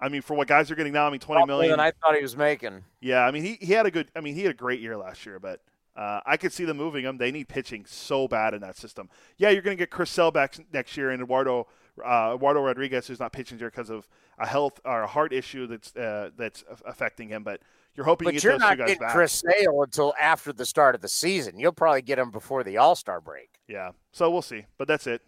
I 0.00 0.08
mean, 0.08 0.22
for 0.22 0.34
what 0.34 0.48
guys 0.48 0.70
are 0.70 0.74
getting 0.74 0.92
now, 0.92 1.06
I 1.06 1.10
mean, 1.10 1.20
twenty 1.20 1.46
million. 1.46 1.70
Than 1.70 1.80
I 1.80 1.90
thought 1.90 2.16
he 2.16 2.22
was 2.22 2.36
making. 2.36 2.84
Yeah, 3.00 3.24
I 3.24 3.30
mean, 3.30 3.42
he, 3.42 3.58
he 3.60 3.72
had 3.72 3.86
a 3.86 3.90
good. 3.90 4.08
I 4.14 4.20
mean, 4.20 4.34
he 4.34 4.42
had 4.42 4.50
a 4.50 4.54
great 4.54 4.80
year 4.80 4.96
last 4.96 5.24
year, 5.24 5.38
but 5.38 5.60
uh, 5.96 6.20
I 6.26 6.36
could 6.36 6.52
see 6.52 6.64
them 6.64 6.76
moving 6.76 7.04
him. 7.04 7.16
They 7.16 7.32
need 7.32 7.48
pitching 7.48 7.86
so 7.86 8.28
bad 8.28 8.52
in 8.52 8.60
that 8.60 8.76
system. 8.76 9.08
Yeah, 9.38 9.50
you're 9.50 9.62
going 9.62 9.76
to 9.76 9.80
get 9.80 9.90
Chris 9.90 10.10
Sale 10.10 10.30
back 10.30 10.56
next 10.72 10.96
year, 10.96 11.10
and 11.10 11.22
Eduardo 11.22 11.66
uh, 12.04 12.34
Eduardo 12.34 12.60
Rodriguez, 12.60 13.06
who's 13.06 13.20
not 13.20 13.32
pitching 13.32 13.58
here 13.58 13.70
because 13.70 13.90
of 13.90 14.08
a 14.38 14.46
health 14.46 14.80
or 14.84 15.02
a 15.02 15.06
heart 15.06 15.32
issue 15.32 15.66
that's 15.66 15.94
uh, 15.96 16.30
that's 16.36 16.64
affecting 16.84 17.28
him. 17.28 17.42
But 17.42 17.60
you're 17.94 18.04
hoping 18.04 18.26
but 18.26 18.34
you 18.34 18.40
get 18.40 18.50
those 18.52 18.60
not 18.60 18.72
two 18.72 18.78
guys 18.78 18.86
getting 18.88 19.00
back. 19.00 19.12
Chris 19.12 19.32
Sale 19.32 19.82
until 19.82 20.14
after 20.20 20.52
the 20.52 20.66
start 20.66 20.94
of 20.94 21.00
the 21.00 21.08
season. 21.08 21.58
You'll 21.58 21.72
probably 21.72 22.02
get 22.02 22.18
him 22.18 22.30
before 22.30 22.62
the 22.62 22.76
All 22.76 22.94
Star 22.94 23.20
break. 23.20 23.48
Yeah, 23.68 23.92
so 24.12 24.30
we'll 24.30 24.42
see. 24.42 24.66
But 24.78 24.88
that's 24.88 25.06
it. 25.06 25.22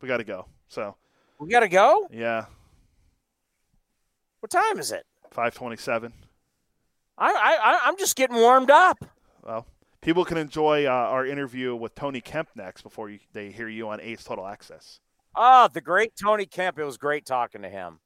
We 0.00 0.08
got 0.08 0.18
to 0.18 0.24
go. 0.24 0.46
So 0.68 0.96
we 1.38 1.48
got 1.50 1.60
to 1.60 1.68
go. 1.68 2.08
Yeah. 2.10 2.46
What 4.44 4.50
time 4.50 4.78
is 4.78 4.92
it? 4.92 5.06
527. 5.30 6.12
I, 7.16 7.32
I 7.32 7.80
I'm 7.88 7.96
just 7.96 8.14
getting 8.14 8.36
warmed 8.36 8.70
up. 8.70 9.02
Well, 9.42 9.64
people 10.02 10.22
can 10.22 10.36
enjoy 10.36 10.84
uh, 10.84 10.90
our 10.90 11.24
interview 11.24 11.74
with 11.74 11.94
Tony 11.94 12.20
Kemp 12.20 12.50
next 12.54 12.82
before 12.82 13.08
you, 13.08 13.20
they 13.32 13.50
hear 13.50 13.70
you 13.70 13.88
on 13.88 14.02
Ace 14.02 14.22
Total 14.22 14.46
Access. 14.46 15.00
Oh, 15.34 15.70
the 15.72 15.80
great 15.80 16.12
Tony 16.22 16.44
Kemp. 16.44 16.78
It 16.78 16.84
was 16.84 16.98
great 16.98 17.24
talking 17.24 17.62
to 17.62 17.70
him. 17.70 18.00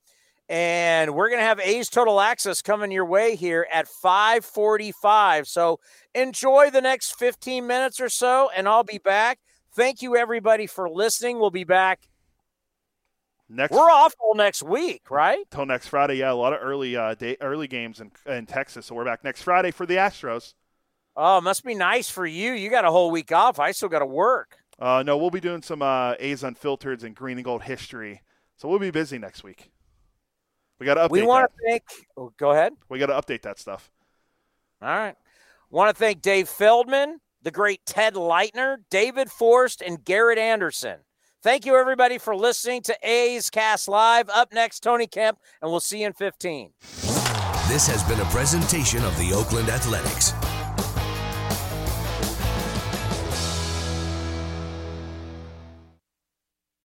And 0.48 1.16
we're 1.16 1.28
going 1.28 1.40
to 1.40 1.44
have 1.44 1.58
A's 1.58 1.88
Total 1.88 2.20
Access 2.20 2.62
coming 2.62 2.92
your 2.92 3.04
way 3.04 3.34
here 3.34 3.66
at 3.72 3.88
545. 3.88 5.48
So 5.48 5.80
enjoy 6.14 6.70
the 6.70 6.80
next 6.80 7.18
15 7.18 7.66
minutes 7.66 7.98
or 7.98 8.08
so, 8.08 8.48
and 8.56 8.68
I'll 8.68 8.84
be 8.84 8.98
back. 8.98 9.40
Thank 9.74 10.02
you, 10.02 10.14
everybody, 10.14 10.68
for 10.68 10.88
listening. 10.88 11.40
We'll 11.40 11.50
be 11.50 11.64
back. 11.64 12.08
Next, 13.50 13.72
we're 13.72 13.90
off 13.90 14.14
all 14.20 14.34
next 14.34 14.62
week, 14.62 15.10
right? 15.10 15.44
Till 15.50 15.64
next 15.64 15.88
Friday. 15.88 16.16
Yeah, 16.16 16.32
a 16.32 16.34
lot 16.34 16.52
of 16.52 16.58
early 16.62 16.96
uh, 16.96 17.14
day, 17.14 17.36
early 17.40 17.66
games 17.66 18.00
in, 18.00 18.12
in 18.26 18.44
Texas. 18.44 18.86
So 18.86 18.94
we're 18.94 19.06
back 19.06 19.24
next 19.24 19.42
Friday 19.42 19.70
for 19.70 19.86
the 19.86 19.96
Astros. 19.96 20.52
Oh, 21.16 21.40
must 21.40 21.64
be 21.64 21.74
nice 21.74 22.10
for 22.10 22.26
you. 22.26 22.52
You 22.52 22.68
got 22.68 22.84
a 22.84 22.90
whole 22.90 23.10
week 23.10 23.32
off. 23.32 23.58
I 23.58 23.72
still 23.72 23.88
got 23.88 24.00
to 24.00 24.06
work. 24.06 24.58
Uh, 24.78 25.02
no, 25.04 25.16
we'll 25.16 25.30
be 25.30 25.40
doing 25.40 25.62
some 25.62 25.82
uh, 25.82 26.14
A's 26.20 26.44
Unfiltered 26.44 27.02
and 27.02 27.16
Green 27.16 27.38
and 27.38 27.44
Gold 27.44 27.62
history. 27.62 28.20
So 28.56 28.68
we'll 28.68 28.78
be 28.78 28.90
busy 28.90 29.18
next 29.18 29.42
week. 29.42 29.70
We 30.78 30.86
got 30.86 30.94
to 30.94 31.08
update. 31.08 31.10
We 31.10 31.22
want 31.22 31.50
to 31.50 31.70
thank. 31.70 31.82
Oh, 32.16 32.32
go 32.36 32.50
ahead. 32.50 32.74
We 32.88 32.98
got 32.98 33.06
to 33.06 33.14
update 33.14 33.42
that 33.42 33.58
stuff. 33.58 33.90
All 34.82 34.88
right. 34.88 35.16
Want 35.70 35.94
to 35.94 35.98
thank 35.98 36.22
Dave 36.22 36.48
Feldman, 36.48 37.18
the 37.42 37.50
great 37.50 37.84
Ted 37.86 38.14
Leitner, 38.14 38.76
David 38.90 39.30
Forst, 39.30 39.82
and 39.82 40.04
Garrett 40.04 40.38
Anderson. 40.38 40.98
Thank 41.40 41.64
you, 41.66 41.76
everybody, 41.76 42.18
for 42.18 42.34
listening 42.34 42.82
to 42.82 42.96
A's 43.00 43.48
Cast 43.48 43.86
Live. 43.86 44.28
Up 44.28 44.52
next, 44.52 44.80
Tony 44.80 45.06
Kemp, 45.06 45.38
and 45.62 45.70
we'll 45.70 45.78
see 45.78 46.00
you 46.00 46.08
in 46.08 46.12
15. 46.12 46.72
This 47.68 47.86
has 47.86 48.02
been 48.08 48.18
a 48.18 48.24
presentation 48.24 49.04
of 49.04 49.16
the 49.18 49.32
Oakland 49.32 49.68
Athletics. 49.68 50.32